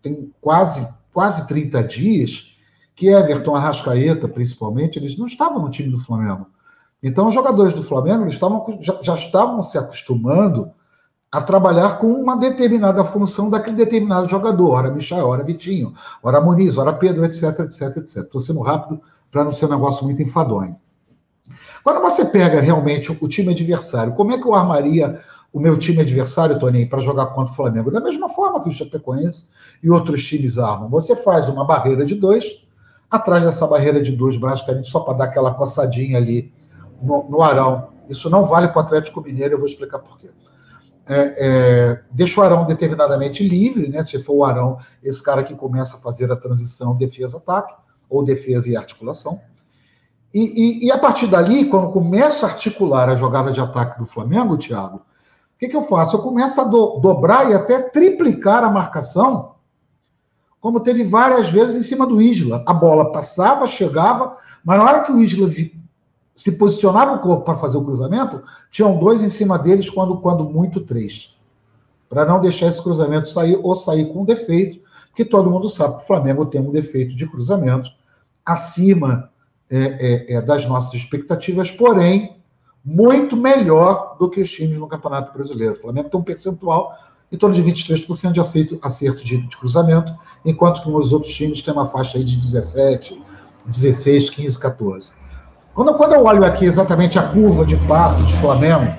tem 0.00 0.32
quase 0.40 0.88
quase 1.12 1.46
30 1.46 1.84
dias 1.84 2.56
que 2.96 3.08
Everton, 3.08 3.54
Arrascaeta, 3.54 4.26
principalmente, 4.26 4.98
eles 4.98 5.18
não 5.18 5.26
estavam 5.26 5.60
no 5.60 5.68
time 5.68 5.90
do 5.90 6.00
Flamengo. 6.00 6.46
Então, 7.02 7.28
os 7.28 7.34
jogadores 7.34 7.74
do 7.74 7.82
Flamengo 7.82 8.26
estavam, 8.26 8.78
já, 8.80 8.98
já 9.02 9.14
estavam 9.14 9.60
se 9.60 9.76
acostumando 9.76 10.72
a 11.30 11.42
trabalhar 11.42 11.98
com 11.98 12.12
uma 12.12 12.36
determinada 12.36 13.04
função 13.04 13.50
daquele 13.50 13.76
determinado 13.76 14.28
jogador, 14.28 14.70
ora 14.70 14.90
Michel, 14.90 15.26
ora 15.26 15.44
Vitinho, 15.44 15.92
ora 16.22 16.40
Muniz, 16.40 16.78
ora 16.78 16.92
Pedro, 16.92 17.24
etc, 17.24 17.60
etc, 17.60 17.96
etc. 17.98 18.16
Estou 18.18 18.40
sendo 18.40 18.60
rápido 18.60 19.00
para 19.30 19.44
não 19.44 19.50
ser 19.50 19.66
um 19.66 19.70
negócio 19.70 20.04
muito 20.04 20.22
enfadonho. 20.22 20.76
Quando 21.84 22.00
você 22.00 22.24
pega 22.24 22.60
realmente 22.60 23.10
o 23.12 23.28
time 23.28 23.52
adversário, 23.52 24.14
como 24.14 24.32
é 24.32 24.38
que 24.38 24.46
eu 24.46 24.54
armaria 24.54 25.20
o 25.52 25.58
meu 25.58 25.78
time 25.78 26.00
adversário, 26.00 26.58
Toninho, 26.58 26.88
para 26.88 27.00
jogar 27.00 27.26
contra 27.26 27.52
o 27.52 27.56
Flamengo. 27.56 27.90
Da 27.90 28.00
mesma 28.00 28.28
forma 28.28 28.62
que 28.62 28.68
o 28.68 28.72
Chapecoense 28.72 29.48
e 29.82 29.90
outros 29.90 30.24
times 30.26 30.58
armam. 30.58 30.88
Você 30.90 31.16
faz 31.16 31.48
uma 31.48 31.64
barreira 31.64 32.04
de 32.04 32.14
dois, 32.14 32.62
atrás 33.10 33.42
dessa 33.42 33.66
barreira 33.66 34.02
de 34.02 34.12
dois, 34.12 34.36
basicamente 34.36 34.88
só 34.88 35.00
para 35.00 35.14
dar 35.14 35.24
aquela 35.24 35.54
coçadinha 35.54 36.18
ali 36.18 36.52
no, 37.02 37.24
no 37.28 37.42
Arão. 37.42 37.88
Isso 38.08 38.28
não 38.28 38.44
vale 38.44 38.68
para 38.68 38.78
o 38.78 38.80
Atlético 38.80 39.22
Mineiro, 39.22 39.54
eu 39.54 39.58
vou 39.58 39.66
explicar 39.66 39.98
por 39.98 40.18
quê. 40.18 40.30
É, 41.08 41.34
é, 41.38 42.02
deixa 42.10 42.40
o 42.40 42.44
Arão 42.44 42.66
determinadamente 42.66 43.46
livre, 43.46 43.88
né? 43.88 44.02
Se 44.02 44.22
for 44.22 44.34
o 44.34 44.44
Arão, 44.44 44.78
esse 45.02 45.22
cara 45.22 45.42
que 45.42 45.54
começa 45.54 45.96
a 45.96 46.00
fazer 46.00 46.30
a 46.30 46.36
transição 46.36 46.94
defesa-ataque, 46.94 47.74
ou 48.08 48.24
defesa 48.24 48.68
e 48.70 48.76
articulação. 48.76 49.40
E, 50.32 50.40
e, 50.40 50.86
e, 50.86 50.92
a 50.92 50.98
partir 50.98 51.26
dali, 51.26 51.66
quando 51.66 51.90
começa 51.90 52.46
a 52.46 52.50
articular 52.50 53.08
a 53.08 53.16
jogada 53.16 53.50
de 53.50 53.60
ataque 53.60 53.98
do 53.98 54.06
Flamengo, 54.06 54.58
Thiago, 54.58 54.98
o 54.98 55.58
que, 55.58 55.68
que 55.68 55.76
eu 55.76 55.82
faço? 55.82 56.16
Eu 56.16 56.20
começo 56.20 56.60
a 56.60 56.64
do, 56.64 56.98
dobrar 56.98 57.50
e 57.50 57.54
até 57.54 57.80
triplicar 57.80 58.62
a 58.62 58.70
marcação, 58.70 59.54
como 60.60 60.80
teve 60.80 61.02
várias 61.04 61.50
vezes 61.50 61.76
em 61.76 61.82
cima 61.82 62.06
do 62.06 62.20
Isla. 62.20 62.62
A 62.66 62.74
bola 62.74 63.10
passava, 63.10 63.66
chegava, 63.66 64.36
mas 64.64 64.78
na 64.78 64.84
hora 64.84 65.00
que 65.00 65.12
o 65.12 65.20
Isla 65.20 65.48
vi, 65.48 65.78
se 66.38 66.52
posicionava 66.52 67.14
o 67.14 67.18
corpo 67.18 67.44
para 67.44 67.58
fazer 67.58 67.76
o 67.76 67.84
cruzamento, 67.84 68.40
tinham 68.70 68.96
dois 68.96 69.20
em 69.22 69.28
cima 69.28 69.58
deles, 69.58 69.90
quando, 69.90 70.18
quando 70.18 70.44
muito 70.44 70.80
três. 70.80 71.36
Para 72.08 72.24
não 72.24 72.40
deixar 72.40 72.68
esse 72.68 72.80
cruzamento 72.80 73.26
sair 73.26 73.58
ou 73.60 73.74
sair 73.74 74.12
com 74.12 74.24
defeito, 74.24 74.78
porque 75.08 75.24
todo 75.24 75.50
mundo 75.50 75.68
sabe 75.68 75.96
que 75.96 76.04
o 76.04 76.06
Flamengo 76.06 76.46
tem 76.46 76.60
um 76.60 76.70
defeito 76.70 77.16
de 77.16 77.26
cruzamento 77.26 77.90
acima 78.46 79.30
é, 79.68 79.78
é, 79.78 80.34
é, 80.34 80.40
das 80.40 80.64
nossas 80.64 80.94
expectativas, 80.94 81.72
porém, 81.72 82.36
muito 82.84 83.36
melhor 83.36 84.16
do 84.16 84.30
que 84.30 84.40
os 84.40 84.48
times 84.48 84.78
no 84.78 84.86
Campeonato 84.86 85.32
Brasileiro. 85.32 85.74
O 85.74 85.76
Flamengo 85.76 86.08
tem 86.08 86.20
um 86.20 86.24
percentual 86.24 86.96
em 87.32 87.36
torno 87.36 87.56
de 87.56 87.62
23% 87.64 88.30
de 88.30 88.38
acerto, 88.38 88.78
acerto 88.80 89.24
de, 89.24 89.38
de, 89.38 89.56
cruzamento, 89.56 90.14
enquanto 90.44 90.82
que 90.82 90.88
os 90.88 91.12
outros 91.12 91.34
times 91.34 91.62
têm 91.62 91.74
uma 91.74 91.84
faixa 91.84 92.16
aí 92.16 92.22
de 92.22 92.36
17, 92.36 93.20
16, 93.66 94.30
15, 94.30 94.58
14. 94.60 95.27
Quando, 95.78 95.94
quando 95.94 96.12
eu 96.12 96.24
olho 96.24 96.44
aqui 96.44 96.64
exatamente 96.64 97.20
a 97.20 97.28
curva 97.28 97.64
de 97.64 97.76
passe 97.86 98.24
de 98.24 98.32
Flamengo, 98.40 98.92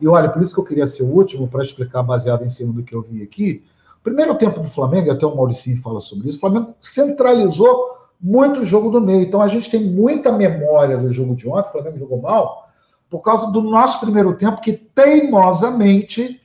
e 0.00 0.08
olha, 0.08 0.30
por 0.30 0.40
isso 0.40 0.54
que 0.54 0.60
eu 0.62 0.64
queria 0.64 0.86
ser 0.86 1.02
o 1.02 1.14
último 1.14 1.46
para 1.48 1.62
explicar, 1.62 2.02
baseado 2.02 2.42
em 2.42 2.48
cima 2.48 2.72
do 2.72 2.82
que 2.82 2.94
eu 2.94 3.02
vi 3.02 3.22
aqui. 3.22 3.62
Primeiro 4.02 4.34
tempo 4.36 4.58
do 4.60 4.68
Flamengo, 4.70 5.10
até 5.10 5.26
o 5.26 5.36
Mauricinho 5.36 5.76
fala 5.82 6.00
sobre 6.00 6.30
isso, 6.30 6.38
o 6.38 6.40
Flamengo 6.40 6.74
centralizou 6.80 7.90
muito 8.18 8.60
o 8.60 8.64
jogo 8.64 8.88
do 8.88 9.02
meio. 9.02 9.20
Então 9.26 9.42
a 9.42 9.48
gente 9.48 9.70
tem 9.70 9.84
muita 9.84 10.32
memória 10.32 10.96
do 10.96 11.12
jogo 11.12 11.36
de 11.36 11.46
ontem, 11.46 11.68
o 11.68 11.72
Flamengo 11.72 11.98
jogou 11.98 12.22
mal, 12.22 12.70
por 13.10 13.20
causa 13.20 13.50
do 13.50 13.60
nosso 13.60 14.00
primeiro 14.00 14.32
tempo, 14.32 14.62
que 14.62 14.72
teimosamente 14.72 16.40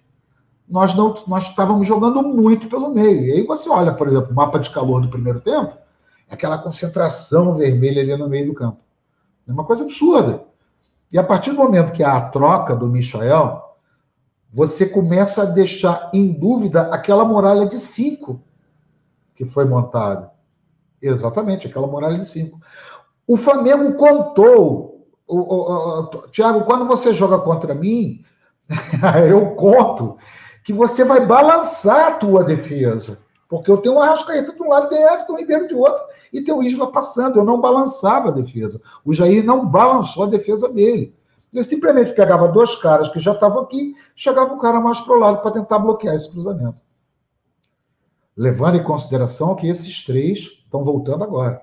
nós 0.68 0.94
não 0.94 1.16
nós 1.26 1.46
estávamos 1.46 1.88
jogando 1.88 2.22
muito 2.22 2.68
pelo 2.68 2.90
meio. 2.90 3.24
E 3.24 3.32
aí 3.32 3.44
você 3.44 3.70
olha, 3.70 3.94
por 3.94 4.10
exemplo, 4.10 4.32
o 4.32 4.36
mapa 4.36 4.60
de 4.60 4.70
calor 4.72 5.00
do 5.00 5.08
primeiro 5.08 5.40
tempo, 5.40 5.74
é 6.30 6.34
aquela 6.34 6.58
concentração 6.58 7.56
vermelha 7.56 8.02
ali 8.02 8.18
no 8.18 8.28
meio 8.28 8.48
do 8.48 8.54
campo. 8.54 8.84
É 9.48 9.52
uma 9.52 9.64
coisa 9.64 9.84
absurda. 9.84 10.44
E 11.12 11.18
a 11.18 11.24
partir 11.24 11.52
do 11.52 11.58
momento 11.58 11.94
que 11.94 12.04
há 12.04 12.18
a 12.18 12.30
troca 12.30 12.76
do 12.76 12.88
Michael, 12.88 13.62
você 14.52 14.86
começa 14.86 15.44
a 15.44 15.46
deixar 15.46 16.10
em 16.14 16.32
dúvida 16.32 16.84
aquela 16.84 17.26
muralha 17.26 17.68
de 17.68 17.78
cinco 17.78 18.42
que 19.36 19.46
foi 19.46 19.66
montada. 19.66 20.32
Exatamente, 21.02 21.68
aquela 21.68 21.88
muralha 21.88 22.18
de 22.18 22.26
cinco. 22.26 22.60
O 23.28 23.38
Flamengo 23.38 23.96
contou. 23.96 25.08
O, 25.28 25.38
o, 25.38 26.00
o, 26.02 26.28
Tiago, 26.30 26.64
quando 26.66 26.86
você 26.86 27.14
joga 27.14 27.40
contra 27.40 27.74
mim, 27.74 28.24
eu 29.30 29.56
conto 29.56 30.18
que 30.64 30.72
você 30.72 31.04
vai 31.04 31.26
balançar 31.26 32.08
a 32.08 32.12
tua 32.12 32.44
defesa. 32.44 33.25
Porque 33.58 33.72
eu 33.72 33.78
tenho 33.78 33.96
o 33.96 34.00
Arrascaeta 34.00 34.54
de 34.54 34.62
um 34.62 34.70
lado, 34.70 34.90
tem 34.90 35.02
Everton 35.02 35.38
Ribeiro 35.38 35.68
de 35.68 35.76
outro, 35.76 36.04
e 36.32 36.42
tem 36.42 36.54
o 36.54 36.62
Isla 36.62 36.92
passando. 36.92 37.40
Eu 37.40 37.46
não 37.46 37.62
balançava 37.62 38.30
a 38.30 38.32
defesa. 38.32 38.82
O 39.04 39.14
Jair 39.14 39.44
não 39.44 39.66
balançou 39.66 40.24
a 40.24 40.28
defesa 40.28 40.72
dele. 40.72 41.16
Ele 41.54 41.64
simplesmente 41.64 42.14
pegava 42.14 42.50
dois 42.50 42.76
caras 42.76 43.08
que 43.08 43.20
já 43.20 43.32
estavam 43.32 43.62
aqui, 43.62 43.96
chegava 44.16 44.54
o 44.54 44.60
cara 44.60 44.80
mais 44.82 45.00
para 45.00 45.16
o 45.16 45.20
lado 45.20 45.42
para 45.42 45.52
tentar 45.52 45.80
bloquear 45.80 46.14
esse 46.14 46.30
cruzamento. 46.30 46.82
Levando 48.36 48.76
em 48.76 48.84
consideração 48.84 49.56
que 49.56 49.68
esses 49.68 50.04
três 50.04 50.40
estão 50.66 50.84
voltando 50.84 51.24
agora. 51.24 51.62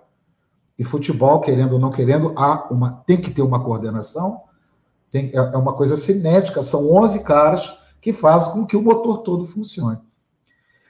E 0.79 0.85
futebol, 0.85 1.41
querendo 1.41 1.75
ou 1.75 1.79
não 1.79 1.91
querendo, 1.91 2.33
há 2.37 2.69
uma, 2.71 3.03
tem 3.07 3.21
que 3.21 3.31
ter 3.31 3.43
uma 3.43 3.63
coordenação, 3.63 4.41
tem, 5.11 5.31
é, 5.35 5.37
é 5.37 5.57
uma 5.59 5.75
coisa 5.75 5.97
cinética, 5.99 6.63
são 6.63 6.91
11 6.91 7.23
caras 7.23 7.79
que 8.01 8.15
fazem 8.15 8.55
com 8.55 8.67
que 8.67 8.77
o 8.77 8.83
motor 8.83 9.19
todo 9.19 9.47
funcione. 9.47 9.99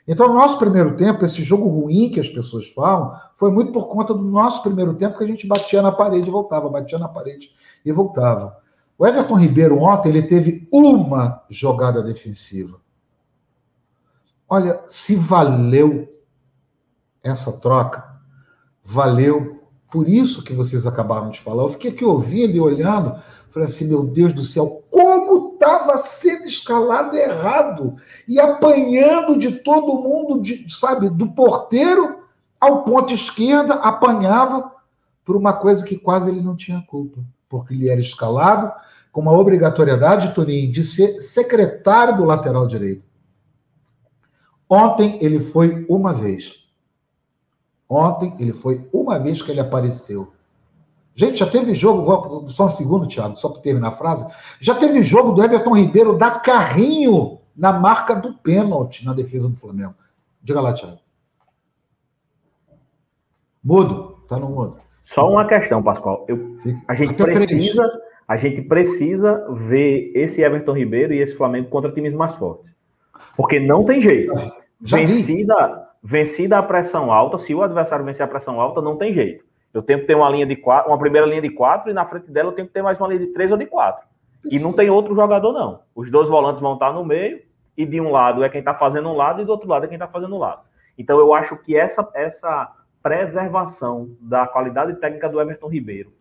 Então, 0.07 0.29
no 0.29 0.35
nosso 0.35 0.59
primeiro 0.59 0.97
tempo, 0.97 1.25
esse 1.25 1.43
jogo 1.43 1.67
ruim 1.67 2.11
que 2.11 2.19
as 2.19 2.29
pessoas 2.29 2.69
falam, 2.69 3.13
foi 3.35 3.51
muito 3.51 3.73
por 3.73 3.87
conta 3.87 4.13
do 4.13 4.23
nosso 4.23 4.63
primeiro 4.63 4.95
tempo 4.95 5.17
que 5.17 5.25
a 5.25 5.27
gente 5.27 5.47
batia 5.47 5.81
na 5.81 5.93
parede 5.93 6.29
e 6.29 6.31
voltava, 6.31 6.69
batia 6.69 6.99
na 6.99 7.09
parede 7.09 7.51
e 7.85 7.93
voltava. 7.93 8.57
O 8.99 9.07
Everton 9.07 9.37
Ribeiro 9.37 9.79
ontem 9.79 10.09
ele 10.11 10.23
teve 10.23 10.69
uma 10.73 11.43
jogada 11.49 12.03
defensiva. 12.03 12.81
Olha, 14.49 14.83
se 14.87 15.15
valeu 15.15 16.09
essa 17.23 17.59
troca, 17.61 18.05
valeu 18.85 19.63
por 19.91 20.09
isso 20.09 20.43
que 20.43 20.53
vocês 20.53 20.87
acabaram 20.87 21.31
de 21.31 21.41
falar. 21.41 21.63
Eu 21.63 21.69
fiquei 21.69 21.91
aqui 21.91 22.05
ouvindo 22.05 22.57
e 22.57 22.61
olhando, 22.61 23.15
falei 23.51 23.69
assim, 23.69 23.87
meu 23.87 24.05
Deus 24.05 24.33
do 24.33 24.43
céu, 24.43 24.83
como 24.91 25.52
estava 25.63 25.97
sendo 25.97 26.45
escalado 26.45 27.17
errado 27.17 27.95
e 28.27 28.41
apanhando 28.41 29.39
de 29.39 29.53
todo 29.61 30.03
mundo, 30.03 30.43
de, 30.43 30.69
sabe, 30.69 31.09
do 31.09 31.31
porteiro 31.31 32.25
ao 32.61 32.83
ponto 32.83 33.13
esquerda, 33.13 33.75
apanhava 33.75 34.73
por 35.25 35.37
uma 35.37 35.53
coisa 35.53 35.85
que 35.85 35.97
quase 35.97 36.29
ele 36.31 36.41
não 36.41 36.57
tinha 36.57 36.83
culpa, 36.83 37.25
porque 37.49 37.75
ele 37.75 37.89
era 37.89 38.01
escalado 38.01 38.73
com 39.13 39.21
uma 39.21 39.33
obrigatoriedade, 39.33 40.35
Toninho, 40.35 40.73
de 40.73 40.83
ser 40.83 41.19
secretário 41.19 42.17
do 42.17 42.25
lateral 42.25 42.67
direito. 42.67 43.07
Ontem 44.69 45.19
ele 45.21 45.39
foi 45.39 45.87
uma 45.89 46.13
vez. 46.13 46.55
Ontem 47.89 48.35
ele 48.41 48.53
foi 48.53 48.89
uma 48.93 49.19
vez 49.19 49.43
que 49.43 49.51
ele 49.51 49.61
apareceu. 49.61 50.33
Gente, 51.15 51.39
já 51.39 51.47
teve 51.47 51.75
jogo, 51.75 52.49
só 52.49 52.67
um 52.67 52.71
segundo, 52.71 53.07
Thiago, 53.07 53.37
só 53.37 53.49
para 53.49 53.61
terminar 53.61 53.89
a 53.89 53.93
frase. 53.93 54.27
Já 54.59 54.75
teve 54.75 55.03
jogo 55.03 55.33
do 55.33 55.43
Everton 55.43 55.77
Ribeiro 55.77 56.17
dar 56.17 56.41
carrinho 56.41 57.39
na 57.55 57.73
marca 57.73 58.15
do 58.15 58.35
pênalti 58.35 59.05
na 59.05 59.13
defesa 59.13 59.49
do 59.49 59.57
Flamengo. 59.57 59.95
Diga 60.43 60.61
lá, 60.61 60.73
Thiago. 60.73 60.99
Mudo, 63.63 64.25
tá 64.27 64.39
no 64.39 64.49
mudo. 64.49 64.77
Só 65.05 65.31
uma 65.31 65.47
questão, 65.47 65.83
Pascoal. 65.83 66.25
Eu, 66.29 66.57
a 66.89 66.95
gente 66.95 67.13
Até 67.13 67.25
precisa, 67.25 67.83
três. 67.89 68.03
a 68.27 68.37
gente 68.37 68.63
precisa 68.63 69.47
ver 69.51 70.13
esse 70.15 70.41
Everton 70.41 70.73
Ribeiro 70.73 71.13
e 71.13 71.19
esse 71.19 71.37
Flamengo 71.37 71.69
contra 71.69 71.93
times 71.93 72.15
mais 72.15 72.35
fortes. 72.35 72.75
Porque 73.37 73.61
não 73.61 73.85
tem 73.85 74.01
jeito. 74.01 74.33
Já 74.81 74.97
vencida, 74.97 75.89
vencida 76.03 76.59
a 76.59 76.63
pressão 76.63 77.13
alta, 77.13 77.39
se 77.39 77.55
o 77.55 77.63
adversário 77.63 78.05
vencer 78.05 78.25
a 78.25 78.29
pressão 78.29 78.61
alta, 78.61 78.81
não 78.81 78.97
tem 78.97 79.13
jeito. 79.13 79.45
Eu 79.73 79.83
tenho 79.83 80.01
que 80.01 80.07
ter 80.07 80.15
uma 80.15 80.29
linha 80.29 80.47
de 80.47 80.57
quatro, 80.57 80.91
uma 80.91 80.99
primeira 80.99 81.27
linha 81.27 81.41
de 81.41 81.51
quatro, 81.51 81.91
e 81.91 81.95
na 81.95 82.05
frente 82.05 82.31
dela 82.31 82.51
eu 82.51 82.53
tenho 82.53 82.69
que 82.69 82.75
ter 82.75 82.83
mais 82.83 83.01
uma 83.01 83.09
linha 83.09 83.21
de 83.21 83.29
três 83.29 83.51
ou 83.51 83.57
de 83.57 83.67
quatro. 83.67 84.07
E 84.51 84.59
não 84.59 84.73
tem 84.73 84.91
outro 84.91 85.15
jogador, 85.15 85.53
não. 85.53 85.81
Os 85.95 86.11
dois 86.11 86.29
volantes 86.29 86.61
vão 86.61 86.75
estar 86.75 86.93
no 86.93 87.05
meio, 87.05 87.41
e 87.77 87.87
de 87.87 88.01
um 88.01 88.11
lado 88.11 88.45
é 88.45 88.49
quem 88.49 88.59
está 88.59 88.75
fazendo 88.75 89.09
um 89.09 89.15
lado, 89.15 89.41
e 89.41 89.45
do 89.45 89.53
outro 89.53 89.69
lado 89.69 89.85
é 89.85 89.89
quem 89.89 89.97
está 89.97 90.09
fazendo 90.09 90.35
um 90.35 90.39
lado. 90.39 90.63
Então 90.99 91.19
eu 91.19 91.33
acho 91.33 91.57
que 91.57 91.77
essa, 91.77 92.09
essa 92.15 92.71
preservação 93.03 94.11
da 94.21 94.47
qualidade 94.47 94.95
técnica 94.95 95.29
do 95.29 95.41
Everton 95.41 95.69
Ribeiro, 95.69 96.13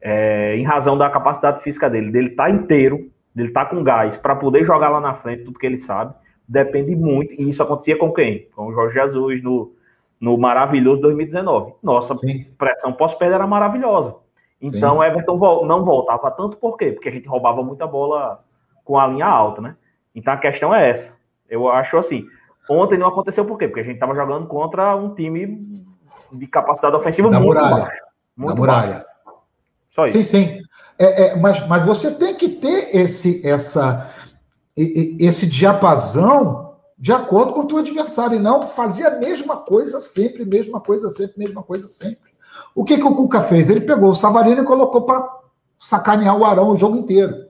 é, 0.00 0.56
em 0.56 0.64
razão 0.64 0.96
da 0.96 1.10
capacidade 1.10 1.62
física 1.62 1.88
dele, 1.88 2.10
dele 2.10 2.28
estar 2.30 2.44
tá 2.44 2.50
inteiro, 2.50 3.10
dele 3.34 3.48
estar 3.48 3.66
tá 3.66 3.70
com 3.70 3.82
gás 3.82 4.16
para 4.16 4.34
poder 4.34 4.64
jogar 4.64 4.88
lá 4.88 5.00
na 5.00 5.14
frente 5.14 5.44
tudo 5.44 5.58
que 5.58 5.66
ele 5.66 5.78
sabe, 5.78 6.14
depende 6.48 6.94
muito, 6.94 7.34
e 7.34 7.48
isso 7.48 7.62
acontecia 7.62 7.96
com 7.98 8.12
quem? 8.12 8.48
Com 8.54 8.66
o 8.66 8.72
Jorge 8.72 8.94
Jesus 8.94 9.42
no, 9.42 9.74
no 10.20 10.36
maravilhoso 10.38 11.00
2019. 11.02 11.74
Nossa 11.82 12.14
Sim. 12.14 12.44
pressão 12.56 12.92
pós-perda 12.92 13.36
era 13.36 13.46
maravilhosa. 13.46 14.16
Então, 14.60 14.96
Sim. 14.96 15.04
Everton 15.04 15.66
não 15.66 15.84
voltava 15.84 16.30
tanto, 16.30 16.56
por 16.56 16.76
quê? 16.76 16.92
Porque 16.92 17.08
a 17.08 17.12
gente 17.12 17.28
roubava 17.28 17.62
muita 17.62 17.86
bola 17.86 18.42
com 18.84 18.98
a 18.98 19.06
linha 19.06 19.26
alta, 19.26 19.60
né? 19.60 19.76
Então, 20.14 20.32
a 20.32 20.38
questão 20.38 20.74
é 20.74 20.90
essa. 20.90 21.12
Eu 21.48 21.68
acho 21.68 21.98
assim, 21.98 22.26
ontem 22.68 22.98
não 22.98 23.08
aconteceu 23.08 23.44
por 23.44 23.58
quê? 23.58 23.68
Porque 23.68 23.80
a 23.80 23.84
gente 23.84 23.94
estava 23.94 24.14
jogando 24.14 24.46
contra 24.46 24.96
um 24.96 25.14
time 25.14 25.84
de 26.32 26.46
capacidade 26.46 26.96
ofensiva 26.96 27.28
da 27.28 27.38
muito 27.38 27.54
muralha. 27.54 27.76
baixa. 27.76 28.02
Muito 28.36 28.54
da 28.54 28.60
muralha. 28.60 28.92
Baixa. 28.92 29.06
Só 29.90 30.04
isso. 30.04 30.22
Sim, 30.22 30.22
sim. 30.22 30.62
É, 30.98 31.26
é, 31.26 31.36
mas, 31.36 31.66
mas 31.68 31.84
você 31.84 32.14
tem 32.14 32.34
que 32.34 32.48
ter 32.48 32.96
esse, 32.96 33.46
essa, 33.46 34.10
esse 34.74 35.46
diapasão 35.46 36.65
de 36.98 37.12
acordo 37.12 37.52
com 37.52 37.60
o 37.60 37.66
teu 37.66 37.78
adversário, 37.78 38.38
e 38.38 38.42
não 38.42 38.62
fazer 38.62 39.06
a 39.06 39.18
mesma 39.18 39.56
coisa 39.56 40.00
sempre, 40.00 40.44
mesma 40.44 40.80
coisa 40.80 41.10
sempre, 41.10 41.38
mesma 41.38 41.62
coisa 41.62 41.88
sempre. 41.88 42.30
O 42.74 42.84
que, 42.84 42.96
que 42.96 43.04
o 43.04 43.14
Cuca 43.14 43.42
fez? 43.42 43.68
Ele 43.68 43.82
pegou 43.82 44.10
o 44.10 44.14
Savarino 44.14 44.62
e 44.62 44.66
colocou 44.66 45.02
para 45.02 45.28
sacanear 45.78 46.36
o 46.36 46.44
Arão 46.44 46.70
o 46.70 46.76
jogo 46.76 46.96
inteiro. 46.96 47.46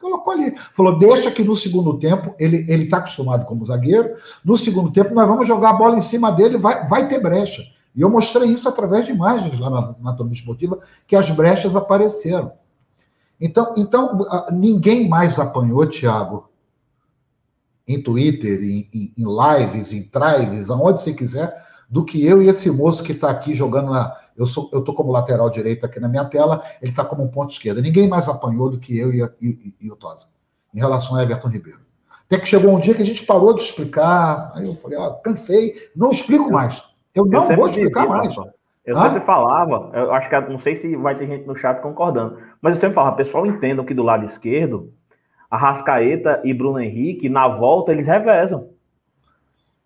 Colocou 0.00 0.32
ali. 0.32 0.54
Falou, 0.72 0.98
deixa 0.98 1.30
que 1.30 1.44
no 1.44 1.54
segundo 1.54 1.98
tempo, 1.98 2.34
ele 2.38 2.56
está 2.84 2.98
acostumado 2.98 3.46
como 3.46 3.64
zagueiro, 3.64 4.12
no 4.44 4.56
segundo 4.56 4.92
tempo 4.92 5.14
nós 5.14 5.28
vamos 5.28 5.46
jogar 5.46 5.70
a 5.70 5.74
bola 5.74 5.96
em 5.96 6.00
cima 6.00 6.30
dele, 6.30 6.58
vai, 6.58 6.86
vai 6.86 7.08
ter 7.08 7.20
brecha. 7.20 7.62
E 7.94 8.02
eu 8.02 8.10
mostrei 8.10 8.50
isso 8.50 8.68
através 8.68 9.06
de 9.06 9.12
imagens 9.12 9.58
lá 9.58 9.70
na, 9.70 9.94
na 10.00 10.12
Tomia 10.12 10.34
Esportiva, 10.34 10.78
que 11.06 11.16
as 11.16 11.30
brechas 11.30 11.74
apareceram. 11.74 12.52
Então, 13.40 13.74
então 13.76 14.18
ninguém 14.52 15.08
mais 15.08 15.38
apanhou, 15.38 15.86
Thiago, 15.86 16.45
em 17.86 18.02
Twitter, 18.02 18.60
em, 18.62 18.88
em, 18.92 19.12
em 19.16 19.24
lives, 19.24 19.92
em 19.92 20.10
drives, 20.12 20.70
aonde 20.70 21.00
você 21.00 21.12
quiser, 21.12 21.54
do 21.88 22.04
que 22.04 22.24
eu 22.26 22.42
e 22.42 22.48
esse 22.48 22.70
moço 22.70 23.02
que 23.02 23.12
está 23.12 23.30
aqui 23.30 23.54
jogando 23.54 23.90
na. 23.90 24.12
Eu 24.36 24.46
sou, 24.46 24.68
eu 24.72 24.82
tô 24.82 24.92
como 24.92 25.12
lateral 25.12 25.48
direito 25.48 25.86
aqui 25.86 25.98
na 26.00 26.08
minha 26.08 26.24
tela, 26.24 26.62
ele 26.82 26.90
está 26.90 27.04
como 27.04 27.22
um 27.22 27.28
ponto 27.28 27.52
esquerdo. 27.52 27.80
Ninguém 27.80 28.08
mais 28.08 28.28
apanhou 28.28 28.68
do 28.68 28.78
que 28.78 28.98
eu 28.98 29.12
e, 29.12 29.22
e, 29.40 29.74
e 29.80 29.90
o 29.90 29.96
Tosa, 29.96 30.28
em 30.74 30.78
relação 30.78 31.16
a 31.16 31.22
Everton 31.22 31.48
Ribeiro. 31.48 31.80
Até 32.26 32.38
que 32.38 32.48
chegou 32.48 32.74
um 32.74 32.80
dia 32.80 32.92
que 32.92 33.02
a 33.02 33.06
gente 33.06 33.24
parou 33.24 33.54
de 33.54 33.62
explicar. 33.62 34.50
Aí 34.54 34.66
eu 34.66 34.74
falei, 34.74 34.98
ó, 34.98 35.10
cansei, 35.12 35.74
não 35.94 36.10
explico 36.10 36.50
mais. 36.50 36.84
Eu 37.14 37.24
não 37.24 37.48
eu 37.48 37.56
vou 37.56 37.68
explicar 37.68 38.06
dizia, 38.06 38.16
mais. 38.18 38.36
Eu 38.84 38.96
ah? 38.98 39.02
sempre 39.02 39.20
falava, 39.20 39.90
eu 39.94 40.12
acho 40.12 40.28
que 40.28 40.40
não 40.40 40.58
sei 40.58 40.76
se 40.76 40.94
vai 40.96 41.16
ter 41.16 41.26
gente 41.26 41.46
no 41.46 41.56
chat 41.56 41.80
concordando, 41.80 42.38
mas 42.60 42.74
eu 42.74 42.80
sempre 42.80 42.94
falava, 42.94 43.16
pessoal, 43.16 43.46
entendam 43.46 43.84
que 43.84 43.94
do 43.94 44.02
lado 44.02 44.24
esquerdo, 44.24 44.92
a 45.50 45.56
Rascaeta 45.56 46.40
e 46.44 46.52
Bruno 46.52 46.80
Henrique, 46.80 47.28
na 47.28 47.48
volta, 47.48 47.92
eles 47.92 48.06
revezam. 48.06 48.70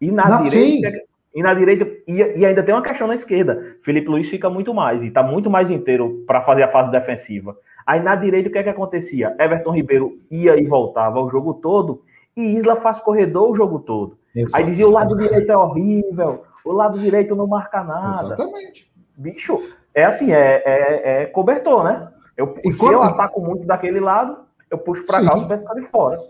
E 0.00 0.10
na 0.10 0.28
não, 0.28 0.44
direita. 0.44 0.90
Sim. 0.90 0.98
E 1.32 1.42
na 1.42 1.55
direita, 1.55 1.86
e, 2.08 2.16
e, 2.16 2.44
ainda 2.44 2.62
tem 2.62 2.74
uma 2.74 2.82
questão 2.82 3.06
na 3.06 3.14
esquerda. 3.14 3.76
Felipe 3.82 4.08
Luiz 4.08 4.28
fica 4.28 4.50
muito 4.50 4.74
mais, 4.74 5.02
e 5.02 5.08
está 5.08 5.22
muito 5.22 5.48
mais 5.48 5.70
inteiro 5.70 6.24
para 6.26 6.40
fazer 6.40 6.64
a 6.64 6.68
fase 6.68 6.90
defensiva. 6.90 7.56
Aí 7.86 8.00
na 8.00 8.16
direita, 8.16 8.48
o 8.48 8.52
que 8.52 8.58
é 8.58 8.62
que 8.64 8.68
acontecia? 8.68 9.36
Everton 9.39 9.70
Ribeiro 9.70 10.18
ia 10.28 10.60
e 10.60 10.66
voltava 10.66 11.20
o 11.20 11.30
jogo 11.30 11.55
todo, 11.55 12.02
e 12.36 12.56
Isla 12.56 12.76
faz 12.76 12.98
corredor 12.98 13.50
o 13.50 13.55
jogo 13.55 13.78
todo. 13.78 14.18
Exatamente. 14.34 14.56
Aí 14.56 14.64
dizia: 14.64 14.89
o 14.89 14.90
lado 14.90 15.16
direito 15.16 15.52
é 15.52 15.56
horrível, 15.56 16.44
o 16.64 16.72
lado 16.72 16.98
direito 16.98 17.36
não 17.36 17.47
marca 17.47 17.84
nada. 17.84 18.34
Exatamente. 18.34 18.90
Bicho, 19.16 19.60
é 19.94 20.05
assim, 20.05 20.32
é, 20.32 20.62
é, 20.64 21.22
é 21.22 21.26
cobertor, 21.26 21.84
né? 21.84 22.08
Eu, 22.36 22.52
se 22.52 22.76
quando... 22.76 22.94
eu 22.94 23.02
ataco 23.02 23.40
muito 23.40 23.66
daquele 23.66 24.00
lado, 24.00 24.39
eu 24.70 24.78
puxo 24.78 25.05
para 25.05 25.24
cá, 25.24 25.36
os 25.36 25.44
pés 25.44 25.65
de 25.74 25.82
fora. 25.90 26.20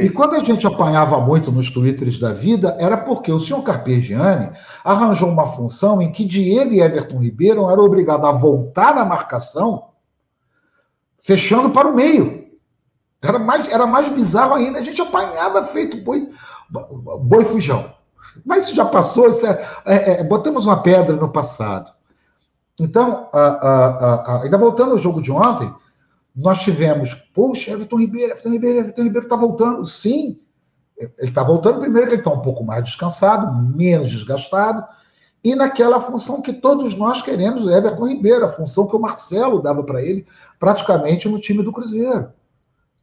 E 0.00 0.08
quando 0.08 0.34
a 0.34 0.40
gente 0.40 0.66
apanhava 0.66 1.20
muito 1.20 1.50
nos 1.50 1.70
twitters 1.70 2.18
da 2.18 2.32
vida, 2.32 2.76
era 2.78 2.96
porque 2.96 3.30
o 3.30 3.40
senhor 3.40 3.62
Carpegiani 3.62 4.50
arranjou 4.84 5.28
uma 5.28 5.46
função 5.46 6.00
em 6.00 6.10
que 6.10 6.24
Diego 6.24 6.72
e 6.72 6.80
Everton 6.80 7.18
Ribeiro 7.18 7.68
eram 7.68 7.84
obrigados 7.84 8.28
a 8.28 8.32
voltar 8.32 8.94
na 8.94 9.04
marcação, 9.04 9.88
fechando 11.18 11.70
para 11.70 11.88
o 11.88 11.94
meio. 11.94 12.46
Era 13.20 13.38
mais, 13.38 13.68
era 13.68 13.86
mais 13.86 14.08
bizarro 14.08 14.54
ainda, 14.54 14.78
a 14.78 14.82
gente 14.82 15.00
apanhava 15.00 15.62
feito 15.64 15.96
boi, 16.04 16.28
boi 17.20 17.44
fujão. 17.44 17.92
Mas 18.44 18.64
isso 18.64 18.74
já 18.74 18.84
passou, 18.84 19.28
isso 19.28 19.44
é, 19.46 19.64
é, 19.84 20.20
é, 20.20 20.24
botamos 20.24 20.66
uma 20.66 20.82
pedra 20.82 21.16
no 21.16 21.28
passado. 21.28 21.92
Então, 22.80 23.28
ainda 24.42 24.56
voltando 24.56 24.92
ao 24.92 24.98
jogo 24.98 25.20
de 25.20 25.32
ontem, 25.32 25.72
nós 26.38 26.60
tivemos, 26.60 27.14
poxa, 27.34 27.72
Everton 27.72 27.96
Ribeiro, 27.96 28.30
Everton 28.30 28.50
Ribeiro, 28.50 28.78
Everton 28.78 29.02
Ribeiro 29.02 29.26
está 29.26 29.34
voltando. 29.34 29.84
Sim, 29.84 30.38
ele 30.96 31.12
está 31.18 31.42
voltando 31.42 31.80
primeiro 31.80 32.06
que 32.06 32.14
ele 32.14 32.20
está 32.20 32.32
um 32.32 32.42
pouco 32.42 32.62
mais 32.62 32.84
descansado, 32.84 33.52
menos 33.76 34.08
desgastado, 34.08 34.86
e 35.42 35.56
naquela 35.56 36.00
função 36.00 36.40
que 36.40 36.52
todos 36.52 36.94
nós 36.94 37.22
queremos, 37.22 37.64
o 37.64 37.70
Everton 37.70 38.06
Ribeiro, 38.06 38.44
a 38.44 38.48
função 38.48 38.86
que 38.86 38.94
o 38.94 39.00
Marcelo 39.00 39.60
dava 39.60 39.82
para 39.82 40.00
ele 40.00 40.26
praticamente 40.60 41.28
no 41.28 41.40
time 41.40 41.62
do 41.62 41.72
Cruzeiro. 41.72 42.32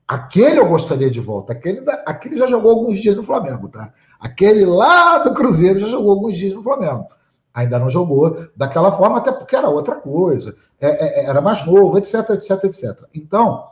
Aquele 0.08 0.60
eu 0.60 0.68
gostaria 0.68 1.10
de 1.10 1.20
volta. 1.20 1.52
Aquele, 1.52 1.84
aquele 2.06 2.38
já 2.38 2.46
jogou 2.46 2.72
alguns 2.72 3.02
dias 3.02 3.18
no 3.18 3.24
Flamengo, 3.24 3.68
tá? 3.68 3.92
Aquele 4.20 4.66
lá 4.66 5.18
do 5.18 5.34
Cruzeiro 5.34 5.80
já 5.80 5.88
jogou 5.88 6.12
alguns 6.12 6.38
dias 6.38 6.54
no 6.54 6.64
Flamengo. 6.64 7.08
Ainda 7.54 7.80
não 7.80 7.90
jogou 7.90 8.48
daquela 8.56 8.92
forma, 8.92 9.18
até 9.18 9.32
porque 9.32 9.56
era 9.56 9.70
outra 9.70 9.96
coisa. 9.96 10.56
É, 10.80 10.88
é, 10.88 11.20
é, 11.22 11.26
era 11.26 11.42
mais 11.42 11.66
novo, 11.66 11.98
etc, 11.98 12.30
etc, 12.32 12.64
etc. 12.66 13.04
Então, 13.14 13.72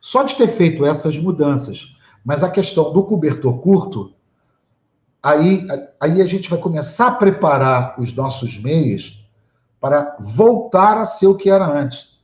só 0.00 0.22
de 0.22 0.34
ter 0.34 0.48
feito 0.48 0.84
essas 0.84 1.16
mudanças, 1.16 1.96
mas 2.24 2.42
a 2.42 2.50
questão 2.50 2.92
do 2.92 3.04
cobertor 3.04 3.58
curto, 3.58 4.12
aí, 5.22 5.66
aí 6.00 6.20
a 6.20 6.26
gente 6.26 6.50
vai 6.50 6.58
começar 6.58 7.06
a 7.06 7.14
preparar 7.14 8.00
os 8.00 8.12
nossos 8.12 8.58
meios 8.58 9.24
para 9.80 10.16
voltar 10.18 10.98
a 10.98 11.04
ser 11.04 11.26
o 11.26 11.36
que 11.36 11.50
era 11.50 11.66
antes. 11.66 12.14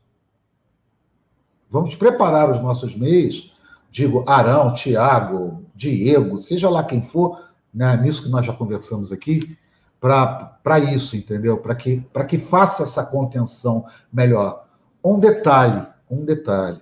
Vamos 1.71 1.95
preparar 1.95 2.51
os 2.51 2.61
nossos 2.61 2.97
meios, 2.97 3.55
digo, 3.91 4.25
Arão, 4.27 4.75
Tiago, 4.75 5.65
Diego, 5.75 6.37
seja 6.37 6.69
lá 6.69 6.83
quem 6.83 7.03
for, 7.03 7.41
né, 7.73 7.97
nisso 7.97 8.25
que 8.25 8.29
nós 8.29 8.45
já 8.45 8.53
conversamos 8.53 9.13
aqui, 9.13 9.57
para 10.01 10.79
isso, 10.79 11.15
entendeu? 11.15 11.59
Para 11.59 11.75
que, 11.75 12.03
que 12.27 12.39
faça 12.39 12.83
essa 12.83 13.05
contenção 13.05 13.85
melhor. 14.11 14.67
Um 15.05 15.19
detalhe, 15.19 15.87
um 16.11 16.25
detalhe. 16.25 16.81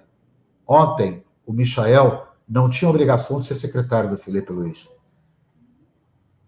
Ontem, 0.66 1.24
o 1.44 1.52
Michael 1.52 2.26
não 2.48 2.70
tinha 2.70 2.88
obrigação 2.88 3.40
de 3.40 3.46
ser 3.46 3.56
secretário 3.56 4.08
do 4.08 4.18
Felipe 4.18 4.52
Luiz. 4.52 4.88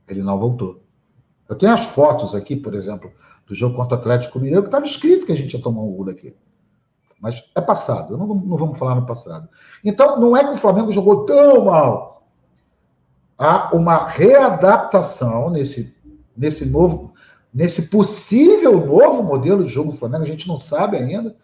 Ele 0.09 0.23
não 0.23 0.39
voltou. 0.39 0.83
Eu 1.49 1.57
tenho 1.57 1.73
as 1.73 1.87
fotos 1.87 2.35
aqui, 2.35 2.55
por 2.55 2.75
exemplo, 2.75 3.11
do 3.47 3.55
jogo 3.55 3.75
contra 3.75 3.97
o 3.97 4.01
Atlético 4.01 4.39
Mineiro, 4.39 4.63
que 4.63 4.69
estava 4.69 4.87
escrito 4.87 5.27
que 5.27 5.33
a 5.33 5.37
gente 5.37 5.53
ia 5.53 5.63
tomar 5.63 5.83
um 5.83 5.91
gol 5.91 6.05
daqui. 6.05 6.37
Mas 7.21 7.43
é 7.55 7.61
passado, 7.61 8.17
não, 8.17 8.27
não 8.27 8.57
vamos 8.57 8.79
falar 8.79 8.95
no 8.95 9.05
passado. 9.05 9.49
Então, 9.85 10.19
não 10.19 10.37
é 10.37 10.45
que 10.45 10.53
o 10.53 10.57
Flamengo 10.57 10.93
jogou 10.93 11.27
tão 11.27 11.65
mal. 11.65 12.23
Há 13.37 13.75
uma 13.75 14.07
readaptação 14.07 15.51
nesse 15.51 15.97
nesse 16.41 16.65
novo, 16.65 17.13
nesse 17.53 17.83
possível 17.83 18.87
novo 18.87 19.23
modelo 19.23 19.63
de 19.63 19.71
jogo 19.71 19.93
do 19.93 19.99
Flamengo, 19.99 20.25
a 20.25 20.27
gente 20.27 20.49
não 20.49 20.57
sabe 20.57 20.97
ainda. 20.97 21.37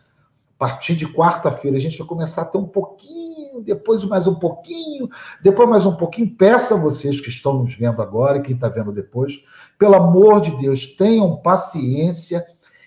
A 0.55 0.58
partir 0.58 0.97
de 0.97 1.07
quarta-feira 1.07 1.76
a 1.76 1.81
gente 1.81 1.99
vai 1.99 2.07
começar 2.07 2.41
a 2.41 2.47
ter 2.47 2.57
um 2.57 2.65
pouquinho, 2.65 3.62
depois 3.62 4.02
mais 4.05 4.26
um 4.26 4.36
pouquinho, 4.36 5.07
depois 5.42 5.68
mais 5.68 5.84
um 5.84 5.94
pouquinho. 5.94 6.34
Peço 6.34 6.73
a 6.73 6.78
vocês 6.78 7.20
que 7.20 7.28
estão 7.28 7.58
nos 7.58 7.75
vendo 7.75 8.00
agora, 8.00 8.41
quem 8.41 8.55
está 8.55 8.70
vendo 8.70 8.91
depois, 8.91 9.34
pelo 9.78 9.97
amor 9.97 10.41
de 10.41 10.57
Deus, 10.57 10.86
tenham 10.86 11.36
paciência 11.36 12.42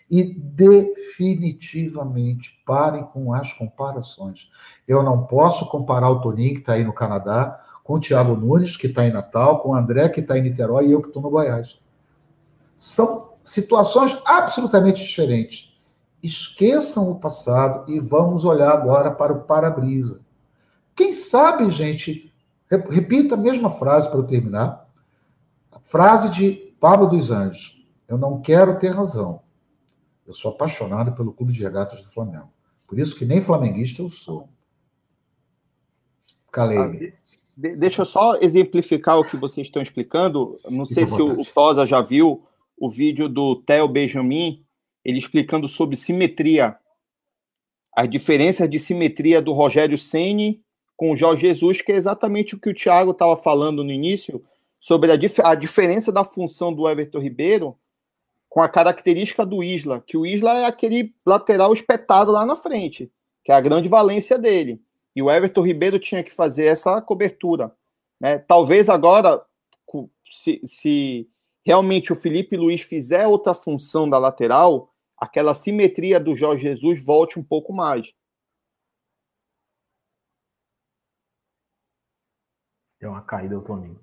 e 0.09 0.23
definitivamente 0.23 2.59
parem 2.65 3.03
com 3.03 3.31
as 3.31 3.53
comparações. 3.53 4.49
Eu 4.87 5.03
não 5.03 5.27
posso 5.27 5.69
comparar 5.69 6.09
o 6.09 6.21
Toninho, 6.21 6.55
que 6.55 6.61
está 6.61 6.73
aí 6.73 6.83
no 6.83 6.91
Canadá, 6.91 7.59
com 7.83 7.93
o 7.93 7.99
Thiago 7.99 8.35
Nunes, 8.35 8.75
que 8.75 8.87
está 8.87 9.05
em 9.05 9.11
Natal, 9.11 9.61
com 9.61 9.69
o 9.69 9.75
André, 9.75 10.09
que 10.09 10.21
está 10.21 10.39
em 10.39 10.41
Niterói, 10.41 10.87
e 10.87 10.91
eu 10.91 11.01
que 11.01 11.09
estou 11.09 11.21
no 11.21 11.29
Goiás. 11.29 11.77
São 12.79 13.33
situações 13.43 14.17
absolutamente 14.25 15.03
diferentes. 15.03 15.77
Esqueçam 16.23 17.11
o 17.11 17.19
passado 17.19 17.91
e 17.91 17.99
vamos 17.99 18.45
olhar 18.45 18.71
agora 18.71 19.11
para 19.11 19.33
o 19.33 19.41
para-brisa. 19.43 20.25
Quem 20.95 21.11
sabe, 21.11 21.69
gente, 21.69 22.33
repita 22.89 23.35
a 23.35 23.37
mesma 23.37 23.69
frase 23.69 24.07
para 24.07 24.19
eu 24.19 24.23
terminar. 24.23 24.89
A 25.69 25.79
frase 25.81 26.29
de 26.29 26.73
Pablo 26.79 27.09
dos 27.09 27.29
Anjos. 27.29 27.85
Eu 28.07 28.17
não 28.17 28.39
quero 28.39 28.79
ter 28.79 28.95
razão. 28.95 29.41
Eu 30.25 30.33
sou 30.33 30.51
apaixonado 30.51 31.11
pelo 31.11 31.33
Clube 31.33 31.51
de 31.51 31.61
Regatas 31.61 32.01
do 32.01 32.11
Flamengo. 32.13 32.49
Por 32.87 32.97
isso 32.97 33.13
que 33.13 33.25
nem 33.25 33.41
flamenguista 33.41 34.01
eu 34.01 34.09
sou. 34.09 34.47
Calei. 36.49 36.77
Ah, 36.77 36.91
deixa 37.57 38.03
eu 38.03 38.05
só 38.05 38.37
exemplificar 38.39 39.19
o 39.19 39.25
que 39.25 39.35
vocês 39.35 39.67
estão 39.67 39.81
explicando. 39.81 40.57
Não 40.69 40.85
sei 40.85 41.05
se 41.05 41.21
o, 41.21 41.41
o 41.41 41.45
Tosa 41.45 41.85
já 41.85 42.01
viu 42.01 42.45
o 42.79 42.89
vídeo 42.89 43.27
do 43.27 43.57
Theo 43.57 43.87
Benjamin, 43.87 44.63
ele 45.03 45.17
explicando 45.17 45.67
sobre 45.67 45.95
simetria, 45.95 46.77
as 47.93 48.09
diferenças 48.09 48.69
de 48.69 48.79
simetria 48.79 49.41
do 49.41 49.51
Rogério 49.51 49.97
Ceni 49.97 50.61
com 50.95 51.11
o 51.11 51.15
Jorge 51.15 51.47
Jesus, 51.47 51.81
que 51.81 51.91
é 51.91 51.95
exatamente 51.95 52.55
o 52.55 52.59
que 52.59 52.69
o 52.69 52.73
Thiago 52.73 53.11
estava 53.11 53.35
falando 53.37 53.83
no 53.83 53.91
início, 53.91 54.43
sobre 54.79 55.11
a, 55.11 55.15
dif 55.15 55.41
a 55.41 55.55
diferença 55.55 56.11
da 56.11 56.23
função 56.23 56.73
do 56.73 56.87
Everton 56.87 57.19
Ribeiro 57.19 57.77
com 58.49 58.61
a 58.61 58.69
característica 58.69 59.45
do 59.45 59.63
Isla, 59.63 60.03
que 60.05 60.17
o 60.17 60.25
Isla 60.25 60.59
é 60.59 60.65
aquele 60.65 61.13
lateral 61.25 61.71
espetado 61.73 62.31
lá 62.31 62.45
na 62.45 62.55
frente, 62.55 63.11
que 63.43 63.51
é 63.51 63.55
a 63.55 63.61
grande 63.61 63.87
valência 63.87 64.37
dele. 64.37 64.81
E 65.15 65.21
o 65.21 65.29
Everton 65.29 65.61
Ribeiro 65.61 65.99
tinha 65.99 66.23
que 66.23 66.31
fazer 66.31 66.65
essa 66.65 67.01
cobertura. 67.01 67.71
Né? 68.19 68.39
Talvez 68.39 68.89
agora, 68.89 69.41
se, 70.29 70.61
se 70.65 71.27
realmente 71.65 72.11
o 72.11 72.15
Felipe 72.15 72.55
Luiz 72.55 72.81
fizer 72.81 73.27
outra 73.27 73.53
função 73.53 74.09
da 74.09 74.17
lateral, 74.17 74.93
aquela 75.17 75.53
simetria 75.53 76.19
do 76.19 76.35
Jorge 76.35 76.63
Jesus 76.63 77.03
volte 77.03 77.39
um 77.39 77.43
pouco 77.43 77.73
mais. 77.73 78.13
Deu 82.99 83.11
uma 83.11 83.21
caída 83.21 83.57
o 83.57 83.61
Toninho. 83.61 83.99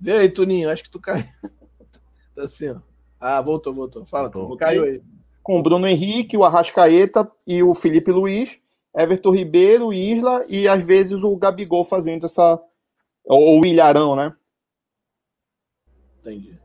Vê 0.00 0.12
aí, 0.12 0.28
Toninho, 0.28 0.70
acho 0.70 0.84
que 0.84 0.90
tu 0.90 1.00
caiu. 1.00 1.24
tá 2.34 2.42
assim, 2.42 2.70
ó. 2.70 2.80
Ah, 3.18 3.40
voltou, 3.40 3.72
voltou. 3.72 4.04
Fala, 4.04 4.30
tu 4.30 4.56
caiu 4.56 4.84
aí. 4.84 5.02
Com 5.42 5.58
o 5.58 5.62
Bruno 5.62 5.86
Henrique, 5.86 6.36
o 6.36 6.44
Arrascaeta 6.44 7.30
e 7.46 7.62
o 7.62 7.74
Felipe 7.74 8.10
Luiz, 8.10 8.58
Everton 8.94 9.30
Ribeiro, 9.30 9.92
Isla 9.92 10.44
e 10.48 10.68
às 10.68 10.84
vezes 10.84 11.22
o 11.22 11.36
Gabigol 11.36 11.84
fazendo 11.84 12.26
essa. 12.26 12.60
Ou 13.24 13.60
o 13.60 13.66
Ilharão, 13.66 14.14
né? 14.14 14.34
Entendi. 16.24 16.58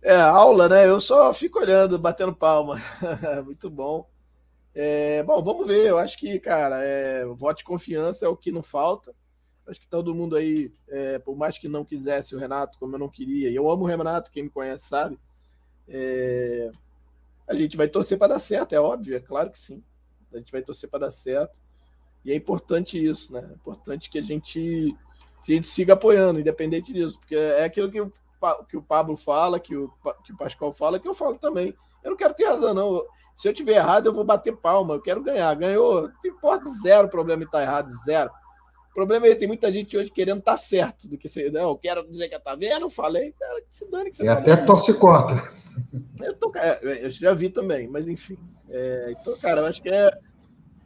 É, 0.00 0.14
aula, 0.14 0.68
né? 0.68 0.86
Eu 0.86 0.98
só 0.98 1.32
fico 1.34 1.58
olhando, 1.58 1.98
batendo 1.98 2.34
palma. 2.34 2.80
Muito 3.44 3.68
bom. 3.68 4.08
É, 4.74 5.22
bom, 5.24 5.42
vamos 5.42 5.66
ver. 5.66 5.86
Eu 5.86 5.98
acho 5.98 6.16
que, 6.16 6.38
cara, 6.38 6.82
é, 6.82 7.26
voto 7.26 7.58
de 7.58 7.64
confiança 7.64 8.24
é 8.24 8.28
o 8.28 8.36
que 8.36 8.50
não 8.50 8.62
falta. 8.62 9.14
Acho 9.66 9.80
que 9.80 9.88
todo 9.88 10.14
mundo 10.14 10.36
aí, 10.36 10.72
é, 10.88 11.18
por 11.18 11.36
mais 11.36 11.58
que 11.58 11.68
não 11.68 11.84
quisesse 11.84 12.34
o 12.34 12.38
Renato, 12.38 12.78
como 12.78 12.94
eu 12.94 12.98
não 12.98 13.08
queria, 13.08 13.50
e 13.50 13.54
eu 13.56 13.68
amo 13.68 13.82
o 13.82 13.86
Renato, 13.86 14.30
quem 14.30 14.44
me 14.44 14.50
conhece 14.50 14.86
sabe, 14.86 15.18
é, 15.88 16.70
a 17.48 17.54
gente 17.54 17.76
vai 17.76 17.88
torcer 17.88 18.16
para 18.16 18.34
dar 18.34 18.38
certo, 18.38 18.74
é 18.74 18.80
óbvio, 18.80 19.16
é 19.16 19.20
claro 19.20 19.50
que 19.50 19.58
sim. 19.58 19.82
A 20.32 20.38
gente 20.38 20.52
vai 20.52 20.62
torcer 20.62 20.88
para 20.88 21.06
dar 21.06 21.10
certo. 21.10 21.56
E 22.24 22.30
é 22.30 22.34
importante 22.34 23.04
isso, 23.04 23.32
né? 23.32 23.44
É 23.50 23.54
importante 23.54 24.08
que 24.08 24.18
a 24.18 24.22
gente 24.22 24.96
que 25.44 25.52
a 25.52 25.54
gente 25.54 25.68
siga 25.68 25.92
apoiando, 25.92 26.40
independente 26.40 26.92
disso, 26.92 27.18
porque 27.20 27.36
é 27.36 27.64
aquilo 27.64 27.90
que 27.90 28.04
que 28.68 28.76
o 28.76 28.82
Pablo 28.82 29.16
fala, 29.16 29.60
que 29.60 29.76
o, 29.76 29.90
que 30.24 30.32
o 30.32 30.36
Pascoal 30.36 30.72
fala, 30.72 30.98
que 30.98 31.08
eu 31.08 31.14
falo 31.14 31.36
também. 31.36 31.74
Eu 32.02 32.10
não 32.10 32.16
quero 32.16 32.34
ter 32.34 32.46
razão, 32.46 32.72
não. 32.72 33.04
Se 33.36 33.48
eu 33.48 33.52
tiver 33.52 33.74
errado, 33.74 34.06
eu 34.06 34.12
vou 34.12 34.24
bater 34.24 34.56
palma. 34.56 34.94
Eu 34.94 35.02
quero 35.02 35.22
ganhar. 35.22 35.54
Ganhou, 35.54 36.02
não 36.02 36.30
importa 36.30 36.70
zero 36.82 37.08
problema 37.08 37.42
em 37.42 37.46
estar 37.46 37.62
errado, 37.62 37.90
zero. 38.04 38.30
O 38.90 38.94
problema 38.94 39.26
é 39.26 39.30
que 39.30 39.36
tem 39.36 39.48
muita 39.48 39.70
gente 39.70 39.94
hoje 39.96 40.10
querendo 40.10 40.38
estar 40.38 40.56
certo 40.56 41.06
do 41.06 41.18
que 41.18 41.28
você. 41.28 41.50
Não, 41.50 41.68
eu 41.68 41.76
quero 41.76 42.08
dizer 42.10 42.30
que 42.30 42.38
tá 42.38 42.54
vendo, 42.54 42.86
eu 42.86 42.90
falei, 42.90 43.32
cara, 43.32 43.60
que 43.60 43.76
se 43.76 43.90
dane 43.90 44.10
que 44.10 44.16
você 44.16 44.24
E 44.24 44.28
até 44.28 44.56
torce 44.56 44.94
contra. 44.94 45.52
Eu, 46.18 46.34
tô, 46.34 46.50
é, 46.56 47.04
eu 47.04 47.10
já 47.10 47.34
vi 47.34 47.50
também, 47.50 47.86
mas 47.88 48.08
enfim. 48.08 48.38
É, 48.70 49.08
então, 49.10 49.36
cara, 49.38 49.60
eu 49.60 49.66
acho 49.66 49.82
que 49.82 49.90
é, 49.90 50.10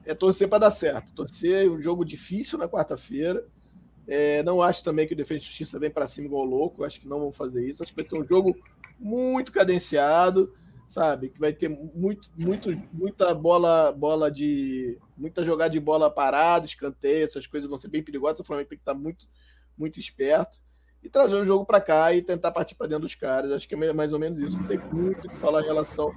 é 0.04 0.14
torcer 0.14 0.48
para 0.48 0.58
dar 0.58 0.70
certo. 0.72 1.14
Torcer 1.14 1.70
um 1.70 1.80
jogo 1.80 2.04
difícil 2.04 2.58
na 2.58 2.68
quarta-feira. 2.68 3.46
É, 4.12 4.42
não 4.42 4.60
acho 4.60 4.82
também 4.82 5.06
que 5.06 5.14
o 5.14 5.16
Defesa 5.16 5.40
e 5.40 5.44
Justiça 5.44 5.78
vem 5.78 5.88
para 5.88 6.08
cima 6.08 6.26
igual 6.26 6.44
louco. 6.44 6.82
Acho 6.82 7.00
que 7.00 7.06
não 7.06 7.20
vão 7.20 7.30
fazer 7.30 7.64
isso. 7.64 7.80
Acho 7.80 7.92
que 7.94 8.02
vai 8.02 8.08
ser 8.08 8.20
um 8.20 8.26
jogo 8.26 8.56
muito 8.98 9.52
cadenciado, 9.52 10.52
sabe? 10.88 11.28
Que 11.28 11.38
vai 11.38 11.52
ter 11.52 11.68
muito, 11.68 12.28
muito, 12.36 12.70
muita 12.92 13.32
bola, 13.32 13.92
bola 13.92 14.28
de. 14.28 14.98
Muita 15.16 15.44
jogada 15.44 15.70
de 15.70 15.78
bola 15.78 16.10
parada, 16.10 16.66
escanteio, 16.66 17.24
essas 17.24 17.46
coisas 17.46 17.70
vão 17.70 17.78
ser 17.78 17.86
bem 17.86 18.02
perigosas. 18.02 18.40
O 18.40 18.44
Flamengo 18.44 18.68
tem 18.68 18.78
que 18.78 18.82
estar 18.82 18.94
muito, 18.94 19.28
muito 19.78 20.00
esperto 20.00 20.58
e 21.00 21.08
trazer 21.08 21.36
o 21.36 21.44
jogo 21.44 21.64
para 21.64 21.80
cá 21.80 22.12
e 22.12 22.20
tentar 22.20 22.50
partir 22.50 22.74
para 22.74 22.88
dentro 22.88 23.04
dos 23.04 23.14
caras. 23.14 23.52
Acho 23.52 23.68
que 23.68 23.76
é 23.76 23.92
mais 23.92 24.12
ou 24.12 24.18
menos 24.18 24.40
isso. 24.40 24.58
Não 24.58 24.66
tem 24.66 24.78
muito 24.92 25.28
o 25.28 25.30
que 25.30 25.36
falar 25.36 25.62
em 25.62 25.66
relação 25.66 26.12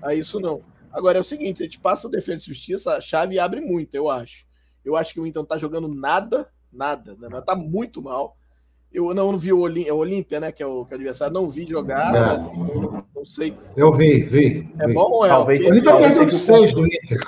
a 0.00 0.14
isso, 0.14 0.40
não. 0.40 0.64
Agora 0.90 1.18
é 1.18 1.20
o 1.20 1.24
seguinte: 1.24 1.62
a 1.62 1.66
gente 1.66 1.80
passa 1.80 2.08
o 2.08 2.10
Defesa 2.10 2.44
e 2.44 2.46
Justiça, 2.46 2.96
a 2.96 3.00
chave 3.02 3.38
abre 3.38 3.60
muito, 3.60 3.94
eu 3.94 4.08
acho. 4.08 4.46
Eu 4.82 4.96
acho 4.96 5.12
que 5.12 5.20
o 5.20 5.26
Inter 5.26 5.42
não 5.42 5.46
tá 5.46 5.58
jogando 5.58 5.86
nada 5.86 6.50
nada, 6.76 7.16
né? 7.18 7.28
Mas 7.30 7.44
tá 7.44 7.56
muito 7.56 8.02
mal. 8.02 8.36
Eu 8.92 9.12
não 9.12 9.36
vi 9.36 9.52
o 9.52 9.60
Olímpia, 9.60 10.40
né? 10.40 10.52
Que 10.52 10.62
é 10.62 10.66
o, 10.66 10.84
que 10.84 10.94
é 10.94 10.96
o 10.96 10.98
adversário, 10.98 11.34
não 11.34 11.48
vi 11.48 11.66
jogar. 11.66 12.14
É. 12.14 12.38
Não, 12.38 13.04
não, 13.14 13.24
sei. 13.24 13.56
Eu 13.76 13.92
vi, 13.92 14.22
vi. 14.24 14.72
É 14.78 14.86
vi. 14.86 14.94
bom 14.94 15.10
ou 15.10 15.26
é? 15.26 15.28
Talvez, 15.28 15.64
o 15.66 16.30
seis 16.30 16.72
do 16.72 16.86
Inter. 16.86 17.20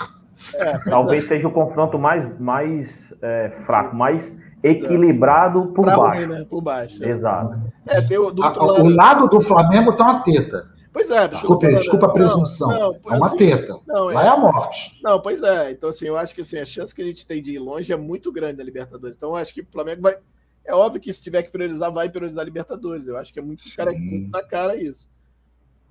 É, 0.55 0.79
Talvez 0.89 1.25
seja 1.25 1.49
o 1.49 1.53
confronto 1.53 1.99
mais, 1.99 2.39
mais 2.39 3.13
é, 3.21 3.51
fraco, 3.51 3.95
mais 3.95 4.35
equilibrado 4.63 5.67
por 5.69 5.85
pra 5.85 5.97
baixo. 5.97 6.27
ruim, 6.27 6.39
né? 6.39 6.47
Por 6.49 6.61
baixo. 6.63 7.05
Exato. 7.05 7.61
É, 7.87 8.01
tem 8.01 8.19
o, 8.19 8.31
do 8.31 8.43
o 8.43 8.89
lado 8.89 9.29
do 9.29 9.41
Flamengo 9.41 9.93
tá 9.93 10.05
uma 10.05 10.23
teta. 10.23 10.78
Pois 10.93 11.11
é, 11.11 11.29
Desculpa, 11.29 11.67
eu 11.67 11.71
tô 11.73 11.77
desculpa 11.79 12.07
a 12.07 12.09
falando- 12.11 12.15
presunção. 12.35 12.69
Não, 12.69 12.95
é 13.13 13.17
uma 13.17 13.27
assim, 13.27 13.37
teta. 13.37 13.81
Não, 13.87 14.05
Lá 14.07 14.25
é 14.25 14.29
a 14.29 14.37
morte. 14.37 14.99
Não, 15.03 15.21
pois 15.21 15.43
é. 15.43 15.71
Então, 15.73 15.89
assim, 15.91 16.07
eu 16.07 16.17
acho 16.17 16.35
que 16.35 16.41
assim, 16.41 16.59
a 16.59 16.65
chance 16.65 16.95
que 16.95 17.03
a 17.03 17.05
gente 17.05 17.27
tem 17.27 17.43
de 17.43 17.53
ir 17.53 17.59
longe 17.59 17.93
é 17.93 17.97
muito 17.97 18.33
grande 18.33 18.59
na 18.59 18.65
Libertadores. 18.65 19.15
Então, 19.17 19.31
eu 19.31 19.37
acho 19.37 19.53
que 19.55 19.61
o 19.61 19.67
Flamengo 19.71 20.03
vai. 20.03 20.17
É 20.65 20.75
óbvio 20.75 21.01
que 21.01 21.13
se 21.13 21.23
tiver 21.23 21.43
que 21.43 21.51
priorizar, 21.53 21.93
vai 21.93 22.09
priorizar 22.09 22.43
a 22.43 22.45
Libertadores. 22.45 23.07
Eu 23.07 23.17
acho 23.17 23.33
que 23.33 23.39
é 23.39 23.43
muito, 23.43 23.63
cara, 23.77 23.93
muito 23.93 24.31
na 24.31 24.43
cara 24.43 24.77
isso. 24.77 25.09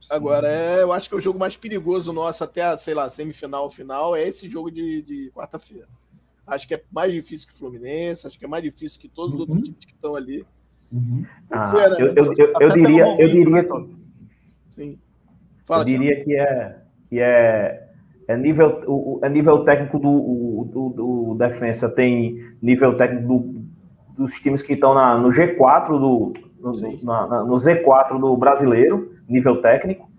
Agora, 0.09 0.47
é, 0.47 0.83
eu 0.83 0.91
acho 0.93 1.09
que 1.09 1.15
é 1.15 1.17
o 1.17 1.21
jogo 1.21 1.39
mais 1.39 1.57
perigoso 1.57 2.13
nosso 2.13 2.43
até 2.43 2.61
a, 2.63 2.77
sei 2.77 2.93
lá, 2.93 3.09
semifinal, 3.09 3.69
final, 3.69 4.15
é 4.15 4.27
esse 4.27 4.47
jogo 4.47 4.69
de, 4.71 5.01
de 5.01 5.31
quarta-feira. 5.33 5.87
Acho 6.45 6.67
que 6.67 6.75
é 6.75 6.83
mais 6.91 7.11
difícil 7.11 7.47
que 7.47 7.53
o 7.53 7.57
Fluminense, 7.57 8.25
acho 8.27 8.37
que 8.39 8.45
é 8.45 8.47
mais 8.47 8.63
difícil 8.63 9.01
que 9.01 9.09
todos 9.09 9.33
os 9.33 9.39
outros 9.41 9.63
times 9.65 9.83
que 9.85 9.91
estão 9.93 10.15
ali. 10.15 10.45
Ah, 11.51 11.71
Ver, 11.71 11.89
né? 11.89 11.97
eu, 11.99 12.07
eu, 12.07 12.33
eu, 12.37 12.53
eu 12.61 12.69
diria, 12.69 13.03
eu 13.03 13.07
momento, 13.09 13.31
diria 13.31 13.49
né, 13.49 13.63
Sim. 14.77 14.91
eu 14.91 14.97
Fala, 15.65 15.83
Thiago. 15.83 16.03
diria 16.03 16.23
que 16.23 16.35
é 16.35 16.75
que 17.09 17.19
é, 17.19 17.87
é 18.27 18.37
nível 18.37 18.83
o, 18.87 19.19
é 19.23 19.29
nível 19.29 19.63
técnico 19.63 19.97
do, 19.99 20.09
o- 20.09 20.69
do, 20.71 20.89
do 20.89 21.35
defensa 21.35 21.89
tem 21.89 22.37
nível 22.61 22.95
técnico 22.95 23.27
do- 23.27 23.57
dos 24.17 24.33
times 24.39 24.61
que 24.61 24.73
estão 24.73 24.93
na, 24.93 25.17
no 25.17 25.29
G4 25.29 25.87
do 25.99 26.33
no, 26.59 26.71
na- 27.03 27.27
na- 27.27 27.43
no 27.43 27.53
Z4 27.55 28.19
do 28.19 28.35
brasileiro 28.35 29.11
nível 29.29 29.61
técnico 29.61 30.09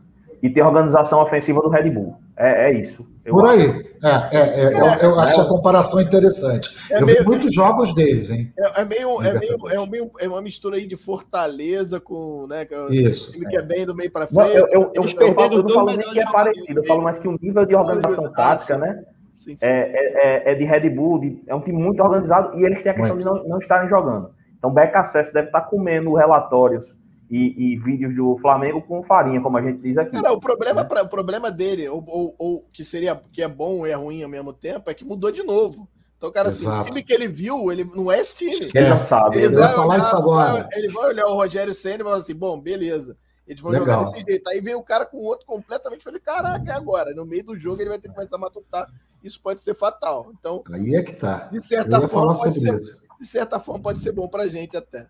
e 0.42 0.48
tem 0.48 0.62
organização 0.62 1.20
ofensiva 1.20 1.60
do 1.60 1.68
Red 1.68 1.90
Bull 1.90 2.16
é, 2.38 2.70
é 2.70 2.72
isso 2.80 3.06
eu 3.24 3.34
Por 3.34 3.44
acho. 3.46 3.60
aí. 3.60 3.88
É, 4.02 4.36
é, 4.36 4.60
é, 4.60 4.64
eu, 4.72 5.10
eu 5.10 5.20
acho 5.20 5.40
a 5.40 5.48
comparação 5.48 6.00
interessante. 6.00 6.70
É 6.90 7.00
eu 7.02 7.06
vi 7.06 7.12
meio- 7.12 7.24
muitos 7.26 7.52
jogos 7.52 7.94
deles, 7.94 8.30
hein? 8.30 8.50
É, 8.58 8.80
é 8.80 8.84
meio, 8.84 9.22
é, 9.22 9.38
meio, 9.38 9.68
é, 9.68 9.80
um 9.80 9.86
meio, 9.86 10.10
é 10.18 10.28
uma 10.28 10.40
mistura 10.40 10.76
aí 10.76 10.86
de 10.86 10.96
Fortaleza 10.96 12.00
com, 12.00 12.46
né, 12.46 12.66
é 12.70 12.94
Isso, 12.94 13.30
time 13.32 13.46
que 13.46 13.56
é 13.56 13.62
bem 13.62 13.84
do 13.84 13.94
meio 13.94 14.10
para 14.10 14.26
frente. 14.26 14.56
eu, 14.56 14.66
eu, 14.68 14.80
eu, 14.82 14.92
Eles 14.94 15.12
eu, 15.12 15.34
falo, 15.34 15.36
perderam 15.36 15.56
eu 15.56 15.62
não 15.62 15.70
falo 15.70 15.96
nem 15.96 16.10
que 16.10 16.20
é 16.20 16.24
parecido, 16.24 16.80
eu 16.80 16.84
falo 16.84 17.02
mais 17.02 17.18
que 17.18 17.28
o 17.28 17.38
nível 17.40 17.66
de 17.66 17.74
organização 17.74 18.32
tática, 18.32 18.78
né? 18.78 19.04
Sim, 19.36 19.56
sim. 19.56 19.66
É, 19.66 20.48
é, 20.48 20.52
é 20.52 20.54
de 20.54 20.64
Red 20.64 20.88
Bull, 20.90 21.20
de- 21.20 21.42
é 21.46 21.54
um 21.54 21.60
time 21.60 21.80
muito 21.82 22.02
organizado 22.02 22.58
e 22.58 22.64
eles 22.64 22.82
têm 22.82 22.92
a 22.92 22.94
questão 22.94 23.18
de 23.18 23.24
não, 23.24 23.44
não 23.46 23.58
estarem 23.58 23.88
jogando. 23.88 24.30
Então, 24.58 24.72
Beck 24.72 24.94
Acesso 24.96 25.32
deve 25.32 25.48
estar 25.48 25.60
comendo 25.62 26.14
relatórios 26.14 26.96
e, 27.30 27.72
e 27.74 27.76
vídeos 27.78 28.14
do 28.16 28.36
Flamengo 28.38 28.80
com 28.82 29.02
farinha, 29.02 29.40
como 29.40 29.56
a 29.58 29.62
gente 29.62 29.80
diz 29.80 29.98
aqui. 29.98 30.12
Cara, 30.12 30.32
o 30.32 30.40
problema, 30.40 30.84
pra- 30.84 31.02
o 31.02 31.08
problema 31.08 31.50
dele, 31.50 31.88
ou, 31.88 32.02
ou, 32.08 32.34
ou 32.38 32.64
que 32.72 32.84
seria 32.84 33.20
que 33.32 33.42
é 33.42 33.48
bom 33.48 33.86
e 33.86 33.90
é 33.90 33.94
ruim 33.94 34.22
ao 34.22 34.28
mesmo 34.28 34.52
tempo, 34.52 34.90
é 34.90 34.94
que 34.94 35.04
mudou 35.04 35.30
de 35.30 35.42
novo. 35.42 35.88
Então, 36.16 36.32
cara, 36.32 36.48
assim, 36.48 36.66
o 36.66 36.82
time 36.84 37.02
que 37.02 37.12
ele 37.12 37.28
viu, 37.28 37.70
ele 37.70 37.84
não 37.94 38.10
é 38.10 38.18
esse 38.18 38.34
time. 38.36 38.52
Esquece. 38.66 38.88
já 38.88 38.96
sabe, 38.96 39.40
Eu 39.42 39.52
ia 39.52 39.68
falar 39.68 39.98
isso 39.98 40.16
agora. 40.16 40.52
vai- 40.64 40.68
ele 40.72 40.88
vai 40.88 41.06
olhar 41.10 41.26
o 41.26 41.34
Rogério 41.34 41.72
Senna 41.74 41.94
e 41.96 41.98
vai 41.98 42.06
falar 42.12 42.18
assim: 42.22 42.34
bom, 42.34 42.58
beleza. 42.58 43.16
Eles 43.46 43.62
vão 43.62 43.70
Legal. 43.72 43.86
jogar 44.04 44.10
desse 44.10 44.24
jeito. 44.26 44.48
Aí 44.50 44.60
vem 44.60 44.74
o 44.74 44.82
cara 44.82 45.06
com 45.06 45.16
outro 45.18 45.46
completamente. 45.46 46.04
Falei, 46.04 46.20
caraca, 46.20 46.70
é 46.70 46.74
agora. 46.74 47.14
No 47.14 47.24
meio 47.24 47.44
do 47.44 47.58
jogo 47.58 47.80
ele 47.80 47.88
vai 47.88 47.98
ter 47.98 48.08
que 48.08 48.14
começar 48.14 48.36
a 48.36 48.38
matutar. 48.38 48.86
Isso 49.24 49.40
pode 49.40 49.62
ser 49.62 49.74
fatal. 49.74 50.30
Então, 50.38 50.62
Aí 50.72 50.94
é 50.94 51.02
que 51.02 51.14
tá. 51.16 51.48
de 51.50 51.60
certa 51.62 52.00
forma, 52.08 52.34
falar 52.34 52.38
pode 52.44 52.54
sobre 52.56 52.70
ser, 52.70 52.74
isso. 52.76 53.00
de 53.20 53.26
certa 53.26 53.58
forma, 53.58 53.80
pode 53.82 54.00
ser 54.00 54.12
bom 54.12 54.28
pra 54.28 54.46
gente 54.48 54.76
até. 54.76 55.06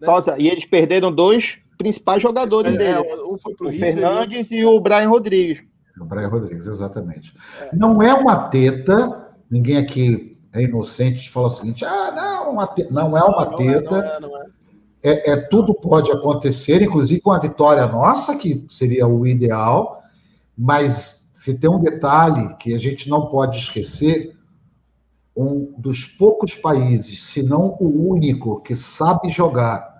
Né? 0.00 0.06
Tosa, 0.06 0.36
e 0.38 0.48
eles 0.48 0.64
perderam 0.64 1.10
dois 1.12 1.58
principais 1.78 2.22
jogadores 2.22 2.74
É, 2.74 2.76
dele. 2.76 3.22
um 3.30 3.38
foi 3.38 3.54
pro 3.54 3.68
o 3.68 3.72
Fernandes 3.72 4.50
e 4.50 4.64
o 4.64 4.78
Brian 4.80 5.08
Rodrigues. 5.08 5.62
O 6.00 6.04
Brian 6.04 6.28
Rodrigues, 6.28 6.66
exatamente. 6.66 7.32
Não 7.72 8.02
é 8.02 8.12
uma 8.14 8.48
teta, 8.48 9.28
ninguém 9.50 9.76
aqui 9.78 10.36
é 10.52 10.62
inocente 10.62 11.22
de 11.22 11.30
falar 11.30 11.46
o 11.48 11.50
seguinte: 11.50 11.84
ah, 11.84 12.12
não, 12.14 12.52
uma 12.52 12.66
te- 12.66 12.86
não 12.90 13.16
é 13.16 13.22
uma 13.22 13.44
Não 13.46 13.54
é, 13.54 13.56
teta. 13.56 13.90
não 13.90 13.98
é, 14.06 14.20
não 14.20 14.42
é. 14.42 14.46
É, 15.02 15.30
é, 15.32 15.36
tudo 15.36 15.72
pode 15.74 16.10
acontecer, 16.10 16.82
inclusive 16.82 17.20
uma 17.24 17.38
vitória 17.40 17.86
nossa, 17.86 18.34
que 18.36 18.64
seria 18.68 19.06
o 19.06 19.26
ideal, 19.26 20.02
mas 20.56 21.26
se 21.32 21.58
tem 21.58 21.70
um 21.70 21.78
detalhe 21.80 22.54
que 22.56 22.74
a 22.74 22.78
gente 22.78 23.08
não 23.08 23.26
pode 23.26 23.58
esquecer, 23.58 24.35
um 25.36 25.74
dos 25.76 26.04
poucos 26.04 26.54
países, 26.54 27.24
se 27.24 27.42
não 27.42 27.76
o 27.78 28.08
único, 28.08 28.60
que 28.60 28.74
sabe 28.74 29.30
jogar 29.30 29.96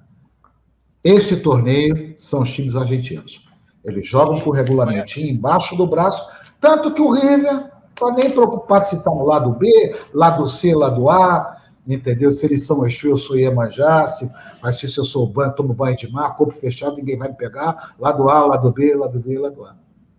esse 1.04 1.36
torneio 1.40 2.14
são 2.16 2.40
os 2.42 2.52
times 2.52 2.74
argentinos. 2.74 3.46
Eles 3.84 4.08
jogam 4.08 4.40
com 4.40 4.50
o 4.50 4.52
regulamentinho 4.52 5.28
embaixo 5.28 5.76
do 5.76 5.86
braço, 5.86 6.26
tanto 6.60 6.92
que 6.92 7.00
o 7.00 7.12
River 7.12 7.70
está 7.90 8.10
nem 8.10 8.28
preocupado 8.30 8.86
se 8.86 8.96
está 8.96 9.10
no 9.10 9.24
lado 9.24 9.52
B, 9.52 9.94
lado 10.12 10.48
C, 10.48 10.74
lado 10.74 11.08
A, 11.08 11.58
entendeu? 11.86 12.32
Se 12.32 12.44
eles 12.46 12.66
são 12.66 12.84
Exu, 12.84 13.10
eu 13.10 13.16
sou 13.16 13.36
Iemanjá, 13.36 14.06
se, 14.08 14.28
mas 14.60 14.80
se 14.80 14.86
eu 14.98 15.04
sou 15.04 15.28
banho, 15.28 15.54
tomo 15.54 15.72
banho 15.72 15.96
de 15.96 16.10
mar, 16.10 16.34
corpo 16.34 16.52
fechado, 16.52 16.96
ninguém 16.96 17.16
vai 17.16 17.28
me 17.28 17.36
pegar, 17.36 17.94
lado 18.00 18.28
A, 18.28 18.44
lado 18.44 18.72
B, 18.72 18.94
lado 18.96 19.20
B, 19.20 19.38
lado 19.38 19.64
A. 19.64 19.76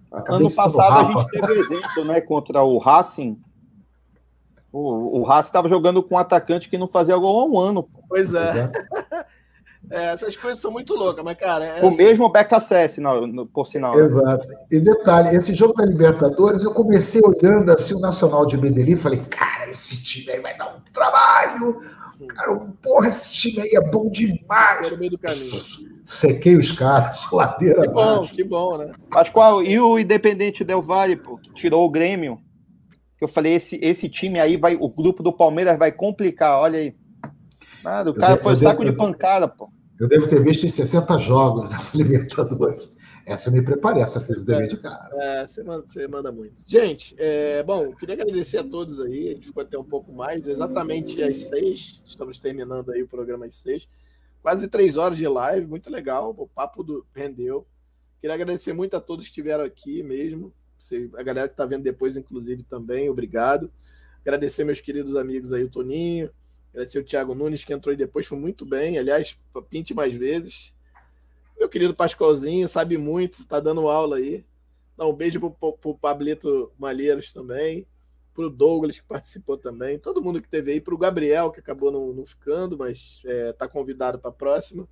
Acabei 0.10 0.48
Ano 0.48 0.56
passado 0.56 1.18
a 1.18 1.20
gente 1.20 1.32
teve 1.32 1.60
exemplo, 1.60 2.06
né, 2.06 2.22
contra 2.22 2.64
o 2.64 2.78
Racing. 2.78 3.38
O, 4.80 5.20
o 5.20 5.24
Racing 5.24 5.48
estava 5.50 5.68
jogando 5.70 6.04
com 6.04 6.16
um 6.16 6.20
atacante 6.20 6.70
que 6.70 6.78
não 6.78 6.88
fazia 6.88 7.18
gol 7.18 7.40
há 7.42 7.46
um 7.46 7.60
ano. 7.60 7.84
pô. 7.84 8.04
Pois 8.08 8.34
é. 8.34 8.72
É, 9.90 10.08
essas 10.08 10.36
coisas 10.36 10.60
são 10.60 10.70
muito 10.70 10.94
loucas, 10.96 11.24
mas, 11.24 11.38
cara. 11.38 11.64
É 11.64 11.82
O 11.82 11.88
assim, 11.88 11.98
mesmo 11.98 12.30
no- 13.26 13.46
por 13.46 13.66
sinal. 13.68 13.96
né? 13.96 14.04
Exato. 14.04 14.46
E 14.70 14.82
detalhe, 14.82 15.34
esse 15.34 15.54
jogo 15.54 15.74
da 15.76 15.86
Libertadores, 15.86 16.62
eu 16.64 16.74
comecei 16.74 17.22
olhando 17.24 17.72
assim 17.72 17.94
o 17.96 18.00
Nacional 18.02 18.46
de 18.46 18.58
Medellín 18.58 18.94
e 18.94 18.98
falei, 18.98 19.20
cara, 19.30 19.70
esse 19.70 20.04
time 20.04 20.30
aí 20.32 20.42
vai 20.42 20.58
dar 20.58 20.76
um 20.76 20.82
trabalho. 20.92 21.80
Cara, 22.28 22.56
porra, 22.84 23.08
esse 23.08 23.30
time 23.30 23.62
aí 23.62 23.70
é 23.76 23.90
bom 23.90 24.10
demais. 24.10 24.92
no 24.92 24.98
meio 24.98 25.12
do 25.12 25.18
caminho. 25.18 25.62
Sequei 26.04 26.58
os 26.58 26.72
caras, 26.74 27.20
ladeira 27.32 27.84
Que 27.84 27.88
bom, 27.88 28.02
abaixo. 28.02 28.34
que 28.34 28.44
bom, 28.44 28.78
né? 28.78 28.92
Pascoal, 29.10 29.64
e 29.64 29.80
o 29.80 29.98
Independente 29.98 30.66
Del 30.66 30.82
Valle, 30.82 31.16
pô, 31.16 31.38
que 31.38 31.54
tirou 31.54 31.86
o 31.86 31.90
Grêmio? 31.90 32.42
Que 33.18 33.24
eu 33.24 33.28
falei, 33.28 33.54
esse, 33.54 33.80
esse 33.82 34.08
time 34.08 34.40
aí 34.40 34.58
vai, 34.58 34.76
o 34.80 34.88
grupo 34.90 35.24
do 35.24 35.34
Palmeiras 35.34 35.78
vai 35.78 35.92
complicar, 35.92 36.60
olha 36.60 36.80
aí. 36.80 36.96
Nada, 37.84 38.12
o 38.12 38.14
Eu 38.14 38.20
cara 38.20 38.36
de- 38.36 38.44
foi 38.44 38.54
eu 38.54 38.58
saco 38.58 38.84
de- 38.86 38.92
de 38.92 38.98
pancada, 38.98 39.48
pô. 39.48 39.70
Eu 40.00 40.08
devo 40.08 40.28
ter 40.28 40.40
visto 40.42 40.64
em 40.66 40.70
60 40.70 41.18
jogos 41.18 41.70
nessa 41.72 41.98
Libertadores. 41.98 42.92
Essa 43.26 43.50
eu 43.50 43.54
me 43.54 43.62
preparei, 43.62 44.02
essa 44.04 44.22
fez 44.22 44.44
o 44.44 44.46
dever 44.46 44.68
de 44.70 44.78
casa. 44.78 45.22
É, 45.22 45.46
você 45.46 45.62
manda, 45.64 45.84
você 45.86 46.08
manda 46.08 46.32
muito. 46.32 46.54
Gente, 46.66 47.14
é, 47.18 47.62
bom, 47.64 47.92
queria 47.94 48.14
agradecer 48.16 48.60
a 48.60 48.64
todos 48.64 49.02
aí. 49.02 49.30
A 49.30 49.34
gente 49.34 49.48
ficou 49.48 49.64
até 49.64 49.78
um 49.78 49.84
pouco 49.84 50.14
mais, 50.14 50.46
exatamente 50.48 51.22
às 51.22 51.38
seis. 51.48 52.02
Estamos 52.06 52.40
terminando 52.40 52.90
aí 52.92 53.04
o 53.04 53.08
programa 53.08 53.46
às 53.48 53.56
seis. 53.56 53.88
Quase 54.42 54.68
três 54.70 54.96
horas 54.96 55.18
de 55.18 55.28
live, 55.28 55.68
muito 55.68 55.92
legal. 55.92 56.34
O 56.38 56.48
papo 56.48 56.84
do 56.84 57.06
rendeu. 57.14 57.68
Queria 58.22 58.34
agradecer 58.36 58.72
muito 58.72 58.96
a 58.96 59.02
todos 59.02 59.26
que 59.26 59.32
estiveram 59.32 59.66
aqui 59.66 60.02
mesmo. 60.04 60.54
A 61.16 61.24
galera 61.24 61.48
que 61.48 61.54
está 61.54 61.66
vendo 61.66 61.84
depois, 61.84 62.16
inclusive, 62.16 62.64
também, 62.64 63.10
obrigado. 63.10 63.72
Agradecer 64.22 64.64
meus 64.64 64.82
queridos 64.82 65.16
amigos 65.16 65.54
aí, 65.54 65.64
o 65.64 65.70
Toninho. 65.70 66.30
Agradecer 66.72 67.00
o 67.00 67.04
Thiago 67.04 67.34
Nunes, 67.34 67.64
que 67.64 67.74
entrou 67.74 67.92
aí 67.92 67.98
depois, 67.98 68.28
foi 68.28 68.38
muito 68.38 68.66
bem. 68.66 68.98
Aliás, 68.98 69.40
pinte 69.70 69.94
mais 69.94 70.16
vezes. 70.16 70.74
Meu 71.58 71.68
querido 71.68 71.96
Pascoalzinho, 71.96 72.68
sabe 72.68 72.98
muito, 72.98 73.48
tá 73.48 73.60
dando 73.60 73.88
aula 73.90 74.18
aí. 74.18 74.46
Dá 74.96 75.06
um 75.06 75.14
beijo 75.14 75.40
pro, 75.40 75.74
pro 75.74 75.98
Pablito 75.98 76.72
Malheiros 76.78 77.32
também, 77.32 77.88
pro 78.34 78.50
Douglas, 78.50 79.00
que 79.00 79.06
participou 79.06 79.58
também, 79.58 79.98
todo 79.98 80.22
mundo 80.22 80.42
que 80.42 80.50
teve 80.50 80.72
aí, 80.72 80.82
pro 80.82 80.98
Gabriel, 80.98 81.52
que 81.52 81.60
acabou 81.60 81.92
não, 81.92 82.14
não 82.14 82.26
ficando, 82.26 82.78
mas 82.78 83.22
é, 83.26 83.54
tá 83.54 83.68
convidado 83.68 84.20
para 84.20 84.30
a 84.30 84.34
próxima. 84.34 84.88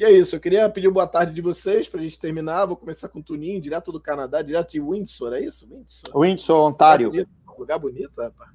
E 0.00 0.04
é 0.04 0.10
isso, 0.10 0.34
eu 0.34 0.40
queria 0.40 0.66
pedir 0.66 0.88
boa 0.88 1.06
tarde 1.06 1.34
de 1.34 1.42
vocês 1.42 1.86
para 1.86 2.00
a 2.00 2.02
gente 2.02 2.18
terminar. 2.18 2.64
Vou 2.64 2.74
começar 2.74 3.06
com 3.10 3.18
o 3.18 3.22
Tuninho, 3.22 3.60
direto 3.60 3.92
do 3.92 4.00
Canadá, 4.00 4.40
direto 4.40 4.70
de 4.70 4.80
Windsor, 4.80 5.34
é 5.34 5.40
isso? 5.40 5.68
Windsor, 5.68 6.18
Windsor 6.18 6.66
Ontário. 6.66 7.08
Lugar 7.08 7.26
bonito, 7.26 7.58
lugar 7.58 7.78
bonito 7.78 8.22
rapaz. 8.22 8.50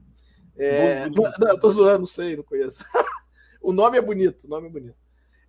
É, 0.58 1.08
não, 1.08 1.24
não, 1.40 1.60
tô 1.60 1.70
zoando, 1.70 2.00
não 2.00 2.08
sei, 2.08 2.36
não 2.36 2.44
conheço. 2.44 2.84
o 3.62 3.72
nome 3.72 3.96
é 3.96 4.02
bonito, 4.02 4.46
o 4.46 4.48
nome 4.48 4.70
é 4.70 4.72
bonito. 4.72 4.96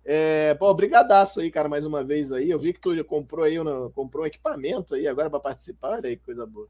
É, 0.05 0.53
pô, 0.53 0.71
brigadaço 0.71 1.39
aí, 1.39 1.49
cara, 1.49 1.67
mais 1.67 1.83
uma 1.83 2.03
vez 2.03 2.31
aí. 2.31 2.51
Eu 2.51 2.59
vi 2.59 2.73
que 2.73 2.79
tu 2.79 3.03
comprou 3.03 3.43
aí, 3.43 3.55
comprou 3.95 4.23
um 4.23 4.27
equipamento 4.27 4.93
aí 4.93 5.07
agora 5.07 5.31
para 5.31 5.39
participar, 5.39 5.93
olha 5.93 6.09
aí, 6.09 6.17
coisa 6.17 6.45
boa. 6.45 6.67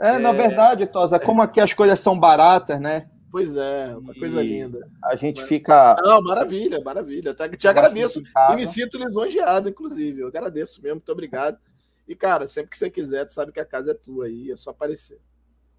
É, 0.00 0.10
é, 0.10 0.18
na 0.20 0.30
verdade, 0.30 0.86
Tosa, 0.86 1.18
como 1.18 1.42
aqui 1.42 1.60
as 1.60 1.74
coisas 1.74 1.98
são 1.98 2.16
baratas, 2.16 2.80
né? 2.80 3.10
Pois 3.30 3.54
é, 3.56 3.94
uma 3.96 4.14
coisa 4.14 4.42
linda. 4.42 4.88
A 5.04 5.14
gente 5.14 5.42
fica. 5.44 5.96
Não, 6.02 6.22
maravilha, 6.22 6.80
maravilha. 6.80 7.34
Te, 7.34 7.56
te 7.56 7.68
agradeço. 7.68 8.22
E 8.50 8.56
me 8.56 8.66
sinto 8.66 8.96
lisonjeado, 8.96 9.68
inclusive. 9.68 10.22
Eu 10.22 10.28
agradeço 10.28 10.82
mesmo, 10.82 10.96
muito 10.96 11.12
obrigado. 11.12 11.58
E, 12.06 12.14
cara, 12.14 12.48
sempre 12.48 12.70
que 12.70 12.78
você 12.78 12.88
quiser, 12.88 13.26
tu 13.26 13.32
sabe 13.32 13.52
que 13.52 13.60
a 13.60 13.66
casa 13.66 13.90
é 13.90 13.94
tua 13.94 14.26
aí, 14.26 14.50
é 14.50 14.56
só 14.56 14.70
aparecer. 14.70 15.20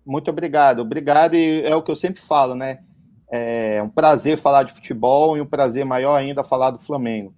Muito 0.06 0.30
obrigado, 0.30 0.80
obrigado. 0.80 1.36
E 1.36 1.64
é 1.64 1.76
o 1.76 1.82
que 1.82 1.90
eu 1.90 1.95
sempre 1.95 2.22
falo, 2.22 2.53
né? 2.53 2.84
É 3.32 3.82
um 3.82 3.90
prazer 3.90 4.38
falar 4.38 4.64
de 4.64 4.74
futebol 4.74 5.36
e 5.36 5.42
um 5.42 5.45
prazer 5.45 5.86
maior 5.86 6.16
ainda 6.16 6.44
falar 6.44 6.72
do 6.72 6.80
Flamengo. 6.80 7.34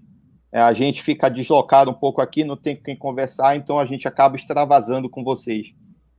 É, 0.52 0.60
a 0.60 0.74
gente 0.74 1.02
fica 1.02 1.30
deslocado 1.30 1.90
um 1.90 1.94
pouco 1.94 2.22
aqui, 2.22 2.44
não 2.44 2.58
tem 2.58 2.76
com 2.76 2.84
quem 2.84 2.98
conversar, 2.98 3.56
então 3.56 3.80
a 3.80 3.86
gente 3.86 4.08
acaba 4.08 4.36
extravasando 4.36 5.10
com 5.10 5.24
vocês, 5.24 5.74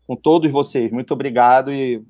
com 0.06 0.16
todos 0.16 0.50
vocês. 0.50 0.90
Muito 0.90 1.12
obrigado 1.12 1.70
e 1.70 2.02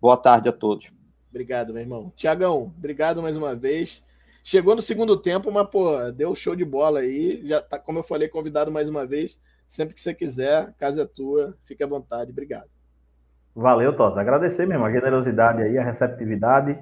Boa 0.00 0.16
tarde 0.16 0.48
a 0.48 0.52
todos. 0.52 0.90
Obrigado, 1.28 1.72
meu 1.72 1.82
irmão. 1.82 2.12
Tiagão, 2.16 2.72
obrigado 2.76 3.22
mais 3.22 3.36
uma 3.36 3.54
vez. 3.54 4.02
Chegou 4.42 4.74
no 4.74 4.82
segundo 4.82 5.16
tempo, 5.16 5.52
mas, 5.52 5.68
pô, 5.68 6.10
deu 6.10 6.34
show 6.34 6.56
de 6.56 6.64
bola 6.64 7.00
aí. 7.00 7.42
Já 7.44 7.60
tá, 7.60 7.78
como 7.78 7.98
eu 7.98 8.02
falei, 8.02 8.28
convidado 8.28 8.72
mais 8.72 8.88
uma 8.88 9.06
vez. 9.06 9.38
Sempre 9.68 9.94
que 9.94 10.00
você 10.00 10.14
quiser, 10.14 10.56
a 10.56 10.72
casa 10.72 11.02
é 11.02 11.06
tua, 11.06 11.54
fique 11.64 11.84
à 11.84 11.86
vontade. 11.86 12.32
Obrigado. 12.32 12.68
Valeu, 13.54 13.94
Tosa. 13.96 14.20
Agradecer 14.20 14.66
mesmo 14.66 14.84
a 14.84 14.90
generosidade 14.90 15.62
aí, 15.62 15.78
a 15.78 15.84
receptividade. 15.84 16.78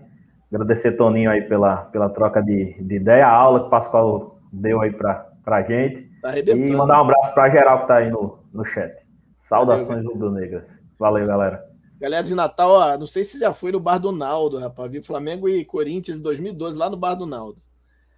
Agradecer, 0.52 0.92
Toninho, 0.92 1.30
aí 1.30 1.42
pela, 1.42 1.76
pela 1.86 2.08
troca 2.08 2.40
de, 2.42 2.74
de 2.80 2.94
ideia, 2.94 3.26
a 3.26 3.30
aula 3.30 3.60
que 3.60 3.66
o 3.66 3.70
Pascoal 3.70 4.40
deu 4.52 4.80
aí 4.80 4.92
pra, 4.92 5.30
pra 5.44 5.62
gente. 5.62 6.08
Tá 6.22 6.38
e 6.38 6.72
mandar 6.72 6.98
um 6.98 7.04
abraço 7.04 7.34
pra 7.34 7.50
geral 7.50 7.82
que 7.82 7.88
tá 7.88 7.96
aí 7.96 8.10
no, 8.10 8.38
no 8.52 8.64
chat. 8.64 8.94
Saudações 9.38 10.04
rubro-negras. 10.04 10.72
Valeu, 10.98 11.26
galera. 11.26 11.67
Galera 11.98 12.24
de 12.24 12.34
Natal, 12.34 12.70
ó, 12.70 12.96
não 12.96 13.06
sei 13.06 13.24
se 13.24 13.40
já 13.40 13.52
foi 13.52 13.72
no 13.72 13.80
Bar 13.80 13.98
do 13.98 14.12
Naldo, 14.12 14.58
rapaz. 14.58 14.90
Vi 14.90 15.02
Flamengo 15.02 15.48
e 15.48 15.64
Corinthians 15.64 16.18
em 16.18 16.22
2012 16.22 16.78
lá 16.78 16.88
no 16.88 16.96
Bar 16.96 17.16
do 17.16 17.26
Naldo. 17.26 17.60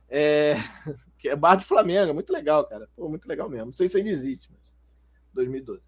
É, 0.08 0.56
que 1.18 1.28
é 1.28 1.36
Bar 1.36 1.56
de 1.56 1.64
Flamengo, 1.64 2.12
muito 2.12 2.32
legal, 2.32 2.66
cara. 2.66 2.88
Pô, 2.94 3.08
muito 3.08 3.26
legal 3.26 3.48
mesmo. 3.48 3.66
Não 3.66 3.72
sei 3.72 3.88
se 3.88 3.96
ainda 3.96 4.10
existe, 4.10 4.50
mas 4.50 4.60
2012. 5.32 5.80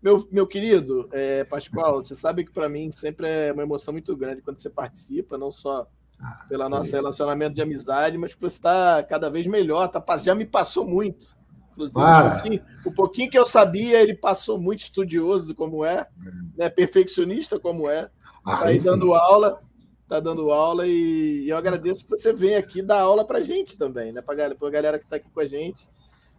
Meu, 0.00 0.28
meu 0.30 0.46
querido 0.46 1.08
é, 1.12 1.44
Pascoal, 1.44 2.04
você 2.04 2.14
sabe 2.14 2.44
que 2.44 2.52
para 2.52 2.68
mim 2.68 2.92
sempre 2.92 3.26
é 3.26 3.52
uma 3.52 3.62
emoção 3.62 3.90
muito 3.90 4.14
grande 4.14 4.42
quando 4.42 4.60
você 4.60 4.68
participa, 4.68 5.38
não 5.38 5.50
só 5.50 5.88
ah, 6.20 6.44
pelo 6.48 6.68
nosso 6.68 6.88
isso. 6.88 6.96
relacionamento 6.96 7.54
de 7.54 7.62
amizade, 7.62 8.18
mas 8.18 8.34
que 8.34 8.40
você 8.40 8.56
está 8.56 9.02
cada 9.02 9.28
vez 9.28 9.46
melhor. 9.46 9.88
Tá, 9.88 10.16
já 10.18 10.34
me 10.34 10.44
passou 10.44 10.86
muito. 10.86 11.34
Inclusive, 11.74 11.94
pouquinho, 11.94 12.64
o 12.84 12.92
pouquinho 12.92 13.30
que 13.30 13.38
eu 13.38 13.44
sabia, 13.44 14.00
ele 14.00 14.14
passou 14.14 14.58
muito 14.58 14.80
estudioso 14.80 15.46
de 15.46 15.54
como 15.54 15.84
é, 15.84 16.06
né, 16.56 16.70
perfeccionista 16.70 17.58
como 17.58 17.90
é. 17.90 18.08
Ah, 18.44 18.58
tá 18.58 18.64
aí 18.66 18.78
sim. 18.78 18.86
dando 18.86 19.12
aula, 19.12 19.60
tá 20.08 20.20
dando 20.20 20.52
aula 20.52 20.86
e, 20.86 21.48
eu 21.48 21.56
agradeço 21.56 22.04
que 22.04 22.10
você 22.10 22.32
vem 22.32 22.54
aqui 22.54 22.80
dar 22.80 23.00
aula 23.00 23.24
para 23.24 23.40
gente 23.40 23.76
também, 23.76 24.12
né? 24.12 24.22
Para 24.22 24.34
a 24.34 24.70
galera 24.70 24.98
que 24.98 25.04
está 25.04 25.16
aqui 25.16 25.28
com 25.30 25.40
a 25.40 25.46
gente. 25.46 25.88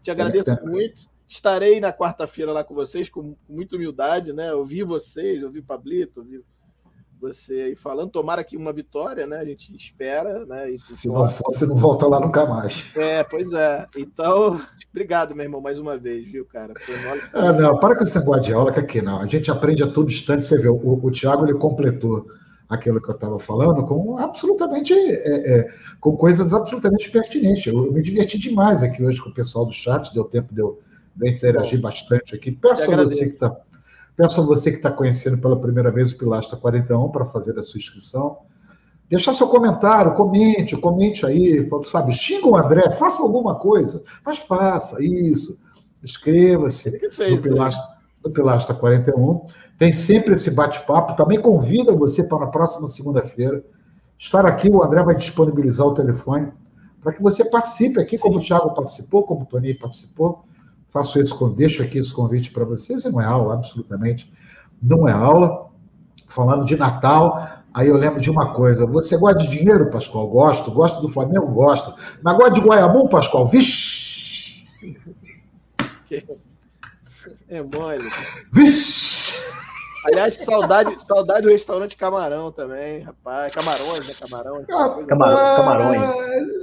Te 0.02 0.12
agradeço 0.12 0.50
é, 0.50 0.62
muito. 0.62 1.10
Estarei 1.28 1.80
na 1.80 1.92
quarta-feira 1.92 2.54
lá 2.54 2.64
com 2.64 2.76
vocês, 2.76 3.10
com, 3.10 3.34
com 3.34 3.54
muita 3.54 3.76
humildade, 3.76 4.32
né? 4.32 4.54
Ouvi 4.54 4.84
vocês, 4.84 5.44
ouvi 5.44 5.62
Pablito, 5.62 6.20
ouvi 6.20 6.44
você 7.20 7.54
aí 7.54 7.76
falando. 7.76 8.12
Tomara 8.12 8.42
aqui 8.42 8.58
uma 8.58 8.74
vitória, 8.74 9.26
né? 9.26 9.38
A 9.38 9.46
gente 9.46 9.76
espera, 9.76 10.46
né? 10.46 10.70
E, 10.70 10.78
Se 10.78 11.08
não 11.08 11.30
fosse, 11.30 11.66
não 11.66 11.76
volta 11.76 12.08
lá 12.08 12.20
nunca 12.20 12.46
mais. 12.46 12.84
É, 12.96 13.24
pois 13.24 13.52
é. 13.54 13.86
Então, 13.98 14.60
obrigado, 14.92 15.36
meu 15.36 15.46
irmão, 15.46 15.62
mais 15.62 15.80
uma 15.80 15.98
vez, 15.98 16.26
viu, 16.26 16.46
cara? 16.46 16.74
Foi 16.78 16.98
mole. 16.98 17.22
Ah, 17.34 17.52
não, 17.52 17.80
para 17.80 17.96
com 17.96 18.04
esse 18.04 18.18
negócio 18.18 18.44
de 18.44 18.54
aula, 18.54 18.72
que 18.72 18.80
aqui 18.80 19.02
não. 19.02 19.20
A 19.20 19.28
gente 19.28 19.50
aprende 19.50 19.84
a 19.84 19.92
todo 19.92 20.10
instante. 20.10 20.46
Você 20.46 20.58
vê, 20.58 20.68
o, 20.68 20.76
o 20.76 21.12
Thiago 21.12 21.46
ele 21.46 21.58
completou 21.58 22.26
aquilo 22.68 23.02
que 23.02 23.10
eu 23.10 23.16
estava 23.16 23.40
falando 23.40 23.86
com 23.86 24.18
absolutamente 24.18 24.94
é, 24.94 25.60
é, 25.60 25.68
com 26.00 26.16
coisas 26.18 26.54
absolutamente 26.54 27.10
pertinentes. 27.12 27.66
Eu, 27.68 27.86
eu, 27.86 27.92
me 27.92 28.02
diverti 28.02 28.38
demais 28.38 28.84
aqui 28.84 29.04
hoje 29.04 29.22
com 29.22 29.30
o 29.30 29.34
pessoal 29.34 29.66
do 29.66 29.74
chat, 29.74 30.14
deu 30.14 30.24
tempo 30.26 30.54
de 30.54 30.62
eu, 30.62 30.80
de 31.16 31.28
eu 31.28 31.32
interagir 31.34 31.80
Bom, 31.80 31.90
bastante 31.90 32.36
aqui. 32.36 32.52
Peço 32.52 32.92
a 32.92 32.96
você 32.96 33.26
que 33.26 33.34
está 33.34 33.56
Peço 34.16 34.42
a 34.42 34.46
você 34.46 34.72
que 34.72 34.78
está 34.78 34.92
conhecendo 34.92 35.38
pela 35.38 35.60
primeira 35.60 35.92
vez 35.92 36.12
o 36.12 36.18
Pilastra 36.18 36.58
41 36.58 37.10
para 37.10 37.26
fazer 37.26 37.58
a 37.60 37.62
sua 37.62 37.78
inscrição. 37.78 38.38
Deixar 39.10 39.34
seu 39.34 39.48
comentário, 39.48 40.14
comente, 40.14 40.76
comente 40.78 41.26
aí, 41.26 41.70
sabe? 41.84 42.14
Xinga 42.14 42.48
o 42.48 42.56
André, 42.56 42.90
faça 42.92 43.22
alguma 43.22 43.56
coisa, 43.56 44.04
mas 44.26 44.40
faça 44.40 45.04
isso. 45.04 45.60
Inscreva-se 46.02 46.92
no, 47.30 47.42
Pilastra, 47.42 47.84
no 48.24 48.32
Pilastra 48.32 48.74
41. 48.74 49.42
Tem 49.78 49.92
sempre 49.92 50.34
esse 50.34 50.50
bate-papo. 50.50 51.16
Também 51.16 51.40
convido 51.40 51.96
você 51.98 52.24
para 52.24 52.40
na 52.40 52.48
próxima 52.48 52.88
segunda-feira 52.88 53.64
estar 54.18 54.46
aqui. 54.46 54.70
O 54.70 54.82
André 54.82 55.04
vai 55.04 55.16
disponibilizar 55.16 55.86
o 55.86 55.94
telefone 55.94 56.52
para 57.02 57.14
que 57.14 57.22
você 57.22 57.44
participe 57.44 58.00
aqui, 58.00 58.18
Sim. 58.18 58.24
como 58.24 58.38
o 58.38 58.42
Thiago 58.42 58.74
participou, 58.74 59.24
como 59.24 59.42
o 59.42 59.46
Tony 59.46 59.74
participou 59.74 60.46
faço 60.96 61.20
esse, 61.20 61.34
deixo 61.58 61.84
aqui 61.84 61.98
esse 61.98 62.14
convite 62.14 62.52
para 62.52 62.64
vocês, 62.64 63.04
e 63.04 63.12
não 63.12 63.20
é 63.20 63.26
aula, 63.26 63.56
absolutamente, 63.56 64.32
não 64.82 65.06
é 65.06 65.12
aula. 65.12 65.66
Falando 66.26 66.64
de 66.64 66.78
Natal, 66.78 67.64
aí 67.74 67.90
eu 67.90 67.98
lembro 67.98 68.22
de 68.22 68.32
uma 68.32 68.54
coisa. 68.54 68.86
Você 68.86 69.18
gosta 69.18 69.40
de 69.40 69.50
dinheiro, 69.50 69.90
Pascoal? 69.92 70.28
Gosto. 70.28 70.72
Gosto 70.72 71.02
do 71.02 71.10
Flamengo? 71.10 71.48
Gosto. 71.48 71.94
Mas 72.24 72.36
gosta 72.36 72.54
de 72.54 72.62
Guaiabu, 72.62 73.10
Pascoal? 73.10 73.46
Vixe! 73.46 74.66
É 77.48 77.62
mole. 77.62 78.10
Vixe! 78.52 79.42
Aliás, 80.06 80.36
saudade, 80.36 81.02
saudade 81.02 81.42
do 81.42 81.50
restaurante 81.50 81.98
Camarão 81.98 82.52
também, 82.52 83.02
rapaz. 83.02 83.52
Camarões, 83.52 84.08
né? 84.08 84.14
Camarões. 84.14 84.68
Rapaz, 84.70 85.08
camarões. 85.08 86.12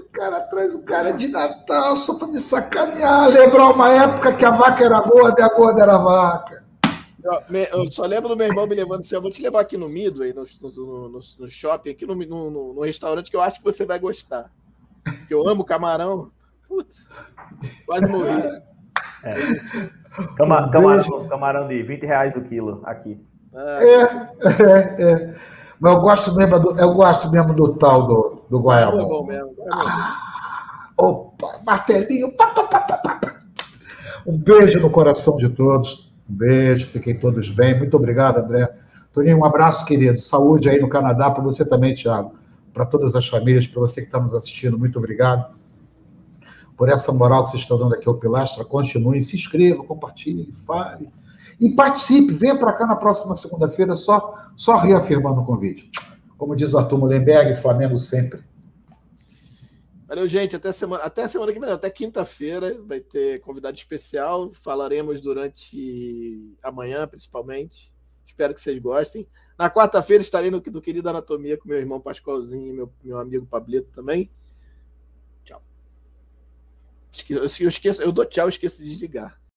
O 0.01 0.09
cara 0.13 0.41
traz 0.43 0.75
o 0.75 0.83
cara 0.83 1.11
de 1.11 1.27
Natal 1.27 1.97
só 1.97 2.15
pra 2.15 2.29
me 2.29 2.39
sacanear. 2.39 3.29
Lembrar 3.29 3.71
uma 3.71 3.91
época 3.91 4.33
que 4.35 4.45
a 4.45 4.53
vaca 4.53 4.85
era 4.85 5.01
gorda 5.01 5.41
e 5.41 5.45
a 5.45 5.49
gorda 5.49 5.83
era 5.83 5.99
vaca. 5.99 6.65
Eu 7.73 7.91
só 7.91 8.07
lembro 8.07 8.29
do 8.29 8.37
meu 8.37 8.47
irmão 8.47 8.67
me 8.67 8.77
levando 8.77 9.01
assim, 9.01 9.15
eu 9.17 9.23
vou 9.23 9.31
te 9.31 9.43
levar 9.43 9.61
aqui 9.61 9.77
no 9.77 9.89
Midway, 9.89 10.33
no, 10.33 10.45
no, 10.61 11.09
no, 11.09 11.21
no 11.39 11.51
shopping, 11.51 11.91
aqui 11.91 12.07
no, 12.07 12.15
no, 12.15 12.75
no, 12.75 12.81
restaurante 12.81 13.31
que 13.31 13.37
eu 13.37 13.41
acho 13.41 13.59
que 13.59 13.65
você 13.65 13.85
vai 13.85 13.99
gostar. 13.99 14.51
Porque 15.05 15.35
eu 15.35 15.49
amo 15.49 15.65
camarão. 15.65 16.31
Putz, 16.69 17.09
quase 17.87 18.07
morri. 18.07 18.63
É. 19.25 19.35
Cama, 20.37 20.71
camarão, 20.71 21.29
camarão 21.29 21.69
de 21.69 21.83
20 21.83 22.07
reais 22.07 22.37
o 22.37 22.43
quilo 22.43 22.83
aqui. 22.85 23.19
É, 23.55 23.85
é, 23.85 25.03
é. 25.03 25.35
Mas 25.79 25.93
eu 25.95 26.01
gosto 26.01 26.35
mesmo 26.35 26.61
do, 26.61 26.81
eu 26.81 26.95
gosto 26.95 27.31
mesmo 27.31 27.55
do 27.55 27.75
tal 27.75 28.07
do, 28.07 28.43
do 28.49 28.61
Goiaba. 28.61 29.01
É 29.01 29.05
bom 29.05 29.27
mesmo. 29.27 29.55
É 29.59 29.69
ah, 29.73 30.91
opa, 30.97 31.61
martelinho. 31.67 32.37
Pá, 32.37 32.47
pá, 32.47 32.63
pá, 32.65 32.83
um 34.27 34.37
beijo 34.37 34.79
no 34.81 34.91
coração 34.91 35.37
de 35.37 35.49
todos. 35.49 36.11
Um 36.31 36.35
beijo, 36.35 36.87
fiquem 36.87 37.19
todos 37.19 37.51
bem. 37.51 37.77
Muito 37.77 37.97
obrigado, 37.97 38.39
André. 38.39 38.73
Toninho, 39.13 39.39
um 39.39 39.45
abraço, 39.45 39.85
querido. 39.85 40.21
Saúde 40.21 40.71
aí 40.71 40.81
no 40.81 40.89
Canadá 40.89 41.31
para 41.31 41.43
você 41.43 41.65
também, 41.65 41.95
Thiago. 41.95 42.35
Para 42.73 42.87
todas 42.87 43.15
as 43.15 43.29
famílias, 43.29 43.67
para 43.67 43.81
você 43.81 44.01
que 44.01 44.07
está 44.07 44.21
nos 44.21 44.35
assistindo, 44.35 44.79
muito 44.79 44.99
obrigado 44.99 45.53
por 46.77 46.89
essa 46.89 47.13
moral 47.13 47.43
que 47.43 47.51
vocês 47.51 47.63
estão 47.63 47.79
dando 47.79 47.95
aqui 47.95 48.09
ao 48.09 48.15
Pilastra. 48.15 48.65
Continue, 48.65 49.21
se 49.21 49.37
inscreva, 49.37 49.85
compartilhe, 49.85 50.51
fale. 50.67 51.11
E 51.61 51.71
participe, 51.71 52.33
venha 52.33 52.59
para 52.59 52.73
cá 52.73 52.87
na 52.87 52.97
próxima 52.97 53.37
segunda-feira, 53.37 53.95
só, 53.95 54.35
só 54.57 54.77
reafirmando 54.77 55.41
o 55.41 55.45
convite. 55.45 55.91
Como 56.37 56.57
diz 56.57 56.75
Arthur 56.75 56.99
Mullenberg, 56.99 57.55
Flamengo 57.61 57.99
sempre. 57.99 58.43
Valeu, 60.13 60.29
gente. 60.29 60.55
Até 60.55 60.73
semana, 60.73 61.05
até 61.05 61.27
semana 61.27 61.53
que 61.53 61.59
vem, 61.59 61.71
até 61.71 61.89
quinta-feira 61.89 62.77
vai 62.85 63.01
ter 63.01 63.41
convidado 63.41 63.77
especial. 63.77 64.51
Falaremos 64.51 65.23
durante 65.23 66.55
amanhã, 66.63 67.07
principalmente. 67.07 67.91
Espero 68.27 68.55
que 68.55 68.61
vocês 68.61 68.79
gostem. 68.79 69.27
Na 69.59 69.71
quarta-feira 69.71 70.23
estarei 70.23 70.51
no 70.51 70.61
do 70.61 70.83
Querido 70.83 71.09
Anatomia 71.09 71.57
com 71.57 71.67
meu 71.67 71.79
irmão 71.79 72.01
Pascoalzinho 72.01 72.69
e 72.69 72.73
meu, 72.75 72.93
meu 73.03 73.19
amigo 73.19 73.47
Pablito 73.47 73.91
também. 73.91 74.31
Tchau. 75.45 75.63
Eu 77.31 77.45
esqueço, 77.45 78.03
eu 78.03 78.13
dou 78.13 78.27
tchau 78.27 78.49
e 78.49 78.51
esqueço 78.51 78.83
de 78.83 78.91
desligar. 78.91 79.41